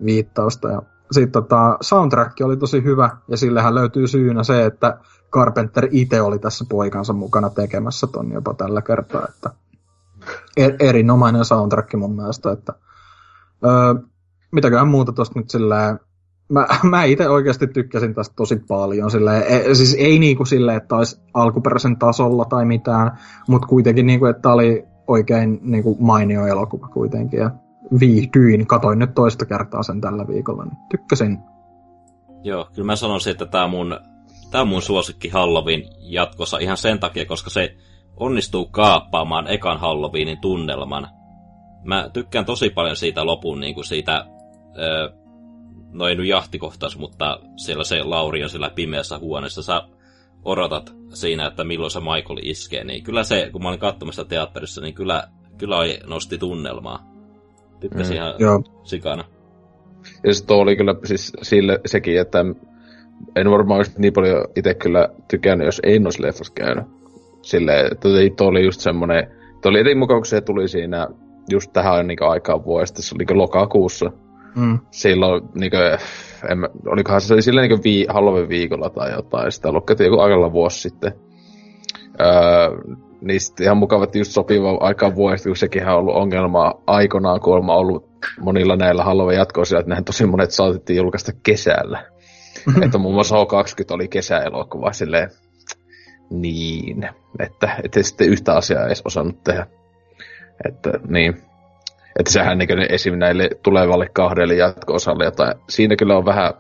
viittausta. 0.05 0.69
Ja 0.69 0.83
sitten 1.13 1.43
tota, 1.43 1.77
soundtrack 1.81 2.41
oli 2.41 2.57
tosi 2.57 2.85
hyvä, 2.85 3.11
ja 3.29 3.37
sillehän 3.37 3.75
löytyy 3.75 4.07
syynä 4.07 4.43
se, 4.43 4.65
että 4.65 4.99
Carpenter 5.33 5.89
itse 5.91 6.23
oli 6.23 6.39
tässä 6.39 6.65
poikansa 6.69 7.13
mukana 7.13 7.51
tekemässä 7.51 8.07
ton 8.07 8.33
jopa 8.33 8.55
tällä 8.55 8.83
kertaa, 8.83 9.27
että 9.29 9.51
er, 10.57 10.75
erinomainen 10.81 11.45
soundtrack 11.45 11.95
mun 11.95 12.17
mielestä, 12.17 12.53
että 12.53 12.73
öö, 13.65 13.95
mitäköhän 14.53 14.89
muuta 14.89 15.13
tosta 15.13 15.39
nyt 15.39 15.51
silleen, 15.51 15.99
mä, 16.51 16.67
mä 16.91 17.05
itse 17.05 17.29
oikeasti 17.29 17.67
tykkäsin 17.67 18.15
tästä 18.15 18.35
tosi 18.37 18.57
paljon. 18.69 19.11
Silleen, 19.11 19.43
e, 19.43 19.75
siis 19.75 19.97
ei 19.99 20.19
niinku 20.19 20.45
silleen, 20.45 20.77
että 20.77 20.97
olisi 20.97 21.21
alkuperäisen 21.35 21.97
tasolla 21.97 22.45
tai 22.45 22.65
mitään, 22.65 23.19
mutta 23.49 23.67
kuitenkin 23.67 24.07
niinku, 24.07 24.27
että 24.27 24.53
oli 24.53 24.85
oikein 25.07 25.59
niinku 25.63 25.97
mainio 26.01 26.47
elokuva 26.47 26.89
kuitenkin. 26.89 27.41
Ja 27.41 27.51
viihdyin, 28.01 28.67
katoin 28.67 28.99
nyt 28.99 29.15
toista 29.15 29.47
kertaa 29.47 29.83
sen 29.83 30.01
tällä 30.01 30.27
viikolla, 30.29 30.65
niin 30.65 30.77
tykkäsin. 30.91 31.39
Joo, 32.43 32.69
kyllä 32.75 32.87
mä 32.87 32.97
sanoisin, 32.97 33.37
että 33.43 33.65
on 33.65 33.71
mun, 33.71 34.01
tää 34.51 34.65
mun 34.65 34.83
suosikki 34.83 35.29
Halloween 35.29 35.83
jatkossa 35.99 36.59
ihan 36.59 36.77
sen 36.77 36.99
takia, 36.99 37.27
koska 37.27 37.51
se 37.51 37.77
onnistuu 38.17 38.67
kaappaamaan 38.67 39.47
ekan 39.47 39.81
Halloweenin 39.81 40.41
tunnelman. 40.41 41.09
Mä 41.85 42.11
tykkään 42.13 42.45
tosi 42.45 42.71
paljon 42.71 42.97
siitä 42.97 43.27
lopun, 43.27 43.61
niin 43.61 43.75
kuin 43.75 43.85
siitä, 43.85 44.25
öö, 44.79 45.09
no 45.93 46.09
ei 46.09 46.15
nyt 46.15 46.27
jahtikohtaus, 46.27 46.99
mutta 46.99 47.41
siellä 47.57 47.85
se 47.85 48.03
Lauri 48.03 48.43
on 48.43 48.51
siellä 48.51 48.71
pimeässä 48.71 49.19
huoneessa. 49.19 49.63
Sä 49.63 49.83
odotat 50.45 50.95
siinä, 51.15 51.47
että 51.47 51.65
milloin 51.65 51.91
se 51.91 52.01
Michael 52.01 52.39
iskee, 52.43 52.85
niin 52.85 53.05
kyllä 53.05 53.25
se, 53.25 53.49
kun 53.53 53.63
mä 53.63 53.69
olin 53.69 53.81
katsomassa 53.81 54.25
teatterissa, 54.25 54.81
niin 54.81 54.95
kyllä, 54.95 55.29
kyllä 55.59 55.77
nosti 56.07 56.39
tunnelmaa. 56.39 57.11
Tykkäsin 57.81 58.17
Mm. 58.17 58.17
ihan 58.17 58.35
Joo. 58.39 58.63
sikana. 58.85 59.25
Ja 60.25 60.35
se 60.35 60.45
oli 60.49 60.77
kyllä 60.77 60.95
siis 61.05 61.33
sille 61.43 61.81
sekin, 61.87 62.21
että 62.21 62.39
en 63.37 63.51
varmaan 63.51 63.77
olisi 63.77 63.93
niin 63.99 64.13
paljon 64.13 64.45
itse 64.57 64.75
kyllä 64.75 65.09
tykännyt, 65.29 65.67
jos 65.67 65.81
ei 65.85 66.01
olisi 66.05 66.23
leffassa 66.23 66.53
käynyt. 66.55 67.00
Silleen, 67.43 67.87
että 67.93 68.09
toi 68.37 68.49
oli 68.49 68.65
just 68.65 68.81
semmonen, 68.81 69.27
toi 69.63 69.71
oli 69.71 69.81
eri 69.81 69.95
mukaan, 69.95 70.21
kun 70.21 70.27
se 70.27 70.41
tuli 70.41 70.69
siinä 70.69 71.09
just 71.51 71.73
tähän 71.73 72.07
niin 72.07 72.23
aikaan 72.23 72.65
vuodesta, 72.65 73.03
se 73.03 73.15
oli 73.15 73.25
niin 73.25 73.39
lokakuussa. 73.39 74.13
Mm. 74.57 74.79
Silloin, 74.91 75.43
niin 75.55 75.71
kuin, 75.71 75.83
en, 76.51 76.69
olikohan 76.87 77.21
se 77.21 77.41
silleen 77.41 77.69
niin 77.69 77.85
vii, 77.85 78.07
Halloween 78.09 78.49
viikolla 78.49 78.91
tai 78.91 79.13
jotain, 79.13 79.53
sitä 79.53 79.73
lukettiin 79.73 80.07
joku 80.07 80.21
aikalla 80.21 80.53
vuosi 80.53 80.81
sitten. 80.81 81.13
Öö, 82.21 82.97
niin 83.21 83.41
sitten 83.41 83.65
ihan 83.65 83.77
mukava, 83.77 84.05
että 84.05 84.19
just 84.19 84.33
sopiva 84.33 84.77
aikaan 84.81 85.15
vuodesta, 85.15 85.49
kun 85.49 85.57
sekin 85.57 85.89
on 85.89 85.95
ollut 85.95 86.15
ongelma 86.15 86.75
aikanaan 86.87 87.41
kuulemma 87.41 87.77
ollut 87.77 88.11
monilla 88.41 88.77
näillä 88.77 89.05
Halloween 89.05 89.39
jatkoisilla, 89.39 89.81
että 89.81 89.91
nehän 89.91 90.05
tosi 90.05 90.27
monet 90.27 90.51
saatettiin 90.51 90.97
julkaista 90.97 91.33
kesällä. 91.43 92.05
että 92.85 92.99
muun 92.99 93.15
muassa 93.15 93.37
H20 93.37 93.95
oli 93.95 94.09
kesäelokuva 94.09 94.93
silleen, 94.93 95.31
niin, 96.31 97.09
että 97.39 97.77
ettei 97.85 98.03
sitten 98.03 98.29
yhtä 98.29 98.55
asiaa 98.55 98.87
edes 98.87 99.03
osannut 99.05 99.45
tehdä. 99.45 99.67
Että 100.69 100.91
niin, 101.09 101.37
että 102.19 102.33
sehän 102.33 102.59
niin 102.59 102.93
esim. 102.93 103.19
näille 103.19 103.51
tulevalle 103.63 104.09
kahdelle 104.13 104.55
jatko-osalle 104.55 105.25
jotain. 105.25 105.55
Siinä 105.69 105.97
kyllä 105.97 106.17
on 106.17 106.25
vähän, 106.25 106.55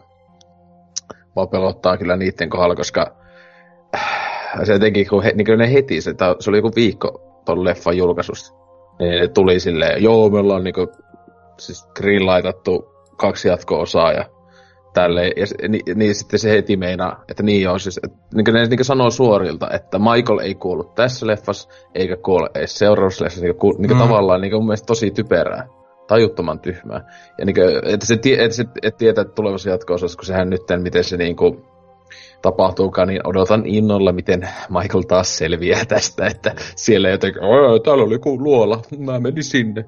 mua 1.36 1.46
pelottaa 1.46 1.96
kyllä 1.96 2.16
niiden 2.16 2.50
kohdalla, 2.50 2.76
koska 2.76 3.14
äh, 3.94 4.60
se 4.64 4.72
jotenkin, 4.72 5.08
kun 5.08 5.22
he, 5.22 5.32
niin 5.34 5.58
ne 5.58 5.72
heti, 5.72 6.00
se, 6.00 6.14
se 6.40 6.50
oli 6.50 6.58
joku 6.58 6.72
viikko 6.76 7.42
ton 7.44 7.64
leffan 7.64 7.96
julkaisusta, 7.96 8.58
niin 8.98 9.20
ne 9.20 9.28
tuli 9.28 9.60
silleen, 9.60 10.02
joo, 10.02 10.30
me 10.30 10.38
ollaan 10.38 10.64
niinku, 10.64 10.92
siis 11.58 11.86
greenlightattu 11.96 12.94
kaksi 13.16 13.48
jatko-osaa 13.48 14.12
ja 14.12 14.24
tälleen, 14.92 15.32
ja 15.36 15.46
se- 15.46 15.68
ni, 15.68 15.80
niin 15.94 16.14
sitten 16.14 16.38
se 16.38 16.50
heti 16.50 16.76
meinaa, 16.76 17.24
että 17.28 17.42
niin 17.42 17.68
on 17.68 17.80
siis, 17.80 18.00
että, 18.04 18.18
niin 18.34 18.44
ne 18.54 18.66
niin 18.66 18.84
sanoo 18.84 19.10
suorilta, 19.10 19.70
että 19.70 19.98
Michael 19.98 20.38
ei 20.38 20.54
kuollut 20.54 20.94
tässä 20.94 21.26
leffassa, 21.26 21.68
eikä 21.94 22.16
kuole 22.16 22.50
edes 22.54 22.78
seuraavassa 22.78 23.24
leffassa, 23.24 23.46
eikä 23.46 23.58
kuulu, 23.58 23.78
niin 23.78 23.90
Mm. 23.90 23.96
mm. 23.96 24.02
tavallaan 24.02 24.40
niin 24.40 24.54
mun 24.54 24.66
mielestä 24.66 24.86
tosi 24.86 25.10
typerää, 25.10 25.66
tajuttoman 26.08 26.60
tyhmää. 26.60 27.00
Ja 27.38 27.44
niin 27.46 27.54
kuin, 27.54 27.66
että 27.94 28.06
se, 28.06 28.16
tie, 28.16 28.44
että 28.44 28.56
se 28.56 28.64
et 28.82 28.96
tietää, 28.96 29.22
että 29.22 29.34
tulevassa 29.34 29.70
jatko-osassa, 29.70 30.16
kun 30.16 30.26
sehän 30.26 30.50
nyt, 30.50 30.62
miten 30.82 31.04
se 31.04 31.16
niin 31.16 31.36
kuin, 31.36 31.64
tapahtuukaan, 32.42 33.08
niin 33.08 33.26
odotan 33.26 33.62
innolla, 33.66 34.12
miten 34.12 34.48
Michael 34.80 35.02
taas 35.02 35.36
selviää 35.38 35.84
tästä, 35.84 36.26
että 36.26 36.54
siellä 36.76 37.08
jotenkin, 37.10 37.42
"Aa, 37.42 37.78
täällä 37.84 38.04
oli 38.04 38.14
joku 38.14 38.38
luola, 38.44 38.82
mä 38.98 39.20
menin 39.20 39.44
sinne. 39.44 39.84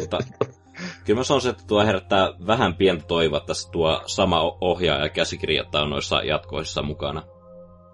Mutta 0.00 0.18
kyllä 1.10 1.20
mä 1.20 1.24
sanoisin, 1.24 1.50
että 1.50 1.62
tuo 1.66 1.86
herättää 1.86 2.28
vähän 2.46 2.74
pientä 2.74 3.04
toivoa, 3.08 3.38
että 3.38 3.46
tässä 3.46 3.70
tuo 3.70 4.02
sama 4.06 4.56
ohjaaja 4.60 5.02
ja 5.04 5.08
käsikirjoittaja 5.08 5.84
on 5.84 5.90
noissa 5.90 6.22
jatkoissa 6.22 6.82
mukana. 6.82 7.22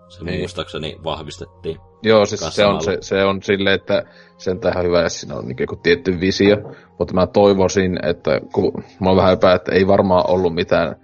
Se 0.09 0.25
Niin. 0.25 0.39
muistaakseni 0.39 0.97
vahvistettiin. 1.05 1.77
Joo, 2.03 2.27
siis 2.27 2.55
se 2.55 2.67
on, 2.67 2.81
se, 2.81 2.99
se 3.01 3.25
on 3.25 3.43
silleen, 3.43 3.75
että 3.75 4.03
sen 4.39 4.59
ihan 4.71 4.85
hyvä, 4.85 4.99
että 4.99 5.09
siinä 5.09 5.35
on 5.35 5.49
niin 5.49 5.57
joku 5.61 5.77
tietty 5.77 6.21
visio, 6.21 6.57
mutta 6.99 7.15
mä 7.15 7.27
toivoisin, 7.27 8.07
että 8.07 8.41
kun 8.53 8.73
mä 9.01 9.09
oon 9.09 9.17
vähän 9.17 9.33
epää, 9.33 9.55
että 9.55 9.73
ei 9.73 9.87
varmaan 9.87 10.31
ollut 10.31 10.55
mitään, 10.55 10.97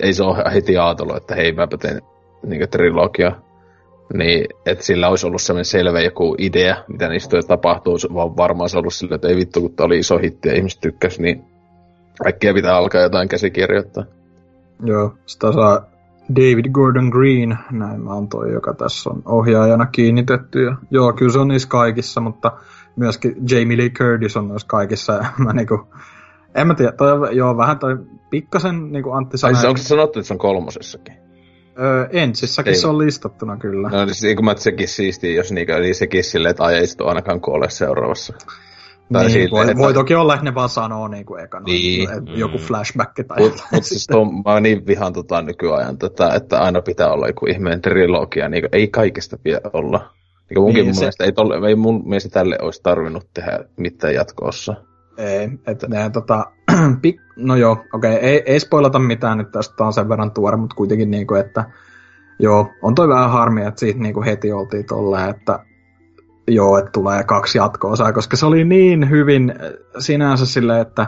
ei 0.00 0.12
se 0.12 0.22
ole 0.22 0.54
heti 0.54 0.78
ajatellut, 0.78 1.16
että 1.16 1.34
hei 1.34 1.52
mäpä 1.52 1.76
teen 1.76 2.02
niin 2.46 2.70
trilogia, 2.70 3.32
niin 4.14 4.46
että 4.66 4.84
sillä 4.84 5.08
olisi 5.08 5.26
ollut 5.26 5.42
sellainen 5.42 5.64
selvä 5.64 6.00
joku 6.00 6.34
idea, 6.38 6.76
mitä 6.88 7.08
niistä 7.08 7.42
tapahtuu, 7.48 7.98
vaan 8.14 8.36
varmaan 8.36 8.70
se 8.70 8.76
on 8.76 8.80
ollut 8.80 8.94
silleen, 8.94 9.14
että 9.14 9.28
ei 9.28 9.36
vittu, 9.36 9.60
kun 9.60 9.74
oli 9.78 9.98
iso 9.98 10.18
hitti 10.18 10.48
ja 10.48 10.54
ihmiset 10.54 10.80
tykkäs, 10.80 11.18
niin 11.18 11.44
äkkiä 12.26 12.54
pitää 12.54 12.76
alkaa 12.76 13.00
jotain 13.00 13.28
käsikirjoittaa. 13.28 14.04
Joo, 14.84 15.14
sitä 15.26 15.52
saa 15.52 15.86
David 16.36 16.70
Gordon 16.72 17.08
Green, 17.08 17.58
näin 17.70 18.00
mä 18.00 18.10
on 18.10 18.28
toi, 18.28 18.52
joka 18.52 18.74
tässä 18.74 19.10
on 19.10 19.22
ohjaajana 19.24 19.86
kiinnitetty. 19.86 20.62
Ja, 20.62 20.76
joo, 20.90 21.12
kyllä 21.12 21.32
se 21.32 21.38
on 21.38 21.48
niissä 21.48 21.68
kaikissa, 21.68 22.20
mutta 22.20 22.52
myöskin 22.96 23.36
Jamie 23.50 23.76
Lee 23.76 23.90
Curtis 23.90 24.36
on 24.36 24.48
noissa 24.48 24.68
kaikissa. 24.68 25.12
Ja 25.12 25.24
mä 25.44 25.52
niinku, 25.52 25.88
en 26.54 26.66
mä 26.66 26.74
tiedä, 26.74 26.92
toi, 26.92 27.36
joo, 27.36 27.56
vähän 27.56 27.78
toi 27.78 27.98
pikkasen, 28.30 28.92
niinku 28.92 29.10
Antti 29.10 29.34
Ai 29.34 29.38
sanoi, 29.38 29.54
siis 29.54 29.64
onko 29.64 29.78
se 29.78 29.84
sanottu, 29.84 30.18
että 30.18 30.26
se 30.26 30.34
on 30.34 30.38
kolmosessakin? 30.38 31.21
Öö, 31.80 32.08
ensissäkin 32.12 32.72
Ei. 32.72 32.78
se 32.78 32.88
on 32.88 32.98
listattuna 32.98 33.56
kyllä. 33.56 33.88
No 33.88 34.06
siis 34.06 34.22
niin 34.22 34.36
kuin 34.36 34.44
mä, 34.44 34.54
sekin 34.56 34.88
siistiä, 34.88 35.32
jos 35.34 35.52
niinkö, 35.52 35.76
eli 35.76 35.94
sekin 35.94 36.24
silleen, 36.24 36.50
että 36.50 36.62
ai 36.64 36.74
ei 36.74 36.86
sit 36.86 37.00
ainakaan 37.00 37.40
kuole 37.40 37.70
seuraavassa. 37.70 38.32
Tai 39.12 39.22
niin, 39.22 39.32
silleen, 39.32 39.50
voi, 39.50 39.62
että- 39.70 39.76
voi, 39.82 39.94
toki 39.94 40.14
olla, 40.14 40.34
että 40.34 40.44
ne 40.44 40.54
vaan 40.54 40.68
sanoo 40.68 41.08
niinku 41.08 41.36
ekana, 41.36 41.64
Niin. 41.64 42.10
että 42.10 42.30
joku 42.34 42.58
flashback 42.58 43.12
tai 43.28 43.38
Mut, 43.38 43.52
jotain. 43.52 43.68
mut 43.72 43.84
siis 43.84 44.06
tuo, 44.06 44.24
mä 44.24 44.60
niin 44.60 44.86
vihaan 44.86 45.12
tota 45.12 45.42
nykyajan 45.42 45.98
tätä, 45.98 46.34
että 46.34 46.58
aina 46.60 46.82
pitää 46.82 47.12
olla 47.12 47.26
joku 47.26 47.46
ihmeen 47.46 47.80
trilogia, 47.80 48.48
niin 48.48 48.68
ei 48.72 48.88
kaikesta 48.88 49.38
pidä 49.42 49.60
olla. 49.72 50.10
Niin 50.50 50.60
munkin 50.62 50.74
Niin, 50.74 50.86
mun 50.86 50.94
se- 50.94 51.00
mielestä, 51.00 51.24
ei, 51.24 51.32
tolle, 51.32 51.68
ei 51.68 51.74
mun 51.74 52.02
mielestä 52.08 52.28
tälle 52.28 52.58
olisi 52.62 52.80
tarvinnut 52.82 53.26
tehdä 53.34 53.58
mitään 53.76 54.14
jatkoossa. 54.14 54.74
Ei, 55.16 55.48
että 55.66 55.88
ne 55.88 56.10
tota, 56.10 56.46
pik, 57.02 57.16
no 57.36 57.56
joo, 57.56 57.84
okei, 57.92 58.14
ei, 58.14 58.42
ei 58.46 58.60
spoilata 58.60 58.98
mitään 58.98 59.38
nyt 59.38 59.52
tästä, 59.52 59.84
on 59.84 59.92
sen 59.92 60.08
verran 60.08 60.30
tuore, 60.30 60.56
mutta 60.56 60.76
kuitenkin 60.76 61.10
niinku, 61.10 61.34
että 61.34 61.64
joo, 62.38 62.70
on 62.82 62.94
toi 62.94 63.08
vähän 63.08 63.30
harmi, 63.30 63.64
että 63.64 63.80
siitä 63.80 64.00
niinku 64.00 64.22
heti 64.22 64.52
oltiin 64.52 64.86
tolleen, 64.86 65.30
että 65.30 65.58
joo, 66.48 66.78
että 66.78 66.90
tulee 66.90 67.24
kaksi 67.24 67.58
jatko-osaa, 67.58 68.12
koska 68.12 68.36
se 68.36 68.46
oli 68.46 68.64
niin 68.64 69.10
hyvin 69.10 69.50
äh, 69.50 69.70
sinänsä 69.98 70.46
silleen, 70.46 70.80
että 70.80 71.02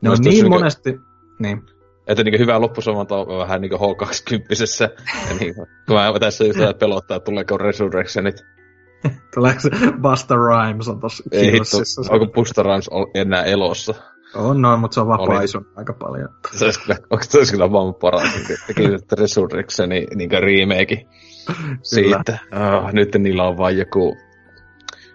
ne 0.00 0.10
on 0.10 0.12
Musta 0.12 0.28
niin 0.28 0.44
se- 0.44 0.48
monesti, 0.48 1.00
niin, 1.38 1.62
Että 2.06 2.24
niin 2.24 2.38
hyvä 2.38 2.60
loppusuomanta 2.60 3.16
on 3.16 3.38
vähän 3.38 3.60
niin 3.60 3.72
H20. 3.72 4.90
Ja 5.28 5.34
niin, 5.40 5.54
kun 5.54 5.96
mä 5.96 6.18
tässä 6.20 6.44
just 6.44 6.60
vähän 6.60 6.74
pelottaa, 6.74 7.16
että 7.16 7.24
tuleeko 7.24 7.58
Resurrectionit. 7.58 8.36
tuleeko 9.34 9.60
se 9.60 9.70
Busta 10.02 10.34
Rhymes 10.34 10.88
on 10.88 11.00
tossa 11.00 11.24
Ei 11.32 11.52
hitto, 11.52 11.76
onko 12.10 12.26
Busta 12.26 12.62
Rhymes 12.62 12.90
enää 13.14 13.42
elossa? 13.44 13.94
On 14.34 14.62
noin, 14.62 14.80
mutta 14.80 14.94
se 14.94 15.00
on 15.00 15.06
vaan 15.08 15.20
Oli. 15.20 15.64
aika 15.76 15.92
paljon. 15.92 16.28
Se 16.56 16.64
olisi 16.64 16.80
kyllä, 16.80 16.98
onko 17.10 17.24
se 17.24 17.38
olisi 17.38 17.52
kyllä 17.52 17.72
vaan 17.72 17.94
paras, 17.94 18.34
niin 18.34 18.58
teki 18.66 18.82
Resurrectionin 19.20 20.06
niin 20.14 20.30
remake 20.30 21.06
siitä. 21.82 22.38
Oh, 22.52 22.92
nyt 22.92 23.14
niillä 23.18 23.44
on 23.44 23.58
vaan 23.58 23.76
joku, 23.76 24.16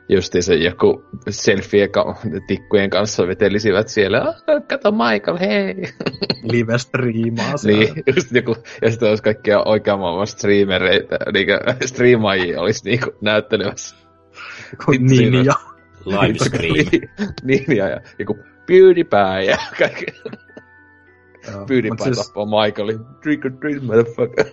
justiin 0.10 0.44
se 0.44 0.56
joku 0.56 1.04
selfie 1.30 1.88
ka- 1.88 2.16
tikkujen 2.48 2.90
kanssa 2.90 3.28
vetelisivät 3.28 3.88
siellä. 3.88 4.22
Oh, 4.22 4.68
kato 4.68 4.92
Michael, 4.92 5.38
hei! 5.40 5.76
Live 6.52 6.78
striimaa 6.78 7.54
niin, 7.64 8.04
just 8.16 8.32
joku, 8.32 8.56
ja 8.82 8.92
sitten 8.92 9.10
olisi 9.10 9.24
kaikkia 9.24 9.64
oikean 9.64 10.00
maailman 10.00 10.28
streamereita, 10.28 11.18
niinku, 11.34 11.54
striimaajia 11.86 12.62
olisi 12.62 12.90
niinku 12.90 13.12
näyttelemässä. 13.22 13.96
Kuin 14.86 15.06
Ninja. 15.06 15.54
Livestream. 16.06 17.10
Ninja 17.44 17.90
ja 17.90 18.02
joku 18.20 18.38
PewDiePie 18.66 19.46
ja 19.50 19.58
kaikki. 19.80 20.06
PewDiePie 21.68 22.04
siis... 22.04 22.18
tappaa 22.18 22.46
Michaelin. 22.46 23.00
Trick 23.24 23.46
or 23.46 23.52
treat, 23.52 23.84
motherfucker. 23.84 24.46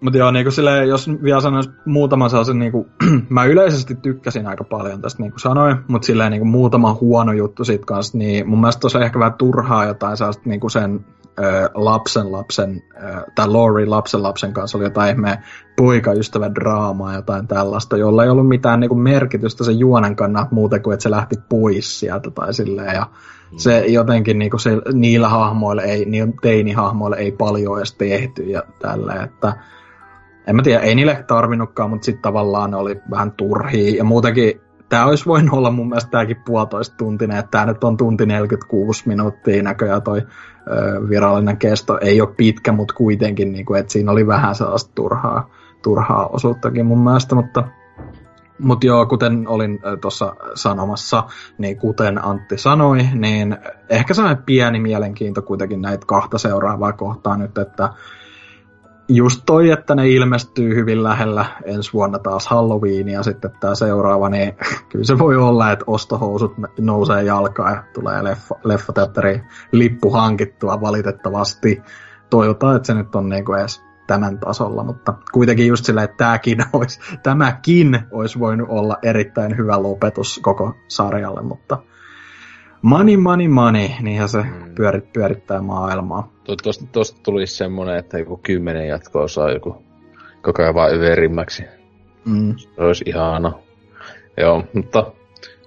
Mutta 0.00 0.18
joo, 0.18 0.30
niinku 0.30 0.50
silleen, 0.50 0.88
jos 0.88 1.10
vielä 1.22 1.40
sanois 1.40 1.70
muutaman 1.84 2.30
sellaisen, 2.30 2.58
niinku, 2.58 2.86
mä 3.28 3.44
yleisesti 3.44 3.94
tykkäsin 3.94 4.46
aika 4.46 4.64
paljon 4.64 5.02
tästä, 5.02 5.22
niin 5.22 5.32
kuin 5.32 5.40
sanoin, 5.40 5.76
mutta 5.88 6.06
silleen 6.06 6.30
niinku 6.30 6.46
muutama 6.46 6.98
huono 7.00 7.32
juttu 7.32 7.64
siitä 7.64 7.86
kanssa, 7.86 8.18
niin 8.18 8.48
mun 8.48 8.60
mielestä 8.60 8.80
tosi 8.80 8.98
ehkä 8.98 9.18
vähän 9.18 9.34
turhaa 9.34 9.84
jotain 9.84 10.16
sellaista 10.16 10.42
niinku 10.46 10.68
sen 10.68 11.04
ö, 11.38 11.70
lapsen 11.74 12.32
lapsen, 12.32 12.82
ö, 13.04 13.24
tai 13.34 13.48
Laurie 13.48 13.86
lapsen 13.86 14.22
lapsen 14.22 14.52
kanssa 14.52 14.78
oli 14.78 14.84
jotain 14.84 15.10
ihmeen 15.10 15.38
poikaystävän 15.76 16.54
draamaa, 16.54 17.14
jotain 17.14 17.48
tällaista, 17.48 17.96
jolla 17.96 18.24
ei 18.24 18.30
ollut 18.30 18.48
mitään 18.48 18.80
niinku 18.80 18.96
merkitystä 18.96 19.64
sen 19.64 19.78
juonen 19.78 20.16
kannalta 20.16 20.48
muuten 20.50 20.82
kuin, 20.82 20.94
että 20.94 21.02
se 21.02 21.10
lähti 21.10 21.36
pois 21.48 22.00
sieltä 22.00 22.30
tai 22.30 22.54
silleen, 22.54 22.94
ja 22.94 23.06
se 23.56 23.86
jotenkin 23.86 24.38
niinku 24.38 24.58
se, 24.58 24.70
niillä 24.92 25.28
hahmoilla 25.28 25.82
ei, 25.82 26.04
niillä 26.04 26.32
teinihahmoilla 26.42 27.16
ei 27.16 27.32
paljon 27.32 27.78
edes 27.78 27.94
tehty 27.94 28.42
ja 28.42 28.62
tälleen, 28.78 29.24
että 29.24 29.52
en 30.46 30.56
mä 30.56 30.62
tiedä, 30.62 30.80
ei 30.80 30.94
niille 30.94 31.24
tarvinnutkaan, 31.26 31.90
mutta 31.90 32.04
sitten 32.04 32.22
tavallaan 32.22 32.70
ne 32.70 32.76
oli 32.76 33.00
vähän 33.10 33.32
turhia. 33.32 33.96
Ja 33.96 34.04
muutenkin, 34.04 34.60
tämä 34.88 35.06
olisi 35.06 35.26
voinut 35.26 35.54
olla 35.54 35.70
mun 35.70 35.88
mielestä 35.88 36.10
tämäkin 36.10 36.42
puolitoista 36.46 36.96
tuntinen, 36.96 37.38
että 37.38 37.50
tämä 37.50 37.66
nyt 37.66 37.84
on 37.84 37.96
tunti 37.96 38.26
46 38.26 39.08
minuuttia 39.08 39.62
näköjään 39.62 40.02
toi 40.02 40.18
ö, 40.18 41.08
virallinen 41.08 41.56
kesto. 41.56 41.98
Ei 42.00 42.20
ole 42.20 42.34
pitkä, 42.36 42.72
mutta 42.72 42.94
kuitenkin, 42.94 43.52
niin 43.52 43.66
kuin, 43.66 43.80
että 43.80 43.92
siinä 43.92 44.12
oli 44.12 44.26
vähän 44.26 44.54
sellaista 44.54 44.92
turhaa, 44.94 45.50
turhaa 45.82 46.26
osuuttakin 46.26 46.86
mun 46.86 47.04
mielestä, 47.04 47.34
mutta 47.34 47.64
mutta 48.58 48.86
joo, 48.86 49.06
kuten 49.06 49.48
olin 49.48 49.80
tuossa 50.00 50.36
sanomassa, 50.54 51.24
niin 51.58 51.76
kuten 51.76 52.24
Antti 52.24 52.58
sanoi, 52.58 52.98
niin 53.14 53.56
ehkä 53.88 54.14
sellainen 54.14 54.42
pieni 54.42 54.80
mielenkiinto 54.80 55.42
kuitenkin 55.42 55.82
näitä 55.82 56.06
kahta 56.06 56.38
seuraavaa 56.38 56.92
kohtaa 56.92 57.36
nyt, 57.36 57.58
että 57.58 57.88
just 59.08 59.42
toi, 59.46 59.70
että 59.70 59.94
ne 59.94 60.08
ilmestyy 60.08 60.74
hyvin 60.74 61.02
lähellä 61.02 61.44
ensi 61.64 61.92
vuonna 61.92 62.18
taas 62.18 62.46
Halloween 62.46 63.08
ja 63.08 63.22
sitten 63.22 63.50
tämä 63.60 63.74
seuraava, 63.74 64.28
niin 64.28 64.56
kyllä 64.88 65.04
se 65.04 65.18
voi 65.18 65.36
olla, 65.36 65.72
että 65.72 65.84
ostohousut 65.86 66.52
nousee 66.80 67.22
jalkaan 67.22 67.74
ja 67.74 67.84
tulee 67.94 68.24
leffa, 68.24 68.54
leffateatteriin 68.64 69.44
lippu 69.72 70.10
hankittua 70.10 70.80
valitettavasti. 70.80 71.82
Toivotaan, 72.30 72.76
että 72.76 72.86
se 72.86 72.94
nyt 72.94 73.14
on 73.14 73.28
niinku 73.28 73.52
edes 73.52 73.82
tämän 74.06 74.38
tasolla, 74.38 74.84
mutta 74.84 75.14
kuitenkin 75.32 75.66
just 75.66 75.84
silleen, 75.84 76.04
että 76.04 76.16
tämäkin 76.24 76.64
olisi, 76.72 77.00
tämäkin 77.22 78.00
olisi 78.10 78.38
voinut 78.38 78.68
olla 78.70 78.98
erittäin 79.02 79.56
hyvä 79.56 79.82
lopetus 79.82 80.40
koko 80.42 80.74
sarjalle, 80.88 81.42
mutta 81.42 81.78
money, 82.86 83.16
money, 83.16 83.48
money, 83.48 83.88
niinhän 84.00 84.28
se 84.28 84.44
pyörit, 84.74 85.12
pyörittää 85.12 85.62
maailmaa. 85.62 86.32
Tosta, 86.62 86.86
tosta 86.92 87.20
tulisi 87.22 87.56
semmonen, 87.56 87.96
että 87.96 88.18
joku 88.18 88.40
kymmenen 88.42 88.88
jatkoa 88.88 89.28
saa 89.28 89.50
joku 89.50 89.82
koko 90.42 90.62
ajan 90.62 90.74
vaan 90.74 90.94
överimmäksi. 90.94 91.64
Mm. 92.24 92.54
Se 92.58 92.82
olisi 92.82 93.04
ihana. 93.06 93.52
Joo, 94.36 94.64
mutta 94.74 95.12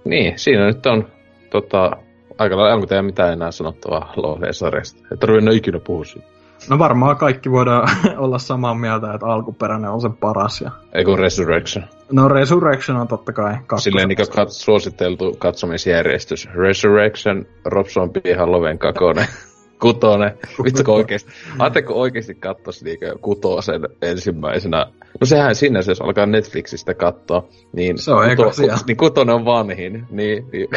niin, 0.05 0.39
siinä 0.39 0.65
nyt 0.65 0.85
on 0.85 1.07
tota, 1.49 1.91
aika 2.37 2.57
lailla, 2.57 2.73
onko 2.73 2.87
teillä 2.87 3.03
mitään 3.03 3.33
enää 3.33 3.51
sanottavaa 3.51 4.13
Lohden-sarjasta? 4.15 5.07
Ei 5.11 5.17
tarvitse 5.17 5.45
enää 5.45 5.57
ikinä 5.57 5.79
puhua 5.79 6.05
siitä. 6.05 6.27
No 6.69 6.79
varmaan 6.79 7.17
kaikki 7.17 7.51
voidaan 7.51 7.89
olla 8.17 8.39
samaa 8.39 8.75
mieltä, 8.75 9.13
että 9.13 9.25
alkuperäinen 9.25 9.89
on 9.89 10.01
se 10.01 10.09
paras. 10.19 10.61
Ja... 10.61 10.71
Ei 10.93 11.05
kun 11.05 11.19
Resurrection. 11.19 11.85
No 12.11 12.27
Resurrection 12.27 12.97
on 12.97 13.07
totta 13.07 13.33
kai. 13.33 13.55
Silleen 13.77 14.07
niin 14.07 14.17
kat- 14.19 14.49
suositeltu 14.49 15.35
katsomisjärjestys. 15.39 16.49
Resurrection, 16.55 17.45
Rob 17.65 17.87
Zombie, 17.87 18.35
Halloween 18.37 18.79
kakone, 18.79 19.27
kutonen. 19.81 20.37
Vittu 20.63 20.83
kun 20.83 20.93
oikeesti, 20.95 21.31
ajatteko 21.59 21.93
oikeesti 21.93 22.35
kattois 22.35 22.83
niinkö 22.83 23.15
kutosen 23.21 23.81
ensimmäisenä? 24.01 24.85
No 25.19 25.25
sehän 25.25 25.55
sinne, 25.55 25.79
jos 25.87 26.01
alkaa 26.01 26.25
Netflixistä 26.25 26.93
katsoa, 26.93 27.47
niin, 27.73 27.97
Se 27.97 28.11
on 28.11 28.29
eka 28.31 28.51
siellä. 28.51 28.77
niin 28.87 28.97
kutonen 28.97 29.35
on 29.35 29.45
vanhin. 29.45 30.05
Niin, 30.09 30.45
niin 30.51 30.67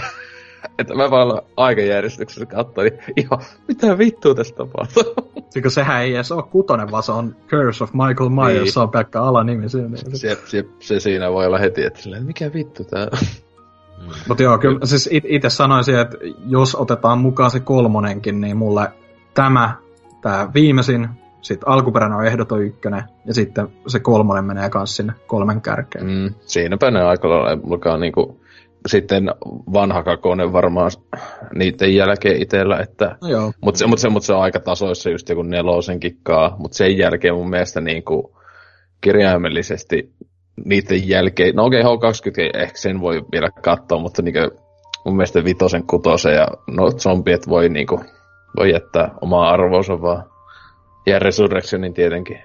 että 0.79 0.95
mä 0.95 1.11
vaan 1.11 1.43
aikajärjestyksessä 1.57 2.47
katsoin, 2.47 2.91
niin 2.93 3.01
ihan, 3.17 3.41
mitä 3.69 3.99
vittua 3.99 4.35
tästä 4.35 4.57
tapahtuu? 4.57 5.03
Siksi 5.51 5.71
sehän 5.71 6.03
ei 6.03 6.15
edes 6.15 6.33
ole 6.33 6.43
kutonen, 6.43 6.91
vaan 6.91 7.03
se 7.03 7.13
on 7.13 7.37
Curse 7.49 7.85
of 7.85 7.91
Michael 7.93 8.31
Myers, 8.31 8.63
Niin. 8.63 8.73
se 8.73 8.81
on 8.81 8.91
pelkkä 8.91 9.23
alanimi 9.23 9.69
siinä. 9.69 9.89
Niin. 9.89 10.17
Se, 10.19 10.39
se, 10.47 10.65
se, 10.81 11.01
siinä 11.01 11.33
voi 11.33 11.47
olla 11.47 11.59
heti, 11.59 11.85
että 11.85 12.03
silleen, 12.03 12.25
mikä 12.27 12.51
vittu 12.55 12.85
tää 12.85 13.09
on? 13.13 13.19
Mutta 14.29 14.43
joo, 14.43 14.59
kyllä 14.59 14.87
siis 14.87 15.09
it- 15.13 15.25
itse 15.29 15.51
sanoisin, 15.51 15.99
että 15.99 16.17
jos 16.47 16.75
otetaan 16.75 17.19
mukaan 17.19 17.51
se 17.51 17.61
kolmonenkin, 17.61 18.41
niin 18.41 18.57
mulle 18.57 18.89
tämä, 19.35 19.77
tämä 20.23 20.49
viimeisin, 20.55 21.09
sitten 21.43 21.69
alkuperäinen 21.69 22.19
on 22.19 22.27
ehdoton 22.27 22.63
ykkönen, 22.63 23.03
ja 23.27 23.35
sitten 23.35 23.69
se 23.87 24.01
kolmonen 24.01 24.45
menee 24.45 24.71
kanssa 24.71 24.97
sinne 24.97 25.13
kolmen 25.27 25.61
kärkeen. 25.61 26.07
Mm, 26.07 26.35
siinäpä 26.41 26.91
ne 26.91 27.03
aika 27.03 27.29
lailla 27.29 27.63
mukaan 27.65 28.01
niinku, 28.01 28.41
sitten 28.87 29.31
vanha 29.73 30.03
kakone 30.03 30.53
varmaan 30.53 30.91
niiden 31.55 31.95
jälkeen 31.95 32.43
itellä, 32.43 32.79
että 32.81 33.17
No 33.23 33.29
joo. 33.29 33.53
Mutta 33.61 33.79
se, 33.79 33.87
mut 33.87 33.99
se, 33.99 34.09
mut 34.09 34.25
se 34.25 34.33
on 34.33 34.43
aika 34.43 34.61
tasoissa 34.61 35.11
just 35.11 35.29
joku 35.29 35.43
nelosen 35.43 36.01
kikkaa, 36.01 36.57
mutta 36.59 36.77
sen 36.77 36.99
jälkeen 36.99 37.35
mun 37.35 37.51
mielestä 37.51 37.81
niinku, 37.81 38.37
kirjaimellisesti 39.01 40.13
niiden 40.65 41.09
jälkeen, 41.09 41.55
no 41.55 41.65
okei, 41.65 41.83
okay, 41.85 42.11
H20 42.11 42.59
ehkä 42.59 42.79
sen 42.79 43.01
voi 43.01 43.23
vielä 43.33 43.51
katsoa, 43.51 43.99
mutta 43.99 44.23
niinku, 44.23 44.63
mun 45.05 45.17
mielestä 45.17 45.45
vitosen, 45.45 45.87
kutosen 45.87 46.35
ja 46.35 46.49
no 46.67 46.91
zombiet 46.91 47.49
voi 47.49 47.69
niinku, 47.69 48.01
voi 48.57 48.73
jättää 48.73 49.15
omaa 49.21 49.51
arvoonsa 49.51 50.03
vaan. 50.03 50.25
Ja 51.07 51.19
Resurrectionin 51.19 51.95
tietenkin. 51.95 52.39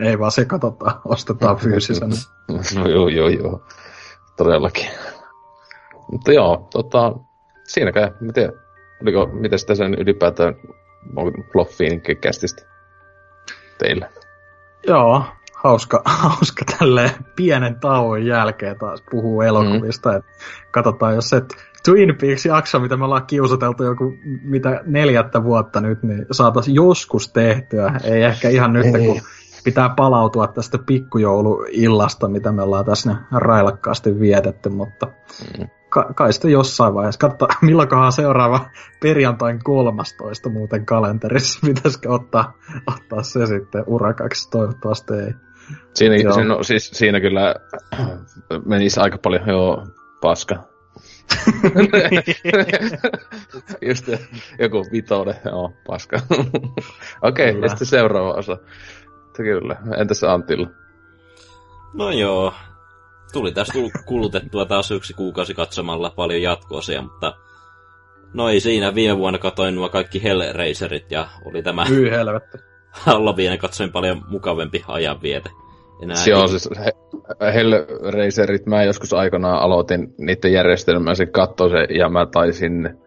Ei 0.00 0.18
vaan 0.18 0.30
se 0.30 0.44
katsotaan, 0.44 1.00
ostetaan 1.04 1.56
fyysisenä. 1.62 2.14
joo, 2.88 3.08
joo, 3.08 3.28
joo. 3.28 3.60
Todellakin. 4.36 4.86
Mutta 6.12 6.32
joo, 6.32 6.68
tota, 6.72 7.12
siinäkään, 7.64 8.14
mä 8.20 8.32
tiedän, 8.32 8.52
oliko, 9.02 9.26
miten 9.26 9.58
sitä 9.58 9.74
sen 9.74 9.94
ylipäätään 9.94 10.54
Floffiin 11.52 12.02
kästistä 12.20 12.62
teille? 13.78 14.10
Joo, 14.86 15.24
hauska, 15.54 16.02
hauska 16.22 16.64
tälleen 16.78 17.10
pienen 17.36 17.80
tauon 17.80 18.26
jälkeen 18.26 18.78
taas 18.78 19.02
puhuu 19.10 19.40
elokuvista. 19.42 20.12
Mm. 20.12 20.22
katsotaan, 20.70 21.14
jos 21.14 21.32
et 21.32 21.54
Twin 21.84 22.16
Peaks-jakso, 22.20 22.78
mitä 22.78 22.96
me 22.96 23.04
ollaan 23.04 23.26
kiusateltu 23.26 23.84
joku 23.84 24.14
mitä 24.42 24.80
neljättä 24.86 25.44
vuotta 25.44 25.80
nyt, 25.80 26.02
niin 26.02 26.26
saataisiin 26.30 26.74
joskus 26.74 27.32
tehtyä. 27.32 28.00
Ei 28.04 28.22
ehkä 28.22 28.48
ihan 28.48 28.72
nyt, 28.72 28.86
kun 29.06 29.20
pitää 29.66 29.94
palautua 29.96 30.46
tästä 30.46 30.78
pikkujouluillasta, 30.78 32.28
mitä 32.28 32.52
me 32.52 32.62
ollaan 32.62 32.84
tässä 32.84 33.16
railakkaasti 33.32 34.20
vietetty, 34.20 34.68
mutta 34.68 35.06
mm. 35.58 35.68
ka- 35.88 36.12
kai 36.14 36.32
sitten 36.32 36.50
jossain 36.50 36.94
vaiheessa. 36.94 37.18
Katsotaan, 37.18 37.56
milloinkohan 37.66 38.12
seuraava 38.12 38.70
perjantain 39.02 39.64
13 39.64 40.48
muuten 40.48 40.86
kalenterissa. 40.86 41.66
Pitäisikö 41.66 42.12
ottaa, 42.12 42.52
ottaa 42.86 43.22
se 43.22 43.46
sitten 43.46 43.84
urakaksi? 43.86 44.50
Toivottavasti 44.50 45.14
ei. 45.14 45.32
Siinä, 45.94 46.32
siinä, 46.32 46.48
no, 46.48 46.62
siis, 46.62 46.90
siinä 46.94 47.20
kyllä 47.20 47.54
menisi 48.64 49.00
aika 49.00 49.18
paljon 49.18 49.48
jo 49.48 49.84
paska. 50.20 50.76
Just 53.88 54.08
joku 54.58 54.86
vitoinen, 54.92 55.34
joo, 55.44 55.72
paska. 55.86 56.20
Okei, 57.22 57.50
okay, 57.50 57.62
ja 57.62 57.68
sitten 57.68 57.86
seuraava 57.86 58.32
osa. 58.32 58.58
Kyllä, 59.36 59.76
entäs 59.96 60.24
Antilla? 60.24 60.68
No 61.94 62.10
joo, 62.10 62.52
tuli 63.32 63.52
tästä 63.52 63.74
kulutettua 64.08 64.64
taas 64.64 64.90
yksi 64.90 65.14
kuukausi 65.14 65.54
katsomalla 65.54 66.12
paljon 66.16 66.42
jatkoosia, 66.42 67.02
mutta 67.02 67.34
no 68.34 68.48
ei 68.48 68.60
siinä. 68.60 68.94
Viime 68.94 69.18
vuonna 69.18 69.38
katoin 69.38 69.74
nuo 69.74 69.88
kaikki 69.88 70.22
Hellraiserit 70.22 71.10
ja 71.10 71.28
oli 71.44 71.62
tämä... 71.62 71.84
Hyi 71.84 72.10
helvetti. 72.10 72.58
Halloween 73.06 73.58
katsoin 73.58 73.92
paljon 73.92 74.22
mukavempi 74.28 74.84
ajanviete. 74.88 75.50
Enää 76.02 76.16
Se 76.16 76.34
on 76.34 76.48
siis 76.48 76.68
Hellraiserit, 77.54 78.66
mä 78.66 78.82
joskus 78.82 79.12
aikanaan 79.12 79.62
aloitin 79.62 80.14
niiden 80.18 80.52
järjestelmää, 80.52 81.14
se 81.14 81.26
katsoi 81.26 81.70
se, 81.70 81.94
ja 81.94 82.08
mä 82.08 82.26
taisin 82.26 82.98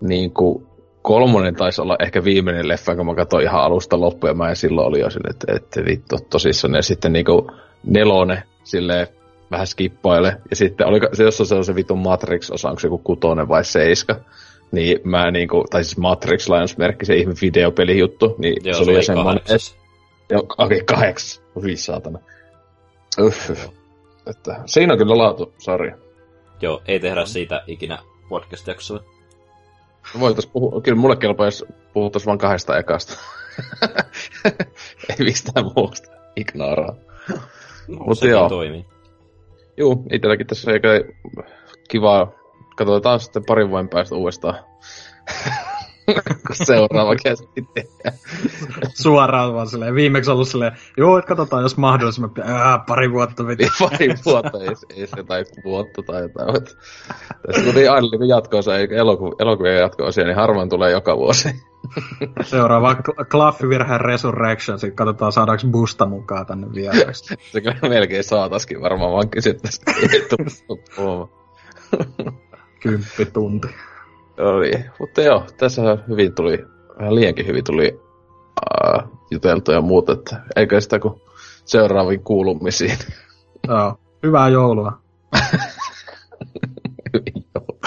niin 0.00 0.34
kuin, 0.34 0.66
kolmonen 1.06 1.54
taisi 1.54 1.80
olla 1.80 1.96
ehkä 2.00 2.24
viimeinen 2.24 2.68
leffa, 2.68 2.96
kun 2.96 3.06
mä 3.06 3.14
katsoin 3.14 3.44
ihan 3.44 3.60
alusta 3.60 4.00
loppuun, 4.00 4.30
ja 4.30 4.34
mä 4.34 4.48
en 4.48 4.56
silloin 4.56 4.86
oli 4.86 5.00
jo 5.00 5.10
sinne, 5.10 5.30
että, 5.30 5.52
että 5.56 5.84
vittu 5.84 6.16
tosissaan. 6.30 6.74
Ja 6.74 6.82
sitten 6.82 7.12
niinku 7.12 7.50
nelonen, 7.84 8.42
silleen 8.64 9.06
vähän 9.50 9.66
skippaile. 9.66 10.36
Ja 10.50 10.56
sitten 10.56 10.86
oli 10.86 11.00
se, 11.12 11.24
jos 11.24 11.52
on 11.52 11.64
se 11.64 11.74
vitun 11.74 11.98
Matrix-osa, 11.98 12.68
onko 12.68 12.80
se 12.80 12.86
joku 12.86 12.98
kutonen 12.98 13.48
vai 13.48 13.64
seiska, 13.64 14.20
niin 14.72 15.00
mä 15.04 15.30
niinku, 15.30 15.64
tai 15.70 15.84
siis 15.84 15.98
Matrix 15.98 16.48
lainausmerkki, 16.48 17.04
se 17.04 17.16
ihme 17.16 17.34
videopelijuttu, 17.40 18.34
niin 18.38 18.56
Joo, 18.64 18.74
se 18.74 18.82
oli 18.82 18.94
jo 18.94 19.02
semmoinen... 19.02 19.42
Joo, 20.30 20.40
okei, 20.58 20.64
okay, 20.64 20.80
kahdeksas. 20.80 21.42
Hyvin 21.56 21.78
saatana. 21.78 22.18
Uff. 23.20 23.50
Että 24.26 24.62
siinä 24.66 24.92
on 24.92 24.98
kyllä 24.98 25.18
laatu 25.18 25.54
sarja. 25.58 25.96
Joo, 26.60 26.82
ei 26.86 27.00
tehdä 27.00 27.24
siitä 27.24 27.62
ikinä 27.66 27.98
podcast-jaksoa. 28.28 29.15
Voitais 30.20 30.46
puhua, 30.46 30.80
kyllä 30.80 30.98
mulle 30.98 31.16
kelpaa, 31.16 31.46
jos 31.46 31.64
puhuttaisiin 31.92 32.26
vain 32.26 32.38
kahdesta 32.38 32.78
ekasta. 32.78 33.18
ei 35.08 35.24
mistään 35.24 35.66
muusta. 35.76 36.10
Ignoraa. 36.36 36.94
No, 37.88 38.04
Mutta 38.06 38.26
joo. 38.26 38.48
toimii. 38.48 38.86
Juu, 39.76 40.06
itselläkin 40.12 40.46
tässä 40.46 40.72
eikä 40.72 40.88
kivaa. 41.88 42.32
Katsotaan 42.76 43.20
sitten 43.20 43.44
parin 43.46 43.70
vuoden 43.70 43.88
päästä 43.88 44.14
uudestaan. 44.14 44.64
Seuraava 46.52 47.16
käsitte. 47.22 47.88
Suoraan 48.94 49.54
vaan 49.54 49.66
silleen. 49.66 49.94
Viimeksi 49.94 50.30
ollut 50.30 50.48
silleen, 50.48 50.72
joo, 50.96 51.18
että 51.18 51.28
katsotaan, 51.28 51.62
jos 51.62 51.76
mahdollisimman 51.76 52.30
pian. 52.30 52.46
pari 52.86 53.12
vuotta 53.12 53.46
veti. 53.46 53.68
pari 53.78 54.14
vuotta, 54.24 54.62
ei, 54.62 54.68
ei 54.96 55.06
se 55.06 55.22
tai 55.26 55.44
vuotta 55.64 56.02
tai 56.02 56.22
jotain. 56.22 56.64
Tässä 57.46 57.72
tuli 57.72 57.88
aina 57.88 58.08
niin 58.10 58.28
jatkoosa, 58.28 58.76
eikä 58.76 58.96
eloku, 58.96 59.34
elokuvien 59.38 59.80
jatkoosia, 59.80 60.24
niin 60.24 60.36
harvoin 60.36 60.68
tulee 60.68 60.90
joka 60.90 61.16
vuosi. 61.16 61.62
Seuraava 62.42 62.96
Klaffivirheen 63.30 64.00
Resurrection, 64.00 64.78
sitten 64.78 64.96
katsotaan 64.96 65.32
saadaanko 65.32 65.66
Busta 65.70 66.06
mukaan 66.06 66.46
tänne 66.46 66.66
vieraksi. 66.74 67.34
se 67.52 67.60
kyllä 67.60 67.88
melkein 67.88 68.24
saataskin 68.24 68.80
varmaan, 68.80 69.12
vaan 69.12 69.28
kysyttäisiin. 69.28 69.86
Kymppi 72.80 73.24
tunti. 73.32 73.68
Oli. 74.38 74.72
Mutta 74.98 75.22
joo, 75.22 75.44
tässä 75.56 75.98
hyvin 76.08 76.34
tuli, 76.34 76.64
vähän 76.98 77.14
liiankin 77.14 77.46
hyvin 77.46 77.64
tuli 77.64 77.92
uh, 77.92 79.02
juteltu 79.30 79.72
ja 79.72 79.80
muuta, 79.80 80.12
että 80.12 80.42
eikö 80.56 80.80
sitä 80.80 80.98
kuin 80.98 81.20
seuraaviin 81.64 82.24
kuulumisiin. 82.24 82.98
Joo, 83.68 83.98
hyvää 84.22 84.48
joulua. 84.48 84.92
hyvin 87.14 87.46
joulua. 87.54 87.80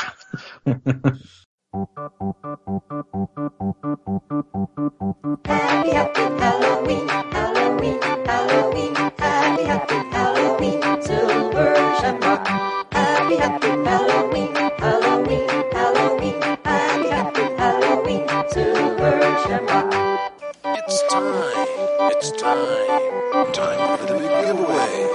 Happy, 5.48 5.96
happy 5.96 6.22
Halloween, 6.40 7.08
Halloween, 7.34 8.00
Halloween, 8.28 8.96
happy, 8.96 9.66
happy 9.68 9.96
Halloween, 10.12 11.04
Silver 11.04 11.96
Shamrock. 12.00 12.48
Happy, 12.94 13.38
happy 13.38 13.79
Time. 22.38 23.54
Time 23.54 23.98
for 23.98 24.06
the 24.06 24.20
big 24.20 24.30
giveaway. 24.46 25.08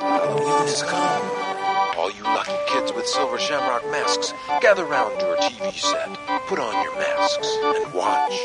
Halloween 0.00 0.66
has 0.66 0.82
come. 0.82 1.98
All 1.98 2.10
you 2.10 2.22
lucky 2.22 2.56
kids 2.66 2.92
with 2.92 3.06
silver 3.06 3.38
shamrock 3.38 3.84
masks, 3.90 4.32
gather 4.60 4.84
round 4.86 5.20
your 5.20 5.36
TV 5.36 5.72
set. 5.74 6.08
Put 6.46 6.58
on 6.58 6.82
your 6.82 6.94
masks 6.96 7.58
and 7.62 7.92
watch. 7.92 8.40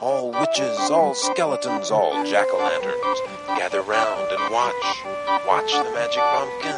All 0.00 0.30
witches, 0.30 0.90
all 0.90 1.14
skeletons, 1.14 1.90
all 1.90 2.24
jack-o'-lanterns, 2.24 3.18
gather 3.58 3.82
round 3.82 4.30
and 4.30 4.52
watch. 4.52 5.04
Watch 5.46 5.72
the 5.72 5.84
magic 5.92 6.22
pumpkin. 6.22 6.76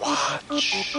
Watch. 0.00 0.96